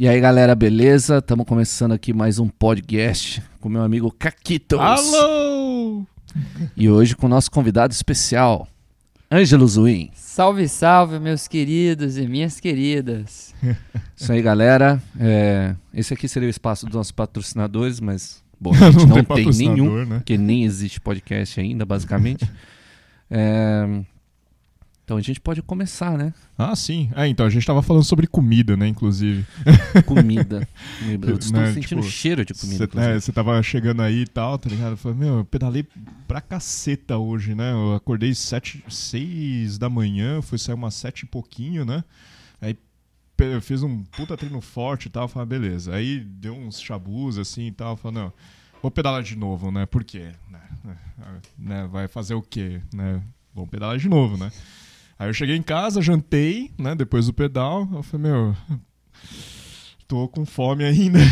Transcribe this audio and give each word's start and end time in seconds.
E 0.00 0.06
aí, 0.06 0.20
galera, 0.20 0.54
beleza? 0.54 1.18
Estamos 1.18 1.44
começando 1.44 1.90
aqui 1.90 2.12
mais 2.12 2.38
um 2.38 2.46
podcast 2.46 3.42
com 3.58 3.68
meu 3.68 3.82
amigo 3.82 4.14
Caquitos. 4.16 4.78
Alô! 4.78 6.04
E 6.76 6.88
hoje 6.88 7.16
com 7.16 7.26
o 7.26 7.28
nosso 7.28 7.50
convidado 7.50 7.92
especial, 7.92 8.68
Ângelo 9.28 9.66
Zuin. 9.66 10.08
Salve, 10.14 10.68
salve, 10.68 11.18
meus 11.18 11.48
queridos 11.48 12.16
e 12.16 12.28
minhas 12.28 12.60
queridas. 12.60 13.52
Isso 14.16 14.32
aí, 14.32 14.40
galera. 14.40 15.02
É, 15.18 15.74
esse 15.92 16.14
aqui 16.14 16.28
seria 16.28 16.46
o 16.46 16.50
espaço 16.50 16.86
dos 16.86 16.94
nossos 16.94 17.10
patrocinadores, 17.10 17.98
mas 17.98 18.40
bom, 18.60 18.70
a 18.80 18.92
gente 18.92 19.04
não, 19.04 19.14
tem, 19.14 19.24
patrocinador, 19.24 19.76
nenhum, 19.76 20.04
né? 20.04 20.18
porque 20.18 20.38
nem 20.38 20.62
existe 20.62 21.00
podcast 21.00 21.58
ainda, 21.58 21.84
basicamente. 21.84 22.48
É, 23.30 23.86
então 25.08 25.16
a 25.16 25.22
gente 25.22 25.40
pode 25.40 25.62
começar, 25.62 26.18
né? 26.18 26.34
Ah, 26.58 26.76
sim. 26.76 27.10
É, 27.16 27.26
então, 27.26 27.46
a 27.46 27.48
gente 27.48 27.66
tava 27.66 27.80
falando 27.80 28.04
sobre 28.04 28.26
comida, 28.26 28.76
né, 28.76 28.86
inclusive. 28.86 29.46
Comida. 30.04 30.68
comida. 30.98 31.30
Eu 31.30 31.36
estou 31.36 31.58
Né, 31.58 31.72
sentindo 31.72 32.02
tipo, 32.02 32.12
cheiro 32.12 32.44
de 32.44 32.52
comida. 32.52 32.86
Você 32.86 33.00
é, 33.00 33.14
você 33.18 33.32
tava 33.32 33.62
chegando 33.62 34.02
aí 34.02 34.20
e 34.20 34.26
tal, 34.26 34.58
tá 34.58 34.68
ligado? 34.68 34.90
Eu 34.90 34.96
falei, 34.98 35.16
meu, 35.16 35.38
eu 35.38 35.44
pedalei 35.46 35.86
pra 36.26 36.42
caceta 36.42 37.16
hoje, 37.16 37.54
né? 37.54 37.72
Eu 37.72 37.94
acordei 37.94 38.34
sete, 38.34 38.84
seis 38.86 39.78
da 39.78 39.88
manhã, 39.88 40.42
fui 40.42 40.58
sair 40.58 40.74
umas 40.74 40.92
sete 40.92 41.22
e 41.22 41.26
pouquinho, 41.26 41.86
né? 41.86 42.04
Aí 42.60 42.76
eu 43.38 43.62
fiz 43.62 43.82
um 43.82 44.02
puta 44.02 44.36
treino 44.36 44.60
forte 44.60 45.06
e 45.06 45.10
tal, 45.10 45.24
eu 45.24 45.28
falei, 45.28 45.48
beleza. 45.48 45.94
Aí 45.94 46.20
deu 46.20 46.52
uns 46.54 46.82
chabus 46.82 47.38
assim 47.38 47.68
e 47.68 47.72
tal, 47.72 47.96
falei, 47.96 48.24
não, 48.24 48.32
vou 48.82 48.90
pedalar 48.90 49.22
de 49.22 49.36
novo, 49.36 49.70
né? 49.70 49.86
Por 49.86 50.04
quê? 50.04 50.32
Né? 50.50 50.60
Né? 51.58 51.88
Vai 51.90 52.08
fazer 52.08 52.34
o 52.34 52.42
quê? 52.42 52.82
Né? 52.92 53.22
Vamos 53.54 53.70
pedalar 53.70 53.96
de 53.96 54.06
novo, 54.06 54.36
né? 54.36 54.52
Aí 55.18 55.28
eu 55.28 55.34
cheguei 55.34 55.56
em 55.56 55.62
casa, 55.62 56.00
jantei, 56.00 56.70
né? 56.78 56.94
Depois 56.94 57.26
do 57.26 57.32
pedal, 57.32 57.88
eu 57.92 58.02
falei, 58.02 58.30
meu, 58.30 58.54
tô 60.06 60.28
com 60.28 60.46
fome 60.46 60.84
ainda. 60.84 61.18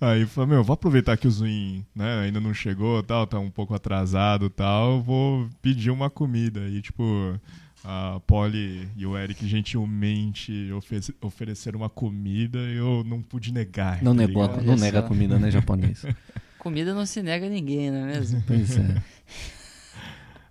Aí 0.00 0.22
eu 0.22 0.28
falei, 0.28 0.50
meu, 0.50 0.64
vou 0.64 0.74
aproveitar 0.74 1.16
que 1.16 1.28
o 1.28 1.30
Zuin 1.30 1.84
né, 1.94 2.20
ainda 2.22 2.40
não 2.40 2.52
chegou, 2.52 3.00
tal, 3.04 3.24
tá 3.26 3.38
um 3.38 3.50
pouco 3.50 3.72
atrasado 3.72 4.50
tal, 4.50 5.00
vou 5.00 5.48
pedir 5.62 5.90
uma 5.90 6.10
comida. 6.10 6.66
E, 6.68 6.82
tipo, 6.82 7.38
a 7.84 8.20
Polly 8.26 8.88
e 8.96 9.06
o 9.06 9.16
Eric 9.16 9.46
gentilmente 9.46 10.72
ofe- 10.72 11.14
ofereceram 11.20 11.78
uma 11.78 11.88
comida 11.88 12.58
e 12.58 12.76
eu 12.78 13.04
não 13.06 13.22
pude 13.22 13.52
negar. 13.52 14.02
Não, 14.02 14.12
tá 14.16 14.26
negou, 14.26 14.48
não 14.60 14.74
nega 14.74 14.98
a 14.98 15.02
comida, 15.02 15.38
né, 15.38 15.50
japonês? 15.52 16.04
Comida 16.58 16.94
não 16.94 17.04
se 17.04 17.20
nega 17.22 17.46
a 17.46 17.48
ninguém, 17.50 17.90
não 17.90 17.98
é 17.98 18.06
mesmo? 18.06 18.40
Pois 18.46 18.76
é. 18.76 19.02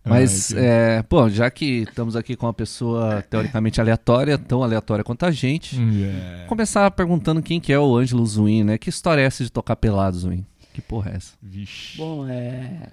Mas, 0.04 0.52
Ai, 0.54 0.66
é, 0.66 1.04
pô, 1.04 1.30
já 1.30 1.50
que 1.52 1.84
estamos 1.84 2.16
aqui 2.16 2.36
com 2.36 2.48
uma 2.48 2.54
pessoa 2.54 3.22
teoricamente 3.30 3.80
aleatória, 3.80 4.36
tão 4.38 4.64
aleatória 4.64 5.04
quanto 5.04 5.26
a 5.26 5.32
gente, 5.32 5.76
Yeah. 5.80 6.40
vou 6.40 6.48
começar 6.48 6.90
perguntando 6.92 7.42
quem 7.42 7.60
que 7.60 7.72
é 7.72 7.78
o 7.78 7.96
Ângelo 7.96 8.26
Zuin, 8.26 8.64
né? 8.64 8.78
Que 8.80 8.90
história 8.90 9.22
é 9.22 9.26
essa 9.26 9.44
de 9.44 9.52
tocar 9.52 9.76
pelado, 9.76 10.18
Zuin? 10.18 10.44
Que 10.74 10.82
porra 10.82 11.12
é 11.12 11.16
essa? 11.18 11.34
Vixe. 11.42 11.98
Bom, 11.98 12.28
é. 12.28 12.92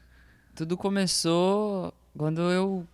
Tudo 0.55 0.77
começou 0.77 1.95
quando 2.17 2.43
eu 2.43 2.87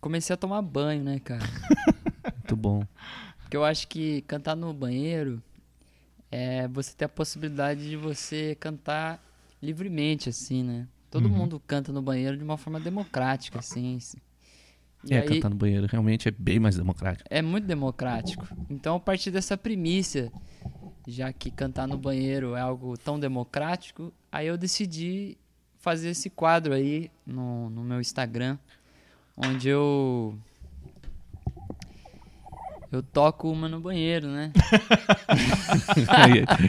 comecei 0.00 0.32
a 0.34 0.36
tomar 0.36 0.62
banho, 0.62 1.02
né, 1.02 1.18
cara? 1.18 1.42
Muito 2.36 2.54
bom. 2.56 2.84
Porque 3.42 3.56
eu 3.56 3.64
acho 3.64 3.88
que 3.88 4.20
cantar 4.22 4.54
no 4.54 4.72
banheiro 4.72 5.42
é 6.30 6.68
você 6.68 6.92
ter 6.96 7.06
a 7.06 7.08
possibilidade 7.08 7.88
de 7.88 7.96
você 7.96 8.54
cantar 8.60 9.20
livremente, 9.60 10.28
assim, 10.28 10.62
né? 10.62 10.86
Todo 11.10 11.26
Uhum. 11.26 11.30
mundo 11.36 11.62
canta 11.66 11.92
no 11.92 12.00
banheiro 12.00 12.36
de 12.36 12.44
uma 12.44 12.56
forma 12.56 12.78
democrática, 12.78 13.58
assim. 13.58 13.98
E 15.04 15.14
é, 15.14 15.20
aí- 15.20 15.28
cantar 15.28 15.48
no 15.50 15.56
banheiro 15.56 15.86
realmente 15.90 16.28
é 16.28 16.30
bem 16.30 16.58
mais 16.60 16.76
democrático. 16.76 17.26
É 17.30 17.42
muito 17.42 17.66
democrático. 17.66 18.46
Então, 18.68 18.96
a 18.96 19.00
partir 19.00 19.30
dessa 19.30 19.56
premissa, 19.56 20.30
já 21.08 21.32
que 21.32 21.50
cantar 21.50 21.88
no 21.88 21.96
banheiro 21.98 22.54
é 22.54 22.60
algo 22.60 22.96
tão 22.96 23.18
democrático, 23.18 24.12
aí 24.30 24.46
eu 24.46 24.56
decidi 24.58 25.36
fazer 25.78 26.10
esse 26.10 26.28
quadro 26.30 26.74
aí 26.74 27.10
no, 27.26 27.70
no 27.70 27.82
meu 27.82 28.00
Instagram, 28.00 28.58
onde 29.36 29.68
eu. 29.68 30.38
Eu 32.92 33.02
toco 33.02 33.48
uma 33.50 33.68
no 33.68 33.78
banheiro, 33.80 34.26
né? 34.28 34.52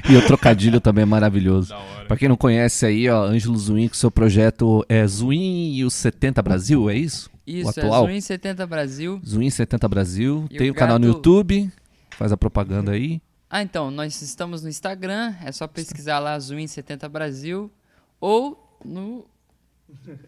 e, 0.08 0.12
e 0.14 0.18
o 0.18 0.26
trocadilho 0.26 0.80
também 0.80 1.02
é 1.02 1.06
maravilhoso. 1.06 1.74
Pra 2.08 2.16
quem 2.16 2.30
não 2.30 2.38
conhece 2.38 2.86
aí, 2.86 3.10
ó, 3.10 3.24
Ângelo 3.24 3.58
Zuin, 3.58 3.88
que 3.88 3.98
seu 3.98 4.12
projeto 4.12 4.86
é 4.88 5.06
Zuin 5.08 5.74
e 5.74 5.84
os 5.84 5.94
70 5.96 6.42
Brasil, 6.42 6.90
é 6.90 6.96
isso? 6.96 7.30
Isso, 7.46 7.80
é 7.80 7.84
atual? 7.84 8.06
Zoom 8.08 8.22
70 8.22 8.68
Brasil. 8.68 9.22
Zuin 9.28 9.50
70 9.50 9.88
Brasil. 9.90 10.46
E 10.52 10.58
Tem 10.58 10.70
o 10.70 10.74
o 10.74 10.76
canal 10.76 11.00
no 11.00 11.08
gato- 11.08 11.18
YouTube, 11.18 11.72
faz 12.12 12.32
a 12.32 12.38
propaganda 12.38 12.92
aí. 12.92 13.20
Ah, 13.50 13.62
então, 13.64 13.90
nós 13.92 14.22
estamos 14.22 14.64
no 14.64 14.70
Instagram, 14.70 15.34
é 15.44 15.52
só 15.52 15.68
pesquisar 15.68 16.20
lá 16.20 16.38
Zoom 16.40 16.66
70 16.68 17.10
Brasil 17.10 17.70
ou 18.20 18.78
no 18.86 19.26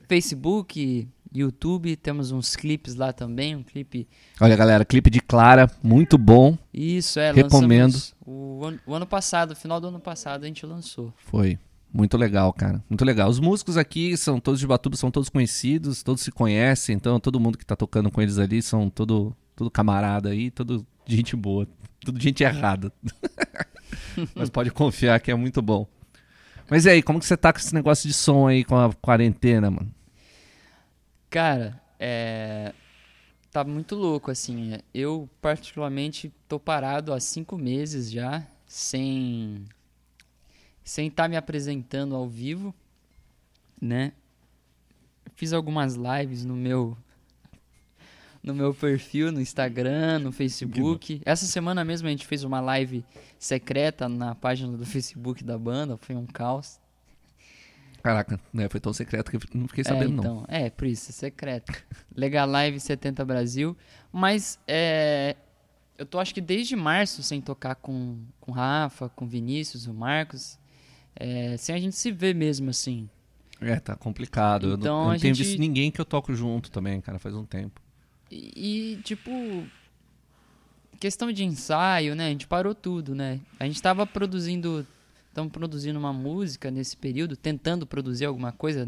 Facebook, 0.10 1.08
YouTube, 1.34 1.96
temos 1.96 2.32
uns 2.32 2.56
clipes 2.56 2.96
lá 2.96 3.12
também, 3.12 3.56
um 3.56 3.64
clipe. 3.64 4.08
Olha, 4.40 4.56
galera, 4.56 4.86
clipe 4.86 5.10
de 5.10 5.20
Clara, 5.20 5.70
muito 5.82 6.18
bom. 6.18 6.58
Isso, 6.74 7.20
é, 7.20 7.32
Recomendo. 7.32 7.98
O 8.26 8.66
ano, 8.66 8.80
o 8.86 8.94
ano 8.94 9.08
passado, 9.08 9.56
final 9.56 9.82
do 9.82 9.88
ano 9.88 10.00
passado, 10.00 10.44
a 10.44 10.48
gente 10.48 10.66
lançou. 10.66 11.14
Foi. 11.18 11.58
Muito 11.94 12.18
legal, 12.18 12.52
cara. 12.52 12.84
Muito 12.90 13.06
legal. 13.06 13.30
Os 13.30 13.40
músicos 13.40 13.78
aqui 13.78 14.18
são 14.18 14.40
todos 14.40 14.60
de 14.60 14.66
Batuba, 14.66 14.96
são 14.96 15.12
todos 15.12 15.30
conhecidos, 15.30 16.02
todos 16.02 16.24
se 16.24 16.32
conhecem, 16.32 16.96
então 16.96 17.20
todo 17.20 17.40
mundo 17.40 17.58
que 17.58 17.66
tá 17.66 17.76
tocando 17.76 18.10
com 18.10 18.20
eles 18.20 18.40
ali 18.40 18.64
são 18.64 18.90
todo, 18.90 19.36
todo 19.56 19.70
camarada 19.70 20.30
aí, 20.30 20.50
todo 20.50 20.86
gente 21.06 21.36
boa, 21.36 21.68
tudo 22.04 22.20
gente 22.20 22.44
errada. 22.44 22.92
Mas 24.34 24.50
pode 24.50 24.72
confiar 24.72 25.20
que 25.20 25.30
é 25.30 25.36
muito 25.36 25.62
bom. 25.62 25.88
Mas 26.70 26.86
e 26.86 26.90
aí, 26.90 27.04
como 27.04 27.20
que 27.20 27.26
você 27.26 27.38
tá 27.38 27.54
com 27.54 27.60
esse 27.60 27.74
negócio 27.74 28.08
de 28.08 28.14
som 28.14 28.48
aí 28.48 28.64
com 28.64 28.76
a 28.76 28.92
quarentena, 28.94 29.70
mano? 29.70 29.94
Cara, 31.34 31.82
é. 32.00 32.74
Tá 33.52 33.64
muito 33.64 33.96
louco, 33.96 34.30
assim. 34.30 34.78
Eu, 34.94 35.28
particularmente, 35.42 36.32
tô 36.48 36.60
parado 36.60 37.12
há 37.12 37.20
cinco 37.20 37.58
meses 37.58 38.12
já, 38.12 38.46
sem. 38.68 39.66
Sem 40.84 41.08
estar 41.08 41.28
me 41.28 41.36
apresentando 41.36 42.16
ao 42.16 42.30
vivo, 42.30 42.72
né? 43.82 44.12
Fiz 45.34 45.54
algumas 45.54 45.96
lives 45.96 46.46
no 46.46 46.56
meu. 46.56 46.96
No 48.44 48.54
meu 48.54 48.72
perfil, 48.72 49.32
no 49.32 49.42
Instagram, 49.42 50.20
no 50.20 50.32
Facebook. 50.32 51.20
Essa 51.26 51.48
semana 51.48 51.84
mesmo 51.84 52.08
a 52.08 52.12
gente 52.12 52.28
fez 52.28 52.44
uma 52.44 52.62
live 52.62 53.04
secreta 53.40 54.08
na 54.08 54.36
página 54.36 54.78
do 54.78 54.86
Facebook 54.86 55.44
da 55.44 55.58
banda, 55.58 55.98
foi 55.98 56.16
um 56.16 56.28
caos. 56.28 56.80
Caraca, 58.04 58.38
né? 58.54 58.68
Foi 58.70 58.80
tão 58.82 58.92
secreto 58.92 59.32
que 59.32 59.38
eu 59.38 59.42
não 59.54 59.68
fiquei 59.68 59.82
É, 59.82 59.86
sabendo, 59.86 60.12
não. 60.12 60.20
então, 60.24 60.46
é, 60.50 60.70
por 60.70 60.86
isso, 60.86 61.10
é 61.10 61.14
secreto. 61.14 61.72
Legal 62.16 62.46
Live 62.50 62.80
70 62.80 63.24
Brasil. 63.24 63.76
Mas 64.12 64.60
é, 64.68 65.38
eu 65.98 66.06
tô 66.06 66.20
acho 66.20 66.34
que 66.34 66.42
desde 66.42 66.76
março 66.76 67.24
sem 67.24 67.40
tocar 67.40 67.76
com, 67.76 68.20
com 68.42 68.52
o 68.52 68.54
Rafa, 68.56 69.08
com 69.08 69.24
o 69.24 69.28
Vinícius, 69.28 69.88
o 69.88 69.94
Marcos. 69.94 70.60
é, 71.16 71.56
sem 71.58 71.74
a 71.74 71.80
gente 71.80 71.96
se 71.96 72.12
ver 72.12 72.36
mesmo, 72.36 72.70
assim. 72.70 73.10
É, 73.62 73.80
tá 73.80 73.96
complicado. 73.96 74.72
eu 74.72 74.76
Então, 74.76 74.96
não, 74.98 75.04
eu 75.08 75.14
não 75.14 75.20
tenho 75.20 75.34
gente- 75.34 75.48
visto 75.48 75.60
ninguém 75.60 75.90
que 75.90 76.02
eu 76.02 76.06
toco 76.06 76.34
junto 76.36 76.70
também, 76.70 77.00
cara, 77.00 77.18
faz 77.18 77.34
um 77.34 77.46
tempo. 77.46 77.82
E, 78.30 78.96
e, 78.96 79.02
tipo, 79.04 79.32
questão 81.00 81.32
de 81.32 81.44
ensaio, 81.44 82.16
né? 82.16 82.28
A 82.28 82.30
gente 82.30 82.48
parou 82.48 82.74
tudo, 82.76 83.14
né? 83.16 83.40
A 83.60 83.66
gente 83.66 83.82
tava 83.82 84.06
produzindo, 84.06 84.86
estamos 85.34 85.52
produzindo 85.52 85.98
uma 85.98 86.14
música 86.14 86.70
nesse 86.70 86.96
período, 86.96 87.36
tentando 87.36 87.88
produzir 87.88 88.26
alguma 88.26 88.52
coisa 88.52 88.88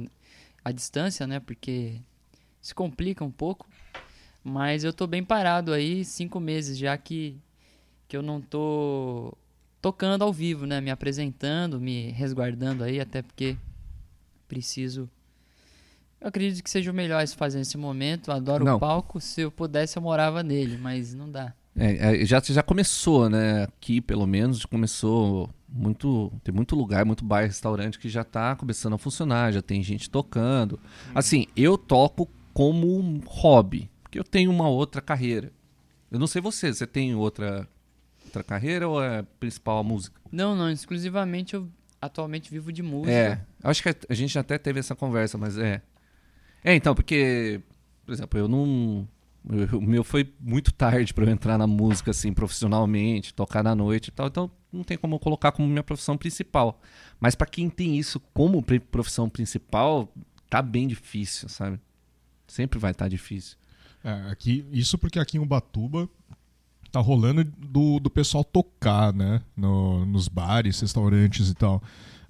à 0.64 0.72
distância, 0.72 1.26
né? 1.26 1.40
Porque 1.40 2.00
se 2.62 2.74
complica 2.74 3.24
um 3.26 3.32
pouco. 3.32 3.68
Mas 4.44 4.84
eu 4.84 4.94
tô 4.94 5.08
bem 5.08 5.24
parado 5.24 5.74
aí, 5.74 6.06
cinco 6.06 6.40
meses 6.40 6.78
já 6.78 6.96
que, 7.00 7.36
que 8.08 8.16
eu 8.16 8.22
não 8.22 8.40
tô 8.40 9.36
tocando 9.82 10.22
ao 10.22 10.32
vivo, 10.32 10.68
né? 10.68 10.80
Me 10.80 10.92
apresentando, 10.92 11.82
me 11.82 12.12
resguardando 12.12 12.84
aí, 12.84 13.00
até 13.00 13.24
porque 13.24 13.58
preciso. 14.48 15.10
Eu 16.22 16.28
acredito 16.28 16.64
que 16.64 16.70
seja 16.70 16.92
o 16.92 16.94
melhor 16.94 17.24
a 17.24 17.26
se 17.26 17.36
fazer 17.36 17.58
nesse 17.58 17.78
momento. 17.78 18.32
Adoro 18.32 18.64
Não. 18.64 18.76
o 18.76 18.80
palco. 18.80 19.20
Se 19.20 19.42
eu 19.42 19.52
pudesse, 19.52 19.98
eu 19.98 20.02
morava 20.02 20.44
nele, 20.44 20.78
mas 20.78 21.12
não 21.16 21.30
dá. 21.30 21.56
É, 21.76 22.22
é, 22.22 22.26
já, 22.26 22.40
já 22.40 22.62
começou, 22.62 23.30
né? 23.30 23.64
Aqui, 23.64 24.00
pelo 24.00 24.28
menos, 24.28 24.64
começou 24.64 25.50
muito. 25.68 26.32
Tem 26.44 26.54
muito 26.54 26.76
lugar, 26.76 27.06
muito 27.06 27.24
bar, 27.24 27.42
restaurante 27.42 28.00
que 28.00 28.10
já 28.10 28.24
tá 28.24 28.56
começando 28.56 28.94
a 28.94 28.98
funcionar, 28.98 29.52
já 29.52 29.62
tem 29.62 29.82
gente 29.84 30.10
tocando. 30.10 30.80
Assim, 31.14 31.48
eu 31.56 31.78
toco 31.78 32.30
como 32.54 32.98
um 32.98 33.22
hobby, 33.26 33.90
porque 34.04 34.18
eu 34.18 34.24
tenho 34.24 34.52
uma 34.52 34.68
outra 34.70 35.02
carreira. 35.02 35.52
Eu 36.10 36.20
não 36.20 36.28
sei 36.28 36.42
você, 36.42 36.74
você 36.74 36.88
tem 36.88 37.14
outra, 37.16 37.68
outra 38.24 38.44
carreira 38.44 38.88
ou 38.88 39.04
é 39.04 39.24
principal 39.40 39.80
a 39.80 39.84
música? 39.84 40.22
Não, 40.32 40.56
não. 40.56 40.70
Exclusivamente 40.70 41.56
eu 41.56 41.70
atualmente 42.02 42.50
vivo 42.50 42.72
de 42.72 42.82
música. 42.82 43.12
É, 43.12 43.42
acho 43.64 43.84
que 43.84 43.90
a 43.90 44.14
gente 44.14 44.38
até 44.38 44.58
teve 44.58 44.80
essa 44.80 44.96
conversa, 44.96 45.38
mas 45.38 45.58
é. 45.58 45.82
É, 46.64 46.74
então, 46.76 46.96
porque, 46.96 47.62
por 48.06 48.14
exemplo, 48.14 48.40
eu 48.40 48.48
não. 48.48 49.08
O 49.74 49.82
meu 49.82 50.04
foi 50.04 50.34
muito 50.40 50.74
tarde 50.74 51.14
para 51.14 51.24
eu 51.24 51.30
entrar 51.30 51.56
na 51.56 51.68
música, 51.68 52.10
assim, 52.10 52.34
profissionalmente, 52.34 53.32
tocar 53.32 53.64
na 53.64 53.76
noite 53.76 54.08
e 54.08 54.12
tal. 54.12 54.26
Então, 54.26 54.50
não 54.76 54.84
tem 54.84 54.98
como 54.98 55.20
colocar 55.20 55.52
como 55.52 55.68
minha 55.68 55.84
profissão 55.84 56.18
principal. 56.18 56.80
Mas 57.20 57.36
para 57.36 57.48
quem 57.48 57.70
tem 57.70 57.98
isso 57.98 58.20
como 58.34 58.64
profissão 58.92 59.30
principal, 59.30 60.12
tá 60.50 60.62
bem 60.62 60.88
difícil, 60.88 61.50
sabe? 61.50 61.80
Sempre 62.48 62.78
vai 62.78 62.92
estar 62.92 63.06
tá 63.06 63.10
difícil. 63.10 63.58
É, 64.04 64.30
aqui, 64.30 64.66
isso 64.72 64.98
porque 64.98 65.20
aqui 65.20 65.38
em 65.38 65.42
Ubatuba 65.42 66.08
tá 66.92 67.00
rolando 67.00 67.44
do, 67.44 68.00
do 68.00 68.10
pessoal 68.10 68.44
tocar, 68.44 69.12
né? 69.12 69.42
No, 69.58 70.06
nos 70.06 70.28
bares, 70.28 70.80
restaurantes 70.80 71.50
e 71.50 71.56
tal. 71.56 71.82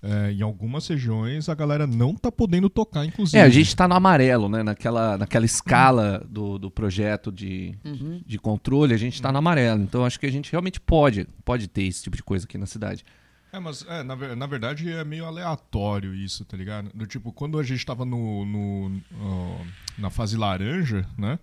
É, 0.07 0.31
em 0.31 0.41
algumas 0.43 0.87
regiões 0.87 1.49
a 1.49 1.55
galera 1.55 1.87
não 1.87 2.13
tá 2.13 2.31
podendo 2.31 2.69
tocar, 2.69 3.03
inclusive. 3.05 3.37
É, 3.37 3.41
a 3.41 3.49
gente 3.49 3.75
tá 3.75 3.87
no 3.87 3.95
amarelo, 3.95 4.47
né? 4.47 4.61
Naquela, 4.61 5.17
naquela 5.17 5.45
escala 5.45 6.23
do, 6.29 6.59
do 6.59 6.69
projeto 6.69 7.31
de, 7.31 7.75
uhum. 7.83 8.21
de 8.23 8.37
controle, 8.37 8.93
a 8.93 8.97
gente 8.97 9.19
tá 9.19 9.31
no 9.31 9.39
amarelo. 9.39 9.81
Então 9.81 10.05
acho 10.05 10.19
que 10.19 10.27
a 10.27 10.31
gente 10.31 10.51
realmente 10.51 10.79
pode, 10.79 11.27
pode 11.43 11.67
ter 11.67 11.83
esse 11.83 12.03
tipo 12.03 12.15
de 12.15 12.21
coisa 12.21 12.45
aqui 12.45 12.55
na 12.57 12.67
cidade. 12.67 13.03
É, 13.51 13.59
mas 13.59 13.85
é, 13.87 14.03
na, 14.03 14.35
na 14.35 14.45
verdade 14.45 14.91
é 14.91 15.03
meio 15.03 15.25
aleatório 15.25 16.13
isso, 16.13 16.45
tá 16.45 16.55
ligado? 16.55 16.91
Do 16.93 17.07
tipo, 17.07 17.31
quando 17.31 17.57
a 17.57 17.63
gente 17.63 17.85
tava 17.85 18.05
no, 18.05 18.45
no, 18.45 18.89
no 18.89 19.57
na 19.97 20.09
fase 20.09 20.37
laranja, 20.37 21.07
né? 21.17 21.39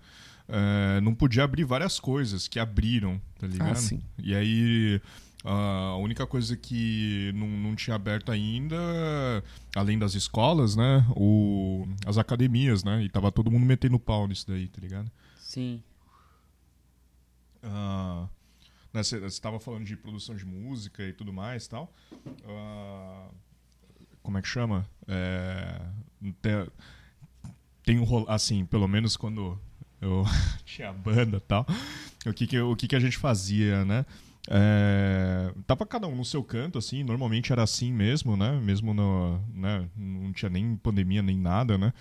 É, 0.47 1.01
não 1.01 1.15
podia 1.15 1.43
abrir 1.43 1.63
várias 1.63 1.99
coisas 1.99 2.47
que 2.47 2.59
abriram, 2.59 3.19
tá 3.39 3.47
ligado? 3.47 3.71
Ah, 3.71 3.75
sim. 3.75 4.01
E 4.19 4.35
aí 4.35 5.01
a 5.43 5.97
única 5.97 6.25
coisa 6.25 6.55
que 6.55 7.31
não, 7.35 7.47
não 7.47 7.75
tinha 7.75 7.95
aberto 7.95 8.31
ainda, 8.31 8.77
além 9.75 9.99
das 9.99 10.13
escolas, 10.13 10.75
né? 10.75 11.05
O, 11.15 11.85
as 12.05 12.17
academias, 12.17 12.83
né? 12.83 13.03
E 13.03 13.09
tava 13.09 13.31
todo 13.31 13.51
mundo 13.51 13.65
metendo 13.65 13.99
pau 13.99 14.27
nisso 14.27 14.47
daí, 14.47 14.67
tá 14.67 14.79
ligado? 14.79 15.11
Sim. 15.37 15.83
Uh, 17.61 18.27
você 18.93 19.19
né, 19.19 19.27
estava 19.27 19.59
falando 19.59 19.85
de 19.85 19.97
produção 19.97 20.35
de 20.35 20.45
música 20.45 21.03
e 21.03 21.11
tudo 21.11 21.33
mais 21.33 21.67
tal. 21.67 21.93
Uh, 22.13 23.33
como 24.21 24.37
é 24.37 24.41
que 24.41 24.47
chama? 24.47 24.87
É, 25.07 25.81
tem, 26.41 26.67
tem 27.83 27.99
um 27.99 28.29
assim, 28.29 28.65
pelo 28.65 28.87
menos 28.87 29.17
quando 29.17 29.59
eu 29.99 30.23
tinha 30.63 30.93
banda 30.93 31.37
e 31.37 31.41
tal, 31.41 31.65
o 32.25 32.33
que 32.33 32.47
que, 32.47 32.59
o 32.59 32.75
que 32.75 32.87
que 32.87 32.95
a 32.95 32.99
gente 32.99 33.17
fazia, 33.17 33.83
né? 33.83 34.05
É, 34.49 35.53
tava 35.65 35.85
cada 35.85 36.07
um 36.07 36.15
no 36.15 36.25
seu 36.25 36.43
canto, 36.43 36.77
assim, 36.77 37.03
normalmente 37.03 37.51
era 37.51 37.63
assim 37.63 37.93
mesmo, 37.93 38.35
né? 38.35 38.59
Mesmo 38.61 38.93
no, 38.93 39.39
né? 39.53 39.87
não 39.95 40.33
tinha 40.33 40.49
nem 40.49 40.75
pandemia 40.75 41.21
nem 41.21 41.37
nada, 41.37 41.77
né? 41.77 41.93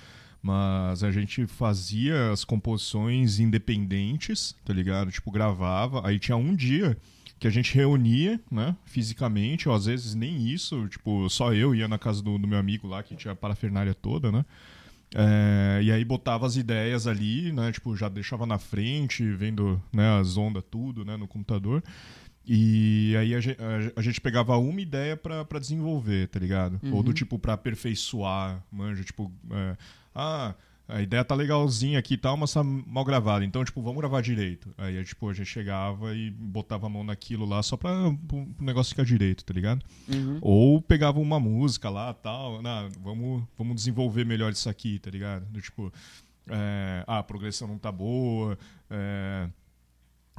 Mas 0.42 1.04
a 1.04 1.12
gente 1.12 1.46
fazia 1.46 2.32
as 2.32 2.44
composições 2.44 3.38
independentes, 3.38 4.56
tá 4.64 4.72
ligado? 4.72 5.12
Tipo, 5.12 5.30
gravava, 5.30 6.06
aí 6.06 6.18
tinha 6.18 6.36
um 6.36 6.54
dia 6.54 6.98
que 7.38 7.46
a 7.46 7.50
gente 7.50 7.74
reunia, 7.74 8.40
né, 8.50 8.76
fisicamente, 8.84 9.68
ou 9.68 9.74
às 9.74 9.86
vezes 9.86 10.14
nem 10.14 10.46
isso, 10.46 10.86
tipo, 10.88 11.28
só 11.28 11.52
eu 11.52 11.74
ia 11.74 11.88
na 11.88 11.98
casa 11.98 12.22
do, 12.22 12.38
do 12.38 12.46
meu 12.46 12.56
amigo 12.56 12.86
lá, 12.86 13.02
que 13.02 13.16
tinha 13.16 13.32
a 13.32 13.36
parafernália 13.36 13.94
toda, 13.94 14.30
né? 14.30 14.44
É, 15.14 15.80
e 15.82 15.92
aí 15.92 16.04
botava 16.04 16.46
as 16.46 16.56
ideias 16.56 17.06
ali, 17.06 17.52
né? 17.52 17.70
Tipo, 17.72 17.96
já 17.96 18.08
deixava 18.08 18.46
na 18.46 18.58
frente, 18.58 19.30
vendo 19.32 19.80
né, 19.92 20.18
as 20.18 20.36
ondas, 20.36 20.62
tudo, 20.70 21.04
né, 21.04 21.16
no 21.16 21.26
computador. 21.26 21.82
E 22.46 23.14
aí 23.16 23.34
a 23.34 23.40
gente, 23.40 23.58
a 23.94 24.02
gente 24.02 24.20
pegava 24.20 24.56
uma 24.56 24.80
ideia 24.80 25.16
para 25.16 25.58
desenvolver, 25.60 26.28
tá 26.28 26.38
ligado? 26.38 26.80
Uhum. 26.82 26.94
Ou 26.94 27.02
do 27.02 27.08
uhum. 27.08 27.14
tipo 27.14 27.38
para 27.38 27.52
aperfeiçoar, 27.52 28.62
manja, 28.70 29.04
tipo, 29.04 29.30
é, 29.50 29.76
ah, 30.14 30.54
a 30.88 31.00
ideia 31.00 31.24
tá 31.24 31.34
legalzinha 31.34 31.98
aqui 31.98 32.14
e 32.14 32.16
tal, 32.16 32.36
mas 32.36 32.52
tá 32.52 32.62
mal 32.62 33.04
gravada. 33.04 33.44
Então, 33.44 33.64
tipo, 33.64 33.80
vamos 33.80 34.00
gravar 34.00 34.20
direito. 34.20 34.74
Aí, 34.76 35.02
tipo, 35.04 35.28
a 35.28 35.32
gente 35.32 35.46
chegava 35.46 36.14
e 36.14 36.30
botava 36.30 36.86
a 36.86 36.90
mão 36.90 37.04
naquilo 37.04 37.46
lá 37.46 37.62
só 37.62 37.76
pra 37.76 38.08
o 38.08 38.16
negócio 38.60 38.90
ficar 38.90 39.04
direito, 39.04 39.44
tá 39.44 39.54
ligado? 39.54 39.82
Uhum. 40.08 40.38
Ou 40.40 40.82
pegava 40.82 41.20
uma 41.20 41.38
música 41.38 41.88
lá 41.88 42.12
tal, 42.12 42.60
nah, 42.60 42.88
vamos, 43.00 43.44
vamos 43.56 43.76
desenvolver 43.76 44.26
melhor 44.26 44.52
isso 44.52 44.68
aqui, 44.68 44.98
tá 44.98 45.10
ligado? 45.10 45.46
Do, 45.46 45.60
tipo, 45.60 45.92
é, 46.48 47.04
ah, 47.06 47.18
a 47.18 47.22
progressão 47.22 47.68
não 47.68 47.78
tá 47.78 47.92
boa, 47.92 48.58
é, 48.90 49.48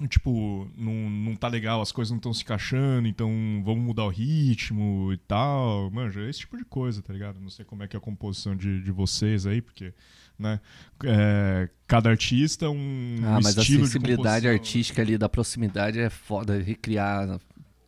tipo, 0.07 0.68
não, 0.75 1.10
não 1.10 1.36
tá 1.36 1.48
legal, 1.48 1.81
as 1.81 1.92
coisas 1.92 2.10
não 2.12 2.18
estão 2.18 2.34
se 2.34 2.44
encaixando, 2.44 3.07
então 3.07 3.30
vamos 3.63 3.84
mudar 3.84 4.06
o 4.06 4.10
ritmo 4.10 5.12
e 5.13 5.18
tal. 5.18 5.90
Manja, 5.92 6.28
esse 6.28 6.40
tipo 6.40 6.57
de 6.57 6.66
coisa, 6.66 7.01
tá 7.01 7.13
ligado? 7.13 7.40
Não 7.40 7.50
sei 7.50 7.63
como 7.63 7.84
é 7.84 7.88
que 7.88 7.95
é 7.95 8.00
a 8.00 8.01
composição 8.01 8.56
de, 8.56 8.81
de 8.81 8.92
vocês 8.92 9.45
aí, 9.45 9.62
porque, 9.62 9.94
né, 10.38 10.60
é, 11.06 11.69
cada 11.88 12.10
artista 12.10 12.69
um, 12.69 13.18
ah, 13.24 13.38
um 13.38 13.42
mas 13.44 13.57
a 13.57 13.63
sensibilidade 13.63 14.48
artística 14.48 15.01
ali 15.01 15.18
da 15.18 15.30
proximidade 15.30 16.00
é 16.00 16.10
foda 16.10 16.60
recriar, 16.60 17.39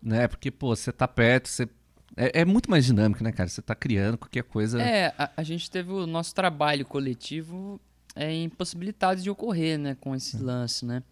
né? 0.02 0.28
Porque, 0.28 0.52
pô, 0.52 0.76
você 0.76 0.92
tá 0.92 1.08
perto, 1.08 1.50
você 1.50 1.68
é, 2.16 2.42
é, 2.42 2.46
muito 2.46 2.70
mais 2.70 2.86
dinâmico, 2.86 3.24
né, 3.24 3.32
cara? 3.32 3.50
Você 3.50 3.62
tá 3.62 3.76
criando 3.76 4.18
qualquer 4.18 4.44
coisa. 4.44 4.82
É, 4.82 5.14
a, 5.18 5.32
a 5.38 5.44
gente 5.44 5.70
teve 5.70 5.92
o 5.92 6.06
nosso 6.06 6.34
trabalho 6.34 6.86
coletivo 6.86 7.82
é, 8.16 8.34
impossibilitado 8.44 9.22
de 9.22 9.30
ocorrer, 9.30 9.78
né, 9.78 9.96
com 10.00 10.16
esse 10.16 10.38
é. 10.38 10.40
lance, 10.40 10.86
né? 10.86 11.04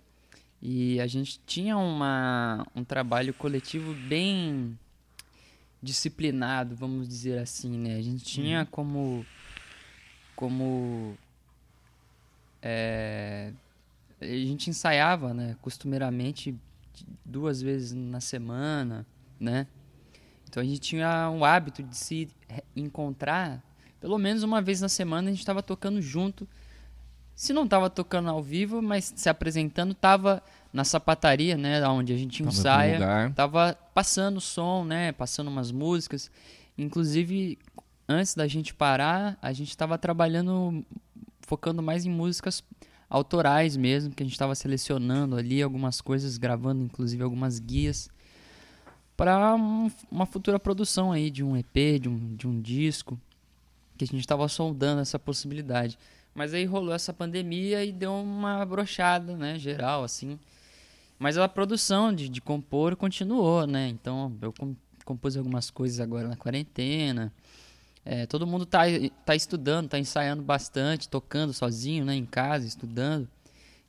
E 0.65 0.98
a 1.01 1.07
gente 1.07 1.42
tinha 1.45 1.75
uma, 1.77 2.65
um 2.74 2.86
trabalho 2.86 3.33
coletivo 3.33 3.94
bem 4.07 4.80
disciplinado, 5.81 6.74
vamos 6.74 7.06
dizer 7.06 7.38
assim, 7.38 7.77
né? 7.77 7.98
A 7.98 8.01
gente 8.01 8.24
tinha 8.24 8.62
uhum. 8.62 8.65
como 8.68 9.25
como 10.38 11.18
é, 12.62 13.51
a 14.21 14.25
gente 14.25 14.69
ensaiava, 14.69 15.33
né, 15.33 15.57
costumeiramente 15.62 16.56
duas 17.25 17.62
vezes 17.62 17.92
na 17.92 18.21
semana, 18.21 19.06
né? 19.38 19.68
Então 20.48 20.63
a 20.63 20.65
gente 20.65 20.80
tinha 20.80 21.30
um 21.30 21.44
hábito 21.44 21.83
de 21.83 21.98
se 21.98 22.30
encontrar 22.74 23.62
pelo 24.00 24.18
menos 24.18 24.44
uma 24.44 24.62
vez 24.62 24.80
na 24.80 24.88
semana, 24.88 25.27
a 25.27 25.31
gente 25.31 25.39
estava 25.42 25.62
tocando 25.62 26.01
junto 26.01 26.48
se 27.35 27.53
não 27.53 27.63
estava 27.63 27.89
tocando 27.89 28.30
ao 28.30 28.41
vivo, 28.41 28.81
mas 28.81 29.13
se 29.15 29.30
apresentando, 29.30 29.91
estava 29.91 30.41
na 30.71 30.83
sapataria, 30.83 31.57
né, 31.57 31.85
onde 31.88 32.13
a 32.13 32.18
gente 32.18 32.44
tava 32.44 32.56
ensaia, 32.56 33.31
tava 33.35 33.77
passando 33.94 34.41
som, 34.41 34.83
né, 34.83 35.12
passando 35.12 35.47
umas 35.47 35.71
músicas. 35.71 36.31
Inclusive, 36.77 37.57
antes 38.07 38.36
da 38.36 38.48
gente 38.48 38.74
parar, 38.74 39.38
a 39.41 39.53
gente 39.53 39.69
estava 39.69 39.98
trabalhando, 39.98 40.84
focando 41.41 41.81
mais 41.81 42.05
em 42.05 42.10
músicas 42.10 42.63
autorais 43.10 43.77
mesmo, 43.77 44.13
que 44.13 44.24
a 44.24 44.25
gente 44.25 44.34
estava 44.34 44.55
selecionando 44.55 45.36
ali 45.36 45.62
algumas 45.62 46.01
coisas, 46.01 46.38
gravando 46.38 46.84
inclusive 46.84 47.22
algumas 47.22 47.60
guias 47.60 48.10
para 49.15 49.55
um, 49.55 49.91
uma 50.12 50.25
futura 50.25 50.60
produção 50.60 51.12
aí 51.12 51.29
de 51.29 51.43
um 51.43 51.55
EP, 51.55 52.00
de 52.01 52.10
um, 52.10 52.36
de 52.36 52.48
um 52.48 52.60
disco, 52.60 53.19
que 53.98 54.03
a 54.03 54.08
gente 54.08 54.22
estava 54.22 54.48
sondando 54.48 55.01
essa 55.01 55.19
possibilidade. 55.19 55.98
Mas 56.34 56.54
aí 56.54 56.66
rolou 56.66 56.94
essa 56.94 57.13
pandemia 57.13 57.86
e 57.86 57.92
deu 57.92 58.13
uma 58.13 58.66
brochada, 58.66 59.36
né, 59.38 59.60
geral, 59.60 60.04
assim. 60.04 60.40
Mas 61.20 61.38
a 61.38 61.48
produção 61.48 62.13
de, 62.13 62.28
de 62.28 62.42
compor 62.42 62.96
continuou, 62.96 63.68
né? 63.68 63.88
Então 63.88 64.36
eu 64.42 64.54
compus 65.06 65.38
algumas 65.38 65.70
coisas 65.70 66.00
agora 66.00 66.28
na 66.28 66.36
quarentena. 66.36 67.32
É, 68.06 68.25
todo 68.25 68.46
mundo 68.48 68.66
tá, 68.66 68.82
tá 69.25 69.36
estudando, 69.36 69.88
tá 69.88 69.98
ensaiando 69.98 70.44
bastante, 70.44 71.08
tocando 71.08 71.54
sozinho, 71.54 72.04
né, 72.04 72.16
em 72.16 72.25
casa, 72.25 72.68
estudando. 72.68 73.30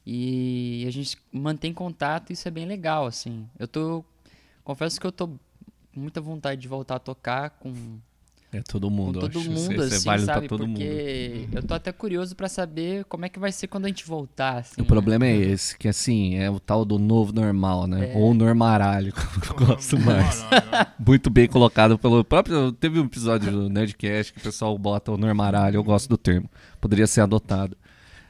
E 0.06 0.84
a 0.86 0.90
gente 0.90 1.18
mantém 1.32 1.72
contato 1.72 2.30
e 2.30 2.34
isso 2.34 2.46
é 2.46 2.50
bem 2.50 2.66
legal, 2.66 3.06
assim. 3.06 3.48
Eu 3.58 3.66
tô. 3.66 4.04
Confesso 4.62 5.00
que 5.00 5.06
eu 5.06 5.12
tô 5.12 5.28
com 5.28 5.38
muita 6.00 6.20
vontade 6.20 6.60
de 6.60 6.68
voltar 6.68 6.96
a 6.96 6.98
tocar 6.98 7.50
com 7.50 7.98
é 8.54 8.62
todo 8.62 8.88
mundo, 8.88 9.14
com 9.20 9.28
todo 9.28 9.38
acho. 9.40 9.50
mundo, 9.50 9.88
cê, 9.88 9.96
assim, 9.96 10.06
vale 10.06 10.24
sabe? 10.24 10.46
todo 10.46 10.64
Porque 10.64 11.46
mundo. 11.46 11.56
eu 11.56 11.62
tô 11.64 11.74
até 11.74 11.90
curioso 11.90 12.36
para 12.36 12.48
saber 12.48 13.04
como 13.06 13.24
é 13.24 13.28
que 13.28 13.38
vai 13.38 13.50
ser 13.50 13.66
quando 13.66 13.86
a 13.86 13.88
gente 13.88 14.06
voltar, 14.06 14.58
assim, 14.58 14.80
O 14.80 14.84
problema 14.84 15.26
é 15.26 15.34
esse, 15.34 15.76
que 15.76 15.88
assim, 15.88 16.36
é 16.36 16.48
o 16.48 16.60
tal 16.60 16.84
do 16.84 16.96
novo 16.96 17.32
normal, 17.32 17.88
né? 17.88 18.12
É. 18.12 18.16
Ou 18.16 18.32
normaralho, 18.32 19.12
como 19.12 19.44
eu 19.60 19.66
gosto 19.66 19.98
mais. 19.98 20.44
Muito 21.04 21.30
bem 21.30 21.48
colocado 21.48 21.98
pelo 21.98 22.24
próprio... 22.24 22.70
Teve 22.70 23.00
um 23.00 23.06
episódio 23.06 23.50
do 23.50 23.68
Nerdcast 23.68 24.32
que 24.32 24.38
o 24.38 24.42
pessoal 24.42 24.78
bota 24.78 25.10
o 25.10 25.16
normaralho, 25.16 25.76
eu 25.76 25.84
gosto 25.84 26.08
do 26.08 26.16
termo. 26.16 26.48
Poderia 26.80 27.08
ser 27.08 27.22
adotado. 27.22 27.76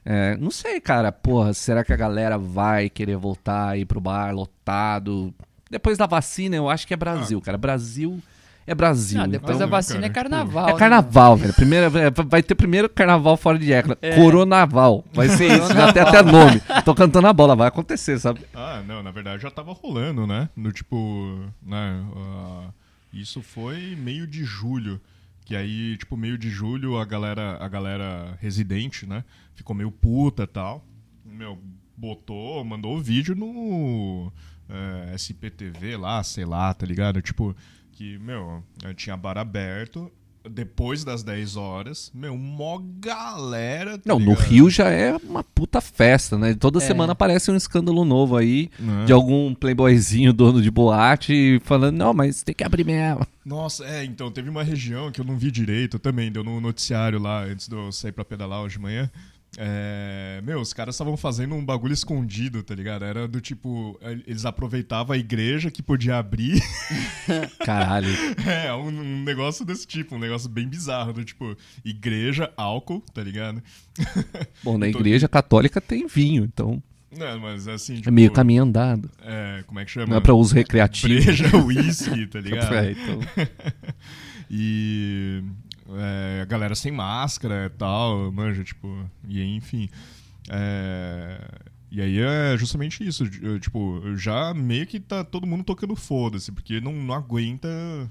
É, 0.07 0.37
não 0.39 0.51
sei, 0.51 0.81
cara, 0.81 1.13
porra, 1.13 1.53
será 1.53 1.85
que 1.85 1.93
a 1.93 1.97
galera 1.97 2.39
vai 2.39 2.89
querer 2.89 3.17
voltar 3.17 3.71
aí 3.71 3.85
pro 3.85 4.01
bar 4.01 4.35
lotado? 4.35 5.35
Depois 5.71 5.99
da 5.99 6.07
vacina, 6.07 6.57
eu 6.57 6.71
acho 6.71 6.87
que 6.87 6.95
é 6.95 6.97
Brasil, 6.97 7.39
ah. 7.39 7.45
cara. 7.45 7.59
Brasil 7.59 8.23
é 8.67 8.75
Brasil. 8.75 9.19
Não, 9.19 9.29
depois 9.29 9.57
então, 9.57 9.69
da 9.69 9.77
vacina 9.77 10.09
cara, 10.09 10.11
é 10.11 10.15
carnaval. 10.15 10.69
É 10.69 10.73
né? 10.73 10.79
carnaval, 10.79 11.37
velho. 11.37 11.55
Primeiro, 11.55 11.99
é, 11.99 12.11
vai 12.11 12.43
ter 12.43 12.55
primeiro 12.55 12.89
carnaval 12.89 13.37
fora 13.37 13.59
de 13.59 13.73
época. 13.73 13.99
É. 14.01 14.15
Coronaval. 14.15 15.05
Vai 15.13 15.29
ser 15.29 15.53
isso, 15.59 15.73
já 15.73 15.93
tem 15.93 16.03
até 16.03 16.23
nome. 16.23 16.61
Tô 16.85 16.95
cantando 16.95 17.27
a 17.27 17.33
bola, 17.33 17.55
vai 17.55 17.69
acontecer, 17.69 18.19
sabe? 18.19 18.41
Ah, 18.55 18.83
não, 18.87 19.03
na 19.03 19.11
verdade 19.11 19.43
já 19.43 19.51
tava 19.51 19.73
rolando, 19.73 20.27
né? 20.27 20.49
No 20.57 20.73
tipo, 20.73 21.39
né? 21.63 22.05
Uh, 22.15 22.73
isso 23.13 23.43
foi 23.43 23.97
meio 23.97 24.27
de 24.27 24.45
julho. 24.45 25.01
Que 25.45 25.55
aí, 25.55 25.97
tipo, 25.99 26.17
meio 26.17 26.39
de 26.39 26.49
julho, 26.49 26.97
a 26.99 27.05
galera, 27.05 27.59
a 27.61 27.69
galera 27.69 28.39
residente, 28.41 29.07
né? 29.07 29.25
Ficou 29.55 29.77
meio 29.77 29.91
puta 29.91 30.45
e 30.45 30.47
tal. 30.47 30.83
Meu, 31.25 31.59
botou, 31.97 32.65
mandou 32.65 32.97
o 32.97 33.01
vídeo 33.01 33.35
no 33.35 34.33
é, 34.69 35.15
SPTV 35.15 35.97
lá, 35.97 36.23
sei 36.23 36.45
lá, 36.45 36.73
tá 36.73 36.87
ligado? 36.87 37.21
Tipo, 37.21 37.55
que, 37.95 38.19
meu, 38.19 38.63
tinha 38.97 39.17
bar 39.17 39.39
aberto, 39.39 40.11
depois 40.51 41.05
das 41.05 41.23
10 41.23 41.57
horas, 41.57 42.11
meu, 42.15 42.37
mó 42.37 42.79
galera. 43.01 43.97
Tá 43.97 44.03
Não, 44.07 44.19
no 44.19 44.31
ligado? 44.33 44.45
Rio 44.47 44.69
já 44.71 44.89
é 44.91 45.17
uma 45.17 45.43
puta 45.43 45.81
festa, 45.81 46.37
né? 46.37 46.55
Toda 46.55 46.79
É. 46.79 46.83
semana 46.83 47.13
aparece 47.13 47.51
um 47.51 47.57
escândalo 47.57 48.05
novo 48.05 48.37
aí 48.37 48.71
Né? 48.79 49.07
de 49.07 49.13
algum 49.13 49.55
playboyzinho 49.55 50.33
dono 50.35 50.61
de 50.61 50.71
boate 50.71 51.61
falando, 51.65 51.97
não, 51.97 52.13
mas 52.13 52.43
tem 52.43 52.55
que 52.55 52.63
abrir 52.65 52.85
mesmo. 52.85 53.27
Nossa, 53.45 53.85
é, 53.87 54.05
então, 54.05 54.31
teve 54.31 54.51
uma 54.51 54.63
região 54.63 55.11
que 55.11 55.21
eu 55.21 55.25
não 55.25 55.37
vi 55.39 55.51
direito 55.51 55.99
também, 55.99 56.31
deu 56.31 56.45
no 56.45 56.61
noticiário 56.61 57.19
lá, 57.19 57.45
antes 57.45 57.69
de 57.69 57.75
eu 57.75 57.91
sair 57.93 58.13
pra 58.13 58.25
pedalar 58.25 58.61
hoje 58.63 58.77
de 58.77 58.83
manhã. 58.83 59.11
É, 59.59 60.41
meu, 60.43 60.61
os 60.61 60.73
caras 60.73 60.95
estavam 60.95 61.17
fazendo 61.17 61.55
um 61.55 61.65
bagulho 61.65 61.93
escondido, 61.93 62.63
tá 62.63 62.75
ligado? 62.75 63.05
Era 63.05 63.29
do 63.29 63.41
tipo, 63.41 63.99
eles 64.27 64.45
aproveitavam 64.45 65.15
a 65.15 65.19
igreja 65.19 65.71
que 65.71 65.83
podia 65.83 66.19
abrir. 66.19 66.61
Caralho. 67.65 68.09
é, 68.47 68.73
um, 68.75 68.89
um 68.89 69.23
negócio 69.23 69.65
desse 69.65 69.87
tipo, 69.87 70.17
um 70.17 70.19
negócio 70.19 70.49
bem 70.49 70.69
bizarro, 70.69 71.13
do 71.13 71.25
tipo, 71.25 71.57
igreja, 71.85 72.53
álcool, 72.57 73.03
tá 73.13 73.23
ligado? 73.23 73.63
Bom, 74.63 74.77
na 74.79 74.89
igreja 74.89 75.29
católica 75.29 75.81
tem 75.81 76.07
vinho, 76.07 76.45
então 76.45 76.83
Não, 77.17 77.39
mas 77.41 77.69
assim, 77.69 77.97
tipo, 77.97 78.09
é 78.09 78.13
meio 78.13 78.33
caminho 78.33 78.65
andado. 78.65 79.11
É, 79.23 79.63
como 79.67 79.79
é 79.79 79.85
que 79.85 79.91
chama? 79.91 80.07
Não 80.07 80.17
é 80.17 80.21
pra 80.21 80.35
uso 80.35 80.55
recreativo. 80.57 81.15
Breja, 81.15 81.57
uísque, 81.57 82.27
tá 82.27 82.41
ligado? 82.41 82.75
É, 82.75 82.93
então. 82.93 83.21
E 84.51 85.43
é, 85.97 86.41
a 86.43 86.45
galera 86.45 86.75
sem 86.75 86.93
máscara 86.93 87.67
e 87.67 87.71
tal, 87.79 88.31
manja, 88.33 88.63
tipo, 88.65 88.89
e 89.29 89.41
aí, 89.41 89.55
enfim. 89.57 89.89
É, 90.51 91.39
e 91.91 92.01
aí 92.01 92.19
é 92.19 92.57
justamente 92.59 93.07
isso, 93.07 93.25
tipo, 93.61 94.03
já 94.17 94.53
meio 94.53 94.85
que 94.87 94.99
tá 94.99 95.23
todo 95.23 95.47
mundo 95.47 95.63
tocando 95.63 95.95
foda-se, 95.95 96.51
porque 96.51 96.81
não, 96.81 96.93
não 96.93 97.15
aguenta, 97.15 97.69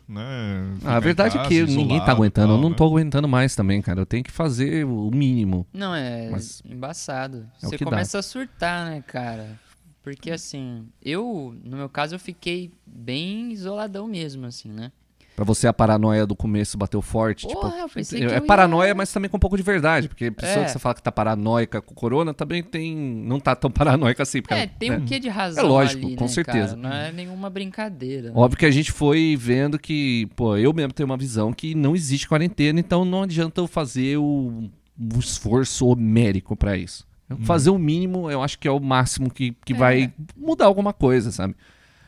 né? 0.08 0.78
Ah, 0.86 0.96
a 0.96 1.00
verdade 1.02 1.36
é 1.36 1.40
casa, 1.40 1.50
que 1.50 1.62
ninguém 1.64 1.98
isolado 1.98 2.06
tá 2.06 2.12
e 2.12 2.16
aguentando. 2.16 2.48
tal, 2.48 2.56
eu 2.58 2.62
não 2.62 2.70
né? 2.70 2.76
tô 2.76 2.86
aguentando 2.86 3.28
mais 3.28 3.56
também, 3.56 3.82
cara. 3.82 4.00
Eu 4.00 4.06
tenho 4.06 4.24
que 4.24 4.32
fazer 4.32 4.86
o 4.86 5.12
mínimo. 5.12 5.68
Não, 5.74 5.94
é 5.94 6.30
Mas- 6.30 6.62
embaçado. 6.66 7.46
É 7.62 7.68
Você 7.68 7.78
que 7.78 7.84
dá. 7.84 7.92
começa 7.92 8.20
a 8.20 8.22
surtar, 8.22 8.90
né, 8.90 9.04
cara? 9.06 9.60
Porque 10.02 10.32
assim, 10.32 10.88
eu, 11.02 11.54
no 11.64 11.76
meu 11.78 11.90
caso, 11.90 12.16
eu 12.16 12.20
fiquei 12.20 12.72
bem 12.86 13.52
isoladão 13.52 14.08
mesmo, 14.08 14.46
assim, 14.46 14.70
né? 14.70 14.92
Pra 15.36 15.44
você 15.44 15.68
a 15.68 15.74
paranoia 15.74 16.28
do 16.28 16.36
começo 16.36 16.78
bateu 16.78 17.02
forte. 17.02 17.48
Porra, 17.48 17.70
tipo, 17.72 17.82
eu 17.82 17.90
pensei 17.90 18.20
que 18.20 18.26
é 18.26 18.28
eu 18.28 18.34
ia- 18.34 18.42
paranoia, 18.42 18.94
mas 18.94 19.12
também 19.12 19.28
com 19.30 19.38
um 19.38 19.40
pouco 19.40 19.58
de 19.58 19.64
verdade. 19.64 20.08
Porque 20.08 20.26
a 20.26 20.32
pessoa 20.32 20.62
É. 20.62 20.66
que 20.66 20.72
você 20.72 20.78
fala 20.78 20.94
que 20.94 21.02
tá 21.02 21.12
paranoica 21.12 21.82
com 21.82 21.92
o 21.92 21.96
corona 21.96 22.34
também 22.36 22.62
tem. 22.62 22.96
não 22.96 23.40
tá 23.40 23.56
tão 23.56 23.72
paranoica 24.14 24.22
assim. 24.22 24.42
Porque 24.44 24.54
É, 24.54 24.68
tem 24.68 24.92
né? 24.92 24.98
um 24.98 25.06
quê 25.06 25.20
de 25.20 25.30
razão 25.30 25.64
É 25.64 25.68
lógico, 25.68 26.06
ali, 26.06 26.16
com 26.16 26.26
né, 26.26 26.30
certeza. 26.30 26.76
cara? 26.76 26.78
Não 26.78 26.94
é 26.94 27.12
nenhuma 27.12 27.50
brincadeira. 27.50 28.28
né? 28.30 28.34
Óbvio 28.36 28.60
que 28.60 28.66
a 28.66 28.72
gente 28.72 28.92
foi 28.92 29.36
vendo 29.40 29.80
que, 29.80 30.28
pô, 30.36 30.56
eu 30.56 30.72
mesmo 30.72 30.94
tenho 30.94 31.06
uma 31.10 31.18
visão 31.18 31.52
que 31.52 31.74
não 31.74 31.96
existe 31.96 32.28
quarentena, 32.28 32.80
então 32.80 33.04
não 33.04 33.24
adianta 33.24 33.60
eu 33.60 33.68
fazer 33.68 34.18
o, 34.18 34.70
o 35.00 35.20
esforço 35.20 35.88
homérico 35.88 36.56
pra 36.56 36.78
isso. 36.78 37.08
Eu 37.30 37.38
Fazer 37.38 37.72
o 37.72 37.80
mínimo, 37.80 38.30
eu 38.30 38.44
acho 38.44 38.60
que 38.60 38.68
é 38.68 38.72
o 38.72 38.80
máximo 38.80 39.32
que, 39.32 39.56
que 39.66 39.74
É. 39.74 39.76
vai 39.76 40.14
mudar 40.38 40.66
alguma 40.66 40.94
coisa, 40.94 41.32
sabe? 41.32 41.56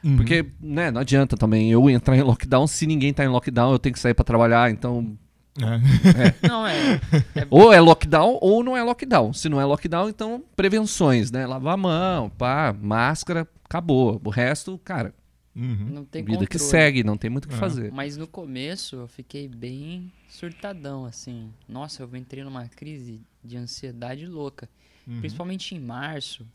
Uhum. 0.05 0.17
Porque, 0.17 0.45
né, 0.62 0.91
não 0.91 1.01
adianta 1.01 1.35
também 1.35 1.71
eu 1.71 1.89
entrar 1.89 2.15
em 2.15 2.21
lockdown 2.21 2.67
se 2.67 2.85
ninguém 2.85 3.12
tá 3.12 3.24
em 3.25 3.27
lockdown, 3.27 3.71
eu 3.71 3.79
tenho 3.79 3.93
que 3.93 4.00
sair 4.00 4.13
pra 4.13 4.24
trabalhar, 4.24 4.69
então. 4.69 5.17
É. 5.57 6.47
Não, 6.47 6.67
é. 6.67 7.01
Ou 7.50 7.74
é 7.74 7.79
lockdown 7.79 8.38
ou 8.41 8.63
não 8.63 8.77
é 8.77 8.83
lockdown. 8.83 9.33
Se 9.33 9.50
não 9.50 9.59
é 9.59 9.65
lockdown, 9.65 10.09
então 10.09 10.43
prevenções, 10.55 11.31
né? 11.31 11.47
Lavar 11.47 11.74
a 11.74 11.77
mão, 11.77 12.29
pá, 12.29 12.75
máscara, 12.79 13.47
acabou. 13.63 14.21
O 14.24 14.29
resto, 14.29 14.79
cara, 14.83 15.13
Uhum. 15.55 15.88
Não 15.89 16.03
tem 16.03 16.21
vida 16.21 16.39
que 16.45 16.57
controle. 16.57 16.69
segue, 16.69 17.01
não 17.01 17.15
tem 17.15 17.29
muito 17.29 17.45
o 17.45 17.47
que 17.47 17.55
É. 17.55 17.57
fazer. 17.57 17.89
Mas 17.93 18.17
no 18.17 18.27
começo 18.27 18.97
eu 18.97 19.07
fiquei 19.07 19.47
bem 19.47 20.12
surtadão, 20.27 21.05
assim. 21.05 21.50
Nossa, 21.65 22.03
eu 22.03 22.09
entrei 22.17 22.43
numa 22.43 22.67
crise 22.67 23.21
de 23.41 23.55
ansiedade 23.55 24.27
louca. 24.27 24.67
Uhum. 25.07 25.19
Principalmente 25.19 25.74
em 25.74 25.79
março. 25.79 26.45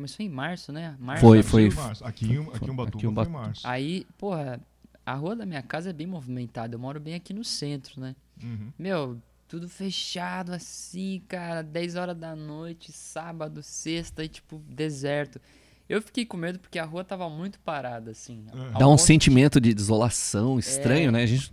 Começou 0.00 0.24
em 0.24 0.30
março, 0.30 0.72
né? 0.72 0.96
Março, 0.98 1.20
Foi, 1.20 1.42
foi. 1.42 1.68
Março. 1.70 2.02
Aqui, 2.06 2.24
em- 2.24 2.38
aqui 2.54 2.64
em 2.64 2.70
Ubatuba 2.70 2.82
Aqui 2.84 2.96
em 2.96 3.00
foi 3.00 3.08
Ubatuba. 3.10 3.38
março. 3.38 3.60
Aí, 3.68 4.06
porra, 4.16 4.58
a 5.04 5.12
rua 5.12 5.36
da 5.36 5.44
minha 5.44 5.60
casa 5.62 5.90
é 5.90 5.92
bem 5.92 6.06
movimentada. 6.06 6.74
Eu 6.74 6.78
moro 6.78 6.98
bem 6.98 7.14
aqui 7.14 7.34
no 7.34 7.44
centro, 7.44 8.00
né? 8.00 8.16
Uhum. 8.42 8.72
Meu, 8.78 9.18
tudo 9.46 9.68
fechado 9.68 10.52
assim, 10.54 11.20
cara. 11.28 11.60
10 11.62 11.96
horas 11.96 12.16
da 12.16 12.34
noite, 12.34 12.90
sábado, 12.92 13.62
sexta 13.62 14.24
e 14.24 14.28
tipo, 14.28 14.62
deserto. 14.70 15.38
Eu 15.86 16.00
fiquei 16.00 16.24
com 16.24 16.38
medo 16.38 16.58
porque 16.58 16.78
a 16.78 16.84
rua 16.86 17.04
tava 17.04 17.28
muito 17.28 17.58
parada, 17.60 18.12
assim. 18.12 18.46
É. 18.74 18.78
Dá 18.78 18.88
um 18.88 18.96
sentimento 18.96 19.60
de 19.60 19.74
desolação 19.74 20.58
estranho, 20.58 21.08
É. 21.08 21.12
né? 21.12 21.22
A 21.24 21.26
gente, 21.26 21.50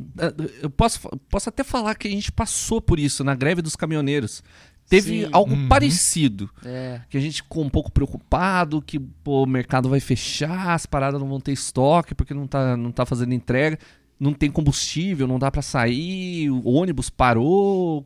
eu 0.61 0.69
posso, 0.69 1.01
posso 1.27 1.49
até 1.49 1.65
falar 1.65 1.95
que 1.95 2.07
a 2.07 2.11
gente 2.11 2.31
passou 2.31 2.79
por 2.79 2.97
isso 2.97 3.25
na 3.25 3.35
greve 3.35 3.61
dos 3.61 3.75
caminhoneiros. 3.75 4.41
Teve 4.89 5.23
Sim. 5.25 5.29
algo 5.33 5.53
Uhum. 5.53 5.67
parecido. 5.67 6.49
É, 6.65 7.01
Que 7.09 7.17
a 7.17 7.21
gente 7.21 7.41
ficou 7.41 7.63
um 7.63 7.69
pouco 7.69 7.91
preocupado, 7.91 8.81
que 8.81 8.97
pô, 8.99 9.43
o 9.43 9.47
mercado 9.47 9.89
vai 9.89 9.99
fechar, 9.99 10.69
as 10.73 10.85
paradas 10.85 11.19
não 11.19 11.27
vão 11.27 11.39
ter 11.41 11.51
estoque 11.51 12.15
porque 12.15 12.33
não 12.33 12.47
tá, 12.47 12.77
não 12.77 12.91
tá 12.91 13.05
fazendo 13.05 13.33
entrega, 13.33 13.77
não 14.19 14.33
tem 14.33 14.49
combustível, 14.49 15.27
não 15.27 15.37
dá 15.37 15.51
pra 15.51 15.61
sair, 15.61 16.49
o 16.49 16.69
ônibus 16.71 17.09
parou. 17.09 18.05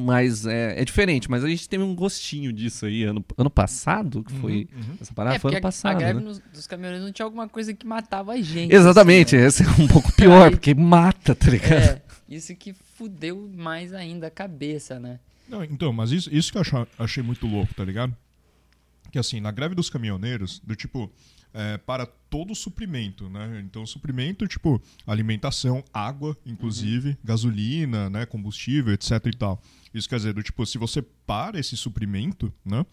Mas 0.00 0.46
é, 0.46 0.80
é 0.80 0.84
diferente, 0.84 1.28
mas 1.28 1.42
a 1.42 1.48
gente 1.48 1.68
teve 1.68 1.82
um 1.82 1.92
gostinho 1.92 2.52
disso 2.52 2.86
aí 2.86 3.02
ano, 3.02 3.24
ano 3.36 3.50
passado, 3.50 4.22
que 4.22 4.32
foi. 4.34 4.68
Uhum. 4.72 4.96
Essa 5.00 5.12
parada 5.12 5.34
é 5.34 5.38
foi 5.40 5.50
ano 5.50 5.58
a- 5.58 5.62
passado. 5.62 5.96
a 5.96 5.98
greve 5.98 6.20
né? 6.20 6.24
nos- 6.26 6.38
dos 6.52 6.66
caminhoneiros 6.68 7.04
não 7.04 7.12
tinha 7.12 7.26
alguma 7.26 7.48
coisa 7.48 7.74
que 7.74 7.84
matava 7.84 8.32
a 8.34 8.40
gente. 8.40 8.72
Exatamente, 8.72 9.34
assim, 9.34 9.42
né? 9.42 9.48
esse 9.48 9.80
é 9.80 9.82
um 9.82 9.88
pouco 9.88 10.12
pior, 10.12 10.44
Aí- 10.44 10.50
porque 10.52 10.72
mata, 10.72 11.34
tá 11.34 11.50
ligado? 11.50 11.72
É, 11.72 12.02
isso 12.28 12.54
que 12.54 12.72
fudeu 12.94 13.50
mais 13.56 13.92
ainda 13.92 14.28
a 14.28 14.30
cabeça, 14.30 15.00
né? 15.00 15.18
Não, 15.48 15.64
então, 15.64 15.92
mas 15.92 16.10
isso, 16.12 16.32
isso 16.34 16.52
que 16.52 16.58
eu 16.58 16.62
achei 16.98 17.22
muito 17.22 17.46
louco, 17.46 17.72
tá 17.74 17.84
ligado? 17.84 18.14
Que 19.10 19.18
assim, 19.18 19.40
na 19.40 19.50
greve 19.50 19.74
dos 19.74 19.88
caminhoneiros, 19.88 20.58
do 20.60 20.76
tipo, 20.76 21.10
é, 21.54 21.78
para 21.78 22.04
todo 22.04 22.52
o 22.52 22.54
suprimento, 22.54 23.28
né? 23.30 23.62
Então, 23.64 23.86
suprimento, 23.86 24.46
tipo, 24.46 24.80
alimentação, 25.06 25.82
água, 25.92 26.36
inclusive, 26.44 27.16
gasolina, 27.24 28.10
né? 28.10 28.26
Combustível, 28.26 28.92
etc 28.92 29.12
e 29.26 29.30
tal. 29.36 29.62
Isso 29.94 30.08
quer 30.08 30.16
dizer, 30.16 30.34
do 30.34 30.42
tipo, 30.42 30.64
se 30.66 30.76
você 30.76 31.00
para 31.00 31.58
esse 31.58 31.76
suprimento, 31.76 32.52
né? 32.62 32.84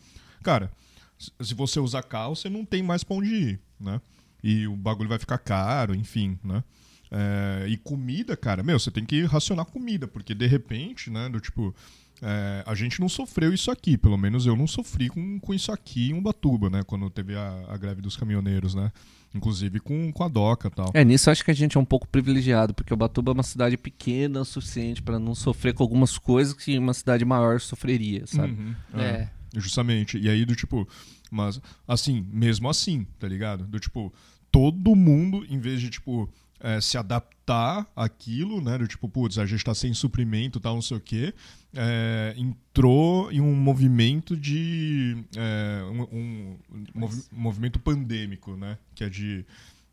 Cara, 0.41 0.71
se- 1.19 1.31
se 1.41 1.53
você 1.53 1.79
usar 1.81 2.03
carro, 2.03 2.35
você 2.35 2.49
não 2.49 2.63
tem 2.63 2.81
mais 2.81 3.03
pra 3.03 3.17
onde 3.17 3.35
ir, 3.35 3.59
né? 3.77 3.99
E 4.41 4.65
o 4.67 4.75
bagulho 4.77 5.09
vai 5.09 5.19
ficar 5.19 5.37
caro, 5.39 5.93
enfim, 5.93 6.39
né? 6.41 6.63
É, 7.11 7.65
e 7.67 7.75
comida, 7.77 8.37
cara, 8.37 8.63
meu, 8.63 8.79
você 8.79 8.89
tem 8.89 9.03
que 9.05 9.23
racionar 9.25 9.65
comida, 9.65 10.07
porque 10.07 10.33
de 10.33 10.47
repente, 10.47 11.09
né, 11.09 11.29
do 11.29 11.39
tipo, 11.39 11.73
é, 12.21 12.63
a 12.65 12.73
gente 12.75 12.99
não 12.99 13.09
sofreu 13.09 13.53
isso 13.53 13.69
aqui, 13.71 13.97
pelo 13.97 14.17
menos 14.17 14.45
eu 14.45 14.55
não 14.55 14.67
sofri 14.67 15.09
com, 15.09 15.39
com 15.39 15.53
isso 15.53 15.71
aqui 15.71 16.09
em 16.11 16.17
Ubatuba, 16.17 16.69
né, 16.69 16.81
quando 16.85 17.09
teve 17.09 17.35
a, 17.35 17.65
a 17.67 17.77
greve 17.77 18.01
dos 18.01 18.15
caminhoneiros, 18.15 18.73
né, 18.73 18.91
inclusive 19.33 19.79
com, 19.79 20.11
com 20.11 20.23
a 20.23 20.27
DOCA 20.27 20.67
e 20.67 20.71
tal. 20.71 20.91
É, 20.93 21.03
nisso 21.03 21.29
eu 21.29 21.31
acho 21.31 21.43
que 21.43 21.51
a 21.51 21.55
gente 21.55 21.77
é 21.77 21.79
um 21.79 21.85
pouco 21.85 22.07
privilegiado, 22.07 22.73
porque 22.73 22.93
o 22.93 22.97
Batuba 22.97 23.31
é 23.31 23.33
uma 23.33 23.43
cidade 23.43 23.77
pequena 23.77 24.41
o 24.41 24.45
suficiente 24.45 25.01
pra 25.01 25.19
não 25.19 25.35
sofrer 25.35 25.73
com 25.73 25.83
algumas 25.83 26.17
coisas 26.17 26.53
que 26.53 26.77
uma 26.77 26.93
cidade 26.93 27.25
maior 27.25 27.59
sofreria, 27.59 28.25
sabe? 28.25 28.53
Uhum, 28.53 28.75
É. 28.99 29.29
Justamente. 29.57 30.17
E 30.17 30.27
aí, 30.29 30.43
do 30.45 30.53
tipo, 30.53 30.85
mas 31.31 31.61
assim, 31.87 32.25
mesmo 32.29 32.69
assim, 32.69 33.05
tá 33.17 33.25
ligado? 33.25 33.65
Do 33.65 33.79
tipo, 33.79 34.13
todo 34.51 34.95
mundo, 34.95 35.45
em 35.49 35.59
vez 35.59 35.79
de, 35.79 35.89
tipo, 35.89 36.29
é, 36.59 36.79
se 36.81 36.97
adaptar 36.97 37.85
àquilo, 37.95 38.61
né? 38.61 38.77
Do 38.77 38.87
tipo, 38.87 39.07
putz, 39.09 39.37
a 39.37 39.45
gente 39.45 39.63
tá 39.63 39.73
sem 39.75 39.93
suprimento 39.93 40.59
tal, 40.59 40.75
não 40.75 40.81
sei 40.81 40.97
o 40.97 41.01
quê. 41.01 41.33
é, 41.75 42.33
entrou 42.37 43.31
em 43.31 43.41
um 43.41 43.53
movimento 43.55 44.35
de. 44.35 45.23
é, 45.35 45.83
um, 45.91 46.01
um 46.11 46.57
movi- 46.93 47.23
movimento 47.31 47.79
pandêmico, 47.79 48.55
né? 48.55 48.77
Que 48.95 49.03
é 49.03 49.09
de. 49.09 49.45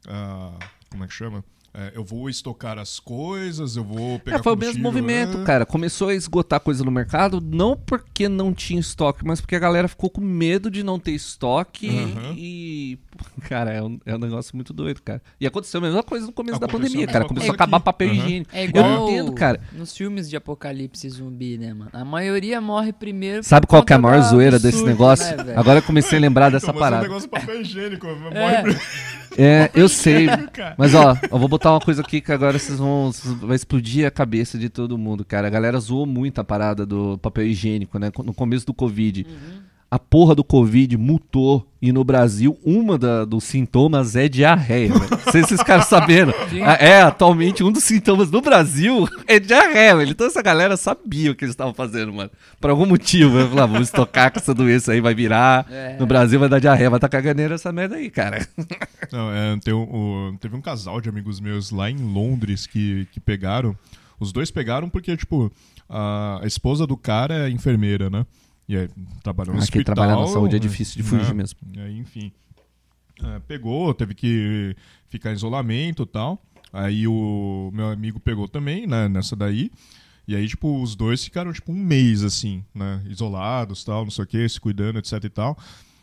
ah, 0.06 0.58
como 0.90 1.04
é 1.04 1.06
que 1.08 1.14
chama? 1.14 1.44
É, 1.74 1.92
eu 1.94 2.04
vou 2.04 2.28
estocar 2.28 2.78
as 2.78 3.00
coisas, 3.00 3.76
eu 3.76 3.82
vou 3.84 4.18
pegar 4.18 4.36
É, 4.40 4.42
foi 4.42 4.52
o 4.52 4.56
mesmo 4.58 4.82
movimento, 4.82 5.38
né? 5.38 5.44
cara. 5.46 5.64
Começou 5.64 6.08
a 6.08 6.14
esgotar 6.14 6.60
coisa 6.60 6.84
no 6.84 6.90
mercado, 6.90 7.40
não 7.40 7.74
porque 7.74 8.28
não 8.28 8.52
tinha 8.52 8.78
estoque, 8.78 9.24
mas 9.24 9.40
porque 9.40 9.56
a 9.56 9.58
galera 9.58 9.88
ficou 9.88 10.10
com 10.10 10.20
medo 10.20 10.70
de 10.70 10.82
não 10.82 10.98
ter 10.98 11.12
estoque 11.12 11.88
Aham. 11.88 12.34
e. 12.36 12.98
Cara, 13.48 13.70
é 13.72 13.82
um, 13.82 13.98
é 14.04 14.14
um 14.14 14.18
negócio 14.18 14.54
muito 14.54 14.72
doido, 14.72 15.00
cara. 15.02 15.22
E 15.40 15.46
aconteceu 15.46 15.78
a 15.78 15.82
mesma 15.82 16.02
coisa 16.02 16.26
no 16.26 16.32
começo 16.32 16.58
da 16.60 16.66
Aconteceu 16.66 16.88
pandemia, 16.90 17.06
a 17.08 17.12
cara. 17.12 17.24
Começou 17.26 17.50
a 17.52 17.54
acabar 17.54 17.76
aqui. 17.78 17.84
papel 17.84 18.08
Aham. 18.08 18.16
higiênico. 18.18 18.50
É 18.54 18.64
Eu 18.64 18.68
igual 18.68 18.84
não 18.90 19.08
entendo, 19.10 19.32
cara. 19.32 19.60
nos 19.72 19.96
filmes 19.96 20.28
de 20.28 20.36
apocalipse 20.36 21.08
zumbi, 21.08 21.56
né, 21.56 21.72
mano? 21.72 21.90
A 21.92 22.04
maioria 22.04 22.60
morre 22.60 22.92
primeiro. 22.92 23.42
Sabe 23.42 23.66
qual 23.66 23.82
que 23.84 23.92
é 23.92 23.96
a 23.96 23.98
maior 23.98 24.20
da- 24.20 24.28
zoeira 24.28 24.58
do 24.58 24.62
desse 24.62 24.82
negócio? 24.84 25.36
né? 25.44 25.54
Agora 25.56 25.78
eu 25.78 25.82
comecei 25.82 26.18
a 26.18 26.20
lembrar 26.20 26.48
Então, 26.52 26.60
dessa 26.60 26.66
mas 26.72 26.74
é 26.74 26.78
um 26.78 26.80
parada. 26.80 27.02
negócio 27.02 27.28
papel 27.30 27.60
higiênico. 27.62 28.06
Morre 28.06 28.36
É. 28.36 28.62
primeiro. 28.62 28.80
É, 29.38 29.70
eu 29.74 29.88
sei. 29.88 30.26
Mas 30.76 30.94
ó, 30.94 31.16
eu 31.30 31.38
vou 31.38 31.48
botar 31.48 31.70
uma 31.72 31.80
coisa 31.80 32.02
aqui 32.02 32.20
que 32.20 32.32
agora 32.32 32.58
vocês 32.58 32.78
vão. 32.78 33.12
vocês- 33.12 33.34
vai 33.34 33.56
explodir 33.56 34.06
a 34.06 34.10
cabeça 34.10 34.58
de 34.58 34.68
todo 34.68 34.98
mundo, 34.98 35.24
cara. 35.24 35.46
A 35.46 35.50
galera 35.50 35.78
zoou 35.80 36.06
muito 36.06 36.40
a 36.40 36.44
parada 36.44 36.84
do 36.84 37.16
papel 37.18 37.46
higiênico, 37.46 37.98
né? 37.98 38.10
No 38.24 38.34
começo 38.34 38.66
do 38.66 38.74
Covid. 38.74 39.26
A 39.94 39.98
porra 39.98 40.34
do 40.34 40.42
Covid 40.42 40.96
mutou 40.96 41.68
e 41.82 41.92
no 41.92 42.02
Brasil 42.02 42.58
uma 42.64 42.96
da- 42.96 43.26
dos 43.26 43.44
sintomas 43.44 44.16
é 44.16 44.26
diarreia, 44.26 44.88
velho. 44.90 45.10
Não 45.10 45.30
sei 45.32 45.42
se 45.42 45.52
esses 45.52 45.62
caras 45.62 45.84
sabendo. 45.86 46.32
É, 46.80 47.02
atualmente 47.02 47.62
um 47.62 47.70
dos 47.70 47.84
sintomas 47.84 48.30
no 48.30 48.40
Brasil 48.40 49.06
é 49.26 49.38
diarreia, 49.38 49.94
velho. 49.96 50.10
Então 50.12 50.26
essa 50.26 50.40
galera 50.40 50.78
sabia 50.78 51.30
o 51.30 51.34
que 51.34 51.44
eles 51.44 51.52
estavam 51.52 51.74
fazendo, 51.74 52.10
mano. 52.10 52.30
Por 52.58 52.70
algum 52.70 52.86
motivo. 52.86 53.38
Eu 53.38 53.48
falei, 53.50 53.64
ah, 53.64 53.66
vamos 53.66 53.88
estocar 53.88 54.32
com 54.32 54.38
essa 54.38 54.54
doença 54.54 54.92
aí, 54.92 55.00
vai 55.02 55.14
virar. 55.14 55.66
É. 55.70 55.98
No 56.00 56.06
Brasil 56.06 56.40
vai 56.40 56.48
dar 56.48 56.58
diarreia, 56.58 56.88
vai 56.88 56.96
estar 56.96 57.10
caganeira 57.10 57.56
essa 57.56 57.70
merda 57.70 57.96
aí, 57.96 58.08
cara. 58.08 58.46
Não, 59.12 59.30
é, 59.30 59.58
tem 59.62 59.74
um- 59.74 60.34
teve 60.40 60.56
um 60.56 60.62
casal 60.62 61.02
de 61.02 61.10
amigos 61.10 61.38
meus 61.38 61.70
lá 61.70 61.90
em 61.90 61.96
Londres 61.98 62.66
que, 62.66 63.06
que 63.12 63.20
pegaram. 63.20 63.76
Os 64.18 64.32
dois 64.32 64.50
pegaram 64.50 64.88
porque, 64.88 65.14
tipo, 65.18 65.52
a 65.88 66.40
esposa 66.44 66.86
do 66.86 66.96
cara 66.96 67.46
é 67.46 67.50
enfermeira, 67.50 68.08
né? 68.08 68.24
E 68.68 68.76
aí, 68.76 68.88
trabalhou 69.22 69.54
no 69.54 69.60
Aqui 69.60 69.78
hospital. 69.78 69.94
trabalhar 69.94 70.20
na 70.20 70.26
saúde 70.26 70.56
é 70.56 70.58
né? 70.58 70.66
difícil 70.66 70.96
de 71.02 71.02
fugir 71.08 71.28
Né? 71.28 71.34
mesmo. 71.34 71.58
E 71.74 71.80
aí, 71.80 71.98
enfim. 71.98 72.32
É, 73.22 73.38
pegou, 73.40 73.92
teve 73.92 74.14
que 74.14 74.74
ficar 75.08 75.30
em 75.30 75.34
isolamento 75.34 76.02
e 76.04 76.06
tal. 76.06 76.42
Aí 76.72 77.06
o 77.06 77.70
meu 77.72 77.88
amigo 77.90 78.18
pegou 78.18 78.48
também, 78.48 78.86
né, 78.86 79.08
nessa 79.08 79.36
daí. 79.36 79.70
E 80.26 80.34
aí, 80.36 80.46
tipo, 80.48 80.80
os 80.80 80.94
dois 80.96 81.22
ficaram, 81.22 81.52
tipo, 81.52 81.72
um 81.72 81.76
mês, 81.76 82.22
assim, 82.22 82.64
né? 82.74 83.02
Isolados, 83.08 83.84
tal, 83.84 84.04
não 84.04 84.10
sei 84.10 84.24
o 84.24 84.26
quê, 84.26 84.48
se 84.48 84.60
cuidando, 84.60 84.98
etc 84.98 85.22
e 85.24 85.28
tal. 85.28 85.58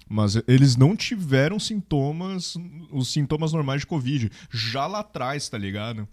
Mas 0.08 0.36
eles 0.48 0.76
não 0.76 0.96
tiveram 0.96 1.58
sintomas, 1.60 2.56
os 2.92 3.12
sintomas 3.12 3.54
normais 3.54 3.82
de 3.82 3.88
Covid. 3.88 4.30
Já 4.52 4.86
lá 4.88 5.00
atrás, 5.00 5.48
tá 5.48 5.58
ligado? 5.58 6.08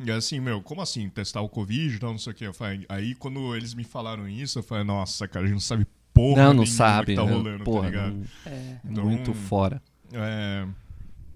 E 0.00 0.10
assim, 0.10 0.38
meu, 0.40 0.62
como 0.62 0.80
assim 0.80 1.08
testar 1.08 1.40
o 1.40 1.48
Covid 1.48 1.96
e 1.96 1.98
tal, 1.98 2.10
não 2.12 2.18
sei 2.18 2.32
o 2.32 2.36
quê? 2.36 2.46
Eu 2.46 2.54
falei- 2.54 2.86
aí 2.88 3.14
quando 3.16 3.54
eles 3.56 3.74
me 3.74 3.82
falaram 3.84 4.28
isso, 4.28 4.58
eu 4.60 4.62
falei, 4.62 4.84
nossa, 4.84 5.26
cara, 5.26 5.44
a 5.44 5.48
gente 5.48 5.54
não 5.54 5.60
sabe 5.60 5.86
porra 6.14 6.44
não, 6.44 6.54
não 6.54 6.66
sabe. 6.66 7.12
que 7.12 7.14
tá 7.20 7.24
né? 7.24 7.32
rolando, 7.32 7.64
Porra, 7.64 7.82
tá 7.82 7.88
ligado? 7.90 8.14
não- 8.14 8.52
É. 8.52 8.80
Então- 8.84 9.04
muito 9.04 9.34
fora. 9.34 9.82
É, 10.12 10.66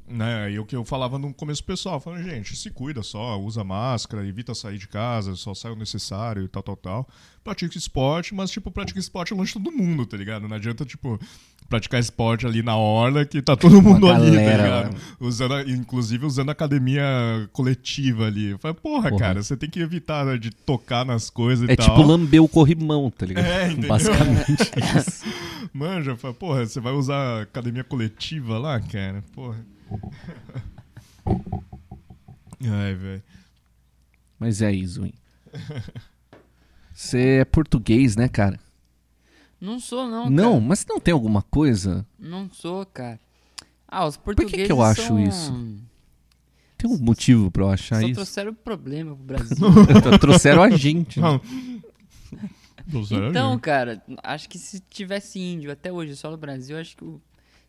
né, 0.06 0.50
e 0.52 0.58
o 0.58 0.64
que 0.66 0.74
eu 0.76 0.84
falava 0.84 1.18
no 1.18 1.32
começo 1.34 1.62
pessoal, 1.64 2.00
falando, 2.00 2.22
gente, 2.22 2.54
se 2.56 2.70
cuida 2.70 3.02
só, 3.02 3.38
usa 3.40 3.62
máscara, 3.64 4.26
evita 4.26 4.54
sair 4.54 4.78
de 4.78 4.88
casa, 4.88 5.34
só 5.36 5.54
sai 5.54 5.72
o 5.72 5.76
necessário 5.76 6.42
e 6.44 6.48
tal, 6.48 6.62
tal, 6.62 6.76
tal. 6.76 7.08
Pratica 7.44 7.76
esporte, 7.78 8.34
mas, 8.34 8.50
tipo, 8.50 8.70
pratica 8.70 8.98
esporte 8.98 9.34
longe 9.34 9.52
de 9.52 9.60
todo 9.62 9.72
mundo, 9.76 10.04
tá 10.06 10.16
ligado? 10.16 10.48
Não 10.48 10.56
adianta, 10.56 10.84
tipo, 10.84 11.18
praticar 11.68 11.98
esporte 12.00 12.46
ali 12.46 12.62
na 12.62 12.76
orla 12.76 13.24
que 13.24 13.40
tá 13.40 13.56
todo 13.56 13.80
mundo 13.80 14.10
ali, 14.10 14.30
tá 14.36 14.40
ligado? 14.56 14.92
lá. 14.92 15.00
Usando, 15.20 15.60
inclusive 15.70 16.26
usando 16.26 16.50
a 16.50 16.52
academia 16.52 17.02
coletiva 17.52 18.26
ali. 18.26 18.50
Eu 18.50 18.58
falei, 18.58 18.76
porra, 18.82 19.08
Porra. 19.10 19.20
cara, 19.20 19.42
você 19.42 19.56
tem 19.56 19.70
que 19.70 19.80
evitar 19.80 20.24
né, 20.26 20.36
de 20.36 20.50
tocar 20.50 21.04
nas 21.04 21.30
coisas 21.30 21.68
e 21.68 21.72
É 21.72 21.76
tal. 21.76 21.86
tipo 21.88 22.02
lamber 22.02 22.42
o 22.42 22.48
corrimão, 22.48 23.10
tá 23.10 23.24
ligado? 23.26 23.44
É, 23.52 23.70
entendeu? 23.70 23.88
Basicamente 23.88 24.70
isso. 24.98 25.24
Manja, 25.72 26.16
fala, 26.16 26.34
porra, 26.34 26.66
você 26.66 26.80
vai 26.80 26.92
usar 26.92 27.42
academia 27.42 27.82
coletiva 27.84 28.58
lá, 28.58 28.78
cara? 28.80 29.24
Porra. 29.34 29.56
Ai, 32.64 32.94
velho. 32.94 33.22
Mas 34.38 34.60
é 34.62 34.72
isso, 34.72 35.04
hein? 35.04 35.14
Você 36.94 37.38
é 37.40 37.44
português, 37.44 38.16
né, 38.16 38.28
cara? 38.28 38.58
Não 39.62 39.78
sou, 39.78 40.08
não. 40.08 40.28
Não, 40.28 40.52
cara. 40.54 40.60
mas 40.60 40.84
não 40.86 40.98
tem 40.98 41.14
alguma 41.14 41.40
coisa? 41.42 42.04
Não 42.18 42.50
sou, 42.50 42.84
cara. 42.84 43.20
Ah, 43.86 44.06
os 44.06 44.16
que 44.16 44.22
portugueses. 44.24 44.66
que 44.66 44.72
eu 44.72 44.82
acho 44.82 45.02
são- 45.06 45.20
isso? 45.20 45.52
Tem 46.76 46.90
um 46.90 46.98
motivo 46.98 47.48
pra 47.48 47.62
eu 47.62 47.70
achar 47.70 48.00
Só 48.00 48.06
isso? 48.06 48.14
trouxeram 48.14 48.52
problema 48.54 49.14
pro 49.14 49.22
Brasil. 49.24 49.56
Trouxeram 50.20 50.62
a 50.64 50.70
gente. 50.70 51.20
né? 51.20 51.26
Não. 51.28 51.40
Então, 53.30 53.56
cara, 53.60 54.02
acho 54.24 54.48
que 54.48 54.58
se 54.58 54.80
tivesse 54.90 55.38
índio 55.38 55.70
até 55.70 55.92
hoje 55.92 56.16
só 56.16 56.28
no 56.30 56.36
Brasil, 56.36 56.76
acho 56.76 56.96
que 56.96 57.04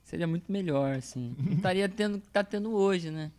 seria 0.03 0.25
muito 0.25 0.51
melhor, 0.51 0.95
assim. 0.95 1.35
Não 1.37 1.53
estaria 1.53 1.87
tendo 1.87 2.15
o 2.17 2.19
que 2.21 2.27
tá 2.29 2.43
tendo 2.43 2.71
hoje, 2.73 3.11
né? 3.11 3.29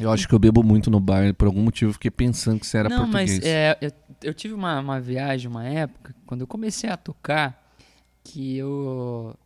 Eu 0.00 0.10
acho 0.10 0.26
que 0.26 0.34
eu 0.34 0.38
bebo 0.38 0.62
muito 0.62 0.90
no 0.90 0.98
bar, 0.98 1.34
por 1.34 1.46
algum 1.46 1.62
motivo 1.62 1.90
eu 1.90 1.94
fiquei 1.94 2.10
pensando 2.10 2.58
que 2.58 2.66
você 2.66 2.78
era 2.78 2.88
não, 2.88 2.98
português. 3.10 3.38
mas 3.38 3.44
é, 3.46 3.76
eu, 3.80 3.92
eu 4.22 4.34
tive 4.34 4.54
uma, 4.54 4.80
uma 4.80 5.00
viagem, 5.00 5.48
uma 5.50 5.64
época, 5.66 6.14
quando 6.26 6.40
eu 6.40 6.46
comecei 6.46 6.88
a 6.88 6.96
tocar, 6.96 7.70
que 8.24 8.56
eu, 8.56 9.36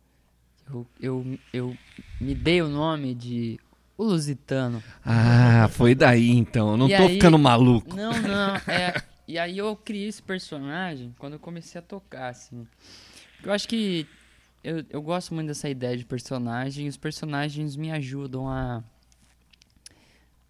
eu, 0.71 0.87
eu, 0.99 1.39
eu 1.53 1.77
me 2.21 2.33
dei 2.33 2.61
o 2.61 2.67
nome 2.69 3.13
de 3.13 3.59
O 3.97 4.03
Lusitano. 4.03 4.81
Ah, 5.03 5.67
foi 5.71 5.93
daí 5.93 6.29
então. 6.31 6.71
Eu 6.71 6.77
não 6.77 6.87
E 6.89 6.95
tô 6.95 7.03
aí- 7.03 7.13
ficando 7.15 7.37
maluco. 7.37 7.95
Não, 7.95 8.11
não, 8.13 8.55
é. 8.67 8.93
E 9.27 9.37
aí 9.39 9.57
eu 9.57 9.75
criei 9.75 10.07
esse 10.07 10.21
personagem 10.21 11.13
quando 11.17 11.33
eu 11.33 11.39
comecei 11.39 11.79
a 11.79 11.81
tocar, 11.81 12.29
assim. 12.29 12.65
Eu 13.43 13.51
acho 13.51 13.67
que 13.67 14.05
eu, 14.63 14.83
eu 14.89 15.01
gosto 15.01 15.33
muito 15.33 15.47
dessa 15.47 15.69
ideia 15.69 15.97
de 15.97 16.05
personagem, 16.05 16.87
os 16.87 16.97
personagens 16.97 17.75
me 17.75 17.91
ajudam 17.91 18.47
a 18.49 18.83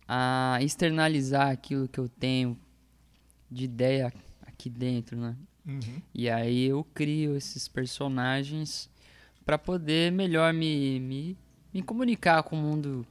a 0.08 0.58
externalizar 0.62 1.50
aquilo 1.50 1.88
que 1.88 2.00
eu 2.00 2.08
tenho 2.08 2.58
de 3.50 3.66
ideia 3.66 4.14
aqui 4.46 4.70
dentro, 4.70 5.18
né? 5.18 5.36
Uhum. 5.66 6.02
E 6.14 6.30
aí 6.30 6.66
eu 6.66 6.84
crio 6.94 7.36
esses 7.36 7.68
personagens 7.68 8.90
para 9.46 9.58
poder 9.58 10.12
melhor 10.12 10.54
me, 10.54 11.00
me, 11.00 11.38
me 11.74 11.82
comunicar 11.82 12.44
com 12.44 12.58
o 12.58 12.62
mundo 12.62 13.06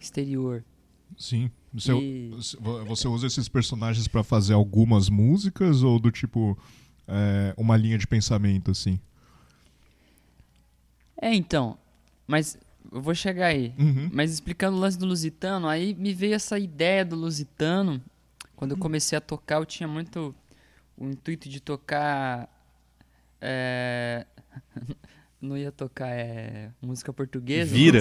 exterior. 0.00 0.64
Sim. 1.16 1.50
Você, 1.72 1.92
E- 1.94 2.30
você 2.86 3.08
usa 3.08 3.26
esses 3.26 3.48
personagens 3.48 4.06
pra 4.06 4.22
fazer 4.22 4.52
algumas 4.52 5.08
músicas 5.08 5.82
ou 5.82 5.98
do 5.98 6.10
tipo 6.10 6.58
é, 7.08 7.54
uma 7.56 7.76
linha 7.76 7.96
de 7.96 8.06
pensamento, 8.06 8.70
assim? 8.70 9.00
É, 11.20 11.34
então. 11.34 11.78
Mas 12.26 12.58
eu 12.92 13.00
vou 13.00 13.14
chegar 13.14 13.46
aí. 13.46 13.74
Uhum. 13.78 14.10
Mas 14.12 14.32
explicando 14.32 14.76
o 14.76 14.80
lance 14.80 14.98
do 14.98 15.06
Lusitano, 15.06 15.66
aí 15.68 15.94
me 15.94 16.12
veio 16.12 16.34
essa 16.34 16.58
ideia 16.58 17.04
do 17.04 17.16
Lusitano. 17.16 18.02
Quando 18.54 18.72
eu 18.72 18.76
comecei 18.76 19.16
a 19.16 19.20
tocar, 19.20 19.56
eu 19.56 19.66
tinha 19.66 19.88
muito 19.88 20.34
o 20.96 21.06
intuito 21.06 21.48
de 21.48 21.60
tocar. 21.60 22.48
é, 23.40 24.26
Não 25.40 25.58
ia 25.58 25.72
tocar 25.72 26.06
é, 26.06 26.70
música 26.80 27.12
portuguesa. 27.12 27.74
Vira. 27.74 27.98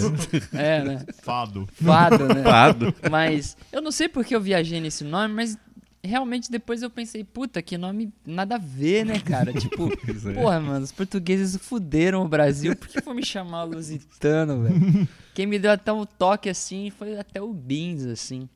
É, 0.53 0.83
né? 0.83 1.05
Fado. 1.23 1.67
Fado, 1.73 2.27
né? 2.27 2.43
Fado. 2.43 2.93
Mas 3.09 3.57
eu 3.71 3.81
não 3.81 3.91
sei 3.91 4.07
porque 4.07 4.35
eu 4.35 4.39
viajei 4.39 4.79
nesse 4.79 5.03
nome, 5.03 5.33
mas 5.33 5.57
realmente 6.03 6.51
depois 6.51 6.81
eu 6.81 6.89
pensei, 6.89 7.23
puta, 7.23 7.61
que 7.61 7.77
nome 7.77 8.11
nada 8.25 8.55
a 8.55 8.57
ver, 8.57 9.05
né, 9.05 9.19
cara? 9.19 9.53
Tipo, 9.61 9.91
é. 10.29 10.33
porra, 10.33 10.59
mano, 10.59 10.83
os 10.83 10.91
portugueses 10.91 11.55
fuderam 11.57 12.23
o 12.23 12.27
Brasil, 12.27 12.75
por 12.75 12.87
que 12.87 13.01
foi 13.01 13.13
me 13.13 13.25
chamar 13.25 13.63
Lusitano, 13.63 14.63
velho? 14.63 15.07
Quem 15.33 15.45
me 15.45 15.59
deu 15.59 15.71
até 15.71 15.91
um 15.93 16.05
toque 16.05 16.49
assim 16.49 16.89
foi 16.89 17.17
até 17.17 17.41
o 17.41 17.53
Beans, 17.53 18.05
assim. 18.05 18.49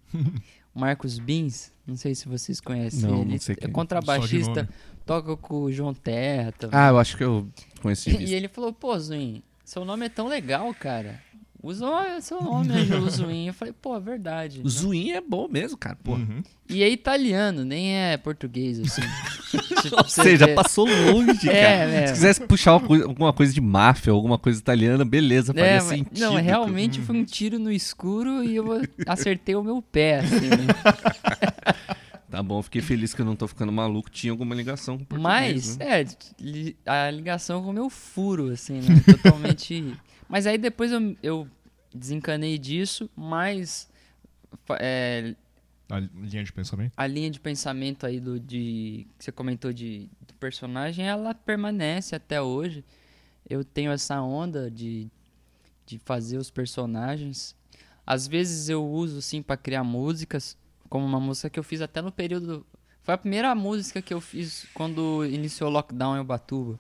O 0.73 0.79
Marcos 0.79 1.19
Beans, 1.19 1.71
não 1.86 1.95
sei 1.95 2.15
se 2.15 2.27
vocês 2.27 2.60
conhecem 2.60 3.10
Não, 3.10 3.21
ele. 3.21 3.31
não 3.31 3.39
sei 3.39 3.55
quem 3.55 3.67
é 3.67 3.69
é. 3.69 3.73
Contrabaixista, 3.73 4.67
toca 5.05 5.38
com 5.38 5.62
o 5.62 5.71
João 5.71 5.93
Terra 5.93 6.51
também. 6.51 6.77
Ah, 6.77 6.89
eu 6.89 6.97
acho 6.97 7.15
que 7.15 7.23
eu 7.23 7.47
conheci 7.81 8.10
E 8.19 8.34
ele 8.34 8.47
falou, 8.47 8.73
pô, 8.73 8.97
Zuin, 8.99 9.41
seu 9.63 9.86
nome 9.86 10.05
é 10.08 10.10
tão 10.10 10.27
legal, 10.27 10.73
cara. 10.73 11.21
Usa 11.65 11.86
o 12.17 12.21
seu 12.21 12.41
nome, 12.41 12.71
Ângelo 12.71 13.10
Zuin. 13.10 13.47
Eu 13.47 13.54
falei, 13.54 13.73
pô, 13.82 13.95
é 13.95 13.99
verdade. 13.99 14.62
O 14.63 14.69
Zuin 14.69 15.12
é 15.12 15.21
bom 15.21 15.47
mesmo, 15.49 15.78
cara. 15.78 15.97
Pô. 16.04 16.13
Uhum. 16.13 16.43
E 16.69 16.84
é 16.84 16.89
italiano, 16.89 17.65
nem 17.65 17.95
é 17.97 18.17
português, 18.17 18.80
assim. 18.80 19.01
Tipo, 19.82 19.97
Ou 19.97 20.04
seja, 20.08 20.47
vê- 20.47 20.54
passou 20.56 20.86
longe, 20.88 21.47
É, 21.49 21.62
cara. 21.62 21.91
é. 21.91 22.08
Se 22.08 22.13
quisesse 22.13 22.41
puxar 22.45 22.71
alguma 22.71 23.32
coisa 23.32 23.54
de 23.54 23.62
máfia, 23.62 24.12
alguma 24.12 24.38
coisa 24.38 24.60
italiana, 24.60 25.06
beleza, 25.06 25.54
faria 25.54 25.69
É, 25.69 25.75
mas- 25.78 25.86
sentido. 25.86 26.19
não, 26.19 26.36
realmente 26.36 26.99
foi 27.01 27.15
um 27.15 27.23
tiro 27.23 27.58
no 27.60 27.71
escuro 27.71 28.43
e 28.43 28.56
eu 28.56 28.65
acertei 29.08 29.56
o 29.56 29.63
meu 29.63 29.82
pé, 29.82 30.19
assim, 30.19 30.49
né? 30.49 30.67
Tá 32.30 32.43
bom, 32.43 32.62
fiquei 32.62 32.82
feliz 32.82 33.13
que 33.13 33.21
eu 33.21 33.25
não 33.25 33.36
tô 33.36 33.47
ficando 33.47 33.71
maluco. 33.71 34.10
Tinha 34.10 34.32
alguma 34.34 34.54
ligação 34.54 34.97
com 34.97 35.04
o 35.04 35.06
português, 35.06 35.78
Mas, 35.78 35.78
né? 35.78 36.01
é, 36.86 37.08
a 37.08 37.10
ligação 37.10 37.63
com 37.63 37.69
o 37.69 37.73
meu 37.73 37.89
furo, 37.89 38.49
assim, 38.51 38.82
né? 38.82 39.01
Totalmente. 39.06 39.93
Mas 40.36 40.45
aí 40.45 40.58
depois 40.58 40.91
eu, 40.91 41.15
eu 41.24 41.48
desencanei 41.93 42.58
disso, 42.58 43.10
mas 43.15 43.89
é, 44.82 45.34
A 45.89 45.98
linha 45.98 46.43
de 46.43 46.52
pensamento? 46.52 46.91
a 46.98 47.08
linha 47.08 47.32
de 47.32 47.39
pensamento 47.39 48.06
aí 48.06 48.19
do 48.19 48.38
de 48.38 49.08
que 49.17 49.24
você 49.24 49.32
comentou 49.32 49.71
de 49.71 50.10
do 50.28 50.34
personagem, 50.34 51.08
ela 51.08 51.34
permanece 51.34 52.17
até 52.17 52.41
hoje. 52.41 52.84
Eu 53.50 53.63
tenho 53.63 53.93
essa 53.93 54.21
onda 54.21 54.69
de, 54.69 55.08
de 55.86 56.00
fazer 56.00 56.38
os 56.38 56.50
personagens. 56.52 57.56
Às 58.06 58.28
vezes 58.28 58.67
eu 58.67 58.86
uso 58.86 59.21
sim 59.21 59.41
para 59.41 59.56
criar 59.56 59.86
músicas, 59.86 60.58
como 60.89 61.06
uma 61.06 61.19
música 61.21 61.50
que 61.50 61.58
eu 61.58 61.63
fiz 61.63 61.80
até 61.80 62.02
no 62.02 62.12
período 62.12 62.65
foi 63.04 63.13
a 63.13 63.17
primeira 63.17 63.56
música 63.56 64.02
que 64.02 64.13
eu 64.13 64.19
fiz 64.19 64.67
quando 64.74 65.24
iniciou 65.26 65.69
o 65.69 65.74
lockdown 65.74 66.17
em 66.17 66.19
Ubatuba, 66.19 66.78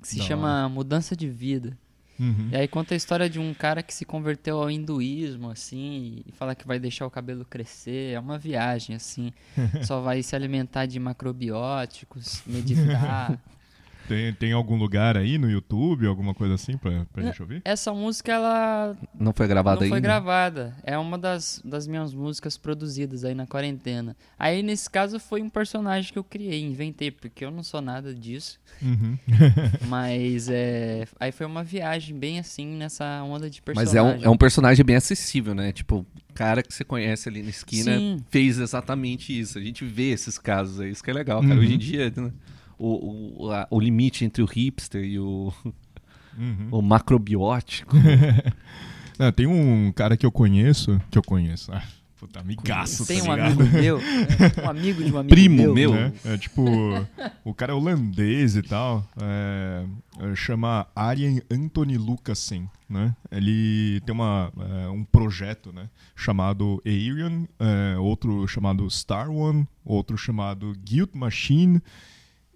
que 0.00 0.08
se 0.08 0.16
Da 0.18 0.24
chama 0.24 0.68
Mudança 0.70 1.14
de 1.14 1.28
Vida. 1.28 1.76
Uhum. 2.18 2.48
E 2.52 2.56
aí 2.56 2.68
conta 2.68 2.94
a 2.94 2.96
história 2.96 3.28
de 3.28 3.38
um 3.38 3.52
cara 3.52 3.82
que 3.82 3.92
se 3.92 4.04
converteu 4.04 4.58
ao 4.58 4.70
hinduísmo, 4.70 5.50
assim, 5.50 6.22
e 6.26 6.32
fala 6.32 6.54
que 6.54 6.66
vai 6.66 6.78
deixar 6.78 7.06
o 7.06 7.10
cabelo 7.10 7.44
crescer. 7.44 8.14
É 8.14 8.20
uma 8.20 8.38
viagem, 8.38 8.94
assim. 8.94 9.32
Só 9.82 10.00
vai 10.00 10.22
se 10.22 10.36
alimentar 10.36 10.86
de 10.86 10.98
macrobióticos, 10.98 12.42
meditar. 12.46 13.38
Tem, 14.08 14.32
tem 14.34 14.52
algum 14.52 14.76
lugar 14.76 15.16
aí 15.16 15.38
no 15.38 15.50
YouTube, 15.50 16.06
alguma 16.06 16.34
coisa 16.34 16.54
assim 16.54 16.76
pra, 16.76 17.06
pra 17.12 17.22
gente 17.22 17.40
ouvir? 17.40 17.62
Essa 17.64 17.92
música, 17.92 18.32
ela 18.32 18.96
Não 19.18 19.32
foi 19.32 19.46
gravado 19.46 19.76
não 19.80 19.84
ainda? 19.84 19.94
foi 19.94 20.00
gravada. 20.00 20.74
É 20.82 20.96
uma 20.98 21.16
das, 21.18 21.60
das 21.64 21.86
minhas 21.86 22.12
músicas 22.12 22.56
produzidas 22.56 23.24
aí 23.24 23.34
na 23.34 23.46
quarentena. 23.46 24.16
Aí, 24.38 24.62
nesse 24.62 24.88
caso, 24.90 25.18
foi 25.18 25.42
um 25.42 25.48
personagem 25.48 26.12
que 26.12 26.18
eu 26.18 26.24
criei, 26.24 26.62
inventei, 26.62 27.10
porque 27.10 27.44
eu 27.44 27.50
não 27.50 27.62
sou 27.62 27.80
nada 27.80 28.14
disso. 28.14 28.58
Uhum. 28.82 29.18
Mas 29.88 30.48
é. 30.50 31.06
Aí 31.18 31.32
foi 31.32 31.46
uma 31.46 31.64
viagem 31.64 32.16
bem 32.18 32.38
assim 32.38 32.66
nessa 32.76 33.22
onda 33.22 33.48
de 33.48 33.62
Mas 33.66 33.76
personagem. 33.76 34.22
é 34.24 34.26
um, 34.26 34.30
é 34.30 34.30
um 34.30 34.36
personagem 34.36 34.84
bem 34.84 34.96
acessível, 34.96 35.54
né? 35.54 35.72
Tipo, 35.72 36.06
o 36.30 36.32
cara 36.34 36.62
que 36.62 36.72
você 36.72 36.84
conhece 36.84 37.28
ali 37.28 37.42
na 37.42 37.50
esquina 37.50 37.96
Sim. 37.96 38.18
fez 38.28 38.58
exatamente 38.58 39.38
isso. 39.38 39.58
A 39.58 39.62
gente 39.62 39.84
vê 39.84 40.10
esses 40.10 40.38
casos 40.38 40.80
aí, 40.80 40.90
isso 40.90 41.02
que 41.02 41.10
é 41.10 41.14
legal, 41.14 41.40
cara. 41.40 41.54
Uhum. 41.54 41.60
Hoje 41.60 41.74
em 41.74 41.78
dia, 41.78 42.12
né, 42.16 42.32
o, 42.78 43.44
o, 43.46 43.50
a- 43.50 43.66
o 43.70 43.80
limite 43.80 44.24
entre 44.24 44.42
o 44.42 44.46
hipster 44.46 45.04
e 45.04 45.18
o, 45.18 45.52
Uhum. 46.36 46.68
o 46.78 46.82
macrobiótico. 46.82 47.96
Não, 49.18 49.30
tem 49.32 49.46
um 49.46 49.92
cara 49.92 50.16
que 50.16 50.26
eu 50.26 50.32
conheço, 50.32 51.00
que 51.10 51.16
eu 51.16 51.22
conheço. 51.22 51.70
Ah, 51.72 51.82
puta, 52.18 52.40
amigaço, 52.40 53.06
Tem 53.06 53.22
tá 53.22 53.30
um 53.30 53.34
ligado? 53.36 53.60
amigo 53.60 53.76
meu, 53.78 53.98
um 54.64 54.68
amigo 54.68 55.04
de 55.04 55.12
um 55.12 55.18
amigo 55.18 55.28
Primo 55.34 55.56
meu. 55.56 55.74
meu. 55.74 55.92
né? 55.94 56.12
É 56.24 56.36
tipo, 56.36 56.64
o 57.44 57.54
cara 57.54 57.70
é 57.72 57.74
holandês 57.76 58.56
e 58.56 58.62
tal, 58.62 59.08
é, 59.22 59.84
é, 60.18 60.34
chama 60.34 60.88
Arjen 60.96 61.40
Anthony 61.48 61.96
Lucassen, 61.96 62.68
né? 62.90 63.14
Ele 63.30 64.00
tem 64.04 64.12
uma, 64.12 64.52
é, 64.58 64.88
um 64.88 65.04
projeto, 65.04 65.72
né? 65.72 65.88
Chamado 66.16 66.82
Arian, 66.84 67.46
é, 67.60 67.96
outro 67.98 68.44
chamado 68.48 68.90
Star 68.90 69.30
One, 69.30 69.64
outro 69.84 70.16
chamado 70.18 70.74
Guild 70.84 71.12
Machine 71.16 71.80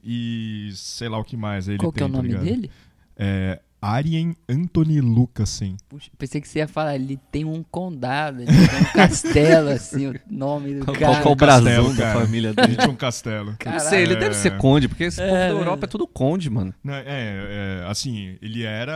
e 0.03 0.71
sei 0.75 1.09
lá 1.09 1.19
o 1.19 1.25
que 1.25 1.37
mais 1.37 1.69
ele 1.69 1.79
Qual 1.79 1.93
que 1.93 1.99
tem, 1.99 2.07
é 2.07 2.09
o 2.09 2.13
tá 2.13 2.17
nome 2.17 2.29
ligado? 2.29 2.45
dele? 2.45 2.71
É 3.17 3.61
Arjen 3.81 4.35
Anthony 4.49 5.01
Lucassen. 5.01 5.77
Puxa, 5.89 6.11
pensei 6.19 6.41
que 6.41 6.49
você 6.49 6.59
ia 6.59 6.69
falar, 6.69 6.95
ele 6.97 7.19
tem 7.31 7.45
um 7.45 7.63
condado, 7.63 8.43
ele 8.43 8.47
tem 8.47 8.81
um 8.81 8.93
castelo, 8.93 9.69
assim, 9.71 10.09
o 10.09 10.15
nome 10.31 10.75
do 10.81 10.87
cara. 10.87 10.99
qual 10.99 11.15
é 11.15 11.21
o 11.21 11.37
Castelo, 11.37 11.37
brasão 11.37 11.95
da 11.95 12.13
família 12.13 12.49
Ele 12.49 12.55
dele? 12.57 12.77
tinha 12.77 12.91
um 12.91 12.97
castelo. 12.97 13.57
Não 13.65 13.79
sei, 13.81 14.03
ele 14.03 14.15
É. 14.15 14.17
deve 14.17 14.35
ser 14.35 14.57
conde, 14.59 14.89
porque 14.89 15.05
esse 15.05 15.21
povo 15.21 15.35
É, 15.35 15.49
da 15.49 15.55
né? 15.55 15.61
Europa 15.61 15.85
é 15.87 15.89
tudo 15.89 16.07
conde, 16.07 16.51
mano. 16.51 16.75
É, 16.87 17.83
é, 17.85 17.91
assim, 17.91 18.37
ele 18.43 18.65
era, 18.65 18.93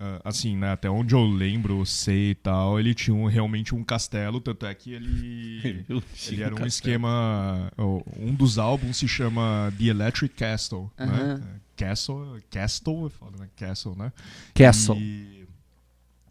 ah, 0.00 0.20
assim, 0.24 0.56
né, 0.56 0.72
até 0.72 0.90
onde 0.90 1.14
eu 1.14 1.24
lembro, 1.24 1.84
sei 1.86 2.30
e 2.30 2.34
tal, 2.34 2.80
ele 2.80 2.94
tinha 2.94 3.14
um- 3.14 3.26
realmente 3.26 3.74
um 3.74 3.84
castelo, 3.84 4.40
tanto 4.40 4.66
é 4.66 4.74
que 4.74 4.92
ele, 4.92 5.84
ele 6.32 6.42
era 6.42 6.54
um 6.54 6.66
esquema, 6.66 7.70
um 8.18 8.34
dos 8.34 8.58
álbuns 8.58 8.96
se 8.96 9.06
chama 9.08 9.72
The 9.78 9.84
Electric 9.84 10.34
Castle, 10.34 10.90
né? 10.98 11.40
Castle, 11.80 12.42
Castle, 12.50 13.06
é 13.06 13.10
foda, 13.10 13.38
né? 13.38 13.48
Castle, 13.56 13.96
né? 13.96 14.12
Castle. 14.54 14.98
E 14.98 15.46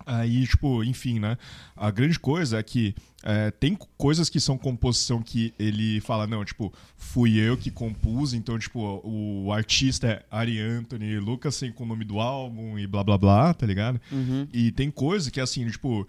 aí, 0.05 0.45
tipo, 0.45 0.83
enfim, 0.83 1.19
né? 1.19 1.37
A 1.75 1.89
grande 1.89 2.19
coisa 2.19 2.59
é 2.59 2.63
que 2.63 2.95
é, 3.23 3.49
tem 3.49 3.77
coisas 3.97 4.29
que 4.29 4.39
são 4.39 4.57
composição 4.57 5.23
que 5.23 5.53
ele 5.57 5.99
fala, 6.01 6.27
não, 6.27 6.45
tipo, 6.45 6.71
fui 6.95 7.37
eu 7.37 7.57
que 7.57 7.71
compus, 7.71 8.33
então, 8.33 8.59
tipo, 8.59 9.01
o 9.03 9.51
artista 9.51 10.07
é 10.07 10.25
Ari 10.29 10.59
Anthony 10.59 11.19
Lucasen 11.19 11.71
com 11.71 11.83
o 11.83 11.87
nome 11.87 12.05
do 12.05 12.19
álbum 12.19 12.77
e 12.77 12.85
blá 12.85 13.03
blá 13.03 13.17
blá, 13.17 13.53
tá 13.53 13.65
ligado? 13.65 13.99
Uhum. 14.11 14.47
E 14.53 14.71
tem 14.71 14.91
coisa 14.91 15.31
que, 15.31 15.41
assim, 15.41 15.67
tipo, 15.67 16.07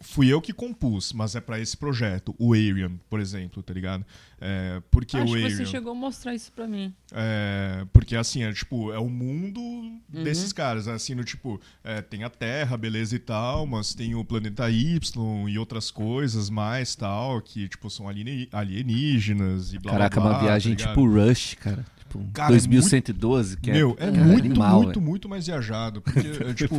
fui 0.00 0.28
eu 0.28 0.40
que 0.40 0.52
compus, 0.52 1.12
mas 1.12 1.34
é 1.34 1.40
pra 1.40 1.58
esse 1.60 1.76
projeto, 1.76 2.34
o 2.38 2.52
Arian, 2.52 2.92
por 3.08 3.20
exemplo, 3.20 3.62
tá 3.62 3.72
ligado? 3.74 4.04
É, 4.40 4.82
porque 4.90 5.16
Acho 5.16 5.26
o 5.26 5.36
que 5.36 5.44
Arian... 5.44 5.56
você 5.56 5.66
chegou 5.66 5.92
a 5.92 5.94
mostrar 5.94 6.34
isso 6.34 6.52
pra 6.52 6.66
mim. 6.66 6.92
É, 7.12 7.86
porque 7.92 8.14
assim, 8.16 8.42
é 8.42 8.52
tipo, 8.52 8.92
é 8.92 8.98
o 8.98 9.08
mundo 9.08 9.60
Uhum. 9.60 10.22
desses 10.22 10.52
caras, 10.52 10.86
né? 10.86 10.92
assim, 10.94 11.14
no 11.14 11.24
tipo, 11.24 11.60
é, 11.82 12.00
tem 12.02 12.24
a 12.24 12.30
Terra, 12.30 12.76
beleza 12.76 13.16
e 13.16 13.18
tal, 13.18 13.66
mas 13.66 13.94
tem 13.94 14.14
o 14.14 14.24
planeta 14.24 14.70
Y 14.70 15.48
e 15.48 15.58
outras 15.58 15.90
coisas 15.90 16.48
mais 16.50 16.94
tal, 16.94 17.40
que 17.40 17.68
tipo, 17.68 17.88
são 17.90 18.06
alienígenas 18.08 19.72
e 19.72 19.78
blá 19.78 19.92
Caraca, 19.92 20.20
blá 20.20 20.30
blá. 20.30 20.38
uma 20.38 20.46
viagem 20.46 20.74
tá 20.76 20.88
tipo 20.88 21.06
Rush, 21.06 21.54
cara. 21.54 21.84
Tipo, 21.98 22.24
Cara, 22.32 22.50
2112, 22.50 23.56
que 23.56 23.70
é. 23.70 23.74
Meu, 23.74 23.92
é 23.98 24.10
cara, 24.10 24.24
muito, 24.24 24.44
animal, 24.46 24.82
muito, 24.82 24.98
é. 24.98 25.02
muito 25.02 25.28
mais 25.28 25.46
viajado. 25.46 26.00
Porque, 26.00 26.18
é, 26.44 26.54
tipo. 26.54 26.76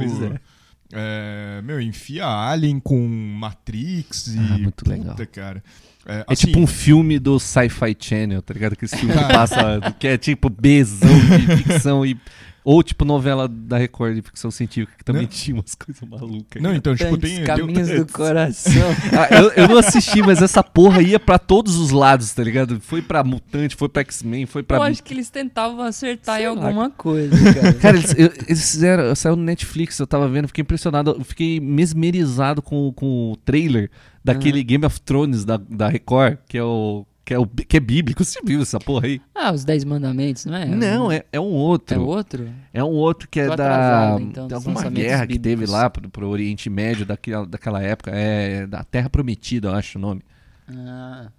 É. 0.96 1.62
meu, 1.62 1.82
enfia 1.82 2.26
Alien 2.26 2.80
com 2.80 3.08
Matrix 3.08 4.28
e. 4.28 4.40
Ah, 4.40 4.58
muito 4.58 4.84
puta, 4.86 4.90
legal. 4.92 5.16
cara. 5.32 5.64
É, 6.06 6.20
É 6.20 6.26
assim, 6.28 6.48
tipo 6.48 6.60
um 6.60 6.68
filme 6.68 7.18
do 7.20 7.40
Sci-Fi 7.40 7.96
Channel, 8.00 8.42
tá 8.42 8.54
ligado? 8.54 8.76
Que 8.76 8.86
esse 8.86 8.96
filme 8.96 9.14
que 9.14 9.24
passa, 9.34 9.80
que 10.00 10.08
é 10.08 10.18
tipo 10.18 10.50
Bzão 10.50 11.10
de 11.40 11.58
ficção 11.58 12.06
e. 12.06 12.18
Ou 12.66 12.82
tipo 12.82 13.06
novela 13.06 13.48
da 13.48 13.78
Record 13.78 14.16
de 14.16 14.24
ficção 14.24 14.50
científica, 14.50 14.98
que 14.98 15.06
também 15.06 15.22
Não. 15.22 15.30
tinha 15.30 15.56
umas 15.56 15.76
coisas 15.76 16.02
malucas. 16.10 16.60
Não, 16.62 16.74
então, 16.74 16.96
tipo, 16.96 17.16
tem. 17.16 17.44
caminhos 17.44 17.88
do 17.90 18.12
coração. 18.12 18.74
Ah, 19.14 19.28
eu, 19.36 19.52
eu 19.52 19.68
não 19.68 19.78
assisti, 19.78 20.20
mas 20.24 20.42
essa 20.42 20.64
porra 20.64 21.00
ia 21.02 21.20
pra 21.20 21.38
todos 21.38 21.76
os 21.76 21.92
lados, 21.92 22.34
tá 22.34 22.44
ligado? 22.44 22.82
Foi 22.82 23.04
pra 23.04 23.24
Mutante, 23.24 23.76
foi 23.76 23.88
pra 23.88 24.02
X-Men, 24.02 24.48
foi 24.48 24.64
pra. 24.64 24.78
Eu 24.78 24.82
acho 24.84 25.04
que 25.04 25.14
eles 25.14 25.30
tentavam 25.30 25.82
acertar 25.82 26.38
Sei 26.38 26.46
em 26.46 26.56
lá. 26.56 26.66
alguma 26.66 26.90
coisa, 26.90 27.36
cara. 27.54 27.74
Cara, 27.86 27.98
eles, 27.98 28.16
eu- 28.18 28.34
eles 28.48 28.72
fizeram. 28.72 29.14
Saiu 29.16 29.36
no 29.36 29.44
Netflix, 29.44 30.00
eu 30.00 30.08
tava 30.08 30.28
vendo, 30.28 30.48
fiquei 30.48 30.64
impressionado, 30.64 31.12
eu 31.20 31.24
fiquei 31.24 31.60
mesmerizado 31.60 32.64
com, 32.64 32.92
com 32.94 33.32
o 33.32 33.36
trailer 33.38 33.92
daquele 34.24 34.64
Game 34.64 34.84
of 34.86 35.00
Thrones 35.02 35.46
da, 35.46 35.58
da 35.58 35.88
Record, 35.88 36.40
que 36.48 36.58
é 36.58 36.64
o. 36.64 37.06
Que 37.26 37.34
é, 37.34 37.40
o, 37.40 37.48
que 37.48 37.76
é 37.76 37.80
bíblico. 37.80 38.24
Você 38.24 38.40
viu 38.46 38.62
essa 38.62 38.80
porra 38.80 39.08
aí? 39.08 39.22
Ah, 39.34 39.52
os 39.52 39.66
Dez 39.66 39.84
Mandamentos, 39.84 40.46
não 40.46 40.56
é? 40.56 40.66
não, 40.66 41.12
é, 41.12 41.24
é 41.34 41.40
um 41.40 41.52
outro. 41.52 41.96
É 41.96 42.00
outro? 42.00 42.50
É 42.72 42.84
um 42.84 42.92
outro 42.92 43.28
que 43.28 43.40
é 43.40 43.48
Tô 43.48 43.56
da. 43.56 43.66
atrasado, 43.66 44.22
então, 44.22 44.48
alguma 44.54 44.90
guerra 44.92 45.26
que 45.26 45.34
teve 45.34 45.56
bíblicos. 45.56 45.74
lá 45.74 45.90
pro, 45.90 46.08
pro 46.08 46.30
Oriente 46.30 46.70
Médio 46.70 47.04
daquela, 47.06 47.46
daquela 47.48 47.82
época. 47.82 48.12
É 48.14 48.68
da 48.68 48.84
Terra 48.84 49.10
Prometida, 49.10 49.70
eu 49.70 49.74
acho 49.74 49.98
o 49.98 50.02
nome. 50.02 50.22
Ah, 50.70 51.30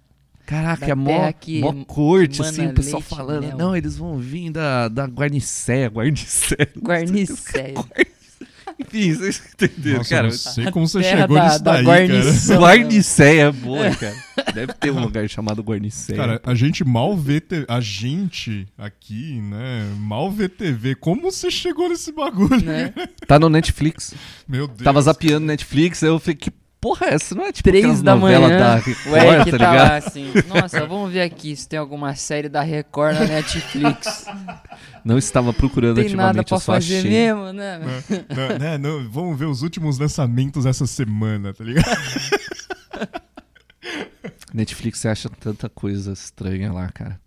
Caraca, 0.45 0.85
Da 0.85 0.91
é 0.93 0.95
mó, 0.95 1.31
que 1.33 1.59
mó 1.59 1.73
corte, 1.85 2.41
assim, 2.41 2.67
o 2.67 2.73
pessoal 2.73 3.01
leite 3.01 3.09
falando. 3.09 3.43
mel. 3.43 3.57
Não, 3.57 3.75
eles 3.75 3.97
vão 3.97 4.17
vir 4.17 4.49
da, 4.49 4.87
da 4.87 5.05
Guarnicéia, 5.05 5.87
Guarnicéia. 5.89 6.69
Guarnicéia. 6.81 7.75
Enfim, 8.79 9.13
vocês 9.13 9.41
entenderam, 9.53 9.97
Nossa, 9.97 10.09
cara. 10.09 10.27
eu 10.27 10.31
não 10.31 10.37
sei 10.37 10.71
como 10.71 10.87
você 10.87 11.01
chegou 11.03 11.35
da- 11.35 11.45
nisso 11.45 11.63
da 11.63 11.73
daí, 11.73 11.85
cara. 11.85 11.97
guarnição. 12.07 12.61
Guarnicéia 12.61 13.41
é 13.43 13.51
boa, 13.51 13.95
cara. 13.95 14.15
Deve 14.53 14.73
ter 14.73 14.91
um 14.91 14.99
lugar 14.99 15.27
chamado 15.29 15.61
Guarnicéia. 15.63 16.17
Cara, 16.17 16.41
a 16.45 16.53
gente 16.53 16.83
mal 16.83 17.17
vê 17.17 17.41
te- 17.41 17.65
a 17.67 17.79
gente 17.81 18.67
aqui, 18.77 19.41
né? 19.41 19.89
Mal 19.99 20.31
vê 20.31 20.47
TV. 20.47 20.93
Como 20.95 21.21
você 21.23 21.49
chegou 21.49 21.89
nesse 21.89 22.11
bagulho? 22.11 22.63
né? 22.63 22.93
Tá 23.27 23.39
no 23.39 23.49
Netflix. 23.49 24.13
Meu 24.47 24.67
Deus. 24.67 24.81
Tava 24.83 25.01
zapeando 25.01 25.45
Netflix, 25.47 26.03
aí 26.03 26.09
eu 26.09 26.19
falei, 26.19 26.35
que 26.35 26.51
porra 26.79 27.07
é 27.07 27.13
essa? 27.15 27.35
Não 27.35 27.45
é 27.45 27.51
tipo 27.51 27.69
Três 27.69 28.01
da 28.01 28.15
manhã. 28.15 28.47
da 28.47 28.75
O 28.75 28.79
Record, 28.79 29.23
Eric 29.23 29.51
tá 29.51 29.57
tá 29.57 29.71
ligado? 29.71 29.89
lá 29.89 29.97
assim. 29.97 30.33
Nossa, 30.47 30.85
vamos 30.85 31.11
ver 31.11 31.21
aqui 31.21 31.55
se 31.55 31.67
tem 31.67 31.77
alguma 31.79 32.15
série 32.15 32.49
da 32.49 32.61
Record 32.61 33.17
na 33.19 33.25
Netflix. 33.25 34.25
Não 35.03 35.17
estava 35.17 35.53
procurando 35.53 35.95
tem 35.95 36.09
nada 36.15 36.41
ativamente, 36.41 36.47
pra 36.47 36.55
eu 36.55 36.59
só 36.59 36.73
fazer 36.73 36.97
achei. 36.99 37.09
mesmo, 37.11 37.53
né? 37.53 37.79
Não, 38.29 38.59
né, 38.59 38.77
não, 38.77 39.09
vamos 39.09 39.37
ver 39.37 39.45
os 39.45 39.61
últimos 39.61 39.97
lançamentos 39.97 40.65
essa 40.65 40.85
semana, 40.85 41.53
tá 41.53 41.63
ligado? 41.63 41.87
Netflix 44.53 44.99
você 44.99 45.07
acha 45.09 45.29
tanta 45.29 45.69
coisa 45.69 46.11
estranha 46.13 46.71
lá, 46.71 46.89
cara. 46.89 47.19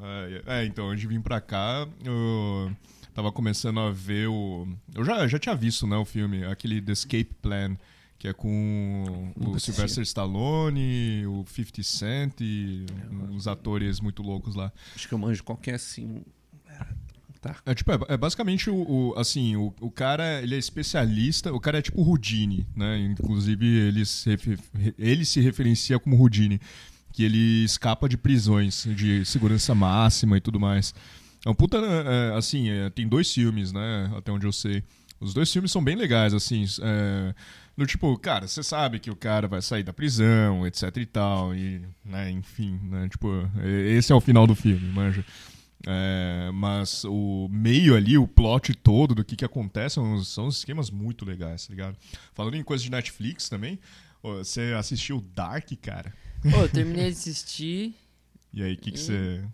É, 0.00 0.42
é, 0.60 0.64
então, 0.64 0.88
antes 0.88 1.00
de 1.00 1.08
vir 1.08 1.20
pra 1.20 1.40
cá, 1.40 1.86
eu 2.04 2.70
tava 3.14 3.32
começando 3.32 3.80
a 3.80 3.90
ver 3.90 4.28
o. 4.28 4.66
Eu 4.94 5.04
já, 5.04 5.26
já 5.26 5.38
tinha 5.38 5.54
visto, 5.54 5.86
né, 5.86 5.96
o 5.96 6.04
filme, 6.04 6.44
aquele 6.44 6.80
The 6.80 6.92
Escape 6.92 7.30
Plan, 7.42 7.76
que 8.18 8.26
é 8.28 8.32
com 8.32 9.32
Nunca 9.36 9.56
o. 9.58 9.60
Sylvester 9.60 10.02
Stallone, 10.02 11.24
o 11.26 11.44
50 11.46 11.82
Cent 11.82 12.40
e 12.40 12.84
uns 13.30 13.46
atores 13.46 14.00
muito 14.00 14.22
loucos 14.22 14.54
lá. 14.54 14.72
Acho 14.94 15.06
que 15.08 15.14
eu 15.14 15.18
manjo 15.18 15.44
qualquer 15.44 15.74
assim. 15.74 16.22
Tá. 17.40 17.54
É 17.64 17.72
tipo, 17.72 17.92
é, 17.92 17.98
é 18.08 18.16
basicamente 18.16 18.68
o, 18.68 18.74
o- 18.74 19.14
assim, 19.16 19.54
o, 19.54 19.72
o 19.80 19.90
cara, 19.92 20.42
ele 20.42 20.56
é 20.56 20.58
especialista, 20.58 21.52
o 21.52 21.60
cara 21.60 21.78
é 21.78 21.82
tipo 21.82 22.02
Houdini, 22.02 22.66
né? 22.74 22.98
Inclusive 22.98 23.64
ele 23.64 24.04
se, 24.04 24.30
ele 24.98 25.24
se 25.24 25.40
referencia 25.40 26.00
como 26.00 26.16
Houdini, 26.18 26.60
que 27.12 27.22
ele 27.22 27.62
escapa 27.64 28.08
de 28.08 28.16
prisões 28.16 28.84
de 28.96 29.24
segurança 29.24 29.72
máxima 29.72 30.36
e 30.36 30.40
tudo 30.40 30.58
mais. 30.58 30.92
É 31.46 31.48
um 31.48 31.54
puta, 31.54 31.78
é, 31.78 32.36
assim, 32.36 32.70
é, 32.70 32.90
tem 32.90 33.06
dois 33.06 33.32
filmes, 33.32 33.72
né? 33.72 34.12
Até 34.16 34.32
onde 34.32 34.44
eu 34.44 34.52
sei. 34.52 34.82
Os 35.20 35.32
dois 35.32 35.52
filmes 35.52 35.70
são 35.70 35.82
bem 35.82 35.94
legais, 35.94 36.34
assim, 36.34 36.64
é, 36.82 37.34
do 37.78 37.86
tipo, 37.86 38.18
cara, 38.18 38.48
você 38.48 38.60
sabe 38.60 38.98
que 38.98 39.08
o 39.08 39.14
cara 39.14 39.46
vai 39.46 39.62
sair 39.62 39.84
da 39.84 39.92
prisão, 39.92 40.66
etc 40.66 40.96
e 40.96 41.06
tal, 41.06 41.54
e, 41.54 41.80
né, 42.04 42.28
enfim, 42.28 42.76
né, 42.82 43.08
tipo, 43.08 43.28
esse 43.64 44.10
é 44.10 44.14
o 44.16 44.20
final 44.20 44.48
do 44.48 44.54
filme, 44.56 44.84
manja. 44.88 45.24
É, 45.86 46.50
mas 46.52 47.04
o 47.04 47.48
meio 47.48 47.94
ali, 47.94 48.18
o 48.18 48.26
plot 48.26 48.74
todo 48.74 49.14
do 49.14 49.24
que, 49.24 49.36
que 49.36 49.44
acontece 49.44 49.94
são, 49.94 50.24
são 50.24 50.48
esquemas 50.48 50.90
muito 50.90 51.24
legais, 51.24 51.68
tá 51.68 51.70
ligado? 51.72 51.96
Falando 52.34 52.56
em 52.56 52.64
coisa 52.64 52.82
de 52.82 52.90
Netflix 52.90 53.48
também, 53.48 53.78
você 54.20 54.74
assistiu 54.76 55.24
Dark, 55.32 55.70
cara? 55.80 56.12
Pô, 56.42 56.62
eu 56.62 56.68
terminei 56.68 57.04
de 57.04 57.16
assistir. 57.16 57.94
E 58.50 58.62
aí, 58.62 58.72
o 58.72 58.78
que, 58.78 58.92
que 58.92 58.98
você. 58.98 59.44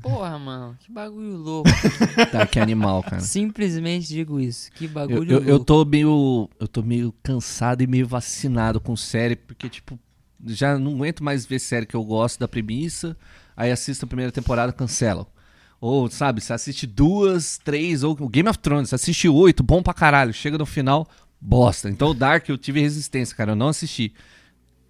Porra, 0.00 0.38
mano, 0.38 0.76
que 0.80 0.90
bagulho 0.90 1.36
louco. 1.36 1.68
Tá, 2.32 2.46
que 2.46 2.58
animal, 2.58 3.02
cara. 3.02 3.20
Simplesmente 3.20 4.08
digo 4.08 4.40
isso. 4.40 4.70
Que 4.72 4.86
Eu, 4.86 4.90
bagulho 4.90 5.30
eu, 5.32 5.36
louco. 5.38 5.50
eu 5.50 5.60
tô 5.60 5.84
meio. 5.84 6.48
Eu 6.58 6.66
tô 6.68 6.82
meio 6.82 7.12
cansado 7.22 7.82
e 7.82 7.86
meio 7.86 8.06
vacinado 8.06 8.80
com 8.80 8.96
série, 8.96 9.36
porque, 9.36 9.68
tipo, 9.68 9.98
já 10.46 10.78
não 10.78 10.94
aguento 10.94 11.22
mais 11.22 11.44
ver 11.44 11.58
série 11.58 11.86
que 11.86 11.94
eu 11.94 12.04
gosto 12.04 12.40
da 12.40 12.48
premissa, 12.48 13.16
aí 13.56 13.70
assisto 13.70 14.04
a 14.04 14.08
primeira 14.08 14.32
temporada, 14.32 14.72
cancelo. 14.72 15.26
Ou, 15.80 16.08
sabe, 16.08 16.40
você 16.40 16.52
assiste 16.52 16.86
duas, 16.86 17.58
três, 17.58 18.02
ou 18.02 18.14
Game 18.28 18.48
of 18.48 18.58
Thrones, 18.58 18.88
você 18.88 18.94
assiste 18.94 19.28
oito, 19.28 19.62
bom 19.62 19.82
pra 19.82 19.92
caralho. 19.92 20.32
Chega 20.32 20.56
no 20.56 20.64
final, 20.64 21.08
bosta. 21.40 21.90
Então 21.90 22.08
o 22.10 22.14
Dark 22.14 22.48
eu 22.48 22.56
tive 22.56 22.80
resistência, 22.80 23.36
cara, 23.36 23.52
eu 23.52 23.56
não 23.56 23.68
assisti. 23.68 24.14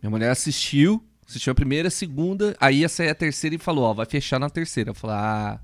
Minha 0.02 0.10
mulher 0.10 0.30
assistiu, 0.30 1.02
assistiu 1.32 1.50
a 1.50 1.54
primeira, 1.54 1.88
a 1.88 1.90
segunda, 1.90 2.54
aí 2.60 2.78
ia 2.80 2.88
sair 2.88 3.08
a 3.10 3.14
terceira 3.14 3.56
e 3.56 3.58
falou, 3.58 3.84
ó, 3.84 3.92
vai 3.92 4.06
fechar 4.06 4.38
na 4.38 4.48
terceira. 4.48 4.90
Eu 4.90 4.94
falei, 4.94 5.16
ah, 5.16 5.58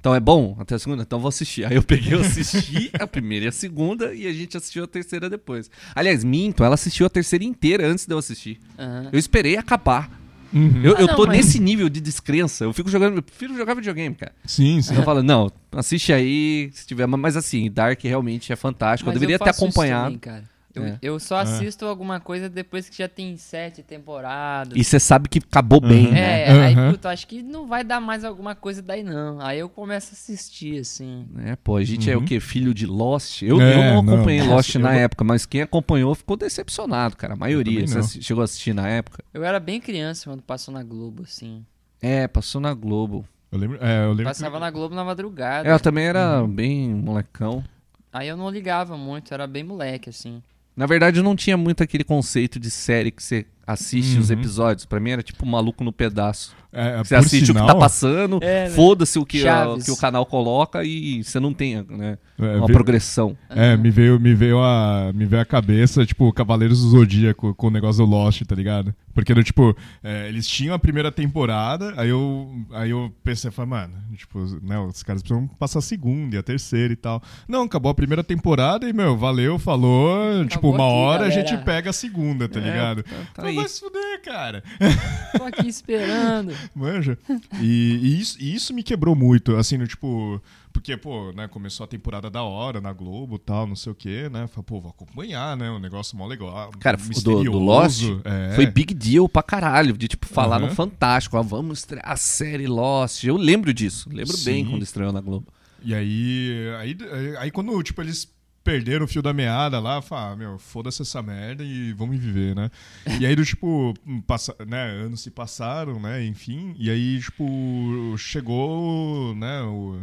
então 0.00 0.14
é 0.14 0.20
bom 0.20 0.56
até 0.60 0.74
a 0.74 0.78
segunda? 0.78 1.02
Então 1.02 1.18
vou 1.18 1.28
assistir. 1.28 1.64
Aí 1.66 1.74
eu 1.76 1.82
peguei, 1.82 2.14
eu 2.14 2.20
assisti 2.20 2.90
a 2.98 3.06
primeira 3.06 3.46
e 3.46 3.48
a 3.48 3.52
segunda 3.52 4.14
e 4.14 4.26
a 4.26 4.32
gente 4.32 4.56
assistiu 4.56 4.84
a 4.84 4.86
terceira 4.86 5.28
depois. 5.28 5.70
Aliás, 5.94 6.22
minto, 6.24 6.62
ela 6.64 6.74
assistiu 6.74 7.04
a 7.06 7.10
terceira 7.10 7.44
inteira 7.44 7.86
antes 7.86 8.06
de 8.06 8.14
eu 8.14 8.18
assistir. 8.18 8.58
Aham. 8.78 9.08
Eu 9.12 9.18
esperei 9.18 9.56
acabar. 9.56 10.10
Uhum. 10.50 10.80
Eu, 10.82 10.96
Ah, 10.96 11.00
eu 11.02 11.06
não, 11.08 11.14
tô 11.16 11.26
mas- 11.26 11.36
nesse 11.36 11.58
nível 11.60 11.88
de 11.90 12.00
descrença. 12.00 12.64
Eu 12.64 12.72
fico 12.72 12.88
jogando, 12.88 13.16
eu 13.16 13.22
prefiro 13.22 13.54
jogar 13.54 13.74
videogame, 13.74 14.14
cara. 14.14 14.32
Sim, 14.46 14.80
sim. 14.80 14.90
Então 14.92 15.02
eu 15.02 15.04
falo, 15.04 15.22
não, 15.22 15.50
assiste 15.72 16.10
aí, 16.12 16.70
se 16.72 16.86
tiver. 16.86 17.06
Mas 17.06 17.36
assim, 17.36 17.70
Dark 17.70 18.02
realmente 18.02 18.50
é 18.52 18.56
fantástico. 18.56 19.08
Mas 19.10 19.16
eu 19.16 19.20
deveria 19.20 19.38
ter 19.38 19.44
faço 19.44 19.58
isso 19.58 19.64
acompanhado. 19.66 20.04
também, 20.06 20.18
cara. 20.18 20.44
Eu, 20.78 20.84
É. 20.86 20.98
eu 21.02 21.18
só 21.20 21.36
assisto 21.38 21.84
alguma 21.84 22.20
coisa 22.20 22.48
depois 22.48 22.88
que 22.88 22.96
já 22.98 23.08
tem 23.08 23.36
sete 23.36 23.82
temporadas. 23.82 24.76
E 24.76 24.82
você 24.84 24.98
sabe 25.00 25.28
que 25.28 25.38
acabou 25.38 25.80
bem, 25.80 26.06
Uhum. 26.06 26.12
né? 26.12 26.42
É, 26.42 26.50
aí, 26.50 26.74
Aham. 26.74 26.92
puta, 26.92 27.10
acho 27.10 27.26
que 27.26 27.42
não 27.42 27.66
vai 27.66 27.84
dar 27.84 28.00
mais 28.00 28.24
alguma 28.24 28.54
coisa 28.54 28.80
daí, 28.82 29.02
não. 29.02 29.40
Aí 29.40 29.58
eu 29.58 29.68
começo 29.68 30.10
a 30.10 30.14
assistir, 30.14 30.80
assim. 30.80 31.26
É, 31.44 31.56
pô, 31.56 31.76
a 31.76 31.84
gente 31.84 32.10
é 32.10 32.16
Uhum. 32.16 32.22
o 32.22 32.26
quê? 32.26 32.40
Filho 32.40 32.72
de 32.72 32.86
Lost? 32.86 33.42
Eu, 33.42 33.60
É, 33.60 33.74
eu 33.74 33.78
não 33.94 34.02
não. 34.02 34.14
acompanhei 34.14 34.40
Nossa, 34.40 34.54
Lost 34.54 34.74
eu 34.74 34.80
na 34.80 34.94
época, 34.94 35.24
mas 35.24 35.44
quem 35.46 35.62
acompanhou 35.62 36.14
ficou 36.14 36.36
decepcionado, 36.36 37.16
cara. 37.16 37.34
A 37.34 37.36
maioria. 37.36 37.86
Você 37.86 37.98
não. 37.98 38.22
chegou 38.22 38.40
a 38.42 38.44
assistir 38.44 38.74
na 38.74 38.88
época? 38.88 39.22
Eu 39.32 39.44
era 39.44 39.58
bem 39.60 39.80
criança 39.80 40.30
quando 40.30 40.42
passou 40.42 40.72
na 40.72 40.82
Globo, 40.82 41.22
assim. 41.24 41.64
É, 42.00 42.26
passou 42.28 42.60
na 42.60 42.72
Globo. 42.74 43.24
Eu 43.50 43.58
lembro, 43.58 43.78
é, 43.80 44.04
eu 44.04 44.10
lembro 44.10 44.24
Passava 44.24 44.56
que- 44.56 44.60
na 44.60 44.70
Globo 44.70 44.94
na 44.94 45.02
madrugada. 45.04 45.68
É, 45.68 45.72
eu 45.72 45.80
também 45.80 46.04
era 46.04 46.42
Uhum. 46.42 46.48
bem 46.48 46.94
molecão. 46.94 47.64
Aí 48.12 48.28
eu 48.28 48.36
não 48.36 48.50
ligava 48.50 48.96
muito, 48.96 49.32
era 49.34 49.46
bem 49.46 49.64
moleque, 49.64 50.10
assim. 50.10 50.42
Na 50.78 50.86
verdade, 50.86 51.20
não 51.20 51.34
tinha 51.34 51.56
muito 51.56 51.82
aquele 51.82 52.04
conceito 52.04 52.60
de 52.60 52.70
série 52.70 53.10
que 53.10 53.20
você 53.20 53.44
assiste 53.68 54.18
os 54.18 54.30
Uhum. 54.30 54.36
episódios. 54.38 54.84
Pra 54.86 54.98
mim 54.98 55.10
era 55.10 55.22
tipo 55.22 55.44
maluco 55.46 55.84
no 55.84 55.92
pedaço. 55.92 56.56
é, 56.70 56.98
Você 56.98 57.14
por 57.14 57.20
assiste 57.24 57.44
o 57.50 57.54
que 57.54 57.60
sinal, 57.60 57.66
tá 57.66 57.74
passando, 57.74 58.38
É, 58.42 58.68
né? 58.68 58.70
foda-se 58.70 59.18
o 59.18 59.24
que, 59.24 59.48
a- 59.48 59.74
que 59.82 59.90
o 59.90 59.96
canal 59.96 60.26
coloca 60.26 60.84
e 60.84 61.24
você 61.24 61.40
não 61.40 61.54
tem 61.54 61.76
né, 61.88 62.18
é, 62.38 62.56
uma 62.56 62.66
progressão. 62.66 63.34
É, 63.48 63.74
me 63.74 63.90
veio, 63.90 64.20
me 64.20 64.34
veio 64.34 64.58
a, 64.62 65.10
me 65.14 65.24
veio 65.24 65.40
a 65.40 65.46
cabeça, 65.46 66.04
tipo, 66.04 66.30
Cavaleiros 66.30 66.82
do 66.82 66.90
Zodíaco 66.90 67.54
com 67.54 67.68
o 67.68 67.70
negócio 67.70 68.04
do 68.04 68.10
Lost, 68.10 68.42
tá 68.42 68.54
ligado? 68.54 68.94
Porque, 69.14 69.32
do, 69.34 69.42
tipo, 69.42 69.74
é, 70.04 70.28
eles 70.28 70.46
tinham 70.46 70.74
a 70.74 70.78
primeira 70.78 71.10
temporada, 71.10 71.94
aí 71.96 72.10
eu, 72.10 72.48
aí 72.72 72.90
eu 72.90 73.10
pensei, 73.24 73.50
falei, 73.50 73.70
mano, 73.70 73.94
tipo, 74.14 74.38
né, 74.62 74.78
os 74.78 75.02
caras 75.02 75.22
precisam 75.22 75.48
passar 75.58 75.78
a 75.78 75.82
segunda 75.82 76.36
e 76.36 76.38
a 76.38 76.42
terceira 76.42 76.92
e 76.92 76.96
tal. 76.96 77.20
Não, 77.48 77.62
acabou 77.62 77.90
a 77.90 77.94
primeira 77.94 78.22
temporada 78.22 78.86
e, 78.88 78.92
meu, 78.92 79.16
valeu, 79.16 79.58
falou, 79.58 80.44
tipo, 80.46 80.68
uma 80.68 80.84
aqui, 80.84 80.94
hora 80.94 81.24
a 81.24 81.28
galera. 81.30 81.48
gente 81.48 81.64
pega 81.64 81.90
a 81.90 81.92
segunda, 81.94 82.46
tá 82.48 82.60
ligado? 82.60 83.02
tá- 83.02 83.10
tá 83.34 83.46
aí. 83.46 83.57
Vai 83.58 83.68
se 83.68 83.80
fuder, 83.80 84.22
cara. 84.22 84.62
Tô 85.36 85.44
aqui 85.44 85.68
esperando. 85.68 86.52
Manja. 86.74 87.18
E, 87.60 87.98
e 88.02 88.20
isso, 88.20 88.36
e 88.40 88.54
isso 88.54 88.74
me 88.74 88.82
quebrou 88.82 89.14
muito, 89.14 89.56
assim, 89.56 89.76
no 89.76 89.86
tipo. 89.86 90.40
Porque, 90.72 90.96
pô, 90.96 91.32
né, 91.32 91.48
começou 91.48 91.84
a 91.84 91.86
temporada 91.86 92.30
da 92.30 92.42
hora 92.42 92.80
na 92.80 92.92
Globo 92.92 93.36
e 93.36 93.38
tal, 93.38 93.66
não 93.66 93.74
sei 93.74 93.90
o 93.90 93.94
quê, 93.94 94.28
né? 94.30 94.46
Falei, 94.46 94.64
pô, 94.64 94.80
vou 94.80 94.90
acompanhar, 94.90 95.56
né? 95.56 95.70
Um 95.70 95.78
negócio 95.78 96.16
mó 96.16 96.26
legal. 96.26 96.70
Cara, 96.78 96.96
do, 96.96 97.04
misterioso, 97.04 97.50
do 97.50 97.58
Lost 97.58 98.04
é. 98.24 98.54
foi 98.54 98.66
big 98.66 98.94
deal 98.94 99.28
pra 99.28 99.42
caralho. 99.42 99.96
De 99.96 100.06
tipo, 100.06 100.26
falar 100.26 100.58
Aham. 100.58 100.68
no 100.68 100.74
Fantástico, 100.74 101.36
ó, 101.36 101.42
vamos 101.42 101.80
estrear 101.80 102.08
a 102.08 102.16
série 102.16 102.66
Lost. 102.66 103.24
Eu 103.24 103.36
lembro 103.36 103.74
disso. 103.74 104.08
Lembro 104.12 104.36
bem 104.44 104.64
Sim. 104.64 104.70
quando 104.70 104.82
estreou 104.82 105.12
na 105.12 105.20
Globo. 105.20 105.48
E 105.82 105.94
aí, 105.94 106.52
aí, 106.78 106.96
aí 107.38 107.50
quando, 107.50 107.82
tipo, 107.82 108.00
eles 108.02 108.28
perderam 108.68 109.06
o 109.06 109.08
fio 109.08 109.22
da 109.22 109.32
meada 109.32 109.80
lá, 109.80 110.02
falaram, 110.02 110.32
ah, 110.32 110.36
meu, 110.36 110.58
foda-se 110.58 111.00
essa 111.00 111.22
merda 111.22 111.64
e 111.64 111.94
vamos 111.94 112.18
viver, 112.18 112.54
né? 112.54 112.70
E 113.18 113.24
aí, 113.24 113.34
do 113.34 113.42
tipo, 113.42 113.94
passa, 114.26 114.54
né, 114.66 114.90
anos 114.90 115.22
se 115.22 115.30
passaram, 115.30 115.98
né, 115.98 116.22
enfim, 116.26 116.74
e 116.78 116.90
aí, 116.90 117.18
tipo, 117.18 118.14
chegou, 118.18 119.34
né, 119.34 119.62
o- 119.62 119.98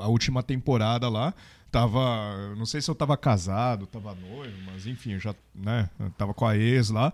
a, 0.00 0.04
a 0.04 0.08
última 0.08 0.42
temporada 0.42 1.06
lá, 1.10 1.34
tava, 1.70 2.54
não 2.56 2.64
sei 2.64 2.80
se 2.80 2.90
eu 2.90 2.94
tava 2.94 3.14
casado, 3.14 3.86
tava 3.86 4.14
noivo, 4.14 4.56
mas 4.64 4.86
enfim, 4.86 5.12
eu 5.12 5.20
já, 5.20 5.34
né, 5.54 5.90
eu 6.00 6.10
tava 6.12 6.32
com 6.32 6.46
a 6.46 6.56
ex 6.56 6.88
lá, 6.88 7.12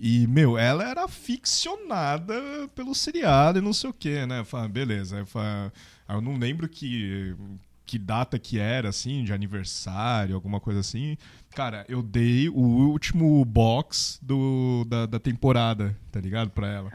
e, 0.00 0.26
meu, 0.26 0.58
ela 0.58 0.82
era 0.82 1.06
ficcionada 1.06 2.34
pelo 2.74 2.94
seriado 2.94 3.58
e 3.58 3.62
não 3.62 3.72
sei 3.72 3.90
o 3.90 3.92
que, 3.92 4.24
né? 4.26 4.44
Fala, 4.44 4.68
beleza. 4.68 5.18
Aí 5.18 5.26
fala, 5.26 5.72
aí 6.06 6.16
eu 6.16 6.20
não 6.20 6.36
lembro 6.38 6.68
que, 6.68 7.34
que 7.88 7.98
data 7.98 8.38
que 8.38 8.58
era, 8.58 8.90
assim, 8.90 9.24
de 9.24 9.32
aniversário, 9.32 10.34
alguma 10.34 10.60
coisa 10.60 10.80
assim. 10.80 11.16
Cara, 11.54 11.86
eu 11.88 12.02
dei 12.02 12.46
o 12.50 12.60
último 12.60 13.42
box 13.46 14.18
do, 14.20 14.84
da, 14.86 15.06
da 15.06 15.18
temporada, 15.18 15.96
tá 16.12 16.20
ligado? 16.20 16.50
Pra 16.50 16.68
ela. 16.68 16.92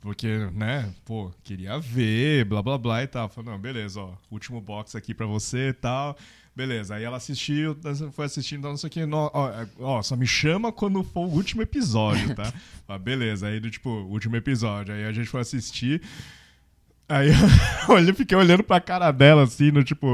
Porque, 0.00 0.48
né, 0.54 0.90
pô, 1.04 1.30
queria 1.42 1.78
ver, 1.78 2.46
blá 2.46 2.62
blá 2.62 2.78
blá 2.78 3.02
e 3.02 3.06
tal. 3.06 3.28
Falei, 3.28 3.50
não, 3.50 3.58
beleza, 3.58 4.00
ó, 4.00 4.14
último 4.30 4.62
box 4.62 4.96
aqui 4.96 5.12
pra 5.12 5.26
você 5.26 5.68
e 5.68 5.72
tal. 5.74 6.16
Beleza, 6.56 6.94
aí 6.94 7.04
ela 7.04 7.18
assistiu, 7.18 7.76
foi 8.12 8.24
assistindo, 8.24 8.66
não 8.66 8.78
sei 8.78 8.86
o 8.86 8.90
que, 8.90 9.04
ó, 9.04 9.30
ó, 9.34 9.66
ó, 9.80 10.02
só 10.02 10.16
me 10.16 10.26
chama 10.26 10.72
quando 10.72 11.02
for 11.02 11.26
o 11.26 11.30
último 11.30 11.60
episódio, 11.60 12.34
tá? 12.34 12.50
ah, 12.88 12.96
beleza, 12.96 13.48
aí 13.48 13.60
do 13.60 13.70
tipo, 13.70 13.90
último 13.90 14.36
episódio, 14.36 14.94
aí 14.94 15.04
a 15.04 15.12
gente 15.12 15.28
foi 15.28 15.42
assistir. 15.42 16.00
Aí 17.08 17.28
eu 17.28 17.34
olhei- 17.94 18.14
fiquei 18.14 18.36
olhando 18.36 18.62
pra 18.62 18.80
cara 18.80 19.10
dela 19.12 19.42
assim, 19.44 19.70
no 19.70 19.84
tipo, 19.84 20.06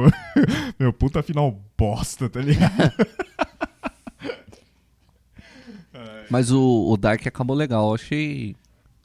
meu 0.79 0.93
puta 0.93 1.23
final 1.23 1.57
bosta, 1.79 2.29
tá 2.29 2.41
ligado? 2.41 2.73
Mas 6.31 6.51
o, 6.53 6.91
o 6.93 6.97
Dark 6.97 7.27
acabou 7.27 7.57
legal. 7.57 7.89
Eu 7.89 7.95
Achei, 7.95 8.57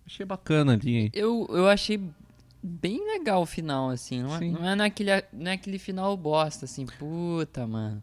achei 0.05 0.25
bacana 0.25 0.73
ali. 0.73 1.09
Eu, 1.13 1.47
eu 1.49 1.67
achei 1.67 1.99
bem 2.61 3.03
legal 3.05 3.41
o 3.41 3.45
final, 3.45 3.89
assim. 3.89 4.21
Não 4.21 4.35
é, 4.35 4.39
não 4.41 4.69
é, 4.69 4.75
naquele, 4.75 5.09
não 5.33 5.51
é 5.51 5.55
aquele 5.55 5.79
final 5.79 6.15
bosta, 6.15 6.65
assim. 6.65 6.85
Puta, 6.85 7.65
mano. 7.65 8.01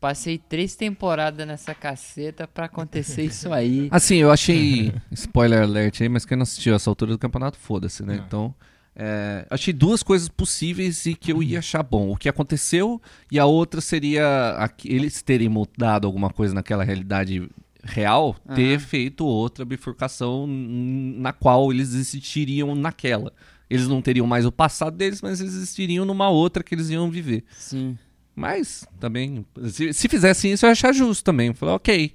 Passei 0.00 0.36
três 0.36 0.74
temporadas 0.74 1.46
nessa 1.46 1.74
caceta 1.74 2.46
pra 2.46 2.66
acontecer 2.66 3.22
isso 3.22 3.52
aí. 3.52 3.88
Assim, 3.90 4.16
eu 4.16 4.30
achei. 4.30 4.92
spoiler 5.12 5.62
alert 5.62 6.00
aí, 6.02 6.08
mas 6.08 6.26
quem 6.26 6.36
não 6.36 6.42
assistiu 6.42 6.74
essa 6.74 6.90
altura 6.90 7.12
do 7.12 7.18
campeonato, 7.18 7.56
foda-se, 7.56 8.02
né? 8.04 8.14
É. 8.14 8.18
Então. 8.18 8.54
É, 8.98 9.46
achei 9.50 9.74
duas 9.74 10.02
coisas 10.02 10.28
possíveis 10.28 11.04
e 11.04 11.14
que 11.14 11.30
eu 11.32 11.42
ia 11.42 11.58
achar 11.58 11.82
bom. 11.82 12.10
O 12.10 12.16
que 12.16 12.28
aconteceu 12.28 13.00
e 13.30 13.38
a 13.38 13.44
outra 13.44 13.80
seria 13.82 14.56
aqu- 14.58 14.88
eles 14.88 15.20
terem 15.22 15.48
mudado 15.50 16.06
alguma 16.06 16.30
coisa 16.30 16.54
naquela 16.54 16.82
realidade 16.82 17.46
real, 17.84 18.34
ter 18.54 18.76
Aham. 18.76 18.78
feito 18.80 19.24
outra 19.26 19.64
bifurcação 19.64 20.46
na 20.48 21.32
qual 21.32 21.70
eles 21.72 21.94
existiriam 21.94 22.74
naquela. 22.74 23.32
Eles 23.68 23.86
não 23.86 24.00
teriam 24.00 24.26
mais 24.26 24.46
o 24.46 24.50
passado 24.52 24.96
deles, 24.96 25.20
mas 25.20 25.40
eles 25.40 25.54
existiriam 25.54 26.04
numa 26.04 26.28
outra 26.30 26.62
que 26.62 26.74
eles 26.74 26.88
iam 26.90 27.10
viver. 27.10 27.44
Sim. 27.56 27.98
Mas 28.34 28.86
também, 29.00 29.44
se, 29.70 29.92
se 29.92 30.08
fizessem 30.08 30.52
isso, 30.52 30.64
eu 30.64 30.68
ia 30.68 30.72
achar 30.72 30.92
justo 30.92 31.22
também. 31.24 31.52
Falar, 31.54 31.74
ok, 31.74 32.12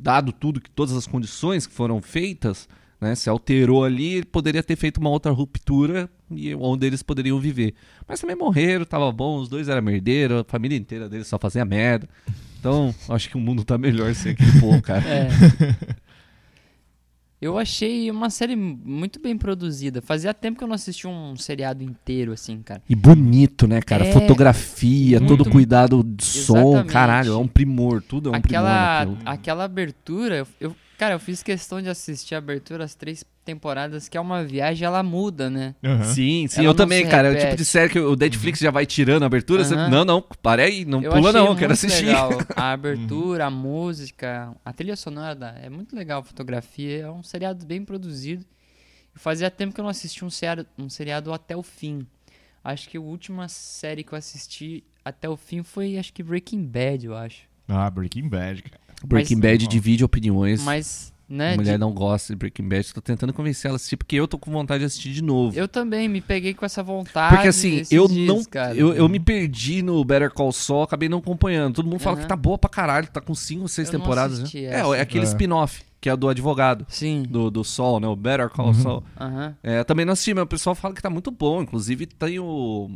dado 0.00 0.32
tudo, 0.32 0.60
que 0.60 0.70
todas 0.70 0.94
as 0.94 1.06
condições 1.06 1.66
que 1.66 1.72
foram 1.74 2.00
feitas, 2.00 2.68
né, 3.04 3.14
se 3.14 3.28
alterou 3.28 3.84
ali, 3.84 4.24
poderia 4.24 4.62
ter 4.62 4.74
feito 4.76 4.98
uma 4.98 5.10
outra 5.10 5.30
ruptura 5.30 6.08
e 6.30 6.54
onde 6.54 6.86
eles 6.86 7.02
poderiam 7.02 7.38
viver. 7.38 7.74
Mas 8.08 8.20
também 8.20 8.34
morreram, 8.34 8.84
tava 8.84 9.12
bom, 9.12 9.38
os 9.38 9.48
dois 9.48 9.68
eram 9.68 9.82
merdeiros, 9.82 10.40
a 10.40 10.44
família 10.44 10.76
inteira 10.76 11.08
deles 11.08 11.26
só 11.28 11.38
fazia 11.38 11.64
merda. 11.64 12.08
Então, 12.58 12.94
acho 13.10 13.28
que 13.28 13.36
o 13.36 13.40
mundo 13.40 13.62
tá 13.62 13.76
melhor 13.78 14.14
sem 14.14 14.32
aquele 14.32 14.52
povo, 14.58 14.80
cara. 14.82 15.04
É. 15.06 15.28
Eu 17.40 17.58
achei 17.58 18.10
uma 18.10 18.30
série 18.30 18.56
muito 18.56 19.20
bem 19.20 19.36
produzida. 19.36 20.00
Fazia 20.00 20.32
tempo 20.32 20.56
que 20.56 20.64
eu 20.64 20.68
não 20.68 20.74
assistia 20.76 21.10
um 21.10 21.36
seriado 21.36 21.82
inteiro, 21.84 22.32
assim, 22.32 22.62
cara. 22.62 22.82
E 22.88 22.94
bonito, 22.94 23.66
né, 23.66 23.82
cara? 23.82 24.06
É, 24.06 24.12
Fotografia, 24.12 25.18
muito- 25.20 25.36
todo 25.36 25.50
cuidado 25.50 26.02
de 26.02 26.24
som, 26.24 26.56
Exatamente. 26.70 26.92
caralho, 26.92 27.32
é 27.32 27.36
um 27.36 27.46
primor, 27.46 28.00
tudo 28.00 28.30
é 28.30 28.32
um 28.32 28.34
aquela, 28.36 29.00
primor 29.00 29.14
naquilo. 29.18 29.30
aquela 29.30 29.64
abertura, 29.64 30.36
eu, 30.36 30.46
eu- 30.58 30.76
cara, 30.98 31.14
eu 31.14 31.18
fiz 31.20 31.42
questão 31.42 31.80
de 31.82 31.88
assistir 31.88 32.34
a 32.34 32.38
abertura 32.38 32.84
as 32.84 32.94
três 32.94 33.24
temporadas, 33.44 34.08
que 34.08 34.16
é 34.16 34.20
uma 34.20 34.42
viagem, 34.44 34.86
ela 34.86 35.02
muda, 35.02 35.50
né? 35.50 35.74
Aham. 35.84 36.04
Sim, 36.04 36.46
sim, 36.48 36.60
Ela 36.60 36.68
eu 36.70 36.74
também, 36.74 37.06
cara. 37.06 37.28
É 37.28 37.32
o 37.32 37.38
tipo 37.38 37.56
de 37.56 37.64
série 37.64 37.90
que 37.90 37.98
o 38.00 38.16
Netflix 38.16 38.58
já 38.58 38.70
vai 38.70 38.86
tirando 38.86 39.22
a 39.22 39.26
abertura. 39.26 39.64
você- 39.64 39.74
Aham. 39.74 39.90
Não, 39.90 40.04
não, 40.04 40.22
para 40.22 40.62
aí, 40.62 40.84
não 40.84 41.02
eu 41.02 41.10
pula 41.12 41.32
não, 41.32 41.48
eu 41.48 41.56
quero 41.56 41.72
assistir. 41.72 42.06
legal 42.06 42.30
a 42.56 42.72
abertura, 42.72 43.46
a 43.46 43.50
música, 43.50 44.54
a 44.64 44.72
trilha 44.72 44.96
sonora, 44.96 45.54
é 45.62 45.68
muito 45.68 45.94
legal 45.94 46.20
a 46.20 46.24
fotografia, 46.24 47.02
é 47.02 47.10
um 47.10 47.22
seriado 47.22 47.64
bem 47.66 47.84
produzido. 47.84 48.44
Fazia 49.14 49.50
tempo 49.50 49.74
que 49.74 49.80
eu 49.80 49.84
não 49.84 49.90
assisti 49.90 50.24
um 50.24 50.30
seriado, 50.30 50.66
um 50.78 50.88
seriado 50.88 51.32
até 51.32 51.56
o 51.56 51.62
fim. 51.62 52.06
Acho 52.64 52.88
que 52.88 52.96
a 52.96 53.00
última 53.00 53.46
série 53.48 54.02
que 54.02 54.12
eu 54.12 54.18
assisti 54.18 54.82
até 55.04 55.28
o 55.28 55.36
fim 55.36 55.62
foi, 55.62 55.98
acho 55.98 56.12
que 56.12 56.22
Breaking 56.22 56.64
Bad, 56.64 57.04
eu 57.06 57.14
acho. 57.16 57.42
Ah, 57.68 57.88
Breaking 57.90 58.28
Bad, 58.28 58.62
cara. 58.62 58.80
Breaking 59.06 59.36
Mas- 59.36 59.42
Bad 59.42 59.66
divide 59.68 60.04
opiniões. 60.04 60.62
Mas, 60.62 61.12
né, 61.28 61.54
a 61.54 61.56
mulher 61.56 61.72
de- 61.72 61.78
não 61.78 61.92
gosta 61.92 62.32
de 62.32 62.36
Breaking 62.38 62.68
Bad. 62.68 62.92
Tô 62.94 63.00
tentando 63.00 63.32
convencer 63.32 63.68
ela 63.68 63.74
a 63.74 63.76
assistir, 63.76 63.96
porque 63.96 64.16
eu 64.16 64.26
tô 64.28 64.38
com 64.38 64.50
vontade 64.50 64.80
de 64.80 64.86
assistir 64.86 65.12
de 65.12 65.22
novo. 65.22 65.56
eu 65.58 65.66
também 65.68 66.08
me 66.08 66.20
peguei 66.20 66.52
com 66.54 66.64
essa 66.64 66.82
vontade. 66.82 67.34
Porque 67.34 67.48
assim, 67.48 67.82
eu 67.90 68.06
dias, 68.08 68.26
não. 68.28 68.44
cara. 68.44 68.74
Eu, 68.74 68.92
eu 68.94 69.08
me 69.08 69.18
perdi 69.20 69.82
no 69.82 70.04
Better 70.04 70.30
Call 70.32 70.52
Saul, 70.52 70.82
acabei 70.82 71.08
não 71.08 71.18
acompanhando. 71.18 71.74
Todo 71.76 71.88
mundo 71.88 72.00
fala 72.00 72.16
que 72.18 72.26
tá 72.26 72.36
boa 72.36 72.58
pra 72.58 72.68
caralho, 72.70 73.06
tá 73.08 73.20
com 73.20 73.34
5 73.34 73.62
ou 73.62 73.68
6 73.68 73.88
Eu 73.88 73.92
não 73.94 74.00
temporadas. 74.00 74.38
Né? 74.40 74.44
essa. 74.44 74.58
É, 74.58 74.98
é 74.98 75.00
aquele 75.00 75.24
É. 75.24 75.28
spin-off, 75.28 75.82
que 76.00 76.08
é 76.10 76.16
do 76.16 76.28
advogado. 76.28 76.84
Sim. 76.88 77.22
Do, 77.22 77.50
do 77.50 77.64
Sol, 77.64 77.98
né? 78.00 78.06
O 78.06 78.14
Better 78.16 78.50
Call 78.50 78.66
Uhum. 78.68 78.74
Saul. 78.74 79.04
Aham. 79.18 79.56
É, 79.62 79.82
também 79.84 80.04
não 80.04 80.12
assisti, 80.12 80.34
mas 80.34 80.44
o 80.44 80.46
pessoal 80.46 80.74
fala 80.74 80.94
que 80.94 81.00
tá 81.02 81.08
muito 81.10 81.30
bom. 81.30 81.62
Inclusive 81.62 82.06
tem 82.06 82.38
o. 82.38 82.90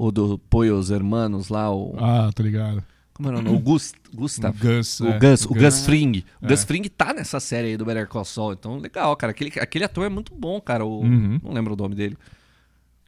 O 0.00 0.12
do 0.12 0.38
Poios 0.38 0.90
Hermanos 0.90 1.48
lá, 1.48 1.70
o. 1.74 1.94
Ah, 1.98 2.30
tá 2.32 2.40
ligado. 2.42 2.84
Como 3.18 3.28
era 3.30 3.38
o 3.38 3.42
nome? 3.42 3.56
O 3.56 3.60
Gust, 3.60 3.96
Gustav. 4.14 4.56
O 4.56 4.58
Gus. 4.58 5.00
O 5.00 5.08
é, 5.08 5.18
Gus, 5.18 5.44
o 5.44 5.52
Gus. 5.52 5.84
Fring. 5.84 6.24
O 6.40 6.46
É. 6.46 6.48
Gus 6.48 6.62
Fring 6.64 6.82
tá 6.84 7.12
nessa 7.12 7.40
série 7.40 7.68
aí 7.68 7.76
do 7.76 7.84
Better 7.84 8.06
Call 8.08 8.24
Saul. 8.24 8.52
Então, 8.52 8.78
legal, 8.78 9.14
cara. 9.16 9.32
Aquele, 9.32 9.52
aquele 9.60 9.84
ator 9.84 10.06
é 10.06 10.08
muito 10.08 10.32
bom, 10.34 10.60
cara. 10.60 10.86
O, 10.86 11.00
Uhum. 11.02 11.40
Não 11.42 11.52
lembro 11.52 11.74
o 11.74 11.76
nome 11.76 11.96
dele. 11.96 12.16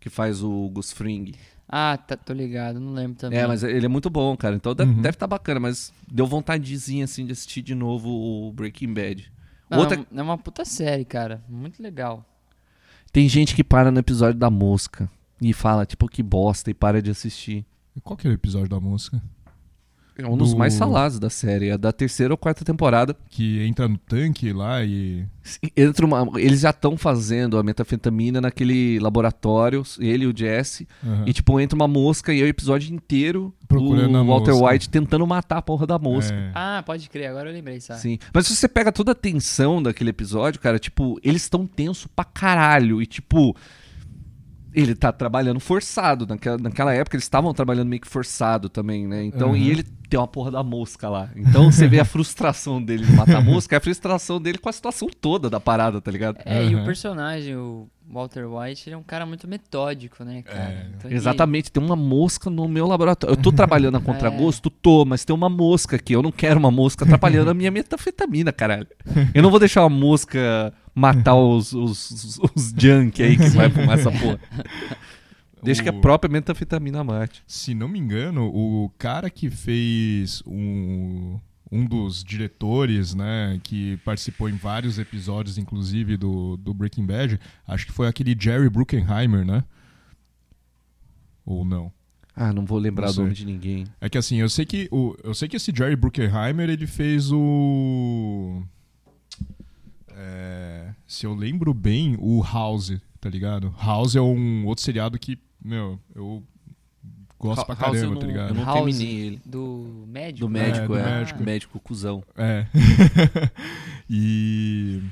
Que 0.01 0.11
faz 0.11 0.43
o 0.43 0.69
Gus 0.71 0.93
Fring. 0.93 1.33
Ah, 1.69 1.97
tá, 1.97 2.17
tô 2.17 2.33
ligado, 2.33 2.81
não 2.81 2.93
lembro 2.93 3.17
também. 3.17 3.39
É, 3.39 3.47
mas 3.47 3.63
ele 3.63 3.87
é 3.87 3.89
muito 3.89 4.11
bom, 4.11 4.37
cara. 4.37 4.57
Então 4.57 4.75
deve, 4.75 4.91
Uhum. 4.91 5.01
deve 5.01 5.17
tá 5.17 5.29
bacana, 5.29 5.61
mas 5.61 5.93
deu 6.11 6.27
vontadezinha, 6.27 7.05
assim, 7.05 7.25
de 7.25 7.31
assistir 7.31 7.63
de 7.63 7.77
novo 7.77 8.09
o 8.09 8.53
Breaking 8.53 8.93
Bad. 8.93 9.31
Não, 9.71 9.79
Outra... 9.79 10.05
É 10.13 10.23
uma 10.23 10.37
puta 10.37 10.65
série, 10.65 11.05
cara. 11.05 11.41
Muito 11.49 11.81
legal. 11.81 12.25
Tem 13.13 13.29
gente 13.29 13.55
que 13.55 13.63
para 13.63 13.93
no 13.93 14.01
episódio 14.01 14.37
da 14.39 14.51
mosca 14.51 15.09
e 15.41 15.53
fala, 15.53 15.87
tipo, 15.87 16.09
que 16.09 16.25
bosta 16.25 16.71
e 16.73 16.75
para 16.75 17.01
de 17.01 17.11
assistir. 17.13 17.65
Qual 18.03 18.17
que 18.17 18.27
é 18.27 18.31
o 18.31 18.35
episódio 18.35 18.69
da 18.69 18.81
música? 18.81 19.23
É 20.27 20.29
um 20.29 20.37
dos 20.37 20.53
Do- 20.53 20.59
mais 20.59 20.77
falados 20.79 21.19
da 21.19 21.31
série. 21.31 21.69
É 21.69 21.79
da 21.79 21.93
terceira 21.93 22.33
ou 22.35 22.39
quarta 22.39 22.65
temporada. 22.65 23.17
Que 23.29 23.63
entra 23.65 23.87
no 23.89 23.97
tanque 23.99 24.53
lá 24.53 24.83
e. 24.85 25.25
Entra 25.77 26.05
uma- 26.07 26.29
Eles 26.39 26.61
já 26.61 26.71
estão 26.71 26.97
fazendo 26.97 27.59
a 27.59 27.63
metafetamina 27.63 28.41
naquele 28.41 28.99
laboratório, 29.01 29.83
ele 29.99 30.25
e 30.25 30.27
o 30.27 30.37
Jesse. 30.37 30.87
Aham. 31.05 31.25
E, 31.27 31.33
tipo, 31.33 31.59
entra 31.61 31.75
uma 31.77 31.89
mosca 31.89 32.33
e 32.33 32.41
é 32.41 32.45
o 32.45 32.47
episódio 32.47 32.95
inteiro 32.95 33.53
Procurando 33.67 34.15
o 34.15 34.19
a 34.19 34.23
Walter 34.25 34.53
mosca. 34.53 34.67
White 34.73 34.89
tentando 34.91 35.27
matar 35.27 35.59
a 35.59 35.63
porra 35.63 35.87
da 35.87 35.99
mosca. 35.99 36.35
É. 36.35 36.51
Ah, 36.55 36.83
pode 36.85 37.09
crer, 37.09 37.29
agora 37.31 37.49
eu 37.51 37.55
lembrei, 37.55 37.81
sabe? 37.81 38.01
Sim. 38.01 38.19
Mas 38.35 38.47
se 38.47 38.55
você 38.57 38.69
pega 38.69 38.93
toda 38.93 39.13
a 39.13 39.15
tensão 39.15 39.83
daquele 39.83 40.11
episódio, 40.11 40.61
cara, 40.61 40.79
tipo, 40.79 41.19
eles 41.25 41.43
estão 41.43 41.67
tenso 41.67 42.09
pra 42.09 42.25
caralho. 42.25 43.01
E, 43.01 43.07
tipo, 43.07 43.57
ele 44.73 44.95
tá 44.95 45.11
trabalhando 45.13 45.59
forçado. 45.61 46.27
Naquela, 46.27 46.59
naquela 46.59 46.93
época 46.95 47.17
eles 47.17 47.25
estavam 47.25 47.53
trabalhando 47.53 47.89
meio 47.89 48.01
que 48.03 48.09
forçado 48.09 48.69
também, 48.69 49.07
né? 49.07 49.25
Então, 49.25 49.51
Uhum. 49.51 49.57
e 49.57 49.71
ele 49.71 49.85
tem 50.11 50.19
uma 50.21 50.27
porra 50.29 50.51
da 50.51 50.63
mosca 50.63 51.09
lá. 51.09 51.31
Então 51.37 51.71
você 51.71 51.87
vê 51.89 52.01
a 52.01 52.05
frustração 52.05 52.83
dele 52.83 53.07
de 53.07 53.13
matar 53.13 53.37
a 53.39 53.41
mosca, 53.41 53.77
é 53.77 53.79
a 53.79 53.81
frustração 53.81 54.41
dele 54.41 54.59
com 54.59 54.69
a 54.69 54.73
situação 54.73 55.09
toda 55.21 55.49
da 55.49 55.61
parada, 55.61 56.01
tá 56.01 56.11
ligado? 56.11 56.39
É, 56.45 56.65
e 56.67 56.75
o 56.75 56.85
personagem, 56.85 57.55
o 57.57 57.89
Walter 58.13 58.45
White, 58.47 58.89
ele 58.89 58.95
é 58.95 58.99
um 58.99 59.03
cara 59.05 59.25
muito 59.25 59.47
metódico, 59.47 60.25
né, 60.25 60.43
cara? 60.43 60.59
É. 60.59 60.87
Então 60.97 61.09
ele- 61.09 61.17
Exatamente, 61.17 61.71
tem 61.71 61.81
uma 61.83 61.95
mosca 61.95 62.51
no 62.51 62.67
meu 62.67 62.87
laboratório. 62.89 63.33
Eu 63.35 63.37
tô 63.41 63.53
trabalhando 63.53 63.97
a 63.97 64.01
contragosto? 64.01 64.69
É. 64.77 64.81
Tô, 64.83 65.05
mas 65.05 65.25
tem 65.25 65.35
uma 65.37 65.49
mosca 65.49 65.95
aqui. 65.97 66.13
Eu 66.15 66.23
não 66.23 66.33
quero 66.33 66.59
uma 66.59 66.71
mosca 66.71 67.05
atrapalhando 67.05 67.51
a 67.51 67.55
minha 67.55 67.71
metafetamina, 67.71 68.51
caralho. 68.53 68.87
Eu 69.33 69.43
não 69.43 69.51
vou 69.51 69.61
deixar 69.61 69.83
uma 69.83 69.91
mosca 69.91 70.73
matar 70.95 71.35
os, 71.37 71.73
os, 71.73 72.11
os, 72.11 72.39
os 72.57 72.75
junk 72.77 73.23
aí 73.23 73.37
que 73.37 73.49
vai 73.51 73.71
fumar 73.71 73.99
essa 73.99 74.11
porra. 74.11 74.41
Deixa 75.63 75.83
que 75.83 75.89
a 75.89 75.93
O- 75.93 76.01
própria 76.01 76.31
metafetamina 76.31 77.05
mate. 77.05 77.43
Se 77.47 77.75
não 77.75 77.89
me 77.89 77.99
engano, 77.99 78.47
o 78.47 78.91
cara 78.99 79.29
que 79.29 79.51
fez 79.51 80.43
um, 80.47 81.39
um 81.71 81.85
dos 81.85 82.25
diretores, 82.25 83.15
né, 83.15 83.61
que 83.63 83.97
participou 83.99 84.49
em 84.49 84.57
vários 84.57 84.99
episódios, 84.99 85.59
inclusive, 85.59 86.17
do, 86.17 86.57
do 86.57 86.73
Breaking 86.73 87.05
Bad, 87.07 87.39
acho 87.67 87.87
que 87.87 87.93
foi 87.93 88.09
aquele 88.09 88.37
Jerry 88.39 88.69
Bruckheimer, 88.71 89.45
né? 89.45 89.63
Ou 91.45 91.65
não? 91.65 91.93
Ah, 92.35 92.53
não 92.53 92.65
vou 92.65 92.79
lembrar 92.79 93.09
Não 93.09 93.13
o 93.15 93.17
nome 93.23 93.35
de 93.35 93.45
ninguém. 93.45 93.85
É 94.01 94.09
que 94.09 94.17
assim, 94.17 94.37
eu 94.37 94.49
sei 94.49 94.65
que, 94.65 94.89
o, 94.91 95.15
eu 95.23 95.35
sei 95.35 95.49
que 95.49 95.57
esse 95.57 95.73
Jerry 95.77 95.97
Bruckheimer, 95.97 96.71
ele 96.71 96.87
fez 96.87 97.31
o... 97.33 98.63
é, 100.11 100.95
se 101.07 101.27
eu 101.27 101.35
lembro 101.35 101.75
bem, 101.75 102.17
o 102.19 102.43
House, 102.43 102.93
tá 103.21 103.29
ligado? 103.29 103.75
House 103.79 104.17
é 104.17 104.21
um 104.21 104.65
outro 104.67 104.83
seriado 104.85 105.19
que, 105.19 105.39
meu, 105.63 106.01
eu 106.15 106.43
gosto 107.39 107.65
pra 107.65 107.75
House 107.75 107.97
eu 107.97 108.03
caramba, 108.03 108.15
não- 108.15 108.21
tá 108.21 108.27
ligado? 108.27 108.49
Eu 108.51 108.55
não 108.55 108.65
House. 108.65 108.97
terminei 108.97 109.27
ele. 109.27 109.43
Do 109.45 110.05
médico? 110.07 110.47
Do 110.47 110.53
né? 110.53 110.67
médico, 110.67 110.87
do 110.89 110.97
é. 110.97 111.03
médico. 111.03 111.43
Médico 111.43 111.81
cuzão. 111.81 112.23
É. 112.37 112.67
e. 114.09 115.03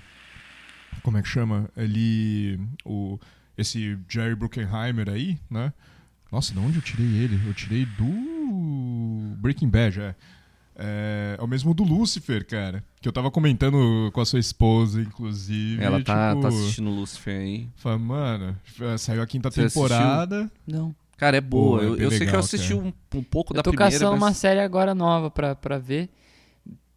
Como 1.02 1.16
é 1.18 1.22
que 1.22 1.28
chama? 1.28 1.68
Ele. 1.76 2.60
O, 2.84 3.18
esse 3.56 3.98
Jerry 4.08 4.34
Bruckheimer 4.34 5.08
aí, 5.08 5.38
né? 5.50 5.72
Nossa, 6.30 6.52
de 6.52 6.58
onde 6.58 6.76
eu 6.76 6.82
tirei 6.82 7.06
ele? 7.06 7.40
Eu 7.46 7.54
tirei 7.54 7.86
do. 7.86 9.34
Breaking 9.38 9.68
Bad, 9.68 10.00
é. 10.00 10.14
É, 10.80 11.36
é 11.38 11.42
o 11.42 11.46
mesmo 11.48 11.74
do 11.74 11.82
Lucifer, 11.82 12.46
cara. 12.46 12.84
Que 13.00 13.08
eu 13.08 13.12
tava 13.12 13.30
comentando 13.32 14.10
com 14.12 14.20
a 14.20 14.24
sua 14.24 14.38
esposa, 14.38 15.00
inclusive. 15.02 15.82
Ela 15.82 16.00
tá, 16.02 16.30
tipo, 16.30 16.42
tá 16.42 16.48
assistindo 16.48 16.88
Lucifer 16.90 17.36
aí. 17.40 17.68
Fala, 17.76 17.98
mano, 17.98 18.56
saiu 18.96 19.20
a 19.20 19.26
quinta 19.26 19.50
Você 19.50 19.62
assistiu? 19.62 19.82
temporada. 19.88 20.50
Não. 20.66 20.94
Cara, 21.16 21.36
é 21.36 21.40
boa. 21.40 21.78
Pô, 21.80 21.84
é 21.84 21.86
eu 21.88 21.96
eu 21.96 22.10
sei 22.10 22.18
que 22.20 22.24
eu 22.24 22.26
legal, 22.26 22.40
assisti 22.40 22.74
um, 22.74 22.92
um 23.14 23.22
pouco 23.24 23.52
da 23.52 23.58
Eu 23.58 23.62
tô 23.64 23.70
primeira, 23.70 23.90
caçando 23.92 24.12
mas... 24.12 24.22
uma 24.22 24.32
série 24.34 24.60
agora 24.60 24.94
nova 24.94 25.28
pra, 25.30 25.56
pra 25.56 25.78
ver. 25.78 26.08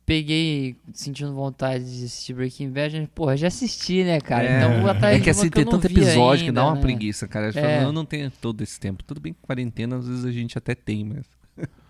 Peguei, 0.05 0.75
sentindo 0.93 1.33
vontade 1.33 1.83
de 1.85 2.05
assistir 2.05 2.33
Breaking 2.33 2.69
Bad. 2.69 2.99
mas, 2.99 3.09
Porra, 3.15 3.37
já 3.37 3.47
assisti, 3.47 4.03
né, 4.03 4.19
cara? 4.19 4.43
É, 4.43 4.57
então 4.57 4.81
vou 4.81 4.89
atrás 4.91 5.17
é 5.17 5.19
que 5.21 5.29
assim, 5.29 5.45
eu 5.45 5.51
tem 5.51 5.63
não 5.63 5.71
tanto 5.71 5.87
episódio 5.87 6.45
que 6.45 6.51
dá 6.51 6.61
ainda, 6.61 6.69
uma 6.71 6.75
né? 6.75 6.81
preguiça, 6.81 7.27
cara. 7.27 7.47
Eu, 7.47 7.49
É. 7.49 7.77
falo, 7.77 7.89
eu 7.89 7.91
não 7.93 8.03
tenho 8.05 8.29
todo 8.29 8.61
esse 8.61 8.79
tempo. 8.79 9.03
Tudo 9.03 9.21
bem 9.21 9.33
que 9.33 9.39
quarentena, 9.41 9.97
às 9.97 10.07
vezes 10.07 10.25
a 10.25 10.31
gente 10.31 10.57
até 10.57 10.75
tem, 10.75 11.03
mas. 11.05 11.25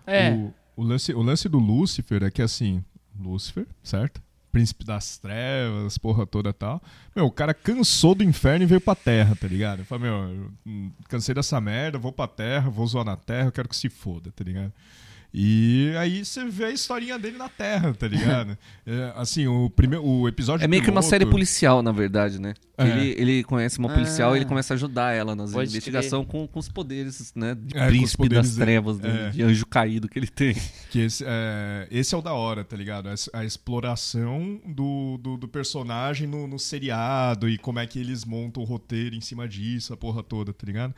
É, 0.06 0.30
O, 0.32 0.52
o 0.76 0.82
lance, 0.82 1.12
o 1.12 1.22
lance 1.22 1.48
do 1.48 1.58
Lúcifer 1.58 2.22
é 2.22 2.30
que 2.30 2.42
assim, 2.42 2.82
Lúcifer, 3.18 3.66
certo? 3.82 4.20
Príncipe 4.50 4.84
das 4.84 5.16
trevas, 5.16 5.96
porra 5.96 6.26
toda 6.26 6.52
tal. 6.52 6.82
Meu, 7.16 7.24
o 7.26 7.30
cara 7.30 7.54
cansou 7.54 8.14
do 8.14 8.22
inferno 8.22 8.64
e 8.64 8.66
veio 8.66 8.80
pra 8.80 8.94
terra, 8.94 9.34
tá 9.34 9.48
ligado? 9.48 9.78
Ele 9.78 9.86
falou, 9.86 10.04
meu, 10.04 10.14
eu, 10.14 10.52
hum, 10.66 10.90
cansei 11.08 11.34
dessa 11.34 11.58
merda, 11.60 11.98
vou 11.98 12.12
pra 12.12 12.28
terra, 12.28 12.68
vou 12.68 12.86
zoar 12.86 13.04
na 13.04 13.16
terra, 13.16 13.48
eu 13.48 13.52
quero 13.52 13.68
que 13.68 13.76
se 13.76 13.88
foda, 13.88 14.30
tá 14.30 14.44
ligado? 14.44 14.72
E 15.34 15.94
aí 15.98 16.24
você 16.24 16.44
vê 16.44 16.66
a 16.66 16.70
historinha 16.70 17.18
dele 17.18 17.38
na 17.38 17.48
terra, 17.48 17.94
tá 17.94 18.06
ligado? 18.06 18.56
É, 18.84 19.12
assim, 19.14 19.46
o, 19.46 19.70
primeiro, 19.70 20.04
o 20.04 20.26
episódio 20.26 20.64
É 20.64 20.66
meio 20.68 20.82
que 20.82 20.88
uma 20.90 20.94
piloto- 21.00 21.08
série 21.10 21.24
policial, 21.24 21.82
na 21.84 21.92
verdade, 21.92 22.40
né? 22.40 22.52
É. 22.76 22.84
Ele, 22.88 23.14
ele 23.16 23.44
conhece 23.44 23.78
uma 23.78 23.88
policial 23.88 24.32
Ah. 24.32 24.34
e 24.34 24.38
ele 24.38 24.44
começa 24.44 24.74
a 24.74 24.76
ajudar 24.76 25.12
ela 25.12 25.36
nas 25.36 25.52
investigações 25.52 26.26
com, 26.26 26.48
com 26.48 26.58
os 26.58 26.68
poderes, 26.68 27.32
né? 27.36 27.54
De 27.54 27.78
É, 27.78 27.86
príncipe 27.86 28.28
das 28.28 28.54
dele. 28.56 28.64
trevas, 28.66 28.98
né, 28.98 29.28
É. 29.28 29.30
de 29.30 29.42
anjo 29.44 29.64
caído 29.66 30.08
que 30.08 30.18
ele 30.18 30.26
tem. 30.26 30.56
Que 30.90 31.02
esse 31.02 31.24
é, 31.24 31.86
esse 31.92 32.12
é 32.12 32.18
o 32.18 32.20
da 32.20 32.32
hora, 32.34 32.64
tá 32.64 32.76
ligado? 32.76 33.08
A, 33.08 33.14
a 33.38 33.44
exploração 33.44 34.60
do, 34.66 35.16
do, 35.18 35.36
do 35.36 35.46
personagem 35.46 36.26
no, 36.26 36.48
no 36.48 36.58
seriado 36.58 37.48
e 37.48 37.56
como 37.56 37.78
é 37.78 37.86
que 37.86 38.00
eles 38.00 38.24
montam 38.24 38.64
o 38.64 38.66
roteiro 38.66 39.14
em 39.14 39.20
cima 39.20 39.46
disso, 39.46 39.92
a 39.94 39.96
porra 39.96 40.24
toda, 40.24 40.52
tá 40.52 40.66
ligado? 40.66 40.92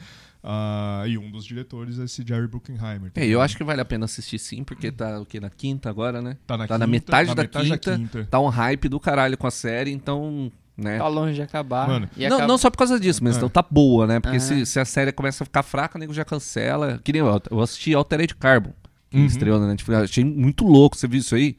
Ah, 0.46 1.04
e 1.06 1.16
um 1.16 1.30
dos 1.30 1.44
diretores 1.46 1.98
é 1.98 2.04
esse 2.04 2.22
Jerry 2.26 2.46
Bruckheimer. 2.46 3.10
tá 3.10 3.20
É, 3.22 3.26
eu 3.26 3.40
acho 3.40 3.56
que 3.56 3.64
vale 3.64 3.80
a 3.80 3.84
pena 3.84 4.04
assistir 4.04 4.38
sim, 4.38 4.62
porque 4.62 4.92
tá 4.92 5.18
o 5.18 5.24
quê? 5.24 5.40
Na 5.40 5.48
quinta 5.48 5.88
agora, 5.88 6.20
né? 6.20 6.36
tá 6.46 6.58
na, 6.58 6.66
tá 6.66 6.76
na 6.76 6.84
quinta- 6.84 6.90
metade 6.90 7.28
na 7.30 7.34
da 7.34 7.42
metade 7.44 7.70
quinta. 7.70 7.96
quinta. 7.96 8.24
Tá 8.30 8.38
um 8.40 8.48
hype 8.48 8.88
do 8.90 9.00
caralho 9.00 9.38
com 9.38 9.46
a 9.46 9.50
série, 9.50 9.90
então. 9.90 10.52
Né? 10.76 10.98
tá 10.98 11.06
longe 11.06 11.34
de 11.34 11.40
acabar. 11.42 11.86
Mano, 11.88 12.10
E 12.16 12.26
Não, 12.28 12.36
acaba- 12.36 12.48
não 12.48 12.58
só 12.58 12.68
por 12.68 12.78
causa 12.78 12.98
disso, 12.98 13.22
mas 13.22 13.34
É. 13.34 13.36
então 13.38 13.48
tá 13.48 13.64
boa, 13.70 14.06
né? 14.08 14.18
Porque 14.20 14.36
Aham. 14.38 14.40
se, 14.40 14.66
se 14.66 14.80
a 14.80 14.84
série 14.84 15.12
começa 15.12 15.44
a 15.44 15.46
ficar 15.46 15.62
fraca, 15.62 15.96
o 15.96 16.00
nego 16.00 16.12
já 16.12 16.24
cancela. 16.24 17.00
Que 17.04 17.12
nem 17.12 17.20
eu, 17.20 17.40
eu 17.50 17.60
assisti 17.60 17.94
Altered 17.94 18.34
Carbon, 18.34 18.72
que 19.08 19.16
Uhum. 19.18 19.24
estreou 19.24 19.60
na 19.60 19.68
Netflix. 19.68 19.98
Eu 19.98 20.04
Achei 20.04 20.24
muito 20.24 20.64
louco, 20.66 20.96
você 20.96 21.06
viu 21.06 21.20
isso 21.20 21.34
aí? 21.36 21.56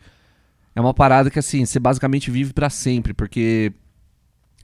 É 0.76 0.82
uma 0.82 0.94
parada 0.94 1.32
que, 1.32 1.40
assim, 1.40 1.66
você 1.66 1.80
basicamente 1.80 2.30
vive 2.30 2.52
pra 2.52 2.70
sempre, 2.70 3.14
porque 3.14 3.72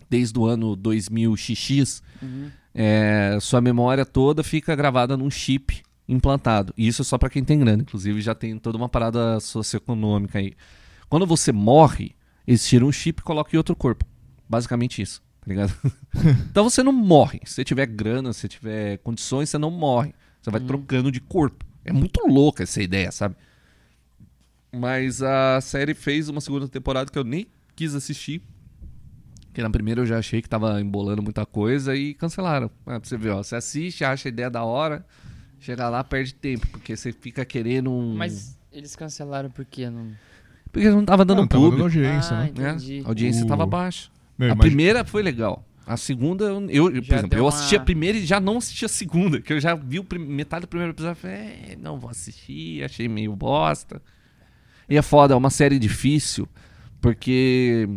desde 0.10 0.38
o 0.38 0.46
ano 0.46 0.76
2000 0.76 1.34
XX, 1.38 2.04
Uhum. 2.22 2.52
É, 2.74 3.38
sua 3.42 3.62
memória 3.62 4.06
toda 4.06 4.44
fica 4.44 4.76
gravada 4.76 5.18
num 5.18 5.30
chip 5.30 5.82
implantado. 6.08 6.74
E 6.78 6.88
isso 6.88 7.02
é 7.02 7.06
só 7.06 7.18
pra 7.18 7.30
quem 7.30 7.44
tem 7.44 7.60
grana. 7.60 7.82
Inclusive, 7.82 8.22
já 8.22 8.36
tem 8.36 8.58
toda 8.58 8.78
uma 8.78 8.90
parada 8.90 9.40
socioeconômica 9.40 10.40
aí. 10.40 10.54
Quando 11.10 11.26
você 11.26 11.52
morre, 11.52 12.16
eles 12.48 12.68
tiram 12.68 12.88
um 12.88 12.92
chip 12.92 13.20
e 13.20 13.24
colocam 13.24 13.54
em 13.54 13.58
outro 13.58 13.76
corpo. 13.76 14.06
Basicamente 14.48 15.02
isso, 15.02 15.22
tá 15.42 15.48
ligado? 15.48 15.74
então 16.50 16.70
você 16.70 16.84
não 16.84 16.92
morre. 16.92 17.42
Se 17.46 17.56
você 17.56 17.64
tiver 17.64 17.86
grana, 17.86 18.34
se 18.34 18.42
você 18.42 18.48
tiver 18.48 18.98
condições, 19.00 19.50
você 19.50 19.58
não 19.58 19.72
morre. 19.72 20.14
Você 20.42 20.50
vai 20.50 20.60
trocando 20.60 21.12
de 21.12 21.20
corpo. 21.20 21.66
É 21.86 21.94
muito 21.94 22.20
louca 22.28 22.64
essa 22.64 22.82
ideia, 22.82 23.12
sabe? 23.12 23.36
Mas 24.72 25.22
a 25.22 25.60
série 25.62 25.94
fez 25.94 26.30
uma 26.30 26.42
segunda 26.42 26.68
temporada 26.68 27.12
que 27.12 27.18
eu 27.18 27.24
nem 27.24 27.48
quis 27.76 27.94
assistir. 27.94 28.42
Que 29.54 29.62
na 29.62 29.70
primeira 29.70 30.02
eu 30.02 30.06
já 30.06 30.18
achei 30.18 30.42
que 30.42 30.48
tava 30.48 30.80
embolando 30.80 31.22
muita 31.22 31.46
coisa 31.46 31.96
e 31.96 32.14
cancelaram. 32.14 32.72
Ah, 32.86 33.00
pra 33.00 33.02
você 33.04 33.18
ver, 33.18 33.32
ó. 33.32 33.44
Você 33.44 33.56
assiste, 33.56 34.04
acha 34.06 34.28
a 34.28 34.32
ideia 34.32 34.50
da 34.50 34.64
hora, 34.64 35.06
chega 35.60 35.90
lá, 35.90 36.04
perde 36.04 36.34
tempo, 36.34 36.68
porque 36.68 36.96
você 36.96 37.12
fica 37.12 37.44
querendo 37.44 37.92
um. 37.92 38.16
Mas 38.16 38.58
eles 38.72 38.96
cancelaram 38.96 39.50
porque 39.50 39.90
não. 39.90 40.12
Porque 40.72 40.90
não 40.90 41.04
tava 41.04 41.26
dando 41.26 41.40
Não, 41.42 41.48
tava 41.48 41.64
dando 41.64 41.72
público. 41.78 41.84
audiência, 41.84 42.34
Ah, 42.38 42.44
né? 42.44 42.50
entendi. 42.50 43.02
A 43.04 43.10
audiência 43.10 43.44
O- 43.44 43.48
tava 43.48 43.66
baixa. 43.66 44.10
Meu, 44.38 44.48
a 44.50 44.54
imagina- 44.54 44.62
primeira 44.62 45.06
foi 45.06 45.22
legal. 45.22 45.66
A 45.86 45.98
segunda, 45.98 46.46
eu, 46.46 46.62
eu- 46.70 47.02
por 47.02 47.04
Já 47.04 47.18
exemplo, 47.18 47.38
eu 47.38 47.44
uma- 47.44 47.50
assisti 47.50 47.76
a 47.76 47.80
primeira 47.82 48.18
e 48.18 48.26
já 48.26 48.40
não 48.40 48.58
assisti 48.58 48.86
a 48.86 48.88
segunda, 48.88 49.42
que 49.42 49.52
eu 49.52 49.60
já 49.60 49.76
vi 49.76 50.00
o 50.00 50.04
prim- 50.06 50.20
metade 50.26 50.62
do 50.62 50.68
primeiro 50.70 50.94
episódio 50.94 51.18
e 51.20 51.22
falei, 51.22 51.36
é, 51.38 51.78
não 51.78 52.00
vou 52.00 52.10
assistir, 52.10 52.82
achei 52.86 53.10
meio 53.10 53.36
bosta. 53.36 54.02
E 54.88 54.96
é 54.96 55.02
foda, 55.02 55.34
é 55.34 55.38
uma 55.38 55.50
série 55.50 55.78
difícil, 55.78 56.48
porque 57.02 57.90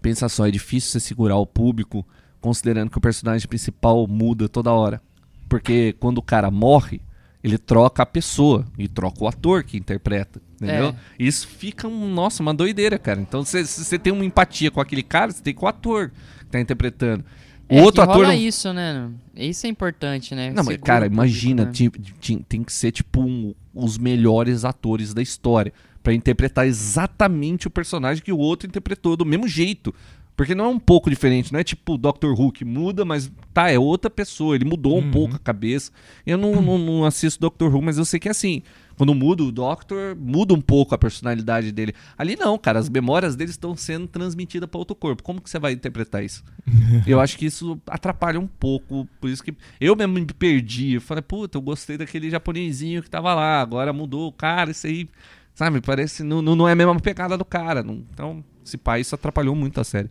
pensa 0.00 0.28
só, 0.28 0.46
é 0.46 0.50
difícil 0.50 0.90
você 0.90 1.00
segurar 1.00 1.36
o 1.36 1.46
público 1.46 2.06
considerando 2.40 2.90
que 2.90 2.98
o 2.98 3.00
personagem 3.00 3.46
principal 3.48 4.06
muda 4.06 4.48
toda 4.48 4.72
hora. 4.72 5.00
Porque 5.48 5.94
quando 6.00 6.18
o 6.18 6.22
cara 6.22 6.50
morre, 6.50 7.00
ele 7.42 7.58
troca 7.58 8.02
a 8.02 8.06
pessoa 8.06 8.64
e 8.78 8.88
troca 8.88 9.22
o 9.24 9.28
ator 9.28 9.62
que 9.64 9.76
interpreta, 9.76 10.40
entendeu? 10.56 10.88
É. 10.88 10.94
Isso 11.18 11.46
fica, 11.46 11.86
um, 11.86 12.12
nossa, 12.12 12.42
uma 12.42 12.52
doideira, 12.54 12.98
cara. 12.98 13.20
Então, 13.20 13.44
se 13.44 13.64
você 13.64 13.98
tem 13.98 14.12
uma 14.12 14.24
empatia 14.24 14.70
com 14.70 14.80
aquele 14.80 15.02
cara, 15.02 15.30
você 15.32 15.42
tem 15.42 15.54
com 15.54 15.66
o 15.66 15.68
ator 15.68 16.10
que 16.40 16.46
tá 16.46 16.60
interpretando. 16.60 17.24
O 17.68 17.74
É, 17.78 17.82
outro 17.82 18.02
ator. 18.02 18.16
rola 18.16 18.28
não- 18.28 18.34
isso, 18.34 18.72
né? 18.72 19.10
Isso 19.34 19.66
é 19.66 19.70
importante, 19.70 20.34
né? 20.34 20.50
Não, 20.52 20.62
mas, 20.64 20.76
cara, 20.78 21.06
o 21.06 21.08
público, 21.08 21.14
imagina, 21.14 21.64
né? 21.64 21.72
ti- 21.72 21.90
ti- 22.20 22.44
tem 22.48 22.62
que 22.62 22.72
ser, 22.72 22.92
tipo, 22.92 23.20
um- 23.20 23.54
os 23.74 23.98
melhores 23.98 24.64
atores 24.64 25.12
da 25.12 25.20
história 25.22 25.72
pra 26.06 26.14
interpretar 26.14 26.68
exatamente 26.68 27.66
o 27.66 27.70
personagem 27.70 28.22
que 28.22 28.30
o 28.30 28.38
outro 28.38 28.68
interpretou, 28.68 29.16
do 29.16 29.24
mesmo 29.26 29.48
jeito. 29.48 29.92
Porque 30.36 30.54
não 30.54 30.66
é 30.66 30.68
um 30.68 30.78
pouco 30.78 31.10
diferente, 31.10 31.50
não 31.52 31.58
é 31.58 31.64
tipo 31.64 31.94
o 31.94 31.98
Dr. 31.98 32.26
Who 32.38 32.52
que 32.52 32.64
muda, 32.64 33.04
mas 33.04 33.32
tá, 33.52 33.70
é 33.70 33.78
outra 33.78 34.08
pessoa, 34.08 34.54
ele 34.54 34.66
mudou 34.66 34.98
um 34.98 35.02
Uhum. 35.02 35.10
pouco 35.10 35.34
a 35.34 35.38
cabeça. 35.38 35.90
Eu 36.24 36.36
não, 36.38 36.60
não, 36.62 36.78
não 36.78 37.04
assisto 37.06 37.40
Dr. 37.40 37.64
Who, 37.74 37.82
mas 37.82 37.98
eu 37.98 38.04
sei 38.04 38.20
que 38.20 38.28
é 38.28 38.30
assim. 38.30 38.62
Quando 38.96 39.14
muda 39.14 39.42
o 39.42 39.50
Doctor, 39.50 40.14
muda 40.16 40.54
um 40.54 40.60
pouco 40.60 40.94
a 40.94 40.98
personalidade 40.98 41.72
dele. 41.72 41.92
Ali 42.16 42.36
não, 42.36 42.56
cara, 42.56 42.78
as 42.78 42.88
memórias 42.88 43.34
dele 43.34 43.50
estão 43.50 43.74
sendo 43.76 44.06
transmitidas 44.06 44.68
para 44.68 44.78
outro 44.78 44.94
corpo. 44.94 45.22
Como 45.22 45.40
que 45.40 45.50
você 45.50 45.58
vai 45.58 45.72
interpretar 45.72 46.22
isso? 46.22 46.44
eu 47.06 47.18
acho 47.18 47.36
que 47.36 47.46
isso 47.46 47.80
atrapalha 47.86 48.38
um 48.38 48.46
pouco, 48.46 49.08
por 49.20 49.28
isso 49.28 49.42
que 49.42 49.54
eu 49.80 49.96
mesmo 49.96 50.12
me 50.14 50.26
perdi. 50.26 50.94
Eu 50.94 51.00
falei, 51.00 51.22
puta, 51.22 51.56
eu 51.58 51.62
gostei 51.62 51.96
daquele 51.98 52.30
japonesinho 52.30 53.02
que 53.02 53.08
tava 53.10 53.34
lá, 53.34 53.60
agora 53.60 53.92
mudou 53.92 54.28
o 54.28 54.32
cara, 54.32 54.70
isso 54.70 54.86
aí, 54.86 55.08
sabe, 55.56 55.80
parece, 55.80 56.22
não, 56.22 56.40
não 56.40 56.68
é 56.68 56.72
a 56.72 56.76
mesma 56.76 56.94
pegada 57.00 57.36
do 57.36 57.44
cara. 57.44 57.82
não- 57.82 58.04
então, 58.12 58.44
esse 58.64 58.76
pai, 58.78 59.00
isso 59.00 59.14
atrapalhou 59.16 59.56
muito 59.56 59.80
a 59.80 59.84
série. 59.84 60.08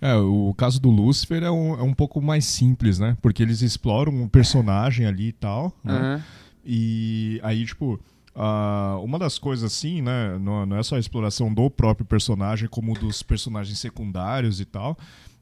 É, 0.00 0.14
o 0.14 0.54
caso 0.56 0.80
do 0.80 0.90
Lucifer 0.90 1.42
é 1.42 1.50
um, 1.50 1.74
é 1.74 1.82
um 1.82 1.94
pouco 1.94 2.20
mais 2.22 2.44
simples, 2.44 2.98
né? 3.00 3.16
Porque 3.22 3.42
eles 3.42 3.62
exploram 3.62 4.12
um 4.12 4.28
personagem 4.28 5.06
ali 5.06 5.28
e 5.28 5.32
tal, 5.32 5.72
né? 5.82 5.92
Aham. 5.94 6.22
E 6.64 7.40
aí, 7.44 7.64
tipo, 7.64 7.98
ah, 8.34 8.98
uma 9.02 9.18
das 9.18 9.38
coisas 9.38 9.72
assim, 9.72 10.02
né? 10.02 10.36
Não, 10.38 10.66
não 10.66 10.76
é 10.76 10.82
só 10.82 10.96
a 10.96 10.98
exploração 10.98 11.52
do 11.54 11.70
próprio 11.70 12.04
personagem, 12.04 12.68
como 12.68 12.92
dos 12.94 13.22
personagens 13.22 13.78
secundários 13.78 14.60
e 14.60 14.64
tal. 14.64 14.96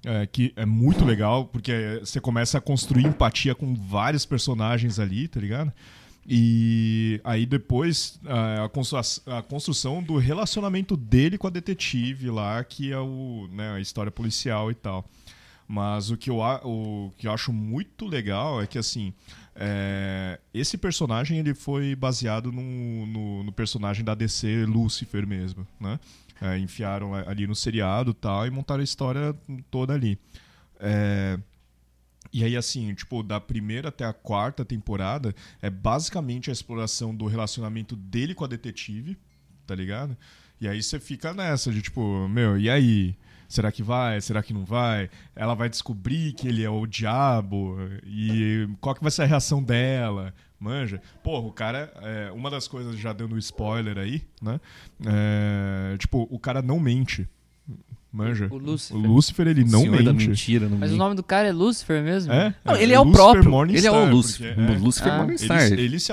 é, 0.07 0.27
que 0.27 0.53
é 0.55 0.67
muito 0.67 1.03
legal, 1.03 1.47
porque 1.47 1.99
você 2.05 2.21
começa 2.21 2.59
a 2.59 2.61
construir 2.61 3.07
empatia 3.07 3.55
com 3.55 3.75
vários 3.75 4.27
personagens 4.27 4.99
ali, 4.99 5.27
tá 5.27 5.41
ligado? 5.41 5.73
E 6.27 7.21
aí 7.23 7.45
depois 7.45 8.19
a, 8.25 8.69
constru- 8.69 9.01
a 9.27 9.43
construção 9.43 10.03
do 10.03 10.17
relacionamento 10.17 10.97
dele 10.97 11.37
com 11.37 11.47
a 11.47 11.51
detetive 11.51 12.31
lá, 12.31 12.63
que 12.65 12.93
é 12.93 12.99
o, 12.99 13.49
né, 13.53 13.73
a 13.73 13.81
história 13.81 14.11
policial 14.11 14.71
e 14.71 14.75
tal. 14.75 15.05
Mas 15.67 16.11
o 16.11 16.17
que 16.17 16.31
eu, 16.31 16.39
o 16.39 17.11
que 17.17 17.27
eu 17.27 17.33
acho 17.33 17.53
muito 17.53 18.07
legal 18.07 18.63
é 18.63 18.67
que, 18.67 18.79
assim, 18.79 19.15
é, 19.57 20.39
esse 20.53 20.77
personagem 20.77 21.39
ele 21.39 21.55
foi 21.55 21.95
baseado 21.95 22.53
no, 22.53 23.07
no, 23.07 23.45
no 23.45 23.53
personagem 23.53 24.05
da 24.05 24.15
DC 24.15 24.67
Lucifer 24.67 25.27
mesmo, 25.27 25.67
né? 25.81 25.99
É, 26.41 26.59
enfiaram 26.59 27.15
ali 27.15 27.47
no 27.47 27.55
seriado 27.55 28.13
tal 28.13 28.47
e 28.47 28.51
montaram 28.51 28.81
a 28.81 28.85
história 28.85 29.35
toda 29.71 29.95
ali. 29.95 30.19
É, 30.81 31.39
e 32.35 32.43
aí, 32.43 32.57
assim, 32.57 32.93
tipo, 32.95 33.23
da 33.23 33.41
primeira 33.41 33.91
até 33.91 34.05
a 34.05 34.13
quarta 34.13 34.65
temporada 34.65 35.33
é 35.63 35.71
basicamente 35.71 36.51
a 36.51 36.53
exploração 36.53 37.15
do 37.15 37.27
relacionamento 37.27 37.95
dele 37.95 38.35
com 38.35 38.45
a 38.45 38.49
detetive, 38.49 39.17
tá 39.65 39.73
ligado? 39.73 40.17
E 40.61 40.67
aí 40.67 40.83
você 40.83 40.99
fica 40.99 41.33
nessa 41.33 41.71
de 41.71 41.81
tipo, 41.81 42.29
meu, 42.29 42.59
e 42.59 42.69
aí? 42.69 43.17
Será 43.49 43.71
que 43.71 43.85
vai? 43.85 44.21
Será 44.21 44.43
que 44.43 44.53
não 44.53 44.65
vai? 44.65 45.09
Ela 45.37 45.55
vai 45.55 45.69
descobrir 45.69 46.33
que 46.33 46.49
ele 46.49 46.65
é 46.65 46.69
o 46.69 46.87
diabo? 46.87 47.77
E 48.05 48.69
qual 48.81 48.97
que 48.97 49.03
vai 49.03 49.13
ser 49.13 49.23
a 49.23 49.27
reação 49.27 49.63
dela? 49.63 50.35
Manja? 50.59 51.01
Porra, 51.23 51.47
o 51.47 51.53
cara. 51.53 51.93
é, 52.03 52.33
uma 52.33 52.51
das 52.51 52.67
coisas 52.67 52.99
já 52.99 53.13
dando 53.13 53.39
spoiler 53.39 53.97
aí, 53.97 54.23
né? 54.43 54.61
É, 55.07 55.97
tipo, 55.99 56.27
o 56.29 56.39
cara 56.41 56.61
não 56.61 56.81
mente. 56.81 57.29
Manja? 58.15 58.47
O 58.49 58.57
Lúcifer. 58.59 58.97
O 58.97 59.01
Lúcifer, 59.01 59.49
ele 59.49 59.65
não 59.65 59.81
Senhor 59.81 60.03
da 60.05 60.13
mente. 60.13 60.29
mentira 60.29 60.69
Mas 60.79 60.93
o 60.93 60.97
nome 60.97 61.17
do 61.17 61.23
cara 61.25 61.49
é 61.49 61.53
Lucifer 61.53 62.01
mesmo? 62.01 62.33
É? 62.33 62.55
Não, 62.65 62.77
ele 62.77 62.93
é, 62.93 63.01
o 63.01 63.03
Lucifer 63.03 63.21
próprio. 63.33 63.51
Morningstar, 63.51 63.79
ele 63.81 63.87
é 63.89 63.91
o 63.91 64.03
porque 64.05 64.15
Lucifer. 64.15 64.59
é- 64.59 64.79
Lucifer 64.79 65.13
Ah. 65.13 65.17
Morningstar. 65.19 65.63
ele, 65.73 65.83
ele 65.83 65.99
se, 65.99 66.13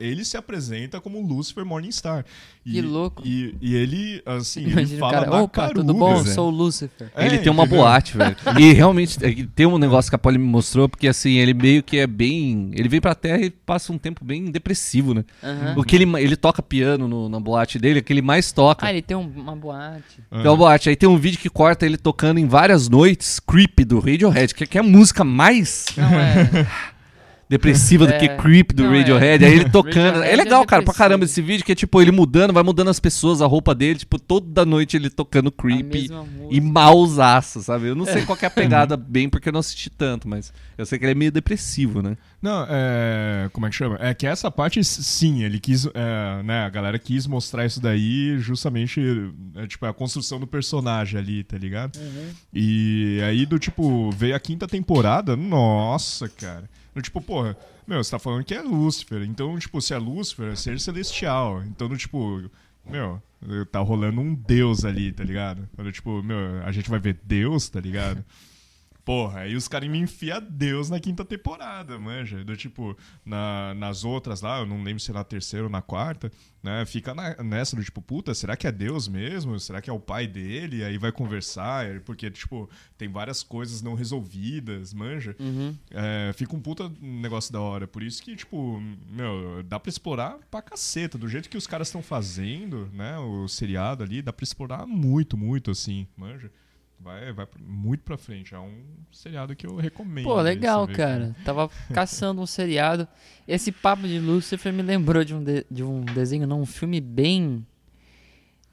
ele 0.00 0.24
se 0.24 0.36
apresenta 0.36 1.00
como 1.00 1.20
Lucifer 1.24 1.64
Morningstar. 1.64 2.24
E, 2.68 2.72
Que 2.72 2.80
louco. 2.80 3.22
E, 3.24 3.54
e 3.60 3.76
ele, 3.76 4.20
assim, 4.26 4.62
ele 4.62 4.72
Imagina 4.72 4.96
o 4.96 4.98
fala 4.98 5.12
cara, 5.12 5.42
opa, 5.42 5.68
tudo 5.68 5.74
caruda, 5.76 5.92
bom? 5.92 6.16
Zé. 6.24 6.34
Sou 6.34 6.48
o 6.48 6.50
Lucifer. 6.50 7.08
É, 7.14 7.24
ele 7.26 7.38
tem 7.38 7.52
uma 7.52 7.62
entendeu? 7.62 7.84
boate, 7.84 8.16
velho. 8.18 8.36
E 8.58 8.72
realmente 8.72 9.24
é 9.24 9.46
tem 9.54 9.66
um 9.66 9.78
negócio 9.78 10.10
que 10.10 10.16
a 10.16 10.18
Polly 10.18 10.36
me 10.36 10.46
mostrou, 10.48 10.88
porque 10.88 11.06
assim, 11.06 11.34
ele 11.34 11.54
meio 11.54 11.80
que 11.80 11.96
é 11.98 12.08
bem. 12.08 12.72
Ele 12.74 12.88
vem 12.88 13.00
pra 13.00 13.14
terra 13.14 13.40
e 13.40 13.50
passa 13.50 13.92
um 13.92 13.98
tempo 13.98 14.24
bem 14.24 14.46
depressivo, 14.50 15.14
né? 15.14 15.24
Aham. 15.44 15.74
O 15.78 15.84
que 15.84 15.94
ele, 15.94 16.04
ele 16.20 16.34
toca 16.36 16.60
piano 16.60 17.06
no- 17.06 17.28
na 17.28 17.38
boate 17.38 17.78
dele, 17.78 18.00
é 18.00 18.02
que 18.02 18.12
ele 18.12 18.22
mais 18.22 18.50
toca. 18.50 18.84
Ah, 18.84 18.90
ele 18.90 19.00
tem 19.02 19.16
um- 19.16 19.30
uma 19.36 19.54
boate. 19.54 20.20
Que 20.28 20.46
é 20.46 20.50
o 20.50 20.56
boate. 20.56 20.88
Aí 20.88 20.96
tem 20.96 21.08
um 21.08 21.16
vídeo 21.16 21.38
que 21.38 21.48
corta 21.48 21.86
ele 21.86 21.96
tocando 21.96 22.38
em 22.40 22.46
várias 22.48 22.88
noites 22.88 23.38
Creep 23.38 23.78
do 23.86 24.00
Radiohead, 24.00 24.52
que, 24.52 24.66
que 24.66 24.76
é 24.76 24.80
a 24.80 24.84
música 24.84 25.22
mais 25.22 25.86
Não 25.96 26.18
é. 26.18 26.66
depressiva 27.48 28.06
do 28.06 28.12
É. 28.12 28.18
que 28.18 28.28
Creep 28.42 28.72
do 28.72 28.84
Não, 28.84 28.94
é. 28.94 28.98
Radiohead. 28.98 29.44
Aí 29.44 29.52
ele 29.52 29.68
tocando. 29.70 29.94
Radiohead 30.14 30.32
é 30.32 30.36
legal, 30.36 30.62
é 30.62 30.66
cara, 30.66 30.82
pra 30.82 30.94
caramba 30.94 31.24
esse 31.24 31.40
vídeo, 31.40 31.64
que 31.64 31.72
é 31.72 31.74
tipo 31.74 32.00
ele 32.00 32.10
mudando, 32.12 32.52
vai 32.52 32.62
mudando 32.62 32.88
as 32.88 32.98
pessoas, 33.00 33.40
a 33.40 33.46
roupa 33.46 33.74
dele, 33.74 33.98
tipo, 33.98 34.18
toda 34.18 34.64
noite 34.64 34.96
ele 34.96 35.10
tocando 35.10 35.50
Creep. 35.52 35.94
E 36.50 36.60
mausaço, 36.60 37.60
sabe? 37.62 37.86
Eu 37.88 37.94
não 37.94 38.04
sei 38.04 38.22
qual 38.22 38.36
que 38.36 38.44
é 38.44 38.48
a 38.48 38.50
pegada 38.50 38.96
bem, 38.98 39.28
porque 39.28 39.48
eu 39.48 39.52
não 39.52 39.60
assisti 39.60 39.90
tanto, 39.90 40.28
mas 40.28 40.52
eu 40.76 40.84
sei 40.86 40.98
que 40.98 41.04
ele 41.04 41.12
é 41.12 41.14
meio 41.14 41.32
depressivo, 41.32 42.02
né? 42.02 42.16
Não, 42.40 42.66
é. 42.68 43.48
Como 43.52 43.66
é 43.66 43.70
que 43.70 43.76
chama? 43.76 43.96
É 44.00 44.14
que 44.14 44.26
essa 44.26 44.50
parte, 44.50 44.82
sim, 44.84 45.42
ele 45.42 45.58
quis. 45.58 45.86
é, 45.86 46.42
né, 46.42 46.64
a 46.64 46.68
galera 46.68 46.98
quis 46.98 47.26
mostrar 47.26 47.64
isso 47.66 47.80
daí 47.80 48.38
justamente. 48.38 49.00
É, 49.56 49.66
tipo, 49.66 49.86
a 49.86 49.92
construção 49.94 50.38
do 50.38 50.46
personagem 50.46 51.18
ali, 51.18 51.42
tá 51.42 51.56
ligado? 51.58 51.98
E 52.52 53.20
aí, 53.26 53.44
do 53.46 53.58
tipo, 53.58 54.10
veio 54.12 54.34
a 54.36 54.40
quinta 54.40 54.66
temporada, 54.66 55.36
nossa, 55.36 56.28
cara. 56.28 56.68
Tipo, 57.02 57.20
porra, 57.20 57.56
meu, 57.86 58.02
você 58.02 58.10
tá 58.10 58.18
falando 58.18 58.44
que 58.44 58.54
é 58.54 58.60
Lúcifer. 58.60 59.22
Então, 59.22 59.58
tipo, 59.58 59.80
se 59.80 59.94
é 59.94 59.98
Lúcifer, 59.98 60.52
é 60.52 60.56
ser 60.56 60.80
celestial. 60.80 61.62
Então, 61.64 61.94
tipo, 61.96 62.50
meu, 62.84 63.20
tá 63.70 63.80
rolando 63.80 64.20
um 64.20 64.34
deus 64.34 64.84
ali, 64.84 65.12
tá 65.12 65.24
ligado? 65.24 65.68
Do 65.76 65.92
tipo, 65.92 66.22
meu, 66.22 66.62
a 66.64 66.72
gente 66.72 66.88
vai 66.88 66.98
ver 66.98 67.18
Deus, 67.22 67.68
tá 67.68 67.80
ligado? 67.80 68.24
Porra, 69.06 69.42
aí 69.42 69.54
os 69.54 69.68
caras 69.68 69.88
me 69.88 69.98
enfiam 70.00 70.42
Deus 70.50 70.90
na 70.90 70.98
quinta 70.98 71.24
temporada, 71.24 71.96
manja. 71.96 72.44
Do 72.44 72.56
tipo, 72.56 72.98
na- 73.24 73.72
nas 73.74 74.02
outras 74.04 74.40
lá, 74.40 74.58
eu 74.58 74.66
não 74.66 74.82
lembro 74.82 74.98
se 74.98 75.12
é 75.12 75.14
na 75.14 75.22
terceira 75.22 75.64
ou 75.66 75.70
na 75.70 75.80
quarta, 75.80 76.28
né? 76.60 76.84
Fica 76.84 77.14
na- 77.14 77.36
nessa 77.36 77.76
do 77.76 77.84
tipo, 77.84 78.02
puta, 78.02 78.34
será 78.34 78.56
que 78.56 78.66
é 78.66 78.72
Deus 78.72 79.06
mesmo? 79.06 79.60
Será 79.60 79.80
que 79.80 79.88
é 79.88 79.92
o 79.92 80.00
pai 80.00 80.26
dele? 80.26 80.82
Aí 80.82 80.98
vai 80.98 81.12
conversar, 81.12 82.00
porque, 82.00 82.28
tipo, 82.32 82.68
tem 82.98 83.08
várias 83.08 83.44
coisas 83.44 83.80
não 83.80 83.94
resolvidas, 83.94 84.92
manja. 84.92 85.36
Uhum. 85.38 85.72
É, 85.92 86.32
fica 86.34 86.56
um 86.56 86.60
puta 86.60 86.90
negócio 87.00 87.52
da 87.52 87.60
hora. 87.60 87.86
Por 87.86 88.02
isso 88.02 88.20
que, 88.20 88.34
tipo, 88.34 88.82
meu, 89.08 89.62
dá 89.62 89.78
pra 89.78 89.88
explorar 89.88 90.36
pra 90.50 90.60
caceta. 90.60 91.16
Do 91.16 91.28
jeito 91.28 91.48
que 91.48 91.56
os 91.56 91.68
caras 91.68 91.86
estão 91.86 92.02
fazendo, 92.02 92.90
né? 92.92 93.16
O 93.18 93.46
seriado 93.46 94.02
ali, 94.02 94.20
dá 94.20 94.32
pra 94.32 94.42
explorar 94.42 94.84
muito, 94.84 95.36
muito, 95.36 95.70
assim, 95.70 96.08
manja. 96.16 96.50
Vai, 97.06 97.32
vai 97.32 97.46
muito 97.64 98.00
pra 98.02 98.18
frente. 98.18 98.52
É 98.52 98.58
um 98.58 98.82
seriado 99.12 99.54
que 99.54 99.64
eu 99.64 99.76
recomendo. 99.76 100.24
Pô, 100.24 100.38
aí, 100.38 100.42
legal, 100.42 100.86
você 100.86 100.90
vê 100.90 100.96
cara. 100.96 101.36
Tava 101.44 101.70
caçando 101.94 102.42
um 102.42 102.46
seriado. 102.46 103.06
Esse 103.46 103.70
papo 103.70 104.08
de 104.08 104.18
Lucifer 104.18 104.72
me 104.72 104.82
lembrou 104.82 105.22
de 105.22 105.32
um, 105.32 105.40
de, 105.40 105.64
de 105.70 105.84
um 105.84 106.00
desenho, 106.04 106.48
não, 106.48 106.62
um 106.62 106.66
filme 106.66 107.00
bem. 107.00 107.64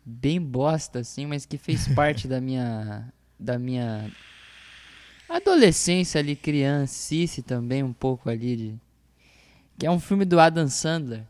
bem 0.03 0.41
bosta, 0.41 0.97
assim, 1.01 1.27
mas 1.27 1.45
que 1.45 1.59
fez 1.59 1.87
parte 1.93 2.27
da 2.27 2.41
minha. 2.41 3.07
da 3.39 3.59
minha. 3.59 4.09
adolescência 5.29 6.17
ali, 6.17 6.35
criancice 6.35 7.43
também, 7.43 7.83
um 7.83 7.93
pouco 7.93 8.31
ali 8.31 8.55
de. 8.55 8.75
Que 9.77 9.85
é 9.85 9.91
um 9.91 9.99
filme 9.99 10.25
do 10.25 10.39
Adam 10.39 10.67
Sandler. 10.67 11.21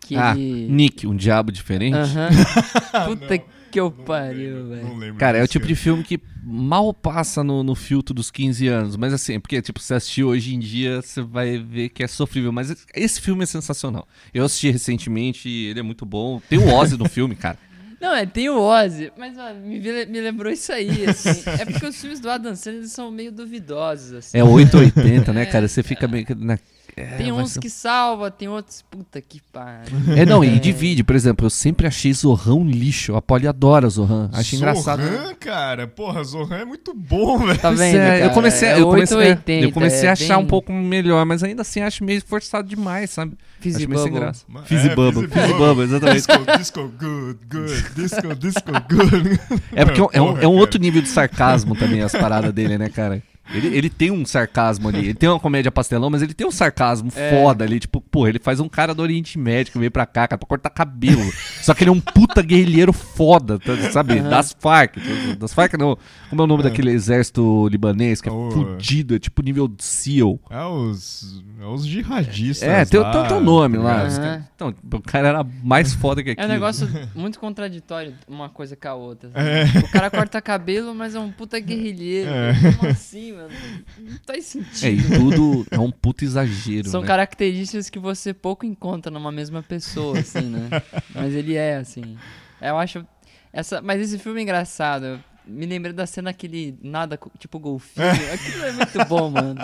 Que 0.00 0.16
Ah, 0.16 0.32
ele... 0.36 0.68
Nick, 0.70 1.06
um 1.06 1.16
diabo 1.16 1.50
diferente. 1.50 1.96
Aham. 1.96 2.28
Puta 3.08 3.38
que 3.38 3.61
eu 3.80 3.90
pariu, 3.90 4.68
velho. 4.68 4.82
Não 4.82 4.96
lembro 4.96 5.18
Cara, 5.18 5.38
é 5.38 5.42
o 5.42 5.48
tipo 5.48 5.66
de 5.66 5.74
filme 5.74 6.02
que 6.02 6.20
mal 6.42 6.92
passa 6.92 7.44
no, 7.44 7.62
no 7.62 7.74
filtro 7.74 8.14
dos 8.14 8.30
15 8.30 8.68
anos. 8.68 8.96
Mas 8.96 9.12
assim, 9.12 9.38
porque 9.38 9.60
tipo, 9.62 9.80
você 9.80 9.94
assistiu 9.94 10.28
hoje 10.28 10.54
em 10.54 10.58
dia, 10.58 11.00
você 11.00 11.22
vai 11.22 11.58
ver 11.58 11.88
que 11.88 12.02
é 12.02 12.06
sofrível. 12.06 12.52
Mas 12.52 12.74
esse 12.94 13.20
filme 13.20 13.42
é 13.44 13.46
sensacional. 13.46 14.06
Eu 14.32 14.44
assisti 14.44 14.70
recentemente 14.70 15.48
e 15.48 15.66
ele 15.66 15.80
é 15.80 15.82
muito 15.82 16.04
bom. 16.04 16.40
Tem 16.48 16.58
o 16.58 16.72
Ozzy 16.72 16.96
no 16.96 17.08
filme, 17.08 17.34
cara. 17.34 17.58
Não, 18.02 18.12
é, 18.12 18.26
tem 18.26 18.48
o 18.48 18.58
Ozzy, 18.58 19.12
mas 19.16 19.38
ó, 19.38 19.54
me, 19.54 19.78
me 19.78 20.20
lembrou 20.20 20.52
isso 20.52 20.72
aí, 20.72 21.06
assim. 21.06 21.44
é 21.46 21.64
porque 21.64 21.86
os 21.86 22.00
filmes 22.00 22.18
do 22.18 22.28
Adam 22.28 22.56
Sandler 22.56 22.88
são 22.88 23.12
meio 23.12 23.30
duvidosos, 23.30 24.12
assim. 24.12 24.36
É 24.36 24.42
880, 24.42 25.32
né, 25.32 25.46
cara? 25.52 25.68
Você 25.68 25.84
fica 25.84 26.08
meio 26.08 26.26
que. 26.26 26.34
Na... 26.34 26.58
É, 26.94 27.16
Tem 27.16 27.32
uns 27.32 27.52
ser- 27.52 27.60
que 27.60 27.70
salva, 27.70 28.30
tem 28.30 28.48
outros. 28.48 28.82
Puta 28.82 29.18
que 29.22 29.40
pariu. 29.50 29.96
É, 30.14 30.26
não, 30.26 30.44
e 30.44 30.58
divide, 30.58 31.02
por 31.02 31.16
exemplo, 31.16 31.46
eu 31.46 31.50
sempre 31.50 31.86
achei 31.86 32.12
Zohan 32.12 32.54
um 32.56 32.68
lixo. 32.68 33.16
A 33.16 33.22
Polly 33.22 33.46
adora 33.48 33.88
Zohan. 33.88 34.28
Acho 34.30 34.56
engraçado. 34.56 35.02
Zohan, 35.02 35.34
cara. 35.40 35.86
Porra, 35.86 36.22
Zohan 36.22 36.56
é 36.58 36.64
muito 36.66 36.92
bom, 36.94 37.38
velho. 37.38 37.58
Tá 37.58 37.70
vendo? 37.70 37.96
é, 37.96 38.26
eu 38.26 38.30
comecei, 38.30 38.68
É 38.68 38.78
eu 38.80 38.84
comecei, 38.90 39.16
880, 39.16 39.66
eu 39.66 39.72
comecei 39.72 40.06
é 40.06 40.10
a 40.10 40.12
achar 40.12 40.36
bem 40.36 40.44
um 40.44 40.46
pouco 40.46 40.70
melhor, 40.70 41.24
mas 41.24 41.42
ainda 41.42 41.62
assim 41.62 41.80
acho 41.80 42.04
meio 42.04 42.22
forçado 42.26 42.68
demais, 42.68 43.08
sabe? 43.10 43.38
Fizzy 43.58 43.78
acho 43.78 43.88
meio 43.88 44.02
sem 44.02 44.12
graça. 44.12 44.44
Fizzy 44.66 44.88
é, 44.90 44.94
Bubble, 44.94 45.28
Fizzy 45.28 45.54
Bubble, 45.54 45.84
exatamente. 45.84 46.16
Disco, 46.16 46.56
disco 46.58 46.92
good, 46.98 47.38
good. 47.50 47.84
Disco, 47.94 48.34
disco 48.34 48.72
good. 48.90 49.40
É 49.74 49.84
porque 49.86 50.00
é 50.00 50.04
um- 50.04 50.08
é 50.12 50.20
um, 50.20 50.26
Porra, 50.26 50.42
é 50.42 50.46
um 50.46 50.50
cara. 50.52 50.60
outro 50.60 50.78
nível 50.80 51.00
de 51.00 51.08
sarcasmo 51.08 51.74
também 51.74 52.02
as 52.02 52.12
paradas 52.12 52.52
dele, 52.52 52.76
né, 52.76 52.90
cara? 52.90 53.22
Ele, 53.52 53.66
ele 53.76 53.90
tem 53.90 54.10
um 54.10 54.24
sarcasmo 54.24 54.88
ali, 54.88 54.98
ele 55.00 55.14
tem 55.14 55.28
uma 55.28 55.38
comédia 55.40 55.70
pastelão, 55.70 56.08
mas 56.08 56.22
ele 56.22 56.32
tem 56.32 56.46
um 56.46 56.50
sarcasmo 56.50 57.10
É. 57.14 57.30
foda 57.30 57.64
ali, 57.64 57.80
tipo, 57.80 58.00
pô, 58.00 58.26
ele 58.28 58.38
faz 58.38 58.60
um 58.60 58.68
cara 58.68 58.94
do 58.94 59.02
Oriente 59.02 59.38
Médio 59.38 59.72
que 59.72 59.78
veio 59.78 59.90
pra 59.90 60.06
cá, 60.06 60.26
cara, 60.28 60.38
pra 60.38 60.46
cortar 60.48 60.70
cabelo. 60.70 61.20
Só 61.60 61.74
que 61.74 61.82
ele 61.82 61.90
é 61.90 61.92
um 61.92 62.00
puta 62.00 62.40
guerrilheiro 62.40 62.92
foda, 62.92 63.58
tá- 63.58 63.90
sabe? 63.90 64.18
Aham. 64.18 64.30
Das 64.30 64.56
Farc. 64.58 64.96
Das 65.38 65.52
Farc 65.52 65.74
não. 65.74 65.98
Como 66.30 66.40
é 66.40 66.44
o 66.44 66.46
nome 66.46 66.62
daquele 66.62 66.90
exército 66.92 67.68
libanês 67.68 68.20
que 68.20 68.28
é 68.28 68.32
O- 68.32 68.50
fudido, 68.50 69.16
é 69.16 69.18
tipo 69.18 69.42
nível 69.42 69.70
SEAL. 69.78 70.38
É 70.48 70.64
os, 70.64 71.42
é 71.51 71.51
os 71.66 71.86
jihadistas. 71.86 72.68
É, 72.68 72.84
tem, 72.84 73.00
lá, 73.00 73.12
tem, 73.12 73.28
tem 73.28 73.36
um 73.36 73.40
nome 73.40 73.76
tá 73.76 73.82
lá. 73.82 74.02
Aham. 74.02 74.48
Então, 74.54 74.74
o 74.92 75.00
cara 75.00 75.28
era 75.28 75.44
mais 75.62 75.92
foda 75.94 76.22
que 76.22 76.30
É 76.30 76.32
aquilo. 76.32 76.48
um 76.48 76.50
negócio 76.50 76.88
muito 77.14 77.38
contraditório 77.38 78.14
uma 78.26 78.48
coisa 78.48 78.76
com 78.76 78.88
a 78.88 78.94
outra. 78.94 79.30
assim. 79.34 79.78
É. 79.78 79.80
O 79.80 79.90
cara 79.90 80.10
corta 80.10 80.40
cabelo, 80.40 80.94
mas 80.94 81.14
é 81.14 81.20
um 81.20 81.30
puta 81.30 81.58
guerrilheiro. 81.58 82.30
É. 82.30 82.52
Como 82.78 82.90
assim, 82.90 83.32
mano? 83.32 83.50
Não 83.98 84.18
faz 84.26 84.44
sentido. 84.46 84.86
É, 84.86 84.90
e 84.90 85.18
tudo 85.18 85.66
é 85.70 85.78
um 85.78 85.90
puto 85.90 86.24
exagero. 86.24 86.88
São 86.88 87.00
né? 87.02 87.06
características 87.06 87.90
que 87.90 87.98
você 87.98 88.32
pouco 88.32 88.64
encontra 88.66 89.10
numa 89.10 89.32
mesma 89.32 89.62
pessoa, 89.62 90.18
assim, 90.18 90.42
né? 90.42 90.68
Mas 91.14 91.34
ele 91.34 91.56
é, 91.56 91.76
assim. 91.76 92.16
Eu 92.60 92.78
acho. 92.78 93.04
Essa, 93.52 93.82
mas 93.82 94.00
esse 94.00 94.18
filme 94.18 94.40
é 94.40 94.42
engraçado. 94.44 95.04
Eu 95.04 95.20
me 95.46 95.66
lembrei 95.66 95.92
da 95.92 96.06
cena 96.06 96.32
que 96.32 96.46
ele 96.46 96.78
nada 96.82 97.18
tipo 97.38 97.58
golfinho. 97.58 98.06
Aquilo 98.32 98.64
é 98.64 98.72
muito 98.72 99.04
bom, 99.06 99.30
mano. 99.30 99.60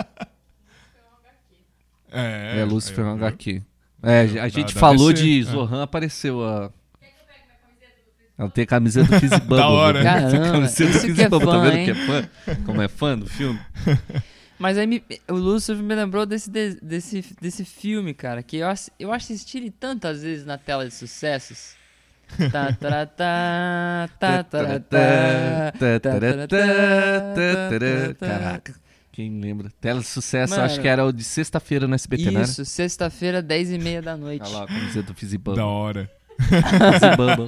É, 2.11 2.59
É, 2.61 2.65
Lucifer 2.65 3.03
eu- 3.03 3.09
é 3.09 3.13
um 3.13 3.15
HQ. 3.15 3.61
É, 4.01 4.21
a 4.41 4.47
gente 4.47 4.73
da 4.73 4.79
falou 4.79 5.11
DC, 5.11 5.23
de 5.23 5.39
é. 5.41 5.43
Zohan, 5.43 5.83
apareceu 5.83 6.43
a. 6.45 6.71
Ela 8.37 8.49
tem 8.49 8.63
a 8.63 8.67
camiseta 8.67 9.07
do 9.11 9.19
Fizzy 9.19 9.35
Bubble. 9.41 9.57
Da 9.57 9.67
hora. 9.67 10.01
né? 10.01 10.09
Caramba, 10.13 10.31
Tem 10.31 10.39
a 10.47 10.51
camiseta 10.53 11.07
do 11.07 11.13
que 11.15 11.21
é 11.21 11.29
Bubble, 11.29 11.47
tá 11.51 11.57
vendo 11.59 11.75
hein? 11.77 11.85
que 11.85 11.91
é 11.91 11.95
fã? 11.95 12.29
Como 12.65 12.81
é 12.81 12.87
fã 12.87 13.17
do 13.17 13.25
filme? 13.27 13.59
Mas 14.57 14.77
aí 14.77 14.87
me- 14.87 15.03
o 15.27 15.33
Lucifer 15.33 15.83
me 15.83 15.93
lembrou 15.95 16.25
desse, 16.25 16.49
de- 16.49 16.75
desse, 16.81 17.25
desse 17.41 17.65
filme, 17.65 18.13
cara, 18.13 18.41
que 18.41 18.55
eu, 18.57 18.67
eu 18.97 19.11
assisti 19.11 19.57
ele 19.57 19.69
tantas 19.71 20.21
vezes 20.23 20.45
na 20.45 20.57
tela 20.57 20.85
de 20.87 20.93
sucessos. 20.93 21.75
Tá, 22.51 22.71
tá, 22.73 23.05
tá, 23.07 24.09
tá, 24.19 24.43
tá, 24.43 24.43
tá, 24.43 24.79
tá. 24.79 26.57
Caraca, 28.19 28.73
quem 29.19 29.41
lembra? 29.41 29.69
Tela 29.81 29.99
de 29.99 30.05
sucesso, 30.05 30.51
Mano. 30.53 30.63
acho 30.63 30.79
que 30.79 30.87
era 30.87 31.05
o 31.05 31.11
de 31.11 31.25
sexta-feira 31.25 31.85
no 31.85 31.93
SBT, 31.93 32.31
né? 32.31 32.43
Isso, 32.43 32.63
sexta-feira, 32.63 33.41
10 33.41 33.73
e 33.73 33.77
meia 33.77 34.01
da 34.01 34.15
noite. 34.15 34.43
Olha 34.45 34.59
lá 34.59 34.63
a 34.63 34.67
camiseta 34.67 35.11
do 35.11 35.13
Fizzy 35.13 35.37
Da 35.37 35.65
hora. 35.65 36.09
Bubble. 37.17 37.47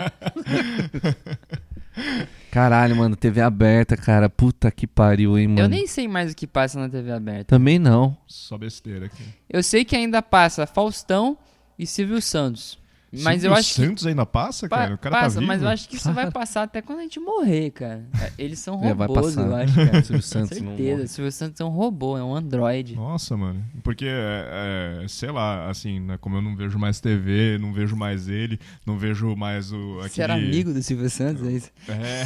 Caralho, 2.51 2.97
mano, 2.97 3.15
TV 3.15 3.39
aberta, 3.39 3.95
cara. 3.95 4.29
Puta 4.29 4.69
que 4.69 4.85
pariu, 4.85 5.39
hein, 5.39 5.47
mano. 5.47 5.61
Eu 5.61 5.69
nem 5.69 5.87
sei 5.87 6.09
mais 6.09 6.33
o 6.33 6.35
que 6.35 6.45
passa 6.45 6.77
na 6.77 6.89
TV 6.89 7.09
aberta. 7.09 7.45
Também 7.45 7.79
não. 7.79 8.17
Só 8.27 8.57
besteira 8.57 9.05
aqui. 9.05 9.23
Eu 9.49 9.63
sei 9.63 9.85
que 9.85 9.95
ainda 9.95 10.21
passa 10.21 10.67
Faustão 10.67 11.37
e 11.79 11.87
Silvio 11.87 12.21
Santos. 12.21 12.77
Mas 13.13 13.41
Silvio 13.41 13.47
eu 13.49 13.53
acho 13.53 13.69
que 13.75 13.81
Santos 13.87 14.05
ainda 14.05 14.25
passa, 14.25 14.69
Pa- 14.69 14.77
cara? 14.77 14.95
O 14.95 14.97
cara 14.97 15.15
passa, 15.17 15.35
tá 15.35 15.39
vivo? 15.41 15.47
mas 15.47 15.61
eu 15.61 15.67
acho 15.67 15.89
que 15.89 15.95
isso 15.97 16.13
vai 16.13 16.31
passar 16.31 16.63
até 16.63 16.81
quando 16.81 16.99
a 16.99 17.01
gente 17.01 17.19
morrer, 17.19 17.71
cara. 17.71 18.05
É, 18.21 18.31
Eles 18.37 18.59
são 18.59 18.75
É, 18.83 18.93
vai 18.93 19.07
robôs, 19.07 19.35
passar. 19.35 19.47
eu 19.47 19.55
acho, 19.55 19.75
cara. 19.75 20.01
Silvio 20.03 20.21
Santos 20.23 20.57
Com 20.57 20.63
não 20.63 20.77
certeza. 20.77 21.07
Silvio 21.07 21.31
Santos 21.31 21.59
é 21.61 21.65
um 21.65 21.69
robô, 21.69 22.17
é 22.17 22.23
um 22.23 22.33
androide. 22.35 22.95
Nossa, 22.95 23.35
mano. 23.35 23.63
Porque, 23.83 24.05
é, 24.07 25.01
é, 25.03 25.07
sei 25.09 25.29
lá, 25.31 25.69
assim, 25.69 25.99
né, 25.99 26.17
como 26.21 26.37
eu 26.37 26.41
não 26.41 26.55
vejo 26.55 26.79
mais 26.79 26.99
TV, 27.01 27.57
não 27.59 27.73
vejo 27.73 27.95
mais 27.97 28.29
ele, 28.29 28.57
não 28.85 28.97
vejo 28.97 29.35
mais 29.35 29.71
o. 29.73 29.97
Aquele... 29.99 30.09
Você 30.09 30.21
era 30.21 30.33
amigo 30.35 30.73
do 30.73 30.81
Silvio 30.81 31.09
Santos, 31.09 31.45
é 31.47 31.51
isso? 31.51 31.69
É. 31.89 32.25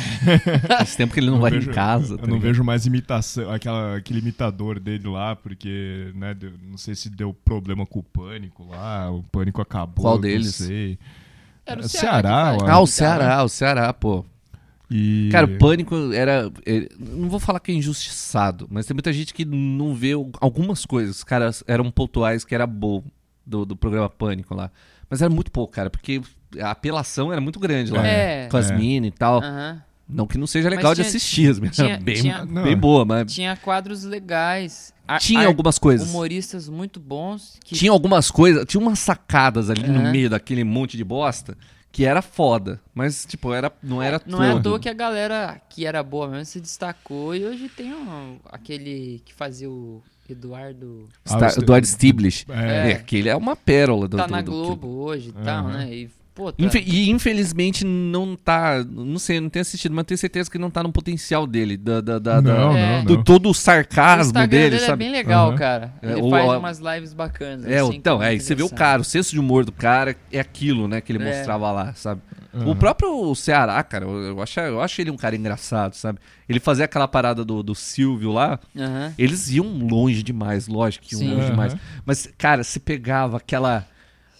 Faz 0.77 0.95
tempo 0.95 1.13
que 1.13 1.19
ele 1.19 1.31
não, 1.31 1.39
vai 1.39 1.51
vejo- 1.51 1.71
em 1.71 1.73
casa. 1.73 2.13
Eu 2.13 2.17
tá 2.19 2.27
não 2.27 2.35
ligado? 2.35 2.47
vejo 2.49 2.63
mais 2.63 2.85
imitação, 2.85 3.49
aquela, 3.51 3.95
aquele 3.97 4.19
imitador 4.19 4.79
dele 4.79 5.07
lá, 5.07 5.35
porque, 5.35 6.11
né, 6.15 6.33
deu- 6.35 6.53
não 6.63 6.77
sei 6.77 6.93
se 6.93 7.09
deu 7.09 7.33
problema 7.33 7.85
com 7.87 7.99
o 7.99 8.03
pânico 8.03 8.63
lá, 8.67 9.09
o 9.11 9.23
pânico 9.23 9.61
acabou. 9.61 10.03
Qual 10.03 10.13
não 10.15 10.21
deles? 10.21 10.53
sei. 10.55 10.74
Era 11.65 11.79
o 11.81 11.89
Ceará, 11.89 12.49
que 12.51 12.55
eu 12.55 12.59
faz. 12.59 12.69
Ah, 12.71 12.79
o 12.79 12.87
Ceará, 12.87 13.43
o 13.43 13.49
Ceará, 13.49 13.93
pô. 13.93 14.25
E... 14.89 15.29
Cara, 15.31 15.47
o 15.47 15.57
Pânico 15.57 15.95
era. 16.13 16.51
ele- 16.65 16.89
não 16.99 17.27
vou 17.27 17.39
falar 17.39 17.59
que 17.59 17.71
é 17.71 17.75
injustiçado, 17.75 18.67
mas 18.69 18.85
tem 18.85 18.93
muita 18.93 19.11
gente 19.11 19.33
que 19.33 19.43
não 19.43 19.95
vê 19.95 20.11
algumas 20.39 20.85
coisas. 20.85 21.17
Os 21.17 21.23
caras 21.23 21.63
eram 21.67 21.89
pontuais 21.89 22.45
que 22.45 22.53
era 22.53 22.67
bom 22.67 23.03
do, 23.45 23.65
do 23.65 23.75
programa 23.75 24.09
Pânico 24.09 24.53
lá. 24.53 24.69
Mas 25.09 25.21
era 25.23 25.29
muito 25.33 25.51
pouco, 25.51 25.73
cara, 25.73 25.89
porque 25.89 26.21
a 26.61 26.69
apelação 26.71 27.31
era 27.31 27.41
muito 27.41 27.59
grande 27.59 27.91
lá. 27.91 28.05
É. 28.05 28.47
Com 28.47 28.57
as 28.57 28.69
É. 28.69 28.75
minas 28.77 29.07
e 29.07 29.11
tal. 29.11 29.39
Aham. 29.43 29.81
Não 30.07 30.27
que 30.27 30.37
não 30.37 30.45
seja 30.45 30.69
legal 30.69 30.93
de 30.93 31.01
tinha- 31.01 31.07
assistir, 31.07 31.49
as 31.49 31.59
minas 31.59 31.75
tinha- 31.75 31.97
bem, 31.99 32.15
tinha- 32.15 32.45
bem 32.45 32.77
boa, 32.77 33.03
mas. 33.03 33.33
Tinha 33.33 33.55
quadros 33.57 34.03
legais. 34.03 34.93
A- 35.07 35.19
Tinha 35.19 35.41
ar- 35.41 35.45
algumas 35.47 35.77
coisas. 35.77 36.09
Humoristas 36.09 36.67
muito 36.69 36.99
bons. 36.99 37.57
Que... 37.63 37.75
Tinha 37.75 37.91
algumas 37.91 38.31
coisas, 38.31 38.65
tinha 38.65 38.81
umas 38.81 38.99
sacadas 38.99 39.69
ali 39.69 39.87
no 39.87 39.99
Aham. 39.99 40.11
meio 40.11 40.29
daquele 40.29 40.63
monte 40.63 40.97
de 40.97 41.03
bosta 41.03 41.57
que 41.91 42.03
era 42.05 42.21
foda. 42.21 42.81
Mas, 42.93 43.25
tipo, 43.25 43.53
era, 43.53 43.71
não 43.81 44.01
era 44.01 44.21
Não 44.25 44.43
é 44.43 44.49
à 44.49 44.53
tudo. 44.53 44.63
toa 44.63 44.79
que 44.79 44.89
a 44.89 44.93
galera 44.93 45.61
que 45.69 45.85
era 45.85 46.03
boa 46.03 46.27
mesmo 46.27 46.45
se 46.45 46.59
destacou. 46.59 47.33
E 47.35 47.45
hoje 47.45 47.69
tem 47.69 47.93
um- 47.93 48.37
aquele 48.51 49.21
que 49.23 49.33
fazia 49.33 49.69
o 49.69 50.03
Eduardo. 50.29 51.07
Ah, 51.29 51.37
o 51.57 51.61
Eduardo 51.61 51.87
Stiblish. 51.87 52.45
É. 52.49 52.91
É, 52.91 52.93
aquele 52.95 53.29
é 53.29 53.35
uma 53.35 53.55
pérola 53.55 54.07
do 54.07 54.17
Tá 54.17 54.25
do- 54.25 54.31
na 54.31 54.41
do- 54.41 54.51
Globo 54.51 54.87
hoje 54.87 55.29
e 55.29 55.31
tal, 55.33 55.65
Aham. 55.67 55.77
né? 55.77 55.93
E, 55.93 56.09
pô, 56.35 56.51
tá... 56.51 56.63
Infe- 56.63 56.83
e 56.85 57.09
infelizmente 57.09 57.83
não 57.85 58.35
tá. 58.35 58.83
Não 58.87 59.17
sei, 59.17 59.39
não 59.39 59.49
tenho 59.49 59.61
assistido, 59.61 59.95
mas 59.95 60.05
tenho 60.05 60.17
certeza 60.17 60.51
que 60.51 60.57
não 60.59 60.69
tá 60.69 60.83
no 60.83 60.91
potencial 60.91 61.47
dele. 61.47 61.77
Da, 61.77 62.01
da, 62.01 62.19
da- 62.19 62.41
da- 62.41 62.53
Não, 62.53 62.77
É. 62.77 62.97
não, 62.97 63.05
do 63.05 63.23
todo 63.23 63.47
o 63.47 63.49
o 63.49 63.53
sarcasmo 63.53 64.25
Instagram 64.25 64.47
dele, 64.49 64.69
dele 64.71 64.83
é 64.83 64.85
sabe? 64.85 65.03
bem 65.05 65.11
legal, 65.11 65.47
Aham. 65.49 65.57
cara. 65.57 65.93
É, 66.01 66.11
Ele 66.11 66.21
o- 66.21 66.29
faz 66.29 66.49
o- 66.49 66.57
umas 66.59 66.79
lives 66.79 67.13
bacanas. 67.13 67.65
É, 67.65 67.79
assim, 67.79 67.95
então, 67.95 68.21
é, 68.21 68.35
e 68.35 68.39
você 68.41 68.53
vê 68.53 68.63
o 68.63 68.69
cara, 68.69 69.01
o 69.01 69.05
senso 69.05 69.31
de 69.31 69.39
humor 69.39 69.63
do 69.65 69.71
cara 69.71 70.15
é 70.31 70.39
aquilo, 70.39 70.87
né, 70.87 70.99
que 71.01 71.11
ele 71.11 71.23
É. 71.23 71.27
mostrava 71.37 71.71
lá, 71.71 71.93
sabe? 71.95 72.21
Aham. 72.53 72.69
O 72.69 72.75
próprio 72.75 73.33
Ceará, 73.35 73.81
cara, 73.83 74.05
eu, 74.05 74.11
eu 74.23 74.41
acho, 74.41 74.59
eu 74.59 74.81
acho 74.81 75.01
ele 75.01 75.11
um 75.11 75.17
cara 75.17 75.35
engraçado, 75.35 75.93
sabe? 75.93 76.19
Ele 76.47 76.59
fazia 76.59 76.85
aquela 76.85 77.07
parada 77.07 77.43
do, 77.43 77.61
do 77.63 77.75
Silvio 77.75 78.31
lá, 78.31 78.59
Aham. 78.77 79.13
eles 79.17 79.49
iam 79.49 79.65
longe 79.65 80.21
demais, 80.23 80.67
lógico 80.67 81.05
que 81.05 81.15
iam 81.15 81.19
Sim. 81.21 81.33
longe 81.35 81.49
demais. 81.49 81.75
Mas, 82.05 82.29
cara, 82.37 82.63
você 82.63 82.79
pegava 82.79 83.37
aquela. 83.37 83.85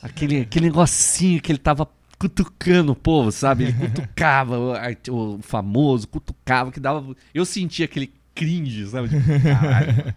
Aquele, 0.05 0.41
aquele 0.41 0.65
negocinho 0.65 1.41
que 1.41 1.51
ele 1.51 1.57
tava 1.57 1.89
cutucando 2.17 2.91
o 2.91 2.95
povo, 2.95 3.31
sabe? 3.31 3.63
Ele 3.65 3.73
cutucava 3.73 4.57
o, 4.57 4.73
o 5.11 5.39
famoso, 5.41 6.07
cutucava, 6.07 6.71
que 6.71 6.79
dava. 6.79 7.15
Eu 7.33 7.45
sentia 7.45 7.85
aquele 7.85 8.13
cringe, 8.33 8.85
sabe? 8.87 9.09
Tipo, 9.09 9.25
caralho. 9.43 10.15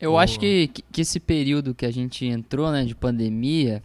Eu 0.00 0.12
Boa. 0.12 0.24
acho 0.24 0.40
que, 0.40 0.68
que, 0.90 1.00
esse 1.00 1.20
período 1.20 1.74
que 1.74 1.86
a 1.86 1.90
gente 1.92 2.24
entrou, 2.26 2.72
né, 2.72 2.84
de 2.84 2.94
pandemia, 2.94 3.82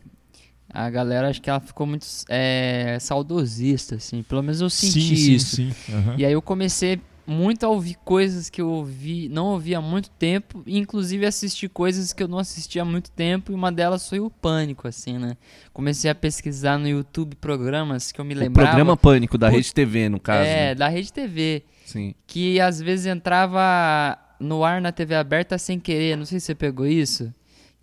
a 0.68 0.90
galera 0.90 1.30
acho 1.30 1.40
que 1.42 1.50
ela 1.50 1.60
ficou 1.60 1.86
muito 1.86 2.08
é, 2.28 2.98
saudosista, 3.00 3.96
assim. 3.96 4.24
Pelo 4.24 4.42
menos 4.42 4.60
eu 4.62 4.70
senti 4.70 5.00
sim, 5.00 5.16
sim, 5.16 5.34
isso. 5.34 5.56
sim. 5.58 5.74
Aham. 5.94 6.16
E 6.18 6.26
aí 6.26 6.34
eu 6.34 6.42
comecei 6.42 7.00
muito 7.28 7.66
a 7.66 7.70
ouvir 7.70 7.96
coisas 8.06 8.50
que 8.50 8.62
eu 8.62 8.70
ouvi, 8.70 9.28
não 9.28 9.48
ouvia 9.48 9.80
há 9.80 9.82
muito 9.82 10.10
tempo, 10.12 10.64
e 10.66 10.78
inclusive 10.78 11.26
assistir 11.26 11.68
coisas 11.68 12.14
que 12.14 12.24
eu 12.24 12.28
não 12.28 12.38
assistia 12.40 12.82
há 12.84 12.86
muito 12.86 13.12
tempo, 13.12 13.52
e 13.52 13.56
uma 13.56 13.70
delas 13.72 14.08
foi 14.08 14.22
o 14.22 14.30
Pânico, 14.30 14.88
assim, 14.88 15.18
né? 15.18 15.36
Comecei 15.74 16.10
a 16.10 16.16
pesquisar 16.16 16.78
no 16.80 16.88
YouTube 16.88 17.36
programas 17.36 18.12
que 18.14 18.22
eu 18.22 18.26
me 18.26 18.34
o 18.34 18.38
lembrava. 18.38 18.70
programa 18.70 18.96
Pânico 18.96 19.38
da 19.38 19.48
Put- 19.48 19.58
Rede 19.58 19.74
TV, 19.74 20.08
no 20.10 20.20
caso. 20.22 20.48
É, 20.48 20.70
né? 20.70 20.76
da 20.76 20.88
Rede 20.88 21.12
TV, 21.12 21.64
Sim. 21.86 22.16
que 22.26 22.60
às 22.62 22.82
vezes 22.82 23.06
entrava 23.08 24.18
no 24.40 24.64
ar 24.64 24.80
na 24.82 24.92
TV 24.92 25.16
aberta 25.16 25.58
sem 25.58 25.80
querer, 25.80 26.16
não 26.16 26.26
sei 26.26 26.40
se 26.40 26.46
você 26.48 26.56
pegou 26.56 26.86
isso. 26.88 27.34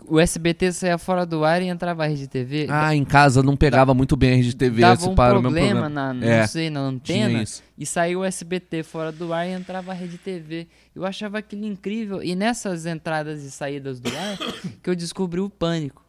O 0.07 0.20
SBT 0.20 0.72
saía 0.72 0.98
fora 0.98 1.24
do 1.24 1.44
ar 1.44 1.62
e 1.62 1.66
entrava 1.66 2.05
a 2.05 2.07
rede 2.07 2.28
TV. 2.28 2.66
Ah, 2.70 2.94
em 2.94 3.05
casa 3.05 3.42
não 3.42 3.57
pegava 3.57 3.94
muito 3.94 4.16
bem 4.16 4.32
a 4.32 4.36
rede 4.36 4.55
TV. 4.55 4.80
dava 4.82 5.09
um 5.09 5.14
problema, 5.14 5.42
problema. 5.42 5.88
na, 5.88 6.14
É, 6.26 6.40
não 6.40 6.46
sei, 6.46 6.70
na 6.70 6.80
antena. 6.80 7.44
E 7.76 7.86
saiu 7.86 8.20
o 8.20 8.24
SBT 8.24 8.82
fora 8.82 9.11
do 9.11 9.32
ar 9.32 9.46
e 9.46 9.50
entrava 9.50 9.92
a 9.92 9.94
rede 9.94 10.18
TV. 10.18 10.68
Eu 10.94 11.05
achava 11.05 11.38
aquilo 11.38 11.64
incrível. 11.64 12.22
E 12.22 12.34
nessas 12.34 12.86
entradas 12.86 13.42
e 13.42 13.50
saídas 13.50 14.00
do 14.00 14.09
ar 14.09 14.38
que 14.82 14.90
eu 14.90 14.94
descobri 14.94 15.40
o 15.40 15.50
pânico. 15.50 16.05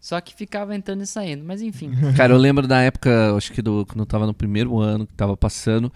Só 0.00 0.18
que 0.20 0.34
ficava 0.34 0.74
entrando 0.74 1.02
e 1.02 1.06
saindo. 1.06 1.44
Mas 1.44 1.60
enfim. 1.60 1.92
Cara, 2.16 2.32
eu 2.32 2.38
lembro 2.38 2.66
da 2.66 2.80
época, 2.80 3.36
acho 3.36 3.52
que 3.52 3.60
do, 3.60 3.84
quando 3.84 4.00
eu 4.00 4.06
tava 4.06 4.26
no 4.26 4.32
primeiro 4.32 4.78
ano, 4.80 5.06
que 5.06 5.12
tava 5.12 5.36
passando. 5.36 5.92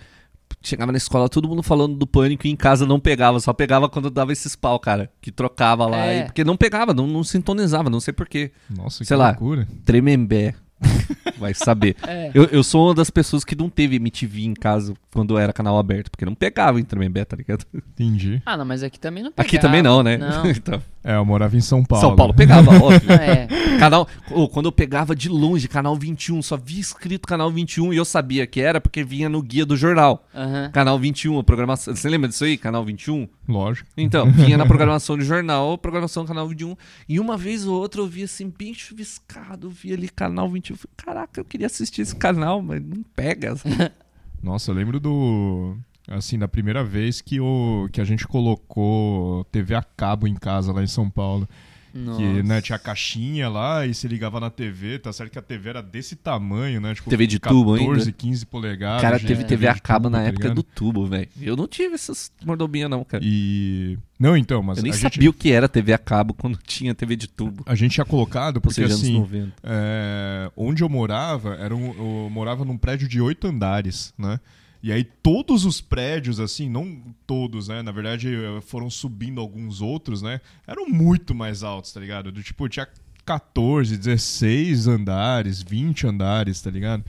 Chegava 0.63 0.91
na 0.93 0.99
escola, 0.99 1.29
todo 1.29 1.49
mundo 1.49 1.63
falando 1.63 1.95
do 1.97 2.07
pânico 2.07 2.47
e 2.47 2.51
em 2.51 2.57
casa 2.57 2.87
não 2.87 2.99
pegava, 2.99 3.39
só 3.41 3.53
pegava 3.53 3.89
quando 3.89 4.11
dava 4.11 4.33
esses 4.33 4.57
pau, 4.57 4.79
cara. 4.79 5.11
Que 5.21 5.31
trocava 5.31 5.87
lá. 5.87 6.07
É. 6.07 6.21
e- 6.21 6.25
porque 6.25 6.43
não 6.45 6.57
pegava, 6.57 6.95
não, 6.95 7.07
não 7.07 7.23
sintonizava, 7.23 7.91
não 7.91 8.01
sei 8.01 8.13
porquê. 8.15 8.51
Nossa, 8.75 9.05
Sei 9.05 9.07
que 9.07 9.15
lá. 9.15 9.29
loucura. 9.29 9.69
Tremembé. 9.85 10.55
Vai 11.39 11.53
saber. 11.55 11.97
É. 12.07 12.31
Eu, 12.33 12.45
eu 12.45 12.63
sou 12.63 12.87
uma 12.87 12.95
das 12.95 13.11
pessoas 13.11 13.45
que 13.45 13.57
não 13.57 13.69
teve 13.69 13.97
MTV 13.97 14.45
em 14.45 14.55
casa 14.55 14.95
quando 15.13 15.37
era 15.39 15.53
canal 15.53 15.79
aberto, 15.79 16.11
porque 16.11 16.25
não 16.25 16.35
pegava 16.35 16.81
em 16.81 16.85
Tremembé, 16.85 17.25
tá 17.25 17.37
ligado? 17.37 17.65
Entendi. 17.75 18.41
Ah, 18.47 18.57
não, 18.57 18.65
mas 18.65 18.83
aqui 18.83 18.99
também 18.99 19.23
não 19.23 19.31
pegava. 19.33 19.47
Aqui 19.49 19.59
também 19.59 19.83
não, 19.83 20.03
né? 20.03 20.17
Não. 20.17 20.45
Então, 20.55 20.81
É, 21.03 21.17
eu 21.17 21.25
morava 21.25 21.57
em 21.57 21.61
São 21.61 21.85
Paulo. 21.85 22.07
São 22.07 22.17
Paulo 22.17 22.33
pegava, 22.33 22.71
óbvio. 22.83 23.13
É. 23.13 23.47
Canal, 23.79 24.09
ô, 24.31 24.49
quando 24.49 24.67
eu 24.67 24.73
pegava 24.73 25.15
de 25.15 25.29
longe, 25.29 25.69
canal 25.69 25.97
21, 25.97 26.41
só 26.43 26.57
via 26.57 26.81
escrito 26.81 27.27
canal 27.27 27.51
21 27.51 27.93
e 27.93 27.97
eu 27.97 28.05
sabia 28.05 28.47
que 28.47 28.61
era 28.61 28.81
porque 28.81 29.03
vinha 29.05 29.29
no 29.29 29.43
guia 29.43 29.67
do 29.67 29.77
jornal. 29.77 30.25
Aham. 30.35 30.71
Canal 30.73 30.99
21, 30.99 31.39
a 31.39 31.45
programação. 31.45 31.95
Você 31.95 32.09
lembra 32.09 32.29
disso 32.29 32.45
aí? 32.45 32.57
Canal 32.57 32.85
21? 32.85 33.29
Lógico. 33.47 33.89
Então, 33.97 34.31
vinha 34.31 34.57
na 34.57 34.65
programação 34.67 35.17
do 35.17 35.25
jornal, 35.25 35.77
programação 35.77 36.25
do 36.25 36.29
canal 36.29 36.49
21. 36.49 36.77
E 37.09 37.21
uma 37.21 37.37
vez 37.37 37.67
ou 37.67 37.79
outra 37.79 38.01
eu 38.01 38.07
via 38.07 38.25
assim, 38.25 38.53
bem 38.57 38.73
chuviscado, 38.73 39.69
via 39.71 39.95
ali 39.95 40.09
canal 40.09 40.49
21. 40.49 40.75
Eu 40.75 40.79
falei, 40.79 40.95
Caraca, 40.97 41.41
eu 41.41 41.45
queria 41.45 41.67
assistir 41.67 42.03
esse 42.03 42.17
canal, 42.17 42.63
mas 42.63 42.83
não 42.83 43.03
pega. 43.15 43.55
Nossa, 44.43 44.71
eu 44.71 44.75
lembro 44.75 44.99
do. 44.99 45.77
Assim, 46.07 46.39
da 46.39 46.47
primeira 46.47 46.85
vez 46.85 47.23
que, 47.23 47.41
o, 47.41 47.89
que 47.91 47.99
a 47.99 48.05
gente 48.05 48.27
colocou 48.27 49.45
TV 49.45 49.75
a 49.75 49.83
cabo 49.83 50.29
em 50.29 50.35
casa 50.35 50.71
lá 50.73 50.83
em 50.83 50.87
São 50.87 51.09
Paulo. 51.09 51.49
Nossa. 51.95 52.19
Que 52.19 52.43
né, 52.43 52.61
tinha 52.61 52.75
a 52.75 52.79
caixinha 52.79 53.49
lá 53.49 53.87
e 53.87 53.95
se 53.95 54.09
ligava 54.09 54.41
na 54.41 54.51
TV, 54.51 54.99
tá 54.99 55.13
certo 55.13 55.31
que 55.31 55.39
a 55.39 55.43
TV 55.43 55.71
era 55.71 55.81
desse 55.81 56.17
tamanho, 56.17 56.81
né? 56.81 56.93
Tipo, 56.93 57.09
TV 57.09 57.25
de 57.27 57.39
tubo 57.39 57.77
14, 57.77 58.01
ainda. 58.01 58.13
15 58.13 58.47
polegadas. 58.47 59.01
cara, 59.01 59.17
gente, 59.17 59.29
teve 59.29 59.45
TV 59.45 59.69
a 59.69 59.79
cabo 59.79 60.11
na 60.11 60.19
tá 60.19 60.25
época 60.25 60.43
ligado? 60.43 60.57
do 60.57 60.63
tubo, 60.65 61.07
velho. 61.07 61.29
Eu 61.41 61.57
não 61.57 61.69
tive 61.69 61.95
essas 61.95 62.33
mordominhas, 62.45 62.91
não, 62.91 63.05
cara. 63.05 63.23
E. 63.25 63.97
Não, 64.19 64.37
então, 64.37 64.61
mas 64.63 64.79
eu 64.79 64.85
nem 64.85 64.93
sabia 64.93 65.11
gente, 65.11 65.29
o 65.29 65.33
que 65.33 65.53
era 65.53 65.69
TV 65.69 65.93
a 65.93 65.99
cabo 65.99 66.35
quando 66.35 66.59
tinha 66.67 66.95
TV 66.95 67.15
de 67.15 67.29
tubo. 67.29 67.63
a 67.65 67.77
gente 67.77 67.93
tinha 67.93 68.05
colocado 68.05 68.57
Ou 68.57 68.63
porque 68.63 68.75
seja, 68.75 68.95
anos 68.95 69.03
assim. 69.03 69.19
90. 69.19 69.53
é, 69.63 70.51
onde 70.57 70.83
eu 70.83 70.89
morava, 70.89 71.55
era 71.55 71.75
um, 71.75 72.25
eu 72.25 72.29
morava 72.31 72.65
num 72.65 72.77
prédio 72.77 73.07
de 73.07 73.21
oito 73.21 73.47
andares, 73.47 74.13
né? 74.19 74.41
E 74.85 74.93
aí 74.93 75.03
todos 75.03 75.65
os 75.65 75.81
prédios, 75.81 76.39
assim, 76.39 76.69
não 76.69 77.03
todos, 77.27 77.69
né? 77.69 77.81
Na 77.81 77.91
verdade, 77.91 78.29
eh, 78.35 78.61
foram 78.61 78.91
subindo 78.91 79.41
alguns 79.41 79.81
outros, 79.81 80.21
né? 80.21 80.43
Eram 80.67 80.87
muito 80.87 81.35
mais 81.35 81.63
altos, 81.63 81.91
tá 81.91 81.99
ligado? 81.99 82.31
Do 82.31 82.43
tipo, 82.43 82.69
tinha 82.69 82.87
14, 83.25 83.97
16 83.97 84.87
andares, 84.87 85.63
20 85.63 86.07
andares, 86.07 86.61
tá 86.61 86.71
ligado? 86.71 87.03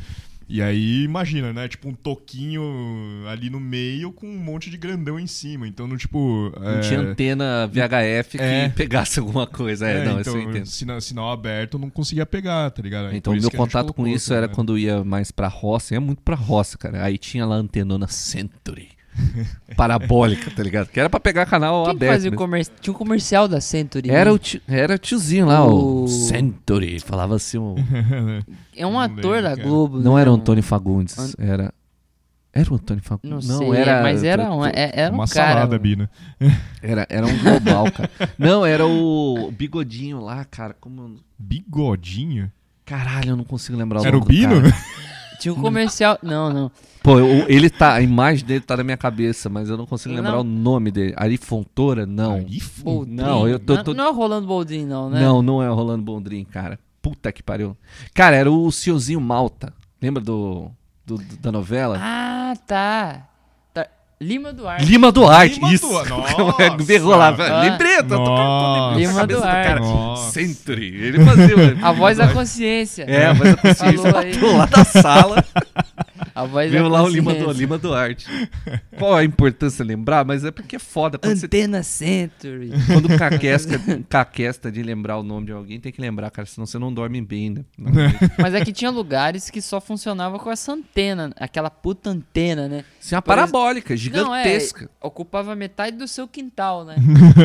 E 0.47 0.61
aí, 0.61 1.03
imagina, 1.03 1.51
né? 1.51 1.67
Tipo, 1.67 1.89
um 1.89 1.93
toquinho 1.93 2.61
ali 3.27 3.49
no 3.49 3.59
meio 3.59 4.11
com 4.11 4.27
um 4.27 4.37
monte 4.37 4.69
de 4.69 4.77
grandão 4.77 5.19
em 5.19 5.25
cima. 5.25 5.67
Então, 5.67 5.87
no 5.87 5.97
tipo. 5.97 6.51
Não 6.59 6.77
é, 6.77 6.79
tinha 6.81 6.99
antena 6.99 7.67
VHF 7.67 8.37
que 8.37 8.43
é. 8.43 8.69
pegasse 8.69 9.19
alguma 9.19 9.47
coisa. 9.47 9.87
É, 9.87 10.01
é, 10.01 10.05
não, 10.05 10.19
então, 10.19 10.21
isso 10.21 10.37
eu 10.37 10.41
entendo. 10.41 10.65
Sinal, 10.65 11.01
sinal 11.01 11.31
aberto 11.31 11.79
não 11.79 11.89
conseguia 11.89 12.25
pegar, 12.25 12.69
tá 12.69 12.81
ligado? 12.81 13.15
Então, 13.15 13.35
isso 13.35 13.49
meu 13.49 13.57
contato 13.57 13.93
com 13.93 14.07
isso 14.07 14.29
tá 14.29 14.35
era 14.35 14.41
ligado? 14.43 14.55
quando 14.55 14.77
ia 14.77 15.03
mais 15.03 15.31
pra 15.31 15.47
roça, 15.47 15.95
ia 15.95 16.01
muito 16.01 16.21
pra 16.21 16.35
roça, 16.35 16.77
cara. 16.77 17.03
Aí 17.03 17.17
tinha 17.17 17.45
lá 17.45 17.55
a 17.55 17.59
antenona 17.59 18.07
Century. 18.07 18.94
Parabólica, 19.76 20.51
tá 20.51 20.61
ligado? 20.63 20.88
Que 20.89 20.99
era 20.99 21.09
pra 21.09 21.20
pegar 21.20 21.45
canal 21.45 21.84
Quem 21.86 21.91
que 21.91 21.97
aberto. 21.97 22.13
fazia 22.13 22.32
comercial? 22.32 22.78
Tinha 22.82 22.93
um 22.93 22.97
comercial 22.97 23.47
da 23.47 23.61
Century. 23.61 24.09
Era 24.09 24.30
né? 24.30 24.36
o, 24.36 24.39
tio, 24.39 24.61
era 24.68 24.95
o 24.95 24.97
tiozinho 24.97 25.45
lá, 25.47 25.66
o, 25.66 26.03
O- 26.03 26.07
Century. 26.07 26.99
Falava 26.99 27.36
assim, 27.36 27.57
o- 27.57 27.76
É 28.76 28.86
um 28.86 28.91
Não 28.93 28.99
ator 28.99 29.41
da 29.41 29.49
lembro. 29.49 29.63
Globo. 29.63 29.99
não 29.99 30.16
né? 30.16 30.22
era 30.22 30.32
o 30.32 30.36
Antônio 30.36 30.63
Fagundes, 30.63 31.18
An- 31.18 31.34
era... 31.38 31.74
Era 32.53 32.72
o 32.72 32.76
Antônio 32.76 33.03
Fagundes? 33.03 33.47
Não, 33.49 33.57
sei, 33.57 33.72
era... 33.74 34.01
mas 34.01 34.24
era 34.24 34.49
um, 34.49 34.66
é- 34.66 34.91
era 34.93 35.11
um 35.11 35.16
Uma 35.16 35.28
cara. 35.28 35.53
salada, 35.53 35.78
Bina. 35.78 36.09
Era, 36.82 37.05
era 37.09 37.26
um 37.26 37.38
global, 37.39 37.91
cara. 37.91 38.09
Não, 38.38 38.63
era 38.66 38.86
o 38.86 39.51
bigodinho 39.51 40.22
lá, 40.22 40.45
cara. 40.45 40.74
Como... 40.80 41.18
Bigodinho? 41.38 42.49
Caralho, 42.86 43.32
eu 43.32 43.36
não 43.36 43.43
consigo 43.43 43.78
lembrar 43.78 43.99
o 44.01 44.05
Era 44.05 44.16
o 44.16 44.20
nome 44.22 44.32
Bino? 44.32 44.61
cara. 44.61 44.74
Tinha 45.39 45.53
um 45.53 45.59
comercial. 45.61 46.18
Não, 46.24 46.53
não. 46.53 46.72
Pô, 47.05 47.19
eu- 47.19 47.45
ele 47.47 47.69
tá, 47.69 47.93
a 47.93 48.01
imagem 48.01 48.43
dele 48.43 48.61
tá 48.61 48.75
na 48.75 48.83
minha 48.83 48.97
cabeça, 48.97 49.47
mas 49.47 49.69
eu 49.69 49.77
não 49.77 49.85
consigo 49.85 50.15
lembrar 50.15 50.31
Não. 50.31 50.39
o 50.39 50.43
nome 50.43 50.89
dele. 50.89 51.13
Ari 51.15 51.37
Fontoura? 51.37 52.03
Não. 52.03 52.33
Aí, 52.33 52.57
f- 52.57 52.81
Boldrin. 52.83 53.13
Não, 53.15 53.47
eu 53.47 53.59
tô- 53.59 53.75
Não- 53.75 53.83
tô- 53.83 53.93
Não 53.93 54.05
é 54.05 54.09
o 54.09 54.13
Rolando 54.13 54.47
Boldrin, 54.47 54.85
não, 54.87 55.07
né? 55.11 55.21
Não, 55.21 55.41
não 55.43 55.61
é 55.61 55.69
o 55.69 55.75
Rolando 55.75 56.01
Bondrin, 56.03 56.43
cara. 56.43 56.79
Puta 57.03 57.31
que 57.31 57.43
pariu. 57.43 57.77
Cara, 58.11 58.35
era 58.35 58.51
o 58.51 58.71
Senhorzinho 58.71 59.21
Malta. 59.21 59.71
Lembra 60.01 60.23
do, 60.23 60.71
do- 61.05 61.17
do- 61.19 61.37
da 61.37 61.51
novela? 61.51 61.99
Ah, 62.01 62.53
tá. 62.65 63.27
Tá. 63.71 63.85
Lima 64.19 64.51
Duarte. 64.51 64.85
Lima 64.85 65.11
Duarte, 65.11 65.55
Lima 65.59 65.73
isso. 65.73 65.87
Duarte, 65.87 66.11
É, 66.59 66.83
Berrou 66.83 67.15
lá, 67.15 67.29
nossa. 67.29 67.59
lembrei, 67.61 67.97
eu 67.97 68.07
tô. 68.07 68.95
Lima 68.95 69.27
Duarte. 69.27 69.67
cara. 69.67 69.79
Nossa. 69.79 70.31
Century. 70.31 70.87
Ele 70.87 71.23
fazia. 71.23 71.55
né? 71.55 71.79
A 71.83 71.91
voz 71.91 72.17
da 72.17 72.27
consciência. 72.33 73.03
É, 73.03 73.31
mas 73.31 73.53
a 73.53 73.57
consciência 73.57 74.11
Falou 74.11 74.17
aí. 74.19 74.57
lá 74.57 74.65
da 74.65 74.83
sala. 74.83 75.45
A 76.36 76.43
voz 76.45 76.69
Veio 76.69 76.83
da 76.83 76.89
lá 76.89 77.03
o. 77.03 77.07
Lima, 77.07 77.33
du, 77.33 77.49
Lima 77.53 77.77
Duarte. 77.77 78.27
Qual 78.97 79.15
a 79.15 79.23
importância 79.23 79.86
lembrar? 79.86 80.25
Mas 80.25 80.43
é 80.43 80.51
porque 80.51 80.75
é 80.75 80.79
foda. 80.79 81.17
Quando, 81.17 81.38
você, 81.38 81.45
Antena 81.45 81.81
Century. 81.81 82.71
quando 82.88 83.07
caquesca, 83.17 83.79
caquesta 84.09 84.69
de 84.69 84.83
lembrar 84.83 85.17
o 85.17 85.23
nome 85.23 85.45
de 85.45 85.53
alguém, 85.53 85.79
tem 85.79 85.93
que 85.93 86.01
lembrar, 86.01 86.29
cara. 86.31 86.45
Senão 86.45 86.65
você 86.65 86.77
não 86.77 86.93
dorme 86.93 87.21
bem, 87.21 87.51
né? 87.51 87.65
Não, 87.77 87.91
Mas 88.38 88.53
é 88.53 88.65
que 88.65 88.73
tinha 88.73 88.91
lugares 88.91 89.49
que 89.49 89.61
só 89.61 89.79
funcionava 89.79 90.38
com 90.38 90.51
essa 90.51 90.73
antena, 90.73 91.31
aquela 91.38 91.69
puta 91.69 92.09
antena, 92.09 92.67
né? 92.67 92.83
Isso 92.99 93.13
é 93.13 93.17
uma 93.17 93.21
Por 93.21 93.31
ex- 93.31 93.39
parabólica, 93.51 93.93
Não, 93.93 93.97
gigantesca. 93.97 94.86
é, 94.86 95.07
ocupava 95.07 95.55
metade 95.55 95.95
do 95.95 96.07
seu 96.07 96.27
quintal, 96.27 96.83
né? 96.83 96.95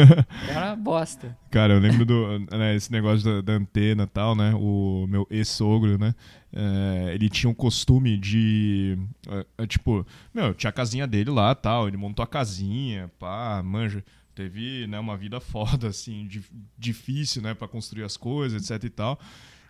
Era 0.51 0.67
uma 0.67 0.77
bosta. 0.77 1.37
Cara, 1.51 1.75
eu 1.75 1.81
lembro 1.81 2.05
do 2.05 2.39
né, 2.57 2.75
esse 2.75 2.91
negócio 2.93 3.25
da, 3.25 3.41
da 3.41 3.53
antena 3.55 4.05
e 4.05 4.07
tal, 4.07 4.35
né? 4.35 4.53
O 4.57 5.07
meu 5.09 5.27
ex-sogro, 5.31 5.99
né? 5.99 6.15
É, 6.53 7.13
ele 7.15 7.29
tinha 7.29 7.49
um 7.51 7.55
costume 7.55 8.17
de. 8.17 8.99
é, 9.29 9.47
é, 9.59 9.67
tipo, 9.67 10.07
meu, 10.35 10.53
tinha 10.55 10.71
a 10.71 10.73
casinha 10.73 11.07
dele 11.07 11.31
lá 11.31 11.55
tal. 11.55 11.87
Ele 11.89 11.97
montou 11.97 12.23
a 12.23 12.27
casinha, 12.27 13.11
pá, 13.19 13.63
manja. 13.65 14.05
Teve 14.35 14.87
né, 14.87 14.99
uma 14.99 15.17
vida 15.17 15.39
foda, 15.41 15.89
assim, 15.89 16.27
di- 16.27 16.43
difícil, 16.79 17.43
né? 17.43 17.55
Pra 17.55 17.69
construir 17.69 18.05
as 18.05 18.17
coisas, 18.17 18.69
etc 18.71 18.85
e 18.85 18.91
tal. 18.91 19.21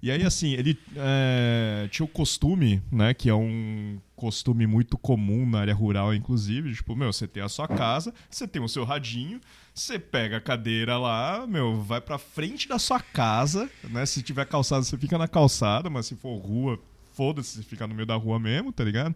E 0.02 0.10
aí, 0.10 0.22
assim, 0.24 0.52
ele 0.52 0.78
é, 0.96 1.86
tinha 1.90 2.04
o 2.04 2.08
costume, 2.08 2.82
né? 2.90 3.12
Que 3.12 3.28
é 3.28 3.34
um 3.34 3.98
costume 4.16 4.66
muito 4.66 4.96
comum 4.96 5.48
na 5.48 5.60
área 5.60 5.74
rural, 5.74 6.14
inclusive. 6.14 6.74
Tipo, 6.74 6.96
meu, 6.96 7.12
você 7.12 7.26
tem 7.26 7.42
a 7.42 7.48
sua 7.48 7.68
casa, 7.68 8.12
você 8.30 8.48
tem 8.48 8.62
o 8.62 8.68
seu 8.68 8.84
radinho, 8.84 9.40
você 9.74 9.98
pega 9.98 10.38
a 10.38 10.40
cadeira 10.40 10.98
lá, 10.98 11.46
meu, 11.46 11.82
vai 11.82 12.00
pra 12.00 12.18
frente 12.18 12.66
da 12.66 12.78
sua 12.78 13.00
casa, 13.00 13.68
né? 13.84 14.06
Se 14.06 14.22
tiver 14.22 14.46
calçada, 14.46 14.82
você 14.82 14.96
fica 14.96 15.18
na 15.18 15.28
calçada, 15.28 15.90
mas 15.90 16.06
se 16.06 16.16
for 16.16 16.36
rua, 16.38 16.78
foda-se, 17.12 17.56
você 17.56 17.62
fica 17.62 17.86
no 17.86 17.94
meio 17.94 18.06
da 18.06 18.16
rua 18.16 18.38
mesmo, 18.38 18.72
tá 18.72 18.82
ligado? 18.82 19.14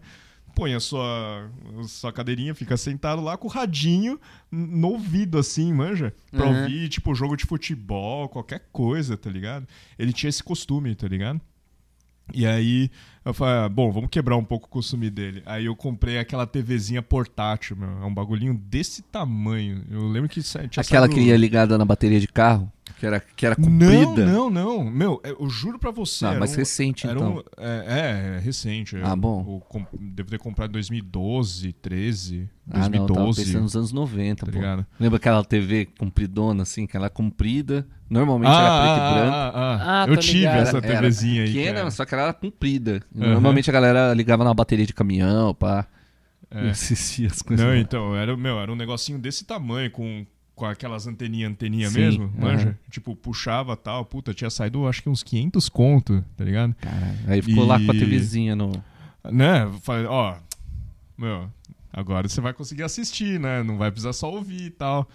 Põe 0.55 0.73
a 0.73 0.79
sua, 0.79 1.51
a 1.79 1.83
sua 1.83 2.13
cadeirinha, 2.13 2.55
fica 2.55 2.77
sentado 2.77 3.21
lá 3.21 3.37
com 3.37 3.47
o 3.47 3.51
radinho 3.51 4.17
no 4.49 4.87
ouvido, 4.91 5.37
assim, 5.37 5.73
manja? 5.73 6.13
Pra 6.31 6.45
Uhum. 6.47 6.61
ouvir, 6.63 6.87
tipo, 6.87 7.13
jogo 7.13 7.35
de 7.35 7.45
futebol, 7.45 8.29
qualquer 8.29 8.63
coisa, 8.71 9.17
tá 9.17 9.29
ligado? 9.29 9.67
Ele 9.99 10.13
tinha 10.13 10.29
esse 10.29 10.41
costume, 10.41 10.95
tá 10.95 11.07
ligado? 11.07 11.41
E 12.33 12.43
aí 12.47 12.89
eu 13.23 13.33
falei, 13.35 13.65
ah, 13.65 13.69
bom, 13.69 13.91
vamos 13.91 14.09
quebrar 14.09 14.35
um 14.35 14.43
pouco 14.43 14.65
o 14.65 14.69
costume 14.69 15.11
dele. 15.11 15.43
Aí 15.45 15.65
eu 15.65 15.75
comprei 15.75 16.17
aquela 16.17 16.47
TVzinha 16.47 17.01
portátil, 17.01 17.75
meu. 17.75 17.89
É 18.01 18.05
um 18.05 18.13
bagulhinho 18.13 18.53
desse 18.55 19.03
tamanho. 19.03 19.83
Eu 19.91 20.07
lembro 20.07 20.27
que 20.27 20.41
tinha 20.41 20.63
Aquela 20.65 20.83
saído- 21.05 21.09
que 21.13 21.19
ia 21.21 21.37
ligada 21.37 21.77
na 21.77 21.85
bateria 21.85 22.19
de 22.19 22.27
carro, 22.27 22.71
que 22.97 23.05
era, 23.05 23.19
que 23.19 23.45
era 23.45 23.55
Não, 23.57 23.65
comprida. 23.67 24.25
não, 24.25 24.49
não. 24.49 24.83
Meu, 24.83 25.21
é, 25.23 25.31
eu 25.31 25.49
juro 25.49 25.77
pra 25.77 25.91
você. 25.91 26.25
Ah, 26.25 26.29
era 26.31 26.39
mais 26.39 26.53
um- 26.53 26.57
recente, 26.57 27.05
era 27.07 27.15
então. 27.15 27.35
um- 27.35 27.43
é, 27.57 27.85
é, 27.87 28.35
é 28.37 28.39
recente. 28.39 28.95
Ah, 29.03 29.09
Eu- 29.09 29.15
bom. 29.17 29.45
eu 29.47 29.59
com- 29.67 29.85
devo 29.99 30.29
ter 30.29 30.39
comprado 30.39 30.69
em 30.69 30.73
2012, 30.73 31.73
13, 31.73 32.49
Ah, 32.69 32.79
não, 32.79 32.85
eu 32.85 32.89
2012. 33.05 33.45
pensando 33.45 33.61
nos 33.63 33.75
anos 33.75 33.91
90, 33.91 34.45
tá 34.45 34.51
pô. 34.51 34.57
ligado? 34.57 34.85
Lembra 34.99 35.17
aquela 35.17 35.43
TV 35.43 35.87
compridona, 35.97 36.63
assim, 36.63 36.87
que 36.87 36.95
ela 36.95 37.07
é 37.07 37.09
comprida? 37.09 37.87
Normalmente 38.09 38.51
Ah, 38.51 38.59
era 38.61 38.81
preto 38.81 38.97
e 38.97 39.01
ah, 39.01 39.13
branco. 39.13 39.35
ah, 39.35 39.51
ah. 39.55 40.03
Ah, 40.03 40.07
eu 40.07 40.13
tô 40.15 40.21
tive 40.21 40.37
ligado. 40.39 40.57
essa 40.61 40.77
Era 40.77 40.87
TVzinha 41.01 41.43
aí. 41.43 41.53
pequena, 41.53 41.77
cara. 41.79 41.91
só 41.91 42.05
que 42.05 42.13
ela 42.13 42.23
era 42.23 42.33
comprida. 42.33 43.01
Aham. 43.17 43.31
Normalmente 43.33 43.69
a 43.69 43.73
galera 43.73 44.13
ligava 44.13 44.43
na 44.43 44.53
bateria 44.53 44.85
de 44.85 44.93
caminhão, 44.93 45.53
pá. 45.53 45.87
É. 46.51 46.67
E 46.67 46.69
assistia 46.69 47.27
as 47.27 47.41
coisas. 47.41 47.65
Não, 47.65 47.73
lá. 47.73 47.79
então, 47.79 48.15
era, 48.15 48.37
meu, 48.37 48.59
era 48.59 48.71
um 48.71 48.75
negocinho 48.75 49.17
desse 49.17 49.43
tamanho, 49.45 49.89
com 49.91 50.25
com 50.55 50.65
aquelas 50.65 51.05
anteninha, 51.05 51.47
anteninha 51.49 51.89
Sim, 51.89 51.99
mesmo, 51.99 52.33
manja? 52.37 52.77
Tipo, 52.89 53.15
puxava 53.15 53.75
tal, 53.75 54.05
puta, 54.05 54.33
tinha 54.33 54.49
saído 54.49 54.87
acho 54.87 55.03
que 55.03 55.09
uns 55.09 55.21
500 55.21 55.67
conto, 55.69 56.23
tá 56.37 56.43
ligado? 56.45 56.73
Caralho. 56.75 57.17
Aí 57.27 57.41
ficou 57.41 57.65
lá 57.65 57.77
com 57.79 57.91
a 57.91 57.95
E- 57.95 57.99
TVzinha 57.99 58.55
no. 58.55 58.71
Né? 59.31 59.69
Falei, 59.81 60.05
ó, 60.05 60.35
meu, 61.17 61.49
agora 61.91 62.27
você 62.29 62.39
vai 62.39 62.53
conseguir 62.53 62.83
assistir, 62.83 63.39
né? 63.39 63.63
Não 63.63 63.77
vai 63.77 63.91
precisar 63.91 64.13
só 64.13 64.31
ouvir 64.31 64.63
e 64.67 64.69
tal. 64.71 65.07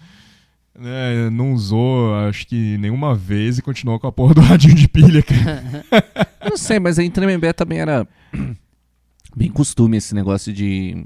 Né, 0.73 1.29
não 1.29 1.51
usou, 1.53 2.15
acho 2.15 2.47
que 2.47 2.77
nenhuma 2.77 3.13
vez 3.13 3.57
e 3.57 3.61
continuou 3.61 3.99
com 3.99 4.07
a 4.07 4.11
porra 4.11 4.33
do 4.35 4.39
radinho 4.39 4.73
de 4.73 4.87
pilha, 4.87 5.21
cara. 5.21 5.83
Não 6.49 6.55
sei, 6.55 6.79
mas 6.79 6.97
aí 6.97 7.05
em 7.05 7.11
Tremembé 7.11 7.51
também 7.51 7.79
era 7.79 8.07
bem 9.35 9.51
costume 9.51 9.97
esse 9.97 10.15
negócio 10.15 10.53
de 10.53 11.05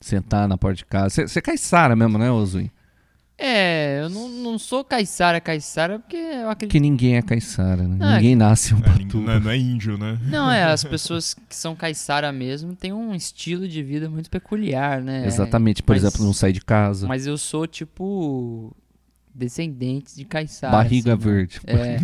sentar 0.00 0.46
na 0.46 0.56
porta 0.56 0.76
de 0.76 0.84
casa. 0.84 1.26
Você 1.26 1.40
é 1.40 1.42
caiçara 1.42 1.96
mesmo, 1.96 2.16
né, 2.16 2.30
Ozui? 2.30 2.70
É, 3.38 4.00
eu 4.02 4.08
não, 4.08 4.28
não 4.30 4.58
sou 4.58 4.82
caiçara, 4.82 5.40
caiçara, 5.42 5.98
porque 5.98 6.16
eu 6.16 6.48
acredito. 6.48 6.68
Porque 6.70 6.80
ninguém 6.80 7.16
é 7.16 7.22
caiçara, 7.22 7.82
né? 7.86 7.98
Ah, 8.00 8.16
ninguém 8.16 8.34
nasce 8.34 8.72
um 8.74 8.78
É, 8.78 8.82
patu. 8.82 9.18
não, 9.20 9.32
é, 9.32 9.40
não 9.40 9.50
é 9.50 9.56
índio, 9.58 9.98
né? 9.98 10.18
Não, 10.22 10.50
é, 10.50 10.64
as 10.64 10.82
pessoas 10.84 11.34
que 11.34 11.54
são 11.54 11.76
caiçara 11.76 12.32
mesmo 12.32 12.74
têm 12.74 12.94
um 12.94 13.14
estilo 13.14 13.68
de 13.68 13.82
vida 13.82 14.08
muito 14.08 14.30
peculiar, 14.30 15.02
né? 15.02 15.26
Exatamente. 15.26 15.82
Por 15.82 15.94
mas- 15.94 16.02
exemplo, 16.04 16.24
não 16.24 16.32
sai 16.32 16.50
de 16.52 16.62
casa. 16.62 17.06
Mas 17.06 17.26
eu 17.26 17.36
sou, 17.36 17.66
tipo, 17.66 18.74
descendente 19.34 20.16
de 20.16 20.24
caiçara. 20.24 20.72
Barriga 20.72 21.12
assim, 21.14 21.24
né? 21.26 21.30
verde. 21.32 21.60
É, 21.66 21.98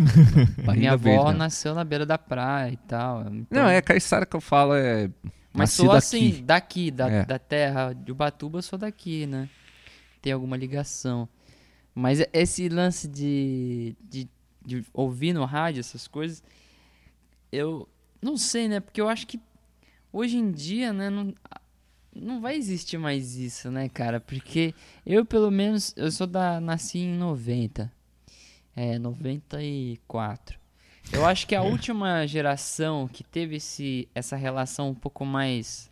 Barriga 0.61 0.73
minha 0.77 0.91
avó 0.93 1.03
verde. 1.09 1.31
né? 1.31 1.37
nasceu 1.37 1.73
na 1.73 1.83
beira 1.83 2.05
da 2.05 2.17
praia 2.19 2.71
e 2.73 2.77
tal. 2.77 3.21
então- 3.21 3.45
Não, 3.49 3.67
é 3.67 3.81
caiçara 3.81 4.23
que 4.25 4.35
eu 4.35 4.41
falo, 4.41 4.75
é. 4.75 5.09
Mas 5.51 5.69
nasci 5.69 5.75
sou 5.77 5.87
daqui. 5.87 5.97
assim, 5.97 6.43
daqui, 6.45 6.91
da, 6.91 7.09
É. 7.09 7.25
da 7.25 7.39
terra 7.39 7.91
de 7.93 8.11
Ubatuba, 8.11 8.59
eu 8.59 8.61
sou 8.63 8.77
daqui, 8.77 9.25
né? 9.25 9.49
Tem 10.23 10.31
alguma 10.31 10.55
ligação. 10.55 11.27
Mas 11.93 12.25
esse 12.31 12.69
lance 12.69 13.09
de, 13.09 13.93
de, 14.01 14.29
de 14.65 14.85
ouvir 14.93 15.33
no 15.33 15.43
rádio 15.43 15.81
essas 15.81 16.07
coisas, 16.07 16.41
eu 17.51 17.87
não 18.21 18.37
sei, 18.37 18.69
né? 18.69 18.79
Porque 18.79 19.01
eu 19.01 19.09
acho 19.09 19.27
que 19.27 19.37
hoje 20.13 20.37
em 20.37 20.49
dia, 20.49 20.93
né, 20.93 21.09
não, 21.09 21.35
não 22.15 22.39
vai 22.39 22.55
existir 22.55 22.97
mais 22.97 23.35
isso, 23.35 23.69
né, 23.69 23.89
cara? 23.89 24.21
Porque 24.21 24.73
eu, 25.05 25.25
pelo 25.25 25.51
menos, 25.51 25.93
eu 25.97 26.09
sou 26.09 26.25
da. 26.25 26.61
nasci 26.61 26.99
em 26.99 27.17
90. 27.17 27.91
É, 28.73 28.97
94. 28.97 30.57
Eu 31.11 31.25
acho 31.25 31.45
que 31.45 31.53
a 31.53 31.61
última 31.63 32.25
geração 32.25 33.09
que 33.09 33.25
teve 33.25 33.57
esse, 33.57 34.07
essa 34.15 34.37
relação 34.37 34.89
um 34.89 34.95
pouco 34.95 35.25
mais 35.25 35.91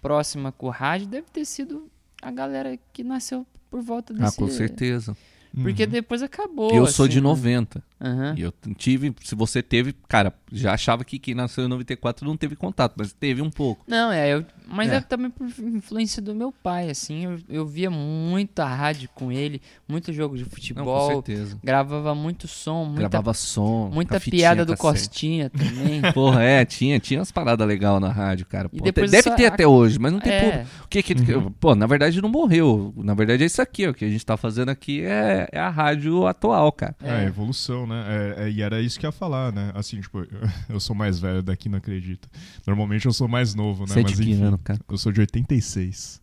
próxima 0.00 0.50
com 0.50 0.68
o 0.68 0.70
rádio 0.70 1.06
deve 1.06 1.28
ter 1.30 1.44
sido 1.44 1.90
a 2.22 2.30
galera 2.30 2.78
que 2.94 3.04
nasceu 3.04 3.46
por 3.70 3.80
volta 3.82 4.14
Ah, 4.18 4.24
desse... 4.24 4.36
com 4.36 4.48
certeza. 4.48 5.16
Porque 5.62 5.84
Uhum. 5.84 5.90
depois 5.90 6.22
acabou. 6.22 6.70
eu 6.74 6.86
sou 6.86 7.04
assim, 7.06 7.14
de 7.14 7.20
né? 7.20 7.28
90. 7.28 7.82
Aham. 8.00 8.34
E 8.36 8.42
eu 8.42 8.52
tive. 8.76 9.12
Se 9.24 9.34
você 9.34 9.62
teve. 9.62 9.92
Cara, 10.08 10.32
já 10.52 10.72
achava 10.72 11.04
que 11.04 11.18
quem 11.18 11.34
nasceu 11.34 11.64
em 11.64 11.68
94 11.68 12.26
não 12.26 12.36
teve 12.36 12.54
contato, 12.56 12.94
mas 12.96 13.12
teve 13.12 13.42
um 13.42 13.50
pouco. 13.50 13.84
Não, 13.88 14.12
é, 14.12 14.32
eu, 14.34 14.44
mas 14.68 14.90
É. 14.92 14.96
é. 14.96 15.00
também 15.00 15.30
por 15.30 15.46
influência 15.46 16.22
do 16.22 16.34
meu 16.34 16.52
pai, 16.52 16.90
assim, 16.90 17.24
eu, 17.24 17.38
eu 17.48 17.66
via 17.66 17.90
muita 17.90 18.64
rádio 18.64 19.08
com 19.14 19.32
ele, 19.32 19.60
muito 19.88 20.12
jogo 20.12 20.36
de 20.36 20.42
Não, 20.44 20.48
com 20.48 20.54
futebol, 20.54 21.08
certeza. 21.10 21.58
gravava 21.62 22.14
muito 22.14 22.46
som, 22.46 22.84
muita, 22.84 23.00
Gravava 23.08 23.34
som. 23.34 23.90
muita 23.92 24.16
a 24.16 24.20
piada 24.20 24.64
do. 24.64 24.76
Costinha 24.76 25.50
também. 25.50 26.00
Porra, 26.14 26.42
é, 26.44 26.64
tinha, 26.64 27.00
tinha 27.00 27.18
umas 27.18 27.32
paradas 27.32 27.66
legais 27.66 28.00
na 28.00 28.10
rádio, 28.12 28.46
cara. 28.46 28.68
Pô, 28.68 28.76
depois 28.84 29.10
deve 29.10 29.28
essa- 29.28 29.36
ter 29.36 29.46
até 29.46 29.66
hoje, 29.66 29.98
mas 29.98 30.12
não 30.12 30.20
tem 30.20 30.32
é, 30.32 30.40
público. 30.42 30.68
O 30.84 30.88
que 30.88 31.02
que, 31.02 31.14
Pô, 31.58 31.74
na 31.74 31.86
verdade 31.86 32.22
não 32.22 32.28
morreu. 32.28 32.92
Na 32.96 33.14
verdade 33.14 33.42
é 33.42 33.46
isso 33.46 33.60
aqui, 33.60 33.86
ó. 33.86 33.90
O 33.90 33.94
que 33.94 34.04
a 34.04 34.08
gente 34.08 34.24
tá 34.24 34.36
fazendo 34.36 34.68
aqui 34.68 35.02
é, 35.04 35.48
é 35.50 35.58
a 35.58 35.68
rádio 35.68 36.26
atual, 36.26 36.70
cara. 36.70 36.94
É, 37.02 37.24
É. 37.24 37.26
evolução, 37.26 37.86
né? 37.88 38.04
É, 38.38 38.44
é, 38.44 38.50
e 38.50 38.62
era 38.62 38.80
isso 38.80 39.00
que 39.00 39.06
ia 39.06 39.12
falar, 39.12 39.52
né? 39.52 39.72
Assim, 39.74 40.00
tipo, 40.00 40.24
eu 40.68 40.78
sou 40.78 40.94
mais 40.94 41.18
velho 41.18 41.42
daqui, 41.42 41.68
não 41.68 41.78
acredito. 41.78 42.28
Normalmente 42.66 43.06
eu 43.06 43.12
sou 43.12 43.26
mais 43.26 43.54
novo, 43.54 43.82
né? 43.82 43.88
Você 43.88 44.00
é 44.00 44.02
de 44.02 44.10
Mas 44.10 44.20
que 44.20 44.30
enfim, 44.30 44.42
ano, 44.42 44.58
cara? 44.58 44.80
eu 44.88 44.98
sou 44.98 45.10
de 45.10 45.20
86. 45.20 46.20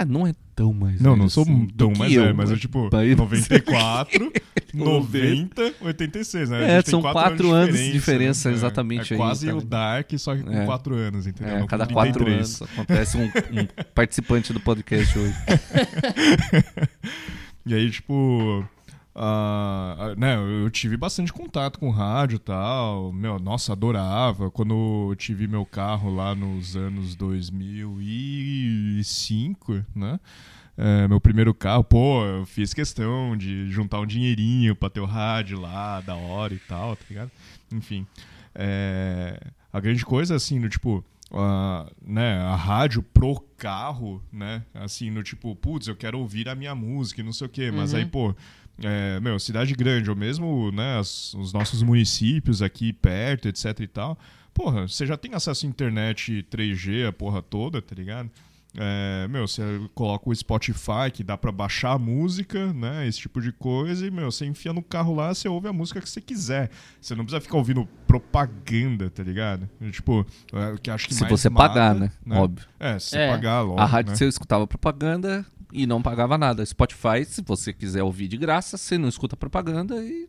Ah, 0.00 0.04
não 0.04 0.24
é 0.24 0.32
tão 0.54 0.72
mais 0.72 1.00
Não, 1.00 1.10
velho 1.10 1.22
não 1.22 1.28
sou 1.28 1.42
assim, 1.42 1.66
tão 1.76 1.92
mais 1.92 2.14
velho, 2.14 2.32
mas 2.34 2.50
eu, 2.52 2.56
tipo, 2.56 2.88
Pai, 2.88 3.16
94, 3.16 4.32
90, 4.72 5.74
86, 5.80 6.50
né? 6.50 6.78
É, 6.78 6.82
são 6.82 7.02
quatro 7.02 7.50
anos 7.50 7.76
de 7.76 7.86
né? 7.86 7.90
diferença, 7.90 8.48
exatamente 8.52 9.12
É, 9.12 9.16
aí, 9.16 9.18
quase 9.18 9.48
tá 9.48 9.56
o? 9.56 9.60
Dark, 9.60 10.12
só 10.16 10.36
que 10.36 10.44
com 10.44 10.52
É. 10.52 10.64
4 10.64 10.94
anos, 10.94 11.26
entendeu? 11.26 11.56
É, 11.56 11.62
a 11.62 11.66
cada 11.66 11.84
quatro 11.86 12.24
33. 12.24 12.60
anos 12.60 12.62
acontece 12.62 13.16
um, 13.18 13.24
um 13.24 13.66
participante 13.92 14.52
do 14.52 14.60
podcast 14.60 15.18
hoje. 15.18 15.34
E 17.66 17.74
aí, 17.74 17.90
tipo. 17.90 18.64
Ah, 19.20 20.14
né, 20.16 20.36
eu 20.36 20.70
tive 20.70 20.96
bastante 20.96 21.32
contato 21.32 21.78
com 21.80 21.90
rádio 21.90 22.36
e 22.36 22.38
tal. 22.38 23.12
Meu, 23.12 23.38
nossa, 23.40 23.72
adorava. 23.72 24.48
Quando 24.50 25.08
eu 25.10 25.16
tive 25.16 25.48
meu 25.48 25.66
carro 25.66 26.14
lá 26.14 26.34
nos 26.34 26.76
anos 26.76 27.14
2005, 27.16 29.84
né? 29.94 30.20
é, 30.76 31.08
meu 31.08 31.20
primeiro 31.20 31.52
carro, 31.52 31.82
pô, 31.82 32.24
eu 32.24 32.46
fiz 32.46 32.72
questão 32.72 33.36
de 33.36 33.68
juntar 33.70 33.98
um 34.00 34.06
dinheirinho 34.06 34.76
pra 34.76 34.88
ter 34.88 35.00
o 35.00 35.04
rádio 35.06 35.58
lá, 35.60 36.00
da 36.00 36.14
hora 36.14 36.54
e 36.54 36.58
tal, 36.58 36.94
tá 36.94 37.04
ligado? 37.10 37.32
Enfim. 37.72 38.06
é, 38.54 39.40
a 39.72 39.80
grande 39.80 40.04
coisa, 40.04 40.36
assim, 40.36 40.58
no 40.60 40.68
tipo. 40.68 41.04
a, 41.32 41.86
né, 42.00 42.38
a 42.40 42.54
rádio 42.56 43.02
pro 43.02 43.40
carro, 43.56 44.22
né? 44.32 44.62
Assim, 44.72 45.10
no 45.10 45.22
tipo, 45.22 45.54
putz, 45.56 45.88
eu 45.88 45.96
quero 45.96 46.18
ouvir 46.18 46.48
a 46.48 46.54
minha 46.54 46.74
música 46.74 47.20
e 47.20 47.24
não 47.24 47.32
sei 47.32 47.46
o 47.46 47.50
quê. 47.50 47.70
Mas 47.72 47.92
Uhum. 47.92 47.98
aí, 47.98 48.06
pô, 48.06 48.34
é, 48.82 49.18
meu, 49.20 49.38
cidade 49.38 49.74
grande, 49.74 50.08
ou 50.10 50.16
mesmo, 50.16 50.70
né, 50.72 50.98
as- 50.98 51.34
os 51.34 51.52
nossos 51.52 51.82
municípios 51.82 52.62
aqui 52.62 52.92
perto, 52.92 53.48
etc 53.48 53.80
e 53.80 53.86
tal. 53.86 54.18
Porra, 54.54 54.88
você 54.88 55.06
já 55.06 55.16
tem 55.16 55.34
acesso 55.34 55.66
à 55.66 55.68
internet 55.68 56.44
3G, 56.50 57.06
a 57.08 57.12
porra 57.12 57.40
toda, 57.42 57.80
tá 57.80 57.94
ligado? 57.94 58.30
É, 58.76 59.26
meu, 59.28 59.48
você 59.48 59.62
coloca 59.94 60.28
o 60.28 60.34
Spotify, 60.34 61.10
que 61.12 61.24
dá 61.24 61.38
pra 61.38 61.50
baixar 61.50 61.92
a 61.92 61.98
música, 61.98 62.72
né? 62.72 63.06
Esse 63.08 63.18
tipo 63.20 63.40
de 63.40 63.50
coisa, 63.50 64.06
e, 64.06 64.10
meu, 64.10 64.30
você 64.30 64.44
enfia 64.44 64.72
no 64.72 64.82
carro 64.82 65.14
lá, 65.14 65.32
você 65.34 65.48
ouve 65.48 65.68
a 65.68 65.72
música 65.72 66.00
que 66.00 66.08
você 66.08 66.20
quiser. 66.20 66.70
Você 67.00 67.14
não 67.14 67.24
precisa 67.24 67.40
ficar 67.40 67.56
ouvindo 67.56 67.88
propaganda, 68.06 69.10
tá 69.10 69.22
ligado? 69.22 69.68
Tipo, 69.90 70.24
é, 70.52 70.72
o 70.74 70.78
que 70.78 70.90
acho 70.90 71.08
que 71.08 71.14
Se 71.14 71.22
mais 71.22 71.30
você 71.30 71.48
mata, 71.48 71.68
pagar, 71.68 71.94
né? 71.94 72.10
Óbvio. 72.30 72.66
É, 72.78 72.98
se 72.98 73.10
você 73.10 73.18
É. 73.18 73.30
pagar, 73.30 73.62
logo. 73.62 73.80
A 73.80 73.84
rádio 73.86 74.10
né? 74.10 74.16
você 74.16 74.26
escutava 74.28 74.66
propaganda 74.66 75.44
e 75.72 75.86
não 75.86 76.00
pagava 76.02 76.36
nada. 76.38 76.64
Spotify, 76.64 77.24
se 77.24 77.42
você 77.42 77.72
quiser 77.72 78.02
ouvir 78.02 78.28
de 78.28 78.36
graça, 78.36 78.76
você 78.76 78.96
não 78.98 79.08
escuta 79.08 79.36
propaganda 79.36 79.96
e. 80.02 80.28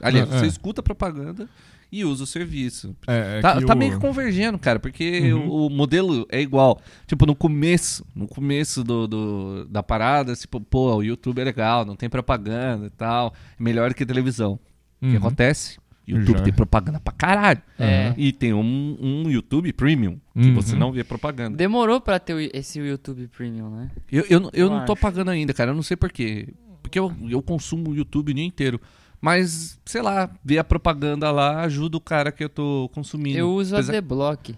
Aliás, 0.00 0.32
é. 0.32 0.38
você 0.38 0.46
escuta 0.46 0.82
propaganda 0.82 1.48
e 1.92 2.04
usa 2.04 2.24
o 2.24 2.26
serviço. 2.26 2.96
É, 3.06 3.38
é 3.38 3.40
tá 3.40 3.60
tá 3.60 3.74
o- 3.74 3.76
meio 3.76 3.92
que 3.92 3.98
convergendo, 3.98 4.58
cara, 4.58 4.78
porque 4.78 5.32
Uhum. 5.32 5.48
o, 5.48 5.66
o 5.66 5.70
modelo 5.70 6.26
é 6.30 6.40
igual. 6.40 6.80
Tipo, 7.06 7.26
no 7.26 7.34
começo, 7.34 8.06
no 8.14 8.26
começo 8.26 8.82
do, 8.82 9.06
do- 9.06 9.64
da 9.68 9.82
parada, 9.82 10.34
tipo, 10.34 10.60
pô, 10.60 10.94
o 10.96 11.02
YouTube 11.02 11.40
é 11.40 11.44
legal, 11.44 11.84
não 11.84 11.96
tem 11.96 12.08
propaganda 12.08 12.86
e 12.86 12.90
tal. 12.90 13.34
É 13.58 13.62
melhor 13.62 13.92
que 13.92 14.06
televisão. 14.06 14.52
O 14.52 15.06
que 15.06 15.12
Uhum. 15.12 15.16
acontece? 15.18 15.78
YouTube 16.10 16.38
Já. 16.38 16.44
tem 16.44 16.52
propaganda 16.52 17.00
pra 17.00 17.12
caralho. 17.12 17.60
É. 17.78 18.12
E 18.16 18.32
tem 18.32 18.52
um, 18.52 18.96
um 19.00 19.30
YouTube 19.30 19.72
Premium, 19.72 20.18
que 20.34 20.48
Uhum. 20.48 20.54
você 20.54 20.76
não 20.76 20.92
vê 20.92 21.02
propaganda. 21.04 21.56
Demorou 21.56 22.00
pra 22.00 22.18
ter 22.18 22.50
esse 22.54 22.78
YouTube 22.80 23.28
Premium, 23.28 23.70
né? 23.70 23.90
Eu, 24.10 24.24
eu, 24.28 24.40
não- 24.40 24.50
eu 24.52 24.66
Eu 24.66 24.70
não 24.70 24.84
tô 24.84 24.94
pagando 24.96 25.30
ainda, 25.30 25.52
cara. 25.54 25.70
Eu 25.70 25.74
não 25.74 25.82
sei 25.82 25.96
porquê. 25.96 26.48
Porque 26.82 26.98
eu, 26.98 27.12
eu 27.28 27.40
consumo 27.42 27.90
o 27.90 27.94
YouTube 27.94 28.30
o 28.30 28.34
dia 28.34 28.44
inteiro. 28.44 28.80
Mas, 29.20 29.78
sei 29.84 30.00
lá, 30.00 30.30
ver 30.44 30.58
a 30.58 30.64
propaganda 30.64 31.30
lá 31.30 31.60
ajuda 31.60 31.96
o 31.96 32.00
cara 32.00 32.32
que 32.32 32.42
eu 32.42 32.48
tô 32.48 32.90
consumindo. 32.94 33.38
Eu 33.38 33.50
uso 33.52 33.74
Apesar- 33.76 33.92
a 33.94 33.98
Adblock. 33.98 34.54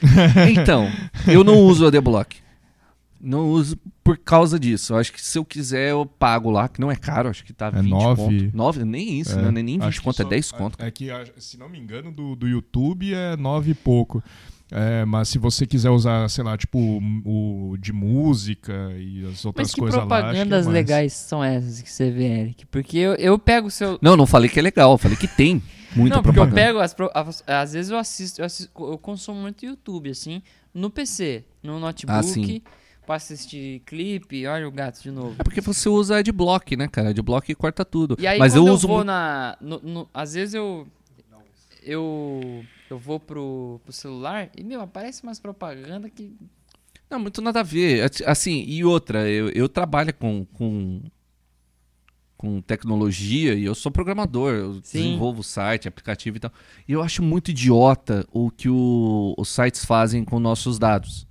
Então, 0.50 0.88
eu 1.26 1.44
não 1.44 1.58
uso 1.58 1.84
a 1.84 1.88
Adblock. 1.88 2.36
Não 3.20 3.48
uso 3.50 3.76
por 4.10 4.18
causa 4.24 4.58
disso. 4.58 4.92
Eu 4.92 4.96
acho 4.98 5.12
que 5.12 5.20
se 5.22 5.38
eu 5.38 5.44
quiser, 5.44 5.90
eu 5.90 6.04
pago 6.04 6.50
lá, 6.50 6.68
que 6.68 6.80
não 6.80 6.90
é 6.90 6.96
caro, 6.96 7.28
acho 7.28 7.44
que 7.44 7.52
tá 7.52 7.66
É 7.68 7.70
20 7.80 7.90
nove. 7.90 8.22
conto. 8.44 8.56
9, 8.56 8.84
nem 8.84 9.20
isso, 9.20 9.38
É, 9.38 9.42
né? 9.42 9.50
Nem 9.50 9.64
20 9.64 9.82
acho 9.84 9.98
que 10.00 10.04
conto, 10.04 10.20
é 10.20 10.24
só- 10.24 10.28
10 10.28 10.52
conto. 10.52 10.82
É 10.82 10.90
que, 10.90 11.10
a- 11.10 11.24
se 11.38 11.56
não 11.58 11.68
me 11.68 11.78
engano, 11.78 12.10
do, 12.10 12.34
do 12.34 12.48
YouTube 12.48 13.14
é 13.14 13.36
nove 13.36 13.70
e 13.70 13.74
pouco. 13.74 14.22
É, 14.72 15.04
mas 15.04 15.28
se 15.28 15.38
você 15.38 15.66
quiser 15.66 15.90
usar, 15.90 16.28
sei 16.30 16.44
lá, 16.44 16.56
tipo, 16.56 16.78
o, 16.78 17.70
o 17.72 17.76
de 17.76 17.92
música 17.92 18.72
e 18.96 19.26
as 19.26 19.44
outras 19.44 19.68
Mas 19.68 19.74
que 19.74 19.80
coisas 19.80 19.96
lá. 19.98 20.02
acho 20.04 20.08
que 20.08 20.14
é 20.14 20.18
propagandas 20.20 20.66
mais. 20.66 20.74
legais 20.74 21.12
são 21.12 21.42
essas 21.42 21.82
que 21.82 21.90
você 21.90 22.10
vê, 22.10 22.24
Eric? 22.40 22.66
Porque 22.66 22.96
eu, 22.98 23.14
eu 23.14 23.38
pego 23.38 23.66
o 23.66 23.70
seu. 23.70 23.98
Não, 24.00 24.16
não 24.16 24.26
falei 24.26 24.48
que 24.48 24.58
é 24.58 24.62
legal, 24.62 24.92
eu 24.92 24.98
falei 24.98 25.16
que 25.16 25.26
tem 25.28 25.60
muita 25.96 26.16
não, 26.16 26.22
porque 26.22 26.38
eu 26.38 26.46
propaganda. 26.46 26.66
pego 26.94 27.12
as. 27.12 27.42
Às 27.46 27.72
vezes 27.72 27.90
eu 27.90 27.98
assisto, 27.98 28.40
eu 28.40 28.44
assisto- 28.44 28.70
eu 28.78 28.96
consumo 28.98 29.40
muito 29.40 29.64
YouTube, 29.66 30.08
assim, 30.10 30.40
no 30.72 30.88
PC, 30.88 31.44
no 31.62 31.80
notebook, 31.80 32.16
Ah, 32.18 32.22
sim. 32.22 32.62
Pra 33.10 33.16
assistir 33.16 33.80
clipe, 33.80 34.46
olha 34.46 34.68
o 34.68 34.70
gato 34.70 35.02
de 35.02 35.10
novo. 35.10 35.34
É 35.38 35.42
porque 35.42 35.60
você 35.60 35.88
usa 35.88 36.18
Adblock, 36.18 36.76
né, 36.76 36.86
cara? 36.86 37.08
Adblock 37.10 37.52
corta 37.56 37.84
tudo. 37.84 38.16
E 38.20 38.26
aí 38.26 38.38
Mas 38.38 38.54
eu 38.54 38.64
eu, 38.66 38.72
uso 38.72 38.86
vou 38.86 39.02
na. 39.02 39.56
no- 39.60 39.80
no- 39.80 40.10
às 40.14 40.34
vezes 40.34 40.54
eu. 40.54 40.86
Eu. 41.82 42.64
Eu 42.88 42.98
vou 42.98 43.18
pro, 43.20 43.80
pro 43.84 43.92
celular 43.92 44.50
e, 44.56 44.62
meu, 44.64 44.80
aparece 44.80 45.22
umas 45.22 45.38
propagandas 45.40 46.10
que. 46.14 46.32
Não, 47.08 47.18
muito 47.18 47.40
nada 47.42 47.60
a 47.60 47.62
ver. 47.64 48.08
Assim, 48.26 48.64
e 48.66 48.84
outra, 48.84 49.28
eu, 49.28 49.48
eu 49.50 49.68
trabalho 49.68 50.14
com, 50.14 50.44
com 50.54 51.00
com 52.36 52.60
tecnologia 52.62 53.54
e 53.54 53.64
eu 53.64 53.74
sou 53.74 53.92
programador, 53.92 54.54
eu 54.54 54.74
Sim. 54.82 55.02
desenvolvo 55.02 55.42
site, 55.42 55.86
aplicativo 55.86 56.38
e 56.38 56.40
tal. 56.40 56.50
E 56.88 56.92
eu 56.92 57.02
acho 57.02 57.22
muito 57.22 57.50
idiota 57.50 58.26
o 58.32 58.50
que 58.50 58.68
o- 58.68 59.34
os 59.36 59.48
sites 59.50 59.84
fazem 59.84 60.24
com 60.24 60.40
nossos 60.40 60.78
dados. 60.78 61.26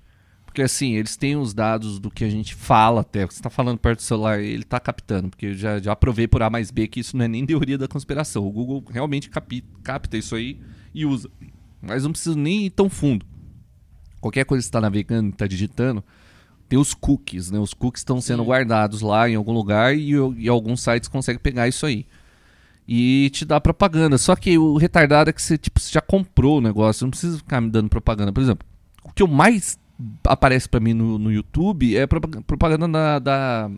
Porque 0.59 0.65
assim, 0.65 0.95
eles 0.95 1.15
têm 1.15 1.37
os 1.37 1.53
dados 1.53 1.99
do 1.99 2.11
que 2.11 2.25
a 2.25 2.29
gente 2.29 2.53
fala 2.53 2.99
até. 2.99 3.25
Você 3.25 3.37
está 3.37 3.49
falando 3.49 3.77
perto 3.77 3.99
do 3.99 4.03
celular, 4.03 4.41
ele 4.41 4.63
está 4.63 4.77
captando. 4.77 5.29
Porque 5.29 5.45
eu 5.45 5.53
já, 5.53 5.79
já 5.79 5.95
provei 5.95 6.27
por 6.27 6.43
A 6.43 6.49
mais 6.49 6.69
B 6.69 6.85
que 6.85 6.99
isso 6.99 7.15
não 7.15 7.23
é 7.23 7.29
nem 7.29 7.45
teoria 7.45 7.77
da 7.77 7.87
conspiração. 7.87 8.45
O 8.45 8.51
Google 8.51 8.83
realmente 8.91 9.29
capi- 9.29 9.63
capta 9.81 10.17
isso 10.17 10.35
aí 10.35 10.59
e 10.93 11.05
usa. 11.05 11.29
Mas 11.81 12.03
não 12.03 12.11
preciso 12.11 12.37
nem 12.37 12.65
ir 12.65 12.71
tão 12.71 12.89
fundo. 12.89 13.25
Qualquer 14.19 14.43
coisa 14.43 14.59
que 14.59 14.65
você 14.65 14.67
está 14.67 14.81
navegando, 14.81 15.29
está 15.29 15.47
digitando, 15.47 16.03
tem 16.67 16.77
os 16.77 16.93
cookies, 16.93 17.49
né? 17.49 17.57
Os 17.57 17.73
cookies 17.73 18.01
estão 18.01 18.19
sendo 18.19 18.41
Sim. 18.43 18.49
guardados 18.49 18.99
lá 18.99 19.29
em 19.29 19.35
algum 19.35 19.53
lugar 19.53 19.95
e, 19.97 20.11
e 20.39 20.49
alguns 20.49 20.81
sites 20.81 21.07
conseguem 21.07 21.41
pegar 21.41 21.69
isso 21.69 21.85
aí. 21.85 22.05
E 22.85 23.29
te 23.29 23.45
dá 23.45 23.61
propaganda. 23.61 24.17
Só 24.17 24.35
que 24.35 24.57
o 24.57 24.75
retardado 24.75 25.29
é 25.29 25.33
que 25.33 25.41
você, 25.41 25.57
tipo, 25.57 25.79
você 25.79 25.93
já 25.93 26.01
comprou 26.01 26.57
o 26.57 26.61
negócio, 26.61 27.05
não 27.05 27.11
precisa 27.11 27.37
ficar 27.37 27.61
me 27.61 27.69
dando 27.69 27.87
propaganda. 27.87 28.33
Por 28.33 28.43
exemplo, 28.43 28.67
o 29.05 29.13
que 29.13 29.23
eu 29.23 29.27
mais 29.27 29.79
aparece 30.25 30.67
pra 30.69 30.79
mim 30.79 30.93
no, 30.93 31.17
no 31.19 31.31
YouTube 31.31 31.95
é 31.95 32.07
propa- 32.07 32.41
propaganda 32.41 32.87
da, 32.87 33.19
da, 33.19 33.71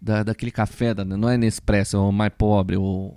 da- 0.00 0.22
daquele 0.22 0.50
café, 0.50 0.94
da, 0.94 1.04
não 1.04 1.28
é 1.28 1.36
Nespresso, 1.36 1.96
é 1.96 2.00
o 2.00 2.12
mais 2.12 2.32
pobre, 2.36 2.76
o 2.76 3.14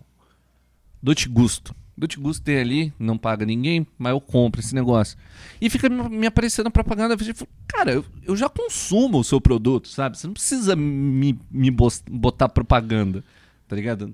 Dolce 1.01 1.27
Gusto. 1.27 1.75
Dolce 1.97 2.17
Gusto 2.17 2.43
tem 2.43 2.57
ali, 2.59 2.93
não 2.97 3.17
paga 3.17 3.45
ninguém, 3.45 3.85
mas 3.97 4.11
eu 4.11 4.21
compro 4.21 4.61
esse 4.61 4.73
negócio. 4.73 5.17
E 5.59 5.69
fica 5.69 5.89
me 5.89 6.25
aparecendo 6.25 6.71
propaganda. 6.71 7.13
Eu 7.13 7.47
Cara, 7.67 7.91
eu, 7.91 8.05
eu 8.23 8.37
já 8.37 8.47
consumo 8.47 9.19
o 9.19 9.23
seu 9.23 9.41
produto, 9.41 9.89
sabe? 9.89 10.17
Você 10.17 10.25
não 10.25 10.33
precisa 10.33 10.75
me, 10.77 11.37
me 11.51 11.69
botar 12.09 12.47
propaganda, 12.47 13.21
tá 13.67 13.75
ligado? 13.75 14.13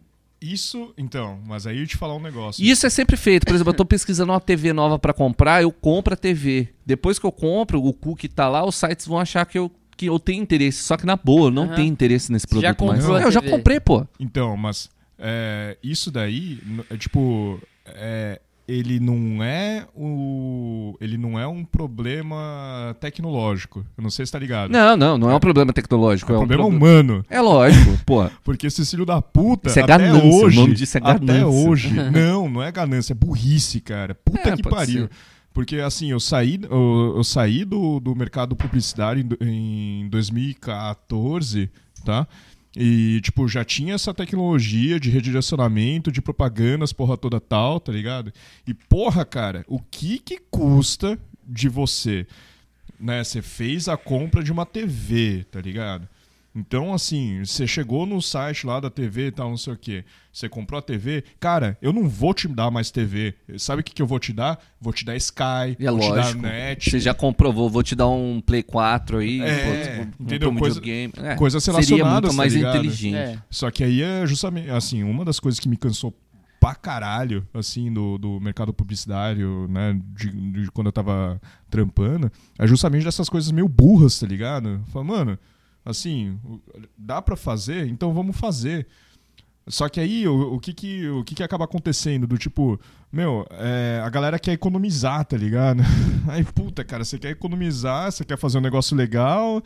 Isso, 0.53 0.93
então, 0.95 1.39
mas 1.47 1.65
aí 1.65 1.79
eu 1.79 1.87
te 1.87 1.97
falar 1.97 2.15
um 2.15 2.21
negócio. 2.21 2.63
E 2.63 2.69
isso 2.69 2.85
é 2.85 2.89
sempre 2.89 3.17
feito. 3.17 3.45
Por 3.47 3.55
exemplo, 3.55 3.71
eu 3.71 3.77
tô 3.77 3.85
pesquisando 3.85 4.31
uma 4.31 4.39
TV 4.39 4.73
nova 4.73 4.99
pra 4.99 5.11
comprar, 5.11 5.63
eu 5.63 5.71
compro 5.71 6.13
a 6.13 6.17
TV. 6.17 6.69
Depois 6.85 7.17
que 7.17 7.25
eu 7.25 7.31
compro, 7.31 7.83
o 7.83 7.91
cookie 7.91 8.27
tá 8.27 8.47
lá, 8.47 8.63
os 8.63 8.75
sites 8.75 9.07
vão 9.07 9.19
achar 9.19 9.43
que 9.45 9.57
eu, 9.57 9.71
que 9.97 10.05
eu 10.05 10.19
tenho 10.19 10.43
interesse. 10.43 10.83
Só 10.83 10.97
que 10.97 11.05
na 11.05 11.15
boa, 11.15 11.47
eu 11.47 11.51
não 11.51 11.63
Aham. 11.63 11.75
tenho 11.75 11.87
interesse 11.87 12.31
nesse 12.31 12.45
já 12.45 12.49
produto 12.75 12.85
mais. 12.85 13.01
comprou 13.01 13.19
É, 13.19 13.23
eu 13.23 13.31
já 13.31 13.41
comprei, 13.41 13.79
pô. 13.79 14.05
Então, 14.19 14.55
mas 14.55 14.87
é, 15.17 15.77
isso 15.81 16.11
daí, 16.11 16.59
é 16.91 16.97
tipo, 16.97 17.59
é, 17.87 18.39
ele 18.67 18.99
não 18.99 19.43
é 19.43 19.85
o, 19.95 20.97
ele 20.99 21.17
não 21.17 21.39
é 21.39 21.45
um 21.47 21.63
problema 21.63 22.95
tecnológico. 22.99 23.85
Eu 23.97 24.03
não 24.03 24.09
sei 24.09 24.25
se 24.25 24.31
tá 24.31 24.39
ligado. 24.39 24.71
Não, 24.71 24.97
não, 24.97 25.17
não 25.17 25.29
é 25.29 25.35
um 25.35 25.39
problema 25.39 25.71
tecnológico. 25.71 26.31
é 26.31 26.35
um 26.35 26.39
problema 26.39 26.63
proble- 26.63 26.77
humano. 26.77 27.25
É 27.29 27.39
lógico, 27.41 27.97
pô. 28.05 28.27
Porque 28.43 28.67
esse 28.67 28.85
filho 28.85 29.05
da 29.05 29.21
puta, 29.21 29.69
Isso 29.69 29.79
é 29.79 29.83
até 29.83 29.97
ganância, 29.97 30.23
o 30.25 30.35
hoje, 30.43 30.57
nome 30.57 30.73
disso 30.73 30.97
é 30.97 31.01
até 31.03 31.19
ganância. 31.19 31.47
hoje, 31.47 31.93
não, 32.11 32.49
não 32.49 32.63
é 32.63 32.71
ganância, 32.71 33.13
é 33.13 33.15
burrice, 33.15 33.79
cara. 33.79 34.15
Puta 34.15 34.49
É, 34.49 34.55
que 34.55 34.63
pariu. 34.63 35.03
ser. 35.03 35.09
Porque 35.53 35.77
assim, 35.77 36.11
eu 36.11 36.19
saí, 36.19 36.59
eu, 36.69 37.13
eu 37.15 37.23
saí 37.23 37.63
do, 37.63 37.99
do 38.01 38.13
mercado 38.15 38.55
publicitário 38.57 39.25
em, 39.39 40.01
em 40.01 40.09
2014, 40.09 41.69
tá? 42.03 42.27
E, 42.75 43.21
tipo, 43.21 43.47
já 43.47 43.63
tinha 43.63 43.95
essa 43.95 44.13
tecnologia 44.13 44.99
de 44.99 45.09
redirecionamento, 45.09 46.11
de 46.11 46.21
propagandas, 46.21 46.91
porra 46.91 47.15
toda 47.15 47.39
tal, 47.39 47.79
tá 47.79 47.91
ligado? 47.91 48.33
E, 48.67 48.73
porra, 48.73 49.23
cara, 49.23 49.63
o 49.67 49.79
que 49.79 50.19
que 50.19 50.37
custa 50.51 51.17
de 51.47 51.69
você, 51.69 52.27
né? 52.99 53.23
Você 53.23 53.41
fez 53.41 53.87
a 53.87 53.95
compra 53.95 54.43
de 54.43 54.51
uma 54.51 54.65
TV, 54.65 55.45
tá 55.49 55.61
ligado? 55.61 56.07
Então, 56.55 56.93
assim, 56.93 57.43
você 57.43 57.67
chegou 57.67 58.05
no 58.05 58.21
site 58.21 58.65
lá 58.65 58.79
da 58.79 58.89
TV 58.89 59.27
e 59.27 59.31
tal, 59.31 59.49
não 59.49 59.57
sei 59.57 59.73
o 59.73 59.77
quê. 59.77 60.05
Você 60.31 60.47
comprou 60.47 60.79
a 60.79 60.81
TV. 60.81 61.23
Cara, 61.37 61.77
eu 61.81 61.91
não 61.91 62.07
vou 62.07 62.33
te 62.33 62.47
dar 62.47 62.71
mais 62.71 62.89
TV. 62.89 63.35
Sabe 63.57 63.81
o 63.81 63.83
que, 63.83 63.93
que 63.93 64.01
eu 64.01 64.07
vou 64.07 64.19
te 64.19 64.31
dar? 64.31 64.57
Vou 64.79 64.93
te 64.93 65.03
dar 65.03 65.17
Sky, 65.17 65.75
E 65.77 65.85
é 65.85 65.91
vou 65.91 65.99
lógico. 65.99 66.37
te 66.37 66.41
dar 66.41 66.49
Net. 66.49 66.89
Você 66.89 66.99
já 67.01 67.13
comprovou, 67.13 67.69
vou 67.69 67.83
te 67.83 67.93
dar 67.93 68.07
um 68.07 68.39
Play 68.39 68.63
4 68.63 69.17
aí, 69.17 69.41
É, 69.41 70.07
entendeu? 70.17 70.49
um 70.49 70.55
Coisa- 70.55 70.79
videogame. 70.79 71.13
É, 71.17 71.35
coisas 71.35 71.61
Seria 71.61 71.79
relacionadas, 71.79 72.13
muito 72.21 72.31
tá 72.31 72.37
mais 72.37 72.53
ligado? 72.53 72.75
inteligente. 72.77 73.15
É. 73.17 73.37
Só 73.49 73.69
que 73.69 73.83
aí 73.83 74.01
é 74.01 74.25
justamente, 74.25 74.69
assim, 74.69 75.03
uma 75.03 75.25
das 75.25 75.41
coisas 75.41 75.59
que 75.59 75.67
me 75.67 75.75
cansou 75.75 76.13
pra 76.57 76.73
caralho, 76.73 77.45
assim, 77.53 77.91
do, 77.91 78.17
do 78.17 78.39
mercado 78.39 78.73
publicitário, 78.73 79.67
né, 79.69 79.99
de, 80.17 80.29
de 80.63 80.71
quando 80.71 80.87
eu 80.87 80.93
tava 80.93 81.39
trampando, 81.69 82.31
é 82.57 82.65
justamente 82.65 83.03
dessas 83.03 83.27
coisas 83.29 83.51
meio 83.51 83.67
burras, 83.67 84.17
tá 84.19 84.25
ligado? 84.25 84.81
Fala, 84.87 85.03
mano, 85.05 85.39
assim, 85.85 86.39
dá 86.97 87.21
pra 87.21 87.35
fazer, 87.35 87.87
então 87.87 88.13
vamos 88.13 88.35
fazer. 88.35 88.87
Só 89.67 89.89
que 89.89 89.99
aí, 89.99 90.27
o, 90.27 90.55
o 90.55 90.59
que 90.59 90.73
que, 90.73 91.07
o 91.09 91.23
que 91.23 91.35
que 91.35 91.43
acaba 91.43 91.65
acontecendo? 91.65 92.27
Do 92.27 92.37
tipo, 92.37 92.79
meu, 93.11 93.47
é, 93.51 94.01
a 94.03 94.09
galera 94.09 94.37
quer 94.37 94.51
economizar, 94.53 95.25
tá 95.25 95.35
ligado? 95.37 95.81
Aí, 96.27 96.43
puta, 96.43 96.83
cara, 96.83 97.03
você 97.03 97.17
quer 97.17 97.29
economizar, 97.29 98.11
você 98.11 98.23
quer 98.23 98.37
fazer 98.37 98.57
um 98.59 98.61
negócio 98.61 98.95
legal, 98.95 99.63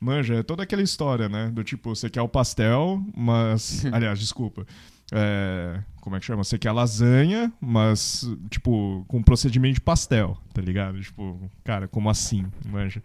manja, 0.00 0.36
é 0.36 0.42
toda 0.42 0.64
aquela 0.64 0.82
história, 0.82 1.28
né? 1.28 1.48
Do 1.52 1.62
tipo, 1.62 1.94
você 1.94 2.10
quer 2.10 2.22
o 2.22 2.28
pastel, 2.28 3.00
mas. 3.14 3.84
Aliás, 3.92 4.18
desculpa. 4.18 4.66
É, 5.12 5.80
como 6.00 6.16
é 6.16 6.20
que 6.20 6.26
chama? 6.26 6.42
Você 6.42 6.58
quer 6.58 6.70
a 6.70 6.72
lasanha, 6.72 7.52
mas, 7.60 8.28
tipo, 8.50 9.04
com 9.06 9.22
procedimento 9.22 9.74
de 9.74 9.80
pastel, 9.80 10.36
tá 10.52 10.60
ligado? 10.60 11.00
Tipo, 11.00 11.50
cara, 11.62 11.86
como 11.86 12.10
assim? 12.10 12.46
Manja. 12.64 13.00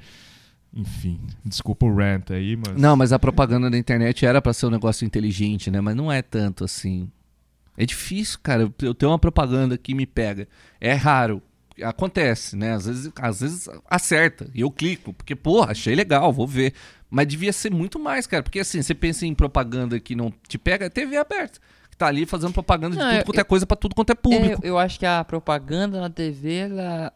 Enfim, 0.74 1.20
desculpa 1.44 1.86
o 1.86 1.94
rant 1.94 2.32
aí, 2.32 2.56
mas. 2.56 2.76
Não, 2.80 2.96
mas 2.96 3.12
a 3.12 3.20
propaganda 3.20 3.70
da 3.70 3.78
internet 3.78 4.26
era 4.26 4.42
pra 4.42 4.54
ser 4.54 4.68
um 4.68 4.70
negócio 4.70 5.06
inteligente, 5.06 5.70
né? 5.70 5.82
Mas 5.82 5.96
não 5.96 6.12
é 6.12 6.22
tanto 6.22 6.64
assim. 6.64 7.10
É 7.78 7.86
difícil, 7.86 8.40
cara. 8.42 8.64
Eu- 8.64 8.74
Eu 8.82 8.94
tenho 8.94 9.12
uma 9.12 9.20
propaganda 9.20 9.78
que 9.78 9.94
me 9.94 10.06
pega. 10.06 10.48
É 10.80 10.94
raro. 10.94 11.42
Acontece, 11.82 12.56
né? 12.56 12.74
Às 12.74 12.86
vezes, 12.86 13.12
às 13.18 13.42
vezes 13.42 13.70
acerta. 13.90 14.50
E 14.54 14.62
eu 14.62 14.70
clico, 14.70 15.14
porque, 15.14 15.36
porra, 15.36 15.72
achei 15.72 15.96
legal, 15.96 16.32
vou 16.32 16.48
ver. 16.48 16.74
Mas 17.10 17.28
devia 17.28 17.52
ser 17.52 17.72
muito 17.72 18.00
mais, 18.00 18.26
cara. 18.28 18.44
Porque 18.44 18.60
assim, 18.60 18.82
você 18.82 18.94
pensa 18.94 19.26
em 19.26 19.34
propaganda 19.34 20.00
que 20.00 20.16
não 20.16 20.32
te 20.48 20.58
pega, 20.58 20.86
é 20.86 20.90
TV 20.90 21.18
aberta. 21.18 21.60
Que 21.90 21.98
tá 21.98 22.08
ali 22.08 22.26
fazendo 22.26 22.54
propaganda 22.54 22.96
de 22.96 23.02
Não, 23.02 23.10
tudo 23.10 23.18
eu- 23.20 23.26
quanto 23.26 23.40
é 23.40 23.44
coisa 23.44 23.66
pra 23.66 23.76
tudo 23.76 23.96
quanto 23.96 24.12
é 24.12 24.16
público. 24.16 24.62
É, 24.66 24.70
eu 24.70 24.78
acho 24.78 24.98
que 25.00 25.06
a 25.06 25.24
propaganda 25.26 26.00
na 26.00 26.10
TV, 26.10 26.54
ela, 26.54 27.12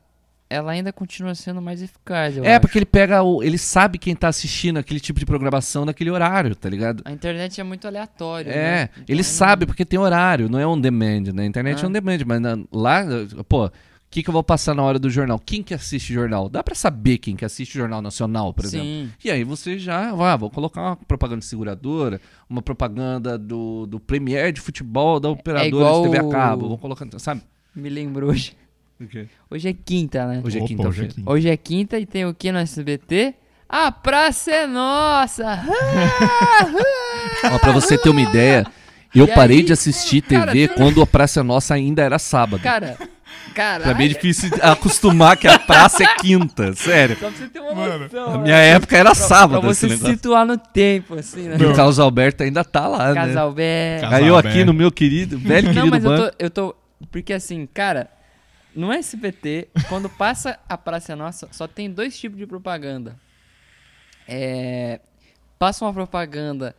ela 0.50 0.72
ainda 0.72 0.94
continua 0.94 1.34
sendo 1.34 1.62
mais 1.62 1.82
eficaz. 1.82 2.38
É, 2.38 2.52
acho. 2.52 2.62
porque 2.62 2.78
ele 2.78 2.86
pega 2.86 3.22
o. 3.24 3.42
Ele 3.44 3.58
sabe 3.58 3.98
quem 3.98 4.16
tá 4.16 4.28
assistindo 4.28 4.78
aquele 4.78 5.00
tipo 5.00 5.20
de 5.20 5.26
programação 5.26 5.86
naquele 5.86 6.12
horário, 6.12 6.56
tá 6.56 6.70
ligado? 6.70 7.02
A 7.06 7.12
internet 7.12 7.60
é 7.60 7.64
muito 7.64 7.88
aleatório. 7.88 8.52
É, 8.52 8.56
né? 8.56 8.90
Então, 8.94 9.04
ele 9.08 9.24
sabe 9.24 9.66
porque 9.66 9.84
tem 9.84 10.00
horário, 10.00 10.48
não 10.50 10.60
é 10.60 10.66
on 10.68 10.80
demand, 10.80 11.32
né? 11.34 11.44
A 11.44 11.46
internet 11.46 11.80
é 11.82 11.86
Ah. 11.86 11.88
on 11.88 11.92
demand, 11.92 12.20
mas 12.26 12.40
na- 12.42 12.60
lá, 12.72 13.04
pô, 13.50 13.66
o 13.66 13.72
que, 14.10 14.22
que 14.24 14.30
eu 14.30 14.34
vou 14.34 14.44
passar 14.44 14.74
na 14.76 14.84
hora 14.84 15.00
do 15.00 15.10
jornal? 15.10 15.38
Quem 15.40 15.62
que 15.64 15.74
assiste 15.74 16.14
jornal? 16.14 16.48
Dá 16.48 16.64
pra 16.64 16.76
saber 16.76 17.18
quem 17.18 17.36
que 17.36 17.44
assiste 17.44 17.74
jornal 17.78 18.02
nacional, 18.02 18.54
por 18.54 18.64
exemplo. 18.66 18.86
Sim. 18.88 19.10
E 19.26 19.32
aí 19.32 19.44
você 19.44 19.78
já, 19.80 20.12
ah, 20.12 20.38
vou 20.38 20.50
colocar 20.52 20.82
uma 20.82 20.96
propaganda 20.96 21.40
de 21.40 21.46
seguradora, 21.46 22.22
uma 22.50 22.62
propaganda 22.62 23.38
do, 23.38 23.86
do 23.88 24.00
Premier 24.00 24.54
de 24.54 24.62
futebol 24.62 25.20
da 25.20 25.28
operadora 25.30 25.90
É 25.90 26.02
de 26.04 26.12
TV 26.12 26.18
a 26.20 26.30
cabo, 26.32 26.68
vou 26.70 26.78
colocar, 26.78 27.06
sabe? 27.18 27.42
Me 27.76 27.90
lembro 27.90 28.28
hoje. 28.30 28.56
Hoje 29.52 29.70
é 29.70 29.74
quinta, 29.74 30.26
né? 30.26 30.42
Hoje 30.44 30.58
é 30.58 30.62
Opa, 30.62 30.68
quinta-feira. 30.70 30.90
hoje 30.90 31.04
é 31.04 31.08
quinta. 31.08 31.32
Hoje 31.32 31.50
é 31.50 31.58
quinta 31.58 32.00
e 32.00 32.06
tem 32.06 32.26
o 32.26 32.34
que 32.34 32.52
no 32.52 32.60
SBT? 32.60 33.34
A 33.68 33.92
praça 33.92 34.52
é 34.52 34.68
nossa! 34.68 35.64
Ó, 37.52 37.60
pra 37.60 37.72
você 37.72 37.98
ter 37.98 38.10
uma 38.10 38.22
ideia, 38.22 38.66
eu 39.14 39.26
E 39.28 39.34
parei 39.34 39.58
aí, 39.58 39.64
de 39.64 39.74
assistir 39.74 40.22
cara, 40.22 40.52
TV 40.52 40.68
quando 40.70 41.02
a 41.02 41.08
Praça 41.08 41.44
Nossa 41.44 41.74
ainda 41.74 42.02
era 42.04 42.18
sábado. 42.20 42.62
Cara, 42.62 42.98
cara. 43.54 43.84
Pra 43.84 43.94
mim 43.96 44.06
é 44.06 44.08
difícil 44.10 44.50
acostumar 44.62 45.36
que 45.36 45.48
a 45.48 45.58
praça 45.60 46.04
é 46.04 46.16
quinta, 46.20 46.74
sério. 46.74 47.18
Só 47.20 47.28
pra 47.30 47.38
você 47.38 47.48
ter 47.48 47.60
uma 47.60 47.74
Mano, 47.76 48.00
noção. 48.04 48.30
Na 48.32 48.38
né? 48.38 48.44
minha 48.44 48.58
época 48.58 48.96
era 48.98 49.12
Pra 49.14 49.16
sábado 49.16 49.72
esse 49.72 49.80
você 49.82 49.88
se 49.90 49.94
negócio. 49.96 50.14
situar 50.16 50.46
no 50.46 50.58
tempo, 50.58 51.16
assim, 51.16 51.44
né? 51.50 51.58
E 51.60 51.66
o 51.66 51.74
Carlos 51.74 52.00
Alberto 52.00 52.44
ainda 52.44 52.64
tá 52.64 52.88
lá, 52.88 53.10
né? 53.10 53.16
Casal 53.16 53.52
Bé. 53.52 53.98
Casal 54.02 54.18
Aí 54.20 54.28
eu 54.28 54.38
aqui 54.38 54.48
Alberto. 54.50 54.66
no 54.68 54.74
meu 54.74 54.92
querido, 54.92 55.38
velho 55.38 55.68
Não, 55.68 55.74
querido 55.74 55.92
mas 55.92 56.04
eu 56.04 56.10
banco. 56.12 56.30
tô, 56.30 56.36
eu 56.40 56.50
tô. 56.50 56.76
Porque 57.12 57.34
assim, 57.34 57.68
cara, 57.74 58.10
no 58.76 58.92
SBT, 58.92 59.70
quando 59.90 60.10
passa 60.10 60.60
a 60.68 60.78
Praça 60.78 61.16
Nossa, 61.16 61.48
só 61.52 61.68
tem 61.68 61.90
dois 61.90 62.18
tipos 62.20 62.38
de 62.38 62.46
propaganda. 62.46 63.16
É. 64.28 65.00
Passa 65.58 65.86
uma 65.86 65.94
propaganda 65.94 66.76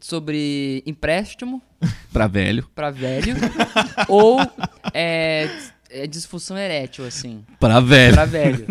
sobre 0.00 0.82
empréstimo 0.86 1.60
Pra 2.12 2.26
velho. 2.26 2.66
pra 2.74 2.90
velho 2.90 3.34
ou 4.08 4.38
é, 4.94 5.48
é 5.90 6.06
disfunção 6.06 6.56
erétil, 6.56 7.04
assim, 7.06 7.44
Pra 7.60 7.78
velho. 7.80 8.14
pra 8.14 8.24
velho. 8.24 8.66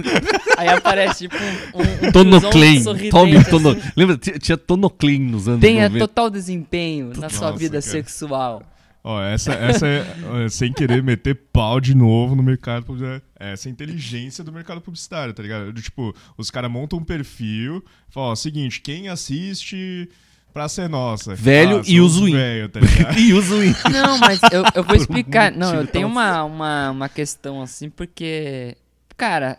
Aí 0.58 0.68
aparece 0.70 1.28
tipo 1.30 1.36
um, 1.36 2.08
um, 2.08 2.12
Tonoclean. 2.12 2.84
Tome 3.12 3.44
tono... 3.46 3.70
assim. 3.72 3.92
Lembra? 3.96 4.18
Tinha, 4.18 4.58
Tonoclean 4.58 5.20
nos 5.20 5.48
anos 5.48 5.62
Tenha 5.62 5.84
90. 5.90 6.08
total 6.08 6.30
desempenho 6.30 7.08
na 7.18 7.30
sua 7.30 7.48
Nossa, 7.48 7.60
vida 7.60 7.74
cara. 7.74 7.82
sexual. 7.82 8.64
Ó, 9.04 9.20
essa, 9.22 9.54
essa 9.54 9.88
é, 9.88 10.48
sem 10.50 10.72
querer 10.72 11.02
meter 11.02 11.34
pau 11.52 11.80
de 11.80 11.96
novo 11.96 12.36
no 12.36 12.44
mercado 12.44 12.86
publicitário. 12.86 13.24
Essa 13.40 13.68
é 13.68 13.70
a 13.70 13.72
inteligência 13.72 14.44
do 14.44 14.52
mercado 14.52 14.80
publicitário, 14.80 15.34
tá 15.34 15.42
ligado? 15.42 15.74
Do 15.74 15.82
Tipo, 15.82 16.16
os 16.38 16.52
caras 16.52 16.70
montam 16.70 17.00
um 17.00 17.04
perfil, 17.04 17.84
falam, 18.10 18.30
ó, 18.30 18.36
seguinte, 18.36 18.80
quem 18.80 19.10
assiste 19.10 20.08
pra 20.54 20.70
ser 20.70 20.88
nossa. 20.88 21.34
Velho 21.34 21.80
Ah, 21.80 21.84
e 21.88 22.00
Zuin. 22.08 22.34
Velho, 22.34 22.70
tá 22.70 22.80
ligado? 22.80 23.18
e 23.20 23.34
o 23.34 23.42
Não, 23.92 24.20
mas 24.20 24.40
eu, 24.52 24.64
eu 24.76 24.84
vou 24.84 24.96
explicar. 24.96 25.52
Não, 25.52 25.74
eu 25.74 25.88
tenho 25.88 26.08
uma, 26.08 26.44
uma, 26.44 26.92
uma 26.92 27.10
questão 27.10 27.62
assim, 27.62 27.90
porque, 27.90 28.78
cara, 29.18 29.58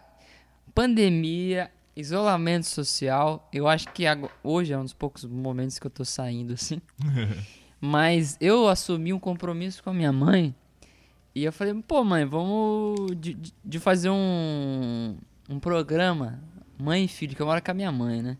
pandemia, 0.72 1.68
isolamento 1.96 2.66
social, 2.66 3.48
eu 3.52 3.66
acho 3.66 3.88
que 3.88 4.04
hoje 4.44 4.72
é 4.72 4.78
um 4.78 4.84
dos 4.84 4.92
poucos 4.94 5.24
momentos 5.24 5.80
que 5.80 5.86
eu 5.86 5.90
tô 5.90 6.04
saindo 6.04 6.54
assim. 6.54 6.80
Mas 7.84 8.36
eu 8.40 8.68
assumi 8.68 9.12
um 9.12 9.18
compromisso 9.18 9.82
com 9.82 9.90
a 9.90 9.92
minha 9.92 10.12
mãe 10.12 10.54
e 11.34 11.42
eu 11.42 11.52
falei, 11.52 11.74
pô, 11.82 12.04
mãe, 12.04 12.24
vamos 12.24 13.10
de, 13.18 13.34
de- 13.64 13.80
fazer 13.80 14.08
um, 14.08 15.16
um 15.50 15.58
programa, 15.58 16.38
mãe 16.78 17.04
e 17.06 17.08
filho, 17.08 17.34
que 17.34 17.42
eu 17.42 17.46
moro 17.46 17.60
com 17.60 17.70
a 17.72 17.74
minha 17.74 17.90
mãe, 17.90 18.22
né? 18.22 18.38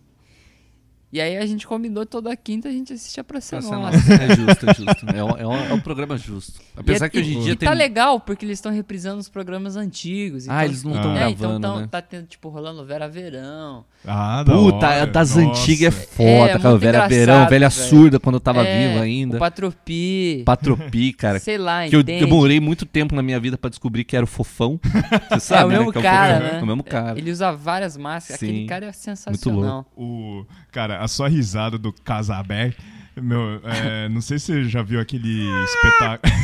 E 1.12 1.20
aí 1.20 1.36
a 1.36 1.44
gente 1.44 1.66
combinou 1.66 2.06
toda 2.06 2.34
quinta 2.34 2.68
a 2.68 2.72
gente 2.72 2.92
assiste 2.92 3.20
a 3.20 3.24
Praça 3.24 3.56
Pra 3.58 3.62
ser 3.62 3.74
Nossa. 3.76 3.98
nossa. 3.98 4.14
É 4.14 4.34
justo, 4.34 4.70
é 4.70 4.74
justo. 4.74 5.06
É 5.14 5.22
um, 5.24 5.30
é 5.36 5.46
um- 5.46 5.64
é 5.70 5.72
um 5.74 5.80
programa 5.80 6.16
justo. 6.16 6.58
Apesar 6.74 7.04
E 7.04 7.06
é- 7.06 7.10
que 7.10 7.18
hoje 7.18 7.34
em 7.36 7.40
dia 7.42 7.52
e 7.52 7.56
tem. 7.56 7.68
tá 7.68 7.74
legal, 7.74 8.18
porque 8.18 8.46
eles 8.46 8.56
estão 8.58 8.72
reprisando 8.72 9.18
os 9.20 9.28
programas 9.28 9.76
antigos. 9.76 10.48
Ah, 10.48 10.64
eles 10.64 10.82
não 10.82 10.94
estão 10.94 11.12
é, 11.12 11.18
gravando, 11.18 11.58
então 11.58 11.60
tão- 11.60 11.80
né? 11.80 11.88
tá 11.90 12.00
tendo, 12.00 12.26
tipo, 12.26 12.48
rolando 12.48 12.82
Vera 12.86 13.08
Verão. 13.08 13.84
Ah, 14.06 14.42
da 14.42 14.52
Puta, 14.54 14.76
hora. 14.86 15.02
a 15.02 15.04
das 15.06 15.36
Nossa. 15.36 15.50
antigas 15.60 15.82
é 15.94 15.98
É, 15.98 16.06
foda, 16.06 16.46
cara. 16.58 16.68
muito 16.70 16.80
Velha 16.80 17.06
Verão, 17.08 17.48
velha 17.48 17.68
velho. 17.68 17.70
surda 17.88 18.18
quando 18.18 18.36
eu 18.36 18.40
tava 18.40 18.64
É, 18.66 18.88
vivo 18.88 19.02
ainda. 19.02 19.36
O 19.36 19.38
Patropi. 19.38 20.42
Patropi, 20.46 21.12
cara. 21.12 21.38
Sei 21.38 21.58
lá, 21.58 21.86
Que 21.88 21.94
eu 21.96 22.02
demorei 22.02 22.58
muito 22.58 22.86
tempo 22.86 23.14
na 23.14 23.22
minha 23.22 23.38
vida 23.38 23.58
pra 23.58 23.68
descobrir 23.68 24.04
que 24.04 24.16
era 24.16 24.24
o 24.24 24.26
fofão. 24.28 24.80
Você 25.30 25.40
sabe, 25.40 25.62
é 25.62 25.66
o 25.66 25.68
né? 25.68 25.78
mesmo 25.78 25.92
que 25.92 26.00
cara, 26.02 26.40
né? 26.40 26.58
É 26.58 26.62
o 26.62 26.66
mesmo 26.66 26.82
cara. 26.82 27.18
Ele 27.18 27.30
usa 27.30 27.52
várias 27.52 27.96
máscaras. 27.96 28.40
Sim. 28.40 28.46
Aquele 28.48 28.66
cara 28.66 28.86
é 28.86 28.92
sensacional. 28.92 29.86
O, 29.96 30.44
cara, 30.72 31.00
a 31.00 31.08
sua 31.08 31.28
risada 31.28 31.78
do 31.78 31.92
Casabé, 31.92 32.74
meu, 33.16 33.60
é, 33.64 34.08
não 34.08 34.20
sei 34.20 34.38
se 34.38 34.46
você 34.46 34.64
já 34.64 34.82
viu 34.82 35.00
aquele 35.00 35.42
espetáculo. 35.64 36.32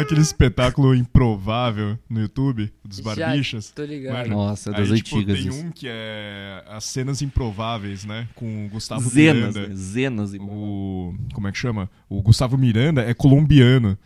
aquele 0.00 0.20
espetáculo 0.20 0.94
improvável 0.94 1.98
no 2.08 2.20
YouTube 2.20 2.72
dos 2.84 2.98
Já 2.98 3.04
Barbichas. 3.14 3.70
Tô 3.70 3.84
ligado. 3.84 4.28
Mano, 4.30 4.48
Nossa, 4.48 4.70
é 4.70 4.76
Aí, 4.78 4.88
das 4.88 4.98
tipo, 4.98 5.16
antigas 5.16 5.38
tem 5.38 5.48
isso. 5.48 5.66
um 5.66 5.70
que 5.70 5.86
é 5.88 6.64
as 6.68 6.84
cenas 6.84 7.22
improváveis, 7.22 8.04
né? 8.04 8.28
Com 8.34 8.66
o 8.66 8.68
Gustavo 8.68 9.08
Zenas, 9.08 9.54
Miranda. 9.54 9.68
né? 9.68 9.74
Zenas. 9.74 10.34
e- 10.34 10.38
O. 10.38 11.14
Como 11.34 11.48
é 11.48 11.52
que 11.52 11.58
chama? 11.58 11.90
O 12.08 12.22
Gustavo 12.22 12.56
Miranda 12.56 13.02
é 13.02 13.12
colombiano. 13.14 13.98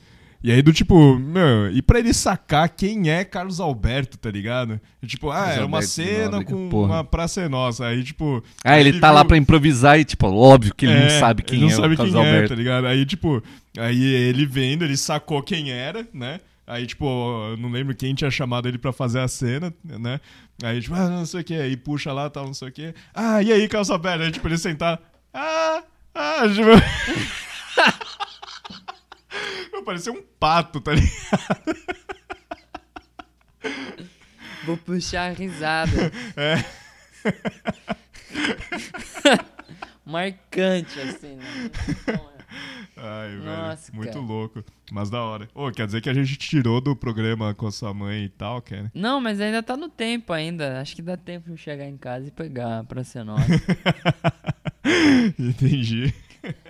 E 0.43 0.53
aí, 0.53 0.63
do 0.63 0.73
tipo, 0.73 1.19
meu, 1.19 1.71
e 1.73 1.83
pra 1.83 1.99
ele 1.99 2.13
sacar 2.15 2.69
quem 2.69 3.11
é 3.11 3.25
Carlos 3.25 3.59
Alberto, 3.59 4.17
tá 4.17 4.31
ligado? 4.31 4.81
E, 5.03 5.07
tipo, 5.07 5.31
ah, 5.31 5.35
Carlos 5.37 5.55
era 5.57 5.67
uma 5.67 5.77
Alberto 5.79 5.93
cena 5.93 6.45
com 6.45 6.69
porra. 6.69 6.95
uma 6.95 7.05
Praça 7.05 7.41
é 7.41 7.49
Nossa. 7.49 7.87
Aí, 7.87 8.05
tipo. 8.05 8.43
Ah, 8.65 8.79
ele 8.79 9.01
tá 9.01 9.11
lá 9.11 9.21
viu- 9.23 9.29
pra 9.29 9.37
improvisar 9.37 9.99
e, 9.99 10.05
tipo, 10.05 10.27
óbvio 10.29 10.75
que 10.75 10.87
ele 10.87 10.95
não 10.95 11.07
É, 11.07 11.19
sabe 11.21 11.43
quem 11.43 11.57
ele 11.59 11.67
não 11.67 11.73
é 11.73 11.77
sabe 11.77 11.95
o 11.95 11.97
Carlos 11.97 12.15
quem 12.15 12.23
é, 12.23 12.27
Alberto. 12.29 12.49
tá 12.51 12.55
ligado? 12.55 12.87
Aí, 12.87 13.05
tipo, 13.07 13.43
aí 13.79 14.05
ele 14.05 14.47
vendo, 14.47 14.85
ele 14.85 14.97
sacou 14.97 15.43
quem 15.43 15.71
era, 15.73 16.07
né? 16.15 16.41
Aí, 16.67 16.87
tipo, 16.87 17.05
eu 17.51 17.57
não 17.57 17.71
lembro 17.71 17.95
quem 17.95 18.15
tinha 18.15 18.31
chamado 18.31 18.69
ele 18.69 18.79
pra 18.79 18.93
fazer 18.93 19.21
a 19.21 19.29
cena, 19.29 19.73
né? 19.85 20.21
Aí, 20.63 20.81
tipo, 20.81 20.95
ah, 20.95 21.09
não 21.09 21.25
sei 21.27 21.41
o 21.41 21.45
que, 21.45 21.55
aí 21.55 21.77
puxa 21.77 22.13
lá, 22.13 22.29
tal, 22.31 22.45
não 22.47 22.55
sei 22.55 22.69
o 22.69 22.73
que. 22.73 22.95
Ah, 23.15 23.43
e 23.43 23.53
aí, 23.53 23.69
Carlos 23.69 23.91
Alberto? 23.91 24.23
Aí, 24.25 24.31
tipo, 24.33 24.47
ele 24.49 24.59
sentar. 24.59 25.01
Ah, 25.33 25.83
ah, 26.15 26.43
tipo. 26.49 26.71
Parecia 29.87 30.13
um 30.13 30.21
pato, 30.21 30.81
tá 30.81 30.93
ligado? 30.93 31.77
Vou 34.65 34.77
puxar 34.77 35.31
a 35.31 35.33
risada. 35.33 36.11
É. 36.37 36.57
Marcante, 40.05 40.99
assim, 40.99 41.37
né? 41.37 41.45
Ai, 42.97 43.29
velho. 43.29 43.45
Nossa, 43.45 43.93
muito 43.93 44.13
cara. 44.13 44.25
louco. 44.25 44.65
Mas 44.91 45.09
da 45.09 45.23
hora. 45.23 45.49
Ô, 45.55 45.71
quer 45.71 45.87
dizer 45.87 46.01
que 46.01 46.11
a 46.11 46.15
gente 46.15 46.37
tirou 46.37 46.81
do 46.81 46.97
programa 46.97 47.55
com 47.55 47.69
a 47.69 47.71
sua 47.71 47.95
mãe 47.95 48.25
e 48.25 48.29
tal, 48.29 48.61
Ken? 48.61 48.91
Não, 48.93 49.21
mas 49.21 49.41
ainda 49.41 49.63
tá 49.63 49.77
no 49.77 49.89
tempo 49.89 50.33
ainda. 50.33 50.81
Acho 50.81 50.97
que 50.97 51.03
dá 51.03 51.17
tempo 51.17 51.49
de 51.49 51.57
chegar 51.57 51.87
em 51.87 51.97
casa 51.97 52.27
e 52.27 52.33
pegar 52.33 52.83
pra 52.85 53.05
ser 53.05 53.23
nossa. 53.23 53.45
Entendi. 55.39 56.13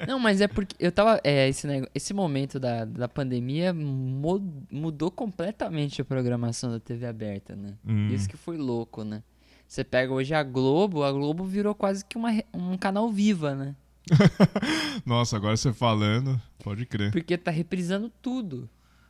Não, 0.06 0.18
mas 0.18 0.40
é 0.40 0.48
porque 0.48 0.74
eu 0.78 0.90
tava. 0.92 1.20
É, 1.24 1.48
esse, 1.48 1.66
nego- 1.66 1.88
esse 1.94 2.12
momento 2.14 2.58
da, 2.60 2.84
da 2.84 3.08
pandemia 3.08 3.72
mu- 3.72 4.62
mudou 4.70 5.10
completamente 5.10 6.00
a 6.00 6.04
programação 6.04 6.70
da 6.70 6.80
TV 6.80 7.06
aberta, 7.06 7.54
né? 7.56 7.74
Hum. 7.86 8.08
Isso 8.08 8.28
que 8.28 8.36
foi 8.36 8.56
louco, 8.56 9.04
né? 9.04 9.22
Você 9.68 9.82
pega 9.82 10.12
hoje 10.12 10.32
a 10.32 10.42
Globo, 10.42 11.02
a 11.02 11.10
Globo 11.12 11.44
virou 11.44 11.74
quase 11.74 12.04
que 12.04 12.16
uma, 12.16 12.30
um 12.54 12.76
canal 12.78 13.10
viva, 13.10 13.54
né? 13.54 13.74
Nossa, 15.04 15.36
agora 15.36 15.56
você 15.56 15.72
falando, 15.72 16.40
pode 16.62 16.86
crer. 16.86 17.10
Porque 17.10 17.36
tá 17.36 17.50
reprisando 17.50 18.10
tudo. 18.22 18.68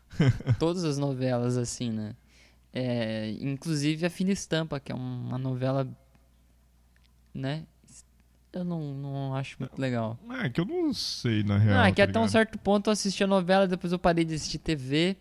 Todas 0.59 0.85
as 0.85 0.97
novelas, 0.97 1.57
assim, 1.59 1.91
né? 1.91 2.15
É, 2.73 3.31
inclusive 3.41 4.05
a 4.07 4.11
Fina 4.11 4.33
Estampa, 4.33 4.81
que 4.81 4.93
é 4.93 4.95
uma 4.95 5.37
novela, 5.39 5.87
né? 7.35 7.65
Eu 8.59 8.65
não, 8.65 8.95
não 8.95 9.35
acho 9.35 9.57
muito 9.59 9.79
legal. 9.81 10.19
É 10.43 10.49
que 10.49 10.61
eu 10.61 10.65
não 10.65 10.93
sei, 10.93 11.43
na 11.43 11.59
real. 11.59 11.77
Não, 11.79 11.85
é 11.85 11.91
que 11.91 11.97
tá 11.97 12.05
até 12.05 12.19
um 12.19 12.23
ligado? 12.23 12.33
certo 12.33 12.59
ponto 12.59 12.89
eu 12.89 12.93
assisti 12.93 13.23
a 13.23 13.27
novela, 13.27 13.67
depois 13.67 13.93
eu 13.93 13.99
parei 13.99 14.25
de 14.25 14.35
assistir 14.35 14.59
TV. 14.59 15.17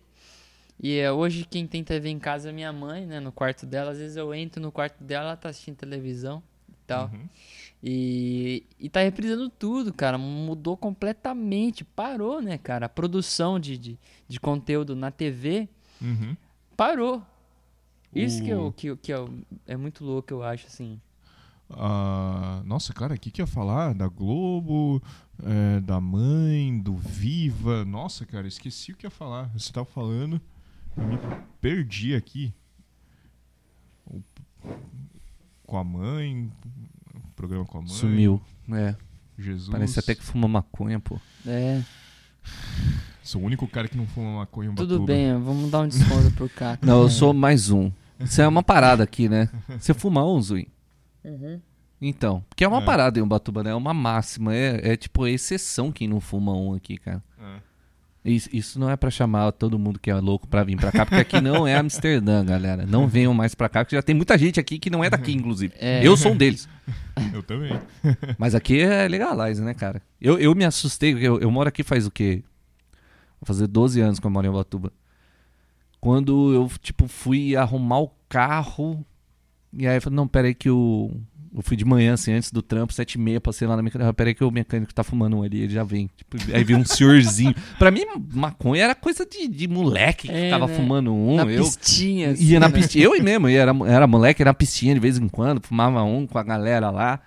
E 0.82 0.98
é, 0.98 1.10
hoje 1.10 1.44
quem 1.44 1.66
tem 1.66 1.82
TV 1.82 2.08
em 2.10 2.18
casa 2.18 2.50
é 2.50 2.52
minha 2.52 2.72
mãe, 2.72 3.06
né? 3.06 3.18
No 3.20 3.32
quarto 3.32 3.64
dela. 3.64 3.92
Às 3.92 3.98
vezes 3.98 4.16
eu 4.16 4.34
entro 4.34 4.60
no 4.60 4.70
quarto 4.70 5.02
dela, 5.02 5.28
ela 5.28 5.36
tá 5.36 5.48
assistindo 5.48 5.76
televisão 5.76 6.42
e 6.68 6.74
tal. 6.86 7.06
Uhum. 7.12 7.28
E, 7.82 8.64
e 8.78 8.88
tá 8.88 9.00
reprisando 9.00 9.48
tudo, 9.48 9.92
cara. 9.92 10.18
Mudou 10.18 10.76
completamente. 10.76 11.84
Parou, 11.84 12.42
né, 12.42 12.58
cara? 12.58 12.86
A 12.86 12.88
produção 12.88 13.58
de, 13.58 13.78
de, 13.78 13.98
de 14.28 14.40
conteúdo 14.40 14.94
na 14.96 15.10
TV 15.10 15.68
Uhum. 16.00 16.36
parou. 16.76 17.22
Isso 18.14 18.42
que, 18.42 18.50
eu, 18.50 18.72
que, 18.72 18.96
que 18.96 19.12
eu, 19.12 19.30
é 19.66 19.76
muito 19.76 20.04
louco, 20.04 20.32
eu 20.32 20.42
acho, 20.42 20.66
assim. 20.66 20.98
Ah, 21.70 22.62
nossa, 22.64 22.92
cara, 22.92 23.14
o 23.14 23.18
que, 23.18 23.30
que 23.30 23.42
ia 23.42 23.46
falar? 23.46 23.92
Da 23.94 24.06
Globo, 24.08 25.02
é, 25.42 25.80
da 25.80 26.00
mãe, 26.00 26.78
do 26.80 26.96
Viva. 26.96 27.84
Nossa, 27.84 28.24
cara, 28.24 28.46
esqueci 28.46 28.92
o 28.92 28.96
que 28.96 29.06
ia 29.06 29.10
falar. 29.10 29.50
Você 29.56 29.72
tava 29.72 29.86
falando, 29.86 30.40
eu 30.96 31.04
me 31.06 31.18
perdi 31.60 32.14
aqui. 32.14 32.52
O- 34.06 34.22
Com 35.66 35.76
a 35.78 35.84
mãe, 35.84 36.50
o 37.14 37.28
programa 37.34 37.64
com 37.64 37.78
a 37.78 37.80
mãe. 37.82 37.90
Sumiu. 37.90 38.40
É. 38.70 38.94
Jesus. 39.38 39.68
Parece 39.68 39.98
até 39.98 40.14
que 40.14 40.22
fuma 40.22 40.48
maconha, 40.48 40.98
pô. 41.00 41.18
É, 41.46 41.82
Sou 43.22 43.42
o 43.42 43.44
único 43.44 43.66
cara 43.66 43.88
que 43.88 43.96
não 43.96 44.06
fuma 44.06 44.36
maconha 44.38 44.70
em 44.70 44.74
tudo 44.76 45.04
bem, 45.04 45.32
vamos 45.40 45.68
dar 45.70 45.80
um 45.80 45.88
desconto 45.88 46.30
pro 46.30 46.48
Caco. 46.48 46.86
Não, 46.86 47.02
eu 47.02 47.10
sou 47.10 47.34
mais 47.34 47.70
um. 47.70 47.90
Isso 48.20 48.40
é 48.40 48.46
uma 48.46 48.62
parada 48.62 49.02
aqui, 49.02 49.28
né? 49.28 49.50
Você 49.78 49.92
fuma 49.92 50.24
um, 50.24 50.40
Zui? 50.40 50.68
Uhum. 51.26 51.60
Então, 52.00 52.44
porque 52.48 52.62
é 52.64 52.68
uma 52.68 52.82
É. 52.82 52.84
parada 52.84 53.18
em 53.18 53.22
Ubatuba, 53.22 53.62
né? 53.62 53.70
É 53.70 53.74
uma 53.74 53.94
máxima. 53.94 54.54
É, 54.54 54.92
é 54.92 54.96
tipo 54.96 55.24
a 55.24 55.30
exceção 55.30 55.90
quem 55.90 56.06
não 56.08 56.20
fuma 56.20 56.52
um 56.54 56.74
aqui, 56.74 56.96
cara. 56.98 57.22
É. 57.40 57.66
Isso, 58.28 58.48
isso 58.52 58.78
não 58.80 58.90
é 58.90 58.96
pra 58.96 59.08
chamar 59.08 59.52
todo 59.52 59.78
mundo 59.78 60.00
que 60.00 60.10
é 60.10 60.14
louco 60.16 60.48
pra 60.48 60.64
vir 60.64 60.76
pra 60.76 60.90
cá, 60.90 61.06
porque 61.06 61.20
aqui 61.20 61.40
não 61.40 61.64
é 61.66 61.76
Amsterdã, 61.76 62.44
galera. 62.44 62.84
Não 62.84 63.06
venham 63.08 63.32
mais 63.32 63.54
pra 63.54 63.68
cá, 63.68 63.84
porque 63.84 63.94
já 63.94 64.02
tem 64.02 64.16
muita 64.16 64.36
gente 64.36 64.58
aqui 64.58 64.78
que 64.80 64.90
não 64.90 65.02
é 65.04 65.08
daqui, 65.08 65.32
inclusive. 65.32 65.72
É. 65.78 66.04
Eu 66.06 66.16
sou 66.16 66.32
um 66.32 66.36
deles. 66.36 66.68
Eu 67.32 67.42
também. 67.42 67.72
Mas 68.36 68.54
aqui 68.54 68.80
é 68.80 69.06
legalize, 69.06 69.62
né, 69.62 69.74
cara? 69.74 70.02
Eu, 70.20 70.38
eu 70.38 70.54
me 70.56 70.64
assustei, 70.64 71.12
porque 71.12 71.26
eu, 71.28 71.38
eu 71.40 71.50
moro 71.52 71.68
aqui 71.68 71.82
faz 71.84 72.04
o 72.06 72.10
quê? 72.10 72.42
Vou 73.40 73.46
fazer 73.46 73.68
12 73.68 74.00
anos 74.00 74.18
que 74.18 74.26
eu 74.26 74.30
moro 74.30 74.46
em 74.46 74.50
Ubatuba. 74.50 74.92
Quando 76.00 76.52
eu, 76.52 76.70
tipo, 76.80 77.06
fui 77.08 77.54
arrumar 77.56 78.00
o 78.00 78.10
carro, 78.28 79.04
e 79.76 79.86
aí 79.86 79.96
eu 79.96 80.02
falei, 80.02 80.16
não, 80.16 80.26
peraí 80.28 80.54
que 80.54 80.70
o... 80.70 81.10
Eu 81.54 81.62
fui 81.62 81.74
de 81.74 81.86
manhã, 81.86 82.12
assim, 82.12 82.32
antes 82.32 82.52
do 82.52 82.60
trampo, 82.60 82.92
sete 82.92 83.14
e 83.14 83.18
meia, 83.18 83.40
passei 83.40 83.66
lá 83.66 83.74
na 83.76 83.82
mecânica. 83.82 84.12
Peraí 84.12 84.34
que 84.34 84.44
o 84.44 84.50
mecânico 84.50 84.92
tá 84.92 85.02
fumando 85.02 85.38
um 85.38 85.42
ali, 85.42 85.62
ele 85.62 85.72
já 85.72 85.82
vem. 85.82 86.10
Tipo, 86.14 86.36
aí 86.52 86.62
veio 86.62 86.78
um 86.78 86.84
senhorzinho. 86.84 87.54
pra 87.78 87.90
mim, 87.90 88.04
maconha 88.34 88.84
era 88.84 88.94
coisa 88.94 89.24
de, 89.24 89.48
de 89.48 89.66
moleque 89.66 90.28
que 90.28 90.34
É, 90.34 90.44
ficava 90.44 90.66
né? 90.66 90.74
fumando 90.74 91.14
um. 91.14 91.36
Na 91.36 91.44
eu 91.44 91.64
pistinha, 91.64 92.32
assim, 92.32 92.44
ia 92.44 92.60
na 92.60 92.68
né? 92.68 92.74
pistinha. 92.74 93.04
Eu 93.04 93.12
mesmo, 93.24 93.48
ia, 93.48 93.62
era, 93.62 93.72
era 93.86 94.06
moleque, 94.06 94.42
era 94.42 94.50
na 94.50 94.54
pistinha 94.54 94.92
de 94.92 95.00
vez 95.00 95.16
em 95.16 95.28
quando, 95.28 95.62
fumava 95.66 96.02
um 96.02 96.26
com 96.26 96.36
a 96.36 96.42
galera 96.42 96.90
lá. 96.90 97.22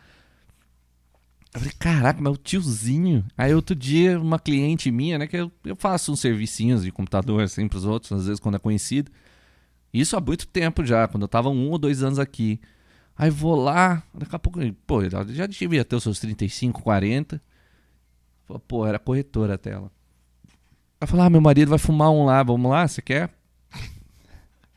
Eu 1.52 1.60
falei, 1.62 1.74
caraca, 1.80 2.22
mas 2.22 2.32
o 2.32 2.38
tiozinho. 2.38 3.26
Aí 3.36 3.56
outro 3.56 3.76
dia, 3.76 4.20
uma 4.20 4.38
cliente 4.38 4.92
minha, 4.92 5.18
né, 5.18 5.26
que 5.26 5.38
eu, 5.38 5.52
eu 5.66 5.76
faço 5.76 6.12
uns 6.12 6.20
servicinhos 6.20 6.84
de 6.84 6.92
computador 6.92 7.42
assim 7.42 7.68
pros 7.68 7.86
outros, 7.86 8.12
às 8.12 8.28
vezes 8.28 8.40
quando 8.40 8.56
é 8.56 8.60
conhecido. 8.60 9.12
Isso 9.94 10.16
há 10.16 10.22
muito 10.22 10.48
tempo 10.48 10.86
já, 10.86 11.08
quando 11.08 11.24
eu 11.24 11.28
tava 11.28 11.50
um 11.50 11.70
ou 11.70 11.78
dois 11.78 12.04
anos 12.04 12.20
aqui. 12.20 12.60
Aí 13.18 13.30
vou 13.30 13.56
lá, 13.56 14.04
daqui 14.14 14.36
a 14.36 14.40
pouco, 14.40 14.60
pô, 14.88 15.04
já 15.10 15.46
devia 15.46 15.84
ter 15.84 15.96
os 15.96 16.04
seus 16.04 16.20
35, 16.20 16.82
40. 16.82 17.42
Falei, 18.46 18.62
Pô, 18.68 18.86
era 18.88 18.98
corretora 18.98 19.56
até 19.56 19.72
ela. 19.72 19.92
Ela 21.02 21.08
falou, 21.08 21.26
ah, 21.26 21.30
meu 21.30 21.42
marido 21.42 21.70
vai 21.70 21.80
fumar 21.80 22.12
um 22.12 22.26
lá, 22.26 22.42
vamos 22.44 22.70
lá, 22.70 22.88
você 22.88 23.02
quer? 23.02 23.30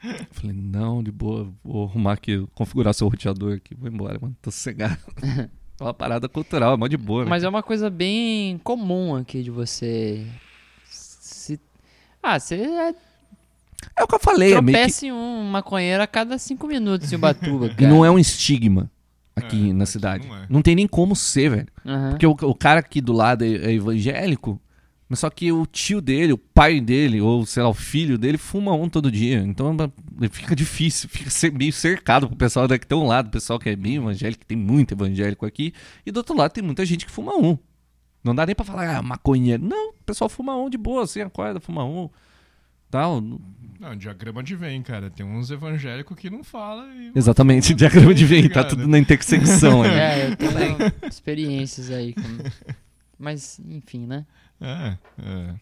Eu 0.05 0.27
falei, 0.33 0.57
não, 0.57 1.03
de 1.03 1.13
boa, 1.13 1.53
vou 1.63 1.85
arrumar 1.85 2.15
aqui, 2.15 2.45
configurar 2.55 2.93
seu 2.93 3.07
roteador 3.09 3.55
aqui, 3.55 3.75
vou 3.75 3.89
embora, 3.89 4.19
mano, 4.21 4.37
tô 4.43 4.51
sossegado. 4.51 4.99
É 5.23 5.49
uma 5.83 5.95
parada 5.95 6.29
cultural, 6.29 6.75
é 6.75 6.77
mó 6.77 6.89
de 6.89 6.97
boa. 6.97 7.25
né? 7.25 7.31
Mas 7.31 7.45
é 7.45 7.49
uma 7.49 7.63
coisa 7.63 7.89
bem 7.89 8.59
comum 8.59 9.15
aqui 9.15 9.43
de 9.45 9.51
você. 9.51 10.27
Se... 10.85 11.61
Ah, 12.21 12.39
você 12.41 12.57
é 12.57 12.95
É 13.97 14.03
o 14.05 14.07
que 14.07 14.15
eu 14.15 14.21
falei, 14.21 14.55
é 14.55 14.61
meio 14.61 14.77
que... 14.89 15.13
um 15.13 15.45
maconheiro 15.51 16.03
a 16.03 16.07
cada 16.07 16.39
cinco 16.39 16.67
minutos 16.67 17.13
em 17.13 17.17
Ubatuba, 17.17 17.67
E 17.67 17.75
cara. 17.77 17.89
não 17.91 18.05
é 18.05 18.11
um 18.11 18.19
estigma 18.19 18.91
aqui 19.37 19.71
É, 19.71 19.73
na 19.73 19.85
aqui 19.85 19.93
cidade. 19.93 20.27
não 20.29 20.37
é. 20.37 20.47
Não 20.49 20.63
tem 20.63 20.75
nem 20.75 20.87
como 20.87 21.15
ser, 21.17 21.51
velho. 21.51 21.69
Aham. 21.87 22.11
Porque 22.11 22.27
o, 22.27 22.31
o 22.51 22.55
cara 22.55 22.81
aqui 22.81 23.01
do 23.01 23.13
lado 23.13 23.45
é, 23.45 23.49
é 23.49 23.73
evangélico, 23.73 24.61
mas 25.09 25.19
só 25.19 25.29
que 25.29 25.53
o 25.53 25.67
tio 25.67 26.01
dele, 26.01 26.33
o 26.33 26.39
pai 26.39 26.81
dele, 26.81 27.21
ou 27.21 27.45
sei 27.45 27.63
lá, 27.63 27.69
o 27.69 27.75
filho 27.75 28.17
dele, 28.17 28.39
fuma 28.39 28.73
um 28.73 28.89
todo 28.89 29.11
dia. 29.11 29.39
Então 29.41 29.77
é- 30.23 30.29
fica 30.31 30.57
difícil, 30.57 31.09
fica 31.09 31.31
meio 31.57 31.73
cercado 31.73 32.27
pro 32.29 32.37
pessoal 32.37 32.67
daqui. 32.67 32.87
Tem 32.87 32.97
um 32.97 33.07
lado, 33.07 33.27
o 33.27 33.31
pessoal 33.31 33.59
que 33.59 33.69
é 33.69 33.77
bem 33.77 33.97
evangélico, 33.97 34.45
tem 34.47 34.57
muito 34.57 34.95
evangélico 34.95 35.45
aqui, 35.45 35.73
e 36.07 36.11
do 36.11 36.19
outro 36.19 36.35
lado 36.37 36.53
tem 36.53 36.63
muita 36.65 36.85
gente 36.87 37.05
que 37.05 37.13
fuma 37.13 37.35
um. 37.37 37.59
Não 38.25 38.35
dá 38.35 38.47
nem 38.47 38.55
pra 38.55 38.65
falar, 38.65 38.97
ah, 38.97 39.03
maconheiro. 39.03 39.63
Não, 39.63 39.91
o 39.91 40.05
pessoal 40.07 40.29
fuma 40.31 40.57
um 40.57 40.71
de 40.71 40.79
boa, 40.79 41.03
assim, 41.03 41.21
acorda, 41.21 41.59
fuma 41.61 41.85
um. 41.85 42.09
Tal. 42.93 43.21
Não, 43.81 43.97
diagrama 43.97 44.43
de 44.45 44.55
Venn, 44.55 44.83
cara. 44.83 45.11
Tem 45.11 45.27
uns 45.27 45.51
evangélicos 45.51 46.17
que 46.17 46.31
não 46.31 46.45
falam. 46.45 46.87
E... 46.95 47.11
Exatamente, 47.17 47.75
diagrama 47.75 48.15
de 48.15 48.25
Venn, 48.25 48.43
tá 48.43 48.61
Obrigado. 48.61 48.69
tudo 48.69 48.87
na 48.87 48.99
intersecção 48.99 49.83
aí. 49.83 49.91
É, 49.91 50.29
eu 50.31 50.37
tenho 50.37 51.09
experiências 51.09 51.91
aí. 51.91 52.13
com- 52.13 52.23
Mas, 53.19 53.59
enfim, 53.69 54.07
né? 54.07 54.25
É, 54.61 54.97
é. 55.21 55.55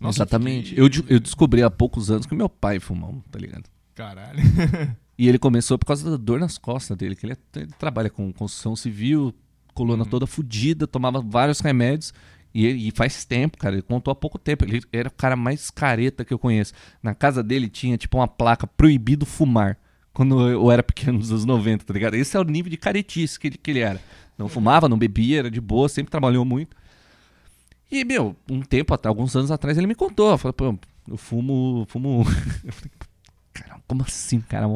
Nossa, 0.00 0.18
Exatamente. 0.18 0.68
fiquei- 0.76 0.84
Eu, 0.84 0.88
eu 1.08 1.18
descobri 1.18 1.60
há 1.62 1.70
poucos 1.70 2.08
anos 2.10 2.24
que 2.26 2.34
meu 2.36 2.48
pai 2.48 2.78
fuma 2.78 3.08
um, 3.08 3.20
tá 3.32 3.38
ligado? 3.38 3.64
Caralho. 3.94 4.38
E 5.20 5.26
ele 5.28 5.36
começou 5.36 5.76
por 5.76 5.86
causa 5.86 6.08
da 6.08 6.16
dor 6.16 6.38
nas 6.38 6.56
costas 6.58 6.96
dele, 6.96 7.16
que 7.16 7.26
ele, 7.26 7.32
é- 7.32 7.58
ele 7.60 7.72
trabalha 7.76 8.08
com 8.08 8.32
construção 8.32 8.76
civil, 8.76 9.34
coluna 9.74 10.04
Uhum. 10.04 10.08
toda 10.08 10.28
fodida, 10.28 10.86
tomava 10.86 11.20
vários 11.20 11.58
remédios. 11.58 12.14
E, 12.54 12.88
e 12.88 12.90
faz 12.90 13.24
tempo, 13.24 13.58
cara, 13.58 13.74
ele 13.74 13.82
contou 13.82 14.10
há 14.10 14.14
pouco 14.14 14.38
tempo. 14.38 14.64
Ele 14.64 14.82
era 14.92 15.08
o 15.08 15.12
cara 15.12 15.36
mais 15.36 15.70
careta 15.70 16.24
que 16.24 16.32
eu 16.32 16.38
conheço. 16.38 16.72
Na 17.02 17.14
casa 17.14 17.42
dele 17.42 17.68
tinha, 17.68 17.96
tipo, 17.96 18.18
uma 18.18 18.28
placa 18.28 18.66
proibido 18.66 19.26
fumar. 19.26 19.78
Quando 20.12 20.48
eu 20.48 20.70
era 20.70 20.82
pequeno, 20.82 21.18
nos 21.18 21.30
anos 21.30 21.44
90, 21.44 21.84
tá 21.84 21.94
ligado? 21.94 22.14
Esse 22.14 22.36
é 22.36 22.40
o 22.40 22.44
nível 22.44 22.70
de 22.70 22.76
caretice 22.76 23.38
que 23.38 23.48
ele, 23.48 23.58
que 23.58 23.70
ele 23.70 23.80
era. 23.80 24.00
Não 24.36 24.48
fumava, 24.48 24.88
não 24.88 24.98
bebia, 24.98 25.40
era 25.40 25.50
de 25.50 25.60
boa, 25.60 25.88
sempre 25.88 26.10
trabalhou 26.10 26.44
muito. 26.44 26.76
E, 27.90 28.04
meu, 28.04 28.36
um 28.50 28.60
tempo, 28.60 28.98
alguns 29.04 29.34
anos 29.34 29.50
atrás, 29.50 29.78
ele 29.78 29.86
me 29.86 29.94
contou. 29.94 30.36
Falou, 30.36 30.52
pô, 30.52 30.78
eu 31.08 31.16
fumo. 31.16 31.86
fumo. 31.88 32.24
eu 33.66 33.76
como 33.86 34.02
assim, 34.02 34.40
cara? 34.40 34.66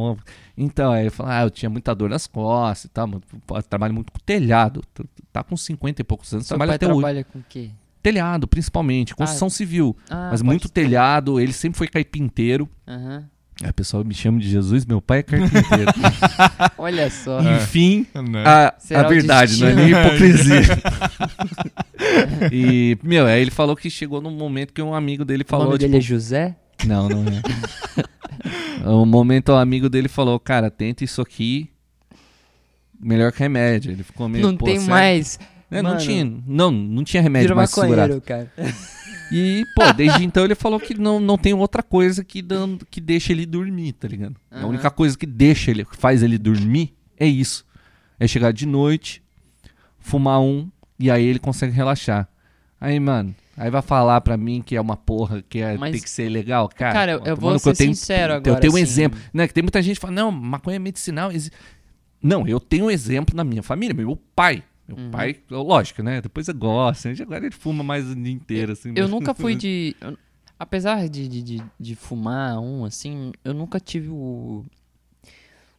Então, 0.56 0.92
aí 0.92 1.02
ele 1.02 1.10
falou, 1.10 1.32
ah, 1.32 1.42
eu 1.42 1.50
tinha 1.50 1.68
muita 1.70 1.94
dor 1.94 2.08
nas 2.10 2.26
costas 2.26 2.84
e 2.86 2.88
tal, 2.88 3.08
trabalho 3.68 3.94
muito 3.94 4.10
com 4.12 4.18
telhado. 4.20 4.82
Tá 5.32 5.42
com 5.42 5.56
50 5.56 6.00
e 6.00 6.04
poucos 6.04 6.32
anos, 6.32 6.46
Seu 6.46 6.56
trabalha 6.56 6.76
até 6.76 6.86
hoje. 6.86 6.96
trabalha 6.96 7.24
com 7.24 7.38
o 7.38 7.44
quê? 7.48 7.70
Telhado, 8.02 8.48
principalmente, 8.48 9.14
construção 9.14 9.48
civil. 9.48 9.96
Ah, 10.10 10.28
mas 10.30 10.42
muito 10.42 10.68
ter. 10.68 10.82
telhado, 10.84 11.38
ele 11.38 11.52
sempre 11.52 11.78
foi 11.78 11.86
carpinteiro. 11.86 12.68
Aham. 12.86 13.24
Aí 13.62 13.70
o 13.70 13.74
pessoal 13.74 14.02
me 14.04 14.12
chama 14.12 14.40
de 14.40 14.48
Jesus, 14.48 14.84
meu 14.84 15.00
pai 15.00 15.18
é 15.18 15.22
carpinteiro. 15.22 15.92
Olha 16.76 17.08
só. 17.10 17.40
Enfim, 17.40 18.06
Né? 18.28 18.42
a, 18.44 18.74
Será 18.78 19.02
a 19.02 19.06
o 19.06 19.08
verdade, 19.08 19.60
não 19.60 19.68
é 19.68 19.74
nem 19.74 19.90
hipocrisia. 19.90 20.62
e, 22.50 22.98
meu, 23.02 23.26
aí 23.26 23.40
ele 23.40 23.50
falou 23.50 23.76
que 23.76 23.88
chegou 23.88 24.20
num 24.20 24.30
momento 24.32 24.72
que 24.72 24.82
um 24.82 24.94
amigo 24.94 25.24
dele 25.24 25.44
o 25.44 25.46
falou, 25.48 25.66
nome 25.66 25.78
tipo, 25.78 25.90
dele 25.92 25.98
é 26.02 26.06
José? 26.06 26.56
Não, 26.86 27.08
não 27.08 27.24
é. 27.24 27.42
um 28.90 29.06
momento 29.06 29.52
um 29.52 29.56
amigo 29.56 29.88
dele 29.88 30.08
falou, 30.08 30.38
cara, 30.40 30.70
tenta 30.70 31.04
isso 31.04 31.20
aqui, 31.20 31.70
melhor 33.00 33.32
que 33.32 33.38
remédio. 33.40 33.92
Ele 33.92 34.02
ficou 34.02 34.28
meio, 34.28 34.44
não 34.46 34.56
tem 34.56 34.76
sério? 34.76 34.90
mais. 34.90 35.38
É, 35.70 35.80
não 35.80 35.96
tinha, 35.96 36.24
não, 36.46 36.70
não 36.70 37.02
tinha 37.02 37.22
remédio 37.22 37.56
mais 37.56 37.70
segurado. 37.70 38.20
cara. 38.20 38.52
E, 39.30 39.64
pô, 39.74 39.90
desde 39.94 40.22
então 40.22 40.44
ele 40.44 40.54
falou 40.54 40.78
que 40.78 40.92
não, 40.92 41.18
não 41.18 41.38
tem 41.38 41.54
outra 41.54 41.82
coisa 41.82 42.22
que, 42.22 42.42
dan- 42.42 42.76
que 42.90 43.00
deixa 43.00 43.32
ele 43.32 43.46
dormir, 43.46 43.92
tá 43.94 44.06
ligado? 44.06 44.36
A 44.50 44.58
Aham. 44.58 44.66
única 44.66 44.90
coisa 44.90 45.16
que 45.16 45.24
deixa 45.24 45.70
ele, 45.70 45.86
que 45.86 45.96
faz 45.96 46.22
ele 46.22 46.36
dormir 46.36 46.94
é 47.16 47.26
isso. 47.26 47.64
É 48.20 48.28
chegar 48.28 48.52
de 48.52 48.66
noite, 48.66 49.22
fumar 49.98 50.38
um, 50.42 50.70
e 50.98 51.10
aí 51.10 51.24
ele 51.24 51.38
consegue 51.38 51.72
relaxar. 51.72 52.28
Aí, 52.84 52.98
mano, 52.98 53.32
aí 53.56 53.70
vai 53.70 53.80
falar 53.80 54.20
pra 54.22 54.36
mim 54.36 54.60
que 54.60 54.74
é 54.74 54.80
uma 54.80 54.96
porra, 54.96 55.40
que 55.48 55.60
é, 55.60 55.78
Mas- 55.78 55.92
tem 55.92 56.00
que 56.02 56.10
ser 56.10 56.28
legal, 56.28 56.68
cara. 56.68 56.92
Cara, 56.92 57.12
eu- 57.12 57.20
eu 57.24 57.36
vou 57.36 57.50
que 57.50 57.54
eu 57.54 57.58
ser 57.60 57.76
tenho- 57.76 57.94
sincero 57.94 58.32
Eu 58.32 58.36
agora, 58.38 58.60
tenho 58.60 58.72
um 58.72 58.76
assim. 58.76 58.82
exemplo, 58.82 59.20
né? 59.32 59.46
Que 59.46 59.54
tem 59.54 59.62
muita 59.62 59.80
gente 59.80 59.94
que 59.94 60.00
fala, 60.00 60.12
não, 60.14 60.32
maconha 60.32 60.76
é 60.76 60.78
medicinal. 60.80 61.30
Não, 62.20 62.44
eu 62.46 62.58
tenho 62.58 62.86
um 62.86 62.90
exemplo 62.90 63.36
na 63.36 63.44
minha 63.44 63.62
família, 63.62 63.94
meu 63.94 64.16
pai. 64.34 64.64
Meu 64.88 64.96
Uhum. 64.96 65.10
pai, 65.12 65.36
lógico, 65.48 66.02
né? 66.02 66.20
Depois 66.20 66.48
eu 66.48 66.54
gosto, 66.56 67.08
né? 67.08 67.14
agora 67.20 67.46
ele 67.46 67.54
fuma 67.54 67.84
mais 67.84 68.08
o 68.10 68.16
dia 68.16 68.32
inteiro, 68.32 68.72
assim. 68.72 68.92
Eu 68.96 69.04
mas- 69.04 69.10
nunca 69.12 69.32
fui 69.32 69.54
de. 69.54 69.94
eu- 70.00 70.18
apesar 70.58 71.08
de, 71.08 71.28
de, 71.28 71.40
de, 71.40 71.62
de 71.78 71.94
fumar 71.94 72.58
um, 72.58 72.84
assim, 72.84 73.30
eu 73.44 73.54
nunca 73.54 73.78
tive 73.78 74.08
o. 74.08 74.64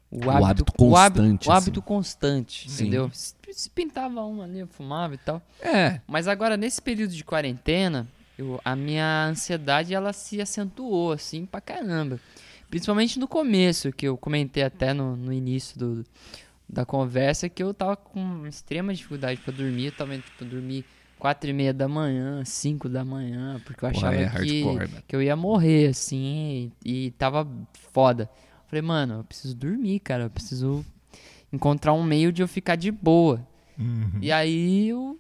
O 0.10 0.30
hábito, 0.30 0.46
hábito 0.46 0.74
o 0.80 0.96
hábito- 0.96 1.22
constante, 1.22 1.50
O 1.50 1.52
assim. 1.52 1.62
hábito 1.68 1.82
constante, 1.82 2.72
Sim. 2.72 2.84
entendeu? 2.84 3.12
Se, 3.54 3.70
pintava 3.70 4.26
um 4.26 4.42
ali, 4.42 4.60
eu 4.60 4.68
fumava 4.68 5.14
e 5.14 5.18
tal. 5.18 5.42
É, 5.62 6.02
Mas 6.08 6.28
agora, 6.28 6.58
nesse 6.58 6.82
período 6.82 7.14
de 7.14 7.24
quarentena, 7.24 8.08
eu- 8.38 8.60
a 8.66 8.76
minha 8.76 9.26
ansiedade, 9.28 9.94
ela 9.94 10.12
se 10.14 10.42
acentuou, 10.42 11.12
assim, 11.12 11.46
pra 11.46 11.62
caramba. 11.62 12.20
Principalmente 12.70 13.20
no 13.20 13.28
começo, 13.28 13.92
que 13.92 14.08
eu 14.08 14.18
comentei 14.18 14.64
até 14.64 14.94
no, 14.94 15.16
no 15.16 15.32
início 15.32 15.78
do, 15.78 16.04
da 16.68 16.86
conversa, 16.86 17.48
que 17.48 17.62
eu 17.62 17.74
tava 17.74 17.96
com 17.96 18.48
extrema 18.48 18.94
dificuldade 18.94 19.40
pra 19.40 19.52
dormir. 19.54 19.86
Eu 19.86 19.92
tava, 19.92 20.18
tipo, 20.18 20.44
dormir 20.44 20.86
quatro 21.20 21.50
e 21.50 21.54
meia 21.54 21.74
da 21.74 21.88
manhã, 21.88 22.44
cinco 22.44 22.90
da 22.90 23.06
manhã, 23.06 23.62
porque 23.64 23.86
eu 23.86 23.90
Pô, 23.92 23.98
achava 23.98 24.16
é 24.16 24.26
que, 24.30 24.64
hardcore, 24.64 25.04
que 25.08 25.16
eu 25.16 25.22
ia 25.22 25.36
morrer, 25.36 25.90
assim, 25.90 26.72
e, 26.84 27.06
e 27.08 27.12
tava 27.12 27.48
foda. 27.92 28.30
Falei, 28.68 28.82
mano, 28.82 29.20
eu 29.20 29.24
preciso 29.24 29.56
dormir, 29.56 30.00
cara, 30.00 30.24
eu 30.24 30.30
preciso 30.32 30.84
encontrar 31.54 31.94
um 31.94 32.04
meio 32.04 32.32
de 32.34 32.42
eu 32.42 32.48
ficar 32.48 32.76
de 32.76 32.92
boa. 32.92 33.48
Uhum. 33.80 34.20
E 34.22 34.32
aí 34.32 34.90
eu, 34.90 35.20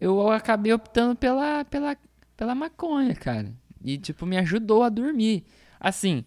eu 0.00 0.30
acabei 0.30 0.72
optando 0.72 1.16
pela, 1.16 1.64
pela, 1.64 1.96
pela 2.36 2.54
maconha, 2.54 3.14
cara. 3.14 3.52
E, 3.82 3.96
tipo, 3.98 4.26
me 4.26 4.36
ajudou 4.36 4.82
a 4.82 4.88
dormir. 4.88 5.44
Assim, 5.80 6.24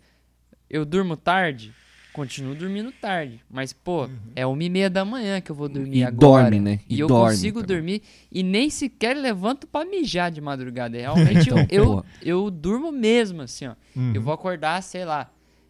eu 0.69 0.85
durmo 0.85 1.15
tarde, 1.17 1.73
continuo 2.13 2.55
dormindo 2.55 2.91
tarde. 2.91 3.41
Mas, 3.49 3.73
pô, 3.73 4.09
é 4.35 4.45
uma 4.45 4.63
e 4.63 4.69
meia 4.69 4.89
da 4.89 5.03
manhã 5.03 5.41
que 5.41 5.51
eu 5.51 5.55
vou 5.55 5.67
dormir 5.69 5.97
E 5.99 6.03
agora. 6.03 6.43
dorme, 6.43 6.59
né? 6.59 6.79
E, 6.89 6.95
E 6.95 6.99
eu 6.99 7.07
dorme 7.07 7.31
consigo 7.35 7.61
também. 7.61 7.75
dormir 7.75 8.01
e 8.31 8.43
nem 8.43 8.69
sequer 8.69 9.15
levanto 9.15 9.67
pra 9.67 9.83
mijar 9.85 10.31
de 10.31 10.39
madrugada. 10.41 10.97
Realmente, 10.99 11.49
Então, 11.49 11.65
eu, 11.69 11.83
eu, 11.83 12.05
eu 12.21 12.51
durmo 12.51 12.91
mesmo, 12.91 13.41
assim, 13.41 13.67
ó. 13.67 13.75
Uhum. 13.95 14.13
Eu 14.15 14.21
vou 14.21 14.33
acordar, 14.33 14.81
sei 14.81 15.03
lá, 15.05 15.29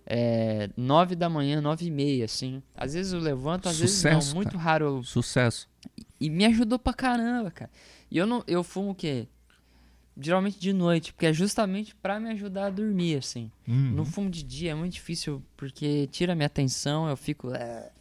é, 0.10 0.70
nove 0.76 1.16
da 1.16 1.30
manhã, 1.30 1.62
nove 1.62 1.86
e 1.86 1.92
meia, 1.92 2.26
assim. 2.26 2.64
Às 2.76 2.94
vezes 2.96 3.14
eu 3.14 3.20
levanto, 3.20 3.70
às 3.70 3.80
vezes 3.80 3.96
Sucesso, 3.98 4.30
não. 4.30 4.36
Muito 4.38 4.52
cara. 4.54 4.64
raro 4.64 4.86
eu 4.86 5.04
Sucesso. 5.04 5.70
e 6.20 6.30
me 6.30 6.46
ajudou 6.46 6.80
pra 6.80 6.94
caramba, 6.94 7.52
cara. 7.52 7.70
E 8.10 8.18
eu 8.18 8.26
não, 8.26 8.44
eu 8.48 8.64
fumo 8.64 8.90
o 8.92 8.96
quê? 8.96 9.28
Geralmente 10.20 10.60
de 10.60 10.74
noite, 10.74 11.14
porque 11.14 11.28
é 11.28 11.32
justamente 11.34 11.96
pra 11.96 12.20
me 12.20 12.30
ajudar 12.32 12.66
a 12.66 12.70
dormir, 12.72 13.18
assim. 13.20 13.52
Uhum. 13.68 13.92
Não 13.92 14.04
fumo 14.04 14.30
de 14.30 14.44
dia, 14.44 14.72
é 14.72 14.76
muito 14.76 14.94
difícil, 14.94 15.42
porque 15.56 16.08
tira 16.08 16.36
minha 16.36 16.48
atenção, 16.48 17.08
eu 17.08 17.16
fico. 17.16 17.54
É, 17.54 17.92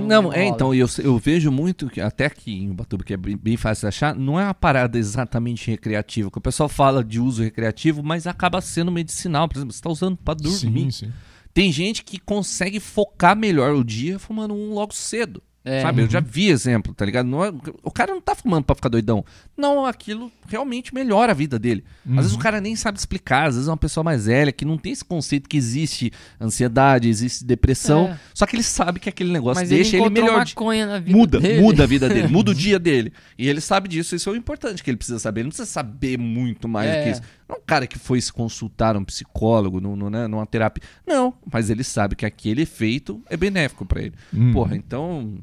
não, 0.00 0.22
não 0.22 0.32
é, 0.32 0.46
então, 0.46 0.74
eu, 0.74 0.86
eu 1.02 1.18
vejo 1.18 1.50
muito, 1.50 1.88
que 1.88 2.00
até 2.00 2.26
aqui 2.26 2.52
em 2.52 2.70
Ubatuba, 2.70 3.02
que 3.02 3.14
é 3.14 3.16
bem, 3.16 3.36
bem 3.36 3.56
fácil 3.56 3.82
de 3.82 3.88
achar, 3.88 4.14
não 4.14 4.38
é 4.38 4.44
uma 4.44 4.54
parada 4.54 4.98
exatamente 4.98 5.70
recreativa, 5.70 6.30
que 6.30 6.38
o 6.38 6.40
pessoal 6.40 6.68
fala 6.68 7.02
de 7.02 7.18
uso 7.20 7.42
recreativo, 7.42 8.02
mas 8.02 8.26
acaba 8.26 8.60
sendo 8.60 8.92
medicinal, 8.92 9.48
por 9.48 9.56
exemplo, 9.56 9.72
você 9.72 9.82
tá 9.82 9.90
usando 9.90 10.16
pra 10.16 10.34
dormir. 10.34 10.92
Sim, 10.92 11.06
sim. 11.06 11.12
Tem 11.54 11.72
gente 11.72 12.04
que 12.04 12.18
consegue 12.18 12.78
focar 12.78 13.36
melhor 13.36 13.74
o 13.74 13.82
dia 13.82 14.18
fumando 14.18 14.54
um 14.54 14.72
logo 14.72 14.94
cedo. 14.94 15.42
É. 15.64 15.82
Sabe? 15.82 16.00
Eu 16.02 16.08
já 16.08 16.20
vi 16.20 16.48
exemplo, 16.48 16.94
tá 16.94 17.04
ligado? 17.04 17.26
Não 17.26 17.44
é- 17.44 17.52
o 17.82 17.90
cara 17.90 18.14
não 18.14 18.20
tá 18.22 18.34
fumando 18.34 18.64
pra 18.64 18.74
ficar 18.74 18.88
doidão. 18.88 19.22
Não, 19.56 19.84
aquilo 19.84 20.32
realmente 20.48 20.94
melhora 20.94 21.32
a 21.32 21.34
vida 21.34 21.58
dele. 21.58 21.84
Às 22.08 22.14
vezes 22.16 22.32
Uhum. 22.32 22.38
o 22.38 22.40
cara 22.42 22.58
nem 22.60 22.74
sabe 22.74 22.96
explicar, 22.98 23.48
às 23.48 23.54
vezes 23.54 23.68
é 23.68 23.70
uma 23.70 23.76
pessoa 23.76 24.02
mais 24.02 24.24
velha 24.24 24.50
que 24.50 24.64
não 24.64 24.78
tem 24.78 24.92
esse 24.92 25.04
conceito 25.04 25.46
que 25.48 25.56
existe 25.58 26.10
ansiedade, 26.40 27.08
existe 27.08 27.44
depressão, 27.44 28.08
É. 28.08 28.18
só 28.32 28.46
que 28.46 28.56
ele 28.56 28.62
sabe 28.62 28.98
que 29.00 29.08
aquele 29.08 29.30
negócio 29.32 29.60
Mas 29.60 29.68
deixa 29.68 29.96
ele 29.96 30.06
ele, 30.06 30.10
melhor. 30.20 30.38
maconha 30.38 30.86
na 30.86 30.98
vida 31.00 31.16
Muda, 31.18 31.40
dele. 31.40 31.60
muda 31.60 31.82
a 31.84 31.86
vida 31.86 32.08
dele, 32.08 32.28
muda 32.32 32.50
o 32.52 32.54
dia 32.54 32.78
dele. 32.78 33.12
E 33.36 33.46
ele 33.48 33.60
sabe 33.60 33.88
disso, 33.88 34.14
isso 34.14 34.28
é 34.30 34.32
o 34.32 34.36
importante 34.36 34.82
que 34.82 34.88
ele 34.90 34.96
precisa 34.96 35.18
saber. 35.18 35.40
Ele 35.40 35.46
não 35.46 35.50
precisa 35.50 35.68
saber 35.70 36.16
muito 36.18 36.66
mais 36.68 36.90
do 36.90 36.96
É. 36.96 37.02
que 37.04 37.10
isso. 37.10 37.22
Não 37.48 37.56
é 37.56 37.58
um 37.58 37.62
cara 37.64 37.86
que 37.86 37.98
foi 37.98 38.20
se 38.20 38.32
consultar 38.32 38.96
um 38.96 39.04
psicólogo, 39.04 39.80
no, 39.80 39.96
no, 39.96 40.10
né, 40.10 40.26
numa 40.26 40.44
terapia. 40.46 40.82
Não, 41.06 41.32
mas 41.50 41.70
ele 41.70 41.82
sabe 41.82 42.14
que 42.14 42.26
aquele 42.26 42.62
efeito 42.62 43.22
é 43.30 43.36
benéfico 43.36 43.86
pra 43.86 44.02
ele. 44.02 44.14
Uhum. 44.32 44.52
Porra, 44.52 44.76
então. 44.76 45.38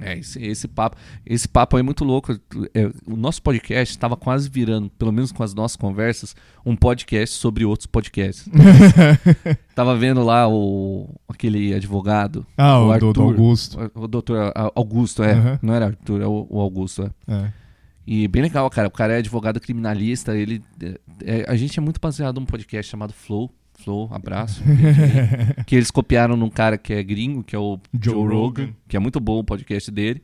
É, 0.00 0.18
esse, 0.18 0.44
esse 0.44 0.66
papo, 0.66 0.96
esse 1.24 1.46
papo 1.46 1.76
aí 1.76 1.80
é 1.80 1.82
muito 1.84 2.04
louco. 2.04 2.32
É, 2.74 2.90
o 3.06 3.16
nosso 3.16 3.40
podcast 3.40 3.94
estava 3.94 4.16
quase 4.16 4.50
virando, 4.50 4.90
pelo 4.90 5.12
menos 5.12 5.30
com 5.30 5.42
as 5.44 5.54
nossas 5.54 5.76
conversas, 5.76 6.34
um 6.66 6.74
podcast 6.74 7.36
sobre 7.36 7.64
outros 7.64 7.86
podcasts. 7.86 8.48
tava 9.72 9.96
vendo 9.96 10.24
lá 10.24 10.48
o 10.48 11.08
aquele 11.28 11.72
advogado. 11.72 12.44
Ah, 12.56 12.80
o, 12.80 12.88
o 12.88 12.92
Arthur. 12.92 13.22
Augusto. 13.22 13.90
O 13.94 14.08
doutor 14.08 14.52
Augusto, 14.74 15.22
é. 15.22 15.32
Aham. 15.32 15.58
Não 15.62 15.72
era 15.72 15.86
Arthur, 15.86 16.20
é 16.20 16.26
o, 16.26 16.44
o 16.50 16.60
Augusto, 16.60 17.04
é. 17.28 17.32
É. 17.32 17.63
E 18.06 18.28
bem 18.28 18.42
legal, 18.42 18.68
cara. 18.70 18.88
O 18.88 18.90
cara 18.90 19.14
é 19.14 19.18
advogado 19.18 19.60
criminalista. 19.60 20.36
Ele, 20.36 20.62
é- 20.82 21.40
é- 21.40 21.44
a 21.48 21.56
gente 21.56 21.78
é 21.78 21.82
muito 21.82 22.00
baseado 22.00 22.38
num 22.38 22.46
podcast 22.46 22.90
chamado 22.90 23.12
Flow. 23.12 23.50
Flow, 23.76 24.08
abraço. 24.12 24.62
que 25.66 25.74
eles 25.74 25.90
copiaram 25.90 26.36
num 26.36 26.48
cara 26.50 26.78
que 26.78 26.92
é 26.92 27.02
gringo, 27.02 27.42
que 27.42 27.56
é 27.56 27.58
o 27.58 27.78
Joe 27.92 28.14
Joe, 28.14 28.22
Rogan, 28.22 28.34
Rogan. 28.36 28.68
que 28.86 28.96
é 28.96 29.00
muito 29.00 29.18
bom 29.18 29.38
o 29.40 29.44
podcast 29.44 29.90
dele. 29.90 30.22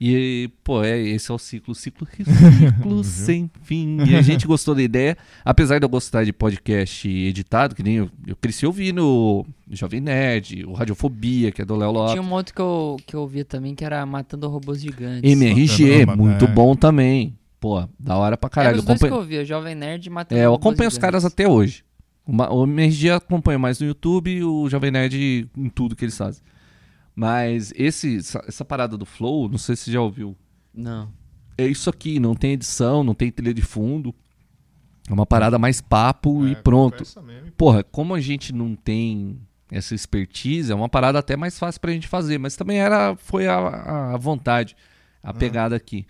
E, 0.00 0.48
pô, 0.62 0.84
é, 0.84 0.96
esse 1.00 1.28
é 1.28 1.34
o 1.34 1.38
ciclo, 1.38 1.74
ciclo, 1.74 2.06
ciclo 2.14 3.02
sem 3.02 3.50
fim. 3.62 3.98
E 4.06 4.14
a 4.14 4.22
gente 4.22 4.46
gostou 4.46 4.72
da 4.74 4.82
ideia, 4.82 5.16
apesar 5.44 5.78
de 5.80 5.84
eu 5.84 5.88
gostar 5.88 6.24
de 6.24 6.32
podcast 6.32 7.08
editado, 7.08 7.74
que 7.74 7.82
nem 7.82 7.94
eu, 7.96 8.10
eu 8.26 8.36
cresci 8.36 8.64
ouvindo 8.64 9.04
o 9.04 9.46
Jovem 9.70 10.00
Nerd, 10.00 10.64
o 10.64 10.72
Radiofobia, 10.72 11.50
que 11.50 11.62
é 11.62 11.64
do 11.64 11.74
Léo 11.74 11.90
Lopes. 11.90 12.12
Tinha 12.12 12.22
um 12.22 12.32
outro 12.32 12.54
que 12.54 12.60
eu, 12.60 12.96
que 13.06 13.16
eu 13.16 13.20
ouvia 13.22 13.44
também, 13.44 13.74
que 13.74 13.84
era 13.84 14.06
Matando 14.06 14.48
Robôs 14.48 14.80
Gigantes. 14.80 15.28
MRG, 15.30 16.06
Matando- 16.06 16.22
muito 16.22 16.44
é. 16.44 16.48
bom 16.48 16.76
também. 16.76 17.36
Pô, 17.58 17.84
da 17.98 18.16
hora 18.16 18.36
pra 18.36 18.46
Era 18.46 18.54
caralho. 18.54 18.76
os 18.76 18.82
Eu 18.82 18.86
dois 18.86 18.98
que 19.00 19.04
acompanho- 19.06 19.18
eu 19.18 19.22
ouvia, 19.22 19.44
Jovem 19.44 19.74
Nerd 19.74 20.06
e 20.06 20.10
Matando 20.10 20.40
É, 20.40 20.44
eu 20.44 20.50
Robôs 20.52 20.64
acompanho 20.68 20.88
os 20.88 20.98
caras 20.98 21.22
Gigantes. 21.24 21.34
até 21.34 21.48
hoje. 21.48 21.82
O 22.24 22.62
MRG 22.64 23.10
acompanha 23.10 23.58
mais 23.58 23.80
no 23.80 23.86
YouTube 23.88 24.30
e 24.30 24.44
o 24.44 24.68
Jovem 24.68 24.92
Nerd 24.92 25.48
em 25.56 25.68
tudo 25.68 25.96
que 25.96 26.04
eles 26.04 26.16
fazem. 26.16 26.40
Mas 27.20 27.72
esse, 27.74 28.18
essa, 28.18 28.44
essa 28.46 28.64
parada 28.64 28.96
do 28.96 29.04
Flow, 29.04 29.48
não 29.48 29.58
sei 29.58 29.74
se 29.74 29.86
você 29.86 29.90
já 29.90 30.00
ouviu. 30.00 30.36
Não. 30.72 31.12
É 31.56 31.66
isso 31.66 31.90
aqui, 31.90 32.20
não 32.20 32.32
tem 32.32 32.52
edição, 32.52 33.02
não 33.02 33.12
tem 33.12 33.28
trilha 33.28 33.52
de 33.52 33.60
fundo. 33.60 34.14
É 35.10 35.12
uma 35.12 35.26
parada 35.26 35.58
mais 35.58 35.80
papo 35.80 36.46
e 36.46 36.52
É, 36.52 36.54
pronto. 36.54 36.92
conversa 36.98 37.20
mesmo. 37.20 37.50
Porra, 37.56 37.82
como 37.82 38.14
a 38.14 38.20
gente 38.20 38.54
não 38.54 38.76
tem 38.76 39.36
essa 39.68 39.96
expertise, 39.96 40.70
é 40.70 40.74
uma 40.76 40.88
parada 40.88 41.18
até 41.18 41.36
mais 41.36 41.58
fácil 41.58 41.80
pra 41.80 41.90
gente 41.90 42.06
fazer. 42.06 42.38
Mas 42.38 42.54
também 42.54 42.78
era, 42.78 43.16
foi 43.16 43.48
a, 43.48 44.12
a 44.14 44.16
vontade, 44.16 44.76
a 45.20 45.34
pegada 45.34 45.74
aqui. 45.74 46.06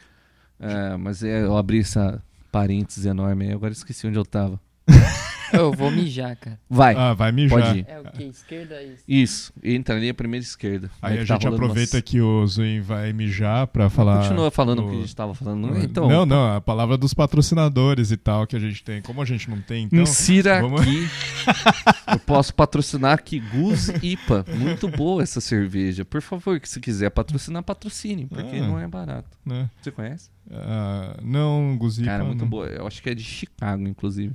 É, 0.61 0.95
mas 0.99 1.23
é, 1.23 1.43
eu 1.43 1.57
abri 1.57 1.81
essa 1.81 2.23
parênteses 2.53 3.07
enorme 3.07 3.47
aí, 3.47 3.53
agora 3.55 3.73
esqueci 3.73 4.07
onde 4.07 4.19
eu 4.19 4.27
tava. 4.27 4.61
Eu 5.53 5.73
vou 5.73 5.91
mijar, 5.91 6.37
cara. 6.37 6.59
Vai, 6.69 6.95
Ah, 6.95 7.15
vai 7.15 7.33
mijar. 7.33 7.61
pode 7.61 7.79
ir. 7.81 7.87
É 7.89 7.99
o 8.01 8.05
que? 8.05 8.25
Esquerda 8.25 8.83
isso. 8.83 9.05
Isso, 9.07 9.53
entra 9.63 9.95
ali 9.97 10.09
a 10.09 10.15
primeira 10.15 10.43
esquerda. 10.45 10.91
Aí 11.01 11.19
É 11.19 11.23
a 11.23 11.27
tá 11.27 11.35
gente 11.35 11.45
rolando 11.45 11.63
aproveita 11.65 11.97
umas- 11.97 12.05
que 12.05 12.21
o 12.21 12.47
Zuin 12.47 12.81
vai 12.81 13.13
mijar 13.13 13.67
pra 13.69 13.89
falar. 13.89 14.23
Continua 14.23 14.51
falando 14.51 14.81
o 14.81 14.83
do- 14.83 14.91
que 14.91 14.97
a 14.97 15.01
gente 15.01 15.17
tava 15.17 15.35
falando. 15.35 15.69
não 15.69 15.77
é? 15.77 15.85
Então, 15.85 16.09
não, 16.09 16.27
não, 16.27 16.57
a 16.57 16.61
palavra 16.61 16.97
dos 16.97 17.15
patrocinadores 17.15 18.11
e 18.11 18.17
tal 18.17 18.47
que 18.47 18.57
a 18.57 18.59
gente 18.59 18.83
tem. 18.83 19.01
Como 19.03 19.21
a 19.23 19.25
gente 19.25 19.49
não 19.49 19.61
tem, 19.61 19.85
então. 19.85 20.01
Insira 20.01 20.61
vamos- 20.61 20.81
aqui. 20.83 21.09
Eu 22.13 22.19
posso 22.21 22.55
patrocinar 22.55 23.13
aqui 23.15 23.39
Gus 23.41 23.89
IPA. 24.03 24.45
Muito 24.57 24.89
boa 24.89 25.23
essa 25.23 25.41
cerveja. 25.41 26.05
Por 26.05 26.21
favor, 26.23 26.59
que 26.59 26.69
se 26.69 26.81
quiser 26.81 27.11
patrocinar, 27.11 27.63
patrocine, 27.63 28.27
porque 28.27 28.57
Ah. 28.57 28.67
não 28.67 28.79
é 28.79 28.87
barato. 28.87 29.29
Né? 29.45 29.69
Você 29.81 29.91
conhece? 29.91 30.31
Ah, 30.51 31.17
não, 31.23 31.77
Guzipa. 31.77 32.07
Cara, 32.09 32.25
muito 32.25 32.41
não. 32.41 32.49
boa. 32.49 32.67
Eu 32.67 32.87
acho 32.87 33.03
que 33.03 33.11
é 33.11 33.15
de 33.15 33.23
Chicago, 33.23 33.87
inclusive. 33.87 34.35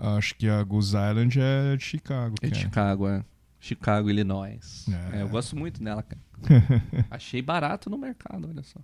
Acho 0.00 0.34
que 0.34 0.48
a 0.48 0.62
Goose 0.62 0.96
Island 0.96 1.38
é 1.38 1.76
de 1.76 1.84
Chicago. 1.84 2.34
É 2.40 2.48
de. 2.48 2.58
Chicago, 2.58 3.06
é. 3.06 3.22
Chicago, 3.60 4.08
Illinois. 4.08 4.86
É. 5.12 5.18
É, 5.18 5.22
eu 5.22 5.28
gosto 5.28 5.54
muito 5.54 5.82
dela, 5.82 6.02
cara. 6.02 6.22
Achei 7.10 7.42
barato 7.42 7.90
no 7.90 7.98
mercado, 7.98 8.48
olha 8.48 8.62
só. 8.62 8.80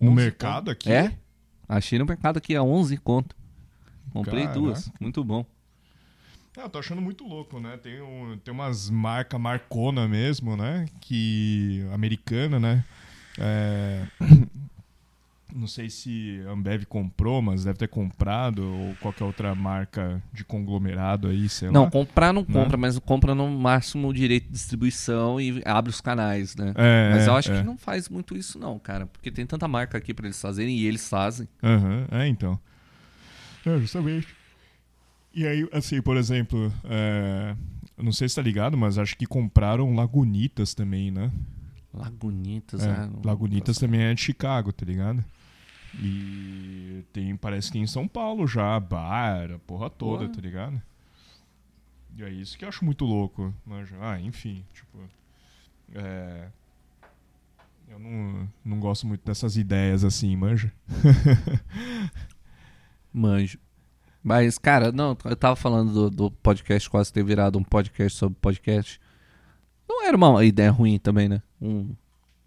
No 0.00 0.12
11 0.12 0.16
mercado 0.16 0.70
aqui? 0.70 0.90
É? 0.90 1.14
Achei 1.68 1.98
no 1.98 2.06
mercado 2.06 2.38
aqui 2.38 2.56
a 2.56 2.62
11 2.62 2.96
conto. 2.96 3.36
Comprei 4.12 4.44
Caraca. 4.44 4.58
duas. 4.58 4.90
Muito 4.98 5.22
bom. 5.22 5.44
É, 6.56 6.62
eu 6.62 6.68
tô 6.70 6.78
achando 6.78 7.02
muito 7.02 7.24
louco, 7.24 7.60
né? 7.60 7.76
Tem, 7.76 8.00
um, 8.00 8.38
tem 8.38 8.52
umas 8.52 8.88
marcas 8.88 9.38
marcona 9.38 10.08
mesmo, 10.08 10.56
né? 10.56 10.86
Que. 11.00 11.86
americana, 11.92 12.58
né? 12.58 12.84
É, 13.38 14.06
Não 15.54 15.66
sei 15.66 15.90
se 15.90 16.42
a 16.46 16.52
Ambev 16.52 16.84
comprou, 16.84 17.42
mas 17.42 17.64
deve 17.64 17.78
ter 17.78 17.88
comprado, 17.88 18.62
ou 18.64 18.94
qualquer 18.96 19.24
outra 19.24 19.54
marca 19.54 20.22
de 20.32 20.44
conglomerado 20.44 21.28
aí, 21.28 21.48
sei 21.48 21.70
Não, 21.70 21.84
lá. 21.84 21.90
comprar 21.90 22.32
não 22.32 22.42
Né? 22.42 22.52
compra, 22.52 22.76
mas 22.76 22.98
compra 22.98 23.34
no 23.34 23.48
máximo 23.50 24.08
o 24.08 24.12
direito 24.14 24.46
de 24.46 24.52
distribuição 24.52 25.40
e 25.40 25.62
abre 25.64 25.90
os 25.90 26.00
canais, 26.00 26.54
né? 26.56 26.72
É, 26.76 27.10
mas 27.12 27.26
eu 27.26 27.34
acho 27.34 27.50
é. 27.52 27.58
que 27.58 27.64
não 27.64 27.76
faz 27.76 28.08
muito 28.08 28.36
isso 28.36 28.58
não, 28.58 28.78
cara. 28.78 29.06
Porque 29.06 29.30
tem 29.30 29.44
tanta 29.46 29.66
marca 29.66 29.98
aqui 29.98 30.14
pra 30.14 30.26
eles 30.26 30.40
fazerem 30.40 30.76
e 30.76 30.86
eles 30.86 31.08
fazem. 31.08 31.48
Aham, 31.62 32.06
é, 32.10 32.26
então. 32.28 32.58
É, 33.66 33.78
justamente. 33.78 34.28
E 35.34 35.46
aí, 35.46 35.68
assim, 35.72 36.00
por 36.02 36.16
exemplo, 36.16 36.72
é, 36.84 37.54
não 37.96 38.12
sei 38.12 38.28
se 38.28 38.34
tá 38.36 38.42
ligado, 38.42 38.76
mas 38.76 38.98
acho 38.98 39.16
que 39.16 39.26
compraram 39.26 39.94
Lagunitas 39.94 40.74
também, 40.74 41.10
né? 41.10 41.30
Lagunitas, 41.92 42.82
É, 42.82 42.90
é, 42.90 43.06
não- 43.06 43.20
Lagunitas 43.24 43.76
também 43.78 44.00
é 44.02 44.14
de 44.14 44.20
Chicago, 44.20 44.72
tá 44.72 44.84
ligado? 44.86 45.24
E 45.98 47.02
tem, 47.12 47.36
parece 47.36 47.68
que 47.68 47.72
tem 47.74 47.82
em 47.82 47.86
São 47.86 48.06
Paulo 48.06 48.46
já, 48.46 48.78
bar, 48.78 49.52
a 49.52 49.58
porra 49.60 49.90
toda, 49.90 50.24
Porra. 50.24 50.34
tá 50.34 50.40
ligado? 50.40 50.82
E 52.16 52.22
é 52.22 52.30
isso 52.30 52.56
que 52.56 52.64
eu 52.64 52.68
acho 52.68 52.84
muito 52.84 53.04
louco. 53.04 53.52
Manja. 53.64 53.96
Ah, 54.00 54.20
enfim, 54.20 54.64
tipo. 54.72 54.98
É. 55.94 56.48
Eu 57.88 57.98
não, 57.98 58.48
não 58.64 58.78
gosto 58.78 59.06
muito 59.06 59.24
dessas 59.24 59.56
ideias 59.56 60.04
assim, 60.04 60.36
manja. 60.36 60.72
Manjo. 63.12 63.58
Mas, 64.22 64.58
cara, 64.58 64.92
não, 64.92 65.16
eu 65.24 65.36
tava 65.36 65.56
falando 65.56 65.92
do, 65.92 66.10
do 66.10 66.30
podcast 66.30 66.88
quase 66.88 67.12
ter 67.12 67.24
virado 67.24 67.58
um 67.58 67.64
podcast 67.64 68.16
sobre 68.16 68.38
podcast. 68.40 69.00
Não 69.88 70.06
era 70.06 70.16
uma 70.16 70.44
ideia 70.44 70.70
ruim 70.70 70.98
também, 70.98 71.28
né? 71.28 71.42
Um 71.60 71.94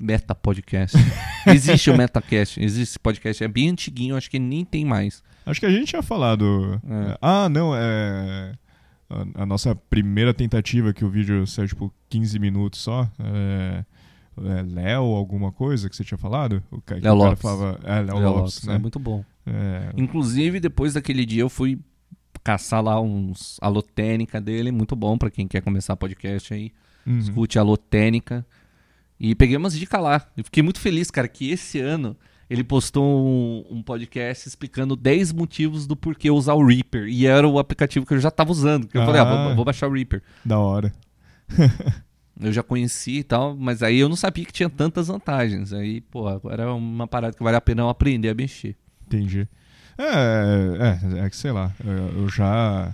meta 0.03 0.35
podcast. 0.35 0.97
existe 1.47 1.89
o 1.89 1.97
metacast, 1.97 2.59
existe 2.61 2.91
esse 2.91 2.99
podcast, 2.99 3.43
é 3.43 3.47
bem 3.47 3.69
antiguinho, 3.69 4.15
acho 4.15 4.29
que 4.29 4.39
nem 4.39 4.63
tem 4.65 4.83
mais. 4.85 5.23
Acho 5.45 5.59
que 5.59 5.65
a 5.65 5.71
gente 5.71 5.87
tinha 5.87 6.01
falado. 6.03 6.79
É. 6.87 7.11
é, 7.11 7.17
Ah, 7.21 7.49
não, 7.49 7.73
é. 7.75 8.53
A, 9.09 9.43
a 9.43 9.45
nossa 9.45 9.75
primeira 9.75 10.33
tentativa, 10.33 10.93
que 10.93 11.03
o 11.05 11.09
vídeo 11.09 11.45
saiu 11.45 11.67
tipo 11.67 11.93
15 12.09 12.39
minutos 12.39 12.79
só. 12.81 13.09
É, 13.19 13.83
é 14.37 14.61
Léo, 14.63 15.03
alguma 15.15 15.51
coisa 15.51 15.89
que 15.89 15.95
você 15.95 16.03
tinha 16.03 16.17
falado? 16.17 16.63
O 16.71 16.81
ca- 16.81 16.95
que 16.95 17.01
Léo 17.01 17.15
o 17.15 17.17
cara 17.19 17.29
Lopes. 17.29 17.41
Falava, 17.41 17.79
é, 17.83 17.95
Léo 18.01 18.15
Léo 18.17 18.29
Lopes, 18.29 18.41
Lopes, 18.55 18.63
né? 18.63 18.75
É 18.75 18.77
muito 18.77 18.99
bom. 18.99 19.23
É, 19.45 19.89
Inclusive, 19.97 20.59
depois 20.59 20.93
daquele 20.93 21.25
dia 21.25 21.41
eu 21.41 21.49
fui 21.49 21.79
caçar 22.43 22.81
lá 22.83 22.99
uns 22.99 23.57
alotênica 23.61 24.41
dele, 24.41 24.71
muito 24.71 24.95
bom 24.95 25.17
pra 25.17 25.29
quem 25.29 25.47
quer 25.47 25.61
começar 25.61 25.95
podcast 25.95 26.53
aí. 26.53 26.71
uhum. 27.05 27.19
Escute 27.19 27.57
a 27.59 27.61
alotênica. 27.61 28.45
E 29.19 29.33
peguei 29.35 29.55
umas 29.57 29.77
dicas 29.77 30.01
lá. 30.01 30.25
Eu 30.35 30.43
fiquei 30.43 30.61
muito 30.63 30.79
feliz, 30.79 31.09
cara, 31.11 31.27
que 31.27 31.49
esse 31.51 31.79
ano 31.79 32.15
ele 32.49 32.63
postou 32.63 33.03
um, 33.25 33.77
um 33.77 33.81
podcast 33.81 34.47
explicando 34.47 34.95
10 34.95 35.31
motivos 35.31 35.87
do 35.87 35.95
porquê 35.95 36.29
usar 36.29 36.53
o 36.53 36.65
Reaper. 36.65 37.07
E 37.07 37.25
era 37.25 37.47
o 37.47 37.57
aplicativo 37.57 38.05
que 38.05 38.13
eu 38.13 38.19
já 38.19 38.29
tava 38.29 38.51
usando. 38.51 38.87
Que 38.87 38.97
eu 38.97 39.05
falei, 39.05 39.21
ah, 39.21 39.23
Ah. 39.23 39.45
vou, 39.47 39.55
vou 39.55 39.65
baixar 39.65 39.87
o 39.87 39.93
Reaper. 39.93 40.21
Da 40.45 40.59
hora. 40.59 40.91
Eu 42.39 42.51
já 42.51 42.63
conheci 42.63 43.19
e 43.19 43.23
tal, 43.23 43.55
mas 43.55 43.83
aí 43.83 43.99
eu 43.99 44.09
não 44.09 44.15
sabia 44.15 44.43
que 44.43 44.51
tinha 44.51 44.67
tantas 44.67 45.07
vantagens. 45.07 45.71
Aí, 45.71 46.01
pô, 46.01 46.27
agora 46.27 46.63
é 46.63 46.65
uma 46.65 47.07
parada 47.07 47.37
que 47.37 47.43
vale 47.43 47.55
a 47.55 47.61
pena 47.61 47.83
eu 47.83 47.89
aprender 47.89 48.29
a 48.29 48.33
mexer. 48.33 48.75
Entendi. 49.05 49.47
É, 49.97 51.19
é, 51.19 51.25
é 51.25 51.29
que 51.29 51.35
sei 51.35 51.51
lá. 51.51 51.71
é, 51.85 52.17
Eu 52.19 52.27
já. 52.27 52.93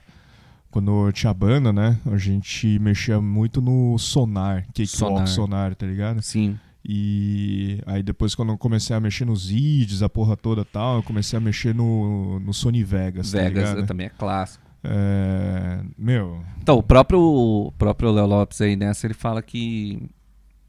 Quando 0.71 1.07
eu 1.07 1.11
tinha 1.11 1.33
banda, 1.33 1.73
né? 1.73 1.99
A 2.05 2.17
gente 2.17 2.77
mexia 2.79 3.19
muito 3.19 3.61
no 3.61 3.97
sonar, 3.97 4.65
cakewalk 4.67 4.89
Sonar. 4.89 5.27
sonar, 5.27 5.75
tá 5.75 5.85
ligado? 5.85 6.21
Sim. 6.21 6.59
E 6.85 7.81
aí 7.85 8.01
depois 8.01 8.35
quando 8.35 8.51
eu 8.51 8.57
comecei 8.57 8.95
a 8.95 8.99
mexer 8.99 9.25
nos 9.25 9.47
vídeos, 9.47 10.01
a 10.01 10.09
porra 10.09 10.37
toda 10.37 10.61
e 10.61 10.65
tal, 10.65 10.97
eu 10.97 11.03
comecei 11.03 11.37
a 11.37 11.39
mexer 11.41 11.73
no, 11.75 12.39
no 12.39 12.53
Sony 12.53 12.83
Vegas, 12.83 13.31
tá 13.31 13.39
Vegas 13.39 13.75
né, 13.75 13.81
também 13.83 14.07
é 14.07 14.09
clássico. 14.09 14.69
É, 14.83 15.81
meu, 15.97 16.41
Então, 16.61 16.77
o 16.77 16.83
próprio, 16.83 17.19
o 17.19 17.71
próprio 17.73 18.11
Léo 18.11 18.25
Lopes 18.25 18.61
aí 18.61 18.75
nessa, 18.75 19.07
ele 19.07 19.13
fala 19.13 19.41
que, 19.41 20.09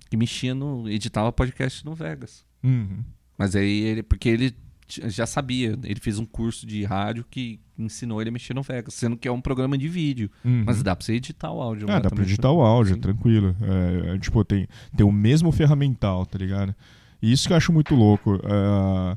que 0.08 0.16
mexia 0.16 0.54
no. 0.54 0.88
editava 0.88 1.30
podcast 1.30 1.84
no 1.84 1.94
Vegas. 1.94 2.44
uhum. 2.62 3.04
Mas 3.38 3.56
aí 3.56 3.80
ele. 3.80 4.02
Porque 4.02 4.28
ele 4.28 4.54
já 4.90 5.26
sabia. 5.26 5.78
Ele 5.84 6.00
fez 6.00 6.18
um 6.18 6.24
curso 6.24 6.66
de 6.66 6.84
rádio 6.84 7.24
que 7.30 7.60
ensinou 7.78 8.20
ele 8.20 8.30
a 8.30 8.32
mexer 8.32 8.54
no 8.54 8.62
Vegas, 8.62 8.94
sendo 8.94 9.16
que 9.16 9.26
é 9.26 9.32
um 9.32 9.40
programa 9.40 9.76
de 9.78 9.88
vídeo. 9.88 10.30
Uhum. 10.44 10.64
Mas 10.66 10.82
dá 10.82 10.94
pra 10.94 11.04
você 11.04 11.14
editar 11.14 11.50
o 11.52 11.60
áudio. 11.60 11.86
Lá 11.88 11.94
dá 11.94 12.00
pra 12.02 12.10
também, 12.10 12.24
editar 12.24 12.50
o 12.50 12.60
áudio, 12.60 12.94
Sim. 12.94 13.00
tranquilo. 13.00 13.56
É, 13.60 14.14
é, 14.14 14.18
tipo, 14.18 14.44
tem, 14.44 14.66
tem 14.96 15.06
o 15.06 15.12
mesmo 15.12 15.50
ferramental, 15.52 16.26
tá 16.26 16.38
ligado? 16.38 16.74
E 17.22 17.32
isso 17.32 17.46
que 17.46 17.52
eu 17.52 17.56
acho 17.56 17.72
muito 17.72 17.94
louco. 17.94 18.40
é, 18.44 19.16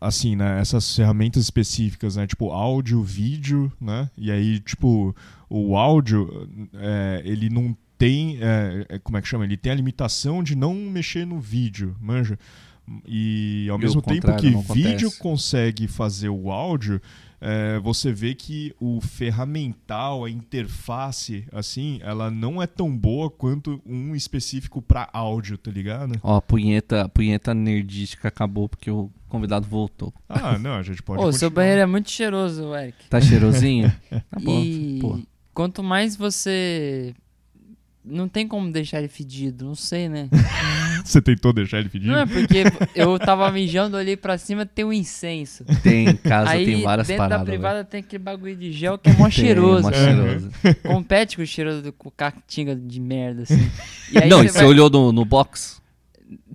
assim, 0.00 0.36
né? 0.36 0.60
Essas 0.60 0.94
ferramentas 0.94 1.42
específicas, 1.42 2.16
né? 2.16 2.26
Tipo, 2.26 2.50
áudio, 2.50 3.02
vídeo, 3.02 3.72
né? 3.80 4.10
E 4.16 4.30
aí, 4.30 4.60
tipo, 4.60 5.14
o 5.48 5.76
áudio, 5.76 6.48
é, 6.74 7.22
ele 7.24 7.48
não 7.48 7.76
tem. 7.96 8.38
é, 8.40 8.86
é, 8.88 8.98
como 8.98 9.16
é 9.16 9.22
que 9.22 9.28
chama? 9.28 9.44
Ele 9.44 9.56
tem 9.56 9.72
a 9.72 9.74
limitação 9.74 10.42
de 10.42 10.56
não 10.56 10.74
mexer 10.74 11.26
no 11.26 11.38
vídeo, 11.40 11.96
manja? 12.00 12.38
E 13.06 13.68
ao 13.70 13.78
mesmo 13.78 14.02
tempo 14.02 14.34
que 14.36 14.50
vídeo 14.72 15.10
consegue 15.18 15.86
fazer 15.86 16.28
o 16.28 16.50
áudio, 16.50 17.00
é, 17.44 17.80
você 17.80 18.12
vê 18.12 18.36
que 18.36 18.72
o 18.80 19.00
ferramental, 19.00 20.24
a 20.24 20.30
interface, 20.30 21.44
assim, 21.52 21.98
ela 22.02 22.30
não 22.30 22.62
é 22.62 22.68
tão 22.68 22.96
boa 22.96 23.28
quanto 23.28 23.82
um 23.84 24.14
específico 24.14 24.80
pra 24.80 25.08
áudio, 25.12 25.58
tá 25.58 25.68
ligado? 25.68 26.14
Ó, 26.22 26.36
a 26.36 26.40
punheta, 26.40 27.02
a 27.02 27.08
punheta 27.08 27.52
nerdística 27.52 28.28
acabou 28.28 28.68
porque 28.68 28.88
o 28.90 29.10
convidado 29.28 29.66
voltou. 29.66 30.14
Ah, 30.28 30.56
não, 30.56 30.74
a 30.74 30.82
gente 30.82 31.02
pode. 31.02 31.20
Ô, 31.20 31.32
seu 31.32 31.50
banheiro 31.50 31.80
é 31.80 31.86
muito 31.86 32.10
cheiroso, 32.10 32.72
Eric. 32.76 33.08
Tá 33.08 33.20
cheirosinho? 33.20 33.92
Tá 34.30 34.38
bom. 34.40 34.60
e 34.62 34.98
pô. 35.00 35.18
quanto 35.52 35.82
mais 35.82 36.14
você. 36.14 37.12
Não 38.04 38.28
tem 38.28 38.48
como 38.48 38.70
deixar 38.72 38.98
ele 38.98 39.06
fedido, 39.06 39.64
não 39.64 39.76
sei, 39.76 40.08
né? 40.08 40.28
Você 41.04 41.22
tentou 41.22 41.52
deixar 41.52 41.78
ele 41.78 41.88
pedir? 41.88 42.08
Não 42.08 42.18
é 42.18 42.26
porque 42.26 42.64
eu 42.96 43.16
tava 43.18 43.50
mijando, 43.52 43.96
olhei 43.96 44.16
pra 44.16 44.36
cima, 44.38 44.66
tem 44.66 44.84
um 44.84 44.92
incenso. 44.92 45.64
Tem, 45.84 46.08
em 46.08 46.16
casa 46.16 46.50
Aí 46.50 46.64
tem 46.64 46.82
várias 46.82 47.06
dentro 47.06 47.18
paradas. 47.22 47.46
da 47.46 47.52
privada 47.52 47.84
tem 47.84 48.00
aquele 48.00 48.22
bagulho 48.22 48.56
de 48.56 48.72
gel 48.72 48.98
que 48.98 49.08
é 49.08 49.12
mó. 49.12 49.24
Tem, 49.24 49.30
cheiroso. 49.32 49.82
mó 49.84 49.92
cheiroso. 49.92 50.50
Compete 50.82 51.36
com 51.36 51.42
o 51.42 51.46
cheiro 51.46 51.80
do 51.80 51.92
com 51.92 52.10
caatinga 52.10 52.74
de 52.74 53.00
merda, 53.00 53.42
assim. 53.42 53.70
E 54.12 54.18
aí 54.18 54.28
Não, 54.28 54.38
você 54.38 54.46
e 54.46 54.48
você 54.48 54.58
vai- 54.58 54.66
olhou 54.66 54.90
no, 54.90 55.12
no 55.12 55.24
box? 55.24 55.80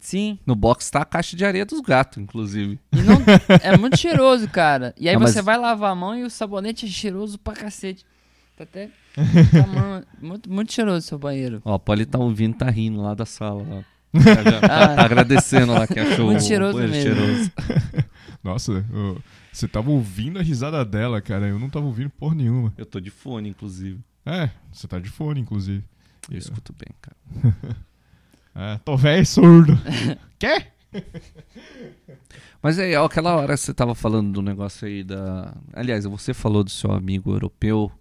Sim. 0.01 0.37
No 0.45 0.55
box 0.55 0.89
tá 0.89 1.01
a 1.01 1.05
caixa 1.05 1.35
de 1.37 1.45
areia 1.45 1.65
dos 1.65 1.79
gatos, 1.81 2.17
inclusive. 2.21 2.79
E 2.91 2.97
não, 3.03 3.21
é 3.61 3.77
muito 3.77 3.97
cheiroso, 3.97 4.47
cara. 4.49 4.93
E 4.97 5.07
aí 5.07 5.15
mas- 5.17 5.31
você 5.31 5.41
vai 5.41 5.57
lavar 5.57 5.91
a 5.91 5.95
mão 5.95 6.13
e 6.15 6.23
o 6.23 6.29
sabonete 6.29 6.85
é 6.85 6.89
cheiroso 6.89 7.37
pra 7.37 7.53
cacete. 7.53 8.05
Tá 8.57 8.63
até. 8.63 8.89
mão- 9.67 10.03
muito, 10.21 10.51
muito 10.51 10.73
cheiroso 10.73 11.05
seu 11.07 11.19
banheiro. 11.19 11.61
Ó, 11.63 11.75
o 11.75 11.79
Poli 11.79 12.05
tá 12.05 12.17
ouvindo, 12.17 12.57
tá 12.57 12.69
rindo 12.69 12.99
lá 13.01 13.13
da 13.13 13.25
sala. 13.25 13.63
Lá. 13.63 13.85
Já- 14.19 14.43
já 14.43 14.61
tá, 14.61 14.95
tá 14.95 15.05
agradecendo 15.05 15.73
lá 15.73 15.85
que 15.85 15.99
achou 15.99 16.25
Muito 16.25 16.43
cheiroso 16.43 16.79
mesmo. 16.79 16.93
cheiroso. 16.95 17.51
Nossa, 18.43 18.83
eu- 18.91 19.21
você 19.53 19.67
tava 19.67 19.91
ouvindo 19.91 20.39
a 20.39 20.41
risada 20.41 20.83
dela, 20.83 21.21
cara. 21.21 21.47
Eu 21.47 21.59
não 21.59 21.69
tava 21.69 21.85
ouvindo 21.85 22.09
porra 22.09 22.33
nenhuma. 22.35 22.73
Eu 22.77 22.85
tô 22.85 22.99
de 22.99 23.11
fone, 23.11 23.49
inclusive. 23.49 23.99
É, 24.25 24.49
você 24.71 24.87
tá 24.87 24.97
de 24.99 25.09
fone, 25.09 25.39
inclusive. 25.39 25.83
Eu 26.29 26.37
escuto 26.37 26.73
bem, 26.73 26.89
cara. 27.01 27.77
É, 28.59 28.79
tô 28.83 28.97
velho 28.97 29.21
e 29.21 29.25
surdo. 29.25 29.79
Quê? 30.39 30.65
Mas 32.61 32.79
aí, 32.79 32.95
ó, 32.95 33.05
aquela 33.05 33.35
hora 33.35 33.53
que 33.53 33.59
você 33.59 33.71
tava 33.71 33.93
falando 33.93 34.31
do 34.33 34.41
negócio 34.41 34.87
aí 34.87 35.03
da. 35.03 35.55
Aliás, 35.73 36.05
você 36.05 36.33
falou 36.33 36.63
do 36.63 36.71
seu 36.71 36.91
amigo 36.91 37.31
europeu. 37.31 37.91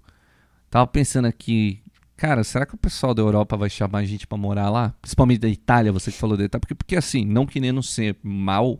Tava 0.76 0.86
pensando 0.86 1.24
aqui, 1.24 1.80
cara, 2.18 2.44
será 2.44 2.66
que 2.66 2.74
o 2.74 2.76
pessoal 2.76 3.14
da 3.14 3.22
Europa 3.22 3.56
vai 3.56 3.70
chamar 3.70 4.00
a 4.00 4.04
gente 4.04 4.26
pra 4.26 4.36
morar 4.36 4.68
lá? 4.68 4.94
Principalmente 5.00 5.38
da 5.40 5.48
Itália, 5.48 5.90
você 5.90 6.12
que 6.12 6.18
falou 6.18 6.36
da 6.36 6.44
Itália. 6.44 6.60
Porque, 6.60 6.74
porque 6.74 6.96
assim, 6.96 7.24
não 7.24 7.46
querendo 7.46 7.82
ser 7.82 8.14
mal, 8.22 8.78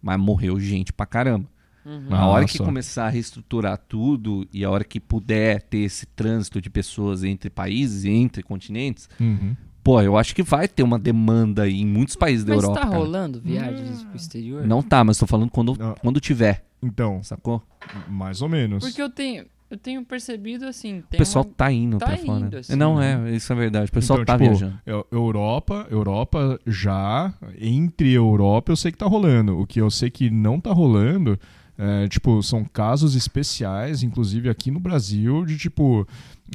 mas 0.00 0.18
morreu 0.18 0.58
gente 0.58 0.90
pra 0.90 1.04
caramba. 1.04 1.46
Uhum. 1.84 2.06
Na 2.08 2.26
hora 2.26 2.46
que 2.46 2.56
começar 2.56 3.04
a 3.04 3.08
reestruturar 3.10 3.76
tudo 3.76 4.48
e 4.54 4.64
a 4.64 4.70
hora 4.70 4.84
que 4.84 4.98
puder 4.98 5.60
ter 5.60 5.80
esse 5.80 6.06
trânsito 6.06 6.62
de 6.62 6.70
pessoas 6.70 7.22
entre 7.24 7.50
países 7.50 8.04
e 8.04 8.08
entre 8.10 8.42
continentes, 8.42 9.06
Uhum. 9.20 9.54
pô, 9.82 10.00
eu 10.00 10.16
acho 10.16 10.34
que 10.34 10.42
vai 10.42 10.66
ter 10.66 10.82
uma 10.82 10.98
demanda 10.98 11.64
aí 11.64 11.78
em 11.82 11.86
muitos 11.86 12.16
países 12.16 12.42
da 12.42 12.54
Mas 12.54 12.64
Europa. 12.64 12.80
tá 12.80 12.86
cara. 12.86 12.98
rolando 12.98 13.38
viagens 13.38 14.02
pro 14.02 14.16
exterior? 14.16 14.66
Não 14.66 14.82
tá, 14.82 15.04
mas 15.04 15.18
tô 15.18 15.26
falando 15.26 15.50
quando, 15.50 15.76
quando 16.00 16.20
tiver, 16.20 16.64
Então, 16.82 17.22
sacou? 17.22 17.62
mais 18.08 18.40
ou 18.40 18.48
menos. 18.48 18.82
Porque 18.82 19.02
eu 19.02 19.10
tenho, 19.10 19.44
eu 19.70 19.76
tenho 19.78 20.04
percebido 20.04 20.66
assim. 20.66 20.98
O 21.00 21.16
pessoal 21.16 21.44
uma- 21.44 21.54
tá 21.54 21.72
indo 21.72 21.98
tá 21.98 22.06
pra 22.06 22.16
fora. 22.18 22.40
indo, 22.46 22.56
assim, 22.58 22.76
não 22.76 22.96
né? 22.98 23.30
é, 23.32 23.34
isso 23.36 23.52
é 23.52 23.56
verdade. 23.56 23.88
O 23.90 23.92
pessoal 23.92 24.20
Então, 24.22 24.36
tá 24.36 24.44
tipo, 24.44 24.56
viajando. 24.56 24.80
Eu- 24.86 25.06
Europa, 25.10 25.86
Europa 25.90 26.58
já, 26.66 27.32
entre 27.60 28.12
Europa 28.12 28.70
eu 28.72 28.76
sei 28.76 28.92
que 28.92 28.98
tá 28.98 29.06
rolando. 29.06 29.58
O 29.58 29.66
que 29.66 29.80
eu 29.80 29.90
sei 29.90 30.10
que 30.10 30.30
não 30.30 30.60
tá 30.60 30.72
rolando, 30.72 31.38
é, 31.76 32.06
tipo, 32.08 32.42
são 32.42 32.64
casos 32.64 33.14
especiais, 33.16 34.02
inclusive 34.02 34.48
aqui 34.48 34.70
no 34.70 34.78
Brasil, 34.78 35.44
de 35.44 35.56
tipo, 35.58 36.06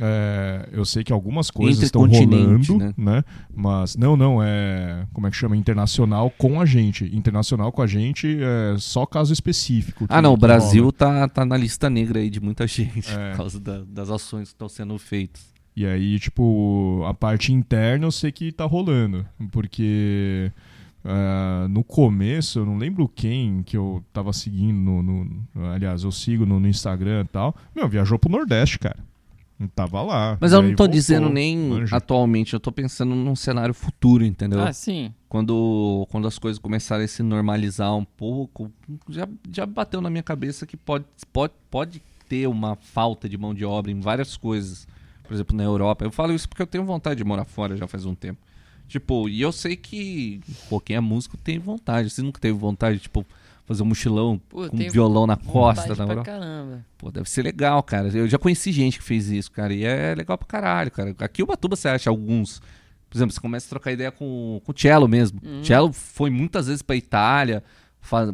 é, 0.02 0.70
eu 0.72 0.86
sei 0.86 1.04
que 1.04 1.12
algumas 1.12 1.52
coisas 1.52 1.84
estão 1.84 2.06
rolando, 2.08 2.94
né? 2.98 3.24
Mas 3.54 3.96
não, 3.98 4.16
não, 4.16 4.42
é, 4.42 5.06
como 5.14 5.28
é 5.28 5.30
que 5.32 5.36
chama? 5.36 5.58
Internacional 5.58 6.30
com 6.38 6.62
a 6.62 6.66
gente. 6.66 7.04
Internacional 7.14 7.72
com 7.72 7.82
a 7.82 7.88
gente 7.88 8.38
é 8.42 8.78
só 8.78 9.06
caso 9.06 9.34
específico. 9.34 10.06
Ah, 10.08 10.22
não, 10.22 10.32
o 10.34 10.36
que 10.36 10.42
Brasil 10.42 10.84
rola. 10.84 10.94
tá, 10.94 11.28
tá 11.28 11.46
na 11.46 11.58
lista 11.58 11.90
negra 11.90 12.20
aí 12.20 12.30
de 12.30 12.40
muita 12.40 12.66
gente 12.68 13.12
É. 13.12 13.32
por 13.32 13.38
causa 13.38 13.60
da- 13.60 13.84
das 13.86 14.10
ações 14.10 14.50
que 14.50 14.54
estão 14.56 14.70
sendo 14.70 14.98
feitas. 14.98 15.50
E 15.76 15.86
aí, 15.86 16.20
tipo, 16.20 17.04
a 17.08 17.14
parte 17.14 17.54
interna 17.54 18.06
eu 18.06 18.12
sei 18.12 18.32
que 18.32 18.52
tá 18.52 18.66
rolando. 18.66 19.26
Porque 19.52 20.52
ah, 21.04 21.68
no 21.70 21.84
começo, 21.84 22.60
eu 22.60 22.66
não 22.66 22.78
lembro 22.78 23.08
quem 23.08 23.64
que 23.64 23.78
eu 23.78 24.04
tava 24.12 24.34
seguindo 24.34 24.78
no. 24.78 25.02
no- 25.04 25.46
aliás, 25.74 26.04
eu 26.04 26.12
sigo 26.12 26.46
no, 26.46 26.60
no 26.60 26.68
Instagram 26.68 27.24
e 27.26 27.28
tal. 27.28 27.56
Meu, 27.76 27.88
viajou 27.88 28.20
pro 28.20 28.32
Nordeste, 28.32 28.80
cara. 28.80 28.98
Tava 29.76 30.02
lá. 30.02 30.38
Mas 30.40 30.54
eu 30.54 30.62
não 30.62 30.70
tô 30.70 30.84
voltou, 30.84 30.88
dizendo 30.88 31.30
nem 31.30 31.58
manja. 31.58 31.98
atualmente, 31.98 32.54
eu 32.54 32.62
tô 32.62 32.72
pensando 32.72 33.14
num 33.14 33.36
cenário 33.36 33.74
futuro, 33.74 34.24
entendeu? 34.24 34.62
Ah, 34.62 34.72
sim. 34.72 35.14
quando, 35.28 36.08
quando 36.10 36.28
as 36.30 36.40
coisas 36.40 36.58
começarem 36.58 37.04
a 37.04 37.08
se 37.10 37.22
normalizar 37.22 37.94
um 37.94 38.06
pouco, 38.06 38.72
já, 39.10 39.28
já 39.52 39.66
bateu 39.66 40.00
na 40.00 40.10
minha 40.10 40.24
cabeça 40.24 40.66
que 40.66 40.78
pode, 40.78 41.04
pode, 41.34 41.52
pode 41.70 42.02
ter 42.30 42.48
uma 42.48 42.78
falta 42.78 43.28
de 43.28 43.38
mão 43.38 43.54
de 43.54 43.66
obra 43.66 43.92
em 43.92 44.00
várias 44.00 44.38
coisas. 44.38 44.88
Por 45.28 45.34
exemplo, 45.34 45.56
na 45.58 45.64
Europa. 45.64 46.06
Eu 46.06 46.12
falo 46.12 46.34
isso 46.34 46.48
porque 46.48 46.62
eu 46.62 46.68
tenho 46.68 46.86
vontade 46.86 47.18
de 47.18 47.24
morar 47.26 47.44
fora 47.44 47.76
já 47.76 47.86
faz 47.86 48.06
um 48.06 48.16
tempo. 48.16 48.40
Tipo, 48.90 49.30
e 49.30 49.40
eu 49.40 49.52
sei 49.52 49.76
que, 49.78 50.42
pô, 50.70 50.80
quem 50.82 50.96
é 50.96 51.00
músico 51.00 51.38
tem 51.38 51.58
vontade. 51.60 52.10
Você 52.10 52.22
nunca 52.22 52.42
teve 52.42 52.58
vontade, 52.58 52.98
tipo, 53.00 53.26
fazer 53.66 53.84
um 53.84 53.86
mochilão 53.86 54.42
Pô, 54.50 54.68
com 54.68 54.76
tenho 54.78 54.92
violão 54.92 55.28
na 55.28 55.38
costa 55.38 55.96
na 55.96 56.04
Europa? 56.04 56.24
caramba. 56.24 56.84
Pô, 56.98 57.12
deve 57.12 57.30
ser 57.30 57.44
legal, 57.44 57.82
cara. 57.84 58.08
Eu 58.10 58.28
já 58.28 58.38
conheci 58.40 58.72
gente 58.72 58.98
que 58.98 59.04
fez 59.04 59.30
isso, 59.30 59.52
cara. 59.52 59.72
E 59.74 59.86
é 59.86 60.16
legal 60.16 60.38
pra 60.40 60.48
caralho, 60.48 60.90
cara. 60.92 61.16
Aqui 61.20 61.42
em 61.42 61.46
Ubatuba 61.46 61.76
você 61.76 61.88
acha 61.88 62.10
alguns. 62.10 62.60
Por 63.10 63.18
exemplo, 63.18 63.32
você 63.34 63.40
começa 63.40 63.68
a 63.68 63.70
trocar 63.70 63.92
ideia 63.92 64.12
com, 64.12 64.60
com 64.66 64.72
o 64.72 64.76
Cello 64.78 65.08
mesmo. 65.08 65.40
Uhum. 65.44 65.62
O 65.62 65.66
Cello 65.66 65.94
foi 65.94 66.30
muitas 66.32 66.66
vezes 66.68 66.82
pra 66.82 66.96
Itália, 66.96 67.64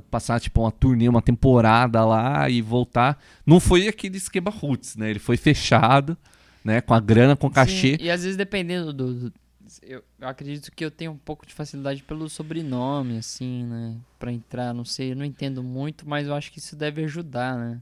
passar 0.09 0.39
tipo 0.39 0.61
uma 0.61 0.71
turnê, 0.71 1.09
uma 1.09 1.21
temporada 1.21 2.03
lá 2.05 2.49
e 2.49 2.61
voltar. 2.61 3.21
Não 3.45 3.59
foi 3.59 3.87
aquele 3.89 4.15
esquema 4.17 4.49
roots, 4.51 4.95
né? 4.95 5.09
Ele 5.09 5.19
foi 5.19 5.35
fechado, 5.37 6.17
né? 6.63 6.79
Com 6.81 6.93
a 6.93 6.99
grana, 7.01 7.35
com 7.35 7.47
o 7.47 7.51
cachê. 7.51 7.97
Sim, 7.97 8.03
e 8.05 8.09
às 8.09 8.21
vezes 8.23 8.37
dependendo 8.37 8.93
do. 8.93 9.13
do- 9.29 9.33
eu, 9.83 10.03
eu 10.19 10.27
acredito 10.27 10.71
que 10.71 10.83
eu 10.85 10.91
tenho 10.91 11.11
um 11.11 11.17
pouco 11.17 11.45
de 11.45 11.53
facilidade 11.53 12.03
pelo 12.03 12.29
sobrenome, 12.29 13.17
assim, 13.17 13.63
né? 13.65 13.95
Pra 14.19 14.31
entrar, 14.31 14.73
não 14.73 14.85
sei, 14.85 15.11
eu 15.11 15.15
não 15.15 15.25
entendo 15.25 15.63
muito, 15.63 16.07
mas 16.07 16.27
eu 16.27 16.33
acho 16.35 16.51
que 16.51 16.59
isso 16.59 16.75
deve 16.75 17.03
ajudar, 17.03 17.57
né? 17.57 17.81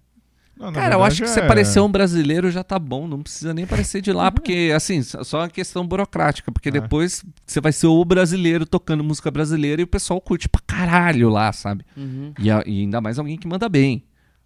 Não, 0.55 0.71
Cara, 0.71 0.93
eu 0.95 1.03
acho 1.03 1.15
que 1.15 1.21
verdade 1.23 1.39
você 1.39 1.45
é- 1.45 1.47
parecer 1.47 1.79
um 1.79 1.91
brasileiro 1.91 2.51
já 2.51 2.63
tá 2.63 2.77
bom, 2.77 3.07
não 3.07 3.23
precisa 3.23 3.55
nem 3.55 3.65
parecer 3.65 4.01
de 4.01 4.11
lá, 4.13 4.29
porque, 4.29 4.71
assim, 4.75 5.01
só 5.01 5.23
só 5.23 5.39
uma 5.39 5.49
questão 5.49 5.85
burocrática, 5.85 6.51
porque 6.51 6.69
É. 6.69 6.73
depois 6.73 7.25
você 7.45 7.59
vai 7.59 7.71
ser 7.71 7.87
o 7.87 8.05
brasileiro 8.05 8.63
tocando 8.65 9.03
música 9.03 9.31
brasileira 9.31 9.81
e 9.81 9.83
o 9.83 9.87
pessoal 9.87 10.21
curte 10.21 10.47
pra 10.47 10.61
caralho 10.65 11.27
lá, 11.29 11.51
sabe? 11.51 11.83
Uhum. 11.97 12.33
E, 12.39 12.51
a- 12.51 12.63
e 12.67 12.81
ainda 12.81 13.01
mais 13.01 13.17
alguém 13.17 13.35
que 13.35 13.47
manda 13.47 13.67
bem, 13.67 14.03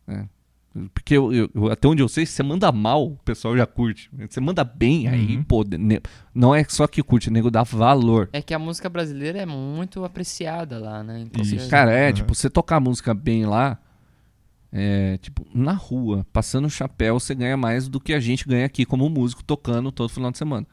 né? 0.07 0.30
Porque 0.94 1.16
eu- 1.16 1.32
eu- 1.34 1.72
até 1.72 1.88
onde 1.88 2.02
eu 2.02 2.08
sei, 2.08 2.26
se 2.26 2.34
você 2.34 2.44
manda 2.44 2.72
mal, 2.72 3.06
o 3.08 3.18
pessoal 3.18 3.56
já 3.58 3.66
curte. 3.66 4.10
Você 4.30 4.40
manda 4.40 4.64
bem, 4.64 5.08
aí, 5.08 5.36
Uhum. 5.38 5.44
pô, 5.44 5.64
ne- 5.64 6.02
não 6.34 6.54
é 6.54 6.64
só 6.68 6.88
que 6.88 7.02
curte, 7.04 7.30
o 7.30 7.32
nego 7.32 7.49
dá 7.52 7.64
valor. 7.64 8.30
É 8.34 8.41
que 8.41 8.54
a 8.54 8.60
música 8.60 8.90
brasileira 8.90 9.40
é 9.40 9.45
muito 9.45 10.04
apreciada 10.06 10.78
lá, 10.80 11.04
né? 11.04 11.20
Então, 11.22 11.44
Cara, 11.70 11.91
é, 11.91 12.08
Uhum. 12.08 12.14
tipo, 12.14 12.36
você 12.36 12.49
tocar 12.49 12.80
música 12.80 13.14
bem 13.14 13.45
lá, 13.45 13.80
é, 14.72 15.18
tipo, 15.18 15.45
na 15.54 15.74
rua, 15.74 16.26
passando 16.32 16.70
chapéu, 16.70 17.20
você 17.20 17.34
ganha 17.34 17.56
mais 17.58 17.88
do 17.88 17.99
que 17.99 18.14
a 18.14 18.20
gente 18.20 18.48
ganha 18.48 18.66
aqui 18.66 18.86
como 18.86 19.10
músico 19.10 19.44
tocando 19.44 19.91
todo 19.91 20.10
final 20.10 20.30
de 20.32 20.38
semana. 20.38 20.68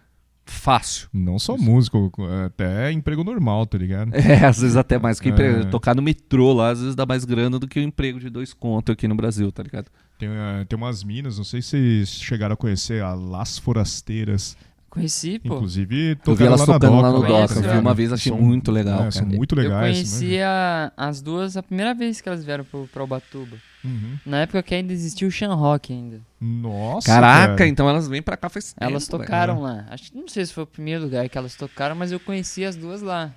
Fácil. 0.47 1.09
Não 1.13 1.39
só 1.39 1.57
músico, 1.57 2.13
é 2.29 2.45
até 2.47 2.93
emprego 2.93 3.25
normal, 3.25 3.65
tá 3.67 3.79
ligado? 3.79 4.11
É, 4.15 4.45
às 4.45 4.61
vezes 4.61 4.77
até 4.77 4.99
mais 4.99 5.19
que 5.19 5.29
emprego. 5.31 5.61
É. 5.61 5.65
Tocar 5.71 5.95
no 5.95 6.03
metrô 6.03 6.53
lá, 6.53 6.71
às 6.71 6.81
vezes 6.81 6.95
dá 6.95 7.07
mais 7.07 7.25
grana 7.25 7.59
do 7.59 7.67
que 7.67 7.79
o 7.81 7.83
emprego 7.83 8.21
de 8.21 8.29
dois 8.29 8.53
contos 8.53 8.93
aqui 8.93 9.09
no 9.09 9.15
Brasil, 9.15 9.51
tá 9.51 9.63
ligado? 9.63 9.87
Tem, 10.19 10.29
eh, 10.29 10.65
tem 10.69 10.77
umas 10.77 11.03
minas, 11.03 11.39
não 11.39 11.45
sei 11.45 11.61
se 11.63 11.69
vocês 11.71 12.09
chegaram 12.11 12.55
a 12.55 12.57
conhecer, 12.57 13.03
a 13.03 13.15
Las 13.15 13.59
Forasteiras. 13.59 14.57
Conheci, 14.91 15.41
pô. 15.41 15.55
Inclusive, 15.57 16.11
Eu 16.11 16.15
vi 16.15 16.21
tocaram 16.23 16.47
elas 16.47 16.61
lá 16.61 16.67
tocando 16.79 17.01
lá 17.01 17.11
no 17.11 17.21
Doca, 17.27 17.55
eu 17.55 17.63
Eu 17.65 17.73
vi 17.73 17.79
uma 17.79 17.95
vez, 17.95 18.13
achei 18.13 18.31
São- 18.31 18.41
muito 18.41 18.71
legal, 18.71 18.95
é, 18.95 18.99
cara. 18.99 19.11
São 19.11 19.27
muito 19.27 19.55
eu 19.57 19.63
legais. 19.63 19.97
conheci 19.97 20.39
a- 20.41 20.93
as 20.97 21.21
duas 21.21 21.57
a 21.57 21.63
primeira 21.65 21.93
vez 21.95 22.21
que 22.21 22.29
elas 22.29 22.45
vieram 22.45 22.65
pro, 22.65 22.89
pra 22.93 23.03
Ubatuba. 23.03 23.57
Uhum. 23.85 24.19
Na 24.25 24.41
época 24.43 24.63
que 24.63 24.75
ainda 24.75 24.93
existia 24.93 25.29
o 25.29 25.31
Shan 25.31 25.55
Rock 25.55 25.93
ainda. 25.93 26.21
Nossa, 26.41 27.07
Caraca, 27.07 27.57
cara. 27.57 27.69
então 27.69 27.89
elas 27.89 28.09
vêm 28.09 28.23
pra 28.23 28.37
cá 28.37 28.49
faz 28.49 28.73
tempo, 28.73 28.85
Elas 28.85 29.07
velho. 29.07 29.19
tocaram 29.21 29.61
lá. 29.61 29.85
Acho 29.91 30.11
que 30.11 30.19
não 30.19 30.27
sei 30.29 30.47
se 30.47 30.53
foi 30.53 30.65
o 30.65 30.67
primeiro 30.67 31.05
lugar 31.05 31.29
que 31.29 31.37
elas 31.37 31.55
tocaram, 31.55 31.95
mas 31.95 32.11
eu 32.13 32.19
conheci 32.21 32.65
as 32.65 32.77
duas 32.77 33.03
lá. 33.03 33.35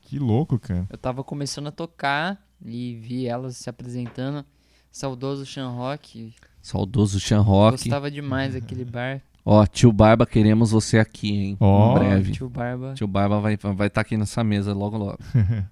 Que 0.00 0.18
louco, 0.18 0.58
cara. 0.58 0.86
Eu 0.90 0.98
tava 0.98 1.22
começando 1.22 1.66
a 1.68 1.72
tocar 1.72 2.40
e 2.64 2.96
vi 2.96 3.26
elas 3.26 3.56
se 3.56 3.68
apresentando. 3.68 4.44
Saudoso 4.90 5.46
Shan 5.46 5.68
Rock. 5.70 6.34
Saudoso 6.60 7.18
Chan 7.18 7.40
Rock. 7.40 7.78
Gostava 7.78 8.10
demais 8.10 8.54
daquele 8.54 8.84
bar. 8.84 9.20
Ó, 9.44 9.66
tio 9.66 9.90
Barba, 9.92 10.24
queremos 10.24 10.70
você 10.70 10.98
aqui, 10.98 11.32
hein? 11.32 11.56
Ó. 11.58 11.90
Em 11.90 11.98
breve. 11.98 12.32
Tio 12.32 12.48
Barba. 12.48 12.94
Tio 12.94 13.08
Barba 13.08 13.40
vai 13.40 13.54
estar 13.54 13.72
vai 13.72 13.90
tá 13.90 14.00
aqui 14.02 14.16
nessa 14.16 14.44
mesa 14.44 14.72
logo, 14.72 14.96
logo. 14.96 15.18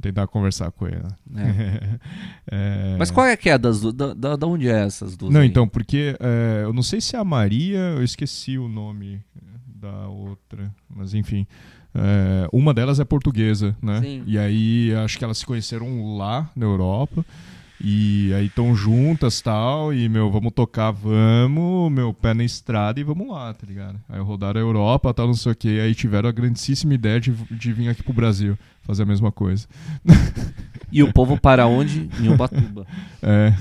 Tentar 0.00 0.26
conversar 0.26 0.70
com 0.70 0.86
ele. 0.86 1.02
né? 1.28 2.00
É. 2.52 2.96
Mas 2.98 3.10
qual 3.12 3.26
é 3.26 3.36
que 3.36 3.48
é 3.48 3.56
das 3.56 3.80
duas? 3.80 3.94
Da, 3.94 4.12
da, 4.12 4.34
da 4.34 4.46
onde 4.46 4.68
é 4.68 4.84
essas 4.84 5.16
duas? 5.16 5.32
Não, 5.32 5.40
aí? 5.40 5.46
então, 5.46 5.68
porque 5.68 6.16
é, 6.18 6.62
eu 6.64 6.72
não 6.72 6.82
sei 6.82 7.00
se 7.00 7.14
é 7.14 7.18
a 7.18 7.24
Maria, 7.24 7.78
eu 7.78 8.02
esqueci 8.02 8.58
o 8.58 8.66
nome 8.66 9.20
da 9.66 10.08
outra, 10.08 10.74
mas 10.88 11.14
enfim. 11.14 11.46
É, 11.94 12.48
uma 12.52 12.74
delas 12.74 12.98
é 13.00 13.04
portuguesa, 13.04 13.76
né? 13.82 14.00
Sim. 14.00 14.22
E 14.26 14.38
aí 14.38 14.92
acho 14.96 15.18
que 15.18 15.24
elas 15.24 15.38
se 15.38 15.46
conheceram 15.46 16.16
lá 16.16 16.50
na 16.56 16.66
Europa. 16.66 17.24
E 17.82 18.32
aí 18.34 18.46
estão 18.46 18.74
juntas 18.74 19.40
tal. 19.40 19.92
E, 19.92 20.08
meu, 20.08 20.30
vamos 20.30 20.52
tocar, 20.52 20.90
vamos, 20.90 21.90
meu, 21.90 22.12
pé 22.12 22.34
na 22.34 22.44
estrada 22.44 23.00
e 23.00 23.02
vamos 23.02 23.28
lá, 23.28 23.54
tá 23.54 23.66
ligado? 23.66 23.98
Aí 24.08 24.20
rodaram 24.20 24.60
a 24.60 24.64
Europa, 24.64 25.14
tal, 25.14 25.26
não 25.26 25.34
sei 25.34 25.52
o 25.52 25.54
que. 25.54 25.80
Aí 25.80 25.94
tiveram 25.94 26.28
a 26.28 26.32
grandíssima 26.32 26.94
ideia 26.94 27.20
de, 27.20 27.32
de 27.32 27.72
vir 27.72 27.88
aqui 27.88 28.02
pro 28.02 28.12
Brasil 28.12 28.58
fazer 28.82 29.02
a 29.04 29.06
mesma 29.06 29.32
coisa. 29.32 29.66
E 30.92 31.04
o 31.04 31.12
povo 31.12 31.38
para 31.40 31.68
onde? 31.68 32.10
Em 32.20 32.28
Ubatuba. 32.28 32.84
É. 33.22 33.52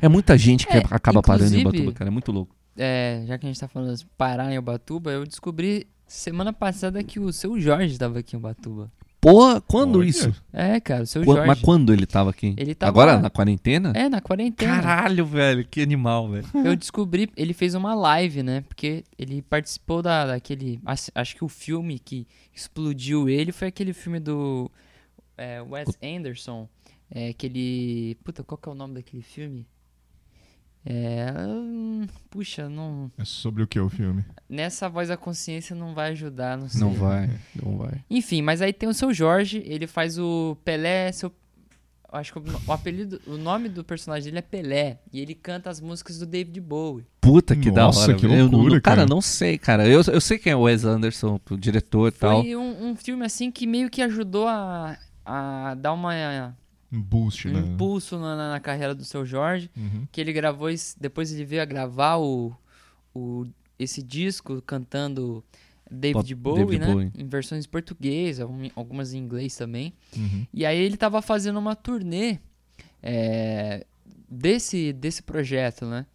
É 0.00 0.08
muita 0.08 0.38
gente 0.38 0.66
que 0.66 0.76
É, 0.76 0.82
acaba 0.90 1.20
parando 1.20 1.54
em 1.54 1.60
Ubatuba, 1.60 1.92
cara. 1.92 2.08
É 2.08 2.10
muito 2.10 2.32
louco. 2.32 2.54
É, 2.76 3.24
já 3.26 3.36
que 3.36 3.44
a 3.44 3.48
gente 3.48 3.60
tá 3.60 3.68
falando 3.68 3.94
de 3.94 4.06
parar 4.16 4.50
em 4.50 4.58
Ubatuba, 4.58 5.10
eu 5.10 5.26
descobri 5.26 5.86
semana 6.06 6.52
passada 6.52 7.02
que 7.02 7.20
o 7.20 7.32
seu 7.32 7.60
Jorge 7.60 7.98
tava 7.98 8.20
aqui 8.20 8.36
em 8.36 8.38
Ubatuba. 8.38 8.90
Porra, 9.22 9.60
quando 9.60 10.00
Olha. 10.00 10.08
isso? 10.08 10.34
É, 10.52 10.80
cara, 10.80 11.04
o 11.04 11.06
seu 11.06 11.22
Jorge. 11.22 11.46
Mas 11.46 11.60
quando 11.60 11.92
ele 11.92 12.06
tava 12.06 12.30
aqui? 12.30 12.56
Ele 12.58 12.74
tava- 12.74 12.90
Agora, 12.90 13.20
na 13.20 13.30
quarentena? 13.30 13.92
É, 13.94 14.08
na 14.08 14.20
quarentena. 14.20 14.82
Caralho, 14.82 15.24
velho, 15.24 15.64
que 15.64 15.80
animal, 15.80 16.28
velho. 16.28 16.44
Eu 16.66 16.74
descobri, 16.74 17.30
ele 17.36 17.54
fez 17.54 17.76
uma 17.76 17.94
live, 17.94 18.42
né? 18.42 18.62
Porque 18.62 19.04
ele 19.16 19.40
participou 19.40 20.02
da, 20.02 20.26
daquele. 20.26 20.80
Acho, 20.84 21.12
acho 21.14 21.36
que 21.36 21.44
o 21.44 21.48
filme 21.48 22.00
que 22.00 22.26
explodiu 22.52 23.28
ele 23.28 23.52
foi 23.52 23.68
aquele 23.68 23.92
filme 23.92 24.18
do 24.18 24.68
é, 25.38 25.62
Wes 25.62 25.96
Anderson. 26.02 26.68
É 27.08 27.28
aquele. 27.28 28.16
Puta, 28.24 28.42
qual 28.42 28.58
que 28.58 28.68
é 28.68 28.72
o 28.72 28.74
nome 28.74 28.94
daquele 28.94 29.22
filme? 29.22 29.64
É. 30.84 31.32
hum, 31.38 32.06
Puxa, 32.30 32.68
não. 32.68 33.10
É 33.18 33.24
sobre 33.24 33.62
o 33.62 33.66
que 33.66 33.78
o 33.78 33.88
filme? 33.88 34.24
Nessa 34.48 34.88
voz 34.88 35.08
da 35.08 35.16
consciência 35.16 35.76
não 35.76 35.94
vai 35.94 36.10
ajudar, 36.12 36.58
não 36.58 36.68
sei. 36.68 36.80
Não 36.80 36.92
vai, 36.92 37.30
não 37.62 37.76
vai. 37.78 38.04
Enfim, 38.10 38.42
mas 38.42 38.60
aí 38.60 38.72
tem 38.72 38.88
o 38.88 38.94
seu 38.94 39.12
Jorge, 39.14 39.62
ele 39.64 39.86
faz 39.86 40.18
o 40.18 40.56
Pelé, 40.64 41.12
seu. 41.12 41.32
Acho 42.10 42.34
que 42.34 42.38
o, 42.40 42.72
apelido, 42.72 43.18
o 43.26 43.38
nome 43.38 43.70
do 43.70 43.82
personagem 43.82 44.24
dele 44.24 44.38
é 44.38 44.42
Pelé. 44.42 44.98
E 45.10 45.18
ele 45.20 45.34
canta 45.34 45.70
as 45.70 45.80
músicas 45.80 46.18
do 46.18 46.26
David 46.26 46.60
Bowie. 46.60 47.06
Puta 47.20 47.56
que 47.56 47.70
da 47.70 47.84
Nossa, 47.84 48.02
hora. 48.02 48.14
que 48.14 48.26
velho. 48.28 48.40
Eu 48.40 48.44
não- 48.50 48.58
loucura, 48.58 48.80
cara. 48.82 48.96
cara. 48.98 49.08
não 49.08 49.22
sei, 49.22 49.56
cara. 49.56 49.88
Eu, 49.88 50.02
eu 50.02 50.20
sei 50.20 50.36
quem 50.38 50.52
é 50.52 50.56
o 50.56 50.62
Wes 50.62 50.84
Anderson, 50.84 51.40
o 51.50 51.56
diretor 51.56 52.08
e 52.08 52.12
tal. 52.12 52.42
Foi 52.42 52.54
um, 52.54 52.90
um 52.90 52.96
filme 52.96 53.24
assim 53.24 53.50
que 53.50 53.66
meio 53.66 53.88
que 53.88 54.02
ajudou 54.02 54.46
a, 54.46 54.98
a 55.24 55.74
dar 55.74 55.94
uma, 55.94 56.12
Um 56.92 57.00
boost, 57.00 57.48
um 57.48 57.52
né? 57.52 57.60
impulso 57.60 58.18
na, 58.18 58.50
na 58.50 58.60
carreira 58.60 58.94
do 58.94 59.04
seu 59.04 59.24
Jorge. 59.24 59.70
Uhum. 59.76 60.06
Que 60.12 60.20
ele 60.20 60.32
gravou, 60.32 60.68
depois 61.00 61.32
ele 61.32 61.44
veio 61.44 61.62
a 61.62 61.64
gravar 61.64 62.16
o, 62.18 62.54
o, 63.14 63.46
esse 63.78 64.02
disco 64.02 64.60
cantando 64.62 65.42
David 65.90 66.34
Bowie, 66.34 66.64
David 66.64 66.78
né? 66.80 66.86
Bowie. 66.92 67.12
Em 67.16 67.26
versões 67.26 67.64
em 67.64 67.68
português, 67.68 68.40
algum- 68.40 68.68
algumas 68.76 69.14
em 69.14 69.18
inglês 69.18 69.56
também. 69.56 69.92
Uhum. 70.16 70.46
E 70.52 70.66
aí 70.66 70.78
ele 70.78 70.96
tava 70.96 71.22
fazendo 71.22 71.58
uma 71.58 71.74
turnê 71.74 72.38
é, 73.02 73.86
desse, 74.28 74.92
desse 74.92 75.22
projeto, 75.22 75.86
né? 75.86 76.06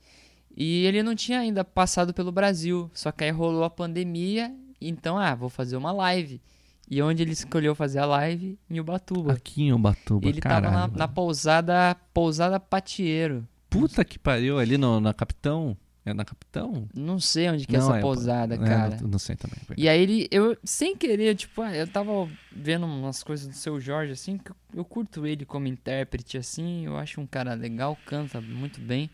E 0.56 0.86
ele 0.86 1.04
não 1.04 1.16
tinha 1.16 1.40
ainda 1.40 1.64
passado 1.64 2.14
pelo 2.14 2.32
Brasil, 2.32 2.90
só 2.94 3.12
que 3.12 3.24
aí 3.24 3.30
rolou 3.30 3.64
a 3.64 3.70
pandemia, 3.70 4.52
então, 4.82 5.18
ah, 5.18 5.36
vou 5.36 5.50
fazer 5.50 5.78
uma 5.78 5.92
live. 5.92 6.42
E 6.90 7.02
onde 7.02 7.22
ele 7.22 7.34
escolheu 7.34 7.76
fazer 7.76 8.00
a 8.00 8.06
live? 8.06 8.58
Em 8.70 8.80
Ubatuba. 8.80 9.34
Aqui 9.34 9.64
em 9.64 9.74
Ubatuba, 9.74 10.28
ele 10.28 10.40
caralho. 10.40 10.74
tava 10.74 10.88
na, 10.88 10.98
na 11.00 11.08
pousada, 11.08 11.96
pousada 12.14 12.60
Patieiro. 12.60 13.46
Puta 13.70 14.06
que 14.06 14.18
pariu, 14.18 14.58
ali 14.58 14.78
no, 14.78 15.00
na 15.00 15.14
Capitão. 15.14 15.78
É 16.06 16.14
na 16.14 16.24
Capitão? 16.24 16.88
Não 16.96 17.20
sei 17.20 17.50
onde 17.50 17.68
que 17.68 17.76
é 17.76 17.80
Não, 17.80 17.90
essa 17.90 17.98
é, 17.98 18.02
pousada, 18.02 18.56
É, 18.56 18.58
cara. 18.58 18.98
Não, 19.02 19.10
não 19.10 19.20
sei 19.20 19.36
também. 19.36 19.58
E 19.76 19.90
aí 19.90 20.02
ele, 20.02 20.28
eu, 20.32 20.58
sem 20.64 20.96
querer, 20.96 21.36
tipo, 21.36 21.62
ah, 21.62 21.76
eu 21.76 21.86
tava 21.86 22.30
vendo 22.50 22.86
umas 22.86 23.22
coisas 23.22 23.46
do 23.46 23.54
seu 23.54 23.78
Jorge, 23.78 24.14
assim, 24.14 24.38
que 24.38 24.52
eu, 24.52 24.56
eu 24.74 24.86
curto 24.86 25.28
ele 25.28 25.44
como 25.44 25.68
intérprete, 25.68 26.38
assim, 26.38 26.86
eu 26.86 26.96
acho 26.96 27.20
um 27.20 27.28
cara 27.28 27.54
legal, 27.56 27.98
canta 28.06 28.40
muito 28.40 28.80
bem. 28.80 29.10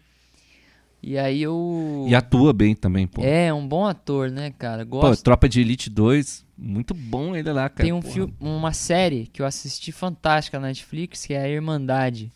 E 1.03 1.17
aí 1.17 1.41
eu... 1.41 2.05
E 2.07 2.15
atua 2.15 2.53
bem 2.53 2.73
também, 2.73 3.05
pô. 3.05 3.21
É, 3.21 3.53
um 3.53 3.67
bom 3.67 3.85
ator, 3.85 4.31
né, 4.31 4.53
cara? 4.57 4.85
Pô, 4.85 5.01
Gosto. 5.01 5.21
Tropa 5.21 5.49
de 5.49 5.59
Elite 5.59 5.89
2, 5.89 6.45
muito 6.57 6.93
bom 6.93 7.35
ele 7.35 7.51
lá, 7.51 7.67
cara. 7.67 7.83
Tem 7.83 7.91
um 7.91 8.01
porra. 8.01 8.13
filme, 8.13 8.33
uma 8.39 8.71
série 8.71 9.27
que 9.27 9.41
eu 9.41 9.45
assisti 9.45 9.91
fantástica 9.91 10.57
na 10.59 10.67
Netflix, 10.67 11.25
que 11.25 11.33
é 11.33 11.41
a 11.41 11.49
Irmandade. 11.49 12.31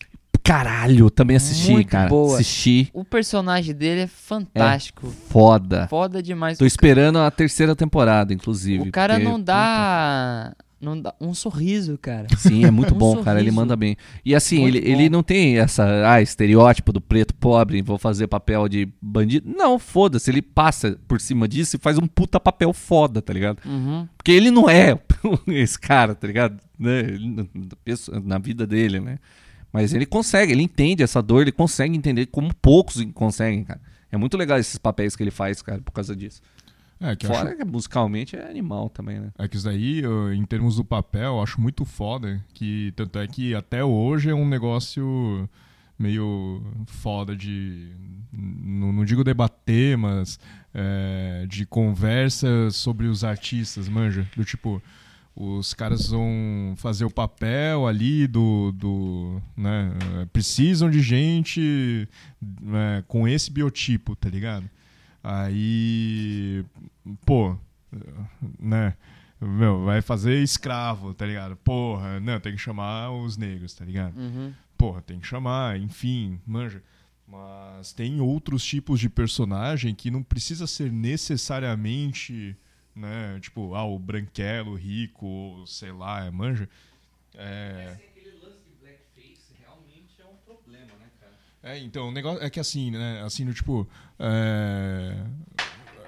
Caralho, 0.48 1.10
também 1.10 1.36
assisti, 1.36 1.72
Muito 1.72 1.90
cara. 1.90 2.08
boa. 2.08 2.36
Assisti. 2.36 2.88
O 2.94 3.04
personagem 3.04 3.74
dele 3.74 4.02
é 4.02 4.06
fantástico. 4.06 5.06
Foda. 5.28 5.86
Foda 5.88 6.22
demais. 6.22 6.56
Tô 6.56 6.64
esperando 6.64 7.18
a 7.18 7.30
terceira 7.30 7.76
temporada, 7.76 8.32
inclusive. 8.32 8.88
O 8.88 8.92
cara 8.92 9.14
porque, 9.14 9.28
não 9.28 9.38
dá, 9.38 10.54
não 10.80 11.00
dá 11.00 11.14
um 11.20 11.34
sorriso, 11.34 11.98
cara. 11.98 12.26
Sim, 12.36 12.64
é 12.64 12.70
muito 12.70 12.94
um 12.96 12.98
bom, 12.98 13.22
cara. 13.22 13.40
Ele 13.40 13.50
sorriso. 13.50 13.56
manda 13.56 13.76
bem. 13.76 13.96
E 14.24 14.34
assim, 14.34 14.60
Muito 14.60 14.76
ele, 14.76 14.90
ele 14.90 15.10
não 15.10 15.22
tem 15.22 15.58
essa, 15.58 16.10
ah, 16.10 16.22
estereótipo 16.22 16.92
do 16.92 17.00
preto 17.00 17.34
pobre, 17.34 17.82
vou 17.82 17.98
fazer 17.98 18.26
papel 18.28 18.68
de 18.68 18.88
bandido. 19.00 19.50
Não, 19.50 19.78
foda-se. 19.78 20.30
Ele 20.30 20.42
passa 20.42 20.98
por 21.08 21.20
cima 21.20 21.48
disso 21.48 21.76
e 21.76 21.78
faz 21.78 21.98
um 21.98 22.06
puta 22.06 22.38
papel 22.38 22.72
foda, 22.72 23.20
tá 23.20 23.32
ligado? 23.32 23.60
Uhum. 23.66 24.08
Porque 24.16 24.32
ele 24.32 24.50
não 24.50 24.70
é 24.70 24.98
esse 25.48 25.78
cara, 25.78 26.14
tá 26.14 26.26
ligado? 26.26 26.58
Né? 26.78 27.02
Na 28.24 28.38
vida 28.38 28.66
dele, 28.66 29.00
né? 29.00 29.18
Mas 29.72 29.92
ele 29.92 30.06
consegue, 30.06 30.52
ele 30.52 30.62
entende 30.62 31.02
essa 31.02 31.20
dor, 31.20 31.42
ele 31.42 31.52
consegue 31.52 31.94
entender 31.94 32.26
como 32.26 32.54
poucos 32.54 33.04
conseguem, 33.12 33.64
cara. 33.64 33.80
É 34.10 34.16
muito 34.16 34.36
legal 34.36 34.58
esses 34.58 34.78
papéis 34.78 35.14
que 35.14 35.22
ele 35.22 35.30
faz, 35.30 35.60
cara, 35.60 35.82
por 35.82 35.92
causa 35.92 36.16
disso. 36.16 36.40
É, 37.00 37.14
que 37.14 37.26
eu 37.26 37.30
acho 37.30 37.40
Fora 37.40 37.56
que 37.56 37.64
musicalmente 37.64 38.36
é 38.36 38.48
animal 38.48 38.88
também, 38.90 39.20
né? 39.20 39.30
É 39.38 39.46
que 39.46 39.56
isso 39.56 39.64
daí, 39.64 40.00
eu, 40.00 40.32
em 40.32 40.44
termos 40.44 40.76
do 40.76 40.84
papel, 40.84 41.36
eu 41.36 41.42
acho 41.42 41.60
muito 41.60 41.84
foda. 41.84 42.44
Que, 42.52 42.92
tanto 42.96 43.18
é 43.18 43.26
que 43.26 43.54
até 43.54 43.84
hoje 43.84 44.30
é 44.30 44.34
um 44.34 44.48
negócio 44.48 45.48
meio 45.98 46.62
foda 46.86 47.36
de. 47.36 47.92
Não, 48.32 48.92
não 48.92 49.04
digo 49.04 49.22
debater, 49.22 49.96
mas 49.96 50.38
é, 50.74 51.46
de 51.48 51.64
conversa 51.66 52.70
sobre 52.70 53.06
os 53.06 53.24
artistas, 53.24 53.88
manja? 53.88 54.28
Do 54.36 54.44
tipo, 54.44 54.82
os 55.36 55.72
caras 55.74 56.08
vão 56.08 56.74
fazer 56.76 57.04
o 57.04 57.10
papel 57.10 57.86
ali 57.86 58.26
do. 58.26 58.72
do 58.72 59.40
né, 59.56 59.92
é, 60.20 60.24
precisam 60.26 60.90
de 60.90 61.00
gente 61.00 62.08
né, 62.60 63.04
com 63.06 63.26
esse 63.28 63.50
biotipo, 63.50 64.16
tá 64.16 64.28
ligado? 64.28 64.68
Aí. 65.22 66.64
Pô, 67.24 67.56
né? 68.58 68.96
Meu, 69.40 69.84
vai 69.84 70.02
fazer 70.02 70.42
escravo, 70.42 71.14
tá 71.14 71.24
ligado? 71.24 71.56
Porra, 71.56 72.18
não, 72.18 72.40
tem 72.40 72.52
que 72.52 72.58
chamar 72.58 73.12
os 73.12 73.36
negros, 73.36 73.72
tá 73.72 73.84
ligado? 73.84 74.16
Uhum. 74.18 74.52
Porra, 74.76 75.00
tem 75.00 75.20
que 75.20 75.26
chamar, 75.26 75.78
enfim, 75.78 76.40
manja. 76.44 76.82
Mas 77.26 77.92
tem 77.92 78.20
outros 78.20 78.64
tipos 78.64 78.98
de 78.98 79.08
personagem 79.08 79.94
que 79.94 80.10
não 80.10 80.22
precisa 80.22 80.66
ser 80.66 80.90
necessariamente, 80.90 82.56
né? 82.96 83.38
Tipo, 83.40 83.74
ah, 83.74 83.84
o 83.84 83.98
branquelo, 83.98 84.74
rico, 84.74 85.26
ou 85.26 85.66
sei 85.66 85.92
lá, 85.92 86.24
é 86.24 86.30
manja. 86.30 86.68
É, 87.34 87.96
Aquele 88.08 88.30
lance 88.42 88.64
de 88.64 88.74
blackface 88.80 89.54
realmente 89.60 90.20
é 90.20 90.26
um 90.26 90.36
problema, 90.44 90.92
né, 90.98 91.10
cara? 91.20 91.34
É, 91.62 91.78
então, 91.78 92.08
o 92.08 92.12
negócio 92.12 92.42
é 92.42 92.48
que 92.48 92.60
assim, 92.60 92.90
né? 92.90 93.22
Assim, 93.22 93.44
no 93.44 93.52
tipo. 93.52 93.88
É, 94.18 95.16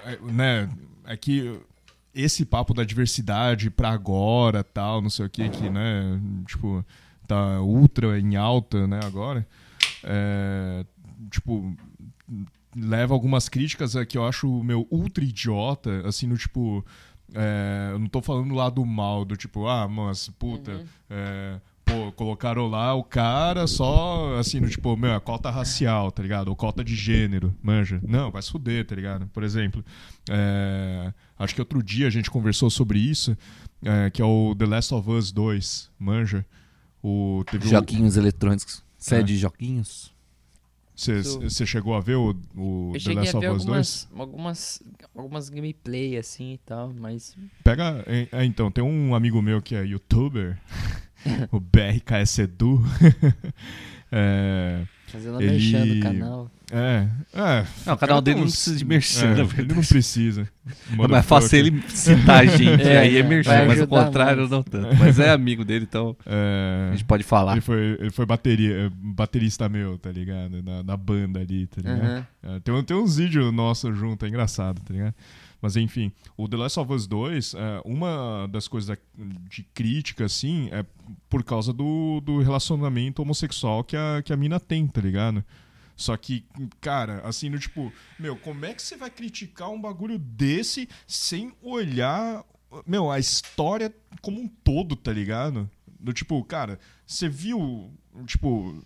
é, 0.05 0.17
né? 0.31 0.69
É 1.05 1.17
que 1.17 1.59
esse 2.13 2.45
papo 2.45 2.73
da 2.73 2.83
diversidade 2.83 3.69
pra 3.69 3.89
agora, 3.89 4.63
tal, 4.63 5.01
não 5.01 5.09
sei 5.09 5.25
o 5.25 5.29
que, 5.29 5.49
que, 5.49 5.69
né? 5.69 6.19
Tipo, 6.45 6.85
tá 7.27 7.61
ultra 7.61 8.19
em 8.19 8.35
alta, 8.35 8.85
né, 8.87 8.99
agora. 9.03 9.47
É, 10.03 10.85
tipo, 11.29 11.75
leva 12.75 13.13
algumas 13.13 13.47
críticas 13.47 13.95
é, 13.95 14.05
que 14.05 14.17
eu 14.17 14.25
acho, 14.25 14.47
meu, 14.63 14.87
ultra 14.91 15.23
idiota, 15.23 16.07
assim, 16.07 16.27
no 16.27 16.37
tipo. 16.37 16.85
é, 17.33 17.89
eu 17.91 17.99
não 17.99 18.07
tô 18.07 18.21
falando 18.21 18.53
lá 18.53 18.69
do 18.69 18.85
mal, 18.85 19.23
do 19.23 19.37
tipo, 19.37 19.67
ah, 19.67 19.87
mas, 19.87 20.27
puta, 20.29 20.85
é, 21.09 21.59
pô, 21.91 22.11
colocaram 22.13 22.67
lá 22.67 22.93
o 22.93 23.03
cara 23.03 23.67
só, 23.67 24.37
assim, 24.37 24.59
no 24.59 24.69
tipo, 24.69 24.95
meu, 24.95 25.13
a 25.13 25.19
cota 25.19 25.49
racial, 25.49 26.11
tá 26.11 26.21
ligado? 26.23 26.47
Ou 26.47 26.55
cota 26.55 26.83
de 26.83 26.95
gênero, 26.95 27.53
manja. 27.61 27.99
Não, 28.07 28.31
vai 28.31 28.41
se 28.41 28.51
fuder, 28.51 28.85
tá 28.85 28.95
ligado? 28.95 29.27
Por 29.27 29.43
exemplo, 29.43 29.83
é, 30.29 31.13
acho 31.37 31.53
que 31.55 31.61
outro 31.61 31.81
dia 31.83 32.07
a 32.07 32.09
gente 32.09 32.29
conversou 32.31 32.69
sobre 32.69 32.99
isso, 32.99 33.37
é, 33.83 34.09
que 34.09 34.21
é 34.21 34.25
o 34.25 34.55
The 34.57 34.65
Last 34.65 34.93
of 34.93 35.09
Us 35.09 35.31
2, 35.31 35.89
manja. 35.99 36.45
O, 37.03 37.43
teve 37.49 37.65
o- 37.67 37.69
Joguinhos 37.69 38.15
eletrônicos. 38.17 38.77
É. 38.79 38.81
Sede 39.03 39.33
de 39.33 39.39
joguinhos? 39.39 40.11
Você 40.95 41.65
chegou 41.65 41.95
a 41.95 41.99
ver 41.99 42.15
o, 42.15 42.35
o 42.55 42.93
The 43.03 43.13
Last 43.13 43.37
of 43.37 43.47
Us 43.47 43.65
2? 43.65 43.65
algumas, 43.65 44.09
algumas, 44.15 44.83
algumas 45.15 45.49
gameplay 45.49 46.15
assim 46.15 46.53
e 46.53 46.57
tal, 46.59 46.93
mas. 46.93 47.35
Pega. 47.63 48.03
é, 48.05 48.27
é, 48.31 48.45
então, 48.45 48.69
tem 48.69 48.83
um 48.83 49.15
amigo 49.15 49.41
meu 49.41 49.59
que 49.63 49.73
é 49.73 49.83
youtuber, 49.83 50.59
o 51.51 51.59
BRKS 51.59 52.39
Edu. 52.39 52.83
é, 54.11 54.81
Fazendo 55.07 55.41
Ele- 55.41 55.49
a 55.49 55.51
merchan 55.53 55.87
do 55.87 55.99
canal. 55.99 56.51
é, 56.71 57.07
é. 57.33 57.65
Não, 57.85 57.93
o 57.93 57.97
canal 57.97 58.21
dele 58.21 58.37
não 58.39 58.47
precisa 58.47 58.77
de 58.77 58.85
merchan, 58.85 59.35
é, 59.35 59.59
Ele 59.59 59.73
não 59.73 59.83
precisa. 59.83 60.47
É 60.91 61.07
mais 61.07 61.25
fácil 61.25 61.57
Motherfucker. 61.59 61.59
ele 61.59 61.83
citar 61.89 62.39
a 62.41 62.45
gente, 62.45 62.83
É, 62.83 62.97
aí 62.99 63.17
é 63.17 63.23
merchan, 63.23 63.51
mas 63.51 63.61
ao 63.61 63.71
ajudar 63.71 64.05
contrário 64.05 64.47
não 64.47 64.63
tanto. 64.63 64.95
Mas 64.97 65.19
é 65.19 65.29
amigo 65.31 65.65
dele, 65.65 65.85
então 65.89 66.15
É, 66.25 66.89
a 66.89 66.91
gente 66.95 67.03
pode 67.05 67.23
falar. 67.23 67.53
ele 67.53 67.61
foi, 67.61 67.97
ele 67.99 68.11
foi 68.11 68.25
bateria, 68.25 68.89
baterista 68.95 69.67
meu, 69.67 69.97
tá 69.97 70.09
ligado? 70.11 70.61
Na, 70.63 70.81
na 70.83 70.95
banda 70.95 71.39
ali, 71.41 71.67
tá 71.67 71.81
ligado? 71.81 72.25
É, 72.43 72.59
tem, 72.61 72.83
tem 72.83 72.95
uns 72.95 73.17
vídeos 73.17 73.51
nossos 73.53 73.97
junto, 73.97 74.23
é 74.25 74.29
engraçado, 74.29 74.79
tá 74.81 74.93
ligado? 74.93 75.13
Mas 75.61 75.75
enfim, 75.75 76.11
o 76.35 76.47
The 76.47 76.57
Last 76.57 76.79
of 76.79 76.91
Us 76.91 77.05
2, 77.05 77.53
é, 77.53 77.81
uma 77.85 78.47
das 78.47 78.67
coisas 78.67 78.97
de 79.47 79.63
crítica, 79.73 80.25
assim, 80.25 80.69
é 80.71 80.83
por 81.29 81.43
causa 81.43 81.71
do, 81.71 82.19
do 82.21 82.39
relacionamento 82.39 83.21
homossexual 83.21 83.83
que 83.83 83.95
a, 83.95 84.21
que 84.23 84.33
a 84.33 84.37
mina 84.37 84.59
tem, 84.59 84.87
tá 84.87 84.99
ligado? 84.99 85.43
Só 85.95 86.17
que, 86.17 86.43
cara, 86.79 87.21
assim, 87.23 87.47
no 87.47 87.59
tipo, 87.59 87.93
meu, 88.19 88.35
como 88.35 88.65
é 88.65 88.73
que 88.73 88.81
você 88.81 88.97
vai 88.97 89.11
criticar 89.11 89.69
um 89.69 89.79
bagulho 89.79 90.17
desse 90.17 90.89
sem 91.05 91.53
olhar, 91.61 92.43
meu, 92.87 93.11
a 93.11 93.19
história 93.19 93.93
como 94.19 94.41
um 94.41 94.47
todo, 94.47 94.95
tá 94.95 95.13
ligado? 95.13 95.69
Do 95.99 96.11
tipo, 96.11 96.43
cara, 96.43 96.79
você 97.05 97.29
viu, 97.29 97.91
tipo, 98.25 98.83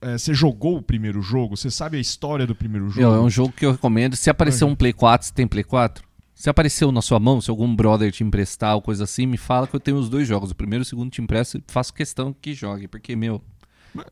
é, 0.00 0.16
você 0.16 0.32
jogou 0.32 0.76
o 0.76 0.82
primeiro 0.82 1.20
jogo? 1.20 1.56
Você 1.56 1.68
sabe 1.70 1.96
a 1.96 2.00
história 2.00 2.46
do 2.46 2.54
primeiro 2.54 2.88
jogo? 2.88 3.00
Meu, 3.00 3.14
é 3.14 3.20
um 3.20 3.30
jogo 3.30 3.52
que 3.52 3.66
eu 3.66 3.72
recomendo. 3.72 4.14
Se 4.14 4.30
aparecer 4.30 4.64
um 4.64 4.76
Play 4.76 4.92
4, 4.92 5.26
você 5.26 5.34
tem 5.34 5.48
Play 5.48 5.64
4? 5.64 6.11
Se 6.42 6.50
apareceu 6.50 6.90
na 6.90 7.00
sua 7.00 7.20
mão, 7.20 7.40
se 7.40 7.48
algum 7.50 7.72
brother 7.72 8.10
te 8.10 8.24
emprestar 8.24 8.74
ou 8.74 8.82
coisa 8.82 9.04
assim, 9.04 9.26
me 9.26 9.36
fala 9.36 9.64
que 9.68 9.76
eu 9.76 9.78
tenho 9.78 9.96
os 9.96 10.08
dois 10.08 10.26
jogos. 10.26 10.50
O 10.50 10.56
primeiro 10.56 10.82
e 10.82 10.84
o 10.84 10.84
segundo 10.84 11.08
te 11.08 11.22
empresto 11.22 11.56
e 11.58 11.62
faço 11.68 11.94
questão 11.94 12.32
que 12.32 12.52
jogue. 12.52 12.88
Porque, 12.88 13.14
meu, 13.14 13.40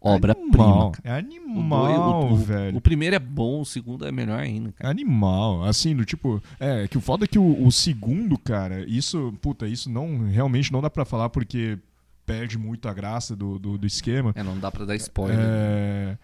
obra-prima. 0.00 0.62
Animal. 0.62 0.92
É 1.02 1.10
O, 1.10 1.14
animal, 1.16 2.20
dois- 2.20 2.30
o- 2.30 2.34
o- 2.34 2.36
velho. 2.36 2.76
o 2.76 2.80
primeiro 2.80 3.16
é 3.16 3.18
bom, 3.18 3.60
o 3.62 3.64
segundo 3.66 4.06
é 4.06 4.12
melhor 4.12 4.38
ainda, 4.38 4.70
cara. 4.70 4.88
Animal, 4.88 5.64
assim, 5.64 5.96
do 5.96 6.04
tipo, 6.04 6.40
é, 6.60 6.86
que 6.86 6.96
o 6.96 7.00
foda 7.00 7.24
é 7.24 7.26
que 7.26 7.36
o, 7.36 7.66
o 7.66 7.72
segundo, 7.72 8.38
cara, 8.38 8.84
isso, 8.88 9.34
puta, 9.42 9.66
isso 9.66 9.90
não, 9.90 10.28
realmente 10.28 10.72
não 10.72 10.80
dá 10.80 10.88
pra 10.88 11.04
falar 11.04 11.30
porque 11.30 11.80
perde 12.24 12.56
muito 12.56 12.88
a 12.88 12.94
graça 12.94 13.34
do, 13.34 13.58
do, 13.58 13.76
do 13.76 13.88
esquema. 13.88 14.32
É, 14.36 14.42
não 14.44 14.56
dá 14.56 14.70
pra 14.70 14.84
dar 14.84 14.94
spoiler. 14.94 15.36
É, 15.36 16.16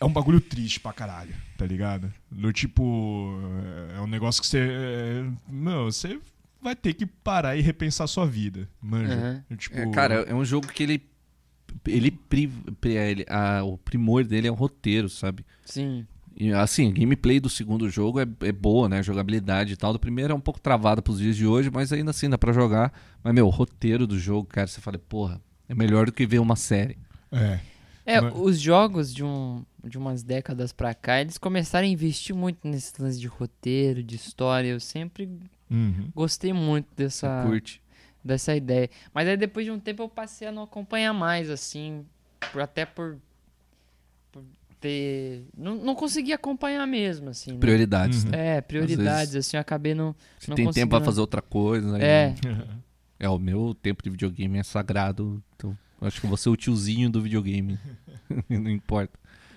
é 0.00 0.04
um 0.04 0.12
bagulho 0.12 0.40
triste 0.40 0.80
pra 0.80 0.92
caralho, 0.92 1.34
tá 1.58 1.66
ligado? 1.66 2.12
Do 2.30 2.52
tipo, 2.52 3.38
é 3.96 4.00
um 4.00 4.06
negócio 4.06 4.40
que 4.40 4.48
você, 4.48 4.58
é, 4.58 5.24
não, 5.48 5.84
você 5.84 6.18
vai 6.62 6.74
ter 6.74 6.94
que 6.94 7.04
parar 7.06 7.56
e 7.56 7.60
repensar 7.60 8.06
sua 8.06 8.26
vida, 8.26 8.68
manja. 8.80 9.14
Aham. 9.14 9.56
Tipo, 9.56 9.78
É, 9.78 9.90
cara, 9.90 10.14
é 10.26 10.34
um 10.34 10.44
jogo 10.44 10.66
que 10.68 10.82
ele. 10.82 11.02
Ele, 11.86 12.10
pri- 12.10 12.48
pri- 12.80 12.96
ele 12.96 13.24
a- 13.28 13.62
o 13.62 13.78
primor 13.78 14.24
dele 14.24 14.48
é 14.48 14.50
o 14.50 14.54
roteiro, 14.54 15.08
sabe? 15.08 15.44
Sim. 15.64 16.04
E 16.36 16.52
assim, 16.52 16.88
a 16.88 16.92
gameplay 16.92 17.38
do 17.38 17.48
segundo 17.48 17.88
jogo 17.88 18.18
é, 18.18 18.26
é 18.40 18.50
boa, 18.52 18.88
né? 18.88 18.98
A 18.98 19.02
jogabilidade 19.02 19.72
e 19.74 19.76
tal. 19.76 19.92
Do 19.92 19.98
primeiro 20.00 20.32
é 20.32 20.34
um 20.36 20.40
pouco 20.40 20.60
travada 20.60 21.00
pros 21.00 21.18
dias 21.20 21.36
de 21.36 21.46
hoje, 21.46 21.70
mas 21.70 21.92
ainda 21.92 22.10
assim 22.10 22.28
dá 22.28 22.36
pra 22.36 22.52
jogar. 22.52 22.92
Mas, 23.22 23.32
meu, 23.34 23.46
o 23.46 23.50
roteiro 23.50 24.04
do 24.06 24.18
jogo, 24.18 24.48
cara, 24.48 24.66
você 24.66 24.80
fala, 24.80 24.98
porra, 24.98 25.40
é 25.68 25.74
melhor 25.74 26.06
do 26.06 26.12
que 26.12 26.26
ver 26.26 26.38
uma 26.40 26.56
série. 26.56 26.98
é. 27.30 27.60
É, 28.06 28.20
Mas- 28.20 28.32
os 28.34 28.58
jogos 28.60 29.14
de, 29.14 29.22
um, 29.22 29.62
de 29.84 29.98
umas 29.98 30.22
décadas 30.22 30.72
pra 30.72 30.94
cá, 30.94 31.20
eles 31.20 31.38
começaram 31.38 31.86
a 31.86 31.90
investir 31.90 32.34
muito 32.34 32.66
nesse 32.66 33.00
lance 33.00 33.18
de 33.18 33.26
roteiro, 33.26 34.02
de 34.02 34.16
história. 34.16 34.68
Eu 34.68 34.80
sempre 34.80 35.28
Uhum. 35.70 36.10
gostei 36.14 36.52
muito 36.52 36.86
dessa, 36.96 37.44
Você 37.44 37.78
dessa 38.24 38.54
ideia. 38.56 38.90
Mas 39.14 39.28
aí 39.28 39.36
depois 39.36 39.64
de 39.64 39.72
um 39.72 39.78
tempo 39.80 40.02
eu 40.02 40.08
passei 40.08 40.48
a 40.48 40.52
não 40.52 40.62
acompanhar 40.64 41.12
mais, 41.12 41.48
assim, 41.50 42.04
por- 42.52 42.60
até 42.60 42.84
por, 42.84 43.16
por 44.32 44.42
ter... 44.80 45.44
Não, 45.56 45.76
não 45.76 45.94
consegui 45.94 46.32
acompanhar 46.32 46.86
mesmo, 46.86 47.30
assim. 47.30 47.52
né? 47.52 47.58
Prioridades, 47.58 48.24
né? 48.24 48.56
É, 48.56 48.60
prioridades, 48.60 49.34
assim, 49.36 49.56
eu 49.56 49.60
acabei 49.60 49.94
não... 49.94 50.14
Você 50.38 50.50
não 50.50 50.56
tem 50.56 50.70
tempo 50.70 50.90
pra 50.90 51.00
fazer 51.04 51.20
outra 51.20 51.40
coisa, 51.42 51.92
né? 51.98 52.04
É, 52.04 52.34
É, 53.22 53.28
o 53.28 53.38
meu 53.38 53.74
tempo 53.74 54.02
de 54.02 54.08
videogame 54.08 54.58
é 54.58 54.62
sagrado. 54.62 55.42
Então, 55.54 55.76
acho 56.00 56.18
que 56.22 56.26
vou 56.26 56.38
ser 56.38 56.48
o 56.48 56.56
tiozinho 56.56 57.10
do 57.10 57.20
videogame. 57.20 57.78
Não 58.48 58.70
importa. 58.70 59.12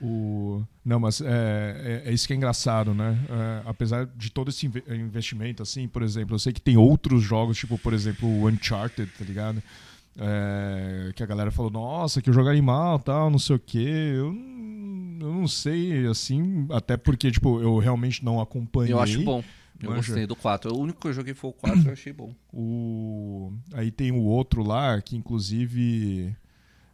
O... 0.05 0.61
Não, 0.83 0.99
mas 0.99 1.21
é, 1.21 2.01
é, 2.05 2.09
é 2.09 2.13
isso 2.13 2.27
que 2.27 2.33
é 2.33 2.35
engraçado, 2.35 2.93
né? 2.93 3.17
É, 3.29 3.61
apesar 3.69 4.05
de 4.05 4.29
todo 4.31 4.49
esse 4.49 4.65
inve- 4.65 4.83
investimento, 4.89 5.63
assim, 5.63 5.87
por 5.87 6.01
exemplo, 6.03 6.35
eu 6.35 6.39
sei 6.39 6.51
que 6.51 6.59
tem 6.61 6.75
outros 6.77 7.23
jogos, 7.23 7.57
tipo, 7.57 7.77
por 7.77 7.93
exemplo, 7.93 8.27
o 8.27 8.47
Uncharted, 8.49 9.09
tá 9.17 9.23
ligado? 9.23 9.63
É, 10.17 11.11
que 11.15 11.23
a 11.23 11.25
galera 11.25 11.51
falou, 11.51 11.71
nossa, 11.71 12.21
que 12.21 12.29
o 12.29 12.33
jogo 12.33 12.49
é 12.49 12.51
animal, 12.51 12.99
tal, 12.99 13.29
não 13.29 13.39
sei 13.39 13.55
o 13.55 13.59
quê. 13.59 14.13
Eu, 14.15 14.31
não- 14.33 15.27
eu 15.27 15.33
não 15.33 15.47
sei, 15.47 16.05
assim, 16.07 16.67
até 16.71 16.97
porque, 16.97 17.31
tipo, 17.31 17.61
eu 17.61 17.77
realmente 17.79 18.23
não 18.25 18.41
acompanhei. 18.41 18.93
Eu 18.93 18.99
acho 18.99 19.23
bom. 19.23 19.43
Eu 19.81 19.89
Manja. 19.89 20.01
gostei 20.07 20.27
do 20.27 20.35
4. 20.35 20.73
O 20.73 20.79
único 20.79 20.99
que 21.01 21.07
eu 21.07 21.13
joguei 21.13 21.33
foi 21.33 21.49
o 21.49 21.53
4 21.53 21.87
eu 21.87 21.93
achei 21.93 22.13
bom. 22.13 22.33
O... 22.53 23.51
Aí 23.73 23.89
tem 23.91 24.11
o 24.11 24.21
outro 24.21 24.63
lá, 24.63 25.01
que 25.01 25.15
inclusive 25.15 26.35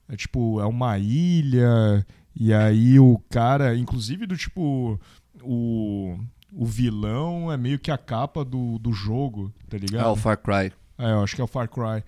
é 0.07 0.15
tipo, 0.15 0.59
é 0.61 0.65
uma 0.65 0.97
ilha, 0.97 2.05
e 2.35 2.53
aí 2.53 2.99
o 2.99 3.19
cara, 3.29 3.75
inclusive 3.75 4.25
do 4.25 4.35
tipo, 4.37 4.99
o, 5.41 6.17
o 6.53 6.65
vilão 6.65 7.51
é 7.51 7.57
meio 7.57 7.79
que 7.79 7.91
a 7.91 7.97
capa 7.97 8.43
do, 8.45 8.77
do 8.79 8.91
jogo, 8.93 9.51
tá 9.69 9.77
ligado? 9.77 10.05
Ah, 10.05 10.11
o 10.11 10.15
Far 10.15 10.37
Cry. 10.37 10.71
É, 10.97 11.11
eu 11.11 11.23
acho 11.23 11.35
que 11.35 11.41
é 11.41 11.43
o 11.43 11.47
Far 11.47 11.69
Cry. 11.69 12.03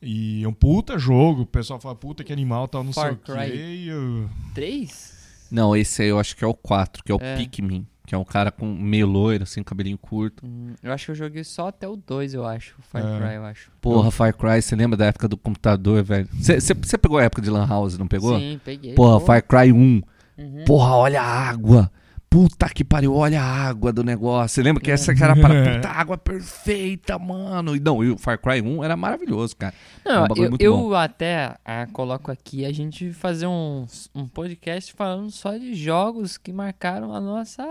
E 0.00 0.42
é 0.42 0.48
um 0.48 0.52
puta 0.52 0.98
jogo, 0.98 1.42
o 1.42 1.46
pessoal 1.46 1.78
fala, 1.80 1.94
puta 1.94 2.24
que 2.24 2.32
animal, 2.32 2.66
tal, 2.66 2.82
não 2.82 2.92
Far 2.92 3.04
sei 3.06 3.12
o 3.12 3.16
Cry. 3.18 3.50
quê. 3.52 3.56
e 3.56 3.88
eu- 3.88 4.28
três? 4.54 5.46
Não, 5.50 5.76
esse 5.76 6.02
aí 6.02 6.08
eu 6.08 6.18
acho 6.18 6.34
que 6.36 6.42
é 6.42 6.46
o 6.46 6.54
4, 6.54 7.04
que 7.04 7.12
é 7.12 7.14
o 7.14 7.18
É. 7.20 7.36
Pikmin. 7.36 7.86
Que 8.04 8.14
é 8.14 8.18
um 8.18 8.24
cara 8.24 8.50
com 8.50 8.66
meio 8.66 9.06
loiro, 9.06 9.44
assim, 9.44 9.62
cabelinho 9.62 9.96
curto. 9.96 10.44
Hum, 10.44 10.74
eu 10.82 10.92
acho 10.92 11.06
que 11.06 11.10
eu 11.12 11.14
joguei 11.14 11.44
só 11.44 11.68
até 11.68 11.86
o 11.86 11.94
2, 11.96 12.34
eu 12.34 12.44
acho. 12.44 12.74
O 12.78 12.82
Far 12.82 13.02
É. 13.02 13.18
Cry, 13.18 13.34
eu 13.36 13.44
acho. 13.44 13.70
Porra, 13.80 14.10
Far 14.10 14.34
Cry, 14.36 14.60
você 14.60 14.74
lembra 14.74 14.96
da 14.96 15.06
época 15.06 15.28
do 15.28 15.36
computador, 15.36 16.02
velho? 16.02 16.28
Você 16.32 16.98
pegou 16.98 17.18
a 17.18 17.22
época 17.24 17.40
de 17.40 17.48
Lan 17.48 17.66
House, 17.66 17.96
não 17.96 18.08
pegou? 18.08 18.38
Sim, 18.38 18.60
peguei. 18.64 18.94
Porra, 18.94 19.20
pô. 19.20 19.26
Far 19.26 19.42
Cry 19.42 19.72
1. 19.72 20.02
Uhum. 20.38 20.64
Porra, 20.66 20.96
olha 20.96 21.22
a 21.22 21.48
água. 21.48 21.90
Puta 22.32 22.66
que 22.70 22.82
pariu, 22.82 23.14
olha 23.14 23.42
a 23.42 23.68
água 23.68 23.92
do 23.92 24.02
negócio. 24.02 24.54
Você 24.54 24.62
lembra 24.62 24.82
que 24.82 24.90
essa 24.90 25.14
que 25.14 25.22
era 25.22 25.36
para 25.36 25.74
puta 25.74 25.88
água 25.90 26.16
perfeita, 26.16 27.18
mano. 27.18 27.76
E 27.76 27.80
não, 27.80 28.02
e 28.02 28.10
o 28.10 28.16
Far 28.16 28.38
Cry 28.38 28.62
1 28.62 28.82
era 28.82 28.96
maravilhoso, 28.96 29.54
cara. 29.54 29.74
É 30.02 30.10
um 30.10 30.14
Não, 30.14 30.28
bagulho 30.28 30.56
eu, 30.58 30.72
eu 30.78 30.94
até 30.96 31.54
ah, 31.62 31.86
coloco 31.92 32.32
aqui 32.32 32.64
a 32.64 32.72
gente 32.72 33.12
fazer 33.12 33.46
um, 33.46 33.84
um 34.14 34.26
podcast 34.26 34.94
falando 34.94 35.30
só 35.30 35.58
de 35.58 35.74
jogos 35.74 36.38
que 36.38 36.52
marcaram 36.54 37.14
a 37.14 37.20
nossa 37.20 37.62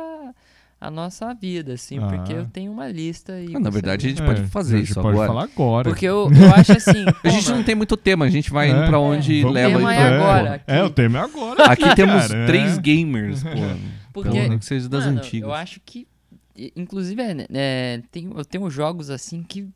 a 0.79 0.89
nossa 0.89 1.31
vida, 1.35 1.73
assim, 1.73 1.99
Ah. 1.99 2.07
porque 2.07 2.33
eu 2.33 2.45
tenho 2.45 2.71
uma 2.71 2.87
lista 2.87 3.39
e 3.39 3.55
Ah, 3.55 3.59
na 3.59 3.69
verdade, 3.69 4.07
a 4.07 4.09
gente 4.09 4.21
pode 4.23 4.41
É, 4.41 4.45
fazer 4.47 4.75
a 4.75 4.79
gente 4.79 4.89
isso 4.91 4.99
pode 5.01 5.09
agora. 5.13 5.27
falar 5.27 5.43
agora. 5.43 5.89
porque 5.89 6.05
eu, 6.07 6.27
eu 6.33 6.53
acho 6.55 6.71
assim, 6.71 7.05
A 7.23 7.29
gente 7.29 7.51
não 7.51 7.63
tem 7.63 7.75
muito 7.75 7.95
tema, 7.95 8.25
a 8.25 8.29
gente 8.29 8.49
vai 8.51 8.69
É. 8.69 8.71
indo 8.71 8.87
pra 8.87 8.97
onde 8.99 9.41
Vamos- 9.41 9.53
leva 9.55 9.77
tema 9.77 9.93
e 9.93 9.97
é 9.97 10.01
agora, 10.07 10.47
pô. 10.47 10.53
aqui. 10.55 10.63
É, 10.67 10.83
o 10.83 10.89
tema 10.89 11.19
é 11.19 11.21
agora. 11.23 11.63
Aqui 11.65 11.95
temos 11.95 12.27
cara, 12.27 12.45
três 12.47 12.77
é. 12.77 12.81
gamers, 12.81 13.43
pô. 13.43 13.49
porque 14.13 14.29
Pelo 14.29 14.41
menos 14.41 14.59
que 14.59 14.65
seja 14.65 14.87
das 14.89 15.05
mano, 15.05 15.19
antigas. 15.19 15.47
eu 15.47 15.53
acho 15.53 15.79
que 15.85 16.07
inclusive 16.75 17.21
é, 17.21 17.47
é, 17.53 18.01
tem, 18.11 18.31
eu 18.35 18.43
tenho 18.45 18.69
jogos 18.69 19.09
assim 19.09 19.41
que 19.43 19.67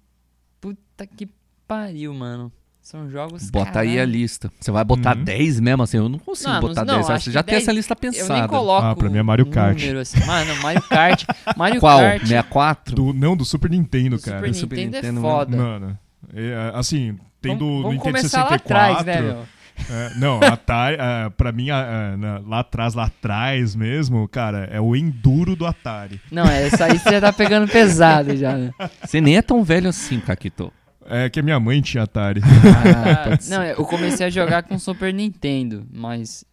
puta 0.60 1.06
que 1.08 1.28
pariu, 1.68 2.14
mano. 2.14 2.52
São 2.82 3.10
jogos 3.10 3.50
Bota 3.50 3.80
aí 3.80 4.00
a 4.00 4.06
lista. 4.06 4.52
Você 4.60 4.70
vai 4.70 4.84
botar 4.84 5.18
Uhum. 5.18 5.24
10 5.24 5.60
mesmo, 5.60 5.82
assim? 5.82 5.98
Eu 5.98 6.08
não 6.08 6.20
consigo 6.20 6.52
Não, 6.52 6.62
botar 6.62 6.86
não, 6.86 6.96
10. 6.98 7.10
acho 7.10 7.26
Você 7.26 7.32
já 7.32 7.42
que 7.42 7.48
tem 7.48 7.54
10 7.56 7.64
essa 7.64 7.72
lista 7.72 7.98
Eu 8.00 8.12
nem 8.12 8.20
pensada. 8.22 8.48
coloco 8.48 8.86
Ah, 8.86 8.96
pra 8.96 9.10
mim 9.10 9.18
é 9.18 9.24
Mario 9.24 9.48
Kart. 9.48 9.76
número, 9.80 10.00
assim. 10.02 10.24
Mano, 10.24 10.56
Mario 10.62 10.84
Kart. 10.84 11.24
Mario 11.58 11.80
Qual? 11.80 11.98
Kart. 12.00 12.22
64? 12.22 12.96
Do, 12.96 13.12
não, 13.12 13.36
do 13.36 13.44
Super 13.44 13.72
Nintendo, 13.72 14.18
do 14.18 14.22
cara. 14.22 14.38
Super 14.38 14.52
Do 14.52 14.56
Super 14.58 14.76
Nintendo, 14.76 14.98
Nintendo 14.98 15.20
é 15.20 15.22
foda. 15.24 15.58
Mano, 15.58 16.00
é, 16.32 16.72
assim, 16.76 17.18
tem 17.42 17.58
do 17.58 17.66
vamos, 17.66 17.82
vamos 17.82 17.96
Nintendo 17.96 18.18
começar 18.18 18.42
64. 18.50 18.76
lá 18.78 18.86
atrás, 19.00 19.06
né, 19.08 19.22
meu? 19.22 19.46
É, 19.90 20.14
não, 20.16 20.40
Atari, 20.42 20.98
é, 21.00 21.30
pra 21.32 21.52
mim, 21.52 21.70
a- 21.70 22.16
na- 22.18 22.40
lá 22.40 22.60
atrás, 22.60 22.94
lá 22.94 23.06
atrás 23.06 23.76
mesmo, 23.76 24.28
cara, 24.28 24.68
é 24.72 24.80
o 24.80 24.96
Enduro 24.96 25.56
do 25.56 25.66
Atari. 25.66 26.20
Não, 26.32 26.46
essa 26.46 26.86
aí 26.86 26.98
você 26.98 27.12
já 27.12 27.22
tá 27.22 27.34
pegando 27.34 27.68
pesado 27.68 28.36
já, 28.36 28.56
né? 28.58 28.72
Você 29.04 29.20
nem 29.22 29.38
é 29.38 29.42
tão 29.42 29.64
velho 29.64 29.90
assim, 29.90 30.20
Kakito. 30.20 30.72
É 31.08 31.30
que 31.30 31.40
a 31.40 31.44
minha 31.44 31.60
mãe 31.60 31.82
tinha 31.82 32.04
Atari. 32.04 32.42
Ah, 32.44 33.38
não, 33.50 33.64
eu 33.64 33.86
comecei 33.86 34.26
a 34.26 34.30
jogar 34.30 34.64
com 34.64 34.80
Super 34.80 35.14
Nintendo, 35.14 35.86
mas 35.94 36.44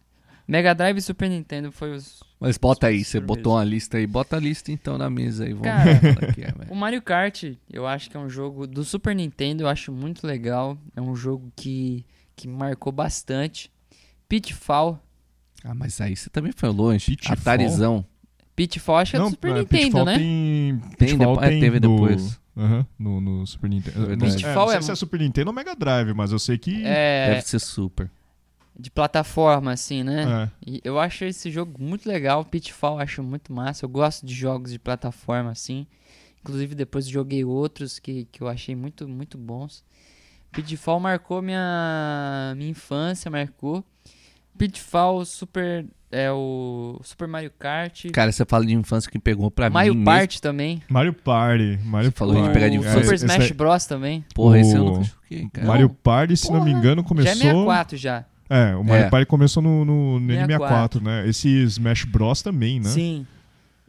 Mega 0.47 0.75
Drive 0.75 0.97
e 0.97 1.01
Super 1.01 1.29
Nintendo 1.29 1.71
foi 1.71 1.91
os. 1.95 2.21
Mas 2.39 2.57
bota 2.57 2.87
aí, 2.87 3.03
você 3.03 3.19
botou 3.21 3.53
uma 3.55 3.63
lista 3.63 3.97
aí. 3.97 4.05
Bota 4.05 4.35
a 4.35 4.39
lista 4.39 4.69
então 4.71 4.97
na 4.97 5.09
mesa 5.09 5.45
aí. 5.45 5.53
Vamos 5.53 5.65
Cara, 5.67 5.93
ver 5.93 6.17
é 6.23 6.31
que 6.33 6.41
é, 6.41 6.51
velho. 6.51 6.69
O 6.69 6.75
Mario 6.75 7.01
Kart, 7.01 7.45
eu 7.71 7.87
acho 7.87 8.09
que 8.11 8.17
é 8.17 8.19
um 8.19 8.29
jogo 8.29 8.67
do 8.67 8.83
Super 8.83 9.15
Nintendo, 9.15 9.63
eu 9.63 9.67
acho 9.69 9.91
muito 9.93 10.27
legal. 10.27 10.77
É 10.95 11.01
um 11.01 11.15
jogo 11.15 11.51
que, 11.55 12.05
que 12.35 12.47
marcou 12.47 12.91
bastante. 12.91 13.71
Pitfall, 14.27 14.99
Ah, 15.63 15.73
mas 15.73 16.01
aí 16.01 16.15
você 16.15 16.29
também 16.29 16.51
foi 16.55 16.69
longe. 16.69 17.05
Pitfall? 17.15 17.33
Atarizão. 17.37 18.05
Pitfall 18.55 18.97
acho 18.97 19.11
que 19.11 19.17
é 19.17 19.19
do 19.19 19.29
Super 19.29 19.51
é, 19.51 19.59
Nintendo, 19.59 19.67
Pitfall 19.83 20.05
né? 20.05 20.17
Tem, 20.17 20.79
Tem 20.97 21.07
Pitfall 21.09 21.35
depo- 21.35 21.43
é, 21.45 21.49
tem 21.49 21.59
teve 21.59 21.79
no- 21.79 21.95
depois. 21.95 22.39
Aham, 22.55 22.85
no, 22.99 23.19
no 23.21 23.47
Super 23.47 23.69
Nintendo. 23.69 23.99
Não, 23.99 24.27
é, 24.27 24.31
Pitfall 24.31 24.55
não 24.55 24.67
sei 24.69 24.77
é- 24.77 24.81
se 24.81 24.91
é 24.91 24.95
Super 24.95 25.19
Nintendo 25.19 25.49
ou 25.49 25.55
Mega 25.55 25.75
Drive, 25.75 26.13
mas 26.13 26.31
eu 26.31 26.37
sei 26.39 26.57
que... 26.57 26.83
É, 26.85 27.29
Deve 27.35 27.41
ser 27.47 27.59
super. 27.59 28.11
de 28.77 28.91
plataforma, 28.91 29.71
assim, 29.71 30.03
né? 30.03 30.49
é. 30.65 30.69
E 30.71 30.81
eu 30.83 30.99
acho 30.99 31.25
esse 31.25 31.49
jogo 31.51 31.81
muito 31.81 32.07
legal. 32.07 32.43
Pitfall 32.45 32.95
eu 32.97 33.01
acho 33.03 33.23
muito 33.23 33.51
massa. 33.53 33.85
Eu 33.85 33.89
gosto 33.89 34.25
de 34.25 34.33
jogos 34.33 34.71
de 34.71 34.77
plataforma, 34.79 35.49
assim. 35.51 35.85
Inclusive, 36.41 36.75
depois 36.75 37.07
joguei 37.07 37.43
outros 37.45 37.97
que, 37.99 38.25
que 38.31 38.41
eu 38.41 38.47
achei 38.47 38.75
muito, 38.75 39.07
muito 39.07 39.37
bons. 39.37 39.83
Pitfall 40.53 40.99
marcou 40.99 41.41
minha, 41.41 42.53
minha 42.55 42.69
infância, 42.69 43.29
marcou. 43.31 43.83
Pitfall, 44.57 45.25
Super. 45.25 45.85
É 46.15 46.31
o 46.31 46.99
Super 47.03 47.27
Mario 47.27 47.49
Kart. 47.57 48.05
Cara, 48.11 48.31
você 48.31 48.45
fala 48.45 48.63
de 48.63 48.75
infância 48.75 49.09
que 49.09 49.17
pegou 49.17 49.49
pra 49.49 49.67
Mario 49.67 49.93
mim 49.95 50.01
mesmo. 50.01 50.11
Party 50.11 50.39
também. 50.39 50.79
Mario 50.87 51.11
Party. 51.11 51.79
Mario 51.83 52.11
Você 52.11 52.15
falou 52.15 52.35
de 52.35 52.41
Party. 52.41 52.53
pegar 52.53 52.69
de 52.69 52.77
o 52.77 52.81
infância. 52.81 53.01
Super 53.01 53.15
esse 53.15 53.25
Smash 53.25 53.41
aí- 53.45 53.53
Bros 53.53 53.85
também. 53.87 54.23
Porra, 54.35 54.59
esse 54.59 54.75
eu 54.75 54.83
O- 54.85 54.91
nunca 54.91 55.03
joguei, 55.23 55.49
cara. 55.51 55.67
Mario 55.67 55.89
Party, 55.89 56.37
se 56.37 56.51
não 56.51 56.63
me 56.63 56.69
Porra, 56.69 56.79
engano, 56.79 57.03
começou... 57.03 57.25
Já 57.25 57.31
é 57.31 57.35
64 57.51 57.97
já. 57.97 58.25
É, 58.47 58.75
o 58.75 58.83
Mario 58.83 59.05
É. 59.05 59.09
Party 59.09 59.25
começou 59.25 59.63
no, 59.63 59.83
no, 59.83 60.19
no 60.19 60.27
64, 60.27 60.99
N64, 60.99 61.03
né? 61.03 61.27
Esse 61.27 61.49
Smash 61.63 62.03
Bros 62.05 62.43
também, 62.43 62.79
né? 62.79 62.89
Sim. 62.89 63.25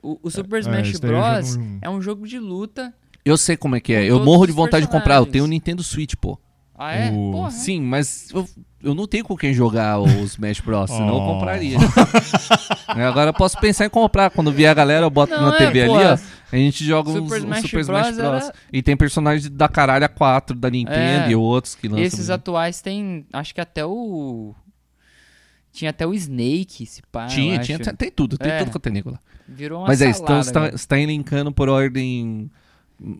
O, 0.02 0.18
o 0.22 0.30
Super 0.30 0.56
É, 0.56 0.60
Smash 0.60 0.98
Bros. 0.98 1.56
não- 1.56 1.78
é 1.82 1.90
um 1.90 2.00
jogo 2.00 2.26
de 2.26 2.38
luta. 2.38 2.94
Eu 3.22 3.36
sei 3.36 3.54
como 3.54 3.76
é 3.76 3.80
que 3.80 3.92
é. 3.92 4.00
Com 4.00 4.06
Eu 4.06 4.24
morro 4.24 4.46
de 4.46 4.52
vontade 4.52 4.86
de 4.86 4.90
comprar. 4.90 5.16
Eu 5.16 5.26
tenho 5.26 5.44
um 5.44 5.48
Nintendo 5.48 5.82
Switch, 5.82 6.14
pô. 6.18 6.38
Ah, 6.84 6.92
é? 6.94 7.10
O- 7.10 7.32
Porra. 7.32 7.50
Sim, 7.50 7.80
mas 7.82 8.28
eu, 8.32 8.48
eu 8.82 8.94
não 8.94 9.06
tenho 9.06 9.24
com 9.24 9.36
quem 9.36 9.52
jogar 9.54 9.98
o 10.00 10.06
Smash 10.24 10.60
Bros. 10.60 10.90
Senão 10.90 11.08
eu 11.08 11.14
Oh. 11.14 11.34
compraria. 11.34 11.78
É, 12.96 13.04
Agora 13.06 13.30
eu 13.30 13.34
posso 13.34 13.58
pensar 13.58 13.86
em 13.86 13.90
comprar. 13.90 14.30
Quando 14.30 14.52
vier 14.52 14.70
a 14.70 14.74
galera, 14.74 15.04
eu 15.06 15.10
boto 15.10 15.32
Não, 15.34 15.48
na 15.48 15.54
é, 15.54 15.58
TV 15.58 15.82
ali, 15.82 15.90
ó. 15.92 16.18
A 16.52 16.56
gente 16.56 16.84
joga 16.84 17.10
uns, 17.10 17.14
Super 17.14 17.38
uns 17.38 17.42
Smash 17.44 17.60
Super 17.62 17.80
Smash 17.80 18.02
Bros. 18.14 18.16
Bros. 18.16 18.42
era- 18.44 18.54
E 18.72 18.82
tem 18.82 18.96
personagens 18.96 19.48
da 19.50 19.68
caralho 19.68 20.08
4 20.08 20.56
da 20.56 20.70
Nintendo 20.70 21.26
É. 21.26 21.30
e 21.30 21.34
outros 21.34 21.74
que 21.74 21.88
lançam. 21.88 22.04
Esses 22.04 22.30
atuais 22.30 22.80
tem. 22.80 23.26
Acho 23.32 23.52
que 23.54 23.60
até 23.60 23.84
o. 23.84 24.54
Tinha 25.72 25.90
até 25.90 26.06
o 26.06 26.14
Snake, 26.14 26.86
se 26.86 27.02
pá. 27.10 27.26
Tinha, 27.26 27.58
tinha, 27.58 27.78
tem, 27.80 27.94
tem 27.96 28.10
tudo, 28.12 28.38
tem 28.38 28.52
É. 28.52 28.58
tudo 28.58 28.70
que 28.70 28.76
eu 28.76 28.80
tenho 28.80 29.02
lá. 29.10 29.18
Virou 29.48 29.80
uma 29.80 29.88
Mas 29.88 30.00
é 30.00 30.08
isso, 30.08 30.22
então 30.22 30.28
salada, 30.28 30.44
você 30.44 30.52
tá, 30.52 30.60
agora. 30.60 30.78
você 30.78 30.86
tá 30.86 30.98
elencando 31.00 31.50
por 31.52 31.68
ordem. 31.68 32.48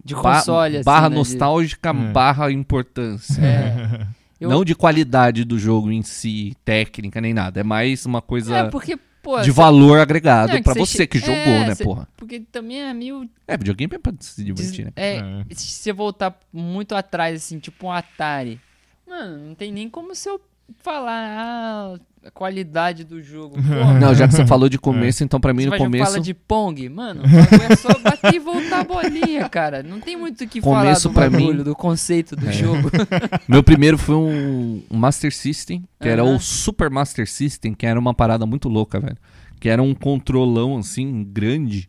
De 0.04 0.14
ba- 0.14 0.36
console, 0.38 0.76
assim, 0.78 0.84
Barra 0.84 1.08
né, 1.08 1.08
de- 1.10 1.14
nostálgica, 1.16 1.90
É. 1.90 1.92
barra 1.92 2.50
importância. 2.52 3.40
É. 3.42 4.06
Eu- 4.40 4.50
Não 4.50 4.64
de 4.64 4.74
qualidade 4.74 5.44
do 5.44 5.58
jogo 5.58 5.90
em 5.90 6.02
si, 6.02 6.54
técnica, 6.64 7.20
nem 7.20 7.32
nada. 7.32 7.60
É 7.60 7.62
mais 7.64 8.04
uma 8.04 8.20
coisa 8.20 8.56
É, 8.56 8.68
porque, 8.68 8.98
pô. 9.22 9.38
de 9.38 9.46
cê- 9.46 9.50
valor 9.52 9.98
agregado 10.00 10.50
é, 10.52 10.62
cê 10.62 10.74
você 10.78 10.96
che- 10.98 11.06
que 11.06 11.18
jogou, 11.18 11.34
é, 11.34 11.66
né, 11.68 11.74
cê- 11.74 11.84
porra? 11.84 12.08
Porque 12.16 12.40
também 12.40 12.82
é 12.82 12.92
meio. 12.92 13.28
É, 13.46 13.56
videogame 13.56 13.94
é 13.94 13.98
pra 13.98 14.12
se 14.20 14.44
divertir, 14.44 14.86
né? 14.86 14.92
É, 14.96 15.16
É. 15.16 15.54
se 15.54 15.66
você 15.68 15.92
voltar 15.92 16.38
muito 16.52 16.94
atrás, 16.94 17.36
assim, 17.36 17.58
tipo 17.58 17.86
um 17.86 17.92
Atari. 17.92 18.60
Mano, 19.08 19.48
não 19.48 19.54
tem 19.54 19.72
nem 19.72 19.88
como 19.88 20.14
se 20.14 20.28
eu 20.28 20.40
falar 20.82 21.36
ah, 21.38 21.98
a 22.26 22.30
qualidade 22.30 23.04
do 23.04 23.22
jogo. 23.22 23.56
Porra, 23.62 23.98
Não, 24.00 24.14
já 24.14 24.26
que 24.26 24.34
você 24.34 24.46
falou 24.46 24.68
de 24.68 24.78
começo, 24.78 25.22
então 25.22 25.38
pra 25.38 25.52
mim 25.52 25.64
Você 25.64 25.70
no 25.70 25.76
começo. 25.76 26.04
fala 26.04 26.20
de 26.20 26.32
Pong, 26.34 26.88
mano, 26.88 27.22
é 27.70 27.76
só 27.76 27.88
bater 27.98 28.34
e 28.34 28.38
voltar 28.38 28.80
a 28.80 28.84
bolinha, 28.84 29.48
cara. 29.48 29.82
Não 29.82 30.00
tem 30.00 30.16
muito 30.16 30.42
o 30.42 30.48
que 30.48 30.60
Começo 30.60 31.10
falar 31.10 31.26
do 31.26 31.30
pra 31.30 31.38
bagulho, 31.38 31.58
mim- 31.58 31.64
do 31.64 31.74
conceito 31.76 32.34
do 32.34 32.48
É. 32.48 32.52
jogo. 32.52 32.90
Meu 33.46 33.62
primeiro 33.62 33.98
foi 33.98 34.14
um, 34.16 34.82
um 34.90 34.96
Master 34.96 35.34
System, 35.34 35.84
que 36.00 36.08
era 36.08 36.22
Aham. 36.22 36.36
o 36.36 36.40
Super 36.40 36.90
Master 36.90 37.28
System, 37.30 37.74
que 37.74 37.86
era 37.86 37.98
uma 38.00 38.14
parada 38.14 38.46
muito 38.46 38.68
louca, 38.68 38.98
velho. 38.98 39.16
Que 39.60 39.68
era 39.68 39.82
um 39.82 39.94
controlão 39.94 40.78
assim, 40.78 41.24
grande. 41.30 41.88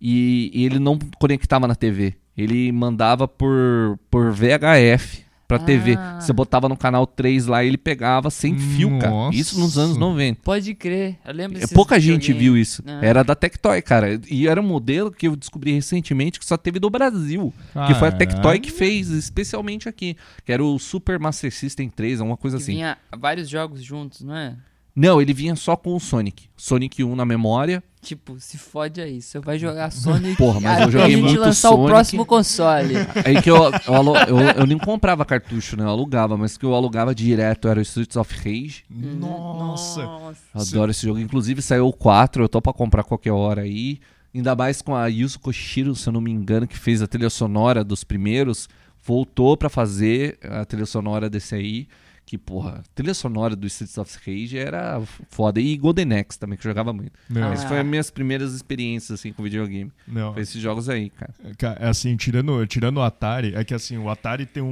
E, 0.00 0.50
e 0.54 0.64
ele 0.64 0.78
não 0.78 0.98
conectava 1.18 1.66
na 1.66 1.74
TV. 1.74 2.14
Ele 2.36 2.70
mandava 2.70 3.26
por, 3.26 3.98
por 4.10 4.30
VHF 4.30 5.24
pra 5.46 5.58
TV. 5.58 5.94
Ah. 5.96 6.20
Você 6.20 6.32
botava 6.32 6.68
no 6.68 6.76
canal 6.76 7.06
3 7.06 7.46
lá 7.46 7.62
e 7.64 7.68
ele 7.68 7.78
pegava 7.78 8.30
sem 8.30 8.58
fio, 8.58 8.98
cara. 8.98 9.10
Nossa. 9.10 9.36
Isso 9.38 9.58
nos 9.60 9.78
anos 9.78 9.96
90. 9.96 10.40
Pode 10.42 10.74
crer, 10.74 11.16
eu 11.24 11.32
lembro 11.32 11.56
É, 11.56 11.60
desses 11.60 11.74
Pouca 11.74 11.98
gente 12.00 12.32
viu 12.32 12.56
isso. 12.56 12.82
Ah. 12.86 13.00
Era 13.02 13.22
da 13.22 13.34
Tectoy, 13.34 13.80
cara. 13.82 14.20
E 14.28 14.48
era 14.48 14.60
um 14.60 14.66
modelo 14.66 15.10
que 15.10 15.28
eu 15.28 15.36
descobri 15.36 15.72
recentemente 15.72 16.38
que 16.38 16.46
só 16.46 16.56
teve 16.56 16.78
do 16.78 16.90
Brasil. 16.90 17.52
Que 17.86 17.94
foi 17.94 18.08
a 18.08 18.12
Tectoy 18.12 18.42
Caralho. 18.42 18.60
que 18.60 18.70
fez, 18.70 19.08
especialmente 19.10 19.88
aqui. 19.88 20.16
Que 20.44 20.52
era 20.52 20.64
o 20.64 20.78
Super 20.78 21.18
Master 21.18 21.52
System 21.52 21.88
3, 21.88 22.20
alguma 22.20 22.36
coisa 22.36 22.56
Que 22.56 22.62
assim. 22.62 22.72
vinha 22.74 22.98
vários 23.16 23.48
jogos 23.48 23.82
juntos, 23.82 24.22
não 24.22 24.34
é? 24.36 24.54
Não, 24.96 25.20
ele 25.20 25.34
vinha 25.34 25.54
só 25.54 25.76
com 25.76 25.94
o 25.94 26.00
Sonic. 26.00 26.44
Sonic 26.56 27.04
1 27.04 27.14
na 27.14 27.26
memória. 27.26 27.84
Tipo, 28.00 28.40
se 28.40 28.56
fode 28.56 29.00
aí, 29.00 29.20
você 29.20 29.38
vai 29.38 29.58
jogar 29.58 29.90
Sonic 29.90 30.36
Porra, 30.38 30.58
mas 30.60 30.80
eu 30.82 30.90
joguei 30.90 31.06
a 31.06 31.10
gente 31.10 31.22
muito 31.22 31.40
lançar 31.40 31.68
Sonic. 31.68 31.82
o 31.82 31.86
próximo 31.86 32.24
console. 32.24 32.94
Aí 33.24 33.42
que 33.42 33.50
eu, 33.50 33.56
eu, 33.56 33.94
alu- 33.94 34.16
eu, 34.16 34.38
eu 34.38 34.66
nem 34.66 34.78
comprava 34.78 35.22
cartucho, 35.24 35.76
né? 35.76 35.84
Eu 35.84 35.88
alugava, 35.90 36.36
mas 36.38 36.56
que 36.56 36.64
eu 36.64 36.72
alugava 36.74 37.14
direto 37.14 37.68
era 37.68 37.78
o 37.78 37.82
Streets 37.82 38.16
of 38.16 38.34
Rage. 38.36 38.84
Nossa. 38.88 40.02
Nossa. 40.02 40.38
Eu 40.54 40.60
adoro 40.62 40.90
esse 40.92 41.04
jogo. 41.06 41.18
Inclusive 41.18 41.60
saiu 41.60 41.88
o 41.88 41.92
4, 41.92 42.44
eu 42.44 42.48
tô 42.48 42.62
pra 42.62 42.72
comprar 42.72 43.02
qualquer 43.04 43.32
hora 43.32 43.62
aí. 43.62 43.98
Ainda 44.34 44.54
mais 44.54 44.80
com 44.82 44.94
a 44.94 45.06
Yuzo 45.08 45.38
Koshiro, 45.40 45.94
se 45.94 46.08
eu 46.08 46.12
não 46.12 46.20
me 46.20 46.30
engano, 46.30 46.66
que 46.66 46.78
fez 46.78 47.02
a 47.02 47.06
trilha 47.06 47.28
sonora 47.30 47.82
dos 47.82 48.04
primeiros. 48.04 48.68
Voltou 49.04 49.56
pra 49.56 49.68
fazer 49.68 50.38
a 50.42 50.64
trilha 50.64 50.86
sonora 50.86 51.28
desse 51.30 51.54
aí. 51.54 51.86
Que, 52.28 52.36
porra, 52.36 52.82
trilha 52.92 53.14
sonora 53.14 53.54
do 53.54 53.68
Streets 53.68 53.96
of 53.98 54.18
Rage 54.26 54.58
era 54.58 55.00
foda. 55.30 55.60
E 55.60 55.76
Golden 55.76 56.12
Axe 56.18 56.36
também, 56.36 56.58
que 56.58 56.66
eu 56.66 56.70
jogava 56.70 56.92
muito. 56.92 57.12
Não, 57.30 57.50
Ah. 57.50 57.52
Essas 57.52 57.66
foram 57.68 57.82
as 57.82 57.86
minhas 57.86 58.10
primeiras 58.10 58.52
experiências, 58.52 59.20
assim, 59.20 59.32
com 59.32 59.44
videogame. 59.44 59.92
não. 60.08 60.32
Foi 60.32 60.42
esses 60.42 60.60
jogos 60.60 60.88
aí, 60.88 61.08
cara. 61.10 61.32
Ca- 61.56 61.76
é 61.78 61.86
Assim, 61.88 62.16
tirando, 62.16 62.66
tirando 62.66 62.96
o 62.96 63.02
Atari, 63.02 63.54
é 63.54 63.62
que 63.62 63.72
assim, 63.72 63.96
o 63.96 64.10
Atari 64.10 64.44
tem 64.44 64.60
um, 64.60 64.66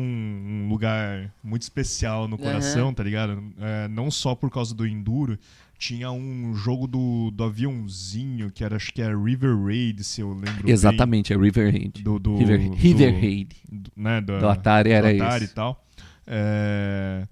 um 0.65 0.69
lugar 0.69 1.33
muito 1.45 1.63
especial 1.63 2.27
no 2.27 2.37
coração, 2.37 2.93
tá 2.93 3.05
ligado? 3.05 3.41
É, 3.61 3.87
não 3.87 4.11
só 4.11 4.35
por 4.35 4.51
causa 4.51 4.75
do 4.75 4.85
Enduro, 4.85 5.39
tinha 5.79 6.11
um 6.11 6.55
jogo 6.57 6.89
do, 6.89 7.31
do 7.31 7.45
aviãozinho, 7.45 8.51
que 8.51 8.65
era, 8.65 8.75
acho 8.75 8.93
que 8.93 9.01
era 9.01 9.17
River 9.17 9.57
Raid, 9.65 10.03
se 10.03 10.21
eu 10.21 10.31
lembro 10.33 10.69
Exatamente, 10.69 11.33
é 11.33 11.37
River 11.37 11.71
Raid. 11.71 11.93
bem. 11.95 12.03
Do, 12.03 12.19
do, 12.19 12.37
River, 12.37 12.59
do- 12.69 12.75
River 12.75 13.15
Raid. 13.15 13.57
do- 13.71 13.93
né, 13.97 14.21
do, 14.21 14.41
Do 14.41 14.49
Atari 14.49 14.91
era 14.91 15.15
do 15.15 15.23
Atari 15.23 15.45
isso. 15.45 15.53
e 15.53 15.55
tal. 15.55 15.85
É... 16.27 17.27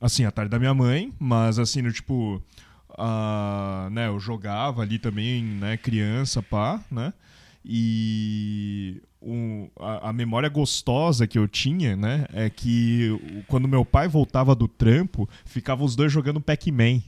Assim, 0.00 0.24
Atari 0.24 0.48
da 0.48 0.58
minha 0.58 0.72
mãe, 0.74 1.12
mas 1.18 1.58
assim, 1.58 1.82
no, 1.82 1.92
tipo, 1.92 2.42
ah, 2.96 3.88
né, 3.92 4.08
eu 4.08 4.18
jogava 4.18 4.82
ali 4.82 4.98
também, 4.98 5.42
né, 5.44 5.76
criança, 5.76 6.42
pá, 6.42 6.80
né? 6.90 7.12
E 7.92 9.02
o- 9.20 9.68
a, 9.78 10.08
a 10.08 10.12
memória 10.12 10.48
gostosa 10.48 11.26
que 11.26 11.38
eu 11.38 11.46
tinha, 11.46 11.94
né, 11.96 12.26
é 12.32 12.48
que 12.48 13.44
quando 13.46 13.68
meu 13.68 13.84
pai 13.84 14.08
voltava 14.08 14.54
do 14.54 14.66
trampo, 14.66 15.28
ficavam 15.44 15.84
os 15.84 15.94
dois 15.94 16.10
jogando 16.12 16.40
Pac-Man. 16.40 17.00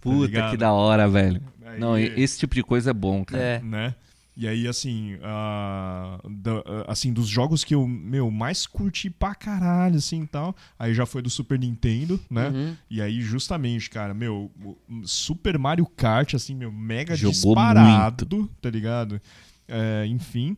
Puta, 0.00 0.26
ligado? 0.26 0.50
que 0.50 0.56
da 0.58 0.70
hora, 0.72 1.08
velho. 1.08 1.40
Aí- 1.64 1.80
Não, 1.80 1.96
esse 1.98 2.38
tipo 2.38 2.54
de 2.54 2.62
coisa 2.62 2.90
é 2.90 2.92
bom, 2.94 3.24
cara. 3.24 3.42
É. 3.42 3.60
né? 3.62 3.94
E 4.36 4.48
aí, 4.48 4.66
assim, 4.66 5.16
ah, 5.22 6.18
da- 6.28 6.62
ah, 6.66 6.84
assim, 6.88 7.12
dos 7.12 7.28
jogos 7.28 7.62
que 7.62 7.74
eu, 7.74 7.86
meu, 7.86 8.30
mais 8.32 8.66
curti 8.66 9.08
pra 9.08 9.32
caralho, 9.34 9.96
assim, 9.96 10.22
e 10.22 10.26
tal, 10.26 10.56
aí 10.78 10.92
já 10.92 11.06
foi 11.06 11.22
do 11.22 11.30
Super 11.30 11.56
Nintendo, 11.58 12.18
né? 12.28 12.48
Uhum. 12.48 12.76
E 12.90 13.00
aí, 13.00 13.20
justamente, 13.20 13.88
cara, 13.88 14.12
meu, 14.12 14.50
Super 15.04 15.56
Mario 15.58 15.86
Kart, 15.86 16.34
assim, 16.34 16.54
meu, 16.54 16.72
mega 16.72 17.14
Jogou 17.14 17.32
disparado, 17.32 18.50
tá 18.60 18.68
ligado? 18.70 19.20
É, 19.68 20.04
enfim. 20.06 20.56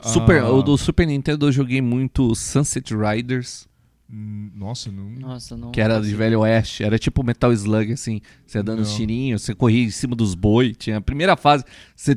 Super, 0.00 0.42
Ah, 0.42 0.50
O 0.50 0.62
do 0.62 0.78
Super 0.78 1.06
Nintendo 1.06 1.46
eu 1.48 1.52
joguei 1.52 1.82
muito 1.82 2.34
Sunset 2.34 2.94
Riders, 2.94 3.68
Nossa, 4.10 4.90
não... 4.90 5.10
Nossa, 5.10 5.54
não. 5.56 5.70
que 5.70 5.80
era 5.80 6.00
de 6.00 6.14
Velho 6.14 6.40
Oeste. 6.40 6.82
Era 6.82 6.98
tipo 6.98 7.22
Metal 7.22 7.52
Slug, 7.52 7.92
assim. 7.92 8.20
Você 8.46 8.62
dando 8.62 8.80
os 8.80 8.94
tirinhos, 8.94 9.42
você 9.42 9.54
corria 9.54 9.84
em 9.84 9.90
cima 9.90 10.16
dos 10.16 10.34
boi. 10.34 10.72
Tinha 10.74 10.96
a 10.96 11.00
primeira 11.00 11.36
fase. 11.36 11.62
Você... 11.94 12.16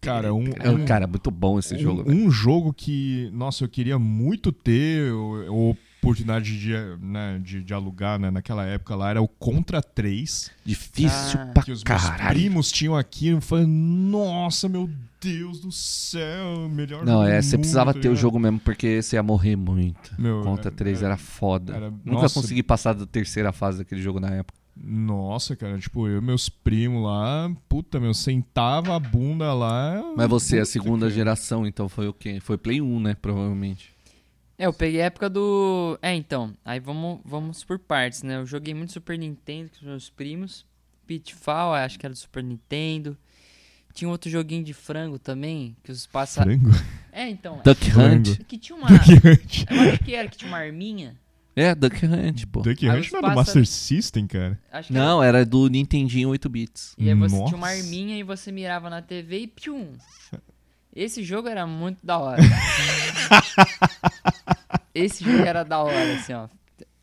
Cara, 0.00 0.34
um- 0.34 0.44
É, 0.60 0.70
um- 0.70 0.84
Cara, 0.84 1.06
muito 1.06 1.30
bom 1.30 1.58
esse 1.58 1.78
jogo, 1.78 2.04
velho. 2.04 2.16
Um, 2.16 2.26
um 2.26 2.30
jogo 2.30 2.72
que, 2.72 3.30
nossa, 3.32 3.64
eu 3.64 3.68
queria 3.68 3.98
muito 3.98 4.52
ter 4.52 5.12
o- 5.12 5.70
a 5.70 6.00
oportunidade 6.02 6.58
de, 6.60 6.72
né, 7.00 7.40
de, 7.42 7.62
de 7.62 7.72
alugar 7.72 8.18
né, 8.18 8.30
naquela 8.30 8.64
época 8.66 8.94
lá 8.94 9.10
era 9.10 9.22
o 9.22 9.28
Contra 9.28 9.80
3. 9.82 10.50
Difícil 10.64 11.40
Ah, 11.40 11.46
pra 11.54 11.62
que 11.62 11.72
os 11.72 11.82
meus 11.82 12.02
caralho. 12.04 12.38
primos 12.38 12.70
tinham 12.70 12.94
aqui. 12.96 13.28
Eu 13.28 13.40
falei, 13.40 13.66
nossa, 13.66 14.68
meu 14.68 14.90
Deus 15.24 15.60
do 15.60 15.72
céu, 15.72 16.68
melhor 16.68 17.04
Não, 17.04 17.22
é, 17.24 17.40
você 17.42 17.56
mundo, 17.56 17.60
precisava 17.62 17.92
tá 17.92 18.00
ter 18.00 18.08
o 18.08 18.10
ligado? 18.12 18.20
jogo 18.20 18.38
mesmo, 18.38 18.60
porque 18.60 19.00
você 19.02 19.16
ia 19.16 19.22
morrer 19.22 19.56
muito. 19.56 20.14
Meu, 20.18 20.42
Contra 20.42 20.70
é- 20.70 20.74
3 20.74 21.02
é- 21.02 21.06
era 21.06 21.16
foda. 21.16 21.74
era- 21.74 21.90
Nunca 21.90 22.22
nossa. 22.22 22.40
consegui 22.40 22.62
passar 22.62 22.92
da 22.94 23.06
terceira 23.06 23.52
fase 23.52 23.78
daquele 23.78 24.00
jogo 24.02 24.20
na 24.20 24.30
época. 24.30 24.58
Nossa, 24.76 25.54
cara, 25.54 25.78
tipo, 25.78 26.08
eu 26.08 26.18
e 26.18 26.20
meus 26.20 26.48
primos 26.48 27.02
lá, 27.04 27.48
puta, 27.68 28.00
meu, 28.00 28.12
sentava 28.12 28.96
a 28.96 28.98
bunda 28.98 29.54
lá. 29.54 30.02
Mas 30.16 30.28
você, 30.28 30.58
a 30.58 30.64
segunda 30.64 31.06
cara. 31.06 31.10
geração, 31.14 31.64
então 31.66 31.88
foi 31.88 32.08
o 32.08 32.12
quê? 32.12 32.38
Foi 32.40 32.58
Play 32.58 32.80
1, 32.80 32.98
né? 33.00 33.14
Provavelmente. 33.14 33.94
É, 34.58 34.66
eu 34.66 34.72
peguei 34.72 35.00
a 35.00 35.06
época 35.06 35.30
do. 35.30 35.98
É, 36.02 36.14
então. 36.14 36.52
Aí 36.64 36.78
vamos, 36.80 37.20
vamos 37.24 37.62
por 37.64 37.78
partes, 37.78 38.22
né? 38.22 38.36
Eu 38.36 38.46
joguei 38.46 38.74
muito 38.74 38.92
Super 38.92 39.16
Nintendo 39.18 39.70
com 39.70 39.76
os 39.76 39.82
meus 39.82 40.10
primos. 40.10 40.66
Pitfall, 41.06 41.74
acho 41.74 41.98
que 41.98 42.06
era 42.06 42.12
do 42.12 42.18
Super 42.18 42.42
Nintendo. 42.42 43.16
Tinha 43.94 44.10
outro 44.10 44.28
joguinho 44.28 44.64
de 44.64 44.74
frango 44.74 45.20
também, 45.20 45.76
que 45.84 45.92
os 45.92 46.04
passa. 46.04 46.42
Frango? 46.42 46.68
É, 47.12 47.28
então. 47.28 47.60
Duck 47.64 47.90
Frango. 47.92 48.30
Hunt. 48.30 48.38
Que 48.44 48.58
tinha 48.58 48.76
uma. 48.76 48.88
Duck 48.88 49.12
Hunt. 49.12 49.64
Eu 49.70 49.80
acho 49.82 49.98
que 50.04 50.14
era 50.14 50.28
que 50.28 50.36
tinha 50.36 50.50
uma 50.50 50.58
arminha. 50.58 51.16
É, 51.54 51.72
Duck 51.72 52.04
Hunt, 52.04 52.44
pô. 52.46 52.62
Duck 52.62 52.90
Aí 52.90 52.98
Hunt 52.98 53.12
não 53.12 53.20
é 53.20 53.22
do 53.22 53.34
Master 53.36 53.64
System, 53.64 54.26
cara. 54.26 54.58
Acho 54.72 54.88
que 54.88 54.96
era. 54.98 55.06
Não, 55.06 55.22
era 55.22 55.46
do 55.46 55.68
Nintendinho 55.68 56.28
8 56.30 56.48
bits. 56.48 56.96
E 56.98 57.08
aí 57.08 57.14
você 57.14 57.36
tinha 57.36 57.56
uma 57.56 57.68
Nossa. 57.68 57.78
arminha 57.78 58.18
e 58.18 58.24
você 58.24 58.50
mirava 58.50 58.90
na 58.90 59.00
TV 59.00 59.42
e 59.42 59.46
pium. 59.46 59.92
Esse 60.92 61.22
jogo 61.22 61.46
era 61.46 61.64
muito 61.64 62.04
da 62.04 62.18
hora. 62.18 62.42
Esse 64.94 65.24
jogo 65.24 65.38
era 65.38 65.64
da 65.64 65.78
hora, 65.78 66.14
assim, 66.14 66.32
ó. 66.32 66.48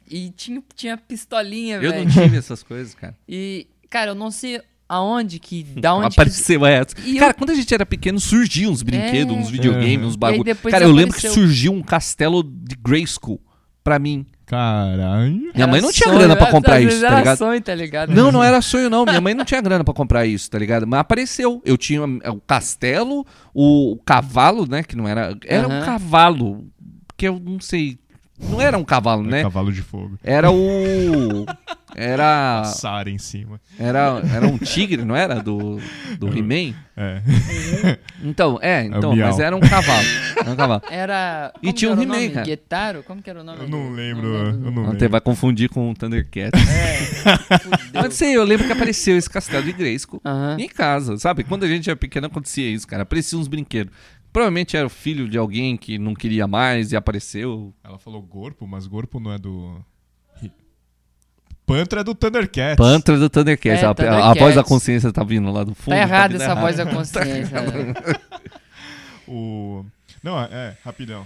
E 0.10 0.30
tinha, 0.32 0.62
tinha 0.76 0.98
pistolinha, 0.98 1.78
Eu 1.78 1.92
velho. 1.92 2.06
não 2.06 2.12
tive 2.12 2.38
essas 2.38 2.64
coisas, 2.64 2.94
cara. 2.94 3.18
E, 3.28 3.68
cara, 3.90 4.12
eu 4.12 4.16
não 4.16 4.32
sei 4.32 4.62
aonde 4.92 5.40
que. 5.40 5.64
Da 5.80 5.94
onde 5.96 6.10
que. 6.10 6.14
Apareceu 6.22 6.66
essa. 6.66 6.96
E 7.06 7.16
Cara, 7.16 7.32
eu- 7.32 7.36
quando 7.36 7.50
a 7.52 7.56
gente 7.56 7.74
era 7.74 7.86
pequeno, 7.86 8.20
surgiam 8.20 8.72
uns 8.72 8.82
brinquedos, 8.84 9.36
É. 9.36 9.40
uns 9.40 9.50
videogames, 9.50 10.00
Uhum. 10.02 10.08
uns 10.08 10.16
bagulho. 10.16 10.56
Cara, 10.70 10.84
eu 10.86 10.92
lembro 10.92 11.16
que 11.16 11.30
surgiu 11.30 11.72
um 11.74 11.82
castelo 11.82 12.44
de 12.44 12.76
Grayskull 12.76 13.40
pra 13.84 13.98
mim. 13.98 14.26
Caralho. 14.46 15.52
Minha 15.56 15.66
mãe 15.66 15.80
não 15.80 15.92
tinha 15.94 16.08
sonho, 16.10 16.18
grana 16.20 16.36
pra 16.36 16.48
às 16.48 16.52
comprar 16.52 16.78
vezes 16.80 16.96
isso, 16.96 17.02
tá 17.04 17.08
era 17.08 17.18
ligado? 17.20 17.38
sonho, 17.38 17.62
tá 17.62 17.74
ligado? 17.76 18.10
Não, 18.14 18.32
não 18.34 18.44
era 18.44 18.62
sonho, 18.62 18.90
não. 18.90 19.06
Minha 19.06 19.22
mãe 19.22 19.34
não 19.34 19.46
tinha 19.46 19.62
grana 19.62 19.82
pra 19.82 19.94
comprar 19.94 20.26
isso, 20.26 20.52
tá 20.52 20.60
ligado? 20.60 20.86
Mas 20.86 21.00
apareceu. 21.00 21.62
Eu 21.64 21.78
tinha 21.78 22.04
o 22.04 22.42
castelo, 22.46 23.26
o 23.54 23.98
cavalo, 24.06 24.68
né? 24.70 24.84
Que 24.84 24.96
não 24.98 25.08
era. 25.08 25.34
Era 25.46 25.68
um 25.70 25.86
cavalo. 25.86 26.68
Que 27.16 27.28
eu 27.30 27.40
não 27.40 27.62
sei. 27.62 27.98
Não 28.50 28.60
era 28.62 28.78
um 28.78 28.84
cavalo, 28.84 29.24
né? 29.24 29.44
Cavalo 29.44 29.72
de 29.72 29.82
fogo. 29.82 30.18
Era 30.24 30.52
o. 30.52 31.46
Era. 31.96 32.64
Sara 32.66 33.10
em 33.10 33.18
cima. 33.18 33.60
Era, 33.78 34.22
era 34.34 34.48
um 34.48 34.58
tigre, 34.58 35.04
não 35.04 35.16
era? 35.16 35.42
Do, 35.42 35.80
do 36.18 36.28
He-Man? 36.36 36.74
É. 36.96 37.22
Então, 38.24 38.60
é, 38.62 38.86
então, 38.86 39.14
Miau. 39.16 39.30
mas 39.30 39.40
era 39.40 39.56
um 39.56 39.60
cavalo. 39.60 40.08
Era 40.38 40.52
um 40.52 40.56
cavalo. 40.56 40.82
Era. 40.90 41.52
E 41.62 41.68
como 41.68 41.74
tinha 41.74 41.92
um 41.92 41.94
era 41.94 42.02
o 42.02 42.04
He-Man, 42.16 42.30
cara. 42.34 42.46
Guetaro? 42.46 43.04
Como 43.04 43.22
que 43.22 43.30
era 43.30 43.42
o 43.42 43.44
nome? 43.44 43.60
Eu 43.62 43.66
do- 43.66 43.72
não 43.72 43.92
lembro, 43.92 44.32
lembro. 44.32 44.66
eu 44.68 44.72
não 44.72 44.84
Até 44.84 44.92
lembro. 44.94 45.10
vai 45.10 45.22
confundir 45.22 45.70
com 45.70 45.92
o 45.92 45.94
Thundercats. 45.94 46.60
É, 46.62 46.98
fudeu. 47.60 48.02
Mas 48.02 48.14
sei, 48.14 48.36
eu 48.36 48.44
lembro 48.44 48.66
que 48.68 48.74
apareceu 48.74 49.18
esse 49.18 49.30
castelo 49.30 49.64
de 49.64 49.72
Grayskull 49.74 50.22
Aham. 50.26 50.58
em 50.60 50.68
casa, 50.70 51.18
sabe? 51.18 51.44
Quando 51.44 51.64
a 51.64 51.68
gente 51.68 51.90
era 51.90 51.98
pequeno 51.98 52.28
acontecia 52.28 52.70
isso, 52.70 52.88
cara. 52.88 53.04
Apareciam 53.04 53.40
uns 53.42 53.48
brinquedos. 53.48 53.94
Provavelmente 54.32 54.78
era 54.78 54.86
o 54.88 54.90
filho 54.90 55.28
de 55.28 55.38
alguém 55.38 55.76
que 55.76 55.98
não 55.98 56.14
queria 56.14 56.48
mais 56.48 56.92
e 56.92 56.96
apareceu. 56.96 57.74
Ela 57.84 57.98
falou 58.00 58.22
Gorpo, 58.22 58.66
mas 58.66 58.88
Gorpo 58.88 59.20
não 59.20 59.32
é 59.34 59.38
do. 59.38 59.84
Pantra 61.66 62.02
é 62.02 62.04
do 62.04 62.14
Thundercats. 62.14 62.76
Pantra 62.76 63.18
do 63.18 63.30
Thundercats. 63.30 63.82
É, 63.82 63.86
a, 63.86 63.90
a- 63.90 63.92
a 63.92 63.96
Thundercats. 63.96 64.40
voz 64.40 64.56
da 64.56 64.64
consciência 64.64 65.12
tá 65.14 65.24
vindo 65.24 65.50
lá 65.52 65.64
do 65.64 65.74
fundo. 65.74 65.94
Tá 65.96 66.02
errado 66.02 66.32
vindo 66.32 66.42
essa 66.42 66.52
errado. 66.52 66.62
voz 66.62 66.78
da 66.78 66.86
consciência. 66.92 67.62
né? 67.62 67.94
O... 69.28 69.86
Não, 70.24 70.40
é, 70.40 70.76
rapidão. 70.84 71.26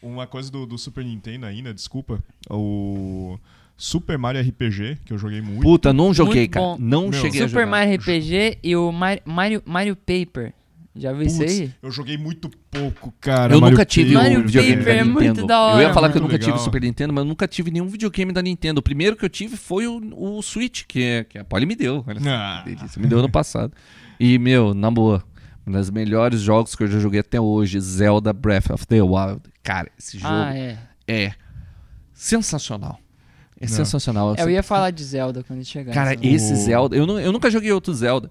Uma 0.00 0.26
coisa 0.26 0.50
do, 0.50 0.66
do 0.66 0.78
Super 0.78 1.04
Nintendo 1.04 1.46
ainda, 1.46 1.72
desculpa. 1.74 2.22
O 2.50 3.38
Super 3.76 4.18
Mario 4.18 4.40
RPG, 4.42 4.98
que 5.04 5.12
eu 5.12 5.18
joguei 5.18 5.40
muito. 5.40 5.62
Puta, 5.62 5.92
não 5.92 6.12
joguei, 6.14 6.42
Muito 6.42 6.50
cara. 6.52 6.66
bom. 6.66 6.76
Não 6.78 7.02
Meu, 7.08 7.12
cheguei 7.20 7.42
a 7.42 7.48
Super 7.48 7.60
jogar. 7.62 7.70
Mario 7.70 7.94
RPG 7.96 8.58
e 8.62 8.76
o 8.76 8.92
Mario, 8.92 9.22
Mario, 9.24 9.62
Mario 9.64 9.96
Paper. 9.96 10.52
Já 10.94 11.10
isso 11.22 11.42
aí? 11.42 11.72
Eu 11.82 11.90
joguei 11.90 12.18
muito 12.18 12.50
pouco, 12.70 13.14
cara. 13.18 13.54
Eu 13.54 13.60
Mario 13.60 13.76
nunca 13.76 13.86
tive 13.86 14.12
Paper. 14.12 14.20
o 14.28 14.30
Mario 14.30 14.46
videogame 14.46 14.76
Paper 14.76 14.84
da 14.84 15.00
é 15.00 15.04
Nintendo. 15.04 15.12
muito 15.24 15.46
da 15.46 15.60
hora, 15.60 15.82
eu 15.82 15.88
ia 15.88 15.94
falar 15.94 16.12
que 16.12 16.18
eu 16.18 16.22
nunca 16.22 16.38
tive 16.38 16.50
legal. 16.50 16.64
Super 16.64 16.82
Nintendo, 16.82 17.12
mas 17.14 17.22
eu 17.24 17.28
nunca 17.28 17.48
tive 17.48 17.70
nenhum 17.70 17.86
videogame 17.88 18.30
da 18.30 18.42
Nintendo. 18.42 18.80
O 18.80 18.82
primeiro 18.82 19.16
que 19.16 19.24
eu 19.24 19.28
tive 19.30 19.56
foi 19.56 19.86
o, 19.86 20.00
o 20.14 20.42
Switch, 20.42 20.84
que, 20.86 21.02
é- 21.02 21.24
que 21.24 21.38
a 21.38 21.44
Polly 21.44 21.64
me 21.64 21.74
deu. 21.74 22.04
Olha 22.06 22.20
só, 22.20 22.28
Ah. 22.28 22.62
delícia. 22.66 23.00
Me 23.00 23.06
deu 23.08 23.20
ano 23.20 23.30
passado. 23.30 23.72
E, 24.20 24.38
meu, 24.38 24.74
na 24.74 24.90
boa, 24.90 25.24
um 25.66 25.72
dos 25.72 25.88
melhores 25.88 26.40
jogos 26.40 26.74
que 26.76 26.82
eu 26.82 26.86
já 26.88 26.98
joguei 27.00 27.20
até 27.20 27.40
hoje, 27.40 27.80
Zelda 27.80 28.30
Breath 28.32 28.68
of 28.70 28.86
the 28.86 29.00
Wild. 29.00 29.40
Cara, 29.62 29.90
esse 29.98 30.18
jogo 30.18 30.34
Ah, 30.34 30.54
é. 30.54 30.76
é 31.08 31.32
sensacional. 32.12 32.98
É 33.60 33.64
Não. 33.66 33.68
sensacional. 33.76 34.34
Eu 34.36 34.50
ia 34.50 34.62
falar 34.62 34.90
de 34.90 35.04
Zelda 35.04 35.44
quando 35.46 35.64
chegar. 35.64 35.92
Cara, 35.94 36.14
esse 36.20 36.52
O- 36.52 36.56
Zelda. 36.56 36.96
Eu, 36.96 37.06
nu- 37.06 37.18
eu 37.20 37.30
nunca 37.32 37.50
joguei 37.50 37.70
outro 37.72 37.94
Zelda. 37.94 38.30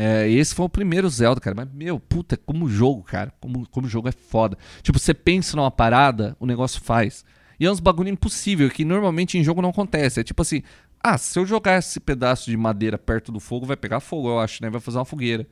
É, 0.00 0.30
esse 0.30 0.54
foi 0.54 0.64
o 0.64 0.68
primeiro 0.68 1.10
Zelda, 1.10 1.40
cara. 1.40 1.56
Mas, 1.56 1.68
meu, 1.74 1.98
puta, 1.98 2.36
como 2.36 2.68
jogo, 2.68 3.02
cara. 3.02 3.32
Como, 3.40 3.68
como 3.68 3.88
jogo 3.88 4.08
é 4.08 4.12
foda. 4.12 4.56
Tipo, 4.80 4.96
você 4.96 5.12
pensa 5.12 5.56
numa 5.56 5.72
parada, 5.72 6.36
o 6.38 6.46
negócio 6.46 6.80
faz. 6.80 7.24
E 7.58 7.66
é 7.66 7.70
uns 7.70 7.80
bagulho 7.80 8.08
impossível, 8.08 8.70
que 8.70 8.84
normalmente 8.84 9.36
em 9.36 9.42
jogo 9.42 9.60
não 9.60 9.70
acontece. 9.70 10.20
É 10.20 10.22
tipo 10.22 10.40
assim, 10.40 10.62
ah, 11.02 11.18
se 11.18 11.36
eu 11.36 11.44
jogar 11.44 11.80
esse 11.80 11.98
pedaço 11.98 12.48
de 12.48 12.56
madeira 12.56 12.96
perto 12.96 13.32
do 13.32 13.40
fogo, 13.40 13.66
vai 13.66 13.76
pegar 13.76 13.98
fogo, 13.98 14.28
eu 14.28 14.38
acho, 14.38 14.62
né? 14.62 14.70
Vai 14.70 14.80
fazer 14.80 14.98
uma 14.98 15.04
fogueira. 15.04 15.44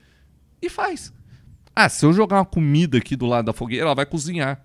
E 0.62 0.70
faz. 0.70 1.12
Ah, 1.74 1.88
se 1.88 2.06
eu 2.06 2.12
jogar 2.12 2.36
uma 2.36 2.44
comida 2.44 2.98
aqui 2.98 3.16
do 3.16 3.26
lado 3.26 3.46
da 3.46 3.52
fogueira, 3.52 3.86
ela 3.86 3.96
vai 3.96 4.06
cozinhar. 4.06 4.64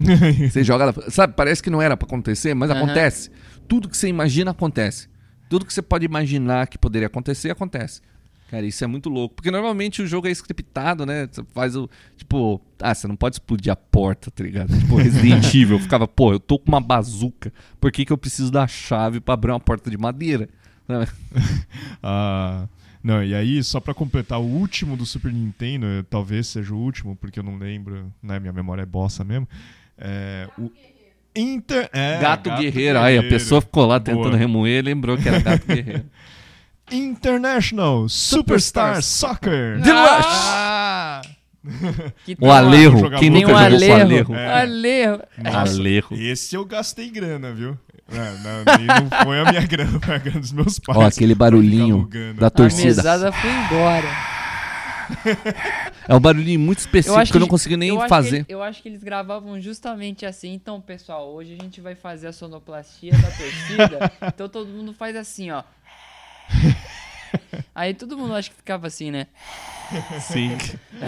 Você 0.50 0.64
joga 0.64 0.84
ela. 0.84 1.10
Sabe, 1.10 1.34
parece 1.36 1.62
que 1.62 1.68
não 1.68 1.82
era 1.82 1.98
pra 1.98 2.06
acontecer, 2.06 2.54
mas 2.54 2.70
Aham. 2.70 2.84
acontece. 2.84 3.30
Tudo 3.68 3.90
que 3.90 3.96
você 3.96 4.08
imagina 4.08 4.52
acontece. 4.52 5.06
Tudo 5.50 5.66
que 5.66 5.74
você 5.74 5.82
pode 5.82 6.06
imaginar 6.06 6.66
que 6.66 6.78
poderia 6.78 7.08
acontecer, 7.08 7.50
acontece. 7.50 8.00
Cara, 8.48 8.64
isso 8.64 8.82
é 8.82 8.86
muito 8.86 9.10
louco. 9.10 9.34
Porque 9.34 9.50
normalmente 9.50 10.00
o 10.02 10.06
jogo 10.06 10.26
é 10.26 10.30
scriptado, 10.30 11.04
né? 11.04 11.28
Você 11.30 11.44
faz 11.54 11.76
o. 11.76 11.88
Tipo, 12.16 12.60
ah, 12.80 12.94
você 12.94 13.06
não 13.06 13.14
pode 13.14 13.36
explodir 13.36 13.70
a 13.70 13.76
porta, 13.76 14.30
tá 14.30 14.42
ligado? 14.42 14.76
Tipo, 14.76 14.96
Resident 14.96 15.44
Evil. 15.54 15.76
Eu 15.76 15.82
ficava, 15.82 16.08
pô, 16.08 16.32
eu 16.32 16.40
tô 16.40 16.58
com 16.58 16.68
uma 16.68 16.80
bazuca. 16.80 17.52
Por 17.78 17.92
que, 17.92 18.06
que 18.06 18.12
eu 18.12 18.18
preciso 18.18 18.50
da 18.50 18.66
chave 18.66 19.20
pra 19.20 19.34
abrir 19.34 19.52
uma 19.52 19.60
porta 19.60 19.90
de 19.90 19.96
madeira? 19.96 20.48
Ah, 22.02 22.66
não, 23.02 23.22
e 23.22 23.34
aí, 23.34 23.62
só 23.62 23.80
pra 23.80 23.92
completar, 23.92 24.40
o 24.40 24.44
último 24.44 24.96
do 24.96 25.04
Super 25.04 25.32
Nintendo, 25.32 25.86
talvez 26.08 26.46
seja 26.46 26.74
o 26.74 26.78
último, 26.78 27.14
porque 27.16 27.38
eu 27.38 27.42
não 27.42 27.58
lembro, 27.58 28.12
né? 28.22 28.38
Minha 28.38 28.52
memória 28.52 28.82
é 28.82 28.86
bossa 28.86 29.22
mesmo. 29.22 29.46
É, 29.98 30.48
o 30.58 30.70
Inter... 31.34 31.88
é, 31.92 32.18
gato, 32.20 32.50
Guerreiro. 32.56 32.98
Aí 32.98 33.18
a 33.18 33.22
pessoa 33.22 33.60
ficou 33.60 33.86
lá 33.86 33.98
Boa. 33.98 34.16
tentando 34.16 34.36
remoer 34.36 34.78
e 34.78 34.82
lembrou 34.82 35.16
que 35.18 35.28
era 35.28 35.40
Gato 35.40 35.66
Guerreiro. 35.68 36.04
International 36.90 38.08
Superstar, 38.08 39.00
Superstar 39.00 39.02
Soccer. 39.02 39.80
Deluxe! 39.80 40.28
Ah! 40.28 41.22
Que 42.24 42.36
O 42.40 42.50
Alejo. 42.50 43.10
Quem 43.10 43.18
Tem 43.20 43.30
nunca 43.30 43.48
um 43.54 43.58
jogou 43.58 43.58
com 43.58 43.62
o 43.62 43.66
Alejo. 43.66 43.92
Alejo? 44.00 44.34
É. 44.34 44.60
Alejo. 44.60 45.20
Nossa, 45.42 45.58
Alejo. 45.72 46.08
Esse 46.12 46.54
eu 46.56 46.64
gastei 46.64 47.10
grana, 47.10 47.52
viu? 47.52 47.76
É, 48.10 48.16
não, 48.16 48.78
nem- 48.78 48.86
não 49.10 49.24
foi 49.24 49.38
a 49.40 49.44
minha 49.50 49.60
grana, 49.66 50.00
foi 50.00 50.14
a 50.14 50.18
grana 50.18 50.40
dos 50.40 50.52
meus 50.52 50.78
pais. 50.78 50.98
Ó, 50.98 51.02
aquele 51.04 51.34
barulhinho 51.34 52.08
da 52.38 52.46
A 52.46 52.50
torcida. 52.50 52.86
mesada 52.86 53.32
foi 53.32 53.50
embora. 53.50 54.08
É 56.06 56.14
um 56.14 56.20
barulhinho 56.20 56.60
muito 56.60 56.78
específico 56.78 57.22
que 57.26 57.36
eu 57.36 57.40
não 57.40 57.46
que- 57.46 57.50
consigo 57.50 57.76
nem 57.76 57.88
eu 57.90 58.00
fazer. 58.08 58.44
que- 58.44 58.52
eu 58.54 58.62
acho 58.62 58.82
que 58.82 58.88
eles 58.88 59.02
gravavam 59.02 59.60
justamente 59.60 60.24
assim. 60.24 60.52
Então, 60.54 60.80
pessoal, 60.80 61.28
hoje 61.34 61.56
a 61.58 61.62
gente 61.62 61.80
vai 61.80 61.94
fazer 61.94 62.28
a 62.28 62.32
sonoplastia 62.32 63.12
da 63.12 63.30
torcida. 63.30 64.12
então 64.26 64.48
todo 64.48 64.68
mundo 64.68 64.92
faz 64.94 65.14
assim, 65.16 65.50
ó. 65.50 65.62
Aí 67.74 67.94
todo 67.94 68.16
mundo 68.16 68.34
acha 68.34 68.50
que 68.50 68.56
ficava 68.56 68.86
assim, 68.86 69.10
né? 69.10 69.26
Sim. 70.20 70.56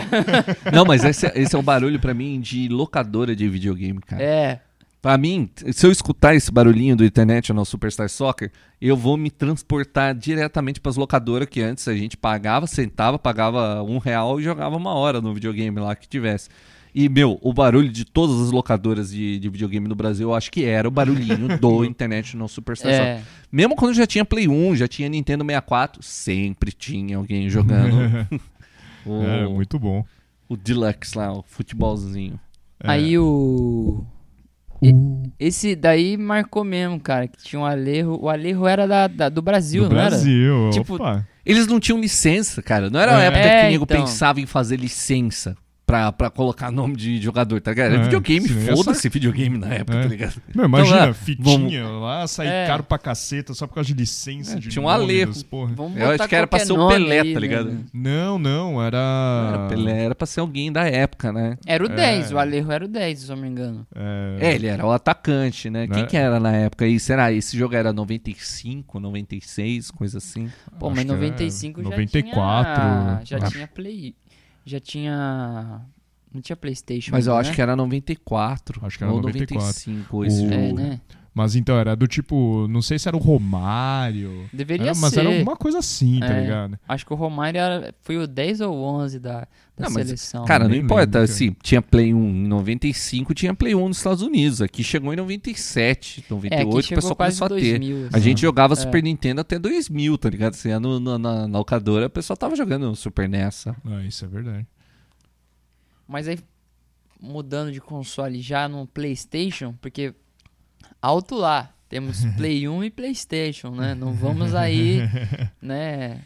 não, 0.73 0.85
mas 0.85 1.05
esse, 1.05 1.27
é- 1.27 1.33
esse 1.35 1.55
é 1.55 1.59
um 1.59 1.63
barulho 1.63 1.99
pra 1.99 2.15
mim 2.15 2.41
de 2.41 2.69
locadora 2.69 3.35
de 3.35 3.49
videogame, 3.49 4.01
cara. 4.01 4.23
É. 4.23 4.61
Pra 5.03 5.17
mim, 5.17 5.49
se 5.73 5.87
eu 5.87 5.91
escutar 5.91 6.35
esse 6.35 6.53
barulhinho 6.53 6.95
do 6.95 7.05
internet 7.05 7.53
no 7.55 7.65
Superstar 7.65 8.09
Soccer, 8.11 8.53
eu 8.79 8.95
vou 8.95 9.17
me 9.17 9.31
transportar 9.31 10.15
diretamente 10.15 10.79
pras 10.79 10.97
locadoras 10.97 11.49
que 11.49 11.63
antes 11.63 11.89
a 11.89 11.95
gente 11.95 12.19
pagava, 12.19 12.67
sentava, 12.67 13.19
pagava 13.19 13.83
um 13.83 13.97
real 13.97 14.39
e 14.39 14.43
jogava 14.43 14.77
uma 14.77 14.93
hora 14.93 15.21
no 15.23 15.33
videogame 15.33 15.81
lá 15.81 15.97
que 15.97 16.07
tivesse. 16.07 16.51
E, 16.95 17.09
meu, 17.09 17.39
o 17.41 17.53
barulho 17.53 17.89
de 17.89 18.05
todas 18.05 18.41
as 18.41 18.51
locadoras 18.51 19.11
de, 19.11 19.39
de 19.39 19.49
videogame 19.49 19.87
no 19.87 19.95
Brasil, 19.95 20.29
eu 20.31 20.35
acho 20.35 20.51
que 20.51 20.65
era 20.65 20.89
o 20.89 20.91
barulhinho 20.91 21.57
do 21.59 21.85
internet 21.85 22.37
no 22.37 22.49
Superstar 22.49 22.91
Soccer. 22.93 23.07
É. 23.07 23.23
Mesmo 23.53 23.77
quando 23.77 23.95
já 23.95 24.07
tinha 24.07 24.25
Play 24.25 24.49
1, 24.49 24.77
já 24.77 24.89
tinha 24.89 25.09
Nintendo 25.09 25.45
64, 25.45 26.03
sempre 26.03 26.73
tinha 26.73 27.17
alguém 27.17 27.49
jogando 27.49 27.95
o, 29.07 29.23
É, 29.23 29.47
muito 29.47 29.79
bom. 29.79 30.05
o 30.49 30.57
Deluxe 30.57 31.17
lá, 31.17 31.33
o 31.33 31.43
futebolzinho. 31.47 32.39
É. 32.83 32.91
Aí 32.91 33.19
o. 33.19 34.05
e- 34.83 34.95
Esse 35.39 35.77
daí 35.77 36.17
marcou 36.17 36.65
mesmo, 36.65 36.99
cara. 36.99 37.29
Que 37.29 37.37
tinha 37.43 37.61
um 37.61 37.65
Alejo. 37.67 38.17
O 38.21 38.29
Alejo 38.29 38.67
era 38.67 38.87
da, 38.89 39.07
da- 39.07 39.29
do 39.29 39.43
Brasil, 39.43 39.83
Do 39.85 39.91
não 39.91 39.97
Brasil, 39.97 40.71
Tipo, 40.73 40.95
opa. 40.95 41.27
Eles 41.45 41.67
não 41.67 41.79
tinham 41.81 42.01
licença, 42.01 42.63
cara. 42.63 42.89
Não 42.91 42.99
era 43.01 43.13
uma 43.13 43.23
É. 43.23 43.27
época 43.27 43.41
É, 43.45 43.61
que 43.63 43.67
o 43.67 43.71
nego 43.71 43.85
então. 43.85 44.01
pensava 44.01 44.41
em 44.41 44.47
fazer 44.47 44.77
licença 44.79 45.57
pra, 45.91 46.13
pra 46.13 46.31
colocar 46.31 46.71
nome 46.71 46.97
de 46.97 47.21
jogador, 47.21 47.61
tá 47.61 47.71
ligado? 47.73 47.95
É, 47.95 47.99
videogame, 48.05 48.47
senão 48.49 48.63
ia 48.63 48.77
foda-se 48.77 49.09
videogame 49.09 49.59
na 49.59 49.69
época, 49.75 49.99
É. 49.99 50.03
tá 50.03 50.09
ligado? 50.09 50.43
Meu, 50.55 50.65
imagina, 50.67 50.97
Então, 50.97 51.09
é, 51.11 51.13
fitinha 51.15 51.89
lá, 51.89 52.27
sair 52.27 52.49
É. 52.49 52.67
caro 52.67 52.83
pra 52.85 52.99
caceta 52.99 53.53
só 53.55 53.67
por 53.67 53.75
causa 53.75 53.89
de 53.89 53.95
licença. 53.95 54.57
É, 54.57 54.61
de 54.61 54.69
tinha 54.69 54.83
um 54.83 54.89
Alejo. 54.89 55.33
Vamos 55.75 55.97
Eu 55.99 56.11
acho 56.11 56.29
que 56.29 56.35
era 56.35 56.47
pra 56.47 56.59
ser 56.61 56.73
o 56.73 56.89
Pelé, 56.89 57.21
aí, 57.21 57.35
tá 57.35 57.41
né, 57.41 57.47
ligado? 57.47 57.67
mano? 57.67 57.85
Não, 57.93 58.39
não, 58.39 58.83
era. 58.83 58.99
Era, 59.49 59.69
Pelé, 59.69 60.05
era 60.05 60.15
pra 60.15 60.27
ser 60.27 60.41
alguém 60.41 60.71
da 60.73 60.85
época, 60.89 61.33
né? 61.33 61.57
Era 61.67 61.85
o 61.85 61.91
É. 61.91 61.95
10, 61.97 62.33
o 62.33 62.39
Alejo 62.39 62.71
era 62.71 62.85
o 62.85 62.89
10, 62.89 63.19
se 63.19 63.31
eu 63.31 63.37
não 63.37 63.43
me 63.43 63.49
engano. 63.49 63.87
É, 63.95 64.55
ele 64.55 64.67
era 64.67 64.87
o 64.87 64.93
atacante, 64.93 65.69
né? 65.71 65.87
Quem 65.87 66.03
Né? 66.03 66.07
que 66.09 66.17
era 66.17 66.39
na 66.39 66.53
época 66.53 66.85
aí? 66.85 66.99
Será? 67.01 67.33
Esse 67.33 67.57
jogo 67.57 67.75
era 67.75 67.93
95, 67.93 69.01
96, 69.01 69.91
coisa 69.91 70.19
assim? 70.19 70.49
Pô, 70.79 70.87
Acho 70.87 70.97
mas 70.97 71.05
que 71.05 71.11
era 71.11 71.21
95 71.21 71.83
já 71.83 71.89
94, 71.91 72.75
tinha... 72.75 73.21
Já 73.25 73.37
acho. 73.39 73.53
tinha 73.55 73.67
Play... 73.69 74.15
Já 74.65 74.81
tinha... 74.81 75.81
Não 76.33 76.41
tinha 76.41 76.57
Playstation 76.57 77.11
Mas 77.11 77.27
eu 77.27 77.33
ainda, 77.33 77.41
acho 77.41 77.51
né? 77.51 77.57
que 77.57 77.63
era 77.63 77.75
94. 77.75 78.87
Acho 78.87 78.99
que 78.99 79.03
era 79.03 79.13
ou 79.13 79.21
94. 79.21 79.59
95 79.59 80.25
esse 80.25 80.43
O-. 80.47 80.53
É, 80.53 80.73
né? 80.73 81.01
Mas 81.43 81.57
então, 81.57 81.79
era 81.79 81.97
do 81.97 82.07
tipo. 82.07 82.69
Não 82.69 82.83
sei 82.83 82.99
se 82.99 83.09
era 83.09 83.17
o 83.17 83.21
Romário. 83.21 84.47
Deveria 84.53 84.91
Era- 84.91 84.95
mas 84.99 85.15
ser. 85.15 85.21
era 85.21 85.31
alguma 85.31 85.57
coisa 85.57 85.79
assim, 85.79 86.21
tá 86.21 86.27
É. 86.35 86.41
ligado? 86.43 86.79
Acho 86.87 87.07
que 87.07 87.13
o 87.15 87.17
Romário 87.17 87.59
era- 87.59 87.95
foi 88.03 88.19
o 88.19 88.27
10 88.27 88.61
ou 88.61 88.75
11 88.77 89.19
da, 89.19 89.41
da 89.41 89.47
Não, 89.87 89.91
mas, 89.91 90.07
seleção. 90.07 90.45
Cara, 90.45 90.69
não 90.69 90.75
importa. 90.75 91.21
Assim, 91.21 91.57
tinha 91.63 91.81
Play 91.81 92.13
1 92.13 92.19
em 92.29 92.47
95, 92.47 93.33
tinha 93.33 93.55
Play 93.55 93.75
1 93.75 93.89
nos 93.89 93.97
Estados 93.97 94.23
Unidos. 94.23 94.61
Aqui 94.61 94.85
chegou 94.85 95.15
em 95.15 95.17
97, 95.17 96.21
é, 96.29 96.31
98, 96.35 96.89
que 96.89 96.93
o 96.93 96.97
pessoal 96.97 97.17
quase 97.17 97.39
começou 97.39 97.57
a 97.57 97.61
ter. 97.61 97.79
2000. 97.79 98.05
A 98.05 98.09
assim. 98.17 98.21
gente 98.21 98.41
jogava 98.43 98.75
É. 98.75 98.77
Super 98.77 99.03
Nintendo 99.03 99.41
até 99.41 99.59
2000, 99.59 100.19
tá 100.19 100.29
ligado? 100.29 100.55
Ia 100.67 100.79
no, 100.79 101.01
no- 101.01 101.19
na, 101.19 101.49
na 101.49 101.59
locadora, 101.59 102.07
o 102.07 102.11
pessoal 102.11 102.37
tava 102.37 102.55
jogando 102.55 102.95
Super 102.95 103.27
NES. 103.29 103.67
Ah, 103.69 104.05
isso 104.07 104.27
é 104.27 104.29
verdade. 104.29 104.67
Mas 106.07 106.29
aí, 106.29 106.39
mudando 107.21 107.73
de 107.73 107.81
console 107.81 108.41
já 108.41 108.69
no 108.69 108.87
PlayStation, 108.87 109.75
porque 109.81 110.13
alto 111.01 111.35
lá, 111.35 111.73
temos 111.89 112.25
Play 112.37 112.69
1 112.69 112.85
e 112.85 112.91
PlayStation, 112.91 113.71
né? 113.71 113.95
Não 113.95 114.13
vamos 114.13 114.55
aí, 114.55 115.01
né? 115.61 116.21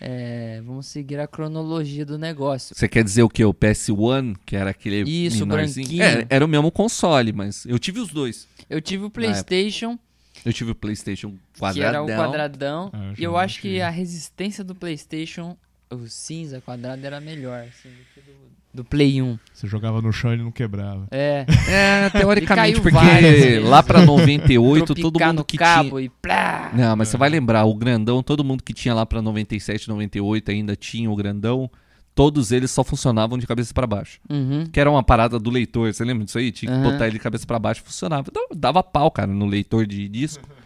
é, 0.00 0.60
vamos 0.64 0.86
seguir 0.86 1.18
a 1.18 1.26
cronologia 1.26 2.06
do 2.06 2.16
negócio. 2.18 2.74
Você 2.74 2.88
quer 2.88 3.02
dizer 3.02 3.22
o 3.22 3.28
que? 3.28 3.44
O 3.44 3.52
PS1, 3.52 4.36
que 4.46 4.54
era 4.56 4.70
aquele 4.70 5.02
Isso, 5.08 5.44
branquinho. 5.44 6.02
É, 6.02 6.26
era 6.30 6.44
o 6.44 6.48
mesmo 6.48 6.70
console, 6.70 7.32
mas 7.32 7.66
eu 7.66 7.78
tive 7.78 8.00
os 8.00 8.08
dois. 8.08 8.46
Eu 8.70 8.80
tive 8.80 9.04
o 9.04 9.10
PlayStation, 9.10 9.98
Eu 10.44 10.52
tive 10.52 10.70
o 10.70 10.74
PlayStation 10.74 11.32
que 11.52 11.58
quadradão. 11.58 11.88
era 11.88 12.02
o 12.02 12.06
quadradão, 12.06 12.90
Ah, 12.92 13.12
eu 13.12 13.14
e 13.18 13.24
eu 13.24 13.36
acho 13.36 13.60
que 13.60 13.80
a 13.80 13.90
resistência 13.90 14.62
do 14.62 14.74
PlayStation, 14.74 15.56
o 15.90 16.06
cinza 16.06 16.60
quadrado, 16.60 17.04
era 17.04 17.20
melhor 17.20 17.60
assim, 17.62 17.88
do 17.88 18.04
que 18.14 18.20
do, 18.20 18.32
do 18.78 18.84
Play 18.84 19.20
1. 19.22 19.38
Você 19.52 19.66
jogava 19.66 20.00
no 20.00 20.12
chão 20.12 20.30
e 20.30 20.34
ele 20.34 20.42
não 20.42 20.50
quebrava. 20.52 21.06
É, 21.10 21.44
É, 21.68 22.10
teoricamente, 22.10 22.80
porque 22.80 23.58
lá 23.64 23.82
pra 23.82 24.02
98, 24.04 24.94
todo 24.94 25.18
mundo 25.22 25.44
que 25.44 25.56
cabo 25.58 25.90
tinha... 25.98 26.02
e 26.02 26.08
plá! 26.08 26.70
Não, 26.74 26.96
mas 26.96 27.08
você 27.08 27.16
vai 27.16 27.28
lembrar, 27.28 27.64
o 27.64 27.74
grandão, 27.74 28.22
todo 28.22 28.44
mundo 28.44 28.62
que 28.62 28.72
tinha 28.72 28.94
lá 28.94 29.04
pra 29.04 29.20
97, 29.22 29.88
98 29.88 30.50
ainda 30.50 30.74
tinha 30.76 31.10
o 31.10 31.16
grandão, 31.16 31.70
todos 32.14 32.50
eles 32.52 32.70
só 32.70 32.82
funcionavam 32.82 33.36
de 33.38 33.46
cabeça 33.46 33.72
pra 33.74 33.86
baixo. 33.86 34.18
Uhum. 34.30 34.66
Que 34.72 34.80
era 34.80 34.90
uma 34.90 35.02
parada 35.02 35.38
do 35.38 35.50
leitor, 35.50 35.92
você 35.92 36.04
lembra 36.04 36.24
disso 36.24 36.38
aí? 36.38 36.50
Tinha 36.52 36.72
que 36.72 36.82
botar 36.82 37.06
ele 37.06 37.14
de 37.14 37.18
cabeça 37.22 37.46
pra 37.46 37.58
baixo, 37.58 37.82
funcionava. 37.84 38.30
Dava- 38.32 38.48
Dava 38.54 38.82
pau, 38.82 39.10
cara, 39.10 39.32
no 39.32 39.46
leitor 39.46 39.86
de 39.86 40.08
disco. 40.08 40.48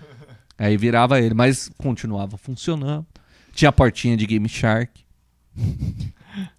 Aí 0.59 0.77
virava 0.77 1.19
ele, 1.21 1.35
mas 1.35 1.69
continuava 1.77 2.37
funcionando. 2.37 3.05
Tinha 3.53 3.71
a 3.71 3.73
portinha 3.73 4.17
de 4.17 4.25
Game 4.27 4.49
Shark. 4.49 5.01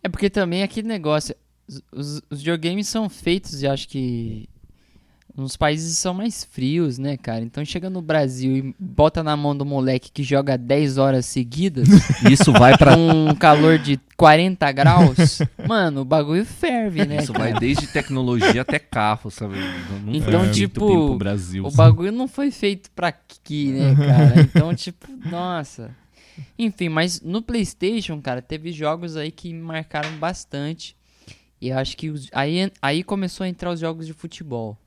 É 0.04 0.10
porque 0.10 0.30
também 0.30 0.62
aquele 0.62 0.88
negócio. 0.88 1.34
Os, 1.68 2.22
os, 2.30 2.40
videogames 2.40 2.88
são 2.88 3.10
feitos, 3.10 3.64
eu 3.64 3.72
acho 3.72 3.88
que. 3.88 4.50
Nos 5.36 5.58
países 5.58 5.98
são 5.98 6.14
mais 6.14 6.44
frios, 6.44 7.00
né, 7.00 7.18
cara? 7.18 7.44
Então 7.44 7.66
chega 7.66 7.90
no 7.90 8.04
Brasil 8.04 8.56
e 8.56 8.76
bota 8.78 9.24
na 9.24 9.36
mão 9.36 9.58
do 9.58 9.66
moleque 9.66 10.12
que 10.12 10.22
joga 10.22 10.56
10 10.56 11.00
horas 11.00 11.26
seguidas, 11.26 11.88
Isso 12.32 12.52
vai 12.52 12.78
com 12.78 13.32
um 13.32 13.34
calor 13.34 13.80
de 13.80 14.00
40 14.16 14.72
graus. 14.72 15.40
Mano, 15.68 16.02
o 16.02 16.06
bagulho 16.06 16.46
ferve, 16.46 17.04
né? 17.04 17.18
Isso 17.18 17.34
cara? 17.34 17.50
vai 17.50 17.60
desde 17.60 17.88
tecnologia 17.88 18.62
até 18.62 18.78
carro, 18.78 19.32
sabe? 19.32 19.56
Não 20.06 20.14
Então, 20.14 20.42
feito 20.42 20.54
tipo, 20.54 21.16
Brasil. 21.16 21.66
O 21.66 21.72
bagulho 21.72 22.12
não 22.12 22.28
foi 22.28 22.52
feito 22.52 22.92
pra 22.92 23.08
aqui, 23.08 23.72
né, 23.72 23.96
cara? 24.06 24.40
Então, 24.40 24.76
tipo, 24.76 25.08
nossa. 25.28 25.96
Enfim, 26.58 26.90
mas 26.90 27.22
no 27.22 27.42
PlayStation, 27.42 28.22
cara, 28.22 28.42
teve 28.42 28.72
jogos 28.72 29.18
aí 29.18 29.32
que 29.32 29.52
me 29.52 29.62
marcaram 29.62 30.16
bastante. 30.18 30.96
E 31.64 31.72
acho 31.72 31.96
que 31.96 32.10
os- 32.10 32.28
aí, 32.34 32.70
aí 32.82 33.04
começou 33.04 33.46
a 33.46 33.48
entrar 33.48 33.72
os 33.72 33.80
jogos 33.80 34.06
de 34.06 34.12
futebol. 34.12 34.78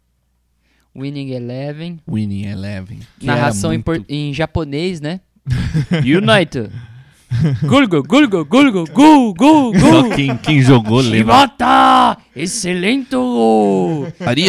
Winning 0.94 1.30
Eleven, 1.30 1.98
Winning 2.06 2.44
Eleven. 2.48 3.00
narração 3.22 3.70
era 3.70 3.78
em, 3.78 3.82
por- 3.82 3.94
muito- 3.96 4.10
em 4.10 4.34
japonês, 4.34 5.00
né? 5.00 5.20
United. 6.04 6.70
Gulgo, 7.62 8.02
gulgo, 8.02 8.44
gulgo, 8.44 8.84
gul, 8.92 9.34
gul, 9.34 9.72
gul. 9.72 10.10
Quem, 10.14 10.36
quem 10.36 10.60
jogou 10.62 10.98
lembra. 11.00 11.16
Shibata! 11.18 12.18
Excelente! 12.36 13.16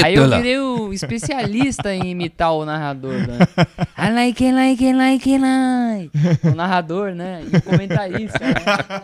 Aí 0.04 0.14
eu 0.16 0.30
virei 0.30 0.60
o 0.60 0.92
especialista 0.94 1.94
em 1.96 2.12
imitar 2.12 2.54
o 2.54 2.66
narrador, 2.66 3.14
né? 3.14 3.40
I 3.98 4.12
like 4.14 4.46
it, 4.46 4.54
like 4.56 4.86
it, 4.86 4.98
like 4.98 5.30
it, 5.34 5.42
like. 5.42 6.48
O 6.48 6.56
narrador, 6.56 7.14
né? 7.16 7.42
E 7.52 7.56
o 7.58 7.62
comentarista, 7.62 8.40
né? 8.40 9.02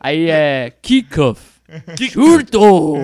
Aí 0.00 0.28
é 0.30 0.72
kickoff. 0.82 1.55
Curto! 2.14 2.96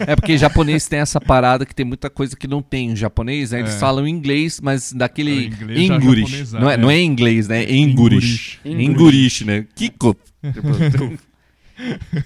É 0.00 0.16
porque 0.16 0.36
japonês 0.36 0.86
tem 0.88 0.98
essa 0.98 1.20
parada 1.20 1.64
que 1.64 1.74
tem 1.74 1.84
muita 1.86 2.10
coisa 2.10 2.36
que 2.36 2.48
não 2.48 2.60
tem 2.62 2.90
em 2.90 2.96
japonês, 2.96 3.52
né? 3.52 3.60
Eles 3.60 3.74
É. 3.74 3.78
falam 3.78 4.06
inglês, 4.06 4.60
mas 4.60 4.92
daquele 4.92 5.30
É, 5.30 5.46
inglês 5.46 5.90
English. 5.90 6.20
japonesado, 6.30 6.64
Não 6.64 6.70
é, 6.70 6.74
é. 6.74 6.76
não 6.76 6.90
é 6.90 7.00
inglês, 7.00 7.48
né? 7.48 7.62
É 7.64 7.72
English. 7.74 8.58
English. 8.64 8.84
English, 8.84 9.44
né? 9.44 9.66
Kiko. 9.74 10.16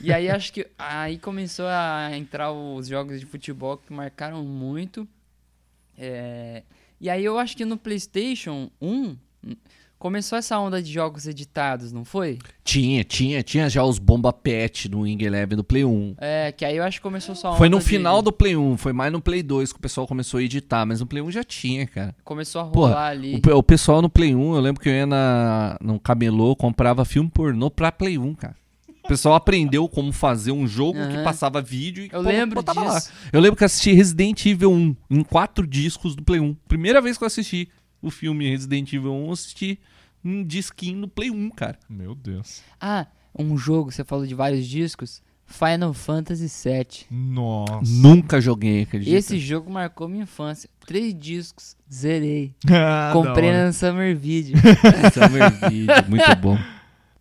E 0.03 0.13
aí 0.13 0.29
acho 0.29 0.53
que 0.53 0.67
aí 0.79 1.19
começou 1.19 1.67
a 1.69 2.11
entrar 2.17 2.51
os 2.53 2.89
jogos 2.89 3.21
de 3.21 3.27
futebol 3.27 3.77
que 3.77 3.93
marcaram 3.93 4.45
muito. 4.45 5.07
É, 5.97 6.63
E 7.01 7.09
aí 7.11 7.25
eu 7.25 7.39
acho 7.39 7.57
que 7.57 7.65
no 7.65 7.77
PlayStation 7.77 8.71
1 8.81 9.17
começou 10.05 10.37
essa 10.37 10.59
onda 10.59 10.83
de 10.83 10.93
jogos 10.93 11.27
editados, 11.27 11.91
não 11.91 12.05
foi? 12.05 12.39
tinha, 12.63 13.03
tinha, 13.03 13.43
tinha 13.43 13.71
já 13.71 13.83
os 13.83 13.99
bomba 13.99 14.35
pet 14.35 14.87
no 14.91 15.01
Wing 15.01 15.25
Eleven 15.25 15.57
do 15.57 15.65
Play 15.65 15.83
1. 15.83 16.17
É, 16.19 16.53
que 16.53 16.63
aí 16.63 16.77
eu 16.77 16.85
acho 16.85 16.99
que 16.99 17.03
começou 17.03 17.35
só 17.35 17.57
Foi 17.57 17.71
no 17.71 17.81
final 17.81 18.21
do 18.21 18.31
Play 18.31 18.55
1, 18.55 18.77
foi 18.77 18.93
mais 18.93 19.11
no 19.11 19.19
Play 19.19 19.43
2 19.43 19.73
que 19.73 19.79
o 19.79 19.81
pessoal 19.81 20.07
começou 20.07 20.41
a 20.41 20.43
editar, 20.43 20.85
mas 20.85 21.01
no 21.01 21.07
Play 21.07 21.23
1 21.23 21.31
já 21.31 21.43
tinha, 21.43 21.87
cara. 21.87 22.15
Começou 22.23 22.61
a 22.61 22.67
Porra, 22.67 22.89
rolar 22.89 23.07
ali. 23.07 23.41
O, 23.51 23.57
o 23.57 23.63
pessoal 23.63 24.03
no 24.03 24.11
Play 24.11 24.35
1, 24.35 24.55
eu 24.55 24.61
lembro 24.61 24.83
que 24.83 24.91
eu 24.91 24.93
ia 24.93 25.07
na, 25.07 25.79
no 25.81 25.99
camelô, 25.99 26.55
comprava 26.55 27.07
filme 27.07 27.31
pornô 27.31 27.71
pra 27.71 27.91
Play 27.91 28.19
1, 28.19 28.35
cara. 28.35 28.57
O 29.03 29.09
pessoal 29.09 29.35
aprendeu 29.35 29.89
como 29.89 30.13
fazer 30.13 30.53
um 30.53 30.67
jogo 30.67 30.99
que 30.99 31.15
Aham. 31.15 31.25
passava 31.25 31.63
vídeo 31.63 32.05
e 32.05 32.11
Eu 32.13 32.23
pô, 32.23 32.29
lembro 32.29 32.57
botava 32.57 32.85
lá. 32.85 32.99
disso. 32.99 33.11
Eu 33.33 33.41
lembro 33.41 33.57
que 33.57 33.65
assisti 33.65 33.95
Resident 33.95 34.45
Evil 34.45 34.71
1 34.71 34.97
em 35.11 35.23
quatro 35.23 35.67
discos 35.67 36.15
do 36.15 36.23
Play 36.23 36.41
1. 36.41 36.55
Primeira 36.69 37.01
vez 37.01 37.17
que 37.17 37.25
eu 37.25 37.27
assisti 37.27 37.71
o 38.03 38.11
filme 38.11 38.51
Resident 38.51 38.93
Evil 38.93 39.15
1, 39.15 39.27
eu 39.27 39.33
assisti 39.33 39.79
um 40.25 40.45
disquinho 40.45 40.99
no 40.99 41.09
Play 41.09 41.31
1, 41.31 41.51
cara. 41.51 41.79
Meu 41.89 42.15
Deus. 42.15 42.63
Ah, 42.81 43.07
um 43.39 43.57
jogo, 43.57 43.91
você 43.93 44.05
falou 44.05 44.27
de 44.27 44.35
vários 44.35 44.67
discos. 44.67 45.23
Final 45.47 45.93
Fantasy 45.93 46.47
VII. 46.47 47.07
Nossa. 47.11 47.81
Nunca 47.85 48.41
joguei, 48.41 48.83
acredita? 48.83 49.15
Esse 49.17 49.39
jogo 49.39 49.71
marcou 49.71 50.09
minha 50.09 50.23
infância. 50.23 50.71
Três 50.87 51.15
discos, 51.15 51.77
zerei. 51.93 52.55
Ah, 52.71 53.11
Comprei 53.13 53.53
na 53.53 53.73
Summer 53.73 54.17
Video. 54.17 54.57
Summer 55.13 55.71
Video, 55.71 55.95
muito 56.09 56.37
bom. 56.41 56.59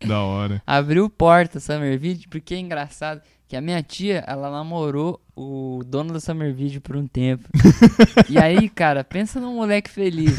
Da 0.05 0.21
hora. 0.21 0.61
Abriu 0.67 1.09
porta 1.09 1.61
Summer 1.61 1.97
Video, 1.97 2.27
porque 2.30 2.53
é 2.53 2.59
engraçado 2.59 3.21
que 3.47 3.55
a 3.55 3.61
minha 3.61 3.81
tia, 3.81 4.21
ela 4.27 4.51
namorou 4.51 5.21
o 5.34 5.81
dono 5.85 6.11
da 6.11 6.19
Summer 6.19 6.53
Video 6.53 6.81
por 6.81 6.97
um 6.97 7.07
tempo. 7.07 7.47
e 8.30 8.38
aí, 8.38 8.67
cara, 8.67 9.01
pensa 9.01 9.39
num 9.39 9.55
moleque 9.55 9.89
feliz. 9.89 10.35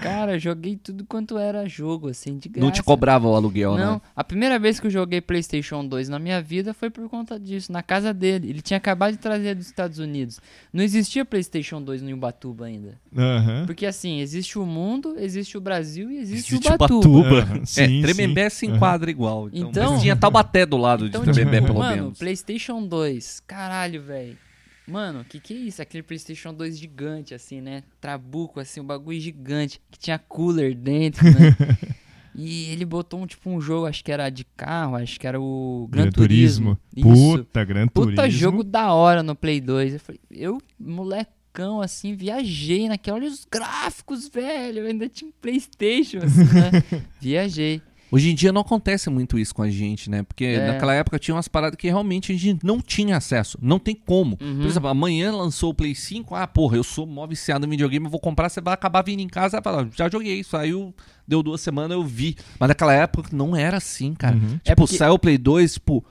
Cara, 0.00 0.38
joguei 0.38 0.76
tudo 0.76 1.04
quanto 1.04 1.36
era 1.38 1.68
jogo, 1.68 2.08
assim, 2.08 2.36
de 2.38 2.48
graça. 2.48 2.64
Não 2.64 2.72
te 2.72 2.82
cobrava 2.82 3.26
o 3.26 3.34
aluguel, 3.34 3.76
Não, 3.76 3.94
né? 3.94 4.00
a 4.14 4.22
primeira 4.22 4.58
vez 4.58 4.78
que 4.78 4.86
eu 4.86 4.90
joguei 4.90 5.20
PlayStation 5.20 5.84
2 5.86 6.08
na 6.08 6.18
minha 6.18 6.40
vida 6.40 6.72
foi 6.72 6.88
por 6.88 7.08
conta 7.08 7.38
disso, 7.38 7.72
na 7.72 7.82
casa 7.82 8.14
dele. 8.14 8.48
Ele 8.50 8.62
tinha 8.62 8.76
acabado 8.76 9.12
de 9.12 9.18
trazer 9.18 9.54
dos 9.54 9.66
Estados 9.66 9.98
Unidos. 9.98 10.40
Não 10.72 10.82
existia 10.84 11.24
PlayStation 11.24 11.82
2 11.82 12.02
no 12.02 12.12
Ubatuba 12.14 12.66
ainda. 12.66 12.98
Aham. 13.16 13.64
Porque 13.66 13.84
assim, 13.86 14.20
existe 14.20 14.58
o 14.58 14.64
mundo, 14.64 15.16
existe 15.18 15.56
o 15.58 15.60
Brasil 15.60 16.10
e 16.10 16.18
existe, 16.18 16.54
Existe 16.54 16.68
o 16.70 16.74
Ubatuba. 16.74 17.08
Ubatuba. 17.08 17.60
É, 17.62 17.64
sim, 17.64 18.02
Tremembé 18.02 18.48
sim. 18.50 18.56
se 18.56 18.66
enquadra 18.66 19.10
igual. 19.10 19.48
Então, 19.52 19.68
Então- 19.70 19.92
mas 19.92 20.02
tinha 20.02 20.14
Taubaté 20.16 20.64
do 20.64 20.76
lado 20.76 21.06
Então, 21.06 21.24
de 21.24 21.32
Tremembé, 21.32 21.56
tipo, 21.58 21.66
pelo 21.72 21.78
mano, 21.80 21.96
menos. 22.02 22.18
PlayStation 22.18 22.86
2, 22.86 23.42
caralho, 23.46 24.02
velho. 24.02 24.36
Mano, 24.88 25.24
que 25.24 25.38
que 25.38 25.52
é 25.52 25.56
isso? 25.56 25.82
Aquele 25.82 26.02
PlayStation 26.02 26.52
2 26.52 26.78
gigante, 26.78 27.34
assim, 27.34 27.60
né? 27.60 27.82
Trabuco, 28.00 28.58
assim, 28.58 28.80
um 28.80 28.84
bagulho 28.84 29.20
gigante, 29.20 29.80
que 29.90 29.98
tinha 29.98 30.18
cooler 30.18 30.74
dentro, 30.74 31.24
né? 31.24 31.54
E 32.40 32.70
ele 32.70 32.84
botou 32.84 33.20
um 33.20 33.26
tipo 33.26 33.50
um 33.50 33.60
jogo, 33.60 33.86
acho 33.86 34.04
que 34.04 34.12
era 34.12 34.30
de 34.30 34.44
carro, 34.44 34.94
acho 34.94 35.18
que 35.18 35.26
era 35.26 35.40
o 35.40 35.88
Gran, 35.90 36.02
Gran 36.02 36.12
Turismo. 36.12 36.78
Turismo. 36.94 37.38
Puta, 37.38 37.64
Gran 37.64 37.88
Puta 37.88 38.14
Turismo. 38.14 38.30
jogo 38.38 38.62
da 38.62 38.92
hora 38.92 39.24
no 39.24 39.34
Play 39.34 39.60
2. 39.60 39.94
Eu 39.94 39.98
falei, 39.98 40.20
eu, 40.30 40.62
molecão, 40.78 41.80
assim, 41.80 42.14
viajei 42.14 42.88
naquela. 42.88 43.16
Olha 43.16 43.26
os 43.26 43.44
gráficos, 43.44 44.28
velho. 44.28 44.78
Eu 44.78 44.86
ainda 44.86 45.08
tinha 45.08 45.28
um 45.28 45.32
Playstation, 45.40 46.18
assim, 46.18 46.44
né? 46.44 47.02
viajei. 47.20 47.82
Hoje 48.10 48.30
em 48.30 48.34
dia 48.34 48.52
não 48.52 48.62
acontece 48.62 49.10
muito 49.10 49.38
isso 49.38 49.54
com 49.54 49.62
a 49.62 49.68
gente, 49.70 50.08
né? 50.08 50.22
Porque 50.22 50.44
É. 50.44 50.66
naquela 50.72 50.94
época 50.94 51.18
tinha 51.18 51.34
umas 51.34 51.46
paradas 51.48 51.76
que 51.76 51.86
realmente 51.88 52.32
a 52.32 52.36
gente 52.36 52.64
não 52.64 52.80
tinha 52.80 53.16
acesso. 53.16 53.58
Não 53.60 53.78
tem 53.78 53.94
como. 53.94 54.38
Uhum. 54.40 54.58
Por 54.58 54.66
exemplo, 54.66 54.88
amanhã 54.88 55.30
lançou 55.30 55.70
o 55.70 55.74
Play 55.74 55.94
5. 55.94 56.34
Ah, 56.34 56.46
porra, 56.46 56.76
eu 56.76 56.84
sou 56.84 57.06
mó 57.06 57.26
viciado 57.26 57.66
em 57.66 57.68
videogame, 57.70 58.06
eu 58.06 58.10
vou 58.10 58.20
comprar. 58.20 58.48
Você 58.48 58.60
vai 58.60 58.72
acabar 58.74 59.02
vindo 59.04 59.20
em 59.20 59.28
casa 59.28 59.56
e 59.56 59.60
vai 59.60 59.62
falar, 59.62 59.88
já 59.94 60.08
joguei, 60.08 60.42
saiu, 60.42 60.94
deu 61.26 61.42
duas 61.42 61.60
semanas, 61.60 61.92
eu 61.92 62.02
vi. 62.04 62.34
Mas 62.58 62.68
naquela 62.68 62.94
época 62.94 63.28
não 63.32 63.54
era 63.54 63.76
assim, 63.76 64.14
cara. 64.14 64.36
Uhum. 64.36 64.56
Tipo, 64.58 64.60
É 64.64 64.74
porque- 64.74 64.96
saiu 64.96 65.12
o 65.14 65.18
Play 65.18 65.36
2, 65.36 65.74
tipo, 65.74 66.02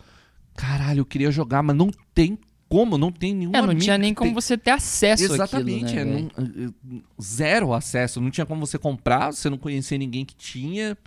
caralho, 0.55 0.99
eu 1.01 1.05
queria 1.05 1.31
jogar, 1.31 1.63
mas 1.63 1.75
não 1.75 1.89
tem 2.13 2.37
como, 2.69 2.97
não 2.97 3.11
tem 3.11 3.33
nenhum 3.33 3.51
É, 3.55 3.61
não 3.61 3.73
tinha 3.73 3.97
nem 3.97 4.13
como 4.13 4.29
tem- 4.29 4.35
você 4.35 4.57
ter 4.57 4.71
acesso 4.71 5.23
Exatamente, 5.23 5.85
àquilo, 5.85 5.99
é, 6.01 6.05
né, 6.05 6.11
velho? 6.13 6.31
não- 6.37 6.97
eh, 6.97 7.01
zero 7.21 7.73
acesso. 7.73 8.19
Não 8.19 8.29
tinha 8.29 8.45
como 8.45 8.65
você 8.65 8.77
comprar, 8.77 9.31
você 9.31 9.49
não 9.49 9.57
conhecia 9.57 9.97
ninguém 9.97 10.25
que 10.25 10.35
tinha. 10.35 10.97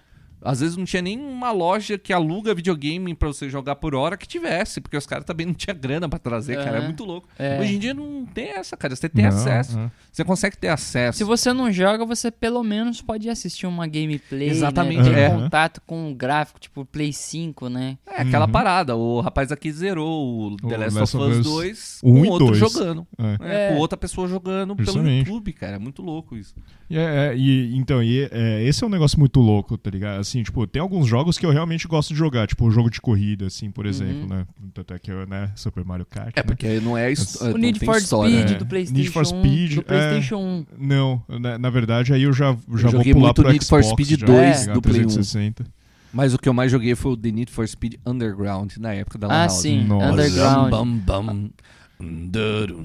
Às 0.43 0.61
vezes 0.61 0.77
não 0.77 0.85
tinha 0.85 1.03
nem 1.03 1.19
uma 1.19 1.51
loja 1.53 1.99
que 1.99 2.12
aluga 2.12 2.55
videogame 2.55 3.15
pra 3.15 3.29
você 3.29 3.49
jogar 3.49 3.77
por 3.77 3.95
hora 3.95 4.17
que 4.17 4.27
tivesse, 4.27 4.81
porque 4.81 4.97
os 4.97 5.07
caras 5.07 5.25
também 5.25 5.45
não 5.47 5.55
tinham 5.55 5.77
grana 5.77 6.09
pra 6.09 6.19
trazer, 6.19 6.57
cara. 6.57 6.79
É 6.79 6.81
muito 6.85 7.05
louco. 7.05 7.29
É. 7.39 7.59
Hoje 7.61 7.75
em 7.75 7.79
dia 7.79 7.93
não 7.95 8.25
tem 8.27 8.51
essa, 8.51 8.77
cara. 8.77 8.95
Você 8.97 9.09
tem 9.09 9.25
Não, 9.25 9.31
acesso. 9.31 9.79
é. 9.79 9.91
Você 10.11 10.25
consegue 10.25 10.57
ter 10.57 10.69
acesso. 10.69 11.19
Se 11.19 11.25
você 11.25 11.53
não 11.53 11.71
joga, 11.71 12.05
você 12.05 12.31
pelo 12.31 12.62
menos 12.62 13.01
pode 13.03 13.29
assistir 13.29 13.67
uma 13.67 13.87
gameplay, 13.87 14.49
Exatamente, 14.49 15.03
né? 15.09 15.15
Ter 15.15 15.21
é. 15.21 15.31
contato 15.31 15.81
com 15.87 16.11
o 16.11 16.15
gráfico, 16.15 16.59
tipo 16.59 16.85
Play 16.85 17.12
5, 17.12 17.69
né? 17.69 17.99
É 18.07 18.23
aquela 18.23 18.47
Uhum. 18.47 18.53
parada. 18.53 18.97
O 18.97 19.21
rapaz 19.21 19.53
aqui 19.53 19.71
zerou 19.71 20.53
o 20.53 20.57
The 20.57 20.77
Last, 20.77 20.99
Last 20.99 21.17
of 21.17 21.31
Us 21.31 21.37
Us 21.39 21.45
2 21.45 22.01
um 22.05 22.23
com 22.23 22.29
outro 22.29 22.47
dois. 22.47 22.59
jogando. 22.59 23.07
É. 23.19 23.37
É, 23.41 23.67
É. 23.67 23.69
Com 23.73 23.77
outra 23.79 23.97
pessoa 23.99 24.27
jogando 24.27 24.75
pelo 24.75 24.87
Justamente. 24.87 25.29
YouTube, 25.29 25.53
cara. 25.53 25.77
É 25.77 25.79
muito 25.79 26.03
louco 26.03 26.37
isso. 26.37 26.55
E, 26.89 26.97
é, 26.99 27.29
é, 27.33 27.37
e- 27.37 27.77
então, 27.77 28.03
e, 28.03 28.29
é, 28.33 28.62
esse 28.65 28.83
é 28.83 28.87
um 28.87 28.91
negócio 28.91 29.19
muito 29.19 29.39
louco, 29.41 29.77
tá 29.79 29.91
ligado? 29.91 30.21
Assim, 30.31 30.43
tipo, 30.44 30.65
tem 30.66 30.81
alguns 30.81 31.09
jogos 31.09 31.36
que 31.36 31.44
eu 31.44 31.51
realmente 31.51 31.89
gosto 31.89 32.11
de 32.11 32.15
jogar, 32.15 32.47
tipo 32.47 32.65
o 32.65 32.70
jogo 32.70 32.89
de 32.89 33.01
corrida, 33.01 33.47
assim, 33.47 33.69
por 33.70 33.85
exemplo, 33.85 34.28
né? 34.28 34.47
Tanto 34.73 34.94
é 34.94 34.98
que 34.98 35.11
eu, 35.11 35.27
né, 35.27 35.51
Super 35.57 35.85
Mario 35.85 36.07
Kart. 36.07 36.32
É, 36.36 36.40
né? 36.40 36.43
porque 36.44 36.78
não 36.78 36.97
é 36.97 37.11
his- 37.11 37.35
O 37.40 37.44
não 37.48 37.55
O 37.55 37.59
Need 37.59 37.85
for 37.85 38.01
Speed 38.01 38.32
né? 38.51 38.55
do 38.55 38.65
É. 38.65 38.69
PlayStation 38.69 38.97
Need 38.98 39.11
for 39.11 39.23
1, 39.23 39.24
Speed, 39.24 39.74
do 39.74 39.81
é. 39.81 39.82
PlayStation 39.82 40.36
1. 40.39 40.66
Não, 40.78 41.23
na, 41.28 41.59
na 41.59 41.70
verdade 41.70 42.12
aí 42.12 42.23
eu 42.23 42.32
já, 42.32 42.52
já 42.52 42.59
vou 42.66 42.78
joguei 42.78 43.12
pular 43.12 43.24
muito 43.28 43.43
pro 43.43 43.51
Need 43.51 43.65
for 43.66 43.82
Xbox 43.82 44.05
Speed 44.05 44.20
já, 44.20 44.27
2 44.27 44.39
tá 44.55 44.61
ligado? 44.61 44.74
do 44.74 44.82
Play 44.82 45.01
1. 45.01 45.02
360. 45.09 45.65
Mas 46.12 46.35
o 46.35 46.39
que 46.39 46.48
eu 46.48 46.55
mais 46.55 46.70
joguei 46.70 46.94
foi 46.94 47.12
o 47.12 47.16
The 47.16 47.31
Need 47.32 47.51
for 47.52 47.66
Speed 47.66 47.94
Underground, 48.07 48.77
na 48.78 48.93
época 48.94 49.19
da 49.19 49.27
Lan 49.27 49.35
Ah, 49.44 49.48
sim, 49.48 49.85
Nossa. 49.85 50.12
Underground. 50.12 50.70
Bam, 50.70 50.86
bam, 50.97 51.27
bam. 51.27 51.51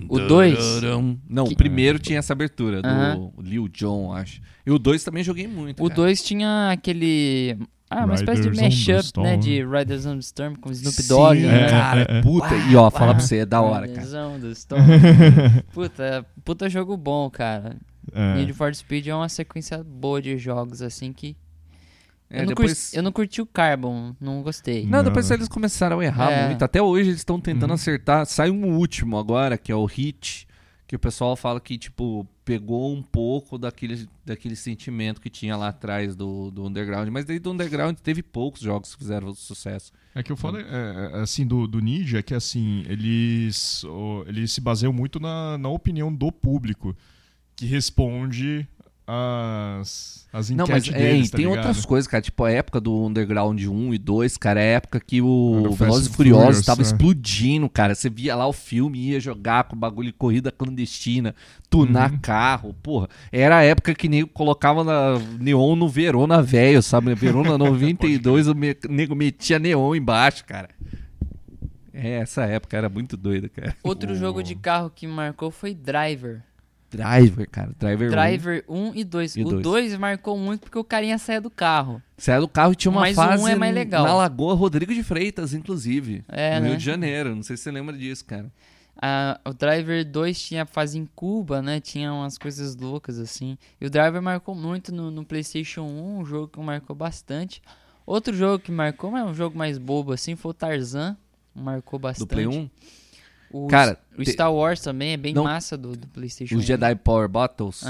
O 0.10 0.20
dois? 0.20 0.58
durum. 0.82 1.18
Não, 1.30 1.46
Que- 1.46 1.54
o 1.54 1.58
primeiro 1.58 2.00
tinha 2.00 2.20
essa 2.20 2.34
abertura, 2.34 2.82
do 2.82 2.88
Aham. 2.88 3.32
Lil 3.42 3.68
Jon, 3.70 4.12
acho. 4.14 4.42
E 4.66 4.72
o 4.72 4.80
2 4.80 5.04
também 5.04 5.24
joguei 5.24 5.48
muito. 5.48 5.84
O 5.84 5.88
cara. 5.88 5.96
2 5.96 6.24
tinha 6.24 6.72
aquele. 6.72 7.58
Ah, 7.90 8.04
uma 8.06 8.16
espécie 8.16 8.42
de 8.42 8.50
Riders 8.50 8.58
on 8.58 8.62
the 8.62 8.76
mashup, 8.76 9.06
Storm. 9.06 9.28
né? 9.28 9.38
De 9.38 9.64
Riders 9.64 10.06
on 10.08 10.14
the 10.14 10.20
Storm 10.20 10.56
com 10.56 10.72
Snoop 10.72 11.04
Dogg. 11.04 11.40
Sim, 11.40 11.46
né? 11.46 11.66
É, 11.66 11.70
cara, 11.70 12.02
é, 12.10 12.18
é. 12.18 12.22
puta. 12.22 12.56
E 12.70 12.76
ó, 12.76 12.90
falar 12.90 13.14
pra 13.14 13.24
você, 13.24 13.38
é 13.38 13.46
da 13.46 13.62
hora, 13.62 13.88
cara. 13.88 14.02
Riders 14.02 14.14
on 14.14 14.40
the 14.40 14.52
Storm. 14.52 14.84
puta, 15.72 16.26
puta 16.44 16.70
jogo 16.70 16.98
bom, 16.98 17.30
cara. 17.30 17.78
É. 18.12 18.36
Need 18.36 18.54
for 18.54 18.74
Speed 18.74 19.08
é 19.08 19.16
uma 19.16 19.30
sequência 19.30 19.84
boa 19.84 20.22
de 20.22 20.38
jogos, 20.38 20.82
assim, 20.82 21.14
que. 21.14 21.36
É, 22.36 22.40
eu, 22.40 22.41
não 22.44 22.48
depois... 22.49 22.82
curti, 22.84 22.98
eu 22.98 23.03
não 23.03 23.12
curti 23.12 23.41
o 23.41 23.45
Carbon, 23.45 24.16
não 24.20 24.41
gostei. 24.44 24.84
Não, 24.84 24.99
Não. 24.99 25.03
depois 25.06 25.30
eles 25.32 25.48
começaram 25.48 25.99
a 25.99 26.06
errar 26.06 26.32
É. 26.32 26.48
muito. 26.48 26.64
Até 26.64 26.82
hoje 26.82 27.10
eles 27.10 27.20
estão 27.22 27.40
tentando 27.40 27.70
Uhum. 27.72 27.76
acertar. 27.76 28.26
Sai 28.26 28.49
um 28.52 28.76
último 28.78 29.18
agora, 29.18 29.57
que 29.57 29.72
é 29.72 29.76
o 29.76 29.86
Hit, 29.86 30.48
que 30.88 30.95
o 30.95 30.99
pessoal 30.99 31.36
fala 31.36 31.60
que, 31.60 31.78
tipo, 31.80 32.28
pegou 32.45 32.94
um 32.94 33.02
pouco 33.02 33.57
daquele, 33.57 34.07
daquele 34.24 34.56
sentimento 34.56 35.20
que 35.20 35.32
tinha 35.32 35.57
lá 35.57 35.70
atrás 35.70 36.16
do, 36.16 36.52
do 36.52 36.64
Underground. 36.64 37.10
Mas 37.10 37.26
daí 37.26 37.40
do 37.40 37.52
Underground 37.52 37.98
teve 37.98 38.22
poucos 38.22 38.62
jogos 38.62 38.94
que 38.94 38.99
fizeram 38.99 39.34
sucesso. 39.34 39.91
É 40.14 40.22
que 40.22 40.32
eu 40.32 40.38
falo, 40.38 40.57
é, 40.60 40.62
é, 40.62 41.22
assim, 41.22 41.45
do, 41.48 41.66
do 41.68 41.80
Ninja 41.80 42.20
é 42.20 42.22
que, 42.22 42.36
assim, 42.36 42.84
eles, 42.88 43.84
o- 43.86 44.24
eles 44.28 44.52
se 44.52 44.62
baseiam 44.62 44.94
muito 44.94 45.20
na, 45.20 45.57
na 45.57 45.70
opinião 45.70 46.14
do 46.14 46.32
público, 46.32 46.95
que 47.56 47.66
responde 47.66 48.68
as, 49.07 50.27
as 50.34 50.49
Não, 50.49 50.65
mas 50.68 50.88
é, 50.88 50.91
deles, 50.91 51.30
tá 51.30 51.38
tem 51.38 51.45
ligado? 51.45 51.65
outras 51.68 51.86
coisas, 51.86 52.07
cara. 52.07 52.22
Tipo, 52.22 52.44
a 52.44 52.52
época 52.52 52.80
do 52.82 53.06
Underground 53.06 53.61
1 53.61 53.94
e 53.94 53.98
2, 53.98 54.38
cara, 54.38 54.60
é 54.60 54.73
a 54.73 54.77
época 54.77 54.99
que 54.99 55.22
o 55.22 55.72
Velozes 55.73 56.07
e 56.07 56.11
Furiosos 56.11 56.45
Furious, 56.45 56.65
tava 56.65 56.82
é. 56.82 56.84
explodindo, 56.84 57.69
cara. 57.69 57.94
Você 57.94 58.10
via 58.10 58.36
lá 58.36 58.48
o 58.48 58.53
filme, 58.53 58.99
ia 58.99 59.19
jogar 59.19 59.65
com 59.65 59.76
bagulho 59.77 60.07
de 60.07 60.14
corrida 60.14 60.52
clandestina, 60.52 61.36
tunar 61.69 62.11
Uhum. 62.11 62.19
carro, 62.22 62.73
porra. 62.82 63.07
Era 63.32 63.57
a 63.57 63.64
época 63.64 63.94
que 63.94 64.10
nego 64.10 64.30
colocava 64.30 64.84
na 64.84 65.19
neon 65.40 65.76
no 65.76 65.88
Verona 65.88 66.41
velho, 66.41 66.82
sabe? 66.82 67.14
Verona 67.15 67.57
92, 67.60 68.48
o 68.48 68.56
me- 68.56 68.76
nego 68.90 69.15
metia 69.15 69.60
neon 69.60 69.95
embaixo, 69.95 70.44
cara. 70.45 70.69
É, 71.94 72.18
essa 72.19 72.44
época 72.44 72.76
era 72.76 72.90
muito 72.90 73.15
doida, 73.15 73.48
cara. 73.48 73.76
Outro 73.82 74.11
O- 74.11 74.15
jogo 74.15 74.44
de 74.44 74.53
carro 74.56 74.90
que 74.94 75.07
marcou 75.07 75.49
foi 75.49 75.73
Driver. 75.73 76.41
Driver, 76.90 77.49
cara. 77.49 77.72
Driver, 77.78 78.07
1. 78.07 78.12
Driver 78.12 78.66
1 78.68 78.91
e 78.95 79.03
2. 79.03 79.36
E 79.38 79.41
o 79.41 79.49
dois. 79.49 79.64
2 79.64 79.98
marcou 79.98 80.38
muito 80.38 80.62
porque 80.62 80.78
o 80.78 80.84
carinha 80.84 81.18
saia 81.18 81.41
do 81.41 81.49
carro. 81.49 82.02
Saia 82.18 82.40
do 82.40 82.48
carro 82.48 82.74
e 82.74 82.76
tinha 82.76 82.91
uma 82.91 83.02
Mas 83.02 83.18
o 83.18 83.22
um 83.22 83.26
fase 83.26 83.52
é 83.52 83.56
mais 83.56 83.74
legal. 83.74 84.06
na 84.06 84.14
Lagoa 84.14 84.53
Rodrigo 84.53 84.94
de 84.94 85.03
Freitas, 85.03 85.53
inclusive. 85.53 86.24
É, 86.28 86.56
no 86.56 86.62
né? 86.62 86.70
Rio 86.70 86.78
de 86.78 86.86
Janeiro. 86.86 87.36
Não 87.36 87.44
sei 87.44 87.57
se 87.57 87.64
você 87.64 87.72
lembra 87.72 87.98
disso, 87.98 88.24
cara. 88.26 88.52
Ah, 89.02 89.40
o 89.45 89.53
Driver 89.53 90.06
2 90.06 90.41
tinha 90.41 90.64
a 90.64 90.66
fase 90.66 90.98
em 90.98 91.06
Cuba, 91.06 91.62
né? 91.62 91.82
Tinha 91.82 92.14
umas 92.14 92.38
coisas 92.38 92.76
loucas 92.76 93.20
assim. 93.20 93.57
E 93.80 93.86
o 93.86 93.90
Driver 93.90 94.22
marcou 94.22 94.56
muito 94.56 94.94
no, 94.94 95.12
no 95.12 95.26
PlayStation 95.26 95.82
1, 95.82 96.20
um 96.20 96.26
jogo 96.26 96.48
que 96.48 96.60
marcou 96.60 96.95
bastante. 96.95 97.62
Outro 98.06 98.34
jogo 98.34 98.60
que 98.60 98.72
marcou, 98.72 99.12
mas 99.12 99.22
é 99.22 99.26
um 99.26 99.34
jogo 99.34 99.57
mais 99.57 99.78
bobo 99.78 100.14
assim, 100.14 100.36
foi 100.36 100.52
o 100.52 100.53
Tarzan. 100.53 101.18
Marcou 101.53 101.98
bastante. 101.98 102.28
Do 102.28 102.34
Play 102.34 102.48
1. 102.48 102.70
O, 103.57 103.68
Cara, 103.68 103.98
o 104.18 104.26
Star 104.26 104.53
Wars 104.53 104.82
também 104.82 105.14
é 105.14 105.18
bem 105.18 105.34
Não- 105.34 105.45
massa 105.45 105.77
do, 105.77 105.95
do 105.95 106.07
PlayStation 106.07 106.56
1. 106.56 106.57
O 106.57 106.61
Jedi 106.61 106.94
Power 106.95 107.30
Battles. 107.30 107.84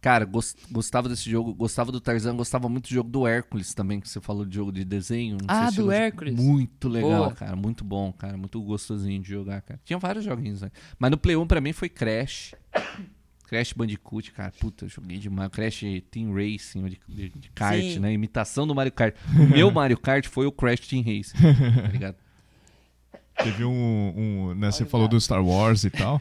Cara, 0.00 0.24
gos- 0.24 0.56
gostava 0.70 1.08
desse 1.08 1.30
jogo, 1.30 1.54
gostava 1.54 1.92
do 1.92 2.00
Tarzan, 2.00 2.34
gostava 2.34 2.68
muito 2.68 2.88
do 2.88 2.94
jogo 2.94 3.08
do 3.08 3.24
Hércules 3.26 3.72
também, 3.72 4.00
que 4.00 4.08
você 4.08 4.20
falou 4.20 4.44
de 4.44 4.54
jogo 4.56 4.72
de 4.72 4.84
desenho. 4.84 5.36
não 5.40 5.46
Ah, 5.46 5.70
do 5.70 5.92
Hércules. 5.92 6.34
Muito 6.34 6.88
legal, 6.88 7.24
Boa. 7.26 7.32
cara, 7.34 7.54
muito 7.54 7.84
bom, 7.84 8.12
cara, 8.12 8.36
muito 8.36 8.60
gostosinho 8.60 9.22
de 9.22 9.28
jogar, 9.28 9.62
cara. 9.62 9.78
Tinha 9.84 9.98
vários 9.98 10.24
joguinhos, 10.24 10.62
né? 10.62 10.70
Mas 10.98 11.10
no 11.12 11.16
Play 11.16 11.36
1 11.36 11.46
pra 11.46 11.60
mim 11.60 11.72
foi 11.72 11.88
Crash. 11.88 12.54
Crash 13.46 13.72
Bandicoot, 13.74 14.32
cara, 14.32 14.50
puta, 14.58 14.86
eu 14.86 14.88
joguei 14.88 15.18
demais. 15.18 15.50
Crash 15.50 15.82
Team 16.10 16.32
Racing, 16.34 16.84
de, 16.88 16.98
de- 17.06 17.28
de 17.28 17.50
kart, 17.54 17.80
Sim. 17.80 17.98
né? 17.98 18.12
Imitação 18.12 18.66
do 18.66 18.74
Mario 18.74 18.90
Kart. 18.92 19.14
O 19.38 19.46
meu 19.46 19.70
Mario 19.70 19.98
Kart 19.98 20.26
foi 20.26 20.46
o 20.46 20.52
Crash 20.52 20.80
Team 20.88 21.02
Racing, 21.02 21.36
tá 21.82 21.88
ligado? 21.88 22.16
Teve 23.36 23.64
um. 23.64 24.14
um 24.16 24.54
né, 24.54 24.70
você 24.70 24.84
falou 24.84 25.08
do 25.08 25.20
Star 25.20 25.44
Wars 25.44 25.84
e 25.84 25.90
tal. 25.90 26.20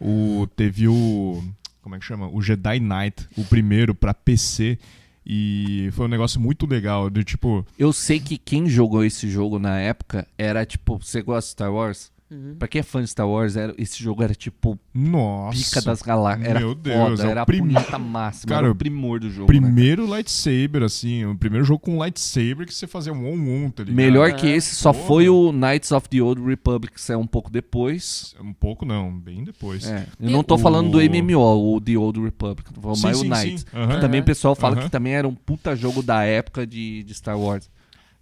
O, 0.00 0.46
teve 0.56 0.88
o. 0.88 1.42
Como 1.82 1.94
é 1.94 1.98
que 1.98 2.04
chama? 2.04 2.28
O 2.28 2.40
Jedi 2.40 2.80
Knight, 2.80 3.28
o 3.36 3.44
primeiro 3.44 3.94
pra 3.94 4.14
PC. 4.14 4.78
E 5.24 5.90
foi 5.92 6.06
um 6.06 6.08
negócio 6.08 6.40
muito 6.40 6.66
legal. 6.66 7.10
De 7.10 7.22
tipo. 7.22 7.66
Eu 7.78 7.92
sei 7.92 8.18
que 8.18 8.38
quem 8.38 8.68
jogou 8.68 9.04
esse 9.04 9.28
jogo 9.28 9.58
na 9.58 9.78
época 9.78 10.26
era 10.38 10.64
tipo, 10.64 10.98
você 10.98 11.22
gosta 11.22 11.48
de 11.48 11.52
Star 11.52 11.72
Wars? 11.72 12.10
Uhum. 12.30 12.54
Pra 12.58 12.68
quem 12.68 12.78
é 12.78 12.82
fã 12.82 13.02
de 13.02 13.08
Star 13.08 13.28
Wars, 13.28 13.56
era, 13.56 13.74
esse 13.76 14.00
jogo 14.02 14.22
era 14.22 14.34
tipo 14.34 14.78
Nossa. 14.94 15.58
pica 15.58 15.82
das 15.82 16.00
galáxias. 16.00 16.48
Era 16.48 16.60
Meu 16.60 16.74
Deus, 16.76 16.96
foda, 17.18 17.26
é 17.26 17.30
era 17.30 17.42
a 17.42 17.46
prim- 17.46 17.58
punheta 17.58 17.98
máxima, 17.98 18.48
Cara, 18.54 18.66
era 18.66 18.72
o 18.72 18.76
primor 18.76 19.18
do 19.18 19.28
jogo. 19.28 19.52
né, 19.52 19.58
Primeiro 19.60 20.06
lightsaber, 20.06 20.82
assim. 20.84 21.24
O 21.24 21.36
primeiro 21.36 21.64
jogo 21.64 21.80
com 21.80 21.98
lightsaber 21.98 22.66
que 22.66 22.72
você 22.74 22.86
fazia 22.86 23.12
um 23.12 23.26
on-on, 23.28 23.70
tá 23.70 23.78
cara? 23.78 23.90
ligado? 23.90 23.96
Melhor 23.96 24.30
Ah, 24.30 24.32
que 24.32 24.46
esse 24.46 24.76
só 24.76 24.92
porra. 24.92 25.06
foi 25.06 25.28
o 25.28 25.50
Knights 25.50 25.90
of 25.90 26.08
the 26.08 26.22
Old 26.22 26.40
Republic, 26.40 26.94
que 26.94 27.00
saiu 27.00 27.18
um 27.18 27.26
pouco 27.26 27.50
depois. 27.50 28.34
Um 28.40 28.52
pouco 28.52 28.84
não, 28.84 29.10
bem 29.18 29.42
depois. 29.42 29.84
É, 29.88 30.06
Eu 30.20 30.30
não 30.30 30.44
tô 30.44 30.54
O- 30.54 30.58
falando 30.58 30.90
do 30.90 31.00
MMO, 31.00 31.74
o 31.74 31.80
The 31.80 31.96
Old 31.96 32.20
Republic, 32.20 32.72
tô 32.72 32.80
falando 32.80 32.96
Sim, 32.96 33.02
mais 33.02 33.16
sim, 33.18 33.22
o 33.30 33.34
sim. 33.36 33.44
Knights. 33.46 33.66
Aham. 33.74 33.94
Que 33.96 34.00
Também 34.00 34.20
o 34.20 34.24
pessoal 34.24 34.54
fala 34.54 34.76
Aham. 34.76 34.84
que 34.84 34.90
também 34.90 35.14
era 35.14 35.26
um 35.26 35.34
puta 35.34 35.74
jogo 35.74 36.00
da 36.02 36.22
época 36.22 36.64
de, 36.66 37.02
de 37.02 37.12
Star 37.14 37.38
Wars. 37.38 37.68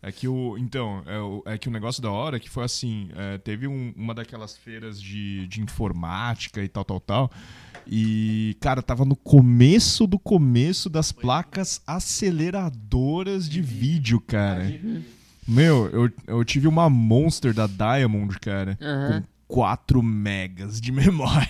É 0.00 0.12
que 0.12 0.28
o. 0.28 0.56
Então, 0.58 1.02
é, 1.06 1.18
o- 1.18 1.42
é 1.44 1.58
que 1.58 1.68
o 1.68 1.72
negócio 1.72 2.00
da 2.00 2.10
hora 2.10 2.36
é 2.36 2.40
que 2.40 2.48
foi 2.48 2.64
assim: 2.64 3.08
é, 3.16 3.36
teve 3.38 3.66
um- 3.66 3.92
uma 3.96 4.14
daquelas 4.14 4.56
feiras 4.56 5.00
de, 5.00 5.46
de 5.48 5.60
informática 5.60 6.62
e 6.62 6.68
tal, 6.68 6.84
tal, 6.84 7.00
tal. 7.00 7.30
E, 7.86 8.56
cara, 8.60 8.80
tava 8.82 9.04
no 9.04 9.16
começo 9.16 10.06
do 10.06 10.18
começo 10.18 10.88
das 10.90 11.10
placas 11.10 11.80
aceleradoras 11.86 13.48
de 13.48 13.60
vídeo, 13.60 14.20
cara. 14.20 14.64
Meu, 15.46 15.88
eu, 15.90 16.10
eu 16.26 16.44
tive 16.44 16.68
uma 16.68 16.88
Monster 16.90 17.54
da 17.54 17.66
Diamond, 17.66 18.38
cara. 18.38 18.78
Aham. 18.80 19.24
4 19.48 20.02
megas 20.02 20.78
de 20.80 20.92
memória. 20.92 21.48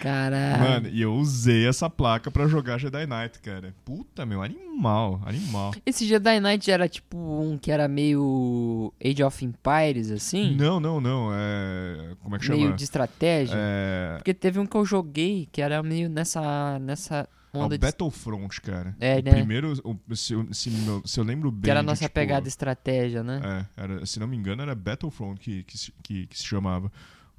Caralho. 0.00 0.62
Mano, 0.62 0.88
e 0.88 1.02
eu 1.02 1.12
usei 1.14 1.68
essa 1.68 1.90
placa 1.90 2.30
pra 2.30 2.46
jogar 2.46 2.78
Jedi 2.78 3.06
Knight, 3.06 3.38
cara. 3.40 3.74
Puta, 3.84 4.24
meu, 4.24 4.42
animal, 4.42 5.20
animal. 5.24 5.72
Esse 5.84 6.06
Jedi 6.06 6.40
Knight 6.40 6.70
era 6.70 6.88
tipo 6.88 7.16
um 7.16 7.58
que 7.58 7.70
era 7.70 7.86
meio 7.86 8.92
Age 9.04 9.22
of 9.22 9.44
Empires, 9.44 10.10
assim? 10.10 10.56
Não, 10.56 10.80
não, 10.80 11.00
não. 11.00 11.30
É. 11.32 12.14
Como 12.22 12.34
é 12.34 12.38
que 12.38 12.48
meio 12.48 12.62
chama? 12.62 12.76
de 12.76 12.84
estratégia? 12.84 13.54
É. 13.56 14.14
Porque 14.16 14.32
teve 14.32 14.58
um 14.58 14.66
que 14.66 14.76
eu 14.76 14.84
joguei 14.84 15.46
que 15.52 15.60
era 15.60 15.82
meio 15.82 16.08
nessa, 16.08 16.78
nessa 16.78 17.28
onda 17.58 17.74
o 17.74 17.78
de... 17.78 17.78
Battlefront, 17.78 18.60
cara. 18.60 18.96
É, 19.00 19.18
o 19.18 19.22
né? 19.22 19.32
Primeiro, 19.32 19.72
o- 19.84 20.16
se, 20.16 20.32
eu, 20.32 20.46
se, 20.52 20.70
se 21.04 21.20
eu 21.20 21.24
lembro 21.24 21.50
bem. 21.50 21.62
Que 21.62 21.70
era 21.70 21.80
a 21.80 21.82
de, 21.82 21.86
nossa 21.86 22.02
tipo, 22.02 22.14
pegada 22.14 22.46
estratégia, 22.48 23.22
né? 23.22 23.66
É, 23.76 23.82
era, 23.82 24.06
se 24.06 24.18
não 24.20 24.26
me 24.26 24.36
engano, 24.36 24.62
era 24.62 24.74
Battlefront 24.74 25.38
que, 25.40 25.62
que, 25.64 25.76
se- 25.78 25.92
que, 26.02 26.26
que 26.26 26.38
se 26.38 26.44
chamava. 26.44 26.90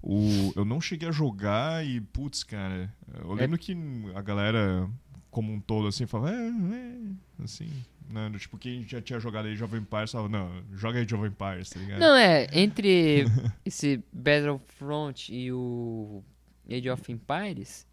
O, 0.02 0.54
eu 0.56 0.64
não 0.64 0.80
cheguei 0.80 1.10
a 1.10 1.12
jogar 1.12 1.86
e, 1.86 2.00
putz, 2.00 2.44
cara, 2.44 2.94
eu 3.22 3.34
É. 3.38 3.42
lembro 3.42 3.58
que 3.58 3.76
a 4.16 4.22
galera 4.22 4.90
como 5.30 5.52
um 5.54 5.60
todo, 5.60 5.88
assim, 5.88 6.06
falava, 6.08 6.32
é, 6.34 6.48
é, 6.48 7.44
assim, 7.44 7.70
né, 8.10 8.32
tipo, 8.40 8.58
quem 8.58 8.82
já 8.88 9.00
tinha 9.00 9.20
jogado 9.20 9.46
aí 9.46 9.56
Jovem 9.56 9.80
Empires 9.82 10.12
falava, 10.12 10.28
não, 10.30 10.50
joga 10.74 10.98
aí 11.00 11.08
Jovem 11.08 11.28
Empires, 11.30 11.70
tá 11.70 11.80
ligado? 11.80 12.00
Não, 12.00 12.16
é, 12.16 12.48
entre 12.58 13.26
esse 13.64 14.04
Battlefront 14.12 15.32
e 15.34 15.52
o 15.52 16.24
Age 16.70 16.90
of 16.90 17.12
Empires, 17.12 17.86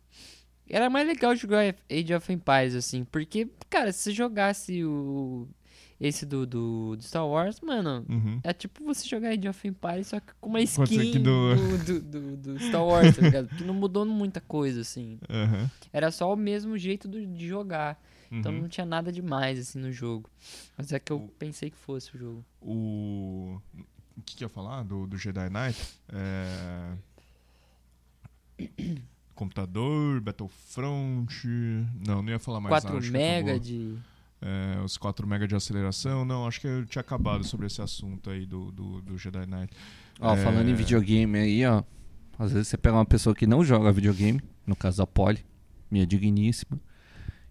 era 0.68 0.88
mais 0.90 1.06
legal 1.06 1.34
jogar 1.36 1.74
Age 1.90 2.14
of 2.14 2.32
Empires, 2.32 2.74
assim, 2.74 3.05
porque, 3.05 3.48
cara, 3.70 3.93
se 3.93 4.01
você 4.01 4.12
jogasse 4.12 4.84
o 4.84 5.48
esse 5.98 6.26
do, 6.26 6.44
do, 6.47 6.94
do 6.97 7.02
Star 7.02 7.26
Wars, 7.26 7.59
mano, 7.62 8.05
Uhum. 8.06 8.38
é 8.44 8.52
tipo 8.52 8.84
você 8.84 9.09
jogar 9.09 9.30
Age 9.30 9.48
of 9.48 9.66
Empires, 9.66 10.09
só 10.09 10.20
que 10.20 10.30
com 10.40 10.51
uma 10.51 10.60
skin 10.60 11.22
do... 11.22 11.55
do- 11.78 12.01
Do, 12.02 12.36
do, 12.36 12.59
Star 12.60 12.84
Wars, 12.84 13.16
tá 13.16 13.22
ligado? 13.22 13.48
Porque 13.48 13.64
não 13.64 13.72
mudou 13.72 14.05
muita 14.05 14.38
coisa, 14.40 14.82
assim. 14.82 15.18
Aham. 15.30 15.70
Era 15.93 16.10
só 16.10 16.30
o 16.30 16.36
mesmo 16.36 16.76
jeito 16.76 17.09
de 17.09 17.48
jogar. 17.48 17.98
Então 18.30 18.52
Uhum. 18.52 18.62
não 18.62 18.68
tinha 18.68 18.84
nada 18.84 19.10
demais, 19.10 19.59
assim, 19.59 19.78
no 19.78 19.90
jogo. 19.90 20.28
Mas 20.76 20.93
é 20.93 20.98
que 20.98 21.12
eu 21.12 21.30
pensei 21.38 21.70
que 21.70 21.76
fosse 21.78 22.14
o 22.14 22.18
jogo. 22.18 22.44
O. 22.60 23.59
O 24.18 24.22
que, 24.22 24.36
que 24.36 24.44
eu 24.44 24.47
ia 24.48 24.52
falar 24.52 24.82
do, 24.82 25.06
do 25.06 25.16
Jedi 25.16 25.48
Knight? 25.48 25.78
É... 26.12 26.93
Computador, 29.37 30.21
Battlefront. 30.21 31.47
Não, 32.07 32.23
não 32.23 32.29
ia 32.31 32.39
falar 32.39 32.61
mais 32.61 32.83
4 32.83 32.95
nada. 32.97 33.11
mega 33.13 33.61
de... 33.61 33.97
É, 34.41 34.81
os 34.85 34.97
4 34.99 35.27
mega 35.27 35.47
de 35.47 35.55
aceleração. 35.55 36.25
Não, 36.25 36.47
acho 36.47 36.61
que 36.61 36.67
eu 36.67 36.85
tinha 36.87 37.01
acabado 37.01 37.45
sobre 37.45 37.67
esse 37.67 37.81
assunto 37.81 38.29
aí 38.31 38.45
do, 38.45 38.71
do, 38.73 39.01
do 39.03 39.17
Jedi 39.19 39.47
Knight. 39.47 39.73
Ó, 40.21 40.35
É. 40.35 40.37
falando 40.43 40.69
em 40.69 40.75
videogame 40.75 41.39
aí, 41.39 41.65
ó. 41.67 41.83
Às 42.39 42.53
vezes 42.53 42.69
você 42.69 42.77
pega 42.77 42.97
uma 42.97 43.05
pessoa 43.07 43.35
que 43.35 43.47
não 43.47 43.65
joga 43.65 43.93
videogame, 43.93 44.41
no 44.67 44.77
caso 44.77 45.03
a 45.03 45.07
Polly, 45.07 45.45
minha 45.91 46.07
digníssima, 46.07 46.79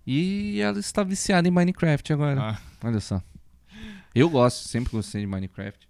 e 0.05 0.59
ela 0.59 0.77
está 0.79 1.03
viciada 1.03 1.47
em 1.47 1.51
Minecraft 1.51 2.13
agora. 2.13 2.41
Ah, 2.51 2.61
Olha 2.83 2.99
só. 2.99 3.21
Eu 4.13 4.29
gosto, 4.29 4.67
sempre 4.67 4.91
gostei 4.91 5.21
de 5.21 5.27
Minecraft. 5.27 5.87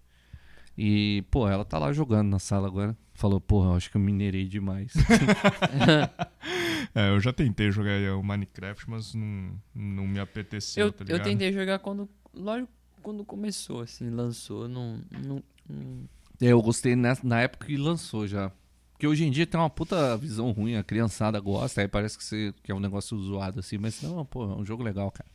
E, 0.77 1.23
pô, 1.29 1.47
ela 1.47 1.63
tá 1.65 1.77
lá 1.77 1.91
jogando 1.91 2.29
na 2.29 2.39
sala 2.39 2.67
agora. 2.67 2.97
Falou, 3.15 3.39
porra, 3.39 3.69
eu 3.69 3.75
acho 3.75 3.89
que 3.89 3.95
eu 3.95 4.01
minerei 4.01 4.45
demais. 4.45 4.93
é, 6.93 7.09
eu 7.09 7.19
já 7.21 7.31
tentei 7.31 7.71
jogar 7.71 7.91
o 8.17 8.21
Minecraft, 8.21 8.89
mas 8.89 9.13
não, 9.13 9.51
não 9.73 10.05
me 10.05 10.19
apeteceu, 10.19 10.87
Eu, 10.87 10.91
tá 10.91 11.05
eu 11.07 11.21
tentei 11.21 11.51
jogar 11.53 11.79
quando. 11.79 12.09
Lógico, 12.33 12.69
quando 13.01 13.23
começou, 13.23 13.81
assim, 13.81 14.09
lançou. 14.09 14.67
Não. 14.67 14.99
não, 15.11 15.41
não- 15.69 16.09
É, 16.41 16.47
eu 16.47 16.61
gostei 16.61 16.93
na, 16.93 17.17
na 17.23 17.39
época 17.41 17.67
que 17.67 17.77
lançou 17.77 18.27
já. 18.27 18.51
Porque 18.91 19.07
hoje 19.07 19.23
em 19.25 19.31
dia 19.31 19.47
tem 19.47 19.57
uma 19.59 19.69
puta 19.69 20.17
visão 20.17 20.51
ruim, 20.51 20.75
a 20.75 20.83
criançada 20.83 21.39
gosta, 21.39 21.81
aí 21.81 21.87
parece 21.87 22.17
que, 22.17 22.23
você, 22.23 22.53
que 22.63 22.71
é 22.71 22.75
um 22.75 22.79
negócio 22.81 23.17
zoado 23.17 23.59
assim, 23.59 23.77
mas 23.77 24.01
não, 24.01 24.25
pô, 24.25 24.43
é 24.43 24.55
um 24.55 24.65
jogo 24.65 24.83
legal, 24.83 25.09
cara. 25.11 25.29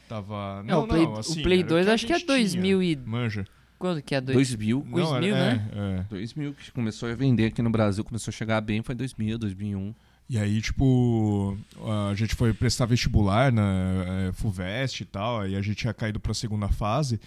Tava. 0.09 0.63
Não, 0.65 0.79
Não, 0.79 0.85
o 0.85 0.89
Play, 0.89 1.05
não, 1.05 1.17
assim, 1.19 1.39
o 1.41 1.43
Play 1.45 1.59
era 1.59 1.67
o 1.67 1.71
2 1.71 1.85
que 1.87 1.91
a 1.91 1.95
acho 1.95 2.07
que 2.07 2.13
é 2.13 2.17
gente 2.19 2.27
tinha, 2.27 2.37
2000 2.39 2.83
e... 2.83 2.97
Manja. 2.97 3.47
Quando 3.79 4.03
que 4.03 4.15
é? 4.15 4.21
Dois... 4.21 4.37
2000, 4.49 4.85
Não, 4.85 4.91
2000, 4.91 5.37
era- 5.37 5.55
né? 5.55 5.71
É, 5.73 6.01
é. 6.01 6.05
2000 6.11 6.55
que 6.55 6.73
começou 6.73 7.09
a 7.09 7.15
vender 7.15 7.47
aqui 7.47 7.63
no 7.63 7.71
Brasil, 7.71 8.03
começou 8.05 8.31
a 8.31 8.35
chegar 8.35 8.61
bem, 8.61 8.83
foi 8.83 8.95
2000, 8.95 9.39
2001. 9.39 9.95
E 10.31 10.37
aí, 10.39 10.61
tipo, 10.61 11.57
a 12.11 12.15
gente 12.15 12.35
foi 12.35 12.53
prestar 12.53 12.85
vestibular 12.85 13.51
na 13.51 14.29
é, 14.29 14.33
FUVEST 14.33 15.01
e 15.01 15.05
tal, 15.07 15.41
aí 15.41 15.57
a 15.57 15.63
gente 15.63 15.77
tinha 15.77 15.95
caído 15.95 16.21
pra 16.21 16.35
segunda 16.35 16.69
fase. 16.69 17.19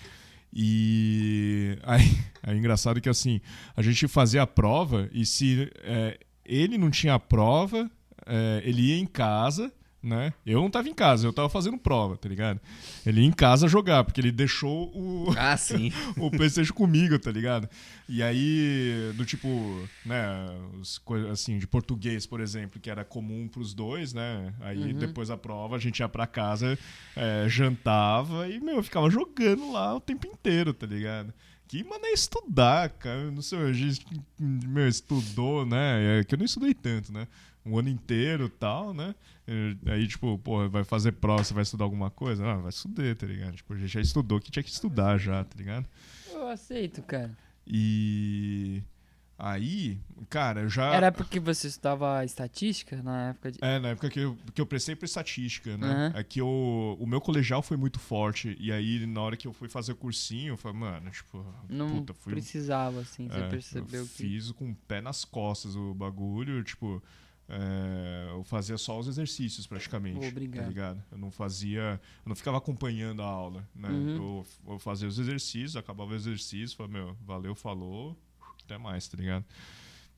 E 0.53 1.77
aí, 1.83 2.17
é 2.43 2.53
engraçado 2.55 2.99
que 3.01 3.09
assim, 3.09 3.41
a 3.75 3.81
gente 3.81 4.07
fazia 4.07 4.43
a 4.43 4.47
prova 4.47 5.09
e 5.11 5.25
se 5.25 5.71
é, 5.83 6.19
ele 6.45 6.77
não 6.77 6.91
tinha 6.91 7.15
a 7.15 7.19
prova, 7.19 7.89
é, 8.25 8.61
ele 8.65 8.81
ia 8.89 8.97
em 8.99 9.05
casa, 9.07 9.71
né? 10.03 10.33
Eu 10.45 10.59
não 10.61 10.69
tava 10.69 10.89
em 10.89 10.93
casa, 10.93 11.27
eu 11.27 11.33
tava 11.33 11.47
fazendo 11.49 11.77
prova, 11.77 12.17
tá 12.17 12.27
ligado? 12.27 12.59
Ele 13.05 13.21
ia 13.21 13.27
em 13.27 13.31
casa 13.31 13.67
jogar, 13.67 14.03
porque 14.03 14.19
ele 14.19 14.31
deixou 14.31 14.87
o, 14.95 15.27
Ah, 15.37 15.55
sim. 15.55 15.91
o 16.17 16.31
PlayStation 16.31 16.73
comigo, 16.73 17.19
tá 17.19 17.31
ligado? 17.31 17.69
E 18.09 18.23
aí, 18.23 19.11
do 19.15 19.23
tipo, 19.25 19.47
né, 20.05 20.25
assim, 21.31 21.57
de 21.59 21.67
português, 21.67 22.25
por 22.25 22.39
exemplo, 22.41 22.79
que 22.79 22.89
era 22.89 23.05
comum 23.05 23.47
pros 23.47 23.73
dois, 23.73 24.13
né? 24.13 24.53
Aí 24.59 24.91
Uhum. 24.93 24.99
depois 24.99 25.27
da 25.29 25.37
prova 25.37 25.75
a 25.75 25.79
gente 25.79 25.99
ia 25.99 26.09
pra 26.09 26.25
casa, 26.27 26.77
é, 27.15 27.45
jantava 27.47 28.47
e, 28.49 28.59
meu, 28.59 28.77
eu 28.77 28.83
ficava 28.83 29.09
jogando 29.09 29.71
lá 29.71 29.95
o 29.95 29.99
tempo 30.01 30.25
inteiro, 30.27 30.73
tá 30.73 30.85
ligado? 30.87 31.33
Que 31.67 31.83
mano 31.85 32.05
é 32.05 32.11
estudar, 32.11 32.89
cara. 32.89 33.31
Não 33.31 33.41
sei, 33.41 33.59
a 33.59 33.71
gente, 33.71 34.05
meu, 34.37 34.87
estudou, 34.89 35.65
né? 35.65 36.19
É 36.19 36.23
que 36.25 36.35
eu 36.35 36.37
não 36.39 36.45
estudei 36.45 36.73
tanto, 36.73 37.13
né? 37.13 37.27
Um 37.65 37.77
ano 37.77 37.89
inteiro 37.89 38.45
e 38.45 38.49
tal, 38.49 38.93
né? 38.93 39.13
Aí, 39.85 40.07
tipo, 40.07 40.37
pô, 40.39 40.67
vai 40.69 40.83
fazer 40.83 41.11
prova, 41.13 41.43
você 41.43 41.53
vai 41.53 41.63
estudar 41.63 41.83
alguma 41.83 42.09
coisa? 42.09 42.45
Ah, 42.45 42.57
vai 42.57 42.69
estudar, 42.69 43.15
tá 43.15 43.27
ligado? 43.27 43.55
Tipo, 43.55 43.73
a 43.73 43.77
gente 43.77 43.89
já 43.89 44.01
estudou 44.01 44.39
que 44.39 44.49
tinha 44.49 44.63
que 44.63 44.69
estudar 44.71 45.17
já, 45.17 45.43
tá 45.43 45.55
ligado? 45.57 45.85
Eu 46.31 46.47
aceito, 46.47 47.01
cara. 47.03 47.37
E 47.67 48.81
aí, 49.37 49.99
cara, 50.29 50.61
eu 50.61 50.69
já. 50.69 50.93
Era 50.93 51.11
porque 51.11 51.39
você 51.39 51.67
estudava 51.67 52.23
estatística 52.25 53.01
na 53.03 53.29
época 53.29 53.51
de... 53.51 53.59
É, 53.61 53.79
na 53.79 53.89
época 53.89 54.09
que 54.09 54.19
eu, 54.19 54.37
que 54.53 54.61
eu 54.61 54.65
prestei 54.65 54.95
pra 54.95 55.05
estatística, 55.05 55.77
né? 55.77 55.87
Aham. 55.87 56.13
É 56.15 56.23
que 56.23 56.41
eu, 56.41 56.97
o 56.99 57.05
meu 57.05 57.21
colegial 57.21 57.61
foi 57.61 57.77
muito 57.77 57.99
forte. 57.99 58.55
E 58.59 58.71
aí, 58.71 59.05
na 59.05 59.21
hora 59.21 59.37
que 59.37 59.47
eu 59.47 59.53
fui 59.53 59.67
fazer 59.69 59.91
o 59.91 59.95
cursinho, 59.95 60.53
eu 60.53 60.57
falei, 60.57 60.79
mano, 60.79 61.11
tipo, 61.11 61.45
Não 61.69 61.99
puta, 61.99 62.13
fui. 62.13 62.33
precisava, 62.33 63.01
assim, 63.01 63.27
você 63.27 63.39
é, 63.39 63.47
percebeu 63.47 64.01
eu 64.01 64.07
que... 64.07 64.13
fiz 64.13 64.51
com 64.51 64.71
o 64.71 64.75
pé 64.87 65.01
nas 65.01 65.23
costas 65.25 65.75
o 65.75 65.93
bagulho, 65.93 66.63
tipo. 66.63 67.03
É, 67.53 68.29
eu 68.31 68.43
fazia 68.45 68.77
só 68.77 68.97
os 68.97 69.07
exercícios 69.07 69.67
praticamente. 69.67 70.25
Obrigado. 70.27 70.63
Tá 70.63 70.69
ligado? 70.69 71.03
Eu 71.11 71.17
não 71.17 71.29
fazia. 71.29 71.99
Eu 72.25 72.29
não 72.29 72.35
ficava 72.35 72.57
acompanhando 72.57 73.21
a 73.21 73.25
aula, 73.25 73.67
né? 73.75 73.89
Uhum. 73.89 74.15
Eu, 74.65 74.73
eu 74.73 74.79
fazia 74.79 75.07
os 75.07 75.19
exercícios, 75.19 75.75
acabava 75.75 76.11
o 76.11 76.15
exercício, 76.15 76.77
falava, 76.77 76.93
meu, 76.93 77.17
valeu, 77.25 77.53
falou, 77.53 78.17
até 78.63 78.77
mais, 78.77 79.07
tá 79.07 79.17
ligado? 79.17 79.43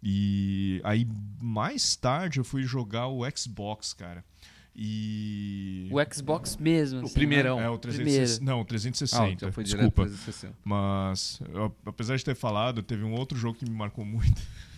E 0.01 0.81
aí, 0.83 1.07
mais 1.41 1.95
tarde, 1.95 2.39
eu 2.39 2.43
fui 2.43 2.63
jogar 2.63 3.07
o 3.07 3.21
Xbox, 3.35 3.93
cara. 3.93 4.23
E. 4.75 5.87
O 5.91 6.13
Xbox 6.13 6.57
mesmo, 6.57 7.01
O 7.01 7.05
assim, 7.05 7.13
primeirão. 7.13 7.57
né? 7.57 7.65
É, 7.65 7.69
o 7.69 7.77
360. 7.77 8.35
Primeiro. 8.37 8.45
Não, 8.57 8.61
o 8.61 8.65
360. 8.65 9.23
Ah, 9.23 9.29
então 9.29 9.51
foi 9.51 9.63
Desculpa. 9.63 9.91
pra 9.91 10.05
360. 10.05 10.55
Mas, 10.63 11.39
eu- 11.53 11.75
apesar 11.85 12.15
de 12.17 12.25
ter 12.25 12.35
falado, 12.35 12.81
teve 12.83 13.03
um 13.03 13.13
outro 13.13 13.37
jogo 13.37 13.57
que 13.57 13.65
me 13.69 13.75
marcou 13.75 14.03
muito. 14.05 14.41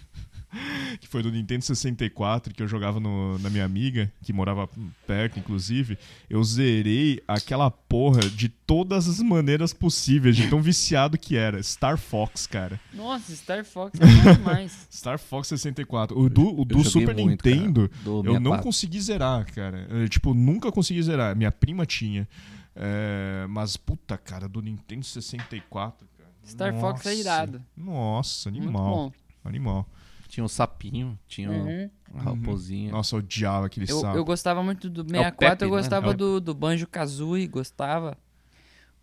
que 1.00 1.08
foi 1.08 1.22
do 1.22 1.32
Nintendo 1.32 1.64
64, 1.64 2.54
que 2.54 2.62
eu 2.64 2.68
jogava 2.68 3.00
no- 3.00 3.38
na 3.40 3.50
minha 3.50 3.66
amiga, 3.66 4.12
que 4.24 4.32
morava 4.34 4.70
perto, 5.06 5.38
inclusive. 5.40 5.98
Eu 6.30 6.44
zerei 6.44 7.22
aquela 7.28 7.70
porra 7.70 8.22
de 8.22 8.50
todas 8.50 9.08
as 9.08 9.20
maneiras 9.20 9.74
possíveis, 9.74 10.36
de 10.36 10.48
tão 10.50 10.62
viciado 10.62 11.18
que 11.18 11.36
era. 11.36 11.62
Star 11.62 11.98
Fox, 11.98 12.48
cara. 12.48 12.80
Nossa, 12.94 13.36
Star 13.36 13.64
Fox 13.66 14.00
é 14.00 14.06
bom 14.06 14.34
demais. 14.34 14.88
Star 14.92 15.20
Fox 15.20 15.48
64. 15.50 16.18
O 16.20 16.30
do, 16.30 16.62
o 16.62 16.66
do 16.66 16.84
Super 16.84 17.16
muito. 17.16 17.48
Nintendo, 17.48 17.90
Do 18.04 18.18
eu 18.20 18.40
não 18.40 18.52
64. 18.54 18.64
consegui 18.64 19.02
zerar, 19.02 19.46
cara. 19.54 19.88
Eu, 19.90 20.08
tipo, 20.10 20.34
nunca 20.34 20.72
consegui 20.72 21.02
zerar. 21.04 21.36
Minha 21.36 21.52
prima 21.52 21.86
tinha. 21.86 22.28
É, 22.76 23.46
mas, 23.50 23.78
puta, 23.78 24.18
cara, 24.18 24.48
do 24.50 24.62
Nintendo 24.62 25.06
64, 25.06 26.06
cara. 26.18 26.30
Star 26.46 26.74
Fox 26.80 27.06
é 27.06 27.10
Nossa. 27.10 27.20
irado. 27.22 27.62
Nossa, 27.76 28.52
Muito 28.52 28.64
animal. 28.64 28.86
bom. 28.96 29.12
Animal. 29.44 29.90
Tinha 30.36 30.44
o 30.44 30.50
sapinho, 30.50 31.18
tinha 31.30 31.50
o- 31.50 31.54
Uhum. 31.54 31.90
a 32.14 32.22
raposinha. 32.24 32.92
Nossa, 32.92 33.16
eu 33.16 33.20
odiava 33.20 33.68
aquele 33.68 33.90
Eu, 33.90 34.02
sapo. 34.02 34.18
eu 34.18 34.26
gostava 34.26 34.62
muito 34.62 34.90
do 34.90 35.00
É 35.00 35.04
o 35.04 35.08
64, 35.08 35.38
Pepe, 35.38 35.64
eu 35.64 35.70
né? 35.70 35.78
gostava 35.78 36.08
É 36.08 36.10
o- 36.10 36.14
do, 36.14 36.42
do 36.42 36.54
Banjo 36.54 36.86
Kazooie, 36.88 37.48
gostava. 37.48 38.18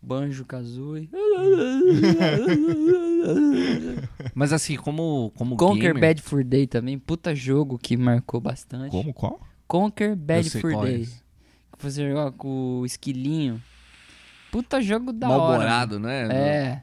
Banjo 0.03 0.45
Kazooie. 0.45 1.09
Mas 4.35 4.53
assim, 4.53 4.77
como, 4.77 5.33
como 5.35 5.57
Conquer 5.57 5.95
gamer... 5.95 6.01
Bad 6.03 6.21
Fur 6.21 6.45
Day 6.45 6.67
também, 6.67 6.99
puta 6.99 7.35
jogo 7.35 7.79
que 7.79 7.97
marcou 7.97 8.39
bastante. 8.39 8.91
Como? 8.91 9.15
Qual? 9.15 9.41
Conquer 9.67 10.15
Bad 10.15 10.51
qual 10.61 10.87
é 10.87 10.91
Day. 10.93 11.07
Que 11.07 11.83
Você 11.83 12.13
com 12.37 12.81
o 12.81 12.85
esquilinho. 12.87 13.59
Puta 14.51 14.83
jogo 14.83 15.15
da 15.15 15.31
hora. 15.31 15.39
Malborado, 15.49 15.99
né? 15.99 16.29
É. 16.31 16.83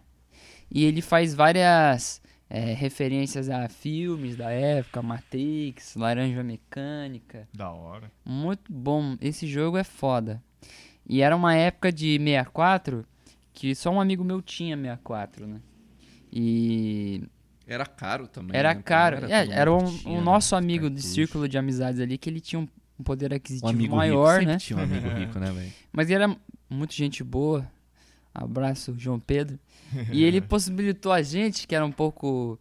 E 0.72 0.84
ele 0.86 1.04
faz 1.04 1.36
várias 1.36 2.20
é, 2.50 2.74
referências 2.74 3.50
a 3.50 3.70
filmes 3.70 4.36
da 4.36 4.50
época, 4.50 5.02
Matrix, 5.02 5.96
Laranja 5.96 6.44
Mecânica. 6.44 7.48
Da 7.54 7.72
hora. 7.72 8.12
Muito 8.26 8.72
bom. 8.72 9.16
Esse 9.22 9.46
jogo 9.48 9.78
é 9.78 9.84
foda. 9.84 10.42
E 11.08 11.22
era 11.22 11.36
uma 11.36 11.56
época 11.56 11.92
de 11.92 12.18
64 12.18 13.06
que 13.54 13.76
só 13.76 13.90
um 13.92 14.00
amigo 14.00 14.24
meu 14.24 14.42
tinha 14.42 14.76
64, 14.78 15.46
né? 15.46 15.60
E 16.32 17.24
Era 17.68 17.86
caro 17.86 18.28
também. 18.28 18.58
era 18.58 18.74
né? 18.74 18.82
caro. 18.84 19.22
Não 19.22 19.28
É, 19.30 19.48
era 19.50 19.74
um, 19.74 19.86
tinha, 19.86 20.14
um 20.14 20.18
né, 20.18 20.24
nosso 20.24 20.56
amigo 20.56 20.90
de 20.90 21.02
círculo 21.02 21.48
de 21.48 21.58
amizades 21.58 22.00
ali 22.00 22.18
que 22.18 22.30
ele 22.30 22.40
tinha 22.40 22.60
um 22.60 22.68
um 23.00 23.04
poder 23.04 23.32
Um 23.32 23.36
aquisitivo 23.38 23.70
amigo 23.70 23.96
maior, 23.96 24.40
rico. 24.40 24.52
né? 24.52 24.58
Tinha 24.58 24.78
um 24.78 24.84
amigo 24.84 25.08
rico, 25.08 25.40
né, 25.40 25.52
velho? 25.52 25.72
Mas 25.92 26.10
ele 26.10 26.22
era 26.22 26.36
muito 26.70 26.94
gente 26.94 27.24
boa. 27.24 27.66
Abraço, 28.34 28.94
João 28.98 29.20
Pedro. 29.20 29.58
E 30.12 30.24
ele 30.24 30.42
possibilitou 30.42 31.12
a 31.12 31.22
gente, 31.22 31.68
que 31.68 31.76
era 31.76 31.86
um 31.86 31.92
pouco 31.92 32.60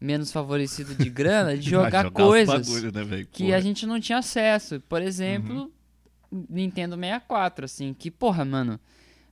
menos 0.00 0.30
favorecido 0.30 0.94
de 0.94 1.10
grana, 1.10 1.56
de 1.56 1.68
jogar, 1.70 2.06
os 2.06 2.12
coisas 2.12 2.68
bagulho, 2.68 2.92
né, 2.92 3.02
velho? 3.04 3.28
que 3.30 3.44
Porra. 3.44 3.56
a 3.56 3.60
gente 3.60 3.84
não 3.86 4.00
tinha 4.00 4.18
acesso. 4.18 4.80
Por 4.88 5.02
exemplo, 5.02 5.70
Nintendo 6.48 6.94
64, 6.96 7.64
assim, 7.64 7.92
que, 7.94 8.10
porra, 8.10 8.44
mano, 8.44 8.78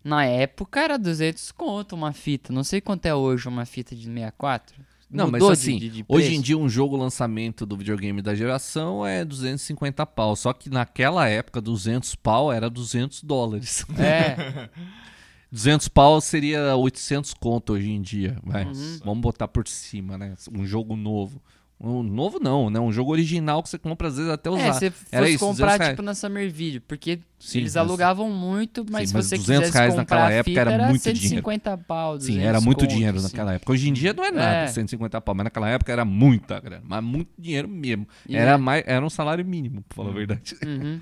na 0.02 0.24
época 0.24 0.80
era 0.80 0.98
200 0.98 1.52
conto 1.52 1.94
uma 1.94 2.12
fita. 2.12 2.52
Não 2.52 2.64
sei 2.64 2.80
quanto 2.80 3.06
é 3.06 3.14
hoje 3.14 3.48
uma 3.48 3.64
fita 3.64 3.94
de 3.94 4.04
64. 4.06 4.74
Não, 5.08 5.26
mas 5.30 5.40
Mudou 5.40 5.54
de- 5.54 5.60
assim, 5.60 5.78
de- 5.78 5.88
de 5.88 6.04
hoje 6.08 6.34
em 6.34 6.40
dia 6.40 6.58
um 6.58 6.68
jogo 6.68 6.96
lançamento 6.96 7.64
do 7.64 7.76
videogame 7.76 8.20
da 8.20 8.34
geração 8.34 9.06
é 9.06 9.24
250 9.24 10.04
pau. 10.04 10.34
Só 10.34 10.52
que 10.52 10.68
naquela 10.68 11.28
época, 11.28 11.60
200 11.60 12.16
pau 12.16 12.52
era 12.52 12.68
200 12.68 13.22
dólares. 13.22 13.84
É, 13.98 14.68
200 15.50 15.88
pau 15.88 16.20
seria 16.20 16.74
800 16.76 17.34
conto 17.34 17.72
hoje 17.74 17.90
em 17.90 18.00
dia. 18.02 18.38
Uhum. 18.44 18.98
Vamos 19.04 19.20
botar 19.20 19.48
por 19.48 19.66
cima, 19.68 20.18
né? 20.18 20.34
Um 20.52 20.66
jogo 20.66 20.96
novo. 20.96 21.40
Um 21.78 22.02
novo 22.02 22.40
não, 22.40 22.70
né? 22.70 22.80
Um 22.80 22.90
jogo 22.90 23.12
original 23.12 23.62
que 23.62 23.68
você 23.68 23.76
compra 23.78 24.08
às 24.08 24.16
vezes 24.16 24.32
até 24.32 24.48
usar. 24.48 24.62
é 24.62 24.72
se 24.72 24.86
Era 25.12 25.26
fosse 25.26 25.34
isso, 25.34 25.44
200 25.44 25.58
comprar, 25.60 25.90
tipo, 25.90 26.00
na 26.00 26.14
Summer 26.14 26.50
Video, 26.50 26.80
porque 26.80 27.20
Sim, 27.38 27.58
eles 27.58 27.74
mas- 27.74 27.86
alugavam 27.86 28.30
muito, 28.30 28.82
mas 28.90 29.02
Sim, 29.02 29.06
se 29.08 29.14
mas 29.14 29.26
você 29.26 29.36
200 29.36 29.58
quisesse 29.66 29.76
reais 29.78 29.94
comprar 29.94 30.16
naquela 30.16 30.26
a 30.28 30.32
época 30.32 30.58
era 30.58 30.72
era 30.72 30.88
muito 30.88 31.02
150 31.02 31.76
pau, 31.76 32.12
Sim, 32.14 32.28
200 32.28 32.44
era 32.48 32.60
muito 32.62 32.78
conto, 32.80 32.88
dinheiro 32.88 33.18
assim. 33.18 33.26
naquela 33.26 33.52
época. 33.54 33.72
Hoje 33.72 33.90
em 33.90 33.92
dia 33.92 34.14
não 34.14 34.24
é 34.24 34.30
nada, 34.30 34.56
É. 34.56 34.66
150 34.68 35.20
pau, 35.20 35.34
mas 35.34 35.44
naquela 35.44 35.68
época 35.68 35.92
era 35.92 36.04
muita 36.06 36.58
grana, 36.60 36.82
mas 36.82 37.04
muito 37.04 37.28
dinheiro 37.38 37.68
mesmo. 37.68 38.08
E 38.26 38.34
Era, 38.34 38.52
é- 38.52 38.56
mais, 38.56 38.82
era 38.86 39.04
um 39.04 39.10
salário 39.10 39.44
mínimo, 39.44 39.82
pra 39.86 39.96
falar 39.96 40.10
a 40.12 40.14
verdade. 40.14 40.56
Uhum. 40.64 40.98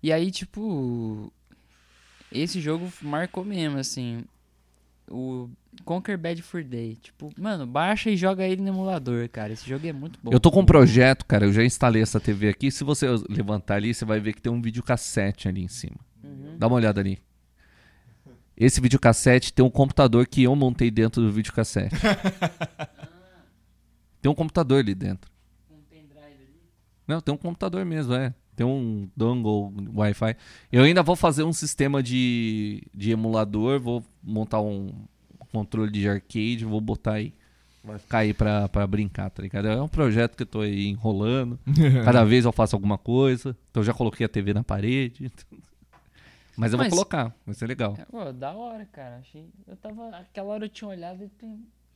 E 0.00 0.12
aí, 0.12 0.30
tipo, 0.30 1.32
esse 2.40 2.60
jogo 2.60 2.90
marcou 3.02 3.44
mesmo, 3.44 3.78
assim. 3.78 4.24
O 5.08 5.48
Conquer 5.84 6.18
Bad 6.18 6.42
Fur 6.42 6.64
Day. 6.64 6.96
Tipo, 6.96 7.32
mano, 7.38 7.66
baixa 7.66 8.10
e 8.10 8.16
joga 8.16 8.44
ele 8.44 8.62
no 8.62 8.68
emulador, 8.68 9.28
cara. 9.28 9.52
Esse 9.52 9.68
jogo 9.68 9.86
é 9.86 9.92
muito 9.92 10.18
bom. 10.22 10.30
Eu 10.32 10.40
tô 10.40 10.50
com 10.50 10.60
um 10.60 10.66
projeto, 10.66 11.24
cara, 11.24 11.46
eu 11.46 11.52
já 11.52 11.64
instalei 11.64 12.02
essa 12.02 12.18
TV 12.18 12.48
aqui. 12.48 12.70
Se 12.70 12.82
você 12.82 13.06
levantar 13.28 13.76
ali, 13.76 13.94
você 13.94 14.04
vai 14.04 14.18
ver 14.18 14.32
que 14.32 14.42
tem 14.42 14.52
um 14.52 14.60
videocassete 14.60 15.48
ali 15.48 15.62
em 15.62 15.68
cima. 15.68 15.96
Uhum. 16.22 16.56
Dá 16.58 16.66
uma 16.66 16.76
olhada 16.76 17.00
ali. 17.00 17.18
Esse 18.56 18.80
videocassete 18.80 19.52
tem 19.52 19.64
um 19.64 19.70
computador 19.70 20.26
que 20.26 20.42
eu 20.42 20.56
montei 20.56 20.90
dentro 20.90 21.22
do 21.22 21.30
videocassete. 21.30 21.94
tem 24.20 24.32
um 24.32 24.34
computador 24.34 24.80
ali 24.80 24.94
dentro. 24.94 25.30
Não, 27.06 27.20
tem 27.20 27.32
um 27.32 27.38
computador 27.38 27.84
mesmo, 27.84 28.14
é. 28.14 28.34
Tem 28.56 28.66
um 28.66 29.08
dongle 29.14 29.70
Wi-Fi. 29.94 30.34
Eu 30.72 30.82
ainda 30.84 31.02
vou 31.02 31.14
fazer 31.14 31.44
um 31.44 31.52
sistema 31.52 32.02
de, 32.02 32.82
de 32.94 33.10
emulador, 33.10 33.78
vou 33.78 34.02
montar 34.22 34.60
um 34.62 34.90
controle 35.52 35.92
de 35.92 36.08
arcade, 36.08 36.64
vou 36.64 36.80
botar 36.80 37.12
aí. 37.14 37.34
Vai 37.84 37.98
ficar 37.98 38.18
aí 38.18 38.34
pra, 38.34 38.68
pra 38.68 38.84
brincar, 38.86 39.30
tá 39.30 39.40
ligado? 39.42 39.68
É 39.68 39.80
um 39.80 39.86
projeto 39.86 40.36
que 40.36 40.42
eu 40.42 40.46
tô 40.46 40.60
aí 40.62 40.88
enrolando. 40.88 41.58
Cada 42.04 42.24
vez 42.24 42.44
eu 42.44 42.50
faço 42.50 42.74
alguma 42.74 42.98
coisa. 42.98 43.56
Então 43.70 43.80
eu 43.82 43.84
já 43.84 43.92
coloquei 43.94 44.26
a 44.26 44.28
TV 44.28 44.52
na 44.52 44.64
parede. 44.64 45.30
Mas 46.56 46.72
eu 46.72 46.78
Mas- 46.78 46.88
vou 46.88 46.96
colocar, 46.96 47.34
vai 47.44 47.54
ser 47.54 47.66
legal. 47.66 47.94
É, 47.98 48.04
pô, 48.06 48.32
da 48.32 48.52
hora, 48.52 48.86
cara. 48.86 49.18
Achei. 49.18 49.46
Eu 49.68 49.76
tava. 49.76 50.08
Aquela 50.16 50.48
hora 50.48 50.64
eu 50.64 50.68
tinha 50.70 50.88
olhado 50.88 51.22
e 51.22 51.28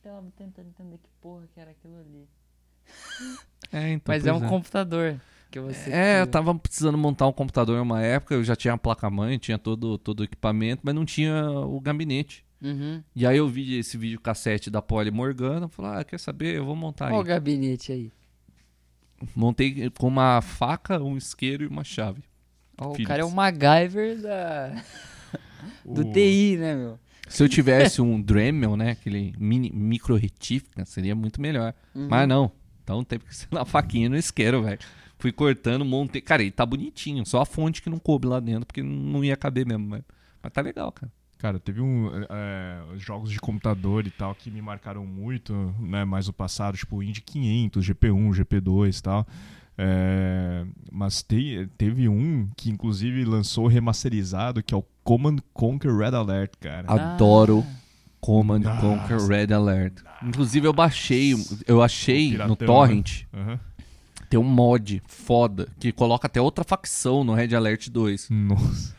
tava 0.03 0.31
tentando 0.37 0.67
entender 0.69 0.97
que 0.97 1.09
porra 1.19 1.43
que 1.51 1.59
era 1.59 1.71
aquilo 1.71 1.97
ali. 1.97 2.27
É, 3.73 3.89
então, 3.93 4.13
Mas 4.13 4.25
é 4.25 4.31
pois 4.31 4.43
um 4.43 4.49
computador 4.49 5.17
que 5.51 5.59
você. 5.59 5.91
É, 5.91 6.13
eu 6.21 6.27
criou. 6.27 6.27
tava 6.27 6.55
precisando 6.55 6.97
montar 6.97 7.27
um 7.27 7.31
computador 7.33 7.77
em 7.77 7.81
uma 7.81 8.01
época, 8.01 8.33
eu 8.35 8.43
já 8.43 8.55
tinha 8.55 8.73
a 8.73 8.77
placa-mãe, 8.77 9.37
tinha 9.37 9.57
todo, 9.57 9.97
todo 9.97 10.21
o 10.21 10.23
equipamento, 10.23 10.81
mas 10.83 10.95
não 10.95 11.05
tinha 11.05 11.49
o 11.51 11.79
gabinete. 11.79 12.43
Uhum. 12.61 13.03
E 13.15 13.25
aí 13.25 13.37
eu 13.37 13.47
vi 13.47 13.77
esse 13.77 13.97
vídeo 13.97 14.19
cassete 14.19 14.69
da 14.69 14.81
Poli 14.81 15.09
Morgana, 15.11 15.67
falei, 15.67 15.99
ah, 16.01 16.03
quer 16.03 16.19
saber? 16.19 16.55
Eu 16.55 16.65
vou 16.65 16.75
montar 16.75 17.05
Olha 17.07 17.15
o 17.15 17.19
aí. 17.19 17.25
gabinete 17.25 17.91
aí. 17.91 18.11
Montei 19.35 19.89
com 19.91 20.07
uma 20.07 20.41
faca, 20.41 21.01
um 21.01 21.15
isqueiro 21.17 21.63
e 21.63 21.67
uma 21.67 21.83
chave. 21.83 22.23
Ó, 22.79 22.93
o 22.93 23.03
cara 23.03 23.21
é 23.21 23.25
o 23.25 23.31
MacGyver 23.31 24.19
da... 24.21 24.83
do 25.85 26.01
O- 26.01 26.11
TI, 26.13 26.57
né, 26.57 26.75
meu? 26.75 26.99
Se 27.27 27.41
eu 27.43 27.47
tivesse 27.47 28.01
um 28.01 28.21
Dremel, 28.21 28.75
né, 28.75 28.91
aquele 28.91 29.33
mini, 29.39 29.71
micro 29.71 30.15
retífica, 30.15 30.83
seria 30.85 31.15
muito 31.15 31.39
melhor. 31.39 31.73
Uhum. 31.95 32.07
Mas 32.09 32.27
não, 32.27 32.51
então 32.83 33.03
teve 33.05 33.23
que 33.25 33.33
ser 33.35 33.47
na 33.51 33.63
faquinha 33.63 34.09
no 34.09 34.17
isqueiro, 34.17 34.61
velho. 34.63 34.79
Fui 35.21 35.31
cortando, 35.31 35.85
montei. 35.85 36.19
Cara, 36.19 36.41
ele 36.41 36.51
tá 36.51 36.65
bonitinho, 36.65 37.23
só 37.25 37.41
a 37.41 37.45
fonte 37.45 37.81
que 37.81 37.89
não 37.89 37.99
coube 37.99 38.27
lá 38.27 38.39
dentro, 38.39 38.65
porque 38.65 38.81
não 38.81 39.23
ia 39.23 39.37
caber 39.37 39.65
mesmo. 39.67 39.87
Mas, 39.87 40.01
mas 40.41 40.51
tá 40.51 40.61
legal, 40.61 40.91
cara. 40.91 41.11
Cara, 41.37 41.59
teve 41.59 41.79
um 41.81 42.09
é, 42.29 42.79
jogos 42.97 43.31
de 43.31 43.39
computador 43.39 44.05
e 44.05 44.11
tal 44.11 44.33
que 44.35 44.49
me 44.51 44.61
marcaram 44.61 45.05
muito, 45.05 45.73
né, 45.79 46.03
mais 46.05 46.27
o 46.27 46.33
passado, 46.33 46.77
tipo 46.77 47.01
Indy 47.01 47.21
500, 47.21 47.83
GP1, 47.85 48.29
GP2 48.31 48.99
e 48.99 49.01
tal. 49.03 49.27
É, 49.77 50.65
mas 50.91 51.23
te- 51.23 51.67
teve 51.77 52.07
um 52.07 52.47
que 52.55 52.69
inclusive 52.69 53.23
lançou 53.25 53.67
remasterizado, 53.67 54.61
que 54.61 54.73
é 54.73 54.77
o 54.77 54.85
Command 55.03 55.37
Conquer 55.53 55.95
Red 55.95 56.15
Alert, 56.15 56.51
cara. 56.59 56.85
Ah. 56.87 57.13
Adoro 57.15 57.65
Command 58.19 58.59
Nossa. 58.59 58.81
Conquer 58.81 59.19
Red 59.27 59.51
Alert. 59.53 60.03
Inclusive 60.21 60.67
eu 60.67 60.73
baixei, 60.73 61.33
eu 61.65 61.81
achei 61.81 62.35
O 62.39 62.47
no 62.49 62.55
Torrent, 62.55 63.23
Aham. 63.33 63.59
Tem 64.31 64.39
um 64.39 64.43
mod 64.43 65.03
foda 65.05 65.67
que 65.77 65.91
coloca 65.91 66.25
até 66.25 66.39
outra 66.39 66.63
facção 66.63 67.21
no 67.23 67.33
Red 67.33 67.53
Alert 67.53 67.89
2. 67.89 68.29
Nossa. 68.31 68.95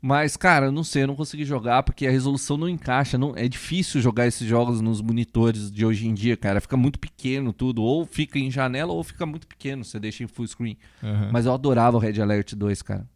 Mas, 0.00 0.36
cara, 0.36 0.66
eu 0.66 0.72
não 0.72 0.84
sei, 0.84 1.04
eu 1.04 1.06
não 1.06 1.16
consegui 1.16 1.46
jogar 1.46 1.82
porque 1.82 2.06
a 2.06 2.10
resolução 2.10 2.58
não 2.58 2.68
encaixa. 2.68 3.16
Não, 3.16 3.32
é 3.34 3.48
difícil 3.48 4.02
jogar 4.02 4.26
esses 4.26 4.46
jogos 4.46 4.82
nos 4.82 5.00
monitores 5.00 5.72
de 5.72 5.86
hoje 5.86 6.06
em 6.06 6.12
dia, 6.12 6.36
cara. 6.36 6.60
Fica 6.60 6.76
muito 6.76 6.98
pequeno 6.98 7.54
tudo. 7.54 7.82
Ou 7.82 8.04
fica 8.04 8.38
em 8.38 8.50
janela 8.50 8.92
ou 8.92 9.02
fica 9.02 9.24
muito 9.24 9.46
pequeno. 9.46 9.82
Você 9.82 9.98
deixa 9.98 10.22
em 10.22 10.26
full 10.26 10.46
screen. 10.46 10.76
Aham. 11.02 11.30
Mas 11.32 11.46
eu 11.46 11.54
adorava 11.54 11.96
o 11.96 12.00
Red 12.00 12.20
Alert 12.20 12.52
2, 12.54 12.82
cara. 12.82 13.08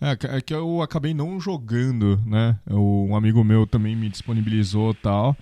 É, 0.00 0.16
que- 0.16 0.26
é 0.26 0.40
que 0.40 0.54
eu 0.54 0.80
acabei 0.80 1.12
não 1.12 1.38
jogando, 1.38 2.18
né? 2.24 2.58
Eu- 2.66 3.06
um 3.10 3.14
amigo 3.14 3.44
meu 3.44 3.66
também 3.66 3.94
me 3.94 4.08
disponibilizou 4.08 4.94
tal. 4.94 5.36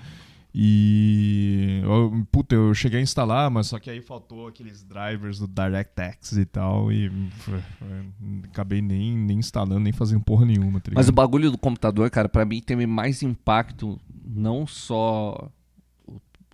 E. 0.61 1.81
Eu, 1.85 2.27
puta, 2.33 2.57
eu 2.57 2.75
cheguei 2.75 2.99
a 2.99 3.03
instalar, 3.03 3.49
mas 3.49 3.69
só 3.69 3.79
que 3.79 3.89
aí 3.89 4.01
faltou 4.03 4.49
aqueles 4.49 4.83
drivers 4.83 5.39
do 5.39 5.47
DirectX 5.47 6.33
e 6.33 6.45
tal. 6.45 6.91
E 6.91 7.09
foi- 7.39 7.61
foi- 7.79 8.43
acabei 8.51 8.83
nem, 8.83 9.17
nem 9.17 9.39
instalando, 9.39 9.79
nem 9.79 9.93
fazendo 9.93 10.21
porra 10.25 10.45
nenhuma, 10.45 10.81
tá 10.81 10.91
Mas 10.93 11.09
o 11.09 11.13
bagulho 11.13 11.53
do 11.53 11.57
computador, 11.59 12.11
cara, 12.11 12.29
pra 12.29 12.45
mim 12.45 12.61
teve 12.61 12.87
mais 12.89 13.23
impacto 13.23 14.01
não 14.27 14.67
só 14.67 15.49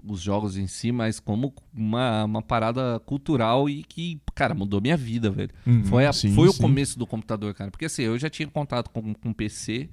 os 0.06 0.20
jogos 0.20 0.56
em 0.56 0.66
si, 0.66 0.92
mas 0.92 1.18
como 1.18 1.54
uma, 1.74 2.24
uma 2.24 2.42
parada 2.42 3.00
cultural 3.06 3.68
e 3.68 3.82
que, 3.84 4.20
cara, 4.34 4.54
mudou 4.54 4.80
minha 4.80 4.96
vida, 4.96 5.30
velho. 5.30 5.50
Uhum, 5.66 5.84
Foi, 5.84 6.06
a- 6.06 6.12
sim, 6.12 6.34
foi 6.34 6.48
o 6.48 6.52
sim. 6.52 6.60
começo 6.62 6.98
do 6.98 7.06
computador, 7.06 7.54
cara. 7.54 7.70
Porque 7.70 7.86
assim, 7.86 8.02
eu 8.02 8.18
já 8.18 8.28
tinha 8.28 8.46
contato 8.48 8.90
com, 8.90 9.14
com 9.14 9.32
PC, 9.32 9.88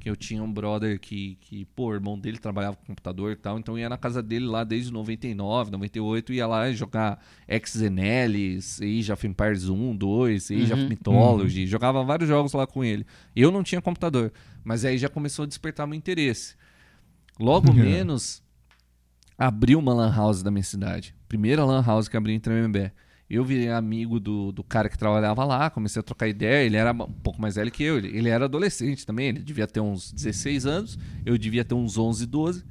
que 0.00 0.08
eu 0.08 0.14
tinha 0.14 0.40
um 0.42 0.52
brother 0.52 1.00
que, 1.00 1.36
que, 1.40 1.64
pô, 1.64 1.88
o 1.88 1.94
irmão 1.94 2.16
dele 2.16 2.38
trabalhava 2.38 2.76
com 2.76 2.86
computador 2.86 3.32
e 3.32 3.36
tal, 3.36 3.58
então 3.58 3.74
eu 3.74 3.80
ia 3.80 3.88
na 3.88 3.98
casa 3.98 4.22
dele 4.22 4.46
lá 4.46 4.62
desde 4.62 4.92
99, 4.92 5.72
98, 5.72 6.32
ia 6.32 6.46
lá 6.46 6.70
jogar 6.70 7.20
XNLs, 7.48 8.80
Age 8.82 9.12
of 9.12 9.26
Empires 9.26 9.68
1, 9.68 9.96
2, 9.96 10.50
Age 10.50 10.72
of 10.72 10.82
Uhum. 10.82 10.88
Mythology, 10.88 11.66
jogava 11.66 12.04
vários 12.04 12.28
jogos 12.28 12.52
lá 12.52 12.66
com 12.66 12.84
ele. 12.84 13.04
Eu 13.34 13.50
não 13.50 13.62
tinha 13.62 13.80
computador, 13.80 14.32
mas 14.64 14.84
aí 14.84 14.98
já 14.98 15.08
começou 15.08 15.42
a 15.44 15.46
despertar 15.48 15.86
meu 15.86 15.96
interesse. 15.96 16.54
Logo 17.38 17.70
É. 17.72 17.74
menos, 17.74 18.42
abriu 19.38 19.78
uma 19.78 19.94
lan 19.94 20.12
house 20.12 20.42
da 20.42 20.50
minha 20.50 20.64
cidade. 20.64 21.14
Primeira 21.28 21.64
lan 21.64 21.82
house 21.82 22.08
que 22.08 22.16
abriu 22.16 22.34
em 22.34 22.40
Tremembé. 22.40 22.92
Eu 23.30 23.44
virei 23.44 23.70
amigo 23.70 24.18
do, 24.18 24.50
do 24.50 24.64
cara 24.64 24.88
que 24.88 24.96
trabalhava 24.96 25.44
lá, 25.44 25.68
comecei 25.68 26.00
a 26.00 26.02
trocar 26.02 26.26
ideia. 26.26 26.64
Ele 26.64 26.76
era 26.76 26.92
um 26.92 27.12
pouco 27.12 27.40
mais 27.40 27.54
velho 27.54 27.70
que 27.70 27.84
eu, 27.84 27.98
ele, 27.98 28.08
ele 28.08 28.28
era 28.28 28.46
adolescente 28.46 29.06
também, 29.06 29.28
ele 29.28 29.40
devia 29.40 29.66
ter 29.66 29.80
uns 29.80 30.10
16 30.12 30.66
anos, 30.66 30.98
eu 31.24 31.36
devia 31.36 31.64
ter 31.64 31.74
uns 31.74 31.98
11, 31.98 32.26
12. 32.26 32.64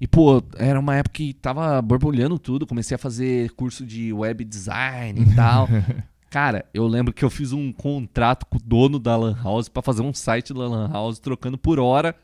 E, 0.00 0.06
pô, 0.06 0.42
era 0.56 0.80
uma 0.80 0.96
época 0.96 1.16
que 1.16 1.34
tava 1.34 1.82
borbulhando 1.82 2.38
tudo, 2.38 2.66
comecei 2.66 2.94
a 2.94 2.98
fazer 2.98 3.50
curso 3.50 3.84
de 3.84 4.12
web 4.12 4.42
design 4.44 5.20
e 5.20 5.34
tal. 5.34 5.68
Cara, 6.30 6.64
eu 6.72 6.86
lembro 6.86 7.12
que 7.12 7.24
eu 7.24 7.30
fiz 7.30 7.52
um 7.52 7.72
contrato 7.72 8.46
com 8.46 8.58
o 8.58 8.62
dono 8.62 8.98
da 8.98 9.16
Lan 9.16 9.36
House 9.42 9.68
pra 9.68 9.82
fazer 9.82 10.02
um 10.02 10.14
site 10.14 10.54
da 10.54 10.68
Lan 10.68 10.88
House 10.90 11.18
trocando 11.18 11.58
por 11.58 11.78
hora 11.78 12.14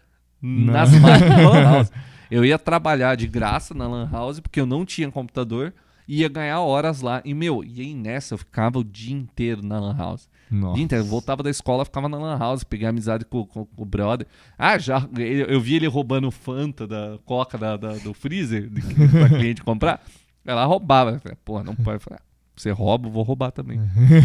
nas 0.41 0.93
máquinas 0.93 1.37
da 1.37 1.49
Lan 1.51 1.63
House. 1.63 1.93
Eu 2.31 2.45
ia 2.45 2.59
trabalhar 2.59 3.17
de 3.17 3.27
graça 3.27 3.75
na 3.75 3.87
Lan 3.87 4.09
House 4.11 4.41
porque 4.41 4.61
eu 4.61 4.67
não 4.67 4.85
tinha 4.85 5.11
computador 5.11 5.73
e 6.07 6.21
ia 6.21 6.29
ganhar 6.29 6.61
horas 6.61 7.01
lá. 7.01 7.23
E, 7.25 7.33
meu, 7.35 7.65
e 7.65 7.81
aí 7.81 7.95
nessa 7.95 8.35
eu 8.35 8.39
ficava 8.39 8.79
o 8.79 8.85
dia 8.85 9.15
inteiro 9.15 9.63
na 9.65 9.79
Lan 9.81 9.97
House. 9.97 10.29
Nossa. 10.51 10.75
Dia 10.75 10.85
inteiro. 10.85 11.05
Eu 11.05 11.09
voltava 11.09 11.43
da 11.43 11.51
escola, 11.51 11.85
ficava 11.85 12.09
na 12.09 12.19
Lan 12.19 12.39
House, 12.39 12.63
peguei 12.65 12.87
amizade 12.87 13.25
com, 13.25 13.45
com- 13.47 13.65
com 13.65 13.83
o 13.83 13.87
brother. 13.87 14.27
Ah, 14.59 14.79
já. 14.79 15.09
Eu, 15.17 15.61
vi 15.61 15.75
ele 15.77 15.87
roubando 15.87 16.31
Fanta 16.31 16.87
da 16.87 17.19
Coca 17.25 17.57
da, 17.57 17.77
da- 17.77 17.95
do 17.97 18.13
freezer 18.13 18.71
pra 19.11 19.29
cliente 19.31 19.63
comprar. 19.63 20.05
Ela 20.45 20.65
roubava. 20.67 21.13
Eu 21.13 21.21
falei, 21.21 21.39
Porra, 21.45 21.65
não 21.65 21.75
pode. 21.75 22.03
Falei, 22.03 22.19
"Ah, 22.21 22.25
Você 22.55 22.71
rouba, 22.71 23.09
eu 23.09 23.13
vou 23.13 23.23
roubar 23.23 23.51
também. 23.51 23.81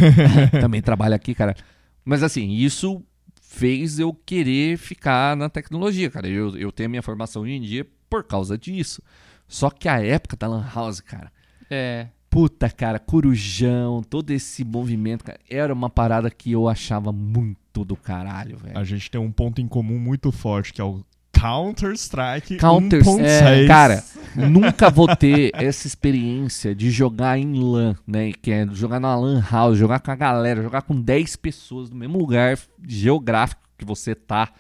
também 0.59 0.81
trabalho 0.81 1.15
aqui, 1.15 1.33
cara. 1.33 1.55
Mas 2.03 2.23
assim, 2.23 2.49
isso 2.51 3.01
fez 3.49 3.97
eu 3.97 4.13
querer 4.13 4.77
ficar 4.77 5.35
na 5.35 5.49
tecnologia, 5.49 6.09
cara. 6.11 6.27
Eu, 6.27 6.55
eu 6.55 6.71
tenho 6.71 6.87
a 6.87 6.89
minha 6.91 7.01
formação 7.01 7.41
hoje 7.41 7.53
em 7.53 7.61
dia 7.61 7.85
por 8.07 8.23
causa 8.23 8.55
disso. 8.55 9.01
Só 9.47 9.71
que 9.71 9.89
a 9.89 9.99
época 9.99 10.37
da 10.37 10.47
Lan 10.47 10.69
House, 10.71 11.01
cara. 11.01 11.31
É. 11.67 12.07
Puta, 12.29 12.69
cara, 12.69 12.99
Corujão, 12.99 14.03
todo 14.03 14.29
esse 14.29 14.63
movimento, 14.63 15.23
cara, 15.23 15.39
era 15.49 15.73
uma 15.73 15.89
parada 15.89 16.29
que 16.29 16.51
eu 16.51 16.69
achava 16.69 17.11
muito 17.11 17.83
do 17.83 17.95
caralho, 17.95 18.55
velho. 18.55 18.77
A 18.77 18.83
gente 18.83 19.09
tem 19.09 19.19
um 19.19 19.31
ponto 19.31 19.59
em 19.59 19.67
comum 19.67 19.97
muito 19.97 20.31
forte, 20.31 20.71
que 20.71 20.79
é 20.79 20.83
o 20.83 21.03
Counter-Strike 21.39 22.57
Counter, 22.57 23.01
1.6. 23.03 23.23
é, 23.23 23.67
cara, 23.67 24.03
nunca 24.35 24.89
vou 24.89 25.15
ter 25.15 25.51
essa 25.53 25.87
experiência 25.87 26.75
de 26.75 26.91
jogar 26.91 27.37
em 27.37 27.53
LAN, 27.53 27.95
né? 28.05 28.31
Que 28.33 28.51
é 28.51 28.67
jogar 28.71 28.99
na 28.99 29.15
LAN 29.15 29.43
house, 29.49 29.77
jogar 29.77 29.99
com 29.99 30.11
a 30.11 30.15
galera, 30.15 30.61
jogar 30.61 30.81
com 30.81 30.99
10 30.99 31.35
pessoas 31.37 31.89
no 31.89 31.95
mesmo 31.95 32.17
lugar 32.17 32.57
geográfico 32.85 33.61
que 33.77 33.85
você 33.85 34.13
tá 34.13 34.51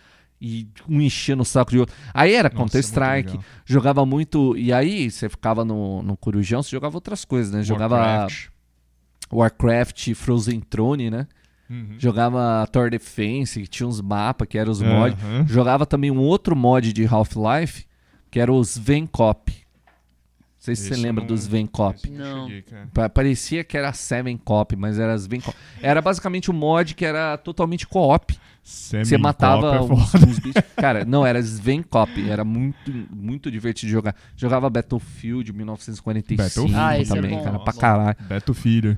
e 0.41 0.69
um 0.87 1.01
enchendo 1.01 1.41
o 1.41 1.45
saco 1.45 1.71
de 1.71 1.79
outro. 1.79 1.95
Aí 2.13 2.33
era 2.33 2.47
é 2.47 2.51
Counter-Strike, 2.51 3.31
legal. 3.31 3.43
jogava 3.65 4.05
muito. 4.05 4.55
E 4.55 4.71
aí 4.71 5.11
você 5.11 5.27
ficava 5.27 5.65
no, 5.65 6.01
no 6.01 6.15
Corujão, 6.15 6.63
você 6.63 6.71
jogava 6.71 6.95
outras 6.95 7.25
coisas, 7.25 7.51
né? 7.51 7.61
Jogava 7.61 7.95
Warcraft. 7.95 8.47
Warcraft, 9.31 10.13
Frozen 10.13 10.61
Throne, 10.61 11.09
né? 11.09 11.27
Uhum. 11.69 11.95
Jogava 11.99 12.67
Tower 12.71 12.89
Defense, 12.89 13.61
que 13.61 13.67
tinha 13.67 13.87
uns 13.87 14.01
mapas, 14.01 14.47
que 14.47 14.57
eram 14.57 14.71
os 14.71 14.81
mods. 14.81 15.21
Aham. 15.23 15.45
Jogava 15.47 15.85
também 15.85 16.09
um 16.09 16.17
outro 16.19 16.55
mod 16.55 16.91
de 16.91 17.05
Half-Life, 17.05 17.85
que 18.31 18.39
era 18.39 18.51
os 18.51 18.77
Vencop. 18.77 19.51
Não 19.51 19.57
sei 20.57 20.75
se 20.75 20.83
você 20.83 20.93
Esse 20.93 20.99
eu 21.01 21.03
lembra 21.07 21.21
não- 21.23 21.27
dos 21.27 21.47
Vencop. 21.47 22.09
Não. 22.09 22.47
cheguei, 22.49 22.63
Parecia 23.13 23.63
que 23.63 23.77
era 23.77 23.93
Seven 23.93 24.35
Cop, 24.37 24.75
mas 24.75 24.99
era 24.99 25.13
as 25.13 25.25
Vencop. 25.25 25.55
Era 25.81 26.01
basicamente 26.01 26.51
um 26.51 26.53
mod 26.53 26.95
que 26.95 27.05
era 27.05 27.37
totalmente 27.37 27.87
co-op. 27.87 28.37
Você 28.61 29.17
matava 29.17 29.77
é 29.77 29.81
uns, 29.81 30.13
uns 30.15 30.37
bichos. 30.39 30.61
Cara, 30.75 31.03
não, 31.05 31.25
era 31.25 31.39
Svencop. 31.39 32.29
Era 32.29 32.43
muito, 32.43 32.91
muito 33.09 33.49
divertido 33.49 33.87
de 33.87 33.93
jogar. 33.93 34.13
Jogava 34.35 34.69
Battlefield 34.69 35.53
1945 35.53 36.43
Battlefield 36.43 36.75
Ah, 36.75 36.99
é 36.99 37.03
também, 37.05 37.31
bom. 37.37 37.43
cara, 37.43 37.57
pra 37.59 37.65
Nossa. 37.67 37.79
caralho. 37.79 38.17
Filho. 38.53 38.97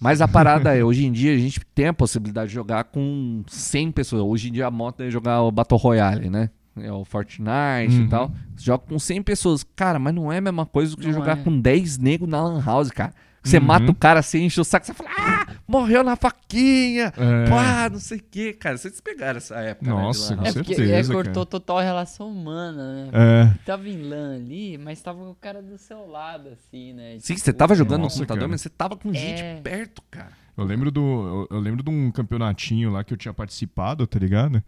Mas 0.00 0.20
a 0.20 0.28
parada 0.28 0.76
é, 0.76 0.84
hoje 0.84 1.06
em 1.06 1.12
dia 1.12 1.34
a 1.34 1.38
gente 1.38 1.60
tem 1.74 1.86
a 1.88 1.92
possibilidade 1.94 2.48
de 2.48 2.54
jogar 2.54 2.84
com 2.84 3.42
100 3.46 3.92
pessoas. 3.92 4.22
Hoje 4.22 4.48
em 4.48 4.52
dia 4.52 4.66
a 4.66 4.70
moda 4.70 5.06
é 5.06 5.10
jogar 5.10 5.42
o 5.42 5.50
Battle 5.50 5.78
Royale, 5.78 6.28
né? 6.28 6.50
É 6.76 6.90
o 6.92 7.04
Fortnite 7.04 7.96
Uhum. 7.96 8.04
e 8.04 8.08
tal. 8.08 8.32
Você 8.56 8.64
joga 8.66 8.84
com 8.86 8.98
100 8.98 9.22
pessoas. 9.22 9.64
Cara, 9.76 9.98
mas 9.98 10.12
não 10.14 10.32
é 10.32 10.38
a 10.38 10.40
mesma 10.40 10.66
coisa 10.66 10.90
do 10.90 10.98
que 11.00 11.06
Não 11.06 11.14
jogar 11.14 11.38
é. 11.38 11.42
com 11.42 11.58
10 11.58 11.98
negros 11.98 12.28
na 12.28 12.42
Lan 12.42 12.60
House, 12.62 12.90
cara. 12.90 13.14
Você 13.44 13.58
Uhum. 13.58 13.64
mata 13.64 13.90
o 13.90 13.94
cara, 13.94 14.22
você 14.22 14.38
enche 14.40 14.58
o 14.60 14.64
saco, 14.64 14.86
você 14.86 14.94
fala, 14.94 15.10
ah, 15.18 15.46
morreu 15.68 16.02
na 16.02 16.16
faquinha. 16.16 17.12
É. 17.16 17.48
Pá, 17.48 17.90
não 17.90 17.98
sei 17.98 18.18
o 18.18 18.22
que, 18.30 18.52
cara. 18.54 18.78
Vocês 18.78 19.00
pegaram 19.02 19.36
essa 19.36 19.56
época, 19.56 19.90
Nossa, 19.90 20.34
né? 20.34 20.42
de 20.44 20.48
Lan 20.58 20.64
com 20.64 20.72
É 20.72 20.74
certeza, 20.74 21.12
é, 21.12 21.14
cortou 21.14 21.32
cara. 21.34 21.46
total 21.46 21.78
a 21.78 21.82
relação 21.82 22.28
humana, 22.30 22.94
né? 23.04 23.10
É. 23.12 23.54
Tava 23.66 23.86
em 23.88 24.00
LAN 24.08 24.36
ali, 24.36 24.78
mas 24.78 25.00
tava 25.02 25.22
o 25.28 25.34
cara 25.34 25.60
do 25.60 25.76
seu 25.76 26.06
lado, 26.06 26.48
assim, 26.50 26.94
né? 26.94 27.16
Sim, 27.20 27.34
Tipo, 27.34 27.44
você 27.44 27.52
tava 27.52 27.74
jogando 27.74 28.02
Nossa, 28.02 28.16
no 28.16 28.20
computador, 28.22 28.40
cara. 28.40 28.48
mas 28.50 28.62
você 28.62 28.68
tava 28.70 28.96
com 28.96 29.12
gente 29.12 29.42
É. 29.42 29.60
perto, 29.60 30.00
cara. 30.10 30.32
Eu 30.56 30.64
lembro 30.64 30.90
do. 30.90 31.00
Eu, 31.50 31.56
eu 31.56 31.60
lembro 31.60 31.82
de 31.82 31.90
um 31.90 32.10
campeonatinho 32.12 32.90
lá 32.90 33.02
que 33.04 33.12
eu 33.12 33.16
tinha 33.18 33.34
participado, 33.34 34.06
tá 34.06 34.18
ligado? 34.18 34.62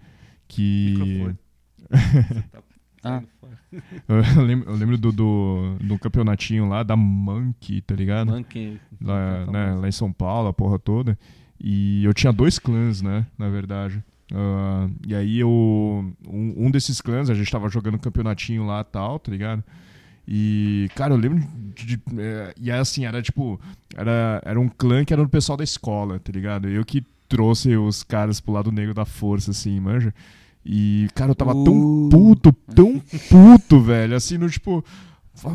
Que. 0.48 0.96
Microfone. 0.98 1.38
Você 1.88 2.42
tá 2.52 2.58
Ah. 3.06 3.22
Eu 4.08 4.42
lembro, 4.42 4.70
eu 4.70 4.76
lembro 4.76 4.96
do, 4.96 5.12
do, 5.12 5.76
do 5.80 5.98
campeonatinho 5.98 6.66
lá 6.68 6.82
da 6.82 6.96
Monkey, 6.96 7.80
tá 7.82 7.94
ligado? 7.94 8.30
Monkey. 8.32 8.80
lá, 9.02 9.46
né, 9.46 9.74
lá 9.74 9.88
em 9.88 9.92
São 9.92 10.10
Paulo, 10.12 10.48
a 10.48 10.52
porra 10.52 10.78
toda. 10.78 11.18
E 11.60 12.02
eu 12.04 12.14
tinha 12.14 12.32
dois 12.32 12.58
clãs, 12.58 13.02
né, 13.02 13.26
na 13.36 13.48
verdade. 13.50 14.02
Ah, 14.32 14.88
e 15.06 15.14
aí 15.14 15.38
eu. 15.38 15.50
Um, 15.50 16.66
um 16.66 16.70
desses 16.70 17.00
clãs, 17.00 17.28
a 17.28 17.34
gente 17.34 17.50
tava 17.50 17.68
jogando 17.68 17.98
campeonatinho 17.98 18.64
lá 18.66 18.80
e 18.80 18.84
tal, 18.84 19.18
tá 19.18 19.30
ligado? 19.30 19.62
E, 20.26 20.88
cara, 20.94 21.12
eu 21.14 21.18
lembro 21.18 21.46
de. 21.74 21.96
de- 21.96 22.02
é, 22.18 22.54
e 22.60 22.70
é 22.70 22.78
assim, 22.78 23.04
era 23.04 23.20
tipo. 23.22 23.60
Era, 23.94 24.40
era 24.44 24.58
um 24.60 24.68
clã 24.68 25.04
que 25.04 25.12
era 25.12 25.22
do 25.22 25.28
pessoal 25.28 25.56
da 25.56 25.64
escola, 25.64 26.18
tá 26.18 26.32
ligado? 26.32 26.68
Eu 26.68 26.84
que 26.84 27.04
trouxe 27.28 27.76
os 27.76 28.02
caras 28.02 28.40
pro 28.40 28.52
lado 28.52 28.72
negro 28.72 28.94
da 28.94 29.04
força, 29.04 29.50
assim, 29.50 29.78
manja. 29.80 30.14
E, 30.68 31.08
cara, 31.14 31.30
eu 31.30 31.34
tava 31.34 31.52
tão 31.52 32.06
Uh. 32.06 32.08
puto, 32.08 32.52
tão 32.74 32.98
puto, 32.98 33.80
velho. 33.80 34.16
Assim, 34.16 34.36
no 34.36 34.50
tipo. 34.50 34.84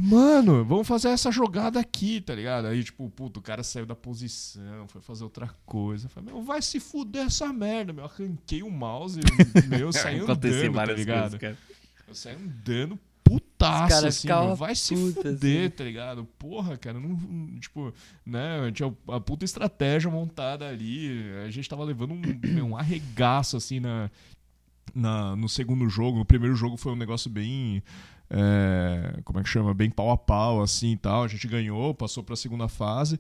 Mano, 0.02 0.64
vamos 0.64 0.88
fazer 0.88 1.10
essa 1.10 1.32
jogada 1.32 1.80
aqui, 1.80 2.22
tá 2.22 2.36
ligado? 2.36 2.68
Aí, 2.68 2.84
tipo, 2.84 3.10
puto, 3.10 3.40
o 3.40 3.44
cara 3.44 3.64
saiu 3.64 3.86
da 3.86 3.96
posição, 3.96 4.88
foi 4.88 5.02
fazer 5.02 5.24
outra 5.24 5.50
coisa. 5.66 6.08
Falei, 6.08 6.32
meu, 6.32 6.44
vai 6.44 6.62
se 6.62 6.80
fuder 6.80 7.26
essa 7.26 7.52
merda, 7.52 7.92
meu. 7.92 8.06
Arranquei 8.06 8.62
o 8.62 8.70
mouse, 8.70 9.20
meu, 9.68 9.92
saí 9.92 10.20
Acontecia 10.20 10.70
andando, 10.70 10.76
tá 10.76 10.94
ligado? 10.94 11.22
coisas, 11.22 11.40
cara. 11.40 11.58
Eu 12.08 12.14
saí 12.16 12.36
andando 12.36 13.00
putaço, 13.24 14.06
assim, 14.06 14.28
meu, 14.28 14.56
vai 14.56 14.76
se 14.76 14.96
fuder, 14.96 15.34
assim. 15.34 15.70
tá 15.76 15.84
ligado? 15.84 16.26
Porra, 16.38 16.78
cara, 16.78 17.00
não, 17.00 17.10
não- 17.10 17.60
tipo, 17.60 17.94
né, 18.26 18.72
tinha 18.74 18.94
a 19.08 19.20
puta 19.20 19.46
estratégia 19.46 20.12
montada 20.12 20.68
ali, 20.68 21.24
a 21.46 21.50
gente 21.50 21.68
tava 21.68 21.84
levando 21.84 22.14
um, 22.14 22.64
um 22.68 22.78
arregaço, 22.78 23.58
assim, 23.58 23.80
na, 23.80 24.12
na, 24.94 25.36
no 25.36 25.48
segundo 25.50 25.88
jogo, 25.90 26.18
no 26.20 26.26
primeiro 26.26 26.56
jogo 26.56 26.78
foi 26.78 26.92
um 26.92 26.96
negócio 26.98 27.30
bem, 27.30 27.82
é, 28.30 29.20
como 29.24 29.40
é 29.40 29.44
que 29.44 29.50
chama, 29.50 29.74
bem 29.74 29.90
pau 29.90 30.12
a 30.12 30.18
pau, 30.18 30.62
assim, 30.62 30.92
e 30.94 30.98
tal, 30.98 31.24
a 31.24 31.28
gente 31.28 31.48
ganhou, 31.48 31.94
passou 31.94 32.24
pra 32.24 32.36
segunda 32.36 32.68
fase, 32.68 33.20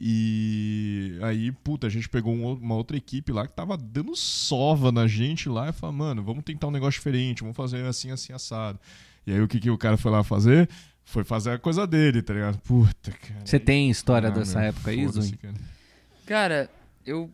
e 0.00 1.18
aí, 1.22 1.50
puta, 1.50 1.88
a 1.88 1.90
gente 1.90 2.08
pegou 2.08 2.32
um 2.32 2.52
uma 2.54 2.74
outra 2.76 2.96
equipe 2.96 3.32
lá 3.32 3.46
que 3.46 3.52
tava 3.52 3.76
dando 3.76 4.14
sova 4.14 4.92
na 4.92 5.08
gente 5.08 5.48
lá 5.48 5.68
e 5.70 5.72
falou, 5.72 5.96
mano, 5.96 6.22
vamos 6.22 6.44
tentar 6.44 6.68
um 6.68 6.70
negócio 6.70 6.98
diferente, 7.00 7.42
vamos 7.42 7.56
fazer 7.56 7.84
assim, 7.84 8.10
assim, 8.12 8.32
assado. 8.32 8.78
E 9.26 9.32
aí 9.32 9.40
o 9.40 9.48
que, 9.48 9.58
que 9.58 9.68
o 9.70 9.76
cara 9.76 9.96
foi 9.96 10.10
lá 10.12 10.22
fazer? 10.22 10.68
Foi 11.04 11.24
fazer 11.24 11.50
a 11.50 11.58
coisa 11.58 11.84
dele, 11.86 12.22
tá 12.22 12.32
ligado? 12.32 12.58
Puta, 12.58 13.10
cara. 13.10 13.40
Você 13.44 13.58
tem 13.58 13.90
história 13.90 14.28
Ah, 14.28 14.32
dessa 14.32 14.60
meu, 14.60 14.68
época 14.68 14.90
aí, 14.90 15.08
Zui? 15.08 15.32
cara. 15.32 15.54
Cara, 16.26 16.70
eu. 17.04 17.28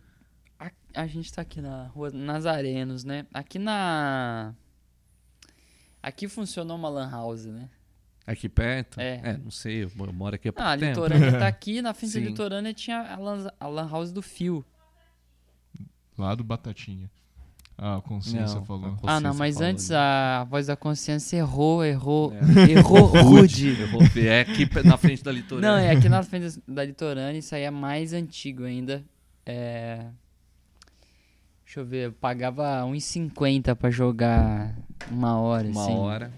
A, 0.94 1.06
gente 1.06 1.32
tá 1.32 1.42
aqui 1.42 1.60
na 1.60 1.86
rua 1.88 2.10
Nazarenos, 2.10 3.04
né? 3.04 3.26
Aqui 3.32 3.58
na. 3.58 4.54
Aqui 6.02 6.28
funcionou 6.28 6.76
uma 6.76 6.88
Lan 6.88 7.10
House, 7.10 7.46
né? 7.46 7.68
Aqui 8.26 8.48
perto? 8.48 8.98
É. 9.00 9.36
não 9.38 9.50
sei, 9.50 9.84
eu 9.84 9.90
moro 10.12 10.34
aqui 10.34 10.48
há 10.48 10.52
pouco 10.52 10.66
Ah, 10.66 10.72
a 10.72 10.78
tempo. 10.78 10.88
Litorânea 10.88 11.38
tá 11.38 11.46
aqui, 11.48 11.82
na 11.82 11.92
frente 11.92 12.12
Sim. 12.12 12.20
da 12.22 12.26
Litorânea 12.30 12.72
tinha 12.72 13.00
a 13.00 13.16
lan, 13.18 13.46
a 13.60 13.66
lan 13.66 13.88
House 13.88 14.12
do 14.12 14.22
Fio. 14.22 14.64
Lá 16.16 16.34
do 16.34 16.42
Batatinha. 16.44 17.10
Ah, 17.76 17.96
a 17.96 18.00
consciência 18.00 18.56
Não, 18.60 18.64
falou. 18.64 18.84
a 18.84 18.88
Ah, 18.88 18.90
não, 19.20 19.30
Consciência 19.32 19.32
mas 19.34 19.54
falou 19.56 19.70
antes 19.70 19.90
ali. 19.90 19.98
a 20.00 20.44
voz 20.44 20.66
da 20.68 20.76
consciência 20.76 21.36
errou, 21.38 21.84
errou, 21.84 22.32
É. 22.32 22.70
errou 22.70 23.00
rude. 23.06 23.72
Ver, 24.12 24.26
é 24.26 24.40
aqui 24.40 24.64
na 24.84 24.96
frente 24.96 25.24
da 25.24 25.32
litorânea. 25.32 25.70
Não, 25.70 25.76
é 25.78 25.90
aqui 25.90 26.08
na 26.08 26.22
frente 26.22 26.62
da 26.68 26.84
Litorânea, 26.84 27.36
isso 27.38 27.54
aí 27.54 27.62
é 27.64 27.70
mais 27.70 28.12
antigo 28.12 28.62
ainda. 28.64 29.04
É... 29.44 30.06
Deixa 31.74 31.80
eu 31.80 31.86
ver, 31.86 32.06
eu 32.06 32.12
pagava 32.12 32.82
1,50 32.84 33.74
pra 33.74 33.90
jogar 33.90 34.76
uma 35.10 35.40
hora, 35.40 35.66
Uma 35.66 35.82
assim. 35.82 35.94
hora. 35.96 36.32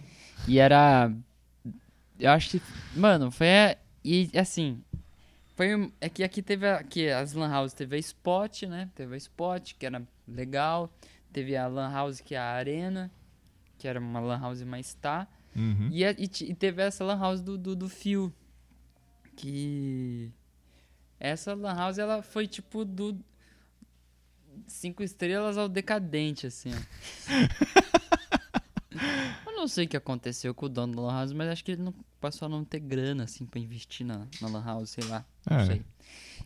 E 0.48 0.58
era. 0.58 1.12
Eu 2.18 2.30
acho 2.30 2.52
que. 2.52 2.62
Mano, 2.98 3.30
foi. 3.30 3.46
a- 3.46 3.76
E 4.02 4.30
assim. 4.34 4.82
Foi. 5.54 5.92
É 6.00 6.08
que 6.08 6.24
aqui 6.24 6.40
teve. 6.40 6.66
A, 6.66 6.76
aqui, 6.76 7.10
as 7.10 7.34
Lan 7.34 7.50
House 7.50 7.74
teve 7.74 7.96
a 7.96 7.98
Spot, 7.98 8.62
né? 8.62 8.88
Teve 8.94 9.12
a 9.14 9.18
Spot, 9.18 9.74
que 9.78 9.84
era 9.84 10.02
legal. 10.26 10.90
Teve 11.30 11.54
a 11.54 11.66
Lan 11.66 11.92
House, 11.92 12.22
que 12.22 12.34
é 12.34 12.38
a 12.38 12.52
Arena. 12.54 13.10
Que 13.76 13.86
era 13.86 14.00
uma 14.00 14.20
Lan 14.20 14.40
House 14.40 14.62
mais 14.62 14.94
tá. 14.94 15.28
Uhum. 15.54 15.90
E, 15.92 16.02
a- 16.02 16.12
e 16.12 16.24
e 16.48 16.54
teve 16.54 16.80
essa 16.80 17.04
Lan 17.04 17.18
House 17.18 17.42
do, 17.42 17.58
do, 17.58 17.76
do 17.76 17.90
Fio. 17.90 18.32
que 19.36 20.30
essa 21.20 21.52
lan 21.54 21.74
house 21.74 21.98
ela 21.98 22.22
foi 22.22 22.46
tipo 22.46 22.84
do 22.86 23.18
cinco 24.66 25.02
estrelas 25.02 25.56
ao 25.58 25.68
decadente 25.68 26.46
assim. 26.46 26.70
Eu 29.46 29.52
não 29.52 29.68
sei 29.68 29.84
o 29.84 29.88
que 29.88 29.96
aconteceu 29.96 30.54
com 30.54 30.66
o 30.66 30.68
dono 30.68 30.94
da 30.96 31.02
lan 31.02 31.12
house, 31.12 31.32
mas 31.32 31.48
acho 31.48 31.64
que 31.64 31.72
ele 31.72 31.82
não 31.82 31.94
passou 32.20 32.46
a 32.46 32.48
não 32.48 32.64
ter 32.64 32.80
grana 32.80 33.24
assim 33.24 33.44
para 33.44 33.60
investir 33.60 34.06
na, 34.06 34.26
na 34.40 34.48
lan 34.48 34.64
house, 34.64 34.90
sei 34.90 35.04
lá, 35.04 35.24
não 35.48 35.58
É, 35.58 35.66
sei. 35.66 35.82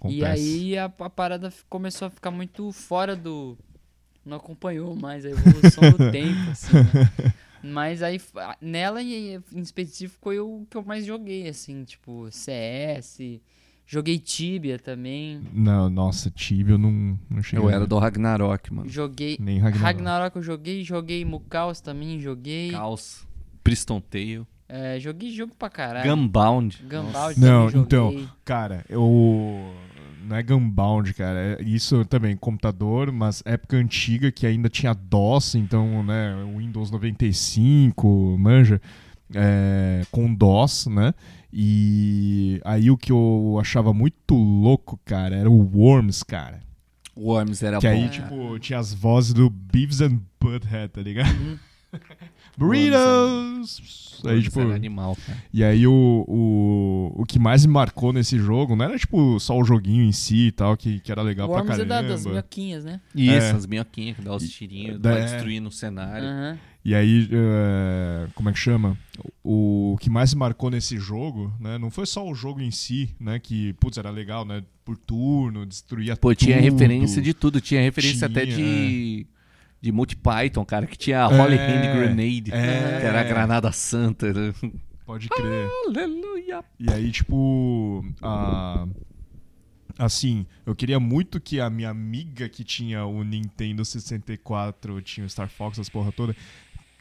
E 0.09 0.25
aí 0.25 0.79
a, 0.79 0.87
a 0.87 1.11
parada 1.11 1.53
começou 1.69 2.07
a 2.09 2.11
ficar 2.11 2.31
muito 2.31 2.73
fora 2.73 3.15
do. 3.15 3.57
Não 4.25 4.37
acompanhou 4.37 4.95
mais 4.97 5.25
a 5.25 5.31
evolução 5.31 5.91
do 5.93 6.11
tempo, 6.11 6.51
assim, 6.51 6.73
né? 6.75 7.35
Mas 7.63 8.03
aí, 8.03 8.21
nela 8.61 9.03
em 9.03 9.43
específico, 9.57 10.19
foi 10.23 10.41
o 10.41 10.67
que 10.71 10.77
eu 10.77 10.83
mais 10.83 11.05
joguei, 11.05 11.49
assim, 11.49 11.85
tipo, 11.85 12.29
CS. 12.31 13.19
Joguei 13.93 14.21
Tibia 14.21 14.79
também. 14.79 15.41
Não, 15.53 15.91
nossa, 15.91 16.31
Tibia 16.31 16.75
eu 16.75 16.79
não, 16.79 17.19
não 17.29 17.43
cheguei. 17.43 17.65
Eu 17.65 17.69
era 17.69 17.85
do 17.89 17.99
Ragnarok, 17.99 18.73
mano. 18.73 18.89
Joguei. 18.89 19.37
Nem 19.41 19.59
Ragnarok. 19.59 19.83
Ragnarok 19.83 20.37
eu 20.37 20.43
joguei, 20.43 20.85
joguei 20.85 21.25
Mukaus 21.25 21.81
também, 21.81 22.21
joguei. 22.21 22.71
Caos, 22.71 23.27
Priston 23.65 24.01
Tale, 24.01 24.47
É, 24.69 25.01
joguei 25.01 25.33
jogo 25.33 25.57
pra 25.59 25.69
caralho. 25.69 26.09
Gunbound. 26.09 26.81
Gunbound 26.89 27.41
Não, 27.41 27.67
também 27.67 27.83
então, 27.83 28.29
cara, 28.45 28.85
eu. 28.89 29.75
Não 30.25 30.37
é 30.37 30.43
Gunbound, 30.45 31.13
cara. 31.15 31.59
É 31.59 31.63
isso 31.65 32.05
também, 32.05 32.37
computador, 32.37 33.11
mas 33.11 33.43
época 33.45 33.77
antiga 33.77 34.31
que 34.31 34.47
ainda 34.47 34.69
tinha 34.69 34.95
DOS, 34.95 35.57
então, 35.57 36.05
né, 36.05 36.37
Windows 36.57 36.93
95, 36.93 38.37
manja, 38.39 38.81
é, 39.35 40.03
com 40.13 40.33
DOS, 40.33 40.87
né? 40.87 41.13
E 41.53 42.61
aí 42.65 42.91
o 42.91 42.97
que 42.97 43.11
eu 43.13 43.59
achava 43.61 43.93
muito 43.93 44.35
louco, 44.35 44.99
cara, 45.05 45.35
era 45.37 45.51
o 45.51 45.71
Worms, 45.77 46.23
cara. 46.23 46.61
Worms 47.17 47.63
era 47.63 47.79
que 47.79 47.87
bom. 47.87 47.93
aí, 47.93 48.05
É. 48.05 48.09
tipo, 48.09 48.59
tinha 48.59 48.79
as 48.79 48.95
vozes 48.95 49.33
do 49.35 49.51
Beavis 49.51 50.01
and 50.01 50.21
Butthead, 50.41 50.89
tá 50.93 51.03
ligado? 51.03 51.31
Uhum. 51.35 51.59
Burritos! 52.57 54.21
Aí, 54.25 54.43
tipo, 54.43 54.61
animal, 54.61 55.17
cara. 55.27 55.39
e 55.53 55.65
aí 55.65 55.87
o, 55.87 56.25
o, 56.29 57.23
o 57.23 57.25
que 57.25 57.39
mais 57.39 57.65
me 57.65 57.73
marcou 57.73 58.13
nesse 58.13 58.39
jogo 58.39 58.77
não 58.77 58.85
era 58.85 58.99
tipo 58.99 59.41
só 59.41 59.59
o 59.59 59.65
joguinho 59.65 60.05
em 60.05 60.13
si 60.13 60.49
e 60.49 60.53
tal, 60.53 60.77
que, 60.77 61.01
que 61.01 61.11
era 61.11 61.23
legal 61.23 61.49
Worms 61.49 61.67
pra 61.67 61.75
é 61.77 61.79
da, 61.87 61.95
caramba. 61.97 62.09
das 62.13 62.27
minhoquinhas, 62.27 62.85
né? 62.85 63.01
Isso, 63.15 63.33
É. 63.47 63.51
as 63.53 63.67
minhoquinhas 63.67 64.17
que 64.17 64.23
dá 64.23 64.35
os 64.37 64.49
tirinhos, 64.49 64.99
da- 65.01 65.13
vai 65.13 65.23
destruindo 65.23 65.69
o 65.69 65.73
cenário. 65.73 66.27
Aham. 66.27 66.59
E 66.85 66.95
aí, 66.95 67.29
eh, 67.31 68.27
como 68.35 68.49
é 68.49 68.53
que 68.53 68.59
chama? 68.59 68.97
O, 69.45 69.99
que 70.01 70.09
mais 70.09 70.33
marcou 70.33 70.71
nesse 70.71 70.99
jogo, 70.99 71.53
né? 71.61 71.77
Não 71.77 71.91
foi 71.91 72.07
só 72.07 72.27
o 72.27 72.35
jogo 72.35 72.61
em 72.63 72.71
si, 72.71 73.15
né? 73.21 73.39
Que, 73.39 73.75
putz, 73.75 73.99
era 73.99 74.09
legal, 74.11 74.47
né? 74.47 74.63
Por 74.85 74.97
turno, 74.97 75.67
destruía 75.67 76.17
Pô, 76.17 76.35
tinha 76.35 76.57
tudo. 76.57 76.73
referência 76.73 77.21
de 77.21 77.35
tudo. 77.35 77.61
Tinha 77.61 77.83
referência 77.83 78.27
até 78.27 78.47
Tinha, 78.47 78.57
de. 78.57 79.27
De 79.83 79.91
multi-Python, 79.93 80.63
cara, 80.65 80.87
que 80.87 80.97
tinha 80.97 81.23
a 81.23 81.29
Holy 81.29 81.57
É, 81.57 81.67
Hand 81.67 81.97
Grenade, 81.97 82.53
é. 82.53 82.99
que 83.01 83.07
era 83.07 83.21
a 83.21 83.25
granada 83.25 83.73
santa. 83.73 84.31
né? 84.33 84.53
Pode 85.07 85.29
crer. 85.29 85.69
Aleluia! 85.87 86.63
E 86.79 86.91
aí, 86.93 87.11
tipo, 87.11 88.05
a... 88.21 88.87
assim, 89.99 90.47
eu 90.67 90.75
queria 90.75 91.01
muito 91.01 91.41
que 91.41 91.61
a 91.61 91.71
minha 91.71 91.89
amiga 91.89 92.47
que 92.49 92.63
tinha 92.63 93.05
o 93.07 93.25
Nintendo 93.25 93.83
64, 93.85 95.01
tinha 95.01 95.27
o 95.27 95.31
Star 95.31 95.49
Fox, 95.49 95.79
as 95.79 95.89
porra 95.89 96.13
toda, 96.13 96.37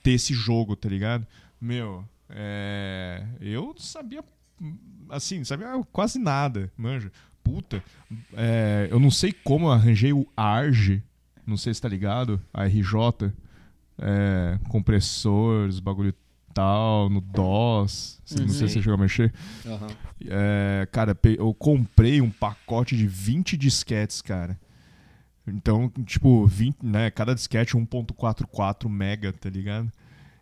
ter 0.01 0.11
esse 0.11 0.33
jogo, 0.33 0.75
tá 0.75 0.89
ligado? 0.89 1.25
Meu, 1.59 2.05
é... 2.29 3.23
eu 3.39 3.75
sabia, 3.77 4.23
assim, 5.09 5.43
sabia 5.43 5.67
quase 5.91 6.19
nada, 6.19 6.71
manja. 6.77 7.11
Puta, 7.43 7.83
é, 8.33 8.87
eu 8.91 8.99
não 8.99 9.09
sei 9.09 9.31
como 9.31 9.67
eu 9.67 9.71
arranjei 9.71 10.13
o 10.13 10.27
ARG, 10.37 11.01
não 11.47 11.57
sei 11.57 11.73
se 11.73 11.81
tá 11.81 11.89
ligado, 11.89 12.39
a 12.53 12.65
RJ, 12.65 13.33
é, 13.97 14.59
compressores, 14.69 15.79
bagulho 15.79 16.13
tal, 16.53 17.09
no 17.09 17.21
DOS, 17.21 18.19
não 18.31 18.37
sei 18.37 18.47
se 18.47 18.53
você 18.53 18.67
Sei. 18.69 18.81
chegou 18.81 18.95
a 18.95 18.97
mexer. 18.97 19.33
É, 20.27 20.87
cara, 20.91 21.17
eu 21.37 21.53
comprei 21.53 22.21
um 22.21 22.29
pacote 22.29 22.97
de 22.97 23.07
20 23.07 23.55
disquetes, 23.57 24.21
cara. 24.21 24.59
Então, 25.49 25.89
tipo, 26.05 26.45
20, 26.45 26.77
né, 26.83 27.11
cada 27.11 27.33
disquete 27.35 27.75
1.44 27.75 28.89
mega, 28.89 29.33
tá 29.33 29.49
ligado? 29.49 29.91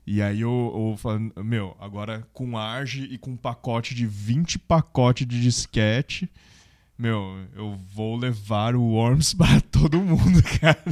E 0.06 0.22
aí 0.22 0.42
eu, 0.42 0.96
eu 1.06 1.44
meu, 1.44 1.76
agora 1.80 2.26
com 2.32 2.58
ARG 2.58 3.08
e 3.12 3.18
com 3.18 3.32
um 3.32 3.38
pacote 3.38 3.94
de 3.94 4.06
20 4.06 4.58
pacotes 4.60 5.28
de 5.28 5.42
disquete, 5.42 6.30
meu, 6.98 7.46
eu 7.56 7.78
vou 7.94 8.16
levar 8.16 8.76
o 8.76 8.84
Worms 8.84 9.34
para 9.36 9.60
todo 9.62 10.00
mundo, 10.00 10.42
cara. 10.62 10.84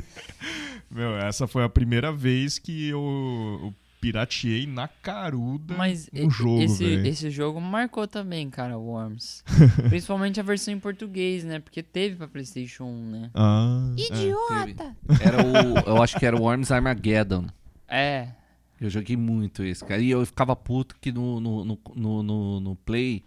Meu, 0.91 1.17
essa 1.17 1.47
foi 1.47 1.63
a 1.63 1.69
primeira 1.69 2.11
vez 2.11 2.59
que 2.59 2.87
eu, 2.87 2.99
eu 3.63 3.73
pirateei 4.06 4.68
na 4.68 4.88
caruda 4.88 5.73
Mas 5.76 6.07
e- 6.14 6.30
jogo, 6.30 6.61
esse, 6.61 6.84
esse 6.84 7.30
jogo 7.32 7.60
marcou 7.60 8.07
também, 8.07 8.49
cara, 8.52 8.77
o 8.77 8.84
Worms. 8.86 9.44
Principalmente 9.90 10.40
a 10.40 10.44
versão 10.44 10.73
em 10.73 10.80
português, 10.80 11.44
né? 11.44 11.60
Porque 11.60 11.82
teve 11.82 12.15
pra 12.15 12.27
PlayStation 12.27 12.84
1, 12.86 13.10
né? 13.10 13.32
Ah, 13.34 13.91
Idiota! 13.98 14.95
Era 15.19 15.38
o. 15.44 15.90
Eu 15.95 16.03
acho 16.03 16.19
que 16.19 16.26
era 16.26 16.36
o 16.36 16.41
Worms 16.44 16.72
Armageddon. 16.72 17.48
É. 17.88 18.30
Eu 18.80 18.90
joguei 18.90 19.18
muito 19.18 19.64
esse, 19.64 19.84
cara. 19.84 20.02
E 20.02 20.11
eu 20.11 20.23
ficava 20.26 20.56
puto 20.56 20.95
que 21.02 21.11
no, 21.11 21.40
no, 21.40 21.65
no, 21.65 21.80
no, 21.95 22.23
no- 22.23 22.60
no 22.60 22.76
Play 22.76 23.23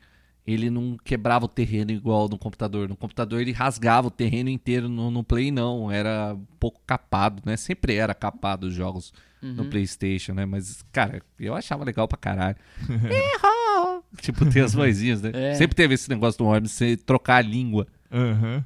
ele 0.47 0.71
não 0.71 0.97
quebrava 1.03 1.45
o 1.47 1.49
terreno 1.49 1.91
igual 1.91 2.29
no 2.29 2.39
computador. 2.39 2.89
No 2.89 2.97
computador 2.97 3.41
ele 3.41 3.53
rasgava 3.53 4.07
o 4.09 4.11
terreno 4.11 4.49
inteiro. 4.49 4.89
No, 4.89 5.11
no 5.11 5.25
Play 5.25 5.51
não. 5.51 5.91
Era 5.91 6.35
um 6.35 6.45
pouco 6.61 6.81
capado, 6.87 7.43
né? 7.45 7.57
Sempre 7.57 7.95
era 7.97 8.15
capado 8.15 8.67
os 8.69 8.75
jogos 8.75 9.13
no 9.41 9.63
Uhum. 9.65 9.71
PlayStation, 9.71 10.33
né? 10.35 10.45
Mas, 10.45 10.83
cara, 10.93 11.23
eu 11.39 11.55
achava 11.55 11.85
legal 11.85 12.07
pra 12.09 12.19
caralho. 12.19 12.57
Errou! 12.89 14.05
tipo, 14.21 14.49
tem 14.51 14.63
as 14.63 14.73
vozinhas, 14.75 15.21
né? 15.23 15.31
É. 15.35 15.55
Sempre 15.55 15.77
teve 15.77 15.95
esse 15.95 16.09
negócio 16.09 16.39
do 16.39 16.45
Worms, 16.45 16.73
você 16.73 16.97
trocar 16.97 17.37
a 17.37 17.43
língua. 17.43 17.87
Aham. 18.11 18.65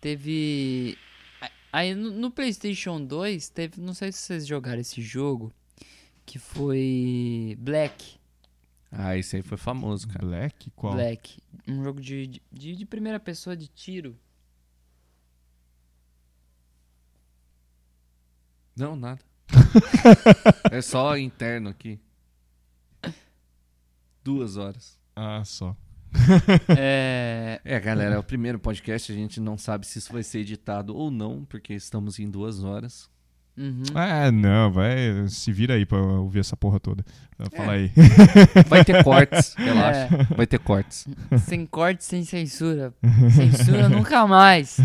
Teve. 0.00 0.96
Aí 1.72 1.94
no, 1.94 2.10
no 2.10 2.30
PlayStation 2.30 3.02
2, 3.04 3.48
teve. 3.50 3.80
Não 3.80 3.94
sei 3.94 4.10
se 4.12 4.18
vocês 4.18 4.46
jogaram 4.46 4.80
esse 4.80 5.00
jogo. 5.02 5.52
Que 6.24 6.38
foi. 6.38 7.56
Black. 7.58 8.18
Ah, 8.92 9.16
esse 9.16 9.36
aí 9.36 9.42
foi 9.42 9.56
famoso, 9.58 10.08
cara. 10.08 10.24
Black? 10.26 10.70
Qual? 10.74 10.94
Black. 10.94 11.38
Um 11.68 11.84
jogo 11.84 12.00
de, 12.00 12.40
de, 12.52 12.74
de 12.76 12.86
primeira 12.86 13.20
pessoa 13.20 13.56
de 13.56 13.68
tiro. 13.68 14.16
Não, 18.76 18.96
nada. 18.96 19.20
é 20.70 20.80
só 20.80 21.16
interno 21.16 21.68
aqui. 21.68 22.00
Duas 24.22 24.56
horas. 24.56 24.98
Ah, 25.16 25.42
só. 25.44 25.76
é. 26.76 27.60
É, 27.64 27.80
galera, 27.80 28.14
é 28.14 28.18
o 28.18 28.22
primeiro 28.22 28.58
podcast. 28.58 29.10
A 29.12 29.14
gente 29.14 29.40
não 29.40 29.56
sabe 29.56 29.86
se 29.86 29.98
isso 29.98 30.12
vai 30.12 30.22
ser 30.22 30.40
editado 30.40 30.94
ou 30.94 31.10
não, 31.10 31.44
porque 31.44 31.74
estamos 31.74 32.18
em 32.18 32.30
duas 32.30 32.62
horas. 32.62 33.10
Uhum. 33.60 33.82
Ah, 33.94 34.32
não, 34.32 34.72
vai. 34.72 34.96
Se 35.28 35.52
vira 35.52 35.74
aí 35.74 35.84
pra 35.84 35.98
ouvir 35.98 36.38
essa 36.38 36.56
porra 36.56 36.80
toda. 36.80 37.04
Fala 37.54 37.72
aí. 37.72 37.90
Vai 38.68 38.84
ter 38.84 39.02
cortes, 39.02 39.54
relaxa. 39.56 40.08
É. 40.14 40.34
Vai 40.34 40.46
ter 40.46 40.58
cortes. 40.58 41.06
Sem 41.46 41.66
corte, 41.66 42.04
sem 42.04 42.24
censura. 42.24 42.92
Censura 43.34 43.88
nunca 43.88 44.26
mais. 44.26 44.78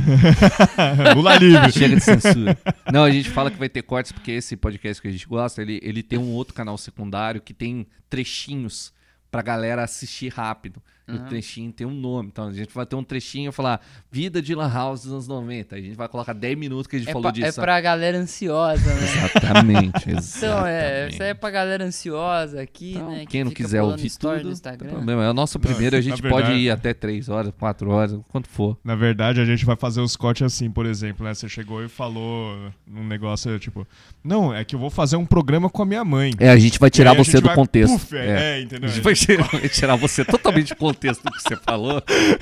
Lula 1.15 1.35
livre. 1.37 1.71
Chega 1.71 1.95
de 1.95 2.01
censura. 2.01 2.57
Não, 2.91 3.03
a 3.03 3.11
gente 3.11 3.29
fala 3.29 3.51
que 3.51 3.57
vai 3.57 3.67
ter 3.67 3.81
cortes 3.81 4.11
porque 4.11 4.31
esse 4.31 4.55
podcast 4.55 5.01
que 5.01 5.07
a 5.07 5.11
gente 5.11 5.27
gosta, 5.27 5.61
ele, 5.61 5.79
ele 5.83 6.01
tem 6.01 6.17
um 6.19 6.31
outro 6.31 6.53
canal 6.53 6.77
secundário 6.77 7.41
que 7.41 7.53
tem 7.53 7.85
trechinhos 8.09 8.93
pra 9.29 9.41
galera 9.41 9.83
assistir 9.83 10.31
rápido. 10.33 10.81
E 11.07 11.11
o 11.11 11.15
Uhum. 11.19 11.25
trechinho 11.25 11.71
tem 11.71 11.85
um 11.85 11.93
nome. 11.93 12.29
Então 12.31 12.47
a 12.47 12.53
gente 12.53 12.73
vai 12.73 12.83
ter 12.85 12.95
um 12.95 13.03
trechinho 13.03 13.49
e 13.49 13.51
falar 13.51 13.79
Vida 14.11 14.41
de 14.41 14.55
Lan 14.55 14.71
House 14.73 15.03
dos 15.03 15.11
anos 15.13 15.27
90. 15.27 15.75
A 15.75 15.79
gente 15.81 15.95
vai 15.95 16.07
colocar 16.09 16.33
10 16.33 16.57
minutos 16.57 16.87
que 16.87 16.95
a 16.95 16.99
gente 16.99 17.09
É, 17.09 17.13
falou 17.13 17.31
pra, 17.31 17.41
é 17.41 17.45
disso. 17.45 17.61
pra 17.61 17.79
galera 17.79 18.17
ansiosa, 18.17 18.91
né? 18.93 19.03
Exatamente, 19.03 20.09
Então, 20.09 20.65
é, 20.65 20.79
exatamente. 21.05 21.13
isso 21.13 21.23
aí 21.23 21.29
é 21.29 21.33
pra 21.35 21.51
galera 21.51 21.83
ansiosa 21.85 22.61
aqui, 22.61 22.93
Então, 22.95 23.11
né? 23.11 23.19
que 23.19 23.25
quem 23.27 23.43
não 23.43 23.51
fica 23.51 23.63
quiser 23.63 23.81
ouvir 23.83 24.09
tudo, 24.17 24.43
não 24.45 24.51
Instagram. 24.51 24.89
problema. 24.89 25.23
É 25.23 25.29
o 25.29 25.33
nosso 25.33 25.59
primeiro, 25.59 25.95
a 25.95 25.99
na 25.99 26.01
gente 26.01 26.21
verdade- 26.21 26.43
pode 26.47 26.57
ir 26.57 26.69
até 26.71 26.91
3 26.93 27.29
horas, 27.29 27.53
4 27.59 27.89
horas, 27.91 28.17
quanto 28.29 28.49
for. 28.49 28.75
Na 28.83 28.95
verdade, 28.95 29.39
a 29.39 29.45
gente 29.45 29.63
vai 29.63 29.75
fazer 29.75 30.01
os 30.01 30.15
cortes 30.15 30.41
assim, 30.43 30.71
por 30.71 30.87
exemplo, 30.87 31.23
né? 31.23 31.35
Você 31.35 31.47
chegou 31.47 31.83
e 31.83 31.87
falou 31.87 32.57
um 32.91 33.03
negócio 33.05 33.57
tipo, 33.59 33.87
não, 34.23 34.51
é 34.51 34.63
que 34.65 34.73
eu 34.73 34.79
vou 34.79 34.89
fazer 34.89 35.17
um 35.17 35.25
programa 35.25 35.69
com 35.69 35.83
a 35.83 35.85
minha 35.85 36.03
mãe. 36.03 36.31
É, 36.39 36.49
a 36.49 36.57
gente 36.57 36.79
vai 36.79 36.89
tirar 36.89 37.11
a 37.11 37.13
você 37.13 37.39
do 37.39 37.45
vai- 37.47 37.55
contexto. 37.55 37.93
Puf, 37.99 38.15
é, 38.17 38.57
é, 38.57 38.61
entendeu? 38.61 38.89
A 38.89 38.91
gente 38.91 39.03
vai 39.03 39.13
tirar, 39.13 39.47
vai 39.51 39.69
tirar 39.69 39.95
você 39.95 40.25
totalmente 40.25 40.69
do 40.69 40.75
contexto 40.77 40.94
do 41.23 41.31
que 41.31 41.41
você 41.41 41.55
falou 41.57 42.01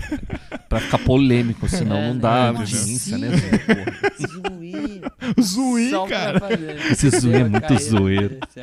pra 0.70 0.80
ficar 0.80 0.98
polêmico, 1.00 1.68
senão 1.68 1.98
É, 1.98 2.08
não 2.10 2.18
dá 2.18 2.52
né? 2.54 2.60
audiência, 2.60 3.18
né? 3.18 3.28
Zoei, 5.42 5.90
Só 5.90 6.08
cara. 6.08 6.40
fazer. 6.40 6.78
Esse 6.92 7.10
zoeiro 7.10 7.46
é 7.46 7.50
muito 7.50 7.80
zoeiro. 7.82 8.38
assim. 8.42 8.62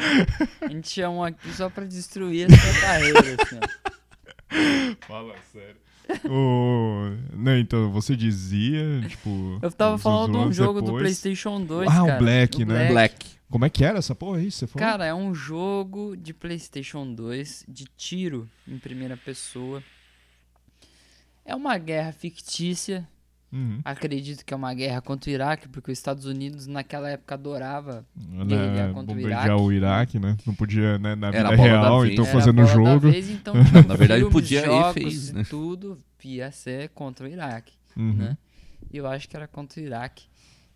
A 0.63 0.69
gente 0.69 0.91
chamou 0.91 1.25
aqui 1.25 1.53
só 1.53 1.69
pra 1.69 1.85
destruir 1.85 2.47
a 2.51 2.57
sua 2.57 2.81
carreira, 2.81 3.21
assim. 3.21 4.97
Fala 5.07 5.35
sério. 5.53 5.77
O... 6.29 7.13
Não, 7.37 7.57
então, 7.57 7.91
você 7.93 8.17
dizia, 8.17 8.83
tipo... 9.09 9.59
Eu 9.63 9.71
tava 9.71 9.97
falando 9.97 10.33
de 10.33 10.39
um 10.49 10.53
jogo 10.53 10.81
do 10.81 10.87
depois- 10.87 11.03
PlayStation 11.03 11.61
2, 11.65 11.89
Ah, 11.89 12.03
o 12.03 12.07
cara. 12.07 12.19
Black, 12.19 12.65
né? 12.65 12.89
Black. 12.89 13.27
Como 13.51 13.65
é 13.65 13.71
que 13.71 13.85
era 13.85 13.99
essa 13.99 14.15
porra 14.15 14.39
aí? 14.39 14.51
Você 14.51 14.67
falou? 14.67 14.87
Cara, 14.89 15.05
é 15.05 15.15
um 15.15 15.35
jogo 15.35 16.17
de 16.17 16.33
PlayStation 16.33 17.13
2 17.13 17.65
de 17.69 17.85
tiro 17.97 18.49
em 18.67 18.79
primeira 18.79 19.17
pessoa. 19.17 19.83
É 21.45 21.55
uma 21.55 21.77
guerra 21.79 22.13
fictícia. 22.13 23.09
Uhum. 23.53 23.81
Acredito 23.85 24.45
que 24.45 24.55
é 24.55 24.57
uma 24.57 24.73
guerra 24.73 25.01
contra 25.01 25.29
o 25.29 25.33
Iraque, 25.35 25.69
porque 25.69 25.91
os 25.91 25.99
Estados 25.99 26.25
Unidos 26.25 26.69
naquela 26.69 27.11
época 27.11 27.35
adorava. 27.35 28.07
Né, 28.15 28.45
Guerrilhar 28.45 28.93
contra 28.93 29.17
o 29.17 29.21
Iraque. 29.21 29.51
o 29.51 29.73
Iraque, 29.73 30.19
né? 30.21 30.37
Não 30.47 30.55
podia, 30.55 30.99
né, 30.99 31.17
na 31.17 31.29
Era 31.29 31.51
vida 31.51 31.61
real, 31.63 32.07
então 32.07 32.25
Era 32.25 32.33
fazendo 32.33 32.57
da 32.59 32.65
jogo. 32.67 33.11
vez, 33.11 33.29
então, 33.29 33.55
Na 33.89 33.97
verdade, 33.97 34.21
filmes, 34.21 34.33
podia 34.33 34.61
e 34.61 34.65
jogos, 34.65 34.93
fez, 34.95 35.33
né? 35.33 35.45
Tudo 35.51 35.99
ia 36.23 36.53
ser 36.53 36.91
contra 36.91 37.27
o 37.27 37.29
Iraque, 37.29 37.73
Uhum. 37.97 38.13
né? 38.13 38.39
E 38.93 38.97
eu 38.97 39.07
acho 39.09 39.29
que 39.29 39.35
era 39.37 39.49
contra 39.49 39.81
o 39.81 39.85
Iraque. 39.85 40.30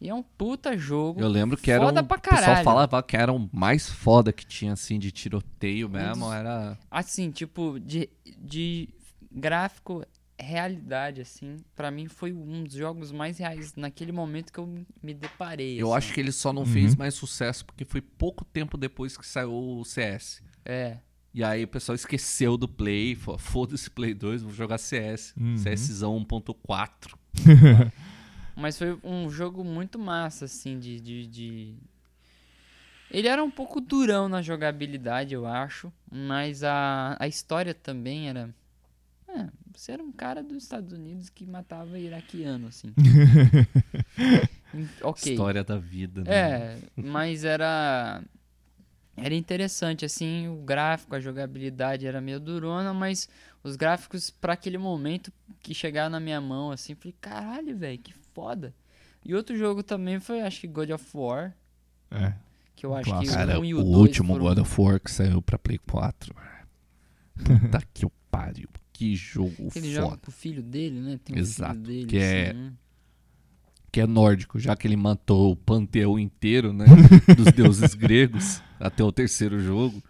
E 0.04 0.08
é 0.10 0.14
um 0.14 0.22
puta 0.22 0.76
jogo. 0.76 1.18
Eu 1.18 1.28
lembro 1.28 1.56
que 1.56 1.70
era 1.70 1.82
Foda 1.86 2.02
um, 2.02 2.04
pra 2.04 2.18
o 2.18 2.20
pessoal 2.20 2.40
caralho. 2.42 2.64
falava 2.64 3.02
que 3.02 3.16
era 3.16 3.32
o 3.32 3.48
mais 3.50 3.88
foda 3.88 4.34
que 4.34 4.44
tinha, 4.44 4.74
assim, 4.74 4.98
de 4.98 5.10
tiroteio 5.10 5.88
mesmo. 5.88 6.30
Era... 6.30 6.78
Assim, 6.90 7.30
tipo, 7.30 7.80
de, 7.80 8.10
de 8.38 8.90
gráfico, 9.32 10.04
realidade, 10.38 11.22
assim, 11.22 11.56
pra 11.74 11.90
mim 11.90 12.06
foi 12.06 12.34
um 12.34 12.64
dos 12.64 12.74
jogos 12.74 13.10
mais 13.12 13.38
reais 13.38 13.72
naquele 13.76 14.12
momento 14.12 14.52
que 14.52 14.58
eu 14.60 14.66
me- 15.02 15.14
deparei. 15.14 15.80
Eu 15.80 15.88
assim. 15.94 15.96
acho 16.08 16.14
que 16.14 16.20
ele 16.20 16.32
só 16.32 16.52
não 16.52 16.62
Uhum. 16.64 16.68
fez 16.68 16.94
mais 16.94 17.14
sucesso 17.14 17.64
porque 17.64 17.86
foi 17.86 18.02
pouco 18.02 18.44
tempo 18.44 18.76
depois 18.76 19.16
que 19.16 19.26
saiu 19.26 19.52
o 19.54 19.84
CS. 19.86 20.42
É. 20.66 20.98
E 21.32 21.42
aí 21.42 21.64
o 21.64 21.68
pessoal 21.68 21.96
esqueceu 21.96 22.58
do 22.58 22.68
Play, 22.68 23.16
foda-se 23.38 23.88
Play 23.90 24.12
2, 24.12 24.42
vou 24.42 24.52
jogar 24.52 24.76
CS. 24.76 25.32
Uhum. 25.40 25.54
CSzão 25.56 26.14
1.4. 26.20 27.14
Mas 28.56 28.78
foi 28.78 28.98
um 29.02 29.28
jogo 29.30 29.64
muito 29.64 29.98
massa, 29.98 30.44
assim, 30.44 30.78
de, 30.78 31.00
de, 31.00 31.26
de- 31.26 31.74
Ele 33.10 33.28
era 33.28 33.42
um 33.42 33.50
pouco 33.50 33.80
durão 33.80 34.28
na 34.28 34.40
jogabilidade, 34.42 35.34
eu 35.34 35.46
acho. 35.46 35.92
Mas 36.10 36.62
a, 36.62 37.16
a 37.18 37.26
história 37.26 37.74
também 37.74 38.28
era. 38.28 38.54
É, 39.28 39.48
você 39.74 39.92
era 39.92 40.02
um 40.02 40.12
cara 40.12 40.42
dos 40.42 40.62
Estados 40.62 40.92
Unidos 40.92 41.28
que 41.28 41.44
matava 41.46 41.98
iraquiano, 41.98 42.68
assim. 42.68 42.92
Ok. 45.02 45.32
História 45.32 45.62
da 45.62 45.78
vida. 45.78 46.24
Né? 46.24 46.30
É, 46.32 46.78
mas 46.96 47.44
era. 47.44 48.22
Era 49.16 49.32
interessante, 49.34 50.04
assim, 50.04 50.48
o 50.48 50.56
gráfico, 50.56 51.14
a 51.14 51.20
jogabilidade 51.20 52.04
era 52.04 52.20
meio 52.20 52.40
durona, 52.40 52.92
mas 52.92 53.28
os 53.62 53.76
gráficos 53.76 54.28
pra 54.28 54.54
aquele 54.54 54.76
momento 54.76 55.32
que 55.62 55.72
chegaram 55.72 56.10
na 56.10 56.18
minha 56.18 56.40
mão, 56.40 56.72
assim, 56.72 56.96
falei, 56.96 57.14
caralho, 57.20 57.76
velho, 57.76 57.98
que 58.00 58.12
foda. 58.34 58.74
E 59.24 59.34
outro 59.34 59.56
jogo 59.56 59.82
também 59.82 60.20
foi, 60.20 60.42
acho 60.42 60.60
que 60.62 60.68
God 60.68 60.90
of 60.90 61.04
War, 61.14 61.54
É. 62.10 62.34
que 62.76 62.84
eu 62.84 62.94
acho 62.94 63.08
Clássico. 63.08 63.32
que 63.32 63.38
Cara, 63.38 63.58
o 63.58 63.62
1 63.62 63.64
e 63.64 63.74
o 63.74 63.78
o 63.80 63.82
2 63.84 63.96
último 63.96 64.32
foram... 64.34 64.44
God 64.46 64.58
of 64.58 64.80
War 64.80 65.00
que 65.00 65.10
saiu 65.10 65.40
pra 65.40 65.58
Play 65.58 65.78
4. 65.78 66.34
Puta 67.44 67.80
que 67.94 68.04
o 68.04 68.10
pariu. 68.30 68.68
Que 68.92 69.16
jogo 69.16 69.70
Ele 69.74 69.88
foda. 69.88 69.90
joga 69.90 70.16
com 70.18 70.30
o 70.30 70.32
filho 70.34 70.62
dele, 70.62 71.00
né? 71.00 71.18
Tem 71.24 71.34
um 71.36 71.38
Exato, 71.38 71.72
filho 71.74 71.82
dele, 71.86 72.06
que 72.06 72.18
é- 72.18 72.50
assim, 72.50 72.72
Que 73.90 74.00
é 74.00 74.06
nórdico, 74.06 74.58
já 74.58 74.76
que 74.76 74.86
ele 74.86 74.96
matou 74.96 75.52
o 75.52 75.56
panteão 75.56 76.18
inteiro, 76.18 76.72
né? 76.72 76.84
dos 77.36 77.52
deuses 77.52 77.94
gregos 77.94 78.62
até 78.78 79.02
o 79.02 79.10
terceiro 79.10 79.58
jogo. 79.60 80.02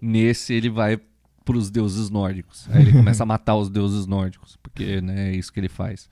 Nesse 0.00 0.52
ele 0.54 0.68
vai 0.70 1.00
pros 1.44 1.70
deuses 1.70 2.10
nórdicos. 2.10 2.68
Aí 2.70 2.82
ele 2.82 2.92
começa 2.98 3.22
a 3.22 3.26
matar 3.26 3.56
os 3.56 3.68
deuses 3.70 4.06
nórdicos. 4.06 4.56
Porque 4.62 5.00
né, 5.00 5.30
é 5.30 5.36
isso 5.36 5.52
que 5.52 5.58
ele 5.58 5.68
faz. 5.68 6.08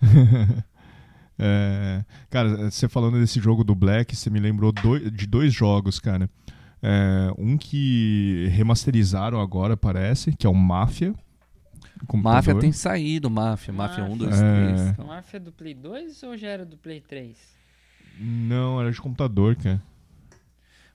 É, 1.38 2.04
cara, 2.30 2.70
você 2.70 2.88
falando 2.88 3.18
desse 3.18 3.40
jogo 3.40 3.62
do 3.62 3.74
Black, 3.74 4.16
você 4.16 4.30
me 4.30 4.40
lembrou 4.40 4.72
doi- 4.72 5.10
de 5.10 5.26
dois 5.26 5.52
jogos, 5.52 5.98
cara. 5.98 6.30
É, 6.82 7.30
um 7.38 7.56
que 7.58 8.48
remasterizaram 8.52 9.40
agora, 9.40 9.76
parece, 9.76 10.32
que 10.36 10.46
é 10.46 10.50
o 10.50 10.54
Máfia. 10.54 11.14
computador. 12.06 12.34
Máfia 12.36 12.54
tem 12.58 12.72
saído, 12.72 13.30
Máfia. 13.30 13.72
Máfia 13.72 14.04
1, 14.04 14.16
2, 14.16 14.40
É. 14.40 14.54
3. 14.94 14.98
O 14.98 15.04
Máfia 15.06 15.40
do 15.40 15.52
Play 15.52 15.74
2 15.74 16.22
ou 16.22 16.36
já 16.36 16.48
era 16.48 16.64
do 16.64 16.76
Play 16.76 17.00
3? 17.00 17.36
Não, 18.18 18.80
era 18.80 18.90
de 18.90 19.00
computador, 19.00 19.56
cara. 19.56 19.82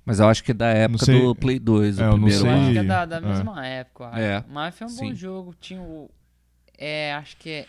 Mas 0.04 0.20
eu 0.20 0.28
acho 0.28 0.44
que 0.44 0.52
é 0.52 0.54
da 0.54 0.68
época 0.70 1.06
sei. 1.06 1.22
do 1.22 1.36
Play 1.36 1.60
2, 1.60 2.00
É, 2.00 2.02
o 2.02 2.06
eu 2.06 2.08
não 2.12 2.14
primeiro 2.16 2.42
sei. 2.42 2.50
Eu 2.50 2.56
acho 2.56 2.72
que 2.72 2.78
é 2.80 2.84
da, 2.84 3.06
da 3.06 3.18
é. 3.18 3.22
mesma 3.22 3.66
época. 3.68 4.04
eu 4.06 4.08
acho. 4.10 4.20
É, 4.20 4.46
Máfia 4.52 4.86
é 4.86 4.88
um 4.88 4.96
bom 4.96 5.10
sim. 5.10 5.16
jogo. 5.16 5.56
Tinha 5.60 5.82
o. 5.82 6.10
É, 6.78 7.14
acho 7.14 7.38
que 7.38 7.50
é. 7.50 7.66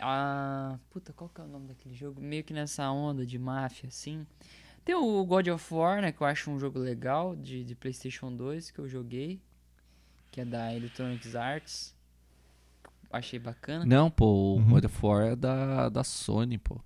A. 0.00 0.78
Puta, 0.90 1.12
qual 1.12 1.28
que 1.28 1.40
é 1.40 1.44
o 1.44 1.48
nome 1.48 1.66
daquele 1.68 1.94
jogo? 1.94 2.20
Meio 2.20 2.44
que 2.44 2.52
nessa 2.52 2.90
onda 2.90 3.24
de 3.26 3.38
máfia, 3.38 3.88
assim. 3.88 4.26
Tem 4.84 4.94
o 4.94 5.24
God 5.24 5.48
of 5.48 5.74
War, 5.74 6.00
né? 6.00 6.12
Que 6.12 6.20
eu 6.22 6.26
acho 6.26 6.50
um 6.50 6.58
jogo 6.58 6.78
legal 6.78 7.36
de, 7.36 7.62
de 7.64 7.74
PlayStation 7.74 8.34
2 8.34 8.70
que 8.70 8.78
eu 8.78 8.88
joguei. 8.88 9.40
Que 10.30 10.40
é 10.42 10.44
da 10.44 10.74
Electronic 10.74 11.36
Arts. 11.36 11.94
Achei 13.10 13.38
bacana. 13.38 13.84
Não, 13.86 14.10
pô, 14.10 14.26
o 14.26 14.56
Uhum. 14.56 14.64
God 14.70 14.84
of 14.84 15.06
War 15.06 15.24
é 15.28 15.36
da, 15.36 15.88
da 15.88 16.04
Sony, 16.04 16.58
pô. 16.58 16.78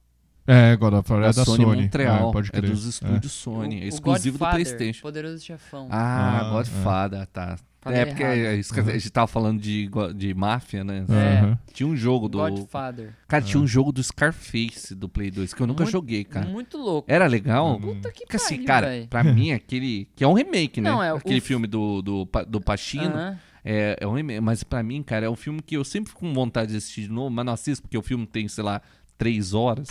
É, 0.47 0.74
God 0.76 0.94
of 0.94 1.12
War 1.12 1.22
é 1.22 1.26
da 1.32 1.44
Sony, 1.44 1.64
Sony. 1.64 1.82
Montreal. 1.82 2.28
É, 2.28 2.32
pode 2.32 2.48
É, 2.48 2.52
crer. 2.52 2.70
dos 2.70 2.84
estúdios 2.84 3.32
Sony. 3.32 3.76
É 3.76 3.82
O- 3.82 3.84
o 3.84 3.89
exclusivo 3.89 4.39
do 4.39 4.44
PlayStation. 4.48 5.02
Poderoso 5.02 5.44
Chefão. 5.44 5.89
Ah, 5.90 6.40
Ah, 6.40 6.51
Godfather, 6.52 7.26
tá. 7.26 7.59
Falei 7.83 8.01
é, 8.01 8.07
porque 8.07 8.23
é 8.23 8.55
isso 8.55 8.73
que 8.73 8.79
a 8.79 8.83
gente 8.85 9.11
tava 9.11 9.27
falando 9.27 9.61
de, 9.61 9.91
de 10.15 10.33
máfia, 10.35 10.85
né? 10.85 11.05
É. 11.09 11.39
Aham. 11.41 11.59
Tinha 11.73 11.87
um 11.89 11.97
jogo 11.97 12.29
do. 12.29 12.39
Godfather. 12.39 13.13
Cara, 13.27 13.43
tinha 13.43 13.61
um 13.61 13.67
jogo 13.67 13.91
do 13.91 14.01
Scarface 14.03 14.95
do 14.95 15.09
Play 15.09 15.31
2 15.33 15.53
que 15.53 15.61
eu 15.61 15.67
nunca 15.67 15.83
Muito- 15.83 15.93
joguei, 15.93 16.23
cara. 16.23 16.47
Muito 16.47 16.79
louco. 16.79 17.11
Era 17.11 17.27
legal? 17.27 17.81
Puta 17.81 18.13
que 18.13 18.21
Porque 18.21 18.37
assim, 18.37 18.55
pariu, 18.55 18.67
cara, 18.67 18.87
véi. 18.87 19.07
pra 19.09 19.25
mim, 19.25 19.51
aquele. 19.53 20.09
Que 20.15 20.23
é 20.23 20.29
um 20.29 20.33
remake, 20.33 20.81
né? 20.81 20.91
Não, 20.91 21.03
é 21.03 21.13
o- 21.13 21.17
aquele 21.17 21.41
o- 21.41 21.43
filme 21.43 21.67
do, 21.67 22.01
do, 22.03 22.29
do 22.49 22.61
Pacino. 22.61 23.37
É, 23.65 23.97
é 24.01 24.07
um 24.07 24.13
remake. 24.13 24.41
Mas 24.41 24.63
pra 24.63 24.83
mim, 24.83 25.03
cara, 25.03 25.27
é 25.27 25.31
um 25.31 25.37
filme 25.37 25.61
que 25.61 25.77
eu 25.77 25.85
sempre 25.85 26.11
fico 26.11 26.21
com 26.21 26.33
vontade 26.33 26.71
de 26.73 26.77
assistir 26.79 27.03
de 27.03 27.11
novo, 27.11 27.31
mas 27.31 27.45
não 27.45 27.53
assisto 27.53 27.83
porque 27.83 27.99
o 27.99 28.03
filme 28.03 28.27
tem, 28.27 28.47
sei 28.49 28.63
lá, 28.65 28.81
três 29.23 29.55
horas. 29.55 29.89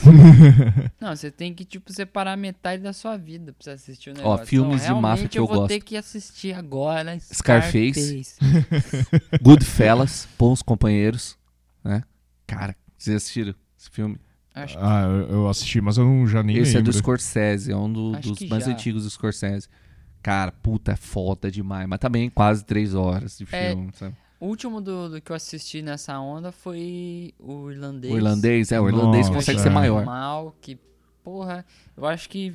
Não, 1.00 1.16
você 1.16 1.32
tem 1.32 1.54
que, 1.54 1.64
tipo, 1.64 1.92
separar 1.94 2.36
metade 2.38 2.84
da 2.84 2.92
sua 2.94 3.16
vida 3.18 3.54
pra 3.54 3.64
você 3.64 3.70
assistir 3.72 4.10
o 4.10 4.14
negócio. 4.14 4.46
filmes 4.46 4.86
Não, 4.88 4.96
de 4.96 5.02
máfia 5.02 5.16
realmente 5.16 5.30
que 5.32 5.40
eu 5.40 5.48
vou 5.48 5.68
ter 5.68 5.76
gosto. 5.76 5.86
que 5.88 5.96
assistir 5.98 6.54
agora. 6.54 7.18
Scarface. 7.20 8.24
Scarface. 8.24 9.06
Goodfellas, 9.42 10.28
Bons 10.38 10.62
Companheiros, 10.62 11.38
né? 11.84 12.04
Cara, 12.46 12.76
vocês 12.98 13.16
assistiram 13.18 13.56
esse 13.80 13.90
filme? 13.90 14.18
Acho 14.54 14.78
que 14.78 14.84
Ah, 14.84 15.04
eu, 15.04 15.30
eu 15.30 15.50
assisti, 15.50 15.80
mas 15.80 15.98
eu 15.98 16.04
não, 16.06 16.28
já 16.28 16.44
nem 16.44 16.58
Esse 16.58 16.74
é 16.74 16.78
lembro. 16.80 16.92
do 16.92 16.98
Scorsese, 16.98 17.72
é 17.72 17.76
um 17.78 17.92
do- 17.92 18.12
dos 18.20 18.42
mais 18.50 18.66
já. 18.66 18.72
antigos 18.72 19.04
do 19.04 19.10
Scorsese. 19.10 19.68
Cara, 20.22 20.52
puta, 20.52 20.92
é 20.92 20.96
foda 20.96 21.50
demais. 21.50 21.88
Mas 21.88 22.00
também 22.00 22.30
quase 22.30 22.64
três 22.66 22.94
horas 22.94 23.38
de 23.38 23.48
É, 23.52 23.70
filme, 23.70 23.90
sabe? 23.94 24.16
O 24.42 24.48
último 24.48 24.82
do, 24.82 25.08
do 25.08 25.22
que 25.22 25.32
eu 25.32 25.36
assisti 25.36 25.84
nessa 25.84 26.20
onda 26.20 26.52
foi 26.52 27.32
o 27.38 27.70
irlandês. 27.70 28.12
O 28.12 28.18
irlandês, 28.18 28.72
é, 28.72 28.82
o 28.82 28.90
irlandês 28.90 29.28
Nossa, 29.28 29.38
consegue 29.38 29.60
é. 29.60 29.62
ser 29.62 29.70
maior. 29.70 30.04
Mal, 30.04 30.58
que, 30.60 30.80
porra, 31.24 31.64
eu 31.96 32.08
acho 32.08 32.28
que 32.28 32.52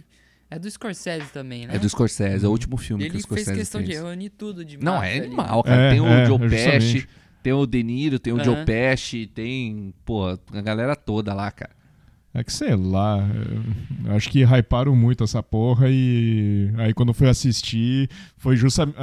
é 0.51 0.59
do 0.59 0.69
Scorsese 0.69 1.27
também, 1.33 1.65
né? 1.65 1.77
É 1.77 1.79
do 1.79 1.89
Scorsese, 1.89 2.45
é 2.45 2.49
o 2.49 2.51
último 2.51 2.77
filme 2.77 3.05
que 3.05 3.11
Ele 3.11 3.19
o 3.19 3.21
Scorsese 3.21 3.45
fez 3.45 3.59
questão 3.59 3.81
de 3.81 3.93
fez. 3.93 4.01
reunir 4.01 4.31
tudo 4.31 4.65
de 4.65 4.79
Não, 4.79 5.01
é 5.01 5.13
ali. 5.13 5.27
animal, 5.27 5.63
cara. 5.63 5.83
É, 5.83 5.91
tem 5.93 6.01
o 6.01 6.07
é, 6.09 6.27
Joe. 6.27 6.39
Pesci, 6.51 7.09
tem 7.41 7.53
o 7.53 7.65
De 7.65 7.81
Niro, 7.85 8.19
tem 8.19 8.33
o 8.33 8.43
Joe 8.43 8.57
Aham. 8.57 8.65
Pesci, 8.65 9.31
tem, 9.33 9.95
pô, 10.05 10.27
a 10.27 10.61
galera 10.61 10.97
toda 10.97 11.33
lá, 11.33 11.53
cara. 11.53 11.76
É 12.39 12.45
que 12.45 12.53
sei 12.53 12.77
lá, 12.77 13.27
acho 14.15 14.29
que 14.29 14.45
hyparam 14.45 14.95
muito 14.95 15.25
essa 15.25 15.43
porra 15.43 15.87
e 15.89 16.71
aí 16.77 16.93
quando 16.93 17.15
fui 17.15 17.29
assistir 17.29 18.11
foi 18.37 18.57
justamente 18.57 18.97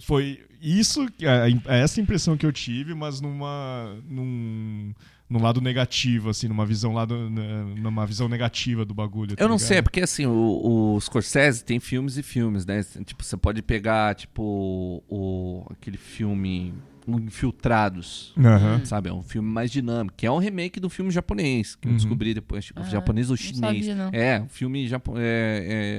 foi 0.00 0.40
isso, 0.60 1.06
a- 1.24 1.70
a- 1.72 1.76
essa 1.76 2.00
impressão 2.00 2.36
que 2.36 2.44
eu 2.44 2.52
tive, 2.52 2.94
mas 2.94 3.20
numa 3.20 3.96
num, 4.08 4.92
num 5.30 5.40
lado 5.42 5.60
negativo 5.60 6.28
assim, 6.30 6.48
numa 6.48 6.66
visão 6.66 6.92
lado 6.92 7.30
né, 7.30 7.64
numa 7.78 8.04
visão 8.04 8.28
negativa 8.28 8.84
do 8.84 8.92
bagulho. 8.92 9.36
tá 9.36 9.42
Eu 9.42 9.48
não 9.48 9.56
ligado? 9.56 9.68
sei, 9.68 9.78
é 9.78 9.82
porque 9.82 10.00
assim, 10.00 10.26
o, 10.26 10.94
o 10.96 11.00
Scorsese 11.00 11.64
tem 11.64 11.80
filmes 11.80 12.18
e 12.18 12.22
filmes, 12.22 12.66
né? 12.66 12.84
Tipo, 13.06 13.24
você 13.24 13.36
pode 13.38 13.62
pegar, 13.62 14.14
tipo, 14.14 15.02
o, 15.08 15.66
aquele 15.70 15.96
filme 15.96 16.74
Infiltrados, 17.08 18.32
Aham. 18.38 18.84
sabe? 18.84 19.08
É 19.08 19.12
um 19.12 19.22
filme 19.22 19.48
mais 19.48 19.70
dinâmico, 19.70 20.16
que 20.16 20.26
é 20.26 20.30
um 20.30 20.38
remake 20.38 20.80
do 20.80 20.88
filme 20.90 21.10
japonês, 21.10 21.74
que 21.76 21.86
eu 21.86 21.90
Uhum. 21.92 21.96
descobri 21.96 22.34
depois, 22.34 22.64
tipo, 22.64 22.80
Ah, 22.80 22.84
japonês 22.84 23.28
ou 23.30 23.32
não 23.32 23.36
chinês. 23.36 23.86
sabia, 23.86 23.94
não. 23.94 24.10
É, 24.12 24.40
um 24.40 24.48
filme 24.48 24.86
japo 24.88 25.14
é, 25.16 25.22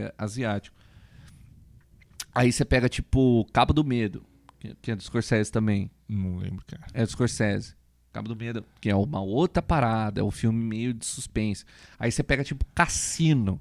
é, 0.09 0.13
asiático. 0.17 0.75
Aí 2.33 2.51
você 2.51 2.63
pega, 2.63 2.87
tipo, 2.87 3.45
Cabo 3.51 3.73
do 3.73 3.83
Medo, 3.83 4.23
que, 4.59 4.75
que 4.81 4.91
é 4.91 4.95
do 4.95 5.01
Scorsese 5.03 5.51
também. 5.51 5.89
Não 6.07 6.37
lembro, 6.37 6.63
cara. 6.65 6.83
É 6.93 7.03
do 7.03 7.09
Scorsese. 7.11 7.75
Cabo 8.13 8.29
do 8.29 8.35
Medo, 8.35 8.63
que 8.81 8.89
é 8.89 8.95
uma 8.95 9.21
outra 9.21 9.61
parada, 9.61 10.21
é 10.21 10.23
um 10.23 10.31
filme 10.31 10.63
meio 10.63 10.93
de 10.93 11.05
suspense. 11.05 11.63
Aí 11.99 12.11
você 12.11 12.23
pega, 12.23 12.43
tipo, 12.43 12.65
Cassino. 12.73 13.59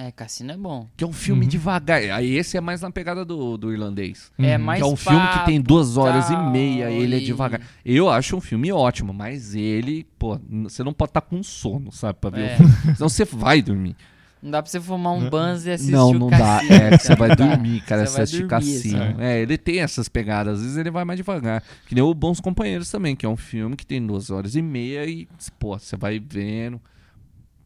É, 0.00 0.12
Cassino 0.12 0.52
é 0.52 0.56
bom. 0.56 0.86
Que 0.96 1.02
é 1.02 1.06
um 1.06 1.12
filme 1.12 1.42
Uhum. 1.42 1.48
devagar. 1.48 2.00
Aí 2.00 2.36
esse 2.36 2.56
é 2.56 2.60
mais 2.60 2.82
na 2.82 2.90
pegada 2.90 3.24
do, 3.24 3.56
do 3.58 3.72
irlandês. 3.72 4.30
É 4.38 4.56
Uhum. 4.56 4.62
mais 4.64 4.80
que 4.80 4.88
é 4.88 4.92
um 4.92 4.94
filme 4.94 5.26
que 5.26 5.44
tem 5.44 5.56
papo, 5.60 5.68
duas 5.68 5.96
horas 5.96 6.28
tal, 6.28 6.48
e 6.48 6.50
meia, 6.52 6.88
ele 6.88 7.16
é 7.16 7.18
devagar. 7.18 7.60
Eu 7.84 8.08
acho 8.08 8.36
um 8.36 8.40
filme 8.40 8.70
ótimo, 8.70 9.12
mas 9.12 9.56
ele, 9.56 10.06
pô, 10.16 10.38
você 10.62 10.84
não 10.84 10.92
pode 10.92 11.10
estar 11.10 11.20
com 11.22 11.42
sono, 11.42 11.90
sabe? 11.90 12.16
Pra 12.20 12.30
ver 12.30 12.42
É. 12.50 12.54
o 12.54 12.56
filme. 12.58 12.94
Senão 12.96 13.08
você 13.08 13.24
vai 13.24 13.60
dormir. 13.60 13.96
Não 14.40 14.52
dá 14.52 14.62
pra 14.62 14.70
você 14.70 14.80
fumar 14.80 15.14
um. 15.14 15.28
Banz 15.28 15.66
e 15.66 15.72
assistir 15.72 15.90
não, 15.90 16.10
o 16.10 16.14
não 16.16 16.30
dá. 16.30 16.60
É, 16.70 16.96
que 16.96 17.02
você 17.04 17.16
vai 17.16 17.34
dormir, 17.34 17.80
cara, 17.80 18.06
Você 18.06 18.20
assiste 18.20 18.36
dormir, 18.46 18.50
cassino. 18.50 19.02
assim. 19.02 19.14
É, 19.18 19.40
ele 19.42 19.58
tem 19.58 19.80
essas 19.80 20.08
pegadas. 20.08 20.58
Às 20.58 20.62
vezes 20.62 20.76
ele 20.76 20.92
vai 20.92 21.04
mais 21.04 21.16
devagar. 21.16 21.60
Que 21.88 21.94
nem 21.96 22.04
o 22.04 22.14
Bons 22.14 22.38
Companheiros 22.38 22.88
também, 22.88 23.16
que 23.16 23.26
é 23.26 23.28
um 23.28 23.36
filme 23.36 23.74
que 23.74 23.84
tem 23.84 24.06
duas 24.06 24.30
horas 24.30 24.54
e 24.54 24.62
meia 24.62 25.04
e, 25.06 25.26
pô, 25.58 25.76
você 25.76 25.96
vai 25.96 26.20
vendo. 26.20 26.80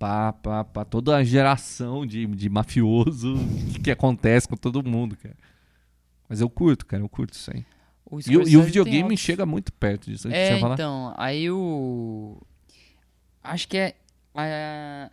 Pá, 0.02 0.32
pá, 0.32 0.64
pá, 0.64 0.84
toda 0.84 1.16
a 1.16 1.22
geração 1.22 2.04
de, 2.04 2.26
de 2.26 2.48
mafioso 2.50 3.36
que, 3.84 3.88
acontece 3.88 4.48
com 4.48 4.56
todo 4.56 4.82
mundo, 4.82 5.16
cara. 5.16 5.36
Mas 6.28 6.40
eu 6.40 6.50
curto, 6.50 6.84
cara, 6.84 7.00
eu 7.04 7.08
curto 7.08 7.34
isso 7.34 7.52
aí. 7.54 7.64
O 8.04 8.18
E, 8.18 8.36
o- 8.36 8.48
e 8.48 8.56
o 8.56 8.62
videogame 8.64 9.02
altos- 9.04 9.20
chega 9.20 9.46
muito 9.46 9.72
perto 9.72 10.10
disso. 10.10 10.26
É, 10.28 10.58
então, 10.74 11.14
aí 11.16 11.48
o. 11.52 12.36
Acho 13.44 13.68
que 13.68 13.76
é. 13.76 13.94
é- 14.34 15.08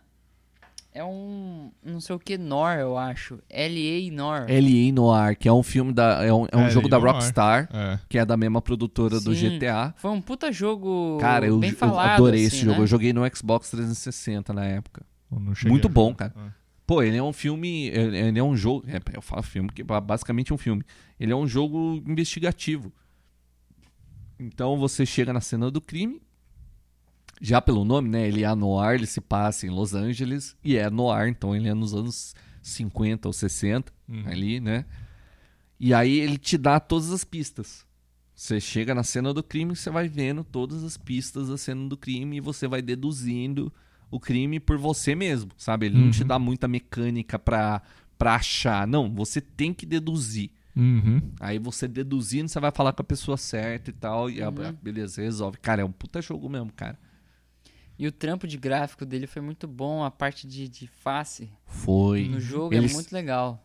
É 0.92 1.04
um. 1.04 1.70
Não 1.84 2.00
sei 2.00 2.16
o 2.16 2.18
que 2.18 2.36
Nor, 2.36 2.72
eu 2.76 2.98
acho. 2.98 3.38
L.A. 3.48 4.10
Nor. 4.12 4.50
L.A. 4.50 4.92
Noir, 4.92 5.38
que 5.38 5.48
é 5.48 5.52
um 5.52 5.62
filme 5.62 5.92
da. 5.92 6.24
É 6.24 6.32
um, 6.32 6.46
é 6.50 6.56
um 6.56 6.60
L.A. 6.62 6.70
jogo 6.70 6.88
da 6.88 6.98
Noir. 6.98 7.12
Rockstar, 7.12 7.68
É. 7.72 7.98
que 8.08 8.18
é 8.18 8.24
da 8.24 8.36
mesma 8.36 8.60
produtora 8.60 9.20
do 9.20 9.32
Sim. 9.34 9.56
GTA. 9.58 9.94
Foi 9.98 10.10
um 10.10 10.20
puta 10.20 10.50
jogo. 10.50 11.16
Cara, 11.20 11.46
eu, 11.46 11.58
bem 11.58 11.70
eu 11.70 11.76
falado, 11.76 12.14
adorei 12.14 12.40
assim, 12.44 12.56
esse 12.56 12.64
jogo. 12.64 12.78
né? 12.78 12.82
Eu 12.82 12.86
joguei 12.88 13.12
no 13.12 13.22
Xbox 13.36 13.70
360 13.70 14.52
na 14.52 14.64
época. 14.64 15.06
Eu 15.30 15.38
não 15.38 15.54
cheguei 15.54 15.70
Muito 15.70 15.86
a 15.86 15.90
bom, 15.90 16.08
jogar. 16.10 16.30
cara. 16.30 16.46
É. 16.48 16.50
Pô, 16.84 17.02
ele 17.04 17.16
é 17.16 17.22
um 17.22 17.32
filme. 17.32 17.86
Ele 17.86 18.18
ele 18.18 18.38
é 18.40 18.42
um 18.42 18.56
jogo. 18.56 18.84
é, 18.88 19.00
eu 19.16 19.22
falo 19.22 19.44
filme, 19.44 19.68
que 19.70 19.82
é 19.82 20.00
basicamente 20.00 20.52
um 20.52 20.58
filme. 20.58 20.82
Ele 21.20 21.30
é 21.32 21.36
um 21.36 21.46
jogo 21.46 22.02
investigativo. 22.04 22.92
Então 24.38 24.76
você 24.78 25.04
chega 25.06 25.32
na 25.32 25.40
cena 25.40 25.70
do 25.70 25.80
crime. 25.80 26.20
Já 27.40 27.60
pelo 27.60 27.84
nome, 27.84 28.08
né? 28.08 28.28
Ele 28.28 28.44
é 28.44 28.54
noir, 28.54 28.94
ele 28.96 29.06
se 29.06 29.20
passa 29.20 29.66
em 29.66 29.70
Los 29.70 29.94
Angeles. 29.94 30.54
E 30.62 30.76
é 30.76 30.90
noir, 30.90 31.28
então 31.28 31.56
ele 31.56 31.68
é 31.68 31.74
nos 31.74 31.94
anos 31.94 32.34
50 32.62 33.28
ou 33.28 33.32
60, 33.32 33.92
Uhum. 34.08 34.24
ali, 34.26 34.60
né? 34.60 34.84
E 35.78 35.94
aí 35.94 36.18
ele 36.20 36.36
te 36.36 36.58
dá 36.58 36.78
todas 36.78 37.10
as 37.10 37.24
pistas. 37.24 37.86
Você 38.34 38.60
chega 38.60 38.94
na 38.94 39.02
cena 39.02 39.32
do 39.32 39.42
crime, 39.42 39.74
você 39.74 39.88
vai 39.90 40.08
vendo 40.08 40.44
todas 40.44 40.84
as 40.84 40.96
pistas 40.96 41.48
da 41.48 41.56
cena 41.56 41.88
do 41.88 41.96
crime 41.96 42.36
e 42.36 42.40
você 42.40 42.66
vai 42.68 42.82
deduzindo 42.82 43.72
o 44.10 44.18
crime 44.20 44.58
por 44.60 44.76
você 44.76 45.14
mesmo, 45.14 45.50
sabe? 45.56 45.86
Ele 45.86 45.98
não 45.98 46.10
te 46.10 46.22
Uhum. 46.22 46.28
dá 46.28 46.38
muita 46.38 46.66
mecânica 46.68 47.38
pra, 47.38 47.80
pra 48.18 48.34
achar. 48.34 48.86
Não, 48.86 49.10
você 49.14 49.40
tem 49.40 49.72
que 49.72 49.86
deduzir. 49.86 50.50
Uhum. 50.76 51.20
Aí 51.40 51.58
você 51.58 51.86
deduzindo, 51.88 52.48
você 52.48 52.60
vai 52.60 52.70
falar 52.70 52.92
com 52.92 53.02
a 53.02 53.04
pessoa 53.04 53.36
certa 53.36 53.90
e 53.90 53.92
tal. 53.92 54.28
E 54.30 54.42
a- 54.42 54.48
Uhum. 54.50 54.68
a- 54.68 54.72
beleza, 54.72 55.22
resolve. 55.22 55.58
Cara, 55.58 55.82
é 55.82 55.84
um 55.84 55.92
puta 55.92 56.20
jogo 56.20 56.48
mesmo, 56.48 56.72
cara. 56.72 56.98
E 58.00 58.06
o 58.06 58.12
trampo 58.12 58.46
de 58.46 58.56
gráfico 58.56 59.04
dele 59.04 59.26
foi 59.26 59.42
muito 59.42 59.68
bom. 59.68 60.02
A 60.02 60.10
parte 60.10 60.46
de, 60.46 60.66
de 60.68 60.86
face 60.86 61.50
Foi. 61.66 62.26
no 62.26 62.40
jogo 62.40 62.74
Eles- 62.74 62.92
é 62.92 62.94
muito 62.94 63.12
legal. 63.12 63.62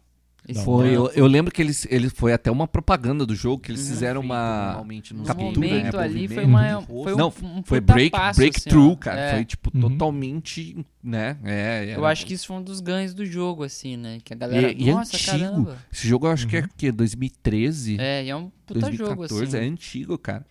Esse 0.47 0.63
Foi, 0.63 0.89
eu, 0.95 1.09
eu 1.15 1.25
lembro 1.25 1.51
que 1.51 1.59
eles, 1.59 1.87
eles 1.89 2.11
foi 2.13 2.31
até 2.31 2.51
uma 2.51 2.67
propaganda 2.67 3.25
do 3.25 3.33
jogo 3.33 3.63
que 3.63 3.71
eles 3.71 3.81
Uhum. 3.81 3.87
fizeram 3.87 4.21
uma 4.21 4.73
No 5.11 5.23
captura, 5.23 5.47
momento 5.59 5.97
né, 5.97 6.03
ali 6.03 6.27
foi 6.27 6.45
uma. 6.45 6.81
Foi 6.83 7.13
um, 7.13 7.17
Não, 7.17 7.33
um 7.43 7.63
Foi 7.63 7.79
break, 7.79 8.11
passo, 8.11 8.39
breakthrough, 8.41 8.89
assim, 8.91 8.95
cara. 8.99 9.21
É. 9.21 9.31
Foi 9.35 9.45
tipo 9.45 9.71
Uhum. 9.73 9.81
totalmente, 9.89 10.85
né? 11.01 11.37
É, 11.43 11.93
Eu 11.95 12.05
acho 12.05 12.27
que 12.27 12.33
isso 12.35 12.45
foi 12.45 12.57
um 12.57 12.61
dos 12.61 12.79
ganhos 12.79 13.13
do 13.15 13.25
jogo, 13.25 13.63
assim, 13.63 13.97
né? 13.97 14.19
Que 14.23 14.33
a 14.33 14.37
galera. 14.37 14.71
E, 14.71 14.83
e 14.83 14.89
é 14.89 14.93
Nossa, 14.93 15.15
antigo. 15.15 15.31
caramba. 15.31 15.77
Esse 15.91 16.07
jogo 16.07 16.27
eu 16.27 16.31
acho 16.31 16.45
que 16.47 16.57
é 16.57 16.59
o 16.59 16.69
quê? 16.77 16.91
2013? 16.91 17.97
É, 17.99 18.23
e 18.25 18.29
é 18.29 18.35
um 18.35 18.51
puta 18.67 18.81
2014? 18.81 18.97
jogo, 19.45 19.47
assim. 19.57 19.57
É 19.65 19.67
antigo, 19.67 20.17
cara. 20.17 20.45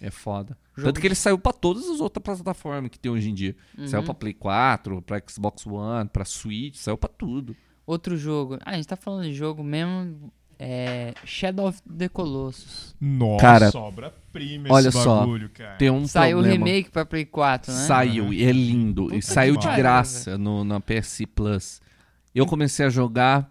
É 0.00 0.10
foda. 0.10 0.56
Jogo 0.76 0.88
Tanto 0.88 1.00
que 1.00 1.06
ele 1.06 1.14
saiu 1.14 1.38
pra 1.38 1.52
todas 1.52 1.88
as 1.88 2.00
outras 2.00 2.22
plataformas 2.22 2.90
que 2.90 2.98
tem 2.98 3.10
hoje 3.10 3.30
em 3.30 3.34
dia. 3.34 3.56
Uhum. 3.78 3.86
Saiu 3.86 4.02
pra 4.02 4.14
Play 4.14 4.34
4, 4.34 5.02
pra 5.02 5.22
Xbox 5.26 5.66
One, 5.66 6.08
pra 6.08 6.24
Switch, 6.24 6.76
saiu 6.76 6.98
pra 6.98 7.08
tudo. 7.08 7.56
Outro 7.86 8.16
jogo. 8.16 8.58
Ah, 8.64 8.72
a 8.72 8.74
gente 8.74 8.88
tá 8.88 8.96
falando 8.96 9.24
de 9.24 9.34
jogo 9.34 9.62
mesmo. 9.62 10.32
É. 10.58 11.12
Shadow 11.24 11.68
of 11.68 11.80
the 11.82 12.08
Colossus. 12.08 12.96
Nossa, 13.00 13.40
Cara, 13.40 13.70
obra-prima 13.74 14.68
olha 14.70 14.88
esse 14.88 15.02
só, 15.02 15.20
bagulho, 15.20 15.50
cara. 15.50 15.76
Tem 15.76 15.90
um 15.90 16.06
Saiu 16.06 16.38
o 16.38 16.42
remake 16.42 16.90
pra 16.90 17.04
Play 17.04 17.26
4, 17.26 17.72
né? 17.72 17.78
Saiu, 17.80 18.32
e 18.32 18.42
é 18.42 18.52
lindo. 18.52 19.04
Puta 19.04 19.16
e 19.16 19.22
saiu 19.22 19.56
de 19.56 19.68
graça 19.76 20.38
no, 20.38 20.64
na 20.64 20.80
PS 20.80 21.22
Plus. 21.34 21.80
Eu 22.34 22.46
comecei 22.46 22.86
a 22.86 22.90
jogar. 22.90 23.50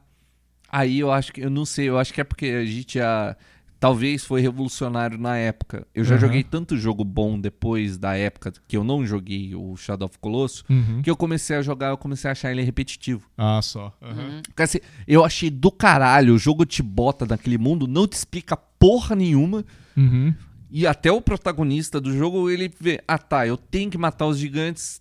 Aí 0.70 1.00
eu 1.00 1.12
acho 1.12 1.32
que. 1.32 1.42
Eu 1.42 1.50
não 1.50 1.64
sei, 1.64 1.90
eu 1.90 1.98
acho 1.98 2.14
que 2.14 2.22
é 2.22 2.24
porque 2.24 2.48
a 2.48 2.66
gente 2.66 2.96
já. 2.96 3.38
Talvez 3.86 4.24
foi 4.26 4.42
revolucionário 4.42 5.18
na 5.18 5.38
época. 5.38 5.86
Eu 5.94 6.04
já 6.04 6.16
Aham. 6.16 6.22
joguei 6.22 6.44
tanto 6.44 6.76
jogo 6.78 7.04
bom 7.04 7.40
depois 7.40 7.98
da 7.98 8.16
época 8.18 8.52
que 8.68 8.76
eu 8.76 8.84
não 8.84 9.06
joguei 9.06 9.54
o 9.54 9.76
Shadow 9.78 10.08
of 10.08 10.18
Colossus. 10.20 10.64
Uhum. 10.70 11.02
Que 11.04 11.10
eu 11.12 11.16
comecei 11.16 11.56
a 11.56 11.62
jogar, 11.62 11.90
eu 11.90 11.98
comecei 11.98 12.28
a 12.28 12.32
achar 12.32 12.52
ele 12.52 12.64
repetitivo. 12.64 13.30
Ah, 13.38 13.60
só. 13.62 13.96
Uhum. 14.02 14.42
Porque, 14.44 14.64
assim, 14.64 14.80
eu 15.08 15.24
achei 15.24 15.50
do 15.50 15.72
caralho, 15.72 16.34
o 16.34 16.38
jogo 16.38 16.66
te 16.66 16.82
bota 16.82 17.26
naquele 17.26 17.58
mundo, 17.58 17.88
não 17.88 18.08
te 18.08 18.14
explica 18.14 18.58
porra 18.58 19.16
nenhuma. 19.16 19.64
Uhum. 19.96 20.34
E 20.72 20.88
até 20.88 21.12
o 21.12 21.22
protagonista 21.22 22.02
do 22.02 22.12
jogo, 22.12 22.50
ele 22.50 22.72
vê, 22.80 23.02
ah 23.08 23.18
tá, 23.20 23.46
eu 23.46 23.56
tenho 23.56 23.90
que 23.92 23.98
matar 23.98 24.26
os 24.26 24.38
gigantes. 24.40 25.00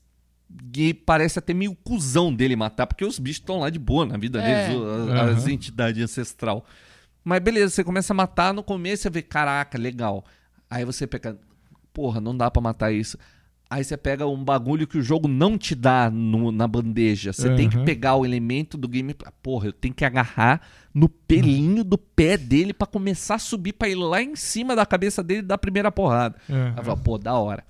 E 0.76 0.94
parece 0.94 1.38
até 1.38 1.52
meio 1.52 1.74
cuzão 1.82 2.32
dele 2.32 2.54
matar, 2.54 2.86
porque 2.86 3.04
os 3.04 3.18
bichos 3.18 3.40
estão 3.40 3.58
lá 3.58 3.70
de 3.70 3.78
boa 3.78 4.06
na 4.06 4.16
vida 4.16 4.40
É. 4.40 4.68
deles, 4.68 4.80
o- 4.80 5.10
a- 5.12 5.24
as 5.30 5.48
entidades 5.48 6.00
ancestral. 6.04 6.64
Mas 7.24 7.40
beleza, 7.40 7.70
você 7.74 7.82
começa 7.84 8.12
a 8.12 8.16
matar, 8.16 8.52
no 8.52 8.62
começo 8.62 9.02
você 9.04 9.10
vê, 9.10 9.22
caraca, 9.22 9.78
legal. 9.78 10.24
Aí 10.68 10.84
você 10.84 11.06
pega, 11.06 11.38
porra, 11.92 12.20
não 12.20 12.36
dá 12.36 12.50
pra 12.50 12.60
matar 12.60 12.92
isso. 12.92 13.16
Aí 13.70 13.82
você 13.82 13.96
pega 13.96 14.26
um 14.26 14.44
bagulho 14.44 14.86
que 14.86 14.98
o 14.98 15.02
jogo 15.02 15.26
não 15.26 15.56
te 15.56 15.74
dá 15.74 16.10
no- 16.10 16.52
na 16.52 16.68
bandeja. 16.68 17.32
Você 17.32 17.56
tem 17.56 17.68
que 17.68 17.76
Aham. 17.76 17.84
pegar 17.84 18.14
o 18.14 18.24
elemento 18.24 18.76
do 18.76 18.86
game. 18.86 19.16
Porra, 19.42 19.66
eu 19.68 19.72
tenho 19.72 19.94
que 19.94 20.04
agarrar 20.04 20.60
no 20.92 21.08
pelinho 21.08 21.82
do 21.82 21.96
pé 21.98 22.36
dele 22.36 22.72
pra 22.74 22.86
começar 22.86 23.36
a 23.36 23.38
subir 23.38 23.72
pra 23.72 23.88
ir 23.88 23.94
lá 23.96 24.22
em 24.22 24.36
cima 24.36 24.76
da 24.76 24.84
cabeça 24.84 25.22
dele 25.22 25.40
e 25.40 25.42
dar 25.42 25.54
a 25.54 25.58
primeira 25.58 25.90
porrada. 25.90 26.36
Aham. 26.48 26.74
Aí 26.76 26.84
fala, 26.84 26.96
pô, 26.96 27.16
da 27.18 27.34
hora. 27.34 27.64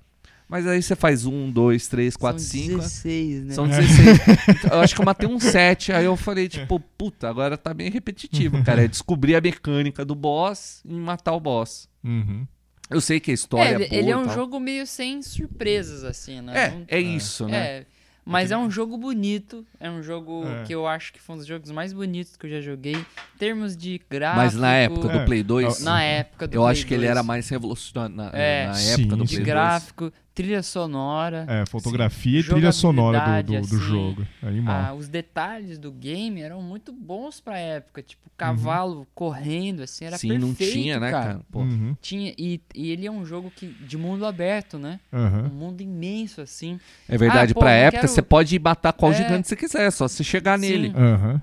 Mas 0.47 0.67
aí 0.67 0.81
você 0.81 0.95
faz 0.95 1.25
um, 1.25 1.49
dois, 1.49 1.87
três, 1.87 2.15
quatro, 2.15 2.39
São 2.41 2.49
cinco. 2.61 2.77
16, 2.77 3.43
né? 3.45 3.53
São 3.53 3.67
16. 3.67 4.19
Então, 4.65 4.77
eu 4.77 4.81
acho 4.81 4.93
que 4.95 5.01
eu 5.01 5.05
matei 5.05 5.27
um 5.27 5.39
7. 5.39 5.91
Aí 5.91 6.05
eu 6.05 6.15
falei, 6.15 6.47
tipo, 6.47 6.79
puta, 6.97 7.27
agora 7.27 7.57
tá 7.57 7.73
bem 7.73 7.89
repetitivo, 7.89 8.63
cara. 8.63 8.83
É 8.83 8.87
descobrir 8.87 9.35
a 9.35 9.41
mecânica 9.41 10.05
do 10.05 10.13
boss 10.13 10.81
e 10.85 10.93
matar 10.93 11.33
o 11.33 11.39
boss. 11.39 11.89
Uhum. 12.03 12.45
Eu 12.91 13.01
sei 13.01 13.19
que 13.19 13.31
a 13.31 13.33
história 13.33 13.69
É, 13.69 13.71
é, 13.71 13.75
ele, 13.75 13.87
boa. 13.87 13.99
ele 13.99 14.11
é 14.11 14.17
um 14.17 14.29
jogo 14.29 14.59
meio 14.59 14.85
sem 14.85 15.19
surpresas, 15.23 16.03
assim, 16.03 16.41
né? 16.41 16.53
É, 16.55 16.69
Não- 16.71 16.85
é 16.87 16.99
isso, 16.99 17.47
né? 17.47 17.57
É, 17.57 17.85
mas 18.23 18.51
é 18.51 18.57
um 18.57 18.69
jogo 18.69 18.95
bonito. 18.99 19.65
É 19.79 19.89
um 19.89 20.03
jogo 20.03 20.45
É. 20.47 20.63
que 20.63 20.73
eu 20.75 20.85
acho 20.85 21.11
que 21.11 21.19
foi 21.19 21.33
um 21.35 21.37
dos 21.39 21.47
jogos 21.47 21.71
mais 21.71 21.91
bonitos 21.91 22.35
que 22.37 22.45
eu 22.45 22.49
já 22.51 22.61
joguei. 22.61 22.93
Em 22.95 23.37
termos 23.39 23.75
de 23.75 23.99
gráfico. 24.07 24.37
Mas 24.43 24.53
na 24.53 24.73
época 24.75 25.07
do 25.09 25.17
É, 25.17 25.25
Play 25.25 25.41
2, 25.41 25.81
Na 25.83 26.03
época 26.03 26.47
do 26.47 26.53
eu 26.55 26.61
Play 26.61 26.71
acho 26.71 26.85
que 26.85 26.93
ele 26.93 27.01
2, 27.07 27.11
era 27.11 27.23
mais 27.23 27.49
revolucionário 27.49 28.15
na, 28.15 28.29
É. 28.31 28.67
na 28.67 28.73
Sim, 28.75 28.91
época 29.01 29.15
do 29.15 29.27
sim. 29.27 29.35
De 29.37 29.41
Play 29.41 29.45
2. 29.45 29.45
gráfico, 29.47 30.13
trilha 30.35 30.61
sonora. 30.61 31.45
É, 31.47 31.65
fotografia 31.65 32.41
Sim. 32.41 32.47
e 32.47 32.51
trilha 32.51 32.71
sonora 32.73 33.17
do, 33.19 33.23
do, 33.23 33.27
Jogabilidade, 33.53 33.67
do 33.69 33.75
assim. 33.77 33.85
jogo. 33.85 34.27
Animal. 34.43 34.75
Ah, 34.85 34.93
os 34.93 35.07
detalhes 35.07 35.79
do 35.79 35.91
game 35.91 36.41
eram 36.41 36.61
muito 36.61 36.91
bons 36.91 37.39
pra 37.39 37.57
época. 37.57 38.01
Uhum. 38.01 38.05
Tipo, 38.05 38.29
cavalo 38.37 39.07
correndo, 39.15 39.81
assim, 39.81 40.03
era 40.05 40.17
Sim, 40.17 40.27
perfeito, 40.27 40.45
não 40.47 40.53
tinha, 40.53 40.99
né, 40.99 41.09
cara? 41.09 41.41
Pô. 41.49 41.61
Uhum. 41.61 41.95
Tinha, 42.01 42.33
e, 42.37 42.59
e 42.75 42.91
ele 42.91 43.07
é 43.07 43.11
um 43.11 43.25
jogo 43.25 43.49
que, 43.55 43.67
de 43.67 43.97
mundo 43.97 44.25
aberto, 44.25 44.77
né? 44.77 44.99
Aham. 45.11 45.49
Um 45.51 45.55
mundo 45.55 45.79
imenso, 45.81 46.41
assim. 46.41 46.77
É 47.07 47.17
verdade, 47.17 47.51
Ah, 47.51 47.55
pô, 47.55 47.61
pra 47.61 47.71
época 47.71 48.01
quero- 48.01 48.11
você 48.11 48.21
pode 48.21 48.59
matar 48.59 48.91
qual 48.91 49.13
É. 49.13 49.15
gigante 49.15 49.47
você 49.47 49.55
quiser, 49.55 49.87
é 49.87 49.91
só 49.91 50.05
você 50.07 50.21
chegar 50.23 50.59
Sim. 50.59 50.67
nele. 50.67 50.93
Aham. 50.95 51.41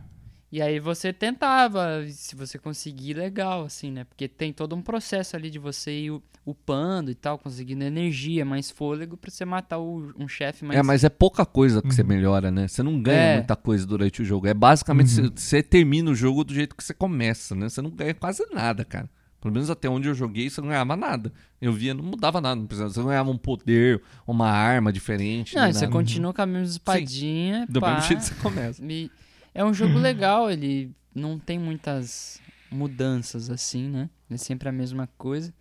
E 0.53 0.61
aí 0.61 0.79
você 0.79 1.15
tentava, 1.15 2.05
se 2.09 2.37
você 2.37 2.59
conseguir, 2.59 3.15
legal, 3.15 3.65
assim, 3.65 3.91
né? 3.91 4.05
Porque 4.05 4.29
tem 4.29 4.53
todo 4.53 4.77
um 4.77 4.83
processo 4.83 5.35
ali 5.35 5.49
de 5.49 5.59
você 5.59 5.91
ir 5.93 6.21
upando 6.45 7.11
e 7.11 7.15
tal, 7.15 7.39
conseguindo 7.39 7.83
energia, 7.85 8.45
mais 8.45 8.71
fôlego 8.71 9.17
pra 9.17 9.31
você 9.31 9.47
matar 9.47 9.79
o- 9.79 10.13
um 10.19 10.29
chefe 10.29 10.63
mais... 10.65 10.79
É, 10.79 10.83
mas 10.83 11.05
é 11.05 11.09
pouca 11.09 11.47
coisa 11.47 11.81
que 11.81 11.95
você 11.95 12.03
Uhum. 12.03 12.09
melhora, 12.09 12.51
né? 12.51 12.69
Você 12.69 12.83
não 12.83 13.01
ganha 13.01 13.17
É. 13.29 13.35
muita 13.37 13.57
coisa 13.57 13.87
durante 13.87 14.21
o 14.21 14.25
jogo. 14.27 14.47
É 14.47 14.53
basicamente 14.53 15.19
Uhum. 15.21 15.31
você, 15.35 15.59
você 15.59 15.63
termina 15.63 16.11
o 16.11 16.15
jogo 16.15 16.45
do 16.45 16.53
jeito 16.53 16.77
que 16.77 16.85
você 16.85 16.93
começa, 16.93 17.55
né? 17.55 17.69
Você 17.71 17.81
não 17.81 17.91
ganha 17.91 18.13
quase 18.13 18.45
nada, 18.53 18.85
cara. 18.85 19.09
Pelo 19.41 19.55
menos 19.55 19.71
até 19.71 19.89
onde 19.89 20.07
eu 20.09 20.15
joguei, 20.15 20.51
você 20.51 20.61
não 20.61 20.69
ganhava 20.69 20.97
nada. 20.97 21.33
Eu 21.61 21.73
via, 21.73 21.95
não 21.95 22.05
mudava 22.05 22.41
nada. 22.41 22.57
Não 22.57 22.67
precisava, 22.67 22.93
você 22.93 23.01
não 23.01 23.07
ganhava 23.09 23.31
um 23.31 23.39
poder, 23.39 24.03
uma 24.27 24.51
arma 24.51 24.93
diferente. 24.93 25.55
Não, 25.57 25.67
você 25.73 25.81
nada. 25.87 25.93
continua 25.93 26.35
com 26.35 26.43
a 26.43 26.47
mesma 26.47 26.67
espadinha, 26.67 27.67
Do 27.69 27.81
pá, 27.81 27.95
mesmo 27.95 28.07
jeito 28.09 28.21
que 28.21 28.27
você 28.27 28.35
começa. 28.35 28.85
e 28.85 29.11
É 29.55 29.65
um 29.65 29.75
jogo 29.75 29.99
legal, 29.99 30.51
ele 30.51 30.91
não 31.15 31.39
tem 31.39 31.59
muitas 31.59 32.41
mudanças 32.71 33.51
assim, 33.51 33.89
né? 33.89 34.09
É 34.31 34.37
sempre 34.37 34.69
a 34.69 34.73
mesma 34.73 35.07
coisa. 35.19 35.53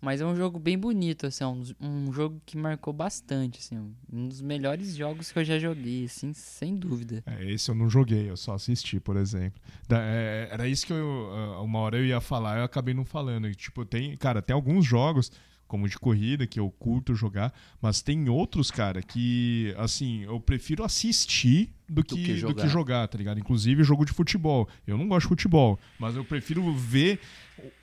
Mas 0.00 0.20
é 0.20 0.26
um 0.26 0.34
jogo 0.34 0.58
bem 0.58 0.76
bonito, 0.76 1.28
assim, 1.28 1.44
é 1.44 1.46
um, 1.46 1.62
um 1.80 2.12
jogo 2.12 2.42
que 2.44 2.56
marcou 2.56 2.92
bastante, 2.92 3.60
assim, 3.60 3.94
um 4.12 4.26
dos 4.26 4.40
melhores 4.42 4.96
jogos 4.96 5.30
que 5.30 5.38
eu 5.38 5.44
já 5.44 5.60
joguei, 5.60 6.06
assim, 6.06 6.32
sem 6.32 6.74
dúvida. 6.76 7.22
É, 7.24 7.48
esse 7.52 7.70
eu 7.70 7.74
não 7.76 7.88
joguei, 7.88 8.28
eu 8.28 8.36
só 8.36 8.54
assisti, 8.54 8.98
por 8.98 9.16
exemplo. 9.16 9.60
Da- 9.86 10.02
é, 10.02 10.48
era 10.50 10.66
isso 10.66 10.84
que 10.84 10.92
eu, 10.92 11.30
ah, 11.32 11.62
uma 11.62 11.78
hora 11.78 11.98
eu 11.98 12.04
ia 12.04 12.20
falar, 12.20 12.58
eu 12.58 12.64
acabei 12.64 12.92
não 12.94 13.04
falando. 13.04 13.46
E, 13.46 13.54
Tipo, 13.54 13.84
tem, 13.84 14.16
cara, 14.16 14.42
tem 14.42 14.52
alguns 14.54 14.84
jogos, 14.84 15.30
como 15.72 15.88
de 15.88 15.98
corrida, 15.98 16.46
que 16.46 16.60
eu 16.60 16.70
curto 16.70 17.14
jogar, 17.14 17.50
mas 17.80 18.02
tem 18.02 18.28
outros, 18.28 18.70
cara, 18.70 19.00
que, 19.00 19.74
assim, 19.78 20.20
eu 20.24 20.38
prefiro 20.38 20.84
assistir 20.84 21.72
do 21.88 22.04
que, 22.04 22.14
do 22.14 22.54
que 22.54 22.62
que, 22.62 22.68
jogar. 22.68 23.08
tá 23.08 23.16
ligado? 23.16 23.40
Inclusive 23.40 23.82
jogo 23.82 24.04
de 24.04 24.12
futebol. 24.12 24.68
Eu 24.86 24.98
não 24.98 25.08
gosto 25.08 25.22
de 25.22 25.28
futebol, 25.28 25.80
mas 25.98 26.14
eu 26.14 26.24
prefiro 26.26 26.70
ver 26.74 27.18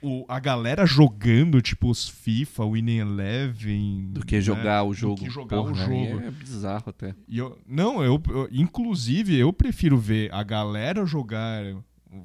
o, 0.03 0.21
o- 0.21 0.25
a 0.27 0.39
galera 0.39 0.85
jogando, 0.85 1.59
tipo, 1.63 1.89
os 1.89 2.07
FIFA, 2.07 2.63
o 2.65 2.71
Winning 2.73 2.97
Eleven. 2.99 4.09
Do 4.11 4.23
que 4.23 4.35
né? 4.35 4.41
jogar 4.41 4.83
o 4.83 4.89
Do 4.89 4.93
jogo. 4.93 5.15
que 5.23 5.29
jogar 5.31 5.57
Porra, 5.57 5.71
o 5.71 5.75
jogo. 5.75 6.19
É 6.21 6.29
bizarro 6.29 6.83
até. 6.89 7.15
E 7.27 7.39
eu, 7.39 7.57
não, 7.67 8.03
eu, 8.03 8.21
eu- 8.29 8.47
inclusive 8.51 9.35
eu 9.35 9.51
prefiro 9.51 9.97
ver 9.97 10.31
a 10.31 10.43
galera 10.43 11.07
jogar 11.07 11.63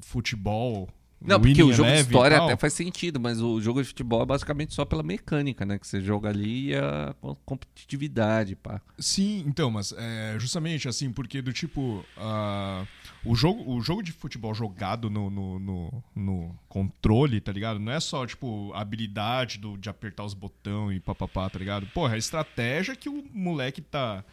futebol. 0.03 0.89
Não, 1.25 1.41
porque 1.41 1.63
o 1.63 1.73
jogo 1.73 1.89
de 1.91 2.01
história 2.01 2.37
até 2.39 2.57
faz 2.57 2.73
sentido, 2.75 3.19
mas 3.19 3.41
o 3.41 3.61
jogo 3.61 3.81
de 3.83 3.89
futebol 3.89 4.23
é 4.23 4.27
basicamente 4.27 4.75
só 4.75 4.85
pela 4.85 5.03
mecânica, 5.03 5.65
né? 5.65 5.79
Que 5.79 5.87
você 5.87 6.01
joga 6.01 6.29
ali 6.29 6.69
e 6.71 6.75
a 6.77 7.15
co- 7.21 7.35
competitividade, 7.45 8.55
pá. 8.57 8.81
Sim, 8.99 9.43
então, 9.47 9.71
mas 9.71 9.93
é, 9.97 10.37
justamente 10.39 10.89
assim, 10.89 11.11
porque 11.13 11.41
do 11.43 11.53
tipo. 11.53 12.05
ah, 12.17 12.87
o, 13.25 13.35
jogo, 13.35 13.71
o 13.73 13.81
jogo 13.81 14.03
de 14.03 14.13
futebol 14.13 14.55
jogado 14.55 15.09
no, 15.09 15.31
no, 15.31 15.59
no- 15.59 16.05
no 16.15 16.59
controle, 16.69 17.41
tá 17.41 17.51
ligado? 17.53 17.79
Não 17.81 17.93
é 17.93 18.01
só, 18.01 18.27
tipo, 18.27 18.73
a 18.75 18.81
habilidade 18.83 19.59
do, 19.59 19.77
de 19.79 19.89
apertar 19.89 20.25
os 20.25 20.35
botões 20.35 20.97
e 20.97 21.01
papapá, 21.01 21.49
tá 21.49 21.59
ligado? 21.59 21.87
Porra, 21.89 22.13
é 22.13 22.17
a 22.17 22.19
estratégia 22.19 22.95
que 22.95 23.09
o 23.09 23.25
moleque 23.33 23.81
tá. 23.81 24.25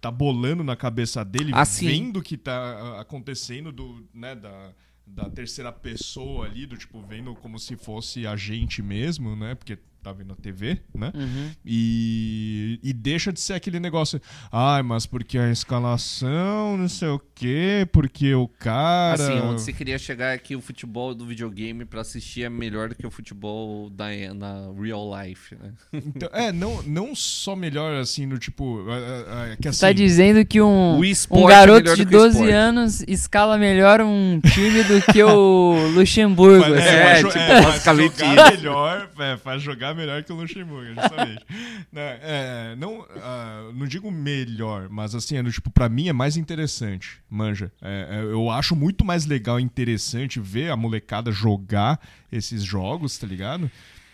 Tá 0.00 0.10
bolando 0.10 0.64
na 0.64 0.74
cabeça 0.74 1.22
dele, 1.22 1.52
Ah, 1.54 1.62
vendo 1.62 2.20
o 2.20 2.22
que 2.22 2.38
tá 2.38 2.54
ah, 2.96 3.00
acontecendo 3.02 3.70
do, 3.70 4.02
né, 4.14 4.34
da, 4.34 4.72
da 5.14 5.28
terceira 5.28 5.72
pessoa 5.72 6.46
ali, 6.46 6.66
do 6.66 6.76
tipo, 6.76 7.00
vendo 7.02 7.34
como 7.34 7.58
se 7.58 7.76
fosse 7.76 8.26
a 8.26 8.36
gente 8.36 8.82
mesmo, 8.82 9.34
né? 9.36 9.54
Porque 9.54 9.78
tá 10.02 10.12
vendo 10.12 10.32
a 10.32 10.36
TV, 10.36 10.80
né? 10.94 11.12
Uhum. 11.14 11.50
E, 11.64 12.78
e 12.82 12.92
deixa 12.92 13.32
de 13.32 13.40
ser 13.40 13.52
aquele 13.54 13.78
negócio, 13.78 14.20
ai, 14.50 14.82
mas 14.82 15.06
porque 15.06 15.38
a 15.38 15.50
escalação, 15.50 16.76
não 16.76 16.88
sei 16.88 17.08
o 17.08 17.20
quê, 17.34 17.86
porque 17.92 18.34
o 18.34 18.48
cara. 18.48 19.14
Assim, 19.22 19.40
onde 19.40 19.60
você 19.62 19.72
queria 19.72 19.98
chegar 19.98 20.34
é 20.34 20.38
que 20.38 20.56
o 20.56 20.60
futebol 20.60 21.14
do 21.14 21.26
videogame 21.26 21.84
pra 21.84 22.00
assistir 22.00 22.44
é 22.44 22.48
melhor 22.48 22.88
do 22.88 22.94
que 22.94 23.06
o 23.06 23.10
futebol 23.10 23.90
da, 23.90 24.06
na 24.34 24.70
real 24.80 25.10
life, 25.22 25.54
né? 25.54 25.72
Então, 25.92 26.28
é, 26.32 26.50
não, 26.52 26.82
não 26.82 27.14
só 27.14 27.54
melhor 27.54 27.94
assim, 28.00 28.26
no 28.26 28.38
tipo. 28.38 28.84
é, 28.90 29.52
é, 29.52 29.56
que 29.56 29.68
assim, 29.68 29.78
Você 29.78 29.86
tá 29.86 29.92
dizendo 29.92 30.44
que 30.44 30.60
um, 30.60 30.98
um 30.98 31.04
é 31.04 31.48
garoto 31.48 31.94
de 31.94 32.04
do 32.04 32.10
que 32.10 32.16
o 32.16 32.18
12 32.18 32.28
esporte. 32.36 32.52
anos 32.52 33.00
escala 33.06 33.58
melhor 33.58 34.00
um 34.00 34.40
time 34.40 34.82
do 34.84 35.00
que 35.12 35.22
o 35.22 35.74
Luxemburgo. 35.94 36.60
Mas, 36.70 36.72
assim. 36.72 36.88
é, 36.88 37.10
É, 37.10 37.16
tipo, 37.16 37.38
é, 37.38 37.46
pra 37.46 37.62
basicamente 37.62 38.18
jogar 38.18 38.50
melhor, 38.52 39.10
é, 39.18 39.36
pra 39.36 39.58
jogar 39.90 39.94
melhor 39.94 40.22
que 40.22 40.32
o 40.32 40.36
Luxemburgo, 40.36 40.94
justamente. 40.94 41.44
não, 41.92 42.02
é, 42.02 42.76
não, 42.76 43.06
ah, 43.16 43.70
não 43.74 43.86
digo 43.86 44.10
melhor, 44.10 44.88
mas 44.88 45.14
assim, 45.14 45.36
é, 45.36 45.42
tipo, 45.44 45.70
pra 45.70 45.88
mim 45.88 46.08
é 46.08 46.12
mais 46.12 46.36
interessante, 46.36 47.20
manja. 47.28 47.72
É, 47.82 48.08
é, 48.10 48.22
eu 48.22 48.50
acho 48.50 48.74
muito 48.74 49.04
mais 49.04 49.26
legal 49.26 49.58
e 49.58 49.62
interessante 49.62 50.40
ver 50.40 50.70
a 50.70 50.76
molecada 50.76 51.30
jogar 51.32 52.00
esses 52.30 52.62
jogos, 52.62 53.18
tá 53.18 53.26
ligado? 53.26 53.70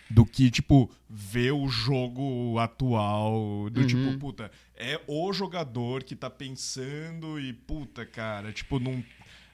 Do 0.08 0.24
que, 0.24 0.50
tipo, 0.50 0.90
ver 1.10 1.52
o 1.52 1.68
jogo 1.68 2.58
atual. 2.60 3.68
Do 3.70 3.84
tipo, 3.84 4.16
puta, 4.18 4.50
é 4.76 5.00
o 5.06 5.32
jogador 5.32 6.04
que 6.04 6.14
tá 6.14 6.30
pensando 6.30 7.40
e, 7.40 7.52
puta, 7.52 8.06
cara, 8.06 8.52
tipo, 8.52 8.78
não 8.78 9.02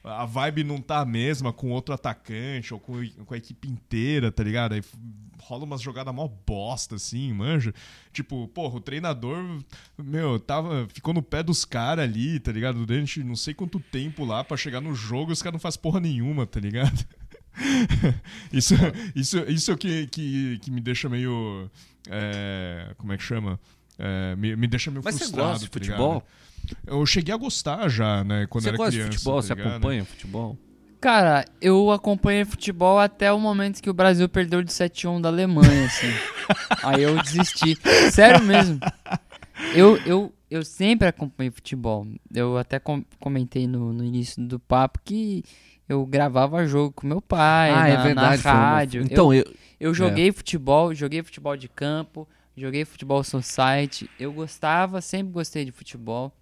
a 0.05 0.25
vibe 0.25 0.65
não 0.65 0.81
tá 0.81 0.99
a 0.99 1.05
mesma 1.05 1.53
com 1.53 1.71
outro 1.71 1.95
atacante 1.95 2.75
ou 2.75 2.81
com, 2.81 2.95
com 3.25 3.35
a 3.35 3.37
equipe 3.37 3.69
inteira, 3.69 4.33
tá 4.33 4.43
ligado? 4.43 4.73
Aí 4.73 4.83
rola 5.47 5.65
umas 5.65 5.81
jogadas 5.81 6.15
mó 6.15 6.29
bosta, 6.47 6.95
assim, 6.97 7.33
manja. 7.33 7.75
Tipo, 8.13 8.49
porra, 8.49 8.77
o 8.77 8.81
treinador, 8.81 9.43
meu, 9.99 10.39
tava, 10.39 10.87
ficou 10.93 11.13
no 11.13 11.23
pé 11.23 11.43
dos 11.43 11.65
caras 11.65 12.05
ali, 12.05 12.39
tá 12.41 12.53
ligado? 12.53 12.85
Durante 12.85 13.23
não 13.25 13.37
sei 13.37 13.55
quanto 13.55 13.81
tempo 13.81 14.25
lá 14.25 14.43
pra 14.45 14.57
chegar 14.57 14.81
no 14.81 14.95
jogo 14.95 15.31
e 15.31 15.35
os 15.35 15.43
caras 15.43 15.55
não 15.55 15.61
fazem 15.61 15.81
porra 15.81 16.01
nenhuma, 16.01 16.47
tá 16.47 16.61
ligado? 16.61 17.05
isso, 18.53 18.75
isso, 19.15 19.39
isso 19.49 19.71
é 19.71 19.75
o 19.75 19.77
que, 19.79 20.07
que, 20.07 20.59
que 20.61 20.71
me 20.71 20.81
deixa 20.81 21.09
meio. 21.09 21.71
é, 22.09 22.95
como 22.97 23.13
é 23.13 23.17
que 23.17 23.23
chama? 23.23 23.59
É, 23.99 24.35
me, 24.37 24.57
me 24.57 24.67
deixa 24.67 24.91
meio 24.91 25.03
Mas 25.05 25.15
você 25.17 25.25
frustrado. 25.25 25.49
gosta 25.51 25.65
de 25.65 25.71
tá 25.71 25.79
futebol? 25.79 26.15
ligado? 26.15 26.27
Eu 26.87 27.05
cheguei 27.05 27.35
a 27.35 27.37
gostar 27.37 27.89
já, 27.89 28.23
né? 28.25 28.47
Quando 28.49 28.63
você 28.63 28.69
era 28.69 28.77
gosta 28.79 28.93
criança. 28.93 29.11
de 29.11 29.17
futebol? 29.17 29.37
tá 29.37 29.47
você 29.47 29.53
acompanha 29.53 30.05
futebol? 30.05 30.59
Cara, 31.03 31.45
eu 31.61 31.91
acompanhei 31.91 32.45
futebol 32.45 32.99
até 32.99 33.33
o 33.33 33.39
momento 33.39 33.83
que 33.83 33.91
o 33.91 33.95
Brasil 33.95 34.29
perdeu 34.29 34.63
de 34.63 34.71
7x1 34.73 35.21
da 35.21 35.29
Alemanha, 35.29 35.85
assim. 35.87 36.07
Aí 36.83 37.03
eu 37.03 37.21
desisti. 37.21 37.77
Sério 38.13 38.43
mesmo. 38.45 38.79
Eu, 39.75 39.97
eu, 40.07 40.33
eu 40.49 40.65
sempre 40.65 41.09
acompanhei 41.09 41.51
futebol. 41.51 42.07
Eu 42.33 42.57
até 42.57 42.79
com- 42.79 43.05
comentei 43.19 43.67
no, 43.67 43.93
no 43.93 44.05
início 44.05 44.41
do 44.47 44.59
papo 44.61 45.01
que 45.05 45.43
eu 45.89 46.07
gravava 46.07 46.65
jogo 46.67 46.93
com 46.93 47.07
meu 47.07 47.21
pai 47.21 47.71
na, 47.73 48.15
na 48.15 48.39
foi 48.39 48.51
uma- 48.53 48.59
rádio. 48.59 49.01
Eu- 49.01 49.05
Então, 49.05 49.35
eu, 49.35 49.45
Eu 49.81 49.93
joguei 49.93 50.31
futebol, 50.31 50.95
joguei 50.95 51.21
futebol 51.23 51.57
de 51.57 51.69
campo, 51.69 52.29
joguei 52.57 52.85
futebol 52.85 53.25
society. 53.25 54.09
Eu 54.21 54.33
gostava, 54.33 55.01
sempre 55.01 55.33
gostei 55.33 55.65
de 55.65 55.73
futebol. 55.73 56.33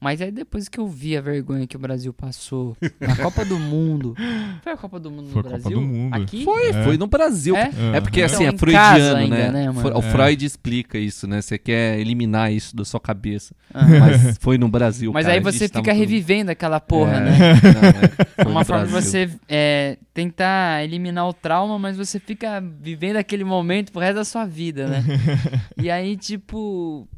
Mas 0.00 0.20
aí 0.22 0.30
depois 0.30 0.68
que 0.68 0.78
eu 0.78 0.86
vi 0.86 1.16
a 1.16 1.20
vergonha 1.20 1.66
que 1.66 1.76
o 1.76 1.78
Brasil 1.78 2.12
passou 2.12 2.76
na 3.00 3.16
Copa 3.16 3.44
do 3.44 3.58
Mundo. 3.58 4.14
Foi 4.62 4.72
a 4.72 4.76
Copa 4.76 5.00
do 5.00 5.10
Mundo 5.10 5.28
Foi 5.30 5.42
no 5.42 5.48
Copa 5.48 5.58
Brasil? 5.58 5.80
do 5.80 5.86
Mundo. 5.86 6.14
Aqui? 6.14 6.44
foi, 6.44 6.68
É. 6.68 6.84
foi 6.84 6.96
no 6.96 7.06
Brasil. 7.06 7.56
É? 7.56 7.70
É 7.94 8.00
porque 8.00 8.20
Aham. 8.20 8.26
assim, 8.26 8.44
Então, 8.44 8.54
é 8.54 8.58
freudiano, 8.58 9.16
ainda, 9.16 9.36
né? 9.36 9.50
né, 9.66 9.70
O 9.70 9.98
É. 9.98 10.02
Freud 10.02 10.44
explica 10.44 10.98
isso, 10.98 11.26
né? 11.26 11.40
Você 11.42 11.58
quer 11.58 11.98
eliminar 11.98 12.52
isso 12.52 12.76
da 12.76 12.84
sua 12.84 13.00
cabeça. 13.00 13.54
Aham. 13.74 13.98
Mas 13.98 14.38
foi 14.40 14.56
no 14.58 14.68
Brasil, 14.68 15.12
Mas 15.12 15.26
cara. 15.26 15.34
aí 15.36 15.40
você 15.42 15.68
fica 15.68 15.92
revivendo 15.92 16.50
aquela 16.50 16.78
porra, 16.80 17.16
É, 17.16 17.20
né? 17.20 17.38
não, 17.62 17.88
é. 17.88 18.28
Foi 18.44 18.52
Uma 18.52 18.64
forma 18.64 18.86
de 18.86 18.92
você 18.92 19.28
é, 19.48 19.98
tentar 20.14 20.84
eliminar 20.84 21.26
o 21.28 21.32
trauma, 21.32 21.76
mas 21.78 21.96
você 21.96 22.20
fica 22.20 22.62
vivendo 22.80 23.16
aquele 23.16 23.42
momento 23.44 23.90
pro 23.90 24.00
resto 24.00 24.14
da 24.16 24.24
sua 24.24 24.46
vida, 24.46 24.86
né? 24.86 25.04
e 25.76 25.90
aí, 25.90 26.16
tipo. 26.16 27.08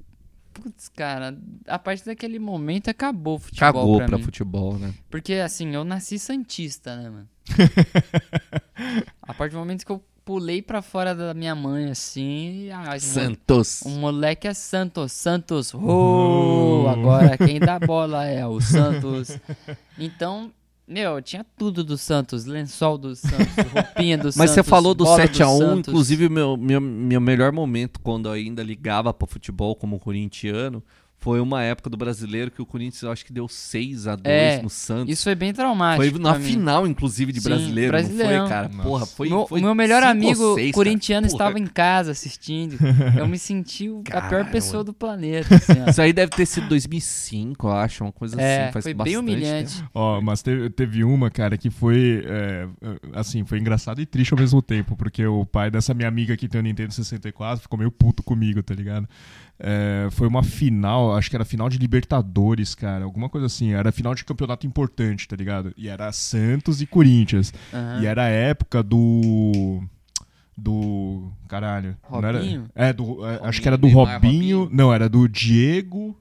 Putz, 0.52 0.88
cara, 0.88 1.36
a 1.66 1.78
partir 1.78 2.04
daquele 2.04 2.38
momento 2.38 2.88
acabou 2.88 3.36
o 3.36 3.38
futebol. 3.38 3.72
Cagou 3.72 3.96
pra 3.98 4.06
pra 4.06 4.18
mim. 4.18 4.24
futebol, 4.24 4.78
né? 4.78 4.92
Porque 5.08 5.34
assim, 5.34 5.74
eu 5.74 5.84
nasci 5.84 6.18
santista, 6.18 6.96
né, 6.96 7.10
mano? 7.10 7.28
a 9.22 9.34
partir 9.34 9.52
do 9.52 9.58
momento 9.58 9.86
que 9.86 9.92
eu 9.92 10.02
pulei 10.24 10.62
pra 10.62 10.82
fora 10.82 11.14
da 11.14 11.34
minha 11.34 11.54
mãe, 11.54 11.90
assim, 11.90 12.70
ah, 12.70 12.98
Santos. 13.00 13.82
o 13.82 13.90
moleque 13.90 14.46
é 14.46 14.54
Santos, 14.54 15.12
Santos, 15.12 15.74
oh, 15.74 16.86
agora 16.88 17.36
quem 17.36 17.58
dá 17.58 17.78
bola 17.78 18.24
é 18.24 18.46
o 18.46 18.60
Santos. 18.60 19.38
Então, 19.98 20.52
meu, 20.90 21.22
tinha 21.22 21.46
tudo 21.56 21.84
do 21.84 21.96
Santos, 21.96 22.44
lençol 22.44 22.98
do 22.98 23.14
Santos, 23.14 23.54
roupinha 23.72 24.18
do 24.18 24.24
Santos. 24.24 24.36
Mas 24.36 24.50
você 24.50 24.62
falou 24.62 24.92
do 24.92 25.04
bola 25.04 25.22
7x1, 25.22 25.58
Santos. 25.58 25.88
inclusive 25.88 26.26
o 26.26 26.30
meu, 26.30 26.56
meu, 26.56 26.80
meu 26.80 27.20
melhor 27.20 27.52
momento 27.52 28.00
quando 28.00 28.26
eu 28.28 28.32
ainda 28.32 28.60
ligava 28.62 29.14
pro 29.14 29.28
futebol 29.28 29.76
como 29.76 30.00
corintiano 30.00 30.82
foi 31.22 31.38
uma 31.38 31.62
época 31.62 31.90
do 31.90 31.96
brasileiro 31.98 32.50
que 32.50 32.62
o 32.62 32.66
Corinthians 32.66 33.02
eu 33.02 33.12
acho 33.12 33.24
que 33.26 33.32
deu 33.32 33.46
6x2 33.46 34.20
É, 34.24 34.62
no 34.62 34.70
Santos. 34.70 35.12
Isso 35.12 35.24
foi 35.24 35.34
bem 35.34 35.52
traumático. 35.52 36.10
Foi 36.10 36.18
na 36.18 36.34
final, 36.40 36.86
inclusive, 36.86 37.30
de 37.30 37.40
Sim, 37.40 37.48
brasileiro, 37.50 37.92
não 37.92 38.08
foi, 38.08 38.48
cara? 38.48 38.68
Nossa. 38.68 38.82
Porra, 38.88 39.06
foi. 39.06 39.28
meu, 39.28 39.46
foi 39.46 39.60
meu 39.60 39.74
melhor 39.74 40.02
amigo 40.02 40.54
seis, 40.54 40.72
cara. 40.72 40.72
corintiano 40.72 41.26
Porra. 41.26 41.34
estava 41.36 41.58
em 41.58 41.66
casa 41.66 42.10
assistindo. 42.12 42.76
Eu 43.18 43.28
me 43.28 43.38
senti 43.38 43.88
o- 43.90 44.02
a 44.12 44.22
pior 44.22 44.46
pessoa 44.46 44.82
do 44.82 44.94
planeta. 44.94 45.54
Assim. 45.60 45.84
Isso 45.90 46.00
aí 46.00 46.12
deve 46.12 46.32
ter 46.32 46.46
sido 46.46 46.66
2005, 46.68 47.66
eu 47.68 47.72
acho, 47.72 48.02
uma 48.04 48.12
coisa 48.12 48.40
É, 48.40 48.62
assim. 48.64 48.72
Faz 48.72 48.82
foi 48.84 48.94
bastante 48.94 49.12
bem 49.12 49.18
humilhante. 49.20 49.76
tempo. 49.76 49.90
Ó, 49.92 50.20
mas 50.22 50.40
teve, 50.42 50.70
teve 50.70 51.04
uma, 51.04 51.30
cara, 51.30 51.58
que 51.58 51.68
foi, 51.70 52.22
é, 52.26 52.66
assim, 53.12 53.44
foi 53.44 53.58
engraçado 53.58 54.00
e 54.00 54.06
triste 54.06 54.32
ao 54.32 54.38
mesmo 54.38 54.62
tempo, 54.62 54.96
porque 54.96 55.26
o 55.26 55.44
pai 55.44 55.70
dessa 55.70 55.92
minha 55.92 56.08
amiga 56.08 56.36
que 56.36 56.48
tem 56.48 56.60
o 56.60 56.64
Nintendo 56.64 56.92
64 56.94 57.60
ficou 57.62 57.78
meio 57.78 57.90
puto 57.90 58.22
comigo, 58.22 58.62
tá 58.62 58.74
ligado? 58.74 59.06
É, 59.62 60.08
foi 60.12 60.26
uma 60.26 60.42
final, 60.42 61.14
acho 61.14 61.28
que 61.28 61.36
era 61.36 61.44
final 61.44 61.68
de 61.68 61.76
Libertadores, 61.76 62.74
cara, 62.74 63.04
alguma 63.04 63.28
coisa 63.28 63.46
assim, 63.46 63.72
era 63.74 63.92
final 63.92 64.14
de 64.14 64.24
campeonato 64.24 64.66
importante, 64.66 65.28
tá 65.28 65.36
ligado? 65.36 65.72
E 65.76 65.86
era 65.88 66.10
Santos 66.12 66.80
e 66.80 66.86
Corinthians, 66.86 67.52
Aham. 67.72 68.00
e 68.02 68.06
era 68.06 68.22
a 68.24 68.28
época 68.28 68.82
do... 68.82 69.82
Do. 70.56 71.30
Caralho. 71.48 71.96
não 72.10 72.18
era- 72.18 72.38
Robinho? 72.38 72.68
é, 72.74 72.92
do, 72.92 73.24
é, 73.26 73.34
acho 73.34 73.40
Robinho, 73.42 73.62
que 73.62 73.68
era 73.68 73.76
do 73.78 73.86
Neymar, 73.86 74.14
Robinho. 74.14 74.58
Robinho. 74.60 74.76
Não, 74.76 74.92
era 74.92 75.08
do 75.08 75.26
Diego. 75.28 76.14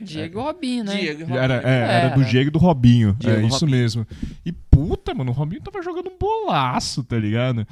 Diego 0.00 0.42
Robinho, 0.42 0.84
né? 0.84 0.94
Diego 0.96 1.20
e 1.32 1.36
Era, 1.36 1.54
Robinho. 1.56 1.72
é, 1.72 1.78
era 1.80 2.08
do 2.10 2.20
Era. 2.20 2.30
Diego 2.30 2.48
e 2.48 2.50
do 2.52 2.58
Robinho. 2.58 3.16
Diego 3.18 3.40
é 3.40 3.42
e 3.42 3.46
isso 3.48 3.60
Robinho. 3.64 3.78
mesmo. 3.80 4.06
E 4.44 4.52
puta, 4.52 5.12
mano, 5.14 5.30
o 5.32 5.34
Robinho 5.34 5.60
tava 5.62 5.82
jogando 5.82 6.08
um 6.08 6.16
bolaço, 6.18 7.02
tá 7.02 7.18
ligado? 7.18 7.66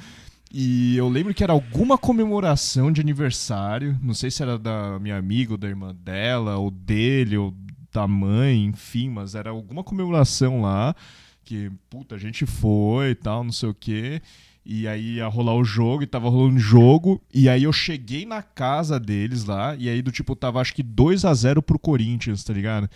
E 0.57 0.95
eu 0.95 1.09
lembro 1.09 1.33
que 1.33 1.43
era 1.43 1.51
alguma 1.51 1.97
comemoração 1.97 2.89
de 2.89 3.01
aniversário. 3.01 3.99
Não 4.01 4.13
sei 4.13 4.31
se 4.31 4.41
era 4.41 4.57
da 4.57 4.97
minha 5.01 5.17
amiga 5.17 5.51
ou 5.51 5.57
da 5.57 5.67
irmã 5.67 5.93
dela, 5.93 6.55
ou 6.55 6.71
dele, 6.71 7.35
ou 7.35 7.53
da 7.91 8.07
mãe, 8.07 8.63
enfim, 8.63 9.09
mas 9.09 9.35
era 9.35 9.49
alguma 9.49 9.83
comemoração 9.83 10.61
lá. 10.61 10.95
Que, 11.43 11.69
puta, 11.89 12.15
a 12.15 12.17
gente 12.17 12.45
foi 12.45 13.09
e 13.09 13.15
tal, 13.15 13.43
não 13.43 13.51
sei 13.51 13.67
o 13.67 13.73
quê. 13.73 14.21
E 14.65 14.87
aí 14.87 15.15
ia 15.15 15.27
rolar 15.27 15.55
o 15.55 15.65
jogo, 15.65 16.03
e 16.03 16.07
tava 16.07 16.29
rolando 16.29 16.57
jogo. 16.57 17.21
E 17.33 17.49
aí 17.49 17.63
eu 17.63 17.73
cheguei 17.73 18.25
na 18.25 18.41
casa 18.41 18.97
deles 18.97 19.43
lá, 19.43 19.75
e 19.75 19.89
aí 19.89 20.01
do 20.01 20.09
tipo, 20.09 20.37
tava 20.37 20.61
acho 20.61 20.73
que 20.73 20.81
2 20.81 21.25
a 21.25 21.33
0 21.33 21.61
pro 21.61 21.77
Corinthians, 21.77 22.45
tá 22.45 22.53
ligado? 22.53 22.89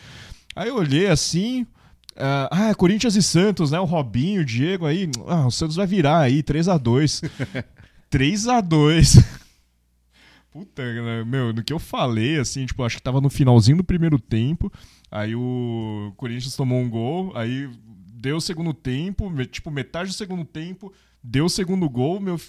Aí 0.55 0.69
eu 0.69 0.77
olhei 0.77 1.07
assim. 1.07 1.67
Ah, 2.19 2.69
ah, 2.69 2.75
Corinthians 2.75 3.15
e 3.15 3.23
Santos, 3.23 3.71
né? 3.71 3.79
O 3.79 3.85
Robinho, 3.85 4.41
o 4.41 4.45
Diego 4.45 4.85
aí. 4.85 5.09
Ah, 5.27 5.47
o 5.47 5.51
Santos 5.51 5.75
vai 5.75 5.87
virar 5.87 6.19
aí, 6.19 6.43
3 6.43 6.67
a 6.67 6.77
2 6.77 7.21
3 8.09 8.47
a 8.49 8.61
2 8.61 9.39
Puta, 10.51 10.81
meu, 11.25 11.53
no 11.53 11.63
que 11.63 11.71
eu 11.71 11.77
falei, 11.77 12.39
assim, 12.39 12.65
tipo, 12.65 12.83
acho 12.83 12.97
que 12.97 13.03
tava 13.03 13.21
no 13.21 13.29
finalzinho 13.29 13.77
do 13.77 13.83
primeiro 13.83 14.17
tempo. 14.17 14.71
Aí 15.11 15.35
o 15.35 16.11
Corinthians 16.17 16.55
tomou 16.55 16.79
um 16.79 16.89
gol, 16.89 17.31
aí 17.37 17.69
deu 18.13 18.37
o 18.37 18.41
segundo 18.41 18.73
tempo, 18.73 19.31
tipo, 19.45 19.69
metade 19.69 20.09
do 20.09 20.15
segundo 20.15 20.43
tempo, 20.43 20.91
deu 21.23 21.45
o 21.45 21.49
segundo 21.49 21.87
gol, 21.89 22.19
meu, 22.19 22.39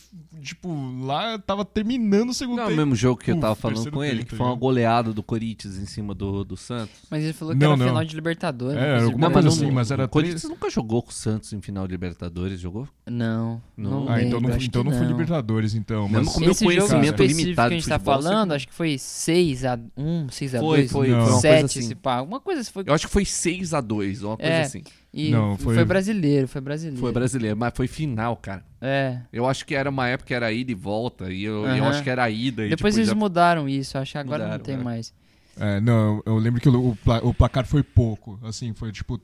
tipo, 0.40 0.68
lá 1.02 1.38
tava 1.38 1.64
terminando 1.64 2.30
o 2.30 2.34
segundo 2.34 2.56
Não 2.58 2.62
é 2.62 2.66
o 2.66 2.68
tempo. 2.70 2.80
mesmo 2.80 2.94
jogo 2.94 3.20
que 3.20 3.30
eu 3.30 3.38
tava 3.40 3.54
falando 3.54 3.90
com 3.90 4.02
ele, 4.02 4.18
tempo, 4.18 4.24
que 4.26 4.30
tá 4.30 4.36
foi 4.36 4.46
uma 4.46 4.54
goleada 4.54 5.12
do 5.12 5.22
Corinthians 5.22 5.76
em 5.76 5.86
cima 5.86 6.14
do, 6.14 6.44
do 6.44 6.56
Santos. 6.56 6.94
Mas 7.10 7.24
ele 7.24 7.32
falou 7.32 7.52
que 7.54 7.60
Não, 7.60 7.68
era 7.72 7.76
não. 7.76 7.86
final 7.88 8.04
de 8.04 8.14
Libertadores. 8.14 8.76
É, 8.76 8.80
uma 8.80 8.86
era 8.86 9.04
alguma 9.04 9.30
coisa 9.30 9.48
Libertadores. 9.48 9.62
assim, 9.62 9.70
mas 9.74 9.90
era 9.90 10.04
o 10.04 10.08
Corinthians 10.08 10.40
três- 10.42 10.54
nunca 10.54 10.70
jogou 10.70 11.02
com 11.02 11.10
o 11.10 11.12
Santos 11.12 11.52
em 11.52 11.60
final 11.60 11.86
de 11.86 11.92
Libertadores, 11.92 12.60
jogou? 12.60 12.88
Não, 13.06 13.60
Não. 13.76 14.04
não, 14.04 14.08
Ah, 14.08 14.22
então 14.22 14.40
não, 14.40 14.50
acho 14.50 14.66
então 14.66 14.84
que 14.84 14.90
não 14.90 14.96
foi 14.96 15.06
Libertadores, 15.06 15.74
então. 15.74 16.08
Mesmo 16.08 16.24
Mas... 16.26 16.34
com 16.34 16.40
meu 16.40 16.50
Esse 16.52 16.64
jogo 16.64 16.76
conhecimento 16.76 17.22
específico 17.22 17.40
limitado 17.42 17.68
que 17.68 17.74
a 17.74 17.78
gente 17.78 17.88
tá 17.88 17.98
falando, 17.98 18.48
você- 18.50 18.56
acho 18.56 18.68
que 18.68 18.74
foi 18.74 18.96
6x1, 18.98 20.26
6x2, 20.30 20.60
Foi, 20.60 20.88
foi, 20.88 21.08
Não. 21.08 21.20
foi 21.24 21.32
uma 21.32 21.40
7 21.40 21.50
coisa 21.60 21.66
assim. 21.66 21.78
esse 21.80 21.94
pá. 21.94 22.14
Alguma 22.16 22.40
coisa 22.40 22.60
assim, 22.60 22.70
foi, 22.72 22.84
Eu 22.86 22.94
acho 22.94 23.06
que 23.06 23.12
foi 23.12 23.24
6 23.24 23.74
a 23.74 23.80
2 23.80 24.22
uma 24.22 24.36
coisa 24.36 24.52
É. 24.52 24.62
assim. 24.62 24.82
E 25.12 25.30
Não, 25.30 25.56
foi... 25.58 25.74
foi- 25.74 25.84
brasileiro, 25.84 26.46
foi 26.48 26.60
brasileiro. 26.60 27.00
Foi 27.00 27.12
brasileiro, 27.12 27.56
mas 27.56 27.72
foi 27.74 27.86
final, 27.88 28.36
cara. 28.36 28.64
É. 28.80 29.20
Eu 29.32 29.46
acho 29.46 29.66
que 29.66 29.74
era 29.74 29.90
uma 29.90 30.06
época 30.08 30.28
que 30.28 30.34
era 30.34 30.52
ida 30.52 30.70
e 30.70 30.74
volta, 30.74 31.32
e 31.32 31.42
eu, 31.44 31.66
e 31.74 31.78
eu 31.78 31.84
acho 31.84 32.02
que 32.02 32.10
era 32.10 32.28
ida. 32.30 32.64
E 32.66 32.70
Depois 32.70 32.94
tipo, 32.94 33.00
eles 33.00 33.08
já- 33.08 33.14
mudaram 33.14 33.68
isso, 33.68 33.98
acho 33.98 34.12
que 34.12 34.18
agora 34.18 34.38
não 34.44 34.52
Mudaram, 34.52 34.64
tem 34.64 34.74
é. 34.76 34.78
mais. 34.78 35.12
É, 35.58 35.80
não, 35.80 36.22
eu 36.24 36.36
lembro 36.38 36.60
que 36.60 36.68
o, 36.68 36.90
o 36.90 36.96
pla- 36.96 37.18
o 37.22 37.34
placar 37.34 37.66
foi 37.66 37.82
pouco. 37.82 38.38
Assim, 38.44 38.72
foi 38.72 38.92
tipo. 38.92 39.20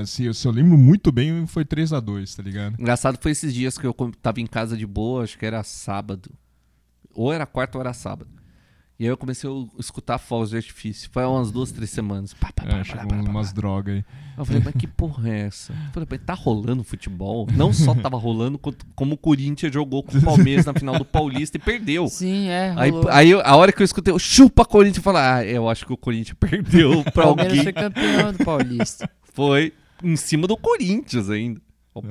Assim, 0.00 0.32
se 0.32 0.46
eu 0.46 0.52
lembro 0.52 0.76
muito 0.78 1.10
bem, 1.10 1.46
foi 1.46 1.64
3 1.64 1.92
a 1.92 1.98
2 2.00 2.34
tá 2.36 2.42
ligado? 2.42 2.76
Engraçado 2.78 3.18
foi 3.20 3.32
esses 3.32 3.52
dias 3.52 3.76
que 3.78 3.86
eu 3.86 3.94
tava 4.22 4.40
em 4.40 4.46
casa 4.46 4.76
de 4.76 4.86
boa, 4.86 5.24
acho 5.24 5.36
que 5.38 5.44
era 5.46 5.62
sábado. 5.64 6.30
Ou 7.12 7.32
era 7.32 7.44
quarta 7.46 7.76
ou 7.78 7.82
era 7.82 7.92
sábado. 7.92 8.30
E 9.00 9.04
aí 9.04 9.08
eu 9.08 9.16
comecei 9.16 9.48
a 9.48 9.80
escutar 9.80 10.18
fogos 10.18 10.50
de 10.50 10.56
artifício. 10.58 11.08
Foi 11.10 11.22
há 11.22 11.28
umas 11.30 11.50
duas, 11.50 11.72
três 11.72 11.88
semanas. 11.88 12.34
Pá, 12.34 12.50
pá, 12.54 12.64
pá, 12.64 12.68
É, 12.68 12.76
pá, 12.80 12.84
chegou 12.84 13.06
pá, 13.08 13.16
umas 13.30 13.50
drogas 13.50 13.94
aí. 13.94 14.04
Eu 14.36 14.44
falei, 14.44 14.62
mas 14.62 14.74
que 14.74 14.86
porra 14.86 15.30
é 15.30 15.40
essa? 15.46 15.72
Eu 15.72 15.92
falei, 15.94 16.06
mas 16.10 16.20
tá 16.20 16.34
rolando 16.34 16.84
futebol? 16.84 17.46
Não 17.56 17.72
só 17.72 17.94
tava 17.94 18.18
rolando, 18.18 18.58
co- 18.58 18.74
como 18.94 19.14
o 19.14 19.16
Corinthians 19.16 19.72
jogou 19.72 20.02
com 20.02 20.18
o 20.18 20.22
Palmeiras 20.22 20.66
na 20.66 20.74
final 20.74 20.98
do 20.98 21.04
Paulista 21.06 21.56
e 21.56 21.60
perdeu. 21.60 22.08
Sim, 22.08 22.48
é. 22.48 22.74
Aí, 22.76 22.90
rolou. 22.90 23.08
aí 23.10 23.30
eu- 23.30 23.40
a 23.42 23.56
hora 23.56 23.72
que 23.72 23.80
eu 23.80 23.84
escutei, 23.86 24.12
eu 24.12 24.18
chupa 24.18 24.66
Corinthians, 24.66 24.98
eu 24.98 25.02
falei, 25.02 25.22
ah, 25.22 25.44
eu 25.50 25.66
acho 25.66 25.86
que 25.86 25.92
o 25.94 25.96
Corinthians 25.96 26.36
perdeu 26.38 27.02
pra 27.04 27.24
Palmeiras 27.24 27.56
alguém. 27.58 27.62
foi 27.64 27.72
campeão 27.72 28.32
do 28.34 28.44
Paulista. 28.44 29.10
Foi 29.32 29.72
em 30.04 30.16
cima 30.16 30.46
do 30.46 30.58
Corinthians 30.58 31.30
ainda. 31.30 31.58
Pô, 31.92 32.02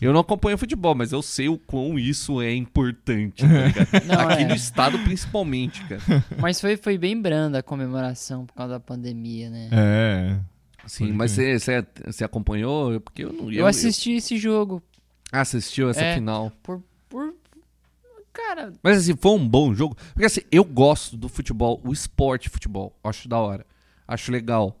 eu 0.00 0.12
não 0.12 0.20
acompanho 0.20 0.58
futebol, 0.58 0.94
mas 0.94 1.10
eu 1.10 1.22
sei 1.22 1.48
o 1.48 1.56
quão 1.56 1.98
isso 1.98 2.42
é 2.42 2.54
importante, 2.54 3.42
tá 3.42 3.48
ligado? 3.66 4.04
Não, 4.06 4.28
Aqui 4.28 4.42
é. 4.42 4.46
no 4.46 4.54
estado, 4.54 4.98
principalmente, 4.98 5.82
cara. 5.86 6.02
Mas 6.38 6.60
foi, 6.60 6.76
foi 6.76 6.98
bem 6.98 7.18
branda 7.20 7.60
a 7.60 7.62
comemoração 7.62 8.44
por 8.44 8.52
causa 8.52 8.74
da 8.74 8.80
pandemia, 8.80 9.48
né? 9.48 9.70
É. 9.72 10.38
Sim, 10.86 11.12
mas 11.12 11.32
você, 11.32 12.24
acompanhou? 12.24 13.00
Porque 13.00 13.24
eu 13.24 13.32
não. 13.32 13.50
Eu, 13.50 13.66
assisti 13.66 14.12
esse 14.12 14.36
jogo 14.36 14.82
Ah, 15.30 15.40
assistiu 15.40 15.88
essa 15.88 16.02
É. 16.02 16.14
final. 16.14 16.52
por. 16.62 16.82
por... 17.08 17.34
Cara, 18.32 18.72
Mas 18.82 18.98
assim, 18.98 19.14
foi 19.14 19.32
um 19.32 19.46
bom 19.48 19.74
jogo. 19.74 19.96
Porque 20.12 20.24
assim, 20.24 20.40
eu 20.50 20.64
gosto 20.64 21.16
do 21.16 21.28
futebol, 21.28 21.80
o 21.84 21.92
esporte 21.92 22.48
futebol. 22.48 22.94
Acho 23.04 23.28
da 23.28 23.38
hora. 23.38 23.64
Acho 24.08 24.32
legal, 24.32 24.78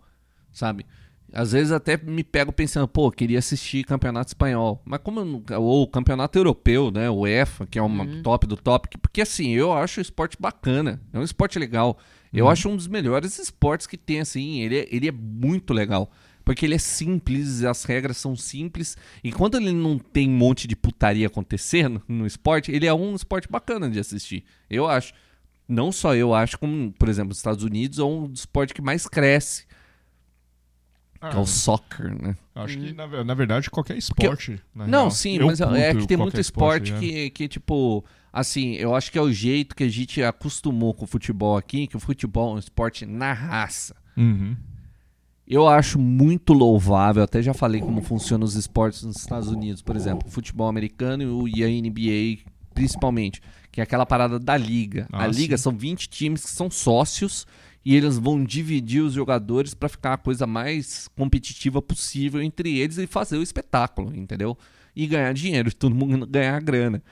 sabe? 0.52 0.86
Às 1.32 1.52
vezes 1.52 1.72
até 1.72 1.96
me 1.96 2.22
pego 2.22 2.52
pensando, 2.52 2.86
pô, 2.86 3.10
queria 3.10 3.38
assistir 3.38 3.84
campeonato 3.84 4.28
espanhol. 4.28 4.82
Mas 4.84 5.00
como 5.02 5.20
eu 5.20 5.24
nunca. 5.24 5.58
Ou 5.58 5.86
campeonato 5.86 6.38
europeu, 6.38 6.90
né? 6.90 7.08
O 7.08 7.26
EFA, 7.26 7.66
que 7.66 7.78
é 7.78 7.82
uma 7.82 8.06
top 8.22 8.46
do 8.46 8.56
top. 8.56 8.88
Porque 8.98 9.22
assim, 9.22 9.50
eu 9.50 9.72
acho 9.72 10.00
o 10.00 10.02
esporte 10.02 10.36
bacana. 10.38 11.00
É 11.12 11.18
um 11.18 11.22
esporte 11.22 11.58
legal. 11.58 11.98
Eu 12.32 12.48
acho 12.48 12.68
um 12.68 12.76
dos 12.76 12.86
melhores 12.86 13.38
esportes 13.38 13.86
que 13.86 13.96
tem, 13.96 14.20
assim. 14.20 14.60
Ele 14.60 14.78
é, 14.78 14.88
ele 14.90 15.08
é 15.08 15.12
muito 15.12 15.72
legal. 15.72 16.10
Porque 16.44 16.66
ele 16.66 16.74
é 16.74 16.78
simples, 16.78 17.62
as 17.62 17.84
regras 17.84 18.16
são 18.16 18.34
simples. 18.34 18.96
E 19.22 19.30
quando 19.30 19.56
ele 19.56 19.72
não 19.72 19.98
tem 19.98 20.28
um 20.28 20.36
monte 20.36 20.66
de 20.66 20.74
putaria 20.74 21.26
acontecendo 21.26 22.02
no 22.08 22.26
esporte, 22.26 22.72
ele 22.72 22.86
é 22.86 22.92
um 22.92 23.14
esporte 23.14 23.48
bacana 23.48 23.88
de 23.88 23.98
assistir. 23.98 24.44
Eu 24.68 24.86
acho. 24.86 25.12
Não 25.68 25.92
só 25.92 26.14
eu 26.14 26.34
acho, 26.34 26.58
como, 26.58 26.92
por 26.92 27.08
exemplo, 27.08 27.30
os 27.30 27.38
Estados 27.38 27.64
Unidos 27.64 27.98
é 27.98 28.02
um 28.02 28.30
esporte 28.32 28.74
que 28.74 28.82
mais 28.82 29.06
cresce, 29.06 29.64
que 31.30 31.36
é 31.36 31.40
o 31.40 31.46
soccer, 31.46 32.10
né? 32.22 32.36
Acho 32.54 32.78
que, 32.78 32.92
na, 32.92 33.06
ve- 33.06 33.24
na 33.24 33.34
verdade, 33.34 33.70
qualquer 33.70 33.96
esporte. 33.96 34.60
na 34.74 34.86
Não, 34.86 34.98
real. 35.00 35.10
sim, 35.10 35.36
Eu 35.36 35.46
mas 35.46 35.60
é 35.60 35.94
que 35.94 36.06
tem 36.06 36.16
muito 36.16 36.30
qualquer 36.32 36.40
esporte 36.40 36.92
né? 36.92 36.98
que, 37.00 37.30
que, 37.30 37.48
tipo, 37.48 38.04
assim, 38.32 38.72
eu 38.74 38.94
acho 38.94 39.10
que 39.12 39.18
é 39.18 39.22
o 39.22 39.32
jeito 39.32 39.74
que 39.74 39.84
a 39.84 39.88
gente 39.88 40.22
acostumou 40.22 40.92
com 40.94 41.04
o 41.04 41.08
futebol 41.08 41.56
aqui, 41.56 41.86
que 41.86 41.96
o 41.96 42.00
futebol 42.00 42.52
é 42.52 42.54
um 42.56 42.58
esporte 42.58 43.06
na 43.06 43.32
raça. 43.32 43.94
Uhum. 44.16 44.56
Eu 45.46 45.66
acho 45.68 45.98
muito 45.98 46.52
louvável, 46.52 47.22
até 47.22 47.42
já 47.42 47.52
falei 47.52 47.80
como 47.80 48.00
funcionam 48.00 48.44
os 48.44 48.54
esportes 48.54 49.02
nos 49.02 49.16
Estados 49.16 49.48
Unidos, 49.48 49.82
por 49.82 49.96
exemplo, 49.96 50.26
o 50.28 50.30
futebol 50.30 50.68
americano 50.68 51.22
e 51.22 51.26
o- 51.26 51.48
e 51.48 51.64
a 51.64 51.68
NBA, 51.68 52.38
principalmente, 52.72 53.40
que 53.70 53.80
é 53.80 53.84
aquela 53.84 54.06
parada 54.06 54.38
da 54.38 54.56
liga. 54.56 55.06
Ah, 55.12 55.24
a 55.24 55.26
liga 55.26 55.56
sim. 55.56 55.62
são 55.64 55.72
20 55.76 56.08
times 56.08 56.44
que 56.44 56.50
são 56.50 56.70
sócios 56.70 57.46
e 57.84 57.96
eles 57.96 58.16
vão 58.16 58.44
dividir 58.44 59.02
os 59.02 59.12
jogadores 59.12 59.74
pra 59.74 59.88
ficar 59.88 60.14
a 60.14 60.18
coisa 60.18 60.46
mais 60.46 61.08
competitiva 61.08 61.82
possível 61.82 62.40
entre 62.40 62.78
eles 62.78 62.98
e 62.98 63.06
fazer 63.06 63.36
o 63.36 63.42
espetáculo, 63.42 64.14
entendeu? 64.14 64.56
E 64.94 65.06
ganhar 65.06 65.32
dinheiro, 65.32 65.74
todo 65.74 65.94
mundo 65.94 66.26
ganhar 66.26 66.60
grana. 66.60 67.02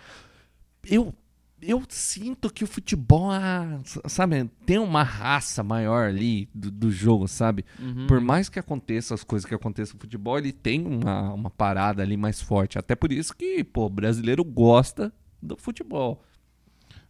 Eu 0.87 1.15
eu 1.63 1.83
sinto 1.89 2.51
que 2.51 2.65
o 2.65 2.67
futebol, 2.67 3.31
ah, 3.31 3.81
sabe, 4.07 4.49
tem 4.65 4.79
uma 4.79 5.03
raça 5.03 5.63
maior 5.63 6.09
ali 6.09 6.49
do, 6.55 6.71
do 6.71 6.91
jogo, 6.91 7.29
sabe? 7.29 7.65
uhum. 7.79 8.07
Por 8.07 8.21
mais 8.21 8.49
que 8.49 8.59
aconteça 8.59 9.15
as 9.15 9.23
coisas 9.23 9.47
que 9.47 9.55
aconteçam 9.55 9.95
no 9.95 10.01
futebol, 10.01 10.39
ele 10.39 10.53
tem 10.53 10.87
uma, 10.87 11.35
uma 11.35 11.51
parada 11.51 12.03
ali 12.03 12.17
mais 12.17 12.41
forte. 12.41 12.79
Até 12.79 12.95
por 12.95 13.13
isso 13.13 13.37
que, 13.37 13.63
pô, 13.63 13.87
o 13.87 13.91
brasileiro 13.91 14.43
gosta 14.43 15.13
do 15.43 15.57
futebol. 15.57 16.23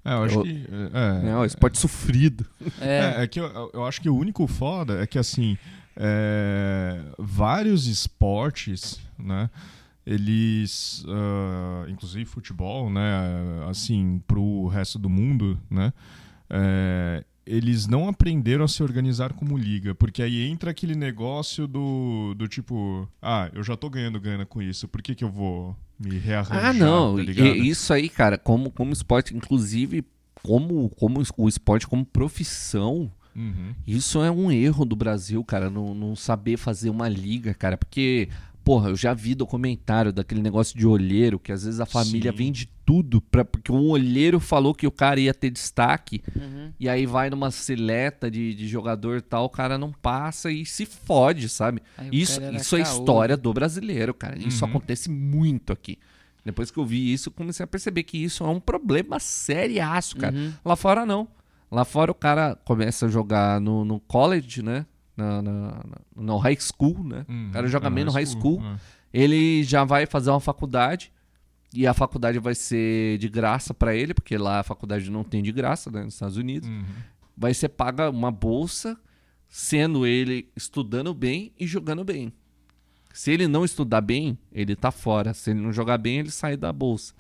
É, 0.04 0.12
eu 0.14 0.22
acho 0.24 0.34
Eu- 0.38 0.42
que. 0.44 0.66
É, 1.24 1.30
É, 1.30 1.36
o 1.36 1.44
esporte 1.44 1.78
sofrido. 1.78 2.46
é, 2.80 3.14
É, 3.18 3.22
é 3.22 3.26
que 3.26 3.38
eu, 3.40 3.70
eu 3.74 3.84
acho 3.86 4.00
que 4.00 4.08
o 4.08 4.16
único 4.16 4.46
foda 4.46 5.02
é 5.02 5.06
que, 5.06 5.18
assim, 5.18 5.58
é, 5.96 6.98
vários 7.18 7.86
esportes, 7.86 9.00
né? 9.18 9.50
Eles, 10.06 11.04
ah, 11.08 11.84
inclusive 11.88 12.24
futebol, 12.24 12.90
né? 12.90 13.02
Assim, 13.68 14.20
pro 14.26 14.66
resto 14.68 14.98
do 14.98 15.08
mundo, 15.10 15.58
né? 15.70 15.92
é, 16.52 17.22
eles 17.46 17.86
não 17.86 18.08
aprenderam 18.08 18.64
a 18.64 18.68
se 18.68 18.82
organizar 18.82 19.32
como 19.32 19.56
liga, 19.56 19.94
porque 19.94 20.20
aí 20.22 20.42
entra 20.48 20.70
aquele 20.72 20.94
negócio 20.96 21.66
do, 21.68 22.34
do 22.36 22.48
tipo, 22.48 23.08
ah, 23.22 23.48
eu 23.52 23.62
já 23.62 23.76
tô 23.76 23.88
ganhando 23.90 24.20
grana 24.20 24.44
com 24.46 24.60
isso, 24.62 24.88
por 24.88 25.00
que 25.02 25.14
que 25.14 25.22
eu 25.24 25.30
vou 25.30 25.76
me 26.00 26.18
rearranjar, 26.18 26.70
Ah, 26.70 26.72
não. 26.72 27.16
tá 27.16 27.22
e- 27.32 27.68
isso 27.68 27.92
aí, 27.92 28.08
cara, 28.08 28.38
como, 28.38 28.70
como 28.70 28.92
esporte, 28.92 29.36
inclusive, 29.36 30.04
como, 30.42 30.88
como 30.90 31.22
o 31.36 31.48
esporte 31.48 31.86
como 31.86 32.04
profissão, 32.04 33.10
Uhum. 33.36 33.72
Isso 33.86 34.20
é 34.24 34.30
um 34.30 34.50
erro 34.50 34.84
do 34.84 34.96
Brasil, 34.96 35.42
cara, 35.44 35.70
não, 35.70 35.94
não 35.94 36.16
saber 36.16 36.56
fazer 36.56 36.90
uma 36.90 37.08
liga, 37.08 37.54
cara, 37.54 37.76
porque, 37.78 38.28
porra, 38.70 38.90
eu 38.90 38.94
já 38.94 39.12
vi 39.12 39.34
documentário 39.34 40.12
daquele 40.12 40.40
negócio 40.40 40.78
de 40.78 40.86
olheiro, 40.86 41.40
que 41.40 41.50
às 41.50 41.65
vezes 41.65 41.81
a 41.81 41.86
família 41.86 42.31
Sim. 42.31 42.36
vende 42.36 42.70
tudo, 42.86 43.20
pra, 43.20 43.44
porque 43.44 43.73
um 43.73 43.89
olheiro 43.89 44.39
falou 44.39 44.73
que 44.73 44.86
o 44.86 44.92
cara 44.92 45.18
ia 45.18 45.34
ter 45.34 45.50
destaque, 45.50 46.23
uhum. 46.36 46.70
e 46.78 46.89
aí 46.89 47.05
vai 47.05 47.28
numa 47.31 47.50
seleta 47.50 48.31
de, 48.31 48.55
de 48.55 48.68
jogador 48.68 49.18
e 49.18 49.23
tal, 49.23 49.47
o 49.47 49.49
cara 49.49 49.76
não 49.76 49.90
passa 49.90 50.52
e 50.52 50.65
se 50.65 50.86
fode, 50.86 51.49
sabe? 51.49 51.82
Isso, 52.12 52.40
isso 52.55 52.76
é 52.76 52.84
caô. 52.84 52.92
história 52.92 53.36
do 53.36 53.52
brasileiro, 53.52 54.15
cara. 54.15 54.39
Isso 54.39 54.65
Uhum. 54.65 54.70
acontece 54.70 55.10
muito 55.10 55.73
aqui. 55.73 55.99
Depois 56.44 56.70
que 56.70 56.78
eu 56.78 56.84
vi 56.84 57.12
isso, 57.12 57.28
eu 57.31 57.32
comecei 57.32 57.65
a 57.65 57.66
perceber 57.66 58.05
que 58.05 58.18
isso 58.23 58.44
é 58.44 58.49
um 58.49 58.60
problema 58.60 59.18
seriaço, 59.18 60.16
cara. 60.16 60.36
Uhum. 60.36 60.52
Lá 60.65 60.76
fora 60.76 61.05
não. 61.05 61.26
Lá 61.68 61.84
fora 61.84 62.12
o 62.12 62.15
cara 62.15 62.55
começa 62.65 63.07
a 63.07 63.08
jogar 63.08 63.60
no, 63.60 63.84
no 63.84 63.99
college, 63.99 64.62
né? 64.62 64.86
Na, 65.20 65.42
na- 65.42 65.82
no 66.16 66.36
high 66.39 66.57
school, 66.58 67.05
né? 67.05 67.24
Uhum. 67.28 67.49
O 67.49 67.52
cara 67.52 67.66
joga 67.68 67.86
É, 67.89 67.90
bem 67.90 68.05
no 68.05 68.10
high 68.12 68.26
school. 68.26 68.62
é. 68.65 68.76
Ele 69.12 69.62
já 69.65 69.84
vai 69.84 70.07
fazer 70.07 70.31
uma 70.31 70.40
faculdade 70.40 71.12
E 71.73 71.86
a 71.86 71.94
faculdade 71.94 72.39
vai 72.40 72.55
ser 72.55 73.16
de 73.18 73.28
graça 73.28 73.73
para 73.73 73.94
ele, 73.94 74.12
porque 74.12 74.36
lá 74.36 74.58
a 74.58 74.62
faculdade 74.65 75.08
não 75.08 75.23
tem 75.23 75.40
de 75.40 75.52
graça, 75.52 75.89
né, 75.89 76.02
nos 76.02 76.15
Estados 76.15 76.36
Unidos. 76.36 76.68
Uhum. 76.68 76.84
Vai 77.36 77.55
ser 77.55 77.68
paga 77.68 78.10
uma 78.10 78.31
bolsa, 78.32 78.99
sendo 79.49 80.05
ele 80.05 80.49
estudando 80.57 81.15
bem 81.15 81.52
e 81.58 81.66
jogando 81.68 82.02
bem. 82.05 82.32
Se 83.12 83.31
ele 83.31 83.47
não 83.47 83.65
estudar 83.65 84.00
bem, 84.00 84.36
ele 84.52 84.74
tá 84.74 84.90
fora. 84.90 85.32
Se 85.32 85.50
ele 85.50 85.60
não 85.60 85.73
jogar 85.73 85.99
bem, 85.99 86.18
ele 86.18 86.31
sai 86.32 86.57
da 86.57 86.73
bolsa. 86.73 87.15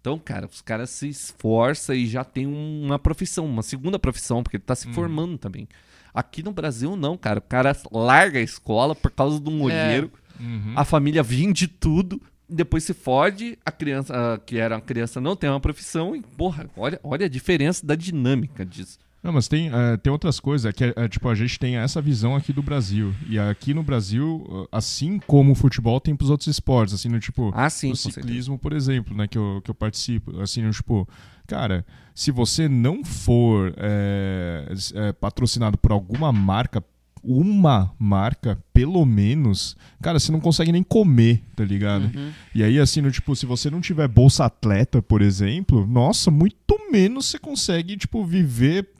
Então, 0.00 0.18
cara, 0.18 0.46
os 0.46 0.60
caras 0.60 0.90
se 0.90 1.08
esforçam 1.08 1.94
e 1.94 2.06
já 2.06 2.24
tem 2.24 2.46
uma 2.46 2.98
profissão, 2.98 3.46
uma 3.46 3.62
segunda 3.62 3.96
profissão, 3.98 4.42
porque 4.42 4.56
ele 4.56 4.64
tá 4.64 4.74
se 4.74 4.86
formando 4.92 5.38
também. 5.38 5.68
Aqui 6.14 6.42
no 6.42 6.52
Brasil, 6.52 6.94
não, 6.96 7.16
cara. 7.16 7.40
O 7.40 7.42
cara 7.42 7.76
larga 7.90 8.38
a 8.38 8.42
escola 8.42 8.94
por 8.94 9.10
causa 9.10 9.40
do 9.40 9.50
molheiro. 9.50 10.12
Uhum. 10.38 10.72
A 10.76 10.84
família 10.84 11.22
vende 11.22 11.66
tudo. 11.66 12.22
Depois 12.48 12.84
se 12.84 12.94
fode, 12.94 13.58
a 13.64 13.72
criança, 13.72 14.40
que 14.46 14.58
era 14.58 14.76
uma 14.76 14.80
criança, 14.80 15.20
não 15.20 15.34
tem 15.34 15.50
uma 15.50 15.58
profissão. 15.60 16.14
E, 16.14 16.22
porra, 16.22 16.66
olha, 16.76 17.00
olha 17.02 17.26
a 17.26 17.28
diferença 17.28 17.84
da 17.84 17.94
dinâmica 17.96 18.64
disso. 18.64 18.98
Não, 19.22 19.32
mas 19.32 19.48
tem, 19.48 19.70
eh, 19.72 19.96
tem 19.96 20.12
outras 20.12 20.38
coisas, 20.38 20.70
que 20.74 20.84
é, 20.84 21.08
tipo, 21.08 21.26
a 21.30 21.34
gente 21.34 21.58
tem 21.58 21.78
essa 21.78 22.00
visão 22.02 22.36
aqui 22.36 22.52
do 22.52 22.62
Brasil. 22.62 23.14
E 23.26 23.38
aqui 23.38 23.72
no 23.72 23.82
Brasil, 23.82 24.44
uh, 24.46 24.68
assim 24.70 25.18
como 25.18 25.52
o 25.52 25.54
futebol, 25.54 25.98
tem 25.98 26.14
pros 26.14 26.28
outros 26.28 26.46
esportes, 26.46 26.94
assim, 26.94 27.08
no 27.08 27.18
tipo, 27.18 27.50
Ah, 27.54 27.70
sim, 27.70 27.94
certeza. 27.94 28.20
ciclismo, 28.20 28.58
por 28.58 28.74
exemplo, 28.74 29.16
né, 29.16 29.26
que 29.26 29.38
eu, 29.38 29.62
que 29.64 29.70
eu 29.70 29.74
participo, 29.74 30.38
assim, 30.42 30.60
no, 30.60 30.70
tipo, 30.70 31.08
cara, 31.46 31.84
se 32.14 32.30
você 32.30 32.68
não 32.68 33.04
for 33.04 33.74
é, 33.76 34.66
é, 34.94 35.12
patrocinado 35.12 35.76
por 35.76 35.92
alguma 35.92 36.32
marca, 36.32 36.82
uma 37.22 37.90
marca, 37.98 38.58
pelo 38.72 39.04
menos, 39.06 39.76
cara, 40.02 40.20
você 40.20 40.30
não 40.30 40.40
consegue 40.40 40.70
nem 40.70 40.82
comer, 40.82 41.42
tá 41.56 41.64
ligado? 41.64 42.10
E 42.54 42.62
aí, 42.62 42.78
assim, 42.78 43.00
no, 43.00 43.10
tipo, 43.10 43.34
se 43.34 43.46
você 43.46 43.70
não 43.70 43.80
tiver 43.80 44.06
bolsa 44.06 44.44
atleta, 44.44 45.00
por 45.00 45.22
exemplo, 45.22 45.86
nossa, 45.86 46.30
muito 46.30 46.78
menos 46.92 47.26
você 47.26 47.38
consegue, 47.38 47.96
tipo, 47.96 48.24
viver 48.24 48.90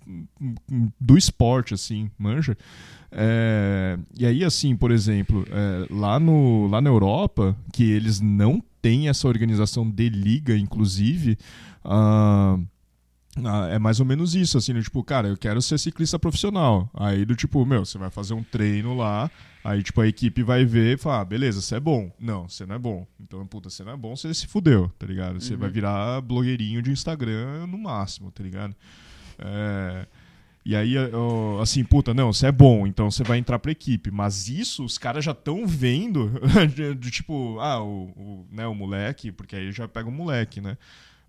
do 0.98 1.18
esporte, 1.18 1.74
assim, 1.74 2.10
manja? 2.18 2.56
É, 3.12 3.97
e 4.18 4.26
aí, 4.26 4.42
assim, 4.42 4.74
por 4.74 4.90
exemplo, 4.90 5.47
é, 5.50 5.86
lá, 5.90 6.18
no, 6.18 6.66
lá 6.66 6.81
na 6.81 6.90
Europa, 6.90 7.56
que 7.73 7.84
eles 7.84 8.20
não 8.20 8.60
têm 8.82 9.08
essa 9.08 9.28
organização 9.28 9.89
de 9.89 10.08
liga, 10.08 10.56
inclusive, 10.56 11.39
ah, 11.84 12.58
é 13.70 13.78
mais 13.78 13.98
ou 14.00 14.06
menos 14.06 14.34
isso, 14.34 14.56
assim, 14.56 14.72
do 14.72 14.82
tipo, 14.82 15.02
cara, 15.02 15.28
eu 15.28 15.36
quero 15.36 15.60
ser 15.60 15.78
ciclista 15.78 16.18
profissional. 16.18 16.88
Aí 16.94 17.24
do 17.24 17.34
tipo, 17.34 17.64
meu, 17.66 17.84
você 17.84 17.98
vai 17.98 18.10
fazer 18.10 18.32
um 18.34 18.42
treino 18.42 18.96
lá, 18.96 19.28
aí 19.64 19.82
tipo 19.82 20.00
a 20.00 20.06
equipe 20.06 20.42
vai 20.42 20.64
ver 20.64 20.94
e 20.94 20.96
fala, 21.00 21.20
ah, 21.20 21.24
beleza, 21.24 21.60
você 21.60 21.74
é 21.76 21.80
bom. 21.80 22.12
Não, 22.18 22.48
você 22.48 22.64
não 22.64 22.76
é 22.76 22.78
bom. 22.78 23.06
Então, 23.20 23.44
puta, 23.46 23.68
você 23.70 23.82
não 23.82 23.92
é 23.92 23.96
bom, 23.96 24.14
você 24.14 24.32
se 24.32 24.46
fudeu, 24.46 24.88
tá 24.98 25.06
ligado? 25.06 25.40
Você 25.40 25.56
vai 25.56 25.68
virar 25.68 26.20
blogueirinho 26.20 26.80
de 26.80 26.90
Instagram 26.92 27.66
no 27.66 27.76
máximo, 27.78 28.30
tá 28.30 28.42
ligado? 28.42 28.74
É, 29.38 30.06
E 30.64 30.74
aí, 30.76 30.94
assim, 31.60 31.84
puta, 31.84 32.14
não, 32.14 32.32
você 32.32 32.46
é 32.46 32.52
bom, 32.52 32.86
então 32.86 33.10
você 33.10 33.22
vai 33.24 33.36
entrar 33.38 33.58
pra 33.58 33.72
equipe. 33.72 34.10
Mas 34.12 34.48
isso 34.48 34.84
os 34.84 34.96
caras 34.96 35.24
já 35.24 35.32
estão 35.32 35.66
vendo, 35.66 36.30
de 36.98 37.10
tipo, 37.10 37.58
ah, 37.60 37.82
o, 37.82 38.04
o, 38.16 38.46
né, 38.50 38.66
o 38.66 38.74
moleque, 38.74 39.30
porque 39.32 39.56
aí 39.56 39.72
já 39.72 39.86
pega 39.88 40.08
o 40.08 40.12
moleque, 40.12 40.60
né? 40.60 40.78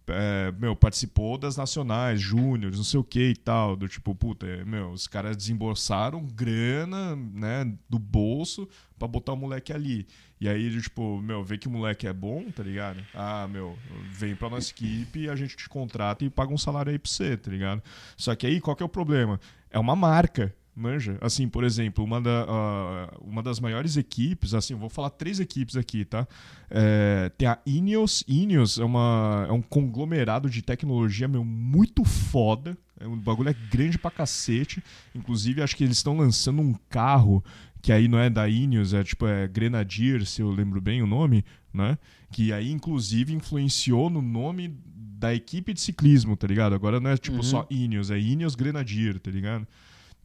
É, 0.07 0.51
meu, 0.51 0.75
participou 0.75 1.37
das 1.37 1.57
nacionais, 1.57 2.21
júniores, 2.21 2.77
não 2.77 2.83
sei 2.83 2.99
o 2.99 3.03
que 3.03 3.29
e 3.29 3.35
tal. 3.35 3.75
Do 3.75 3.87
tipo, 3.87 4.13
puta, 4.13 4.45
é, 4.45 4.63
meu, 4.63 4.91
os 4.91 5.07
caras 5.07 5.35
desembolsaram 5.35 6.25
grana, 6.25 7.15
né, 7.15 7.73
do 7.89 7.97
bolso 7.97 8.67
pra 8.97 9.07
botar 9.07 9.33
o 9.33 9.37
moleque 9.37 9.73
ali. 9.73 10.07
E 10.39 10.49
aí, 10.49 10.81
tipo, 10.81 11.21
meu, 11.21 11.43
vê 11.43 11.57
que 11.57 11.67
o 11.67 11.71
moleque 11.71 12.07
é 12.07 12.13
bom, 12.13 12.43
tá 12.51 12.61
ligado? 12.61 12.99
Ah, 13.13 13.47
meu, 13.47 13.77
vem 14.11 14.35
pra 14.35 14.49
nossa 14.49 14.71
equipe, 14.71 15.29
a 15.29 15.35
gente 15.35 15.55
te 15.55 15.69
contrata 15.69 16.25
e 16.25 16.29
paga 16.29 16.53
um 16.53 16.57
salário 16.57 16.91
aí 16.91 16.99
pra 16.99 17.09
você, 17.09 17.37
tá 17.37 17.49
ligado? 17.49 17.81
Só 18.17 18.35
que 18.35 18.45
aí, 18.45 18.59
qual 18.59 18.75
que 18.75 18.83
é 18.83 18.85
o 18.85 18.89
problema? 18.89 19.39
É 19.69 19.79
uma 19.79 19.95
marca. 19.95 20.53
Manja? 20.75 21.17
Assim, 21.21 21.47
por 21.47 21.63
exemplo, 21.63 22.03
uma, 22.03 22.19
da, 22.21 22.45
ah, 22.49 23.17
uma 23.21 23.41
das 23.41 23.59
maiores 23.59 23.95
equipes, 23.95 24.53
assim, 24.53 24.73
eu 24.73 24.79
vou 24.79 24.89
falar 24.89 25.09
três 25.09 25.39
equipes 25.39 25.77
aqui, 25.77 26.03
tá? 26.03 26.27
É, 26.69 27.31
tem 27.37 27.47
a 27.47 27.57
Ineos. 27.65 28.23
Ineos 28.27 28.77
é, 28.77 28.83
uma, 28.83 29.45
é 29.47 29.51
um 29.53 29.61
conglomerado 29.61 30.49
de 30.49 30.61
tecnologia 30.61 31.27
meu, 31.27 31.45
muito 31.45 32.03
foda. 32.03 32.77
É 32.99 33.07
um 33.07 33.17
bagulho 33.17 33.49
é 33.49 33.55
grande 33.71 33.97
pra 33.97 34.11
cacete. 34.11 34.83
Inclusive, 35.13 35.61
acho 35.61 35.75
que 35.75 35.83
eles 35.83 35.97
estão 35.97 36.17
lançando 36.17 36.61
um 36.61 36.73
carro 36.89 37.43
que 37.81 37.91
aí 37.91 38.07
não 38.07 38.17
é 38.17 38.29
da 38.31 38.49
Ineos, 38.49 38.95
é 38.95 39.03
tipo 39.03 39.27
é 39.27 39.47
Grenadier, 39.47 40.25
se 40.25 40.41
eu 40.41 40.49
lembro 40.49 40.81
bem 40.81 41.03
o 41.03 41.07
nome, 41.07 41.45
né? 41.71 41.97
Que 42.31 42.51
aí, 42.51 42.71
inclusive, 42.71 43.31
influenciou 43.31 44.09
no 44.09 44.23
nome 44.23 44.75
da 44.95 45.33
equipe 45.35 45.71
de 45.71 45.79
ciclismo, 45.79 46.35
tá 46.35 46.47
ligado? 46.47 46.73
Agora 46.73 46.99
não 46.99 47.11
é 47.11 47.17
tipo 47.17 47.37
Uhum. 47.37 47.43
só 47.43 47.67
Ineos, 47.69 48.09
é 48.09 48.19
Ineos 48.19 48.55
Grenadier, 48.55 49.19
tá 49.19 49.29
ligado? 49.29 49.67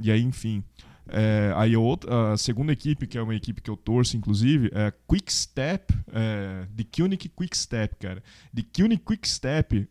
E 0.01 0.11
aí, 0.11 0.23
enfim. 0.23 0.63
É, 1.13 1.53
aí 1.57 1.77
outra, 1.77 2.33
a 2.33 2.37
segunda 2.37 2.73
equipe, 2.73 3.07
que 3.07 3.19
é 3.19 3.23
uma 3.23 3.35
equipe 3.35 3.61
que 3.61 3.69
eu 3.69 3.77
torço, 3.77 4.17
inclusive, 4.17 4.71
é 4.73 4.93
Quick 5.09 5.33
Step, 5.33 5.93
é, 6.13 6.67
The 6.77 6.85
Koenig 6.85 7.29
Quick 7.29 7.57
Step, 7.57 7.97
cara. 7.97 8.23
The 8.55 8.63
Koenig 8.75 9.03
Quick 9.05 9.29
Step 9.29 9.89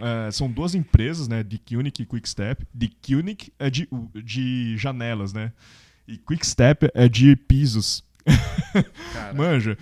é, 0.00 0.30
são 0.32 0.50
duas 0.50 0.74
empresas, 0.74 1.28
né? 1.28 1.44
The 1.44 1.58
Koenig 1.68 2.02
e 2.02 2.06
Quick 2.06 2.28
Step. 2.28 2.66
The 2.78 2.88
Koenig 3.06 3.52
é 3.58 3.70
de, 3.70 3.88
de 4.24 4.76
janelas, 4.76 5.32
né? 5.32 5.52
E 6.08 6.16
Quick 6.18 6.46
Step 6.46 6.90
é 6.92 7.08
de 7.08 7.36
pisos. 7.36 8.04
Manja. 9.36 9.78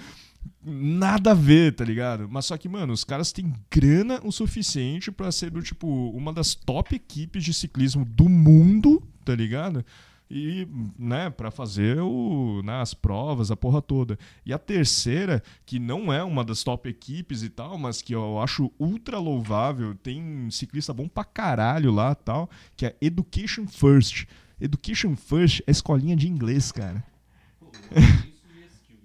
Nada 0.62 1.31
a 1.31 1.35
ver, 1.35 1.75
tá 1.75 1.85
ligado? 1.85 2.29
Mas 2.31 2.45
só 2.45 2.57
que, 2.59 2.69
mano, 2.69 2.93
os 2.93 3.03
caras 3.03 3.33
têm 3.33 3.53
grana 3.70 4.20
o 4.23 4.31
suficiente 4.31 5.11
pra 5.11 5.33
ser 5.33 5.51
do 5.51 5.62
tipo 5.62 5.87
uma 6.11 6.35
das 6.35 6.55
top 6.55 6.95
equipes 6.95 7.43
de 7.43 7.55
ciclismo 7.55 8.05
do 8.05 8.29
mundo, 8.29 9.03
tá 9.31 9.36
ligado? 9.36 9.84
E, 10.28 10.67
né, 10.99 11.31
pra 11.31 11.50
fazer 11.52 12.00
o, 12.00 12.62
né, 12.65 12.81
as 12.81 12.94
provas, 12.94 13.50
a 13.50 13.57
porra 13.57 13.81
toda. 13.81 14.18
E 14.44 14.52
a 14.52 14.59
terceira, 14.59 15.41
que 15.65 15.78
não 15.78 16.12
é 16.12 16.23
uma 16.23 16.44
das 16.44 16.65
top 16.65 16.89
equipes 16.89 17.44
e 17.44 17.49
tal, 17.49 17.78
mas 17.78 18.02
que 18.02 18.12
eu 18.12 18.41
acho 18.41 18.73
ultra 18.78 19.18
louvável, 19.18 19.94
tem 19.94 20.49
ciclista 20.50 20.92
bom 20.92 21.09
pra 21.09 21.25
caralho 21.25 21.92
lá 21.92 22.15
tal, 22.15 22.50
que 22.76 22.86
é 22.86 22.97
Education 23.00 23.67
First. 23.67 24.26
Education 24.60 25.15
First 25.17 25.62
é 25.67 25.70
escolinha 25.70 26.17
de 26.17 26.28
inglês, 26.28 26.73
cara. 26.73 27.05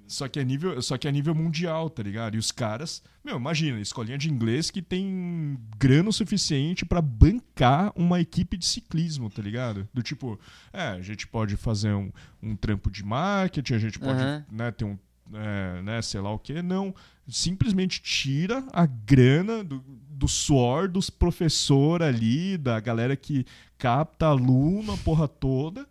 Só 0.08 0.28
que, 0.28 0.40
é 0.40 0.44
nível, 0.44 0.80
só 0.82 0.98
que 0.98 1.08
é 1.08 1.12
nível 1.12 1.34
mundial, 1.34 1.90
tá 1.90 2.04
ligado? 2.04 2.36
E 2.36 2.38
os 2.38 2.52
caras, 2.52 3.02
meu, 3.24 3.38
imagina, 3.38 3.80
escolinha 3.80 4.18
de 4.18 4.30
inglês 4.30 4.70
que 4.70 4.82
tem 4.82 5.58
grana 5.78 6.10
o 6.10 6.14
suficiente 6.14 6.86
pra 6.86 7.02
bancar 7.02 7.92
uma 7.96 8.20
equipe 8.22 8.56
de 8.56 8.66
ciclismo, 8.66 9.30
tá 9.30 9.42
ligado? 9.42 9.88
Do 9.94 10.04
tipo, 10.04 10.40
é, 10.72 10.90
a 10.90 11.02
gente 11.02 11.26
pode 11.28 11.58
fazer 11.58 11.94
um, 11.94 12.12
um 12.42 12.56
trampo 12.56 12.92
de 12.92 13.04
marketing, 13.04 13.74
a 13.74 13.80
gente 13.80 13.98
pode 13.98 14.22
Aham. 14.22 14.46
né, 14.52 14.72
ter 14.72 14.86
um, 14.86 14.98
é, 15.34 15.82
né, 15.82 16.02
sei 16.02 16.22
lá 16.22 16.32
o 16.32 16.40
que, 16.40 16.62
não. 16.62 16.94
Simplesmente 17.28 18.00
tira 18.02 18.64
a 18.72 18.86
grana 18.86 19.64
do, 19.64 19.84
do 20.10 20.28
suor 20.28 20.88
dos 20.88 21.10
professores 21.10 22.08
ali, 22.08 22.58
da 22.58 22.80
galera 22.80 23.16
que 23.16 23.46
capta 23.78 24.28
aluno, 24.28 24.94
a 24.94 24.98
porra 24.98 25.28
toda, 25.28 25.88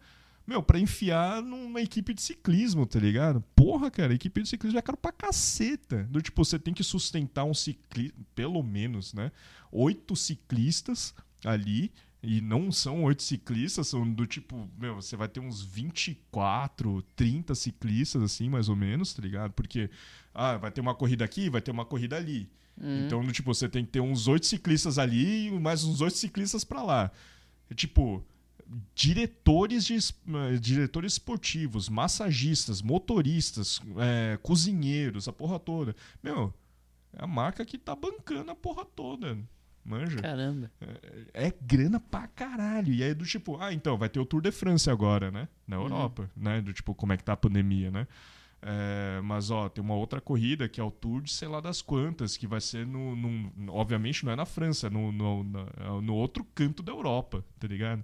meu, 0.46 0.62
pra 0.62 0.78
enfiar 0.78 1.42
numa 1.42 1.80
equipe 1.80 2.12
de 2.12 2.20
ciclismo, 2.20 2.86
tá 2.86 2.98
ligado? 2.98 3.42
Porra, 3.54 3.90
cara, 3.90 4.12
equipe 4.12 4.42
de 4.42 4.48
ciclismo 4.48 4.78
é 4.78 4.82
caro 4.82 4.98
pra 4.98 5.12
caceta. 5.12 6.04
Do 6.04 6.20
tipo, 6.20 6.44
você 6.44 6.58
tem 6.58 6.74
que 6.74 6.84
sustentar 6.84 7.44
um 7.44 7.54
ciclista, 7.54 8.14
pelo 8.34 8.62
menos, 8.62 9.14
né? 9.14 9.32
Oito 9.72 10.14
ciclistas 10.14 11.14
ali. 11.44 11.92
E 12.26 12.40
não 12.40 12.72
são 12.72 13.04
oito 13.04 13.22
ciclistas, 13.22 13.88
são 13.88 14.10
do 14.10 14.26
tipo, 14.26 14.66
meu, 14.78 14.94
você 14.94 15.14
vai 15.14 15.28
ter 15.28 15.40
uns 15.40 15.62
24, 15.62 17.02
30 17.14 17.54
ciclistas, 17.54 18.22
assim, 18.22 18.48
mais 18.48 18.70
ou 18.70 18.74
menos, 18.74 19.12
tá 19.12 19.20
ligado? 19.20 19.52
Porque, 19.52 19.90
ah, 20.32 20.56
vai 20.56 20.70
ter 20.70 20.80
uma 20.80 20.94
corrida 20.94 21.22
aqui, 21.22 21.50
vai 21.50 21.60
ter 21.60 21.70
uma 21.70 21.84
corrida 21.84 22.16
ali. 22.16 22.48
Uhum. 22.80 23.04
Então, 23.04 23.22
do 23.22 23.30
tipo, 23.30 23.54
você 23.54 23.68
tem 23.68 23.84
que 23.84 23.90
ter 23.92 24.00
uns 24.00 24.26
oito 24.26 24.46
ciclistas 24.46 24.98
ali 24.98 25.48
e 25.48 25.50
mais 25.50 25.84
uns 25.84 26.00
oito 26.00 26.16
ciclistas 26.16 26.64
pra 26.64 26.82
lá. 26.82 27.10
É 27.70 27.74
tipo, 27.74 28.24
diretores, 28.94 29.84
de, 29.84 29.96
eh, 29.96 30.56
diretores 30.58 31.14
esportivos, 31.14 31.88
massagistas, 31.88 32.80
motoristas, 32.82 33.80
eh, 33.98 34.38
cozinheiros, 34.42 35.28
a 35.28 35.32
porra 35.32 35.58
toda. 35.58 35.94
Meu, 36.22 36.52
é 37.12 37.22
a 37.24 37.26
marca 37.26 37.64
que 37.64 37.78
tá 37.78 37.94
bancando 37.94 38.50
a 38.50 38.54
porra 38.54 38.84
toda. 38.84 39.36
Manja? 39.84 40.16
Caramba. 40.22 40.70
É 41.34 41.52
grana 41.60 42.00
pra 42.00 42.26
caralho. 42.26 42.92
E 42.92 43.02
aí 43.02 43.12
do 43.12 43.24
tipo, 43.26 43.58
ah, 43.60 43.72
então, 43.72 43.98
vai 43.98 44.08
ter 44.08 44.18
o 44.18 44.24
Tour 44.24 44.40
de 44.40 44.50
France 44.50 44.88
agora, 44.88 45.30
né? 45.30 45.46
Na 45.66 45.76
Uhum. 45.76 45.82
Europa, 45.84 46.30
né? 46.34 46.62
Do 46.62 46.72
tipo, 46.72 46.94
como 46.94 47.12
é 47.12 47.18
que 47.18 47.22
tá 47.24 47.34
a 47.34 47.36
pandemia, 47.36 47.90
né? 47.90 48.06
É, 48.66 49.20
mas, 49.22 49.50
ó, 49.50 49.68
tem 49.68 49.84
uma 49.84 49.94
outra 49.94 50.22
corrida 50.22 50.66
que 50.70 50.80
é 50.80 50.82
o 50.82 50.90
Tour 50.90 51.20
de 51.20 51.30
sei 51.30 51.46
lá 51.48 51.60
das 51.60 51.82
quantas, 51.82 52.34
que 52.34 52.46
vai 52.46 52.62
ser 52.62 52.86
no. 52.86 53.14
no- 53.14 53.52
obviamente 53.74 54.24
não 54.24 54.32
é 54.32 54.36
na 54.36 54.46
França, 54.46 54.86
é 54.86 54.90
no, 54.90 55.12
no, 55.12 55.44
na- 55.44 56.00
no 56.00 56.14
outro 56.14 56.42
canto 56.54 56.82
da 56.82 56.90
Europa, 56.90 57.44
tá 57.60 57.68
ligado? 57.68 58.02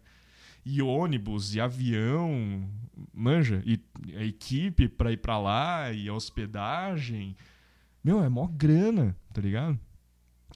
E 0.65 0.83
ônibus, 0.83 1.55
e 1.55 1.61
avião, 1.61 2.69
manja, 3.13 3.63
e 3.65 3.81
a 4.17 4.25
equipe 4.25 4.89
pra 4.89 5.13
ir 5.13 5.17
pra 5.17 5.39
lá, 5.39 5.93
e 5.93 6.09
a 6.09 6.15
hospedagem. 6.15 7.37
Meu, 8.03 8.23
é 8.23 8.29
mó 8.29 8.47
grana, 8.47 9.17
tá 9.33 9.41
ligado? 9.41 9.79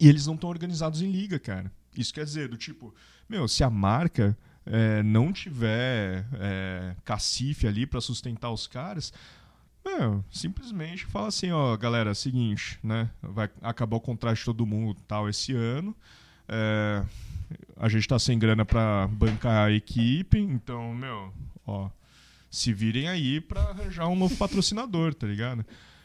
E 0.00 0.08
eles 0.08 0.26
não 0.26 0.34
estão 0.34 0.50
organizados 0.50 1.02
em 1.02 1.10
liga, 1.10 1.39
cara. 1.39 1.70
Isso 1.97 2.12
quer 2.12 2.24
dizer, 2.24 2.49
do 2.49 2.57
tipo, 2.57 2.94
meu, 3.28 3.47
se 3.47 3.62
a 3.62 3.70
marca 3.70 4.36
é, 4.66 5.02
não 5.02 5.33
tiver 5.33 6.26
é, 6.34 6.97
cacife 7.05 7.66
ali 7.66 7.86
para 7.86 8.00
sustentar 8.00 8.50
os 8.50 8.66
caras, 8.66 9.12
meu, 9.84 10.24
simplesmente 10.31 11.05
fala 11.05 11.28
assim, 11.28 11.50
ó, 11.50 11.76
galera, 11.76 12.15
seguinte, 12.15 12.78
né? 12.83 13.10
Vai 13.23 13.50
acabar 13.60 13.97
o 13.97 14.00
contrato 14.00 14.39
de 14.39 14.44
todo 14.44 14.66
mundo 14.66 14.99
tal 15.07 15.28
esse 15.28 15.55
ano. 15.55 15.94
É, 16.49 17.05
a 17.76 17.89
gente 17.89 18.07
tá 18.07 18.18
sem 18.18 18.39
grana 18.39 18.65
para 18.65 19.08
bancar 19.08 19.68
a 19.68 19.73
equipe, 19.73 20.39
então, 20.39 20.94
meu, 20.94 21.33
ó, 21.66 21.91
se 22.50 22.73
virem 22.73 23.08
aí 23.08 23.41
para 23.41 23.60
arranjar 23.62 24.08
um 24.08 24.16
novo 24.16 24.36
patrocinador, 24.36 25.15
tá 25.15 25.26
ligado? 25.26 25.65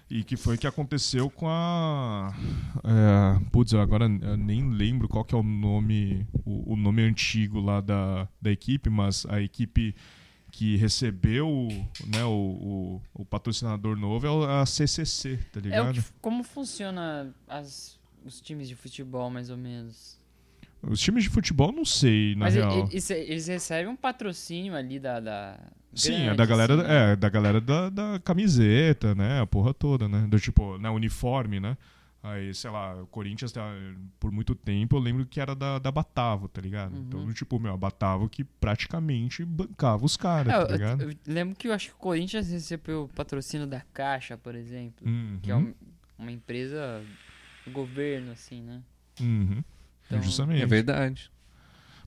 E 0.10 0.24
que 0.24 0.36
foi 0.36 0.58
que 0.58 0.66
aconteceu 0.66 1.30
com 1.30 1.48
a. 1.48 2.34
É, 2.84 3.46
putz, 3.52 3.76
agora 3.76 4.06
eu 4.06 4.36
nem 4.36 4.72
lembro 4.72 5.08
qual 5.08 5.24
que 5.24 5.36
é 5.36 5.38
o 5.38 5.44
nome, 5.44 6.28
o, 6.44 6.74
o, 6.74 6.76
nome 6.76 7.04
antigo 7.04 7.60
lá 7.60 7.80
da, 7.80 8.28
da 8.42 8.52
equipe, 8.52 8.90
mas 8.90 9.28
a 9.28 9.40
equipe 9.40 9.96
que 10.52 10.76
recebeu 10.78 11.68
né, 12.08 12.24
o, 12.24 12.32
o, 12.32 13.02
o 13.22 13.26
patrocinador 13.26 13.96
novo 13.96 14.26
é 14.26 14.62
a 14.62 14.66
CCC, 14.66 15.38
tá 15.54 15.60
ligado? 15.60 16.00
É 16.00 16.04
como 16.20 16.44
funciona 16.44 17.32
as, 17.48 18.00
os 18.26 18.42
times 18.42 18.68
de 18.68 18.76
futebol, 18.76 19.30
mais 19.30 19.52
ou 19.52 19.58
menos? 19.58 20.19
Os 20.82 21.00
times 21.00 21.24
de 21.24 21.30
futebol, 21.30 21.72
não 21.72 21.84
sei, 21.84 22.36
na 22.36 22.46
Mas 22.46 22.56
real. 22.56 22.88
Eles, 22.90 23.10
eles 23.10 23.48
recebem 23.48 23.88
um 23.88 23.96
patrocínio 23.96 24.76
ali 24.76 25.00
da... 25.00 25.20
da... 25.20 25.60
Sim, 25.94 26.12
grande, 26.12 26.30
é 26.30 26.36
da 26.36 26.46
galera, 26.46 26.74
assim, 26.76 26.84
né? 26.84 27.12
é, 27.12 27.16
da, 27.16 27.30
galera 27.30 27.62
da, 27.62 27.90
da, 27.90 28.20
camiseta, 28.20 29.16
né? 29.16 29.42
A 29.42 29.48
porra 29.48 29.74
toda, 29.74 30.08
né? 30.08 30.28
Do 30.30 30.40
tipo, 30.40 30.78
na 30.78 30.92
uniforme, 30.92 31.60
né? 31.60 31.76
Aí, 32.22 32.54
sei 32.54 32.70
lá, 32.70 33.02
o 33.02 33.08
Corinthians, 33.08 33.52
tá, 33.52 33.64
por 34.20 34.30
muito 34.30 34.54
tempo, 34.54 34.98
eu 34.98 35.00
lembro 35.00 35.26
que 35.26 35.40
era 35.40 35.56
da, 35.56 35.80
da 35.80 35.90
Batavo, 35.90 36.50
tá 36.50 36.62
ligado? 36.62 36.94
Uhum. 36.94 37.06
Então, 37.08 37.34
tipo, 37.34 37.58
meu, 37.58 37.74
a 37.74 37.78
Batavo 37.78 38.28
que 38.28 38.44
praticamente 38.44 39.46
bancava 39.46 40.06
os 40.06 40.18
caras, 40.18 40.54
é, 40.54 40.66
tá 40.66 40.74
ligado? 40.74 41.04
Eu, 41.04 41.10
eu, 41.12 41.18
lembro 41.26 41.56
que 41.56 41.70
eu 41.70 41.74
acho 41.74 41.88
que 41.88 41.96
o 41.96 41.98
Corinthians 41.98 42.50
recebeu 42.50 43.06
o 43.06 43.08
patrocínio 43.08 43.66
da 43.66 43.82
Caixa, 43.94 44.38
por 44.38 44.54
exemplo, 44.54 45.08
uhum. 45.08 45.40
que 45.42 45.50
é 45.50 45.56
uma, 45.56 45.74
uma 46.18 46.32
empresa 46.32 47.02
do 47.66 47.72
governo, 47.72 48.34
assim, 48.34 48.62
né? 48.62 48.82
Uhum. 49.22 49.64
Então, 50.10 50.22
Justamente. 50.24 50.64
É 50.64 50.66
verdade. 50.66 51.32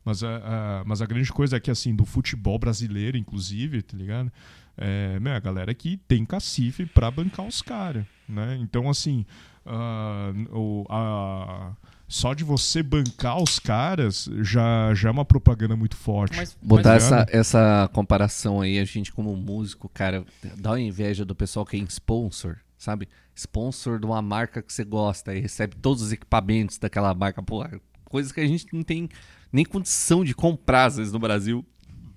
Mas 0.05 0.25
a, 0.25 0.37
a, 0.37 0.85
mas 0.85 1.01
a 1.01 1.07
grande 1.07 1.33
coisa 1.33 1.57
é 1.57 1.61
que, 1.61 1.71
assim, 1.71 1.95
do 1.95 2.05
futebol 2.05 2.59
brasileiro, 2.59 3.17
inclusive, 3.17 3.83
tá 3.83 3.97
ligado? 3.97 4.33
É, 4.77 5.21
meu, 5.21 5.33
a 5.33 5.39
galera 5.39 5.73
que 5.75 5.97
tem 5.97 6.25
cacife 6.25 6.87
pra 6.87 7.11
bancar 7.11 7.47
os 7.47 7.63
caras, 7.63 8.05
né? 8.29 8.59
Então, 8.61 8.89
assim, 8.91 9.25
uh, 9.65 10.59
o, 10.59 10.87
a, 10.89 11.73
só 12.09 12.35
de 12.35 12.43
você 12.43 12.83
bancar 12.83 13.41
os 13.41 13.59
caras 13.59 14.29
já, 14.41 14.93
já 14.95 15.09
é 15.09 15.13
uma 15.13 15.25
propaganda 15.25 15.77
muito 15.77 15.97
forte. 15.97 16.37
Mas, 16.37 16.57
Botar 16.61 16.95
mas... 16.95 17.05
essa, 17.05 17.27
essa 17.31 17.91
comparação 17.93 18.61
aí, 18.61 18.79
a 18.79 18.85
gente 18.85 19.13
como 19.13 19.37
músico, 19.37 19.89
cara, 19.89 20.25
dá 20.59 20.73
uma 20.73 20.81
inveja 20.81 21.25
do 21.25 21.35
pessoal 21.35 21.65
que 21.65 21.77
é 21.77 21.81
sponsor, 21.81 22.57
sabe? 22.77 23.09
Sponsor 23.35 23.99
de 23.99 24.07
uma 24.07 24.21
marca 24.21 24.61
que 24.61 24.73
você 24.73 24.85
gosta 24.85 25.35
e 25.35 25.41
recebe 25.41 25.77
todos 25.77 26.03
os 26.03 26.13
equipamentos 26.13 26.77
daquela 26.77 27.15
marca. 27.15 27.43
Pô, 27.43 27.65
coisas 28.13 28.31
que 28.31 28.41
a 28.41 28.47
gente 28.47 28.67
não 28.73 28.83
tem 28.83 29.09
nem 29.51 29.65
condição 29.65 30.23
de 30.23 30.35
comprar, 30.35 30.85
às 30.85 30.99
vezes, 30.99 31.13
no 31.13 31.19
Brasil. 31.19 31.65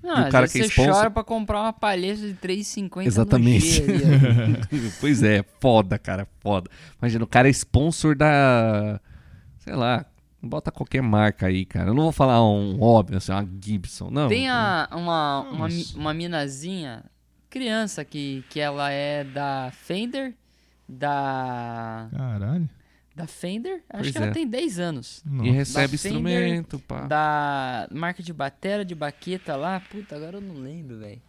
Não, 0.04 0.28
o 0.28 0.30
cara 0.30 0.48
que 0.48 0.60
é 0.60 0.66
sponsor... 0.66 0.86
você 0.86 0.92
chora 0.92 1.10
pra 1.10 1.24
comprar 1.24 1.62
uma 1.62 1.74
palheta 1.74 2.22
de 2.22 2.36
3,50 2.36 3.06
Exatamente. 3.06 3.82
pois 5.02 5.24
é, 5.24 5.44
foda, 5.60 5.98
cara, 5.98 6.28
foda. 6.42 6.70
Imagina, 7.02 7.24
o 7.24 7.28
cara 7.28 7.48
é 7.48 7.52
sponsor 7.52 8.16
da... 8.16 9.00
Sei 9.58 9.74
lá, 9.74 10.06
bota 10.44 10.72
qualquer 10.72 11.02
marca 11.02 11.48
aí, 11.48 11.66
cara. 11.66 11.90
Eu 11.90 11.96
não 11.96 12.04
vou 12.04 12.12
falar 12.12 12.46
um 12.46 12.80
óbvio, 12.80 13.18
assim, 13.18 13.32
uma 13.32 13.50
Gibson, 13.60 14.12
não. 14.12 14.28
Tem 14.28 14.48
a, 14.48 14.88
uma, 14.92 15.42
uma, 15.50 15.68
uma 15.96 16.14
minazinha, 16.14 17.04
criança, 17.50 18.06
que, 18.06 18.44
que 18.50 18.60
ela 18.60 18.92
é 18.92 19.24
da 19.24 19.72
Fender, 19.74 20.36
da... 20.88 22.10
Caralho 22.12 22.70
da 23.16 23.26
Fender, 23.26 23.82
acho 23.90 24.04
pois 24.04 24.12
que 24.12 24.18
é. 24.18 24.22
ela 24.24 24.32
tem 24.34 24.46
10 24.46 24.80
anos. 24.80 25.24
Nossa. 25.26 25.48
E 25.48 25.52
recebe 25.52 25.98
Fender, 25.98 26.18
instrumento, 26.18 26.80
pá. 26.80 27.08
Da 27.08 27.88
marca 27.90 28.22
de 28.22 28.34
batera, 28.34 28.84
de 28.84 28.94
baqueta 28.94 29.56
lá, 29.56 29.80
puta, 29.80 30.18
agora 30.18 30.38
eu 30.38 30.42
não 30.42 30.56
lembro, 30.56 31.00
velho. 31.00 31.22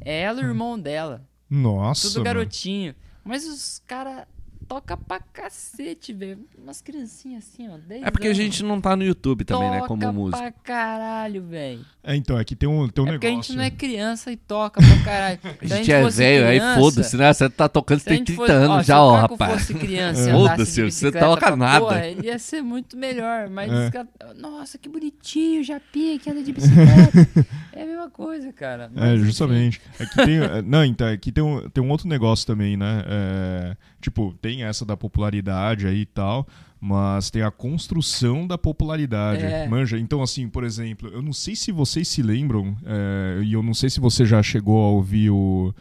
É 0.00 0.22
ela 0.22 0.40
e 0.40 0.44
o 0.44 0.48
irmão 0.48 0.78
dela. 0.78 1.28
Nossa. 1.50 2.08
Tudo 2.08 2.24
garotinho. 2.24 2.94
Mano. 2.94 3.14
Mas 3.24 3.46
os 3.46 3.82
caras 3.86 4.26
toca 4.64 4.96
pra 4.96 5.20
cacete, 5.20 6.12
velho. 6.12 6.38
Umas 6.56 6.80
criancinhas 6.80 7.44
assim, 7.44 7.68
ó. 7.68 7.78
É 7.90 8.10
porque 8.10 8.28
anos. 8.28 8.38
a 8.38 8.42
gente 8.42 8.62
não 8.62 8.80
tá 8.80 8.96
no 8.96 9.04
YouTube 9.04 9.44
também, 9.44 9.68
toca 9.68 9.80
né? 9.80 9.86
Como 9.86 10.12
música. 10.12 10.38
Toca 10.38 10.52
pra 10.52 10.62
caralho, 10.62 11.42
velho. 11.42 11.84
É, 12.02 12.14
então, 12.14 12.36
aqui 12.36 12.54
tem 12.54 12.68
um, 12.68 12.88
tem 12.88 13.02
um 13.02 13.08
é 13.08 13.12
negócio. 13.12 13.18
Porque 13.20 13.26
a 13.26 13.30
gente 13.30 13.56
não 13.56 13.62
é 13.62 13.70
criança 13.70 14.30
e 14.30 14.36
toca 14.36 14.80
pra 14.80 15.04
caralho. 15.04 15.38
a 15.60 15.66
gente, 15.66 15.92
é 15.92 16.08
velho, 16.08 16.46
aí 16.46 16.60
foda-se, 16.78 17.16
né? 17.16 17.32
Você 17.32 17.48
tá 17.48 17.68
tocando, 17.68 18.00
você 18.00 18.10
tem 18.10 18.24
30 18.24 18.40
fosse, 18.40 18.52
anos 18.52 18.76
ó, 18.76 18.82
já, 18.82 19.02
ó, 19.02 19.16
rapaz. 19.16 19.62
Se 19.62 19.72
fosse 19.72 19.86
criança 19.86 20.30
Foda-se, 20.32 20.82
você 20.82 21.12
toca 21.12 21.56
nada. 21.56 21.80
Porra, 21.80 22.06
ele 22.06 22.26
ia 22.26 22.38
ser 22.38 22.62
muito 22.62 22.96
melhor. 22.96 23.48
Mas, 23.48 23.72
é. 23.72 23.90
cara, 23.90 24.08
nossa, 24.36 24.76
que 24.76 24.88
bonitinho, 24.88 25.64
Japinha 25.64 26.18
que 26.18 26.30
anda 26.30 26.42
de 26.42 26.52
bicicleta. 26.52 27.46
é 27.72 27.82
a 27.82 27.86
mesma 27.86 28.10
coisa, 28.10 28.52
cara. 28.52 28.90
Mas, 28.94 29.04
é, 29.04 29.16
justamente. 29.16 29.80
Aqui 29.98 30.16
tem, 30.26 30.38
é, 30.38 30.60
não, 30.62 30.84
então, 30.84 31.08
aqui 31.08 31.32
tem 31.32 31.42
um, 31.42 31.68
tem 31.70 31.82
um 31.82 31.90
outro 31.90 32.08
negócio 32.08 32.46
também, 32.46 32.76
né? 32.76 33.02
É, 33.06 33.76
tipo, 34.04 34.34
tem 34.34 34.64
essa 34.64 34.84
da 34.84 34.96
popularidade 34.96 35.86
aí 35.86 36.00
e 36.00 36.06
tal, 36.06 36.46
mas 36.78 37.30
tem 37.30 37.42
a 37.42 37.50
construção 37.50 38.46
da 38.46 38.58
popularidade. 38.58 39.42
É. 39.42 39.66
Manja? 39.66 39.98
Então, 39.98 40.22
assim, 40.22 40.46
por 40.48 40.62
exemplo, 40.62 41.08
eu 41.08 41.22
não 41.22 41.32
sei 41.32 41.56
se 41.56 41.72
vocês 41.72 42.06
se 42.06 42.22
lembram, 42.22 42.76
é, 42.84 43.42
e 43.42 43.54
eu 43.54 43.62
não 43.62 43.72
sei 43.72 43.88
se 43.88 44.00
você 44.00 44.26
já 44.26 44.42
chegou 44.42 44.78
a 44.84 44.90
ouvir 44.90 45.30
o. 45.30 45.74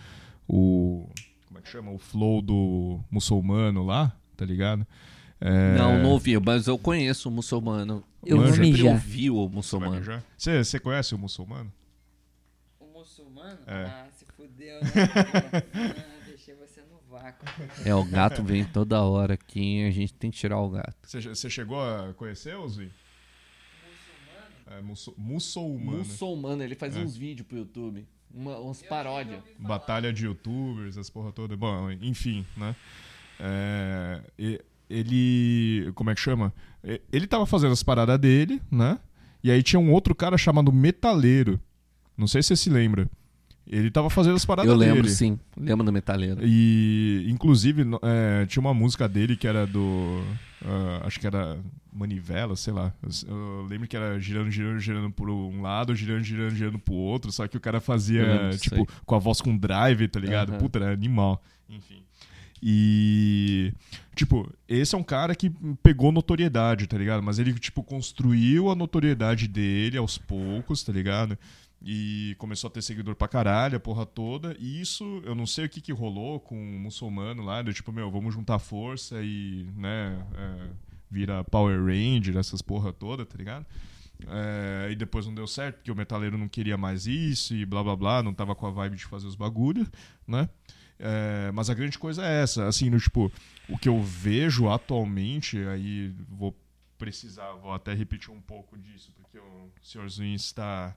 o 0.48 1.06
como 1.48 1.60
é 1.60 1.62
que 1.62 1.70
chama? 1.70 1.92
O 1.92 1.98
flow 1.98 2.42
do 2.42 3.02
muçulmano 3.12 3.84
lá, 3.84 4.16
tá 4.38 4.46
ligado? 4.46 4.88
É... 5.42 5.76
Não, 5.78 6.02
não 6.02 6.12
ouvi, 6.12 6.40
mas 6.40 6.68
eu 6.68 6.78
conheço 6.78 7.28
o 7.28 7.32
muçulmano. 7.32 8.02
Eu 8.26 8.38
Manja. 8.38 8.64
sempre 8.64 8.84
ouvi 8.84 9.30
o 9.30 9.50
muçulmano. 9.50 10.24
Você, 10.38 10.64
você 10.64 10.80
conhece 10.80 11.14
o 11.14 11.18
muçulmano? 11.18 11.70
O 12.80 12.86
muçulmano? 12.98 13.60
É. 13.68 13.84
Ah, 13.84 14.08
se 14.14 14.26
fudeu, 14.38 14.80
né? 14.80 16.04
É, 17.86 17.96
o 17.96 18.04
gato 18.04 18.44
vem 18.44 18.66
toda 18.66 19.02
hora 19.02 19.36
aqui 19.36 19.86
a 19.86 19.92
gente 19.92 20.14
tem 20.14 20.30
que 20.30 20.38
tirar 20.38 20.60
o 20.60 20.70
gato. 20.70 20.96
Você 21.04 21.50
chegou 21.50 21.82
a 21.82 22.14
conhecer? 22.14 22.58
Muçulmano? 22.58 22.92
É, 24.68 24.82
muçul 24.82 25.14
muçulmano. 25.18 25.98
Muçulmano, 26.00 26.64
ele 26.64 26.76
faz 26.76 26.96
é. 26.96 27.00
uns 27.00 27.16
vídeos 27.16 27.48
pro 27.48 27.58
YouTube. 27.58 28.06
Uma, 28.34 28.58
umas 28.58 28.82
paródias. 28.82 29.42
Batalha 29.60 30.12
de 30.12 30.26
youtubers, 30.26 30.98
as 30.98 31.10
porra 31.10 31.32
toda. 31.32 31.56
Bom, 31.56 31.92
enfim, 31.92 32.46
né? 32.58 32.76
É, 33.40 34.22
ele. 34.90 35.92
Como 35.94 36.10
é 36.10 36.16
que 36.16 36.22
chama? 36.22 36.54
Ele 37.12 37.28
tava 37.28 37.46
fazendo 37.46 37.72
as 37.72 37.84
paradas 37.84 38.20
dele, 38.20 38.62
né? 38.72 39.00
E 39.44 39.52
aí 39.52 39.62
tinha 39.62 39.80
um 39.80 39.92
outro 39.92 40.16
cara 40.16 40.38
chamado 40.38 40.72
Metaleiro. 40.72 41.60
Não 42.18 42.28
sei 42.28 42.42
se 42.42 42.50
você 42.50 42.56
se 42.56 42.70
lembra. 42.70 43.10
Ele 43.66 43.90
tava 43.90 44.10
fazendo 44.10 44.36
as 44.36 44.46
paradas 44.46 44.70
Eu 44.70 44.78
lembro, 44.78 45.04
dele. 45.04 45.10
sim. 45.10 45.40
Lembro 45.58 45.86
do 45.86 45.92
Metaleiro. 45.92 46.42
E, 46.44 47.26
inclusive, 47.30 47.84
é, 48.02 48.46
tinha 48.46 48.60
uma 48.60 48.74
música 48.74 49.08
dele 49.08 49.36
que 49.38 49.48
era 49.48 49.66
do. 49.66 50.22
Uh, 50.62 51.06
acho 51.06 51.20
que 51.20 51.28
era 51.28 51.58
Manivela, 51.92 52.56
sei 52.56 52.74
lá. 52.74 52.94
Eu 53.28 53.66
lembro 53.70 53.88
que 53.88 53.96
era 53.96 54.20
girando, 54.20 54.52
girando, 54.52 54.80
girando 54.80 55.12
por 55.12 55.30
um 55.30 55.62
lado, 55.62 55.96
girando, 55.96 56.24
girando, 56.24 56.56
girando 56.56 56.80
pro 56.80 56.94
outro. 56.94 57.32
Só 57.32 57.48
que 57.48 57.56
o 57.56 57.60
cara 57.60 57.80
fazia, 57.80 58.50
tipo, 58.60 58.88
com 59.06 59.16
a 59.16 59.20
voz 59.20 59.40
com 59.40 59.56
drive, 59.56 60.08
tá 60.10 60.20
ligado? 60.20 60.52
Uhum. 60.54 60.58
Puta, 60.58 60.80
era 60.80 60.92
animal. 60.92 61.42
Enfim. 61.70 62.04
E, 62.66 63.74
tipo, 64.16 64.50
esse 64.70 64.96
é 64.96 64.98
um 64.98 65.04
cara 65.04 65.36
que 65.36 65.52
pegou 65.82 66.14
notoriedade, 66.14 66.88
tá 66.88 66.98
ligado? 66.98 67.22
Mas 67.22 67.38
ele, 67.38 67.54
tipo, 67.56 67.84
construiu 67.84 68.72
a 68.72 68.76
notoriedade 68.76 69.50
dele 69.50 69.98
aos 69.98 70.18
poucos, 70.18 70.82
tá 70.82 70.94
ligado? 70.94 71.38
E 71.84 72.36
começou 72.38 72.70
a 72.70 72.72
ter 72.72 72.82
seguidor 72.82 73.14
pra 73.14 73.28
caralho, 73.28 73.76
a 73.76 73.80
porra 73.80 74.06
toda. 74.06 74.56
E 74.58 74.80
isso, 74.80 75.22
eu 75.26 75.36
não 75.36 75.46
sei 75.46 75.66
o 75.66 75.70
que 75.70 75.82
que 75.82 75.92
rolou 75.92 76.40
com 76.40 76.56
o 76.56 76.80
muçulmano 76.80 77.44
lá, 77.44 77.62
do 77.62 77.74
tipo, 77.74 77.92
meu, 77.92 78.10
vamos 78.10 78.34
juntar 78.34 78.58
força 78.58 79.22
e, 79.22 79.68
né, 79.76 80.26
é, 80.34 80.70
vira 81.12 81.44
Power 81.44 81.84
Ranger, 81.84 82.38
essas 82.38 82.62
porra 82.62 82.94
toda, 82.94 83.26
tá 83.26 83.38
ligado? 83.38 83.66
É, 84.28 84.90
e 84.92 84.96
depois 84.96 85.26
não 85.26 85.34
deu 85.34 85.46
certo, 85.46 85.78
porque 85.78 85.92
o 85.92 85.96
metaleiro 85.96 86.38
não 86.38 86.48
queria 86.48 86.78
mais 86.78 87.06
isso 87.06 87.54
e 87.54 87.66
blá 87.66 87.84
blá 87.84 87.96
blá, 87.96 88.24
não 88.24 88.34
tava 88.34 88.56
com 88.56 88.66
a 88.66 88.72
vibe 88.72 88.96
de 88.96 89.06
fazer 89.06 89.28
os 89.28 89.36
bagulhos, 89.36 89.90
né? 90.26 90.48
É, 90.98 91.52
mas 91.52 91.70
a 91.70 91.74
grande 91.74 92.00
coisa 92.00 92.26
é 92.26 92.42
essa, 92.42 92.66
assim, 92.66 92.90
no, 92.90 92.98
tipo, 92.98 93.30
o 93.68 93.78
que 93.78 93.90
eu 93.90 94.02
vejo 94.02 94.70
atualmente, 94.70 95.58
aí 95.66 96.14
vou 96.30 96.58
precisar, 96.98 97.52
vou 97.54 97.74
até 97.74 97.94
repetir 97.94 98.32
um 98.32 98.40
pouco 98.40 98.78
disso, 98.78 99.12
porque 99.18 99.38
o 99.38 99.70
senhorzinho 99.82 100.36
está 100.36 100.96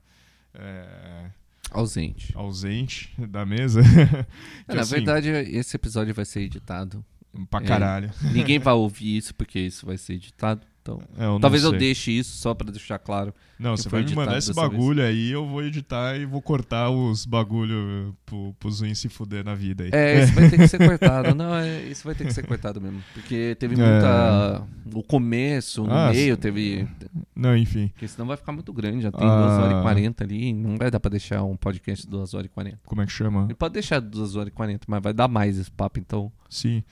é, 0.58 1.30
ausente. 1.70 2.32
Ausente 2.34 3.12
da 3.18 3.44
mesa. 3.46 3.80
É, 4.68 4.74
na 4.74 4.82
assim, 4.82 4.96
verdade, 4.96 5.28
esse 5.28 5.76
episódio 5.76 6.12
vai 6.14 6.24
ser 6.24 6.40
editado. 6.40 7.04
Pra 7.50 7.60
É. 7.60 7.64
caralho. 7.66 8.10
Ninguém 8.32 8.58
vai 8.58 8.74
ouvir 8.74 9.16
isso 9.16 9.34
porque 9.34 9.60
isso 9.60 9.84
vai 9.86 9.96
ser 9.98 10.14
editado. 10.14 10.66
Então, 10.86 11.00
É, 11.18 11.26
eu 11.26 11.40
talvez 11.40 11.64
eu 11.64 11.70
sei. 11.70 11.78
deixe 11.80 12.12
isso 12.12 12.36
só 12.38 12.54
pra 12.54 12.70
deixar 12.70 12.98
claro. 12.98 13.34
Não, 13.58 13.76
você 13.76 13.88
vai 13.88 14.04
me 14.04 14.14
mandar 14.14 14.38
esse 14.38 14.52
bagulho 14.54 15.02
aí, 15.02 15.30
eu 15.32 15.44
vou 15.46 15.62
editar 15.64 16.16
e 16.16 16.24
vou 16.26 16.40
cortar 16.40 16.90
os 16.90 17.24
bagulho 17.26 18.14
pro, 18.24 18.54
pros 18.60 18.80
ruins 18.80 18.98
se 18.98 19.08
fuder 19.08 19.44
na 19.44 19.54
vida 19.54 19.84
aí. 19.84 19.90
É, 19.92 20.22
isso 20.24 20.32
vai 20.34 20.48
ter 20.48 20.58
que 20.58 20.68
ser 20.68 20.78
cortado. 20.78 21.34
Não, 21.34 21.54
é, 21.54 21.82
isso 21.84 22.04
vai 22.04 22.14
ter 22.14 22.24
que 22.26 22.32
ser 22.32 22.46
cortado 22.46 22.80
mesmo. 22.80 23.02
Porque 23.14 23.56
teve 23.58 23.74
muita. 23.74 24.62
O 24.94 25.02
começo, 25.02 25.82
no 25.84 25.92
Ah, 25.92 26.10
meio, 26.12 26.36
teve. 26.36 26.86
Não, 27.34 27.56
enfim. 27.56 27.88
Porque 27.88 28.06
senão 28.06 28.26
vai 28.26 28.36
ficar 28.36 28.52
muito 28.52 28.72
grande. 28.72 29.02
Já 29.02 29.10
tem 29.10 29.26
Ah. 29.26 29.46
2 29.46 29.58
horas 29.58 29.78
e 29.78 29.82
40 29.82 30.22
ali. 30.24 30.52
Não 30.52 30.76
vai 30.76 30.90
dar 30.90 31.00
pra 31.00 31.10
deixar 31.10 31.42
um 31.42 31.56
podcast 31.56 32.04
de 32.04 32.10
2 32.10 32.34
horas 32.34 32.46
e 32.46 32.50
40. 32.50 32.78
Como 32.86 33.02
é 33.02 33.06
que 33.06 33.12
chama? 33.12 33.44
Ele 33.44 33.54
pode 33.54 33.72
deixar 33.74 34.00
2 34.00 34.36
horas 34.36 34.48
e 34.48 34.52
40, 34.52 34.84
mas 34.86 35.02
vai 35.02 35.12
dar 35.12 35.26
mais 35.28 35.58
esse 35.58 35.70
papo, 35.70 35.98
então. 35.98 36.30
Sim. 36.48 36.84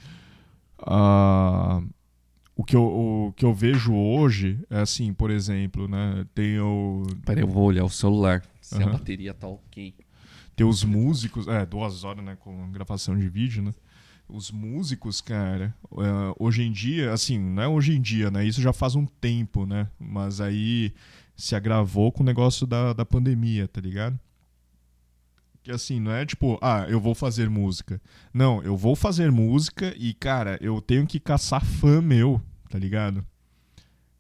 Ah, 0.87 1.81
o, 2.57 2.65
que 2.65 2.77
eu, 2.77 2.83
o 2.83 3.33
que 3.37 3.45
eu 3.45 3.53
vejo 3.53 3.95
hoje 3.95 4.59
é 4.71 4.81
assim, 4.81 5.13
por 5.13 5.31
exemplo, 5.31 5.89
né? 5.89 6.25
Tem, 6.35 6.59
o, 6.61 7.03
Peraí, 7.25 7.43
eu 7.43 7.49
vou 7.49 7.65
olhar 7.65 7.85
o 7.85 7.91
celular. 7.91 8.43
Se 8.61 8.77
a 8.77 8.87
Aham. 8.87 8.93
bateria 8.93 9.35
tá 9.35 9.47
ok. 9.49 9.95
tem 10.55 10.67
os 10.67 10.85
músicos. 10.85 11.49
É, 11.49 11.67
duas 11.67 12.05
horas, 12.05 12.25
né? 12.25 12.37
Com 12.41 12.71
gravação 12.71 13.19
de 13.19 13.29
vídeo, 13.29 13.63
né? 13.63 13.73
Os 14.29 14.51
músicos, 14.51 15.21
cara, 15.21 15.75
é, 15.93 16.35
hoje 16.39 16.63
em 16.63 16.73
dia, 16.73 17.13
assim, 17.13 17.39
não 17.39 17.63
é 17.63 17.69
hoje 17.69 17.95
em 17.95 18.01
dia, 18.01 18.31
né? 18.31 18.45
Isso 18.47 18.63
já 18.63 18.73
faz 18.73 18.95
um 18.95 19.05
tempo, 19.05 19.67
né? 19.67 19.87
Mas 19.99 20.41
aí 20.41 20.93
se 21.37 21.55
agravou 21.55 22.11
com 22.11 22.23
o 22.23 22.27
negócio 22.27 22.67
da, 22.67 22.93
da 22.93 23.05
pandemia, 23.05 23.69
tá 23.69 23.81
ligado? 23.81 24.19
Que 25.65 25.73
assim, 25.73 25.99
não 25.99 26.13
é 26.13 26.27
tipo, 26.27 26.59
ah, 26.61 26.85
eu 26.91 27.01
vou 27.01 27.15
fazer 27.15 27.49
música. 27.49 27.99
Não, 28.35 28.63
eu 28.63 28.77
vou 28.77 28.95
fazer 28.95 29.33
música 29.33 29.95
e, 29.97 30.13
cara, 30.13 30.59
eu 30.61 30.79
tenho 30.79 31.07
que 31.07 31.19
caçar 31.19 31.65
fã 31.65 32.03
meu, 32.03 32.39
tá 32.69 32.79
ligado? 32.79 33.25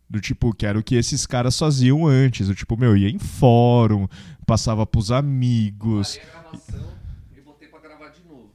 Do 0.08 0.22
tipo, 0.22 0.54
que 0.54 0.64
era 0.64 0.78
o 0.78 0.82
que 0.82 0.94
esses 0.94 1.26
caras 1.26 1.58
faziam 1.58 2.06
antes. 2.06 2.48
Do 2.48 2.54
tipo, 2.54 2.78
meu, 2.78 2.96
ia 2.96 3.10
em 3.10 3.18
fórum, 3.18 4.08
passava 4.46 4.86
pros 4.86 5.12
amigos. 5.12 6.16
Parei 6.16 6.30
a 6.30 6.40
gravação 6.40 6.92
e 7.36 7.40
botei 7.42 7.68
pra 7.68 7.78
gravar 7.80 8.08
de 8.08 8.20
novo. 8.26 8.50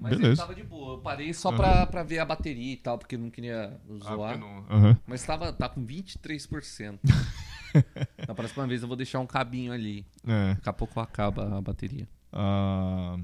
Mas 0.00 0.10
Beleza. 0.12 0.28
ele 0.28 0.36
tava 0.36 0.54
de 0.54 0.62
boa. 0.62 0.94
Eu 0.94 0.98
parei 0.98 1.34
só 1.34 1.48
Aham. 1.48 1.56
pra, 1.56 1.86
pra 1.88 2.02
ver 2.04 2.20
a 2.20 2.24
bateria 2.24 2.72
e 2.72 2.76
tal, 2.76 2.98
porque 2.98 3.16
eu 3.16 3.18
não 3.18 3.30
queria 3.30 3.80
Ah, 4.04 4.14
zoar. 4.14 4.38
porque 4.38 4.38
não- 4.38 4.64
Aham. 4.70 4.96
Mas 5.08 5.24
tava, 5.24 5.52
tá 5.52 5.68
com 5.68 5.84
23%. 5.84 7.00
Na 8.26 8.34
próxima 8.34 8.66
vez 8.66 8.82
eu 8.82 8.88
vou 8.88 8.96
deixar 8.96 9.20
um 9.20 9.26
cabinho 9.26 9.72
ali. 9.72 10.06
É. 10.26 10.54
Daqui 10.54 10.68
a 10.68 10.72
pouco 10.72 11.00
acaba 11.00 11.56
a 11.56 11.60
bateria. 11.60 12.08
Ah, 12.32 13.18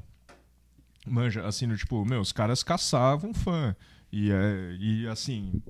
manja, 1.06 1.46
assim, 1.46 1.66
no, 1.66 1.76
tipo, 1.76 2.04
meu, 2.04 2.20
os 2.20 2.32
caras 2.32 2.62
caçavam 2.62 3.34
fã. 3.34 3.74
E, 4.10 4.30
é, 4.30 4.76
e 4.78 5.06
assim, 5.06 5.62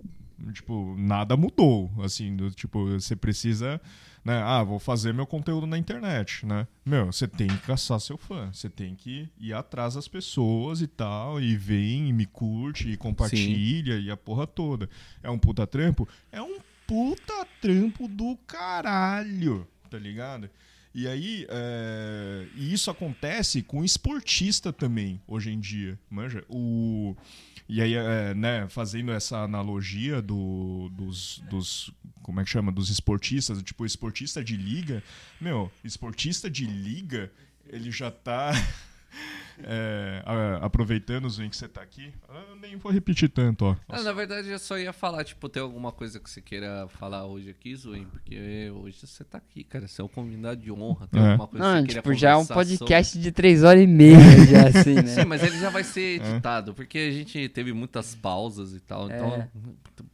tipo, 0.53 0.97
nada 0.99 1.37
mudou. 1.37 1.91
Assim, 2.03 2.35
do, 2.35 2.51
tipo, 2.51 2.87
você 2.87 3.15
precisa, 3.15 3.81
né? 4.25 4.43
Ah, 4.43 4.63
vou 4.63 4.79
fazer 4.79 5.13
meu 5.15 5.27
conteúdo 5.27 5.67
na 5.67 5.79
internet, 5.79 6.45
né? 6.45 6.67
Meu, 6.85 7.07
você 7.07 7.29
tem 7.29 7.47
que 7.47 7.59
caçar 7.59 8.01
seu 8.01 8.17
fã. 8.17 8.51
Você 8.53 8.69
tem 8.69 8.95
que 8.95 9.29
ir 9.39 9.53
atrás 9.53 9.95
das 9.95 10.09
pessoas 10.09 10.81
e 10.81 10.87
tal. 10.87 11.41
E 11.41 11.57
vem, 11.57 12.09
e 12.09 12.13
me 12.13 12.27
curte, 12.27 12.89
e 12.89 12.97
compartilha, 12.97 13.99
e 13.99 14.11
a 14.11 14.17
porra 14.17 14.47
toda. 14.47 14.89
É 15.23 15.31
um 15.31 15.39
puta 15.39 15.67
trampo? 15.67 16.09
É 16.31 16.43
um 16.43 16.59
puta 16.87 17.47
trampo 17.61 18.09
do 18.09 18.37
caralho, 18.47 19.67
tá 19.91 19.99
ligado? 19.99 20.49
E 20.95 21.09
aí, 21.09 21.47
é, 21.49 22.47
e 22.55 22.73
isso 22.73 22.91
acontece 22.91 23.63
com 23.63 23.83
esportista 23.83 24.73
também, 24.73 25.21
hoje 25.27 25.51
em 25.51 25.59
dia, 25.59 25.99
manja? 26.11 26.45
O, 26.51 27.17
e 27.67 27.81
aí, 27.81 27.95
é, 27.95 28.35
né, 28.35 28.69
fazendo 28.69 29.11
essa 29.11 29.39
analogia 29.39 30.21
do, 30.21 30.91
dos, 30.93 31.43
dos, 31.49 31.91
como 32.23 32.41
é 32.41 32.45
que 32.45 32.51
chama, 32.51 32.71
dos 32.71 32.91
esportistas, 32.91 33.63
tipo, 33.63 33.87
esportista 33.87 34.45
de 34.45 34.55
liga, 34.55 35.03
meu, 35.41 35.73
esportista 35.83 36.51
de 36.51 36.67
liga, 36.67 37.33
ele 37.67 37.91
já 37.91 38.11
tá... 38.11 38.53
é, 39.63 40.23
a- 40.25 40.65
aproveitando, 40.65 41.29
Zin, 41.31 41.49
que 41.49 41.57
você 41.57 41.69
tá 41.69 41.83
aqui, 41.83 42.13
eu 42.29 42.57
nem 42.57 42.77
vou 42.77 42.91
repetir 42.93 43.29
tanto, 43.29 43.65
ó. 43.65 43.77
Ah, 43.89 44.03
na 44.03 44.13
verdade, 44.13 44.49
eu 44.49 44.59
só 44.59 44.79
ia 44.79 44.93
falar, 44.93 45.25
tipo, 45.25 45.49
tem 45.49 45.63
alguma 45.63 45.93
coisa 45.93 46.19
que 46.21 46.31
você 46.31 46.41
queira 46.41 46.87
falar 46.89 47.27
hoje 47.27 47.51
aqui, 47.51 47.75
Zuin? 47.77 48.05
Porque 48.07 48.71
hoje 48.75 49.07
você 49.07 49.25
tá 49.25 49.39
aqui, 49.39 49.65
cara. 49.65 49.87
Você 49.87 50.01
é 50.01 50.05
um 50.05 50.09
convidado 50.09 50.61
de 50.61 50.71
honra. 50.73 51.07
Tem 51.09 51.21
É. 51.23 51.31
alguma 51.33 51.49
coisa 51.49 51.65
que 51.65 51.71
Não, 51.71 51.81
você 51.81 51.87
queira 51.87 52.03
tipo, 52.03 52.15
já 52.15 52.31
é 52.31 52.37
um 52.37 52.47
podcast 52.47 53.19
de 53.19 53.33
três 53.33 53.63
horas 53.65 53.83
e 53.83 53.87
meia 53.87 54.19
já, 54.47 54.69
assim, 54.69 54.95
sobre? 54.97 55.03
né? 55.03 55.07
Sim, 55.23 55.25
mas 55.27 55.43
ele 55.43 55.59
já 55.59 55.71
vai 55.71 55.85
ser 55.85 56.21
editado, 56.23 56.75
porque 56.75 56.99
a 56.99 57.11
gente 57.11 57.49
teve 57.49 57.73
muitas 57.73 58.15
pausas 58.15 58.73
e 58.75 58.81
tal. 58.81 59.07
Então, 59.07 59.35
É. 59.35 59.49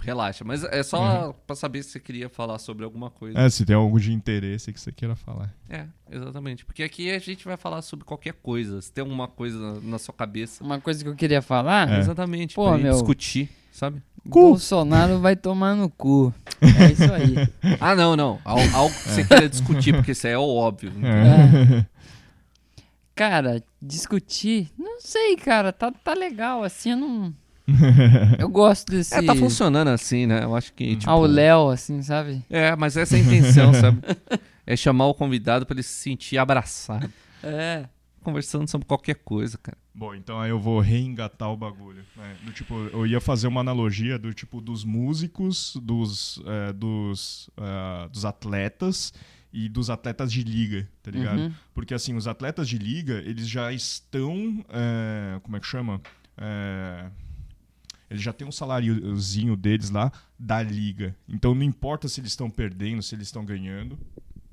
relaxa. 0.03 0.45
Mas 0.45 0.65
é 0.65 0.83
só 0.83 1.33
pra 1.47 1.55
saber 1.57 1.83
se 1.83 1.91
você 1.91 2.01
queria 2.01 2.29
falar 2.29 2.59
sobre 2.59 2.85
alguma 2.85 3.11
coisa. 3.11 3.39
É, 3.39 3.49
se 3.51 3.65
tem 3.65 3.77
algo 3.77 3.99
de 4.01 4.13
interesse 4.13 4.73
que 4.73 4.81
você 4.81 4.93
queira 4.93 5.15
falar. 5.17 5.55
É, 5.69 5.87
exatamente. 6.11 6.65
Porque 6.65 6.83
aqui 6.83 7.11
a 7.11 7.19
gente 7.19 7.45
vai 7.45 7.57
falar 7.57 7.83
sobre 7.83 8.05
qualquer 8.05 8.33
coisa. 8.35 8.81
Se 8.81 8.91
tem 8.93 9.03
alguma 9.03 9.28
coisa 9.29 9.81
na, 9.83 9.99
sua 9.99 10.15
cabeça. 10.15 10.63
Uma 10.65 10.81
coisa 10.81 11.03
que 11.03 11.09
eu 11.11 11.15
queria 11.15 11.41
falar, 11.43 11.91
É. 11.91 11.99
Exatamente. 12.01 12.55
Pô, 12.55 12.69
pra 12.69 12.79
meu. 12.79 12.93
discutir, 12.93 13.49
sabe? 13.71 14.03
Bolsonaro 14.25 15.21
vai 15.21 15.35
tomar 15.37 15.75
no 15.75 15.89
cu. 15.89 16.35
É 16.61 16.93
isso 16.93 17.13
aí. 17.13 17.49
Ah, 17.81 17.95
não, 17.95 18.15
não. 18.17 18.39
Al- 18.45 18.59
Algo 18.75 18.95
que 18.95 19.09
você 19.09 19.25
queira 19.25 19.49
discutir, 19.49 19.95
porque 19.95 20.13
isso 20.13 20.27
aí 20.27 20.33
é 20.35 20.39
o 20.39 20.43
óbvio. 20.43 20.93
É. 21.03 21.87
Cara, 23.15 23.63
discutir, 23.83 24.69
não 24.79 25.01
sei, 25.01 25.35
cara, 25.37 25.73
tá, 25.73 25.91
tá 25.91 26.15
legal, 26.15 26.63
assim, 26.63 26.91
eu 26.93 26.97
não... 26.97 27.35
Eu 28.39 28.49
gosto 28.49 28.91
desse... 28.91 29.15
É, 29.15 29.23
tá 29.23 29.35
funcionando 29.35 29.89
assim, 29.89 30.25
né? 30.27 30.43
Eu 30.45 30.55
acho 30.57 30.73
que. 30.73 30.97
Tipo, 30.97 31.11
Ao 31.11 31.21
Léo, 31.23 31.69
assim, 31.69 32.01
sabe? 32.01 32.43
É, 32.49 32.75
mas 32.77 32.97
essa 32.97 33.17
é 33.17 33.21
a 33.21 33.23
intenção, 33.23 33.75
sabe? 33.75 33.99
É 34.71 34.77
chamar 34.77 35.07
o 35.07 35.15
convidado 35.15 35.65
pra 35.65 35.75
ele 35.75 35.83
se 35.83 35.95
sentir 35.95 36.37
abraçado. 36.37 37.11
É. 37.43 37.85
Conversando 38.23 38.69
sobre 38.69 38.87
qualquer 38.87 39.17
coisa, 39.17 39.57
cara. 39.59 39.79
Bom, 39.95 40.15
então 40.15 40.41
aí 40.41 40.51
eu 40.51 40.61
vou 40.61 40.81
reengatar 40.81 41.51
o 41.51 41.57
bagulho. 41.57 42.05
né? 42.17 42.37
Do 42.45 42.53
tipo, 42.53 42.75
eu 42.75 43.07
ia 43.07 43.21
fazer 43.21 43.47
uma 43.47 43.61
analogia 43.61 44.19
do 44.19 44.33
tipo 44.33 44.61
dos 44.61 44.85
músicos, 44.85 45.77
dos, 45.83 46.41
é, 46.47 46.73
dos, 46.73 47.51
ah, 47.57 48.09
dos 48.13 48.25
atletas 48.25 49.13
e 49.53 49.69
dos 49.69 49.91
atletas 49.91 50.33
de 50.33 50.43
liga, 50.43 50.89
tá 51.03 51.11
ligado? 51.11 51.39
Uhum. 51.39 51.53
Porque 51.75 51.95
assim, 51.95 52.15
os 52.15 52.27
atletas 52.29 52.69
de 52.69 52.79
liga, 52.79 53.23
eles 53.25 53.49
já 53.49 53.73
estão. 53.73 54.65
é, 54.69 55.41
como 55.43 55.57
é 55.57 55.61
que 55.61 55.67
chama? 55.67 56.01
É, 56.37 57.11
eles 58.11 58.23
já 58.23 58.33
têm 58.33 58.47
um 58.47 58.53
saláriozinho 58.53 59.57
deles 59.57 59.91
lá 59.91 60.11
da 60.39 60.63
liga. 60.63 61.15
Então 61.29 61.55
não 61.55 61.63
importa 61.63 62.09
se 62.09 62.21
eles 62.21 62.33
estão 62.33 62.49
perdendo, 62.49 63.03
se 63.03 63.15
eles 63.15 63.29
estão 63.29 63.45
ganhando. 63.45 63.99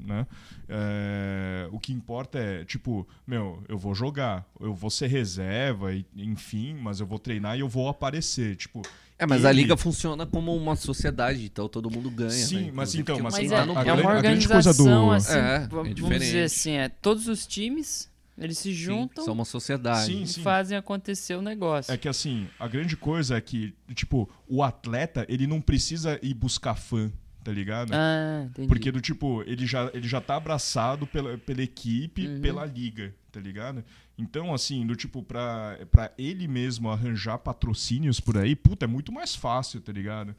Né? 0.05 0.27
É, 0.69 1.67
o 1.71 1.79
que 1.79 1.91
importa 1.93 2.37
é, 2.37 2.63
tipo, 2.65 3.07
meu, 3.25 3.63
eu 3.67 3.77
vou 3.77 3.95
jogar, 3.95 4.45
eu 4.59 4.73
vou 4.73 4.89
ser 4.89 5.07
reserva, 5.07 5.93
e, 5.93 6.05
enfim, 6.15 6.75
mas 6.75 6.99
eu 6.99 7.05
vou 7.05 7.17
treinar 7.19 7.57
e 7.57 7.61
eu 7.61 7.67
vou 7.69 7.87
aparecer. 7.87 8.55
Tipo, 8.55 8.81
É, 9.17 9.25
mas 9.25 9.45
a 9.45 9.49
Ele- 9.49 9.61
liga 9.61 9.77
funciona 9.77 10.25
como 10.25 10.55
uma 10.55 10.75
sociedade, 10.75 11.45
então 11.45 11.67
todo 11.69 11.89
mundo 11.89 12.09
ganha. 12.11 12.29
Sim, 12.31 12.65
né? 12.65 12.71
mas 12.73 12.93
Inclusive, 12.95 13.01
então, 13.01 13.19
mas 13.21 13.33
Mas 13.33 13.51
é, 13.51 13.65
no 13.65 13.77
a 13.77 13.81
é 13.81 13.83
grande- 13.85 14.01
uma 14.01 14.11
a 14.11 14.21
grande 14.21 14.47
coisa 14.47 14.69
organização, 14.69 15.05
do- 15.07 15.11
assim, 15.13 15.37
É, 15.37 15.55
é 15.55 15.67
vamos 15.67 15.95
diferente. 15.95 16.19
dizer 16.19 16.43
assim, 16.43 16.71
é, 16.73 16.89
todos 16.89 17.27
os 17.27 17.47
times, 17.47 18.11
eles 18.37 18.57
se 18.57 18.69
Sim, 18.69 18.73
juntam 18.73 19.23
são 19.23 19.33
uma 19.33 19.45
sociedade. 19.45 20.11
Sim, 20.11 20.23
e 20.23 20.27
sim. 20.27 20.41
fazem 20.43 20.77
acontecer 20.77 21.35
o 21.35 21.41
negócio. 21.41 21.93
É 21.93 21.97
que 21.97 22.09
assim, 22.09 22.47
a 22.59 22.67
grande 22.67 22.97
coisa 22.97 23.37
é 23.37 23.41
que, 23.41 23.73
tipo, 23.93 24.29
o 24.49 24.61
atleta, 24.61 25.25
ele 25.29 25.47
não 25.47 25.61
precisa 25.61 26.19
ir 26.21 26.33
buscar 26.33 26.75
fã, 26.75 27.09
tá 27.45 27.51
ligado? 27.51 27.91
Ah, 27.93 28.43
entendi. 28.49 28.67
Porque 28.67 28.91
do 28.91 28.99
tipo, 28.99 29.43
ele 29.43 29.67
já, 29.67 29.89
ele 29.93 30.07
já 30.07 30.19
tá 30.19 30.35
abraçado 30.35 31.05
pela, 31.05 31.37
pela 31.37 31.61
equipe, 31.61 32.27
Uhum. 32.27 32.41
pela 32.41 32.65
liga, 32.65 33.13
tá 33.31 33.39
ligado? 33.39 33.85
Então, 34.17 34.51
assim, 34.51 34.83
do 34.85 34.95
tipo, 34.95 35.21
pra, 35.21 35.77
pra 35.91 36.11
ele 36.17 36.47
mesmo 36.47 36.89
arranjar 36.89 37.37
patrocínios 37.37 38.19
por 38.19 38.35
aí, 38.37 38.55
puta, 38.55 38.85
é 38.85 38.87
muito 38.87 39.11
mais 39.11 39.35
fácil, 39.35 39.79
tá 39.79 39.91
ligado? 39.91 40.35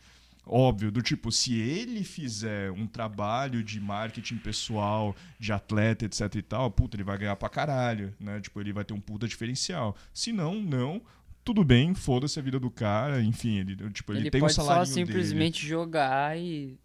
Óbvio, 0.48 0.90
do 0.90 1.00
tipo, 1.02 1.30
se 1.30 1.54
ele 1.58 2.02
fizer 2.04 2.70
um 2.72 2.86
trabalho 2.86 3.62
de 3.62 3.80
marketing 3.80 4.38
pessoal, 4.38 5.14
de 5.38 5.52
atleta, 5.52 6.04
etc 6.06 6.34
e 6.36 6.42
tal, 6.42 6.70
puta, 6.70 6.96
ele 6.96 7.02
vai 7.04 7.18
ganhar 7.18 7.36
pra 7.36 7.48
caralho, 7.48 8.12
né? 8.18 8.40
Tipo, 8.40 8.60
ele 8.60 8.72
vai 8.72 8.84
ter 8.84 8.94
um 8.94 9.00
puta 9.00 9.26
diferencial. 9.28 9.96
Se 10.14 10.32
não, 10.32 10.54
não, 10.60 11.00
tudo 11.44 11.62
bem, 11.64 11.94
foda-se 11.94 12.38
a 12.38 12.42
vida 12.42 12.58
do 12.58 12.70
cara, 12.70 13.22
enfim, 13.22 13.58
ele, 13.58 13.76
tipo, 13.90 14.12
ele, 14.12 14.20
ele 14.22 14.30
tem 14.30 14.40
um 14.40 14.44
pode 14.44 14.54
só 14.54 14.62
salário 14.62 14.84
dele. 14.84 15.06
simplesmente 15.06 15.66
jogar 15.66 16.38
e 16.38 16.78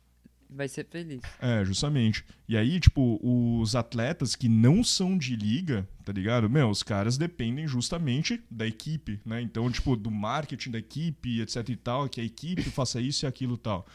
vai 0.52 0.68
ser 0.68 0.86
feliz. 0.86 1.22
É, 1.40 1.64
justamente. 1.64 2.26
E 2.48 2.58
aí, 2.58 2.80
tipo, 2.80 3.20
os 3.24 3.76
atletas 3.76 4.36
que 4.36 4.50
não 4.50 4.84
são 4.84 5.18
de 5.18 5.36
liga, 5.36 5.88
tá 6.04 6.12
ligado? 6.12 6.50
Meu, 6.50 6.70
os 6.70 6.84
caras 6.84 7.18
dependem 7.18 7.68
justamente 7.68 8.44
da 8.52 8.68
equipe, 8.68 9.20
né? 9.26 9.42
Então, 9.42 9.72
tipo, 9.72 9.96
do 9.96 10.12
marketing 10.12 10.72
da 10.72 10.80
equipe, 10.80 11.42
etc 11.42 11.70
e 11.70 11.76
tal, 11.76 12.10
que 12.10 12.20
a 12.20 12.24
equipe 12.24 12.64
faça 12.70 13.00
isso 13.00 13.26
e 13.26 13.28
aquilo 13.28 13.58
tal. 13.58 13.88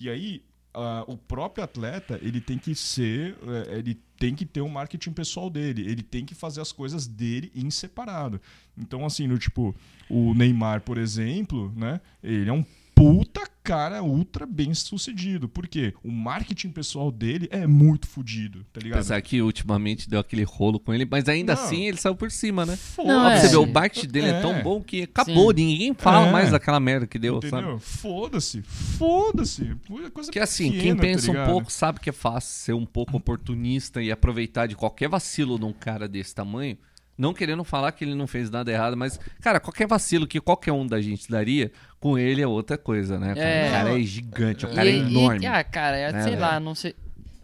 E 0.00 0.08
aí, 0.08 0.44
ah, 0.72 1.04
o 1.06 1.16
próprio 1.16 1.64
atleta, 1.64 2.18
ele 2.22 2.40
tem 2.40 2.58
que 2.58 2.74
ser, 2.74 3.36
eh, 3.42 3.78
ele 3.78 3.94
tem 4.18 4.34
que 4.34 4.44
ter 4.44 4.60
um 4.60 4.68
marketing 4.68 5.12
pessoal 5.12 5.48
dele, 5.48 5.82
ele 5.88 6.02
tem 6.02 6.24
que 6.24 6.34
fazer 6.34 6.60
as 6.60 6.72
coisas 6.72 7.06
dele 7.06 7.52
em 7.54 7.70
separado. 7.70 8.40
Então, 8.76 9.06
assim, 9.06 9.26
no 9.26 9.38
tipo, 9.38 9.74
o 10.08 10.34
Neymar, 10.34 10.80
por 10.80 10.98
exemplo, 10.98 11.72
né? 11.76 12.00
Ele 12.22 12.50
é 12.50 12.52
um 12.52 12.64
puta 12.94 13.42
cara 13.62 14.02
ultra 14.02 14.44
bem 14.44 14.74
sucedido. 14.74 15.48
Por 15.48 15.66
quê? 15.66 15.94
O 16.04 16.10
marketing 16.12 16.68
pessoal 16.68 17.10
dele 17.10 17.48
é 17.50 17.66
muito 17.66 18.06
fodido, 18.06 18.62
tá 18.72 18.78
ligado? 18.80 18.98
Apesar 18.98 19.20
que 19.22 19.40
ultimamente 19.40 20.08
deu 20.08 20.20
aquele 20.20 20.42
rolo 20.42 20.78
com 20.78 20.92
ele, 20.92 21.06
mas 21.10 21.26
ainda 21.28 21.54
Não. 21.54 21.62
assim 21.64 21.86
ele 21.86 21.96
saiu 21.96 22.14
por 22.14 22.30
cima, 22.30 22.66
né? 22.66 22.76
Foda-se. 22.76 23.46
É. 23.46 23.48
você 23.48 23.56
o 23.56 23.66
marketing 23.66 24.08
dele 24.08 24.26
é, 24.26 24.30
É. 24.38 24.40
tão 24.42 24.62
bom 24.62 24.82
que 24.82 25.02
acabou, 25.04 25.48
Sim. 25.50 25.64
ninguém 25.64 25.94
fala 25.94 26.28
É. 26.28 26.30
mais 26.32 26.50
daquela 26.50 26.78
merda 26.78 27.06
que 27.06 27.18
deu, 27.18 27.38
Entendeu? 27.38 27.78
sabe? 27.78 27.80
Foda-se, 27.80 28.62
foda-se. 28.62 29.74
Coisa 30.12 30.30
Que 30.30 30.38
assim, 30.38 30.70
quem 30.70 30.78
pequena, 30.80 30.96
tá 30.96 31.02
pensa 31.02 31.30
um 31.30 31.34
ligado? 31.34 31.50
pouco 31.50 31.72
sabe 31.72 32.00
que 32.00 32.10
é 32.10 32.12
fácil 32.12 32.50
ser 32.64 32.72
um 32.74 32.86
pouco 32.86 33.16
oportunista 33.16 34.02
e 34.02 34.10
aproveitar 34.12 34.66
de 34.66 34.76
qualquer 34.76 35.08
vacilo 35.08 35.58
de 35.58 35.64
um 35.64 35.72
cara 35.72 36.06
desse 36.06 36.34
tamanho. 36.34 36.76
Não 37.16 37.32
querendo 37.32 37.62
falar 37.62 37.92
que 37.92 38.04
ele 38.04 38.14
não 38.14 38.26
fez 38.26 38.50
nada 38.50 38.72
errado, 38.72 38.96
mas, 38.96 39.20
cara, 39.40 39.60
qualquer 39.60 39.86
vacilo 39.86 40.26
que 40.26 40.40
qualquer 40.40 40.72
um 40.72 40.86
da 40.86 41.00
gente 41.00 41.30
daria, 41.30 41.70
com 42.00 42.18
ele 42.18 42.42
é 42.42 42.46
outra 42.46 42.76
coisa, 42.76 43.18
né? 43.18 43.34
cara? 43.34 43.46
É. 43.48 43.68
O 43.68 43.70
cara 43.72 44.00
é 44.00 44.02
gigante, 44.02 44.66
o 44.66 44.68
cara 44.74 44.88
é 44.88 44.92
E- 44.92 44.96
e- 44.96 45.10
enorme. 45.16 45.46
ah, 45.46 45.62
cara, 45.62 45.96
é, 45.96 46.12
Né, 46.12 46.22
sei 46.22 46.36
lá, 46.36 46.58
não 46.58 46.74
sei. 46.74 46.94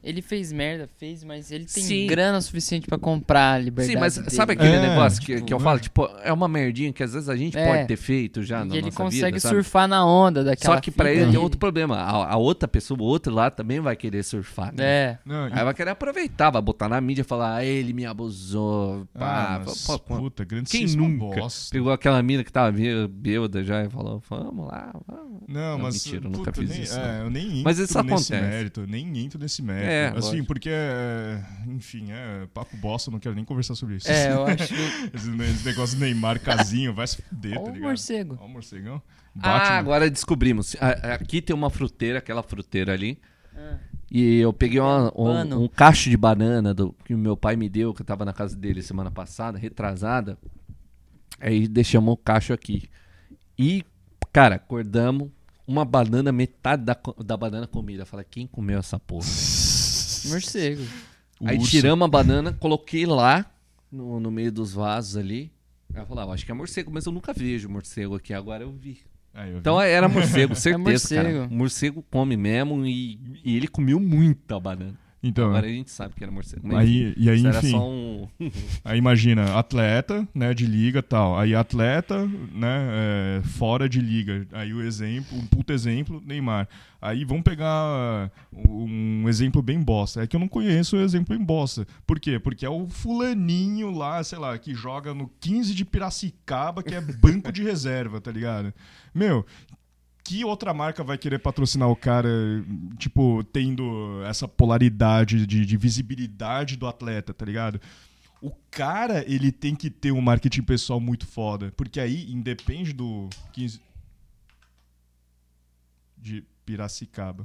Ele 0.03 0.23
fez 0.23 0.51
merda, 0.51 0.89
fez, 0.99 1.23
mas 1.23 1.51
ele 1.53 1.67
tem 1.67 1.83
Sim. 1.85 2.07
grana 2.07 2.41
suficiente 2.41 2.87
pra 2.87 2.97
comprar 2.99 3.55
a 3.55 3.59
liberdade. 3.59 3.93
Sim, 3.95 4.01
mas 4.01 4.17
dele. 4.17 4.31
sabe 4.31 4.53
aquele 4.55 4.77
É, 4.77 4.89
negócio 4.89 5.21
que, 5.21 5.35
tipo, 5.35 5.47
que 5.47 5.53
eu 5.55 5.61
falo? 5.61 5.79
Tipo, 5.79 6.09
é 6.23 6.33
uma 6.33 6.49
merdinha 6.49 6.91
que 6.93 7.03
às 7.03 7.13
vezes 7.13 7.29
a 7.29 7.37
gente 7.37 7.57
É. 7.59 7.67
pode 7.67 7.87
ter 7.89 7.97
feito 7.97 8.43
já 8.43 8.65
na 8.65 8.75
E 8.75 8.79
ele 8.79 8.91
consegue 8.91 9.37
vida, 9.37 9.49
surfar 9.49 9.87
na 9.87 10.05
onda 10.07 10.43
daquela 10.43 10.77
Só 10.77 10.81
que 10.81 10.91
pra 10.91 11.09
fita 11.11 11.21
ele 11.23 11.31
tem 11.33 11.39
outro 11.41 11.59
problema. 11.59 11.97
A, 11.97 12.33
a 12.33 12.37
outra 12.39 12.67
pessoa, 12.67 12.99
o 12.99 13.05
outro 13.05 13.35
lá 13.35 13.51
também 13.51 13.79
vai 13.81 13.95
querer 13.95 14.23
surfar. 14.23 14.73
né? 14.75 14.83
É. 14.85 15.19
Não, 15.25 15.49
e- 15.49 15.53
Aí 15.53 15.65
vai 15.65 15.75
querer 15.75 15.91
aproveitar, 15.91 16.49
vai 16.51 16.63
botar 16.63 16.89
na 16.89 16.99
mídia 17.01 17.21
e 17.21 17.25
falar, 17.25 17.57
ah, 17.57 17.65
ele 17.65 17.93
me 17.93 18.07
abusou. 18.07 19.07
Pá, 19.13 19.57
ah, 19.57 19.63
mas, 19.67 19.87
pô, 19.87 19.99
pô, 19.99 20.17
puta, 20.17 20.45
grande 20.45 20.71
quem 20.71 20.87
nunca 20.97 21.37
bosta. 21.41 21.71
pegou 21.73 21.93
aquela 21.93 22.23
mina 22.23 22.43
que 22.43 22.51
tava 22.51 22.73
bê- 22.73 23.07
bêbada 23.07 23.63
já 23.63 23.85
e 23.85 23.91
falou, 23.91 24.23
vamos 24.31 24.67
lá, 24.67 24.93
vamos. 25.07 25.41
Não, 25.49 25.73
Não, 25.73 25.79
mas 25.79 25.95
mentira, 25.97 26.17
eu 26.19 26.23
puta, 26.31 26.39
nunca 26.39 26.53
fiz 26.53 26.71
nem, 26.71 26.83
isso, 26.83 26.99
É, 26.99 27.21
eu 27.23 27.31
nem 27.31 27.47
entro 27.47 27.63
Mas 27.65 27.79
isso 27.79 28.03
nesse 28.03 28.13
acontece. 28.15 28.33
mérito, 28.33 28.87
nem 28.89 29.19
entro 29.19 29.39
nesse 29.39 29.63
mérito. 29.63 29.90
É, 29.91 30.09
assim, 30.09 30.21
lógico. 30.29 30.47
porque, 30.47 30.69
é, 30.73 31.43
enfim, 31.69 32.07
é 32.11 32.47
papo 32.55 32.77
bosta, 32.77 33.11
não 33.11 33.19
quero 33.19 33.35
nem 33.35 33.45
conversar 33.45 33.75
sobre 33.75 33.97
isso. 33.97 34.11
É, 34.11 34.33
eu 34.33 34.45
acho. 34.47 34.63
esse, 34.63 35.31
esse 35.31 35.67
negócio 35.67 35.97
do 35.97 36.01
Neymar 36.05 36.41
casinho, 36.41 36.95
vai 36.95 37.07
se 37.07 37.21
fuder, 37.23 37.59
Ó 37.59 37.63
tá 37.65 37.71
o 37.71 37.75
ligado? 37.75 37.89
morcego. 37.89 38.39
Ó 38.41 38.45
o 38.47 38.49
morcegão. 38.49 39.03
Ah, 39.41 39.59
Batman. 39.59 39.77
agora 39.79 40.11
descobrimos. 40.11 40.77
Ah, 40.81 41.15
Aqui 41.15 41.41
tem 41.43 41.55
uma 41.55 41.71
fruteira, 41.71 42.19
aquela 42.19 42.43
fruteira 42.43 42.93
ali. 42.93 43.19
Ah. 43.57 43.79
E 44.11 44.41
eu 44.41 44.53
peguei 44.53 44.81
uma- 44.81 45.13
um, 45.17 45.65
um 45.65 45.69
cacho 45.69 46.11
de 46.11 46.17
banana 46.17 46.75
do, 46.75 46.93
que 47.05 47.15
o 47.15 47.19
meu 47.19 47.37
pai 47.37 47.55
me 47.57 47.69
deu, 47.69 47.95
que 47.95 48.03
eu 48.03 48.07
tava 48.07 48.25
na 48.25 48.33
casa 48.33 48.57
dele 48.57 48.83
semana 48.83 49.11
passada, 49.11 49.57
retrasada. 49.57 50.37
Aí 51.39 51.69
deixamos 51.69 52.13
o 52.13 52.17
cacho 52.17 52.53
aqui. 52.53 52.89
E, 53.57 53.85
cara, 54.33 54.57
acordamos, 54.57 55.31
uma 55.67 55.85
banana, 55.85 56.33
metade 56.33 56.83
da, 56.85 56.97
da 57.25 57.37
banana 57.37 57.69
comida. 57.69 58.05
Falei, 58.05 58.27
quem 58.29 58.47
comeu 58.49 58.81
essa 58.81 58.99
porra? 58.99 59.29
Morcego. 60.29 60.83
O 61.41 61.49
Aí 61.49 61.59
urso. 61.59 61.71
tiramos 61.71 62.05
a 62.05 62.09
banana, 62.09 62.53
coloquei 62.53 63.07
lá 63.07 63.51
no, 63.91 64.21
no 64.21 64.31
meio 64.31 64.53
dos 64.53 64.73
vasos 64.75 65.17
ali. 65.17 65.51
Aí 65.95 66.01
eu 66.03 66.07
falava, 66.07 66.33
acho 66.33 66.45
que 66.45 66.53
é 66.53 66.55
morcego, 66.55 66.91
mas 66.93 67.07
eu 67.07 67.13
nunca 67.13 67.33
vejo 67.33 67.69
morcego 67.69 68.15
aqui, 68.15 68.33
agora 68.35 68.63
eu 68.65 68.71
vi. 68.73 68.99
Eu 69.35 69.53
vi. 69.53 69.59
Então 69.59 69.81
era 69.81 70.09
morcego, 70.09 70.55
certeza, 70.57 71.15
cara. 71.15 71.29
morcego. 71.29 71.55
Morcego 71.55 72.05
come 72.11 72.37
mesmo 72.37 72.85
e, 72.87 73.19
e 73.45 73.57
ele 73.57 73.67
comeu 73.69 73.99
muita 73.99 74.61
banana. 74.61 74.99
Então, 75.23 75.49
Agora 75.51 75.67
a 75.67 75.71
gente 75.71 75.91
sabe 75.91 76.15
que 76.15 76.25
era 76.25 76.33
morcego. 76.33 76.67
Mas 76.67 76.79
aí, 76.79 77.15
e 77.15 77.29
aí, 77.29 77.47
enfim, 77.47 77.71
só 77.71 77.91
um... 77.91 78.27
aí 78.83 78.99
imagina, 78.99 79.59
atleta, 79.59 80.27
né, 80.35 80.55
de 80.55 80.67
liga 80.67 81.01
e 81.01 81.03
tal. 81.03 81.39
Aí 81.39 81.55
atleta, 81.55 82.27
né, 82.27 82.89
é, 83.39 83.43
fora 83.43 83.87
de 83.87 84.01
liga. 84.01 84.47
Aí 84.53 84.73
o 84.73 84.83
exemplo, 84.83 85.37
um 85.37 85.47
puto 85.47 85.75
exemplo, 85.75 86.23
Neymar. 86.25 86.67
Aí 87.03 87.25
vamos 87.25 87.43
pegar 87.43 88.31
um 88.53 89.29
exemplo 89.29 89.61
bem 89.61 89.83
bosta. 89.83 90.23
É 90.23 90.27
que 90.27 90.37
eu 90.37 90.41
não 90.41 90.49
conheço 90.49 90.97
o 90.97 91.01
exemplo 91.01 91.35
em 91.35 91.43
bosta. 91.43 91.87
Por 92.07 92.19
quê? 92.19 92.39
Porque 92.39 92.65
é 92.65 92.71
o 92.71 92.89
fulaninho 92.89 93.91
lá, 93.91 94.25
sei 94.25 94.39
lá, 94.39 94.57
que 94.59 94.75
joga 94.75 95.13
no 95.13 95.31
15 95.41 95.75
de 95.75 95.85
Piracicaba, 95.85 96.83
que 96.83 96.95
é 96.95 97.01
banco 97.01 97.53
de 97.53 97.63
reserva, 97.65 98.21
tá 98.21 98.31
ligado? 98.31 98.73
Meu, 99.15 99.45
que 100.31 100.45
outra 100.45 100.73
marca 100.73 101.03
vai 101.03 101.19
querer 101.19 101.41
patrocinar 101.41 101.89
o 101.91 101.97
cara, 101.97 102.29
tipo, 102.99 103.43
tendo 103.53 104.23
essa 104.25 104.47
polaridade 104.47 105.45
de, 105.45 105.67
de 105.67 105.77
visibilidade 105.77 106.77
do 106.77 106.87
atleta, 106.87 107.35
tá 107.35 107.45
ligado? 107.45 107.81
O 108.41 108.53
cara, 108.71 109.25
ele 109.27 109.51
tem 109.51 109.75
que 109.75 109.91
ter 109.91 110.13
um 110.13 110.21
marketing 110.21 110.63
pessoal 110.63 111.01
muito 111.01 111.27
foda. 111.27 111.73
Porque 111.77 111.99
aí, 111.99 112.31
independe 112.31 112.93
do 112.93 113.29
15 113.53 113.81
de 116.17 116.45
Piracicaba. 116.65 117.45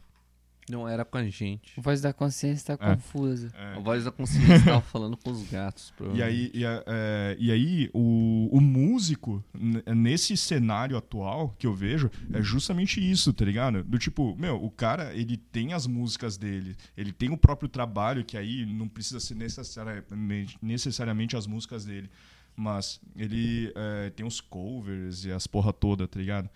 Não 0.68 0.88
era 0.90 1.06
com 1.06 1.18
a 1.20 1.24
gente. 1.24 1.74
A 1.78 1.82
voz 1.82 2.02
da 2.02 2.12
consciência 2.12 2.76
tá 2.76 2.86
É. 2.92 2.96
confusa. 2.96 3.52
A 3.56 3.80
voz 3.80 4.04
da 4.04 4.12
consciência 4.12 4.64
tava 4.66 4.82
falando 4.82 5.16
com 5.16 5.30
os 5.30 5.48
gatos. 5.48 5.94
E 6.14 6.24
aí, 6.24 6.50
e, 6.56 6.66
a- 6.66 6.84
é, 6.88 7.36
e 7.40 7.52
aí 7.52 7.90
o, 7.94 8.50
o 8.52 8.60
músico, 8.60 9.44
nesse 9.96 10.36
cenário 10.36 10.98
atual 10.98 11.54
que 11.60 11.68
eu 11.68 11.74
vejo, 11.76 12.10
é 12.34 12.42
justamente 12.42 13.00
isso, 13.00 13.32
tá 13.32 13.46
ligado? 13.46 13.84
Do 13.84 14.00
tipo, 14.00 14.36
meu, 14.38 14.56
o 14.56 14.72
cara, 14.72 15.14
ele 15.14 15.38
tem 15.38 15.74
as 15.74 15.86
músicas 15.86 16.36
dele, 16.36 16.76
ele 16.98 17.12
tem 17.12 17.30
o 17.32 17.38
próprio 17.38 17.70
trabalho, 17.70 18.26
que 18.26 18.36
aí 18.36 18.66
não 18.66 18.88
precisa 18.88 19.20
ser 19.20 19.36
necessariamente, 19.36 20.58
necessariamente 20.62 21.36
as 21.38 21.46
músicas 21.46 21.86
dele, 21.86 22.10
mas 22.56 23.00
ele 23.16 23.72
é, 23.76 24.10
tem 24.10 24.26
os 24.26 24.42
covers 24.42 25.26
e 25.26 25.32
as 25.32 25.46
porra 25.46 25.72
toda, 25.72 26.08
tá 26.08 26.20
ligado? 26.20 26.50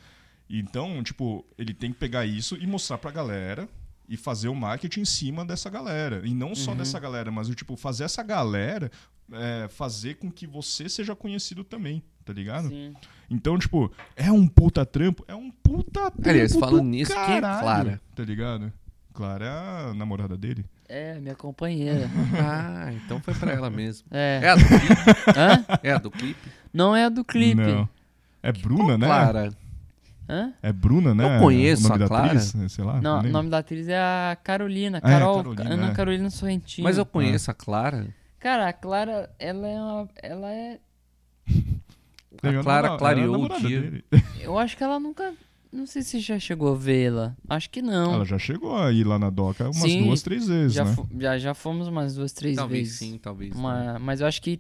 Então, 0.50 1.04
tipo, 1.04 1.46
ele 1.60 1.76
tem 1.76 1.92
que 1.94 2.00
pegar 2.00 2.26
isso 2.26 2.58
e 2.60 2.66
mostrar 2.66 2.98
pra 2.98 3.12
galera 3.12 3.70
e 4.10 4.18
fazer 4.18 4.50
o 4.50 4.56
marketing 4.56 5.02
em 5.02 5.06
cima 5.06 5.46
dessa 5.46 5.70
galera. 5.70 6.22
E 6.26 6.34
não 6.34 6.56
só 6.56 6.74
dessa 6.74 7.00
galera, 7.00 7.32
mas 7.32 7.48
o 7.48 7.54
tipo, 7.54 7.78
fazer 7.78 8.06
essa 8.06 8.24
galera 8.24 8.92
é, 9.32 9.68
fazer 9.70 10.16
com 10.16 10.32
que 10.32 10.48
você 10.48 10.90
seja 10.90 11.16
conhecido 11.16 11.64
também, 11.64 12.02
tá 12.26 12.34
ligado? 12.34 12.70
Sim. 12.70 12.94
Então, 13.30 13.58
tipo, 13.60 13.92
é 14.16 14.32
um 14.32 14.48
puta 14.48 14.84
trampo? 14.84 15.24
É 15.28 15.36
um 15.36 15.52
puta 15.52 16.10
trampo. 16.10 16.28
Aliás, 16.30 16.54
falando 16.54 16.82
do 16.82 16.84
nisso, 16.84 17.14
quem 17.14 17.22
é 17.22 17.42
caralho, 17.42 17.62
Clara? 17.62 18.02
Tá 18.16 18.24
ligado? 18.24 18.74
Clara 19.14 19.46
é 19.46 19.90
a 19.90 19.94
namorada 19.94 20.36
dele. 20.36 20.66
É, 20.88 21.20
minha 21.20 21.36
companheira. 21.36 22.10
Ah, 22.42 22.92
então 22.94 23.20
foi 23.22 23.36
pra 23.36 23.52
ela 23.52 23.70
mesmo. 23.70 24.08
É. 24.10 24.40
É 24.44 24.50
a 24.50 24.56
do 24.56 24.66
clipe? 24.66 25.04
Hã? 25.38 25.66
É 25.84 25.92
a 25.92 25.98
do 26.00 26.10
clipe? 26.12 26.50
Não 26.74 26.96
é 26.96 27.06
a 27.06 27.10
do 27.10 27.24
clipe. 27.24 27.62
Não. 27.62 27.88
É 28.42 28.52
Bruna, 28.52 28.98
né? 28.98 29.06
Clara. 29.06 29.54
Hã? 30.30 30.54
É 30.62 30.72
Bruna, 30.72 31.16
né? 31.16 31.38
Eu 31.38 31.42
conheço 31.42 31.86
o 31.86 31.90
nome 31.90 31.96
a 31.96 31.98
da 31.98 32.08
Clara. 32.08 32.26
atriz, 32.28 32.56
sei 32.72 32.84
lá. 32.86 33.02
Não, 33.02 33.20
o 33.20 33.24
nome 33.24 33.50
da 33.50 33.58
atriz 33.58 33.88
é 33.88 33.98
a 33.98 34.38
Carolina. 34.44 35.00
Ah, 35.02 35.10
é, 35.10 35.14
Carol, 35.14 35.36
Carolina, 35.38 35.74
Ana 35.74 35.90
é. 35.90 35.94
Carolina 35.94 36.30
Sorrentino. 36.30 36.84
Mas 36.88 36.98
eu 37.00 37.06
conheço 37.06 37.50
a 37.50 37.54
Clara. 37.54 38.14
Cara, 38.40 38.70
a 38.70 38.74
Clara, 38.74 39.30
ela 39.40 39.68
é 39.68 39.76
uma. 39.82 40.10
Ela 40.22 40.52
é. 40.54 40.80
A 42.44 42.48
a 42.48 42.64
Clara 42.64 42.98
clareou 42.98 43.36
é 43.48 43.52
a 43.54 43.58
o 43.58 43.60
dia. 43.60 43.82
dele. 43.82 44.06
Eu 44.40 44.58
acho 44.58 44.78
que 44.78 44.84
ela 44.84 45.00
nunca. 45.00 45.34
Não 45.74 45.86
sei 45.86 46.02
se 46.04 46.20
já 46.20 46.40
chegou 46.40 46.72
a 46.74 46.76
vê-la. 46.78 47.36
Acho 47.50 47.70
que 47.70 47.82
não. 47.82 48.14
Ela 48.14 48.24
já 48.26 48.38
chegou 48.40 48.78
aí 48.78 49.04
lá 49.04 49.20
na 49.20 49.30
doca 49.30 49.66
umas 49.66 49.76
Sim, 49.78 50.06
duas, 50.06 50.22
três 50.22 50.48
vezes, 50.48 50.74
já, 50.74 50.86
né? 50.86 50.96
já, 51.20 51.38
já 51.38 51.54
fomos 51.54 51.88
umas 51.88 52.16
duas, 52.16 52.32
três 52.32 52.56
talvez 52.56 52.82
vezes. 52.84 52.98
sim, 53.00 53.18
talvez. 53.22 53.54
Uma- 53.54 54.00
mas 54.00 54.22
eu 54.22 54.28
acho 54.28 54.42
que 54.42 54.60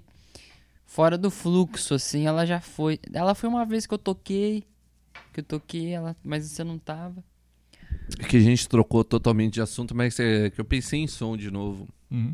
fora 0.85 1.17
do 1.17 1.31
fluxo, 1.31 1.93
assim, 1.93 2.27
ela 2.27 2.45
já 2.45 2.59
foi. 2.59 2.99
Ela 3.13 3.33
foi 3.33 3.47
uma 3.47 3.65
vez 3.65 3.85
que 3.87 3.93
eu 3.93 3.97
toquei. 3.97 4.63
Que 5.43 5.53
eu 5.55 5.59
toquei, 5.59 5.89
ela, 5.91 6.15
mas 6.23 6.45
você 6.45 6.63
não 6.63 6.77
tava. 6.77 7.23
É 8.19 8.23
que 8.23 8.37
a 8.37 8.39
gente 8.41 8.67
trocou 8.67 9.03
totalmente 9.03 9.55
de 9.55 9.61
assunto, 9.61 9.95
mas 9.95 10.19
é 10.19 10.49
que 10.49 10.59
eu 10.59 10.65
pensei 10.65 10.99
em 11.01 11.07
som 11.07 11.35
de 11.37 11.49
novo. 11.51 11.87
Uhum. 12.11 12.33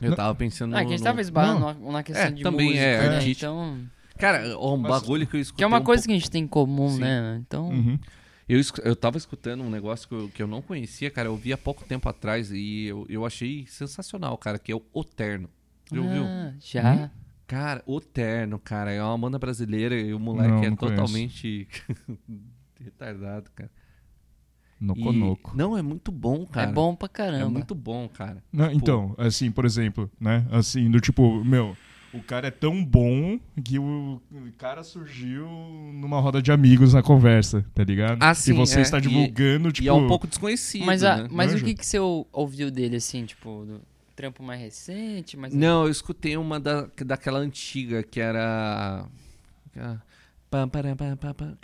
Eu 0.00 0.10
Não. 0.10 0.16
tava 0.16 0.34
pensando 0.34 0.74
ah, 0.76 0.80
no... 0.80 0.86
que 0.86 0.94
a 0.94 0.96
gente 0.96 1.04
tava 1.04 1.20
esbarrando 1.20 1.60
na, 1.60 1.92
na 1.92 2.02
questão 2.02 2.26
É, 2.26 2.30
de 2.30 2.42
também 2.42 2.66
música, 2.68 2.84
é 2.84 3.08
né? 3.10 3.28
Então, 3.28 3.80
Cara, 4.16 4.56
ó, 4.58 4.74
um 4.74 4.82
bagulho 4.82 5.26
que 5.26 5.36
eu 5.36 5.40
escutei 5.40 5.58
que 5.58 5.64
é 5.64 5.66
uma 5.66 5.80
um 5.80 5.84
coisa 5.84 6.02
pouco- 6.02 6.08
que 6.08 6.12
a 6.16 6.18
gente 6.18 6.30
tem 6.30 6.44
em 6.44 6.46
comum, 6.48 6.88
Sim. 6.90 7.00
né? 7.00 7.40
Então, 7.46 7.68
Uhum. 7.70 7.98
Eu, 8.48 8.60
eu 8.82 8.96
tava 8.96 9.18
escutando 9.18 9.62
um 9.62 9.68
negócio 9.68 10.08
que 10.08 10.14
eu, 10.14 10.28
que 10.30 10.42
eu 10.42 10.46
não 10.46 10.62
conhecia, 10.62 11.10
cara. 11.10 11.28
Eu 11.28 11.36
vi 11.36 11.52
há 11.52 11.58
pouco 11.58 11.84
tempo 11.84 12.08
atrás 12.08 12.50
e 12.50 12.86
eu, 12.86 13.04
eu 13.08 13.26
achei 13.26 13.66
sensacional, 13.66 14.38
cara, 14.38 14.58
que 14.58 14.72
é 14.72 14.74
o 14.74 14.82
O 14.92 15.04
Terno. 15.04 15.50
Já 15.92 16.00
ouviu? 16.00 16.24
Ah, 16.24 16.52
já. 16.58 16.94
Hum? 16.94 17.10
Cara, 17.48 17.82
O 17.86 17.98
Terno, 18.00 18.58
cara. 18.58 18.92
É 18.92 19.02
uma 19.02 19.18
banda 19.18 19.38
brasileira 19.38 19.98
e 19.98 20.14
o 20.14 20.20
moleque 20.20 20.50
Não, 20.50 20.62
é 20.64 20.68
não 20.70 20.76
totalmente 20.76 21.66
retardado, 22.80 23.50
cara. 23.54 23.70
No 24.80 24.94
E- 24.96 25.02
Conoco. 25.02 25.56
Não, 25.56 25.76
é 25.76 25.82
muito 25.82 26.12
bom, 26.12 26.46
cara. 26.46 26.70
É 26.70 26.72
bom 26.72 26.94
pra 26.94 27.06
É 27.06 27.08
caramba. 27.08 27.50
muito 27.50 27.74
bom, 27.74 28.08
cara. 28.08 28.42
Não, 28.52 28.70
então, 28.70 29.14
assim, 29.18 29.50
por 29.50 29.64
exemplo, 29.64 30.08
né? 30.20 30.46
Assim, 30.52 30.88
do 30.88 31.00
tipo, 31.00 31.42
meu, 31.44 31.76
o 32.14 32.22
cara 32.22 32.46
é 32.46 32.50
tão 32.50 32.84
bom 32.84 33.40
que 33.64 33.76
o 33.78 34.20
cara 34.56 34.84
surgiu 34.84 35.48
numa 35.94 36.20
roda 36.20 36.40
de 36.40 36.52
amigos 36.52 36.94
na 36.94 37.02
conversa, 37.02 37.64
tá 37.74 37.82
ligado? 37.82 38.22
Ah, 38.22 38.34
sim, 38.34 38.52
e 38.52 38.54
você 38.56 38.78
é. 38.78 38.82
está 38.82 38.98
E- 38.98 39.00
divulgando, 39.00 39.72
tipo. 39.72 39.84
E 39.84 39.88
é 39.88 39.92
um 39.92 40.06
pouco 40.06 40.28
desconhecido, 40.28 40.84
Mas, 40.86 41.02
a- 41.02 41.22
né? 41.24 41.28
mas 41.32 41.52
o 41.54 41.64
que, 41.64 41.74
que 41.74 41.84
você 41.84 41.98
ou- 41.98 42.28
ouviu 42.32 42.70
dele, 42.70 42.96
assim, 42.96 43.24
tipo, 43.24 43.64
do 43.64 43.80
trampo 44.18 44.42
mais 44.42 44.60
recente? 44.60 45.36
Mais... 45.36 45.54
Não, 45.54 45.84
eu 45.84 45.90
escutei 45.90 46.36
uma 46.36 46.58
da, 46.58 46.88
daquela 47.06 47.38
antiga 47.38 48.02
que 48.02 48.18
era. 48.20 49.06
que. 49.72 49.78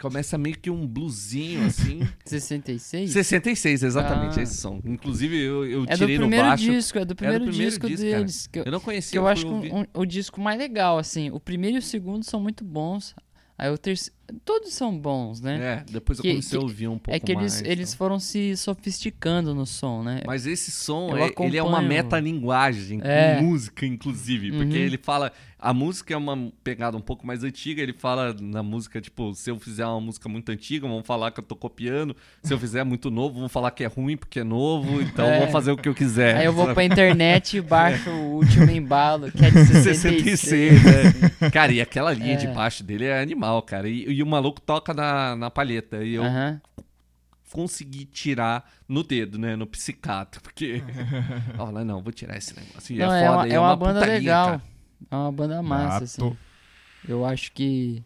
Começa 0.00 0.36
meio 0.36 0.58
que 0.58 0.70
um 0.70 0.86
bluesinho 0.86 1.64
assim. 1.66 2.06
66? 2.24 3.10
66, 3.10 3.82
exatamente, 3.82 4.38
Ah. 4.38 4.42
esse 4.42 4.56
som. 4.58 4.78
Inclusive 4.84 5.36
eu, 5.42 5.64
eu 5.66 5.82
É 5.84 5.86
do 5.86 5.96
tirei 5.96 6.18
no 6.18 6.28
baixo. 6.28 6.64
disco, 6.70 6.98
é 6.98 7.04
do 7.04 7.16
primeiro, 7.16 7.44
primeiro 7.46 7.70
disco, 7.70 7.86
disco, 7.88 8.02
deles. 8.04 8.46
Que 8.46 8.58
eu, 8.60 8.64
Eu 8.64 8.72
não 8.72 8.78
que 8.78 8.84
conhecia. 8.84 9.18
eu 9.18 9.22
fui 9.22 9.32
acho 9.32 9.46
que 9.46 9.50
um- 9.52 9.80
um- 9.80 9.86
o 9.94 10.04
disco 10.04 10.38
mais 10.40 10.58
legal, 10.58 10.98
assim. 10.98 11.30
O 11.30 11.40
primeiro 11.40 11.76
e 11.76 11.78
o 11.78 11.82
segundo 11.82 12.24
são 12.24 12.38
muito 12.40 12.62
bons. 12.62 13.14
Aí 13.56 13.70
o 13.70 13.78
terceiro. 13.78 14.14
Todos 14.44 14.72
são 14.72 14.96
bons, 14.98 15.40
né? 15.40 15.84
É, 15.86 15.92
depois 15.92 16.18
eu 16.18 16.22
Que- 16.22 16.30
comecei 16.30 16.56
a 16.56 16.60
que- 16.60 16.64
ouvir 16.66 16.88
um 16.88 16.98
pouco 16.98 17.10
É 17.14 17.18
que 17.20 17.30
eles, 17.32 17.54
mais. 17.60 17.62
eles 17.68 17.88
então. 17.90 17.98
foram 17.98 18.18
se 18.18 18.56
sofisticando 18.56 19.54
no 19.54 19.66
som, 19.66 20.02
né? 20.02 20.22
Mas 20.26 20.46
esse 20.46 20.70
som, 20.70 21.10
é- 21.16 21.30
ele 21.44 21.56
é 21.58 21.62
uma 21.62 21.82
metalinguagem, 21.82 23.00
É. 23.02 23.36
com 23.36 23.42
música, 23.44 23.84
inclusive. 23.86 24.50
Porque 24.50 24.76
Uhum. 24.76 24.82
ele 24.84 24.98
fala. 24.98 25.32
A 25.56 25.72
música 25.72 26.12
é 26.12 26.16
uma 26.16 26.52
pegada 26.62 26.94
um 26.94 27.00
pouco 27.00 27.26
mais 27.26 27.42
antiga. 27.42 27.80
Ele 27.80 27.94
fala 27.94 28.36
na 28.38 28.62
música, 28.62 29.00
tipo, 29.00 29.32
se 29.34 29.50
eu 29.50 29.58
fizer 29.58 29.86
uma 29.86 29.98
música 30.00 30.28
muito 30.28 30.52
antiga, 30.52 30.86
vão 30.86 31.02
falar 31.02 31.30
que 31.30 31.40
eu 31.40 31.44
tô 31.44 31.56
copiando. 31.56 32.14
Se 32.42 32.52
eu 32.52 32.58
fizer 32.58 32.84
muito 32.84 33.10
novo, 33.10 33.38
vão 33.40 33.48
falar 33.48 33.70
que 33.70 33.82
é 33.82 33.86
ruim 33.86 34.14
porque 34.14 34.40
é 34.40 34.44
novo. 34.44 35.00
Então 35.00 35.24
É. 35.26 35.46
fazer 35.46 35.72
o 35.72 35.76
que 35.78 35.88
eu 35.88 35.94
quiser. 35.94 36.36
Aí 36.36 36.44
eu 36.44 36.52
vou 36.52 36.64
sabe? 36.64 36.74
pra 36.74 36.84
internet 36.84 37.56
e 37.56 37.60
baixo 37.62 38.10
o 38.10 38.34
último 38.34 38.70
embalo, 38.70 39.32
que 39.32 39.42
é 39.42 39.50
de 39.50 39.64
66. 39.66 40.40
66, 40.40 40.82
né? 41.40 41.50
Cara, 41.50 41.72
e 41.72 41.80
aquela 41.80 42.12
linha 42.12 42.34
É. 42.34 42.36
de 42.36 42.46
baixo 42.48 42.84
dele 42.84 43.06
é 43.06 43.18
animal, 43.22 43.62
cara. 43.62 43.88
E, 43.88 44.13
e 44.14 44.22
o 44.22 44.26
maluco 44.26 44.60
toca 44.60 44.94
na, 44.94 45.36
na 45.36 45.50
palheta. 45.50 46.02
E 46.04 46.14
eu 46.14 46.24
consegui 47.52 48.04
tirar 48.04 48.68
no 48.88 49.04
dedo, 49.04 49.38
né? 49.38 49.54
No 49.54 49.66
psicato. 49.66 50.40
Porque. 50.42 50.82
Olha, 51.58 51.84
não, 51.84 52.02
vou 52.02 52.12
tirar 52.12 52.36
esse 52.36 52.54
negócio. 52.58 52.94
E 52.94 52.98
Não, 52.98 53.12
é 53.12 53.22
é, 53.22 53.26
foda. 53.26 53.38
uma, 53.38 53.48
e 53.48 53.52
é 53.52 53.60
uma 53.60 53.76
banda 53.76 54.00
putaria, 54.00 54.18
legal. 54.18 54.46
cara. 54.46 54.62
É 55.10 55.16
uma 55.16 55.32
banda 55.32 55.62
massa, 55.62 56.04
assim. 56.04 56.22
Gato. 56.22 56.36
Eu 57.08 57.24
acho 57.24 57.52
que. 57.52 58.02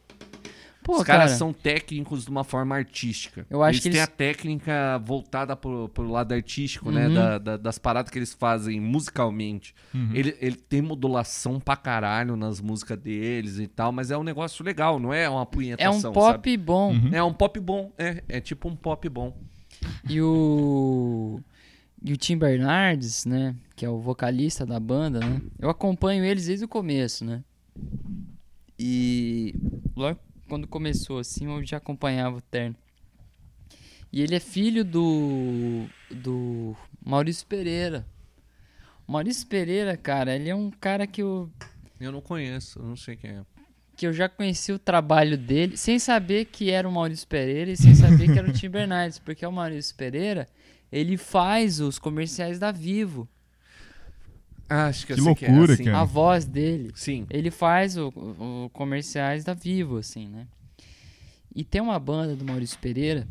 Pô, 0.89 0.97
Os 0.97 1.05
caras 1.05 1.26
cara, 1.33 1.39
são 1.39 1.52
técnicos 1.52 2.25
de 2.25 2.31
uma 2.31 2.42
forma 2.44 2.75
artística. 2.75 3.47
Eu 3.50 3.62
acho 3.62 3.73
eles 3.75 3.83
que 3.83 3.91
têm 3.91 3.99
eles- 3.99 4.08
a 4.08 4.10
técnica 4.10 4.99
voltada 5.05 5.55
pro, 5.55 5.86
pro 5.91 6.08
lado 6.10 6.33
artístico, 6.33 6.91
né? 6.91 7.08
Uhum. 7.08 7.15
Da- 7.15 7.36
da- 7.39 7.57
das 7.58 7.78
paradas 7.78 8.10
que 8.10 8.18
eles 8.18 8.33
fazem 8.33 8.81
musicalmente. 8.81 9.75
Uhum. 9.92 10.10
Ele, 10.15 10.34
ele 10.41 10.57
tem 10.57 10.81
modulação 10.81 11.60
pra 11.60 11.76
caralho 11.76 12.36
nas 12.36 12.58
músicas 12.58 12.97
deles 12.99 13.58
e 13.58 13.67
tal, 13.67 13.92
mas 13.92 14.10
é 14.10 14.17
um 14.17 14.23
negócio 14.23 14.65
legal, 14.65 14.99
não 14.99 15.12
é 15.12 15.28
uma 15.28 15.42
é 15.42 15.44
punhetação, 15.44 16.10
um 16.10 16.15
pop 16.15 16.33
sabe? 16.33 16.57
bom. 16.57 16.92
Uhum. 16.94 17.10
É 17.12 17.23
um 17.23 17.34
pop 17.34 17.60
bom, 17.60 17.92
é, 17.99 18.25
é 18.26 18.41
tipo 18.41 18.67
um 18.67 18.75
pop 18.75 19.07
bom. 19.10 19.36
E 20.08 20.23
o. 20.23 21.39
E 22.02 22.15
o 22.15 22.17
Tim 22.17 22.39
Bernardes, 22.39 23.26
né? 23.26 23.55
Que 23.76 23.84
é 23.84 23.91
o 23.91 23.99
vocalista 24.00 24.65
da 24.65 24.81
banda, 24.81 25.20
né? 25.20 25.42
Eu 25.58 25.68
acompanho 25.68 26.25
eles 26.25 26.47
desde 26.47 26.65
o 26.65 26.68
começo, 26.68 27.26
né? 27.26 27.42
E 28.78 29.55
logo 29.97 30.18
quando 30.49 30.67
começou 30.67 31.18
assim, 31.18 31.47
eu 31.47 31.65
já 31.65 31.77
acompanhava 31.77 32.39
o 32.39 32.41
Terno. 32.41 32.77
E 34.12 34.23
ele 34.23 34.35
é 34.35 34.41
filho 34.41 34.85
do. 34.85 35.85
do 36.10 36.75
Maurício 37.05 37.47
Pereira. 37.47 38.07
O 39.07 39.12
Maurício 39.12 39.47
Pereira, 39.47 39.97
cara, 39.97 40.35
ele 40.35 40.49
é 40.49 40.55
um 40.55 40.70
cara 40.70 41.07
que 41.07 41.23
eu, 41.23 41.51
Eu 42.01 42.10
não 42.10 42.20
conheço, 42.20 42.78
eu 42.78 42.85
não 42.85 42.97
sei 42.97 43.17
quem 43.17 43.31
é. 43.31 43.43
que 43.97 44.07
eu 44.07 44.12
já 44.12 44.28
conheci 44.28 44.73
o 44.73 44.78
trabalho 44.78 45.36
dele, 45.36 45.77
sem 45.77 45.99
saber 45.99 46.47
que 46.47 46.70
era 46.70 46.89
o 46.89 46.93
Maurício 46.93 47.27
Pereira 47.27 47.70
e 47.70 47.77
sem 47.77 47.94
saber 47.94 48.33
que 48.33 48.39
era 48.39 48.49
o 48.49 48.52
Tim 48.52 48.68
Bernardes, 48.70 49.18
porque 49.18 49.44
o 49.44 49.52
Maurício 49.52 49.94
Pereira, 49.94 50.49
ele 50.91 51.17
faz 51.17 51.81
os 51.81 51.99
comerciais 51.99 52.59
da 52.59 52.70
Vivo, 52.73 53.28
acho 54.68 55.06
que, 55.06 55.12
eu 55.12 55.16
Que 55.16 55.22
loucura, 55.22 55.72
é, 55.72 55.74
assim. 55.74 55.84
cara. 55.84 56.00
a 56.00 56.05
voz 56.05 56.44
dele. 56.44 56.90
Sim. 56.94 57.26
Ele 57.30 57.50
faz 57.50 57.97
o, 57.97 58.08
o- 58.08 58.70
comerciais 58.72 59.44
da 59.44 59.55
Vivo, 59.55 59.97
assim, 59.98 60.28
né? 60.28 60.47
E 61.55 61.64
tem 61.64 61.80
uma 61.80 61.98
banda 61.98 62.36
do 62.36 62.44
Maurício 62.44 62.78
Pereira 62.78 63.26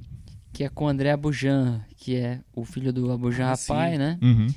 que 0.51 0.63
é 0.63 0.69
com 0.69 0.85
o 0.85 0.87
André 0.87 1.11
Abujan, 1.11 1.85
que 1.97 2.15
é 2.15 2.39
o 2.55 2.65
filho 2.65 2.91
do 2.91 3.11
Abujan 3.11 3.51
Ah, 3.51 3.55
sim. 3.55 3.67
Pai, 3.67 3.97
né? 3.97 4.17
Uhum. 4.23 4.47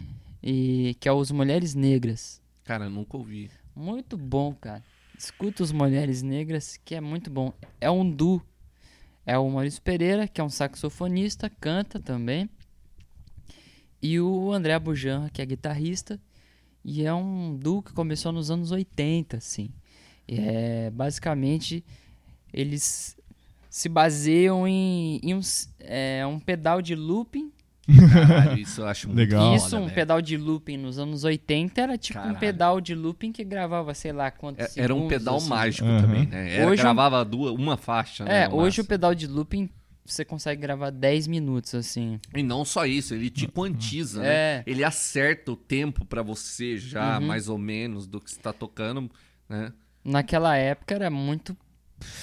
E 0.43 0.97
que 0.99 1.07
é 1.07 1.13
os 1.13 1.31
Mulheres 1.31 1.75
Negras. 1.75 2.41
Cara, 2.65 2.89
nunca 2.89 3.19
ouvi. 3.19 3.51
Muito 3.77 4.17
bom, 4.17 4.55
cara. 4.55 4.83
Escuta 5.19 5.63
os 5.63 5.71
Mulheres 5.73 6.23
Negras, 6.23 6.79
que 6.83 6.95
é 6.95 7.01
muito 7.03 7.31
bom. 7.31 7.53
É 7.79 7.91
um 7.91 8.11
duo. 8.11 8.41
É 9.27 9.37
o 9.37 9.51
Maurício 9.51 9.83
Pereira, 9.83 10.27
que 10.27 10.41
é 10.41 10.45
um 10.45 10.49
saxofonista, 10.49 11.51
canta 11.61 12.01
também. 12.01 12.49
E 14.03 14.19
o 14.19 14.51
André 14.53 14.73
Abujan, 14.73 15.29
que 15.31 15.43
é 15.43 15.47
guitarrista. 15.47 16.19
E 16.85 17.05
é 17.05 17.13
um 17.13 17.57
duo 17.57 17.83
que 17.83 17.93
começou 17.93 18.33
nos 18.33 18.51
anos 18.51 18.71
80, 18.73 19.37
assim. 19.37 19.71
E 20.27 20.39
É, 20.39 20.91
basicamente, 20.91 21.85
eles 22.53 23.17
se 23.69 23.89
baseiam 23.89 24.67
em, 24.67 25.21
em 25.23 25.35
uns- 25.35 25.69
é, 25.81 26.25
um 26.27 26.39
pedal 26.41 26.81
de 26.83 26.95
looping 26.95 27.51
Caralho, 28.13 28.59
isso 28.61 28.83
eu 28.83 28.87
acho 28.87 29.07
muito 29.09 29.19
Legal. 29.19 29.55
isso, 29.57 29.77
um 29.77 29.89
pedal 29.89 30.23
de 30.23 30.37
looping 30.37 30.77
nos 30.77 30.97
anos 30.99 31.25
80 31.25 31.81
era 31.81 31.99
tipo 31.99 32.19
um 32.19 32.23
Caralho. 32.23 32.39
pedal 32.39 32.81
de 32.81 32.95
looping 32.95 33.33
que 33.33 33.43
gravava, 33.43 33.93
sei 33.95 34.13
lá, 34.13 34.31
quantos 34.31 34.77
É- 34.77 34.83
Era 34.83 34.95
um 34.95 34.99
segundos, 34.99 35.19
pedal 35.19 35.37
assim. 35.37 35.49
mágico 35.49 35.89
Aham. 35.89 36.01
também, 36.03 36.27
né? 36.27 36.55
Era, 36.55 36.71
Hoje- 36.71 36.83
gravava 36.83 37.25
duas, 37.25 37.53
uma 37.55 37.77
faixa, 37.77 38.25
né? 38.25 38.45
É, 38.45 38.49
no 38.49 38.57
hoje 38.57 38.81
o 38.81 38.85
pedal 38.85 39.13
de 39.15 39.27
looping 39.27 39.69
você 40.05 40.25
consegue 40.25 40.61
gravar 40.61 40.91
10 40.91 41.27
minutos, 41.27 41.75
assim. 41.75 42.19
E 42.35 42.43
não 42.43 42.65
só 42.65 42.85
isso, 42.87 43.15
ele 43.15 43.31
te 43.31 43.47
quantiza, 43.47 44.21
né? 44.23 44.29
É. 44.29 44.63
Ele 44.67 44.83
acerta 44.85 45.53
o 45.53 45.57
tempo 45.57 46.05
pra 46.05 46.23
você 46.23 46.77
já, 46.77 47.19
Uhum. 47.19 47.27
mais 47.27 47.49
ou 47.49 47.59
menos, 47.59 48.07
do 48.07 48.21
que 48.21 48.31
você 48.31 48.41
tá 48.41 48.53
tocando, 48.53 49.11
né? 49.49 49.73
Naquela 50.05 50.57
época 50.57 50.95
era 50.95 51.11
muito. 51.11 51.57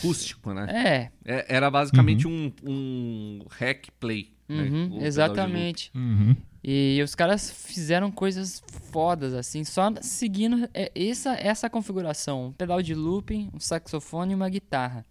Rústico, 0.02 0.54
né? 0.54 0.66
É, 0.70 1.12
É, 1.24 1.56
era 1.56 1.70
basicamente 1.70 2.28
um, 2.28 2.52
um 2.64 3.40
hack 3.52 3.90
play. 4.00 4.32
né? 4.50 4.64
uhum, 4.64 4.98
de 4.98 5.06
exatamente. 5.06 5.92
Uhum. 5.94 6.36
E 6.64 7.00
os 7.04 7.14
caras 7.14 7.52
fizeram 7.52 8.12
coisas 8.12 8.62
fodas, 8.92 9.34
assim, 9.34 9.64
só 9.64 9.94
seguindo 10.02 10.68
é, 10.74 10.92
essa, 10.96 11.36
essa 11.36 11.70
configuração: 11.70 12.48
um 12.48 12.52
pedal 12.52 12.82
de 12.82 12.96
looping, 12.96 13.50
um 13.54 13.60
saxofone 13.60 14.32
e 14.32 14.36
uma 14.36 14.50
guitarra. 14.50 15.06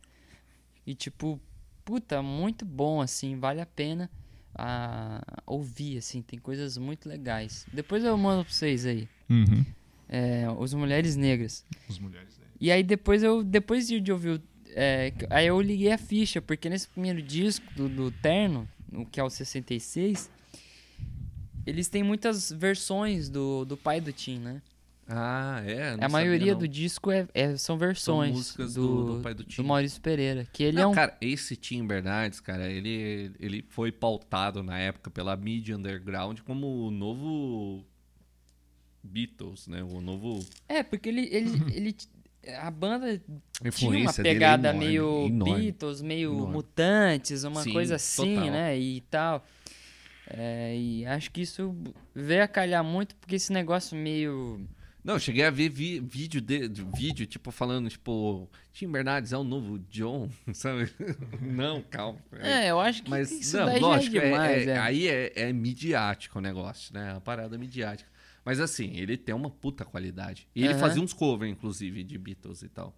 E 0.84 0.94
tipo, 0.94 1.40
puta, 1.86 2.20
muito 2.20 2.64
bom, 2.64 3.00
assim, 3.00 3.38
vale 3.38 3.60
a 3.60 3.66
pena 3.66 4.10
ah, 4.56 5.22
ouvir, 5.46 5.98
assim, 5.98 6.20
tem 6.20 6.38
coisas 6.38 6.76
muito 6.76 7.08
legais. 7.08 7.64
Depois 7.72 8.02
eu 8.02 8.18
mando 8.18 8.44
pra 8.44 8.52
vocês 8.52 8.84
aí. 8.84 9.08
Uhum. 9.30 9.64
É, 10.08 10.46
os 10.58 10.74
Mulheres 10.74 11.14
Negras. 11.14 11.64
As 11.88 11.98
mulheres. 11.98 12.36
né? 12.38 12.44
E 12.60 12.72
aí 12.72 12.82
depois 12.82 13.22
eu, 13.22 13.44
depois 13.44 13.86
de 13.86 14.00
de 14.00 14.10
ouvir 14.10 14.30
o. 14.30 14.42
é, 14.70 15.12
aí 15.30 15.46
eu 15.46 15.60
liguei 15.60 15.92
a 15.92 15.98
ficha, 15.98 16.42
porque 16.42 16.68
nesse 16.68 16.88
primeiro 16.88 17.22
disco 17.22 17.64
do, 17.74 17.88
do 17.88 18.10
Terno, 18.10 18.68
o 18.92 19.06
que 19.06 19.20
é 19.20 19.24
o 19.24 19.30
66, 19.30 20.28
eles 21.64 21.88
têm 21.88 22.02
muitas 22.02 22.50
versões 22.50 23.28
do, 23.28 23.64
do 23.64 23.76
pai 23.76 24.00
do 24.00 24.12
Tim, 24.12 24.38
né? 24.38 24.60
Ah, 25.08 25.62
é? 25.64 25.96
Não 25.96 26.04
a 26.04 26.08
maioria 26.08 26.38
sabia, 26.52 26.54
do 26.56 26.66
disco 26.66 27.10
é, 27.12 27.28
é- 27.32 27.56
são 27.56 27.78
versões 27.78 28.32
músicas 28.32 28.74
do, 28.74 29.04
do- 29.04 29.16
do 29.18 29.22
pai 29.22 29.34
do 29.34 29.44
Tim. 29.44 29.62
Maurício 29.62 30.00
Pereira. 30.00 30.46
Que 30.52 30.64
ele 30.64 30.76
Não, 30.78 30.82
é 30.82 30.86
um. 30.88 30.92
cara, 30.94 31.16
esse 31.20 31.54
Tim 31.54 31.86
Bernardes, 31.86 32.40
cara, 32.40 32.68
ele, 32.68 33.30
ele 33.38 33.64
foi 33.68 33.92
pautado 33.92 34.62
na 34.64 34.78
época 34.78 35.08
pela 35.10 35.36
mídia 35.36 35.76
underground 35.76 36.40
como 36.40 36.66
o 36.86 36.90
novo 36.90 37.84
Beatles, 39.02 39.68
né? 39.68 39.82
O 39.84 40.00
novo 40.00 40.44
É, 40.68 40.82
porque 40.82 41.08
ele. 41.08 41.28
ele, 41.30 41.50
ele 41.74 41.96
a 42.60 42.70
banda 42.70 43.20
tinha 43.74 43.90
uma 43.90 44.12
dele 44.12 44.28
é 44.28 44.32
pegada 44.32 44.68
enorme, 44.68 44.86
meio 44.86 45.26
enorme. 45.26 45.62
Beatles, 45.62 46.00
meio 46.02 46.32
Enorme. 46.32 46.52
Mutantes, 46.52 47.42
uma 47.44 47.62
Sim, 47.62 47.72
coisa 47.72 47.96
assim, 47.96 48.34
total. 48.36 48.50
né? 48.52 48.78
E 48.78 49.00
tal. 49.02 49.44
É, 50.28 50.76
e 50.76 51.06
acho 51.06 51.30
que 51.30 51.40
isso 51.42 51.74
veio 52.14 52.42
a 52.44 52.48
calhar 52.48 52.82
muito 52.84 53.14
porque 53.16 53.36
esse 53.36 53.52
negócio 53.52 53.96
meio. 53.96 54.60
Não, 55.06 55.14
eu 55.14 55.20
cheguei 55.20 55.44
a 55.44 55.50
ver 55.50 55.68
vi- 55.68 56.00
vídeo 56.00 56.40
de, 56.40 56.68
de- 56.68 56.84
vídeo, 56.96 57.26
tipo, 57.26 57.52
falando, 57.52 57.88
tipo, 57.88 58.50
Tim 58.72 58.90
Bernardes 58.90 59.32
é 59.32 59.38
o 59.38 59.44
novo 59.44 59.78
John, 59.88 60.28
sabe? 60.52 60.90
não, 61.40 61.80
calma. 61.80 62.18
É, 62.40 62.72
eu 62.72 62.80
acho 62.80 63.04
que 63.04 63.10
Mas, 63.10 63.30
isso 63.30 63.56
não, 63.56 63.66
daí 63.66 63.78
lógico, 63.80 64.16
é 64.16 64.18
é- 64.18 64.24
demais, 64.30 64.66
é- 64.66 64.70
é. 64.72 64.78
aí 64.78 65.06
é, 65.08 65.32
é 65.36 65.52
midiático 65.52 66.38
o 66.40 66.42
negócio, 66.42 66.92
né? 66.92 67.12
A 67.16 67.20
parada 67.20 67.56
midiática. 67.56 68.10
Mas 68.44 68.58
assim, 68.58 68.96
ele 68.96 69.16
tem 69.16 69.32
uma 69.34 69.48
puta 69.48 69.84
qualidade. 69.84 70.48
E 70.54 70.64
ele 70.64 70.74
fazia 70.74 71.00
uns 71.02 71.12
covers, 71.12 71.52
inclusive, 71.52 72.02
de 72.02 72.18
Beatles 72.18 72.62
e 72.62 72.68
tal. 72.68 72.92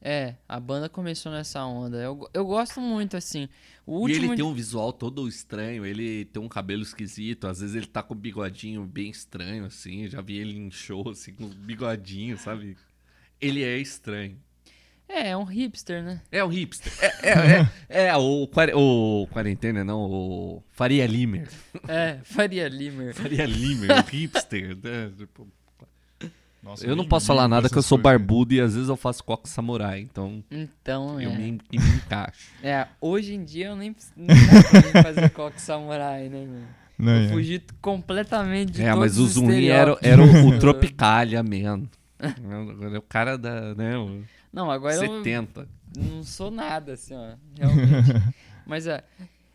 É, 0.00 0.36
a 0.48 0.60
banda 0.60 0.88
começou 0.88 1.32
nessa 1.32 1.64
onda. 1.64 1.96
Eu, 1.96 2.28
eu 2.32 2.46
gosto 2.46 2.80
muito, 2.80 3.16
assim. 3.16 3.48
O 3.84 4.08
E 4.08 4.12
último. 4.12 4.26
ele 4.26 4.36
tem 4.36 4.44
um 4.44 4.54
visual 4.54 4.92
todo 4.92 5.26
estranho, 5.26 5.84
ele 5.84 6.24
tem 6.26 6.40
um 6.40 6.48
cabelo 6.48 6.82
esquisito, 6.82 7.46
às 7.48 7.60
vezes 7.60 7.74
ele 7.74 7.86
tá 7.86 8.02
com 8.02 8.14
um 8.14 8.16
bigodinho 8.16 8.84
bem 8.84 9.10
estranho, 9.10 9.64
assim. 9.64 10.04
Eu 10.04 10.10
já 10.10 10.20
vi 10.20 10.36
ele 10.36 10.56
em 10.56 10.70
show, 10.70 11.08
assim, 11.10 11.32
com 11.32 11.44
um 11.44 11.48
bigodinho, 11.48 12.38
sabe? 12.38 12.76
Ele 13.40 13.62
é 13.64 13.76
estranho. 13.78 14.38
É, 15.08 15.30
é 15.30 15.36
um 15.36 15.44
hipster, 15.44 16.04
né? 16.04 16.20
É 16.30 16.44
o 16.44 16.48
hipster. 16.48 16.92
É, 17.00 17.06
é, 17.30 17.68
é, 17.88 18.06
é 18.08 18.16
o, 18.16 18.46
quare- 18.46 18.74
o 18.74 19.26
quarentena, 19.32 19.82
não, 19.82 20.02
o 20.02 20.62
Faria 20.70 21.06
Limer. 21.06 21.48
É, 21.88 22.18
Faria 22.22 22.68
Limer. 22.68 23.14
Faria 23.14 23.46
Limer, 23.46 23.90
o 23.90 24.02
hipster. 24.06 24.76
né? 24.76 25.10
Tipo, 25.16 25.48
Nossa, 26.62 26.84
eu 26.84 26.90
não 26.96 27.04
nem 27.04 27.08
posso 27.08 27.26
falar 27.26 27.46
nada 27.48 27.68
que 27.68 27.76
eu 27.78 27.82
sou 27.82 27.98
coisas. 27.98 28.18
barbudo 28.20 28.52
e 28.52 28.60
às 28.60 28.74
vezes 28.74 28.88
eu 28.88 28.96
faço 28.96 29.22
coque 29.22 29.48
samurai, 29.48 30.00
então 30.00 30.42
Então, 30.50 31.20
eu 31.20 31.30
é. 31.30 31.36
me, 31.36 31.60
e 31.72 31.78
me 31.78 31.88
encaixo. 31.96 32.50
É, 32.62 32.88
hoje 33.00 33.34
em 33.34 33.44
dia 33.44 33.68
eu 33.68 33.76
nem 33.76 33.94
mim 34.16 34.26
fazer 35.02 35.30
coque 35.30 35.60
samurai, 35.60 36.28
né, 36.28 36.44
meu? 36.44 36.62
Não, 36.98 37.12
Eu 37.14 37.22
é. 37.22 37.28
fugi 37.28 37.62
completamente 37.80 38.72
de 38.72 38.82
É, 38.82 38.86
todos 38.86 38.98
mas 38.98 39.18
o 39.18 39.22
os 39.24 39.30
Zuni 39.32 39.68
era, 39.68 39.96
era 40.02 40.20
o, 40.20 40.48
o 40.48 40.58
Tropicalia, 40.58 41.42
é 42.92 42.98
o 42.98 43.02
cara 43.02 43.38
da, 43.38 43.74
né, 43.76 43.96
o 43.96 44.22
Não, 44.52 44.68
agora 44.68 44.94
eu 44.94 45.00
70. 45.00 45.68
não 45.96 46.24
sou 46.24 46.50
nada, 46.50 46.94
assim, 46.94 47.14
ó, 47.14 47.34
realmente. 47.56 48.34
mas, 48.66 48.88
é, 48.88 49.04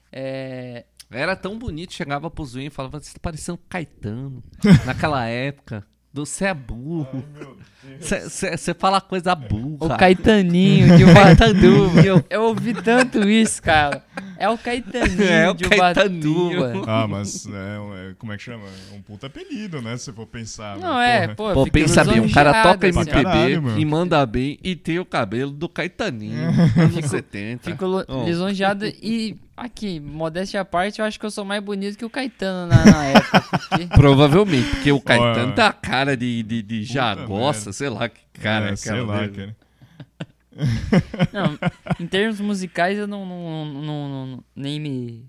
é, 0.09 0.85
Era 1.11 1.35
tão 1.35 1.59
bonito, 1.59 1.93
chegava 1.93 2.31
pro 2.31 2.45
Zuni 2.45 2.67
e 2.67 2.69
falava, 2.69 3.01
você 3.01 3.13
tá 3.13 3.19
parecendo 3.21 3.59
Caetano. 3.67 4.41
Naquela 4.85 5.25
época, 5.27 5.85
você 6.13 6.45
é 6.45 6.53
burro. 6.53 7.23
Você 7.99 8.73
fala 8.73 9.01
coisa 9.01 9.33
o 9.33 9.35
burra. 9.35 9.97
Caetaninho 9.97 10.97
de 10.97 11.03
Ubatuba. 11.03 12.25
eu 12.29 12.43
ouvi 12.43 12.73
tanto 12.73 13.27
isso, 13.27 13.61
cara. 13.61 14.03
É 14.37 14.47
o 14.49 14.57
Caetaninho 14.57 15.23
É 15.23 15.49
o 15.49 15.53
de. 15.53 15.65
Ubatuba. 15.65 16.83
Ah, 16.87 17.07
mas 17.07 17.45
é, 17.47 17.79
um- 17.79 17.93
é- 17.97 18.13
como 18.17 18.31
é 18.31 18.37
que 18.37 18.43
chama? 18.43 18.63
É 18.91 18.95
um 18.95 19.01
puta 19.01 19.27
apelido, 19.27 19.81
né? 19.81 19.97
Se 19.97 20.11
for 20.13 20.25
pensar. 20.27 20.77
Não, 20.77 20.97
né? 20.97 21.23
é, 21.25 21.27
Porra. 21.29 21.35
pô, 21.35 21.49
eu 21.61 21.65
Pô, 21.65 21.71
pensa 21.71 22.03
bem, 22.03 22.19
o 22.19 22.31
cara 22.31 22.63
toca 22.63 22.87
assim. 22.87 22.99
MPB 22.99 23.23
caralho, 23.23 23.61
meu. 23.61 23.77
e 23.79 23.85
manda 23.85 24.25
bem 24.25 24.57
e 24.63 24.75
tem 24.75 24.99
o 24.99 25.05
cabelo 25.05 25.51
do 25.51 25.67
Caetaninho. 25.69 26.49
anos 26.77 27.05
70. 27.05 27.71
Fico 27.71 27.85
Oh. 28.07 28.23
lisonjeado 28.25 28.85
e 28.85 29.37
aqui, 29.55 29.99
modéstia 29.99 30.61
à 30.61 30.65
parte, 30.65 30.99
eu 30.99 31.05
acho 31.05 31.19
que 31.19 31.25
eu 31.25 31.31
sou 31.31 31.45
mais 31.45 31.63
bonito 31.63 31.97
que 31.97 32.05
o 32.05 32.09
Caetano 32.09 32.67
na, 32.67 32.85
na 32.85 33.05
época. 33.05 33.41
Porque, 33.69 33.87
Provavelmente, 33.95 34.69
porque 34.69 34.91
o 34.91 35.01
Caetano 35.01 35.45
Olha. 35.47 35.51
tá 35.53 35.67
a 35.67 35.73
cara 35.73 36.17
de, 36.17 36.43
de, 36.43 36.61
de 36.61 36.83
merda. 36.83 37.25
sei 37.73 37.89
lá 37.89 38.09
que 38.09 38.19
cara 38.41 38.69
é, 38.69 38.73
é 38.73 38.75
sei 38.75 39.01
lá, 39.01 39.27
dele. 39.27 39.53
cara. 39.53 39.55
não, 41.33 41.57
em 41.99 42.05
termos 42.07 42.39
musicais 42.39 42.97
eu 42.97 43.07
não, 43.07 43.25
não, 43.25 43.65
não- 43.65 44.27
não- 44.27 44.43
nem 44.55 44.79
me 44.79 45.25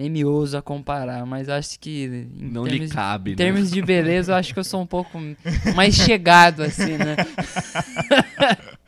nem 0.00 0.08
me 0.08 0.24
ouso 0.24 0.56
a 0.56 0.62
comparar, 0.62 1.26
mas 1.26 1.46
acho 1.50 1.78
que 1.78 2.06
em 2.38 2.50
Não 2.50 2.64
lhe 2.64 2.70
termos, 2.78 2.92
cabe, 2.92 3.30
em 3.30 3.34
né? 3.34 3.36
termos 3.36 3.70
de 3.70 3.82
beleza, 3.82 4.32
eu 4.32 4.36
acho 4.36 4.54
que 4.54 4.58
eu 4.58 4.64
sou 4.64 4.80
um 4.80 4.86
pouco 4.86 5.18
mais 5.76 5.94
chegado 5.94 6.62
assim, 6.62 6.96
né? 6.96 7.16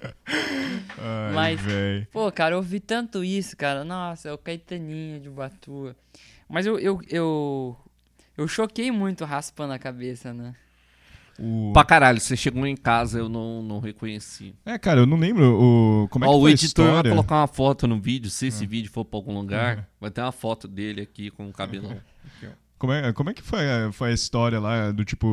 Ai, 0.98 1.32
Mas- 1.34 1.60
véi. 1.60 2.06
Pô, 2.10 2.30
cara, 2.32 2.54
eu 2.54 2.58
ouvi 2.58 2.80
tanto 2.80 3.22
isso, 3.22 3.56
cara. 3.56 3.84
Nossa, 3.84 4.28
é 4.28 4.32
o 4.32 4.38
Caetaninho 4.38 5.20
de 5.20 5.28
Batua. 5.28 5.94
Mas 6.48 6.64
eu, 6.66 6.78
eu, 6.78 7.00
eu, 7.08 7.76
eu 8.36 8.48
choquei 8.48 8.90
muito 8.90 9.24
raspando 9.24 9.72
a 9.74 9.78
cabeça, 9.78 10.32
né? 10.32 10.54
O... 11.38 11.70
Pra 11.72 11.84
caralho, 11.84 12.20
você 12.20 12.36
chegou 12.36 12.66
em 12.66 12.76
casa, 12.76 13.18
eu 13.18 13.28
não, 13.28 13.62
não 13.62 13.80
reconheci. 13.80 14.54
É, 14.64 14.78
cara, 14.78 15.00
eu 15.00 15.06
não 15.06 15.16
lembro 15.16 15.44
o... 16.04 16.08
como 16.08 16.24
é 16.24 16.28
que 16.28 16.34
Ó, 16.34 16.36
o 16.36 16.40
foi 16.42 16.50
a 16.50 16.54
editor 16.54 16.92
vai 17.02 17.10
colocar 17.10 17.36
uma 17.36 17.46
foto 17.46 17.86
no 17.86 17.98
vídeo, 18.00 18.30
se 18.30 18.46
esse 18.48 18.66
vídeo 18.66 18.90
for 18.90 19.04
pra 19.04 19.18
algum 19.18 19.34
lugar, 19.34 19.88
vai 20.00 20.10
ter 20.10 20.20
uma 20.20 20.32
foto 20.32 20.68
dele 20.68 21.00
aqui 21.00 21.30
com 21.30 21.48
o 21.48 21.52
cabelão. 21.52 21.96
Como 22.78 22.92
é, 22.92 23.12
como 23.12 23.30
é 23.30 23.34
que 23.34 23.42
foi, 23.42 23.60
a- 23.70 23.92
foi 23.92 24.10
a 24.10 24.12
história 24.12 24.58
lá 24.58 24.90
do 24.90 25.04
tipo. 25.04 25.26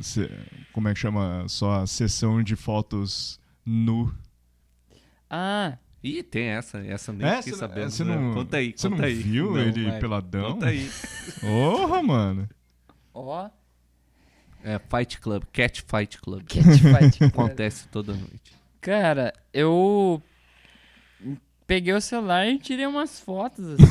se- 0.00 0.30
como 0.72 0.88
é 0.88 0.94
que 0.94 0.98
chama? 1.00 1.44
Só 1.46 1.82
a 1.82 1.86
sessão 1.86 2.42
de 2.42 2.56
fotos 2.56 3.38
nu. 3.64 4.10
Ah, 5.30 5.76
Ih, 6.02 6.22
tem 6.22 6.44
essa, 6.46 6.78
essa 6.78 7.12
nem 7.12 7.26
É, 7.28 7.42
fiquei 7.42 7.58
sabendo. 7.58 7.90
você 7.90 8.04
né? 8.04 8.16
não- 8.16 8.32
conta 8.32 8.56
aí, 8.56 8.72
você 8.74 8.88
conta 8.88 9.02
não 9.02 9.08
aí. 9.08 9.14
viu 9.14 9.50
Não, 9.52 9.58
ele 9.60 9.92
peladão? 10.00 10.52
Conta 10.52 10.66
aí. 10.66 10.88
Porra, 11.40 12.02
mano. 12.02 12.48
ó, 13.12 13.50
É 14.64 14.78
Fight 14.78 15.20
Club, 15.20 15.42
Cat 15.52 15.82
Fight 15.86 16.18
Club. 16.20 16.42
Catfight. 16.46 17.18
cara. 17.18 17.26
Acontece 17.30 17.88
toda 17.88 18.12
noite. 18.12 18.52
Cara, 18.80 19.32
eu 19.52 20.22
peguei 21.66 21.92
o 21.92 22.00
celular 22.00 22.46
e 22.48 22.58
tirei 22.58 22.86
umas 22.86 23.20
fotos, 23.20 23.64
assim. 23.74 23.84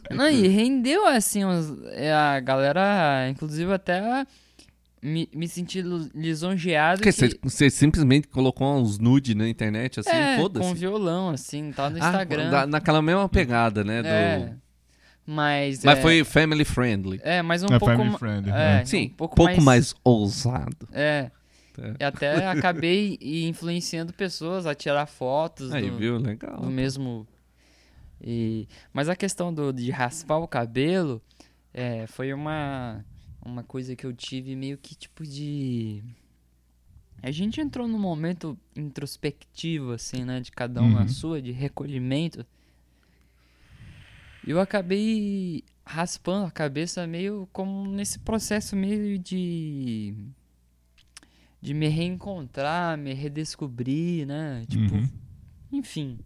Não, 0.10 0.28
e 0.28 0.46
rendeu, 0.48 1.06
assim, 1.06 1.44
uns- 1.44 1.72
é, 1.92 2.12
a 2.12 2.38
galera, 2.40 3.28
inclusive 3.30 3.72
até 3.72 4.26
me, 5.02 5.28
me 5.34 5.48
senti 5.48 5.82
lisonjeado. 6.14 7.00
Porque 7.02 7.12
que- 7.12 7.28
você, 7.28 7.38
você 7.42 7.70
simplesmente 7.70 8.28
colocou 8.28 8.76
uns 8.76 8.98
nude 8.98 9.34
na 9.34 9.48
internet, 9.48 10.00
assim, 10.00 10.10
é, 10.10 10.36
com 10.36 10.42
foda-se. 10.42 10.74
violão, 10.74 11.30
assim, 11.30 11.72
tá 11.72 11.88
no 11.90 11.96
Ah, 11.96 12.06
Instagram. 12.06 12.50
da- 12.50 12.66
naquela 12.66 13.00
mesma 13.02 13.28
pegada, 13.28 13.82
né? 13.84 14.02
do- 14.02 14.08
É, 14.08 14.54
mas... 15.30 15.84
Mas 15.84 15.98
é, 15.98 16.02
foi 16.02 16.24
family 16.24 16.64
friendly. 16.64 17.20
É, 17.22 17.40
mas 17.42 17.62
um 17.62 17.66
É 17.66 17.78
pouco... 17.78 17.86
family 17.96 18.16
friendly, 18.18 18.50
É, 18.50 18.54
né? 18.54 18.84
Sim, 18.84 19.06
um 19.06 19.08
pouco, 19.10 19.36
pouco 19.36 19.62
mais... 19.62 19.94
ousado. 20.04 20.88
É, 20.92 21.30
Tá. 21.72 21.94
e 22.00 22.04
até 22.04 22.48
acabei 22.50 23.16
influenciando 23.22 24.12
pessoas 24.12 24.66
a 24.66 24.74
tirar 24.74 25.06
fotos 25.06 25.72
Aí, 25.72 25.88
do, 25.88 25.96
viu? 25.96 26.16
Legal. 26.18 26.60
do 26.60 26.68
mesmo. 26.68 27.26
E, 28.20 28.66
mas 28.92 29.08
a 29.08 29.14
questão 29.14 29.54
do, 29.54 29.72
de 29.72 29.88
raspar 29.90 30.38
o 30.38 30.48
cabelo 30.48 31.22
é, 31.72 32.06
foi 32.08 32.32
uma, 32.34 33.04
uma 33.40 33.62
coisa 33.62 33.94
que 33.94 34.04
eu 34.04 34.12
tive 34.12 34.56
meio 34.56 34.76
que 34.78 34.94
tipo 34.96 35.24
de. 35.24 36.02
A 37.22 37.30
gente 37.30 37.60
entrou 37.60 37.86
num 37.86 37.98
momento 38.00 38.58
introspectivo, 38.74 39.92
assim, 39.92 40.24
né? 40.24 40.40
De 40.40 40.50
cada 40.50 40.82
um 40.82 40.90
na 40.90 41.02
Uhum. 41.02 41.08
sua, 41.08 41.40
de 41.40 41.52
recolhimento. 41.52 42.44
Eu 44.46 44.60
acabei 44.60 45.62
raspando 45.84 46.46
a 46.46 46.50
cabeça 46.50 47.06
meio 47.06 47.48
como 47.52 47.86
nesse 47.90 48.18
processo 48.18 48.74
meio 48.76 49.18
de. 49.18 50.14
de 51.60 51.74
me 51.74 51.88
reencontrar, 51.88 52.96
me 52.96 53.12
redescobrir, 53.12 54.26
né? 54.26 54.64
Tipo, 54.68 54.94
Uhum. 54.94 55.08
enfim. 55.72 56.18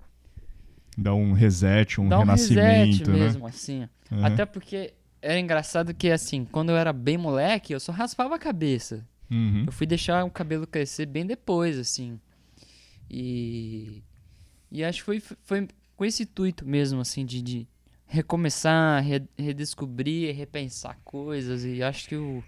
Dá 0.97 1.12
um 1.12 1.33
reset, 1.33 2.01
um 2.01 2.09
Dá 2.09 2.20
um 2.20 2.25
reset 2.25 2.55
renascimento, 2.55 3.10
né? 3.10 3.18
mesmo, 3.18 3.47
assim. 3.47 3.89
Uhum. 4.12 4.25
Até 4.25 4.47
porque 4.47 4.94
era 5.20 5.41
engraçado 5.41 5.93
que, 5.93 6.09
assim, 6.10 6.44
quando 6.44 6.70
eu 6.70 6.76
era 6.76 6.93
bem 6.93 7.18
moleque, 7.18 7.73
eu 7.73 7.81
só 7.81 7.91
raspava 7.91 8.36
a 8.36 8.39
cabeça. 8.39 9.05
Uhum. 9.28 9.65
Eu 9.67 9.73
fui 9.73 9.86
deixar 9.89 10.23
o 10.25 10.31
cabelo 10.31 10.67
crescer 10.68 11.07
bem 11.07 11.26
depois, 11.26 11.78
assim. 11.78 12.20
E. 13.10 14.02
E 14.70 14.84
acho 14.84 15.01
que 15.01 15.05
foi, 15.05 15.20
foi 15.20 15.68
com 15.97 16.05
esse 16.05 16.23
intuito 16.25 16.67
mesmo, 16.67 17.01
assim, 17.01 17.25
de, 17.25 17.41
de 17.43 17.67
recomeçar, 18.07 19.02
re- 19.02 19.26
redescobrir, 19.39 20.34
repensar 20.34 20.99
coisas. 21.05 21.65
E 21.65 21.83
acho 21.83 22.08
que 22.08 22.16
o. 22.16 22.42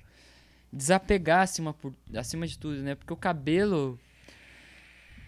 Desapegar 0.72 1.42
acima, 1.42 1.72
por, 1.72 1.94
acima 2.14 2.46
de 2.46 2.58
tudo, 2.58 2.82
né? 2.82 2.94
Porque 2.94 3.12
o 3.12 3.16
cabelo. 3.16 3.98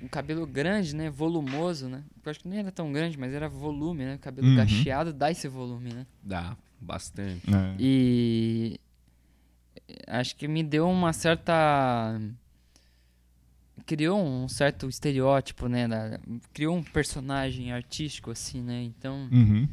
O 0.00 0.08
cabelo 0.08 0.46
grande, 0.46 0.94
né? 0.94 1.10
Volumoso, 1.10 1.88
né? 1.88 2.04
Eu 2.24 2.30
acho 2.30 2.40
que 2.40 2.48
nem 2.48 2.58
era 2.60 2.70
tão 2.70 2.92
grande, 2.92 3.18
mas 3.18 3.32
era 3.32 3.48
volume, 3.48 4.04
né? 4.04 4.14
O 4.14 4.18
cabelo 4.18 4.46
Uhum. 4.48 4.56
cacheado 4.56 5.12
dá 5.12 5.30
esse 5.30 5.48
volume, 5.48 5.92
né? 5.92 6.06
Dá, 6.22 6.56
bastante. 6.80 7.42
É. 7.52 7.74
E 7.78 8.78
acho 10.06 10.36
que 10.36 10.46
me 10.46 10.62
deu 10.62 10.88
uma 10.88 11.12
certa 11.12 12.20
criou 13.86 14.20
um 14.22 14.48
certo 14.48 14.88
estereótipo, 14.88 15.66
né, 15.68 15.88
da- 15.88 16.20
criou 16.52 16.76
um 16.76 16.82
personagem 16.82 17.72
artístico 17.72 18.30
assim, 18.30 18.60
né? 18.62 18.82
Então, 18.82 19.28
Uhum. 19.32 19.66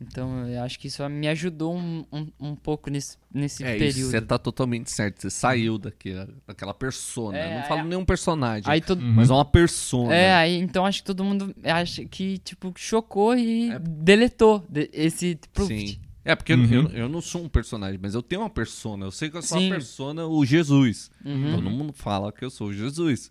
Então 0.00 0.46
eu 0.48 0.62
acho 0.62 0.78
que 0.78 0.88
isso 0.88 1.06
me 1.08 1.26
ajudou 1.28 1.74
um, 1.76 2.04
um, 2.12 2.28
um 2.38 2.54
pouco 2.56 2.90
nesse 2.90 3.16
nesse 3.32 3.64
É, 3.64 3.76
isso, 3.76 3.78
período. 3.94 4.10
você 4.10 4.20
tá 4.20 4.38
totalmente 4.38 4.90
certo. 4.90 5.20
Você 5.22 5.30
saiu 5.30 5.78
daquela, 5.78 6.28
daquela 6.46 6.74
persona. 6.74 7.36
É, 7.38 7.58
não 7.60 7.66
falo 7.68 7.80
aí- 7.82 7.86
nenhum 7.88 8.04
personagem, 8.04 8.70
Aí 8.70 8.80
todo 8.80 9.00
mas 9.02 9.30
é 9.30 9.32
uma 9.32 9.44
persona. 9.44 10.14
É, 10.14 10.34
aí 10.34 10.56
então 10.56 10.84
acho 10.86 11.00
que 11.00 11.06
todo 11.06 11.22
mundo 11.24 11.54
acha 11.64 12.04
que 12.04 12.38
tipo 12.38 12.72
chocou 12.76 13.34
e 13.36 13.70
É. 13.70 13.78
deletou 13.78 14.64
de- 14.68 14.90
esse 14.92 15.34
tipo, 15.34 15.64
Sim. 15.66 15.98
É, 16.24 16.34
porque 16.34 16.52
eu- 16.54 16.58
Uhum. 16.58 16.72
eu, 16.72 16.88
eu 16.90 17.08
não 17.08 17.20
sou 17.20 17.40
um 17.44 17.48
personagem, 17.48 18.00
mas 18.02 18.14
eu 18.14 18.20
tenho 18.22 18.40
uma 18.42 18.50
persona. 18.50 19.06
Eu 19.06 19.12
sei 19.12 19.30
que 19.30 19.36
eu 19.36 19.42
sou 19.42 19.58
Sim. 19.60 19.66
uma 19.68 19.76
persona, 19.76 20.26
o 20.26 20.44
Jesus. 20.44 21.08
Uhum. 21.24 21.52
Todo 21.54 21.70
mundo 21.70 21.92
fala 21.92 22.32
que 22.32 22.44
eu 22.44 22.50
sou 22.50 22.68
o 22.68 22.72
Jesus. 22.72 23.30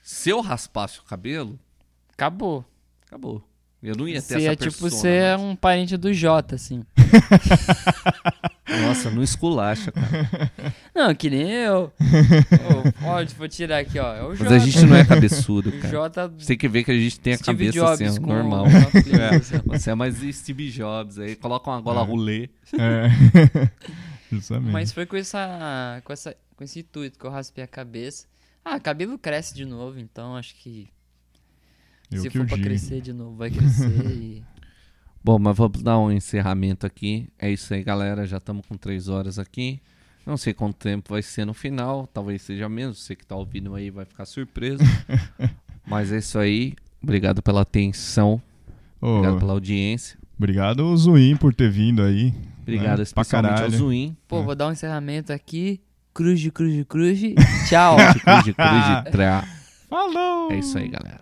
Se 0.00 0.30
eu 0.30 0.40
raspasse 0.40 1.00
o 1.00 1.02
cabelo, 1.02 1.58
acabou. 2.12 2.64
acabou. 3.06 3.42
Eu 3.82 3.96
não 3.96 4.06
ia 4.06 4.14
ter 4.14 4.20
Você 4.20 4.34
essa 4.34 4.52
é 4.52 4.56
tipo 4.56 4.70
persona. 4.70 4.90
você 4.90 5.08
é 5.08 5.36
um 5.36 5.56
parente 5.56 5.96
do 5.96 6.12
Jota 6.14 6.54
assim. 6.54 6.84
Nossa, 8.86 9.10
não 9.10 9.22
esculacha, 9.22 9.90
cara. 9.92 10.52
Não, 10.94 11.14
que 11.14 11.28
nem 11.28 11.50
eu. 11.50 11.92
Ó, 13.04 13.24
vou 13.36 13.48
tirar 13.48 13.78
aqui, 13.78 13.98
ó. 13.98 14.14
É 14.14 14.22
o 14.22 14.28
Mas 14.30 14.52
a 14.52 14.58
gente 14.58 14.86
não 14.86 14.96
é 14.96 15.04
cabeçudo, 15.04 15.68
O 15.70 15.72
cara. 15.72 15.88
Jota 15.88 16.28
Você 16.28 16.46
tem 16.48 16.58
que 16.58 16.68
ver 16.68 16.84
que 16.84 16.90
a 16.90 16.94
gente 16.94 17.18
tem 17.20 17.34
a 17.34 17.36
Steve 17.36 17.66
cabeça 17.66 17.72
Jobs 17.78 18.00
assim, 18.02 18.20
com 18.20 18.26
normal. 18.28 18.66
É, 19.20 19.38
você 19.66 19.90
é 19.90 19.94
mais 19.94 20.16
Steve 20.36 20.70
Jobs 20.70 21.18
aí. 21.18 21.36
Coloca 21.36 21.68
uma 21.70 21.80
gola 21.80 22.02
É. 22.02 22.04
rolê. 22.04 22.50
É. 22.78 23.08
Justamente. 24.30 24.70
Mas 24.72 24.92
foi 24.92 25.04
com 25.06 25.16
essa, 25.16 26.00
com 26.04 26.12
essa, 26.12 26.34
com 26.56 26.64
esse 26.64 26.80
intuito 26.80 27.18
que 27.18 27.24
eu 27.26 27.30
raspei 27.30 27.62
a 27.64 27.66
cabeça. 27.66 28.26
Ah, 28.64 28.78
cabelo 28.80 29.18
cresce 29.18 29.54
de 29.54 29.64
novo, 29.64 29.98
então 29.98 30.36
acho 30.36 30.54
que 30.54 30.88
Eu 32.16 32.22
se 32.22 32.30
que 32.30 32.38
for 32.38 32.46
pra 32.46 32.56
diga. 32.56 32.68
crescer 32.68 33.00
de 33.00 33.12
novo, 33.12 33.36
vai 33.36 33.50
crescer 33.50 33.88
e... 34.10 34.42
Bom, 35.24 35.38
mas 35.38 35.56
vamos 35.56 35.82
dar 35.82 35.98
um 35.98 36.10
encerramento 36.10 36.84
aqui. 36.84 37.28
É 37.38 37.48
isso 37.50 37.72
aí, 37.72 37.84
galera. 37.84 38.26
Já 38.26 38.38
estamos 38.38 38.66
com 38.66 38.76
três 38.76 39.08
horas 39.08 39.38
aqui. 39.38 39.80
Não 40.26 40.36
sei 40.36 40.52
quanto 40.52 40.76
tempo 40.76 41.10
vai 41.10 41.22
ser 41.22 41.44
no 41.44 41.54
final. 41.54 42.08
Talvez 42.12 42.42
seja 42.42 42.68
menos. 42.68 42.98
Você 43.02 43.14
que 43.14 43.24
tá 43.24 43.36
ouvindo 43.36 43.72
aí 43.74 43.88
vai 43.88 44.04
ficar 44.04 44.24
surpreso. 44.24 44.82
mas 45.86 46.10
é 46.10 46.18
isso 46.18 46.38
aí. 46.38 46.74
Obrigado 47.00 47.40
pela 47.40 47.60
atenção. 47.60 48.42
Ô, 49.00 49.06
Obrigado 49.06 49.38
pela 49.38 49.52
audiência. 49.52 50.18
Obrigado, 50.36 50.96
Zuim, 50.96 51.36
por 51.36 51.54
ter 51.54 51.70
vindo 51.70 52.02
aí. 52.02 52.34
Obrigado 52.62 52.98
né? 52.98 53.02
especialmente 53.04 53.50
ao 53.50 53.56
Pra 53.56 53.64
caralho. 53.66 53.78
Zuin. 53.78 54.16
Pô, 54.26 54.42
vou 54.42 54.56
dar 54.56 54.68
um 54.68 54.72
encerramento 54.72 55.32
aqui. 55.32 55.80
Cruz, 56.12 56.48
cruz, 56.50 56.84
cruz. 56.88 57.20
Tchau. 57.68 57.96
Cruz, 57.96 58.42
cruz, 58.42 58.54
cruz. 59.10 59.62
Falou! 59.88 60.50
É 60.50 60.58
isso 60.58 60.76
aí, 60.78 60.88
galera. 60.88 61.21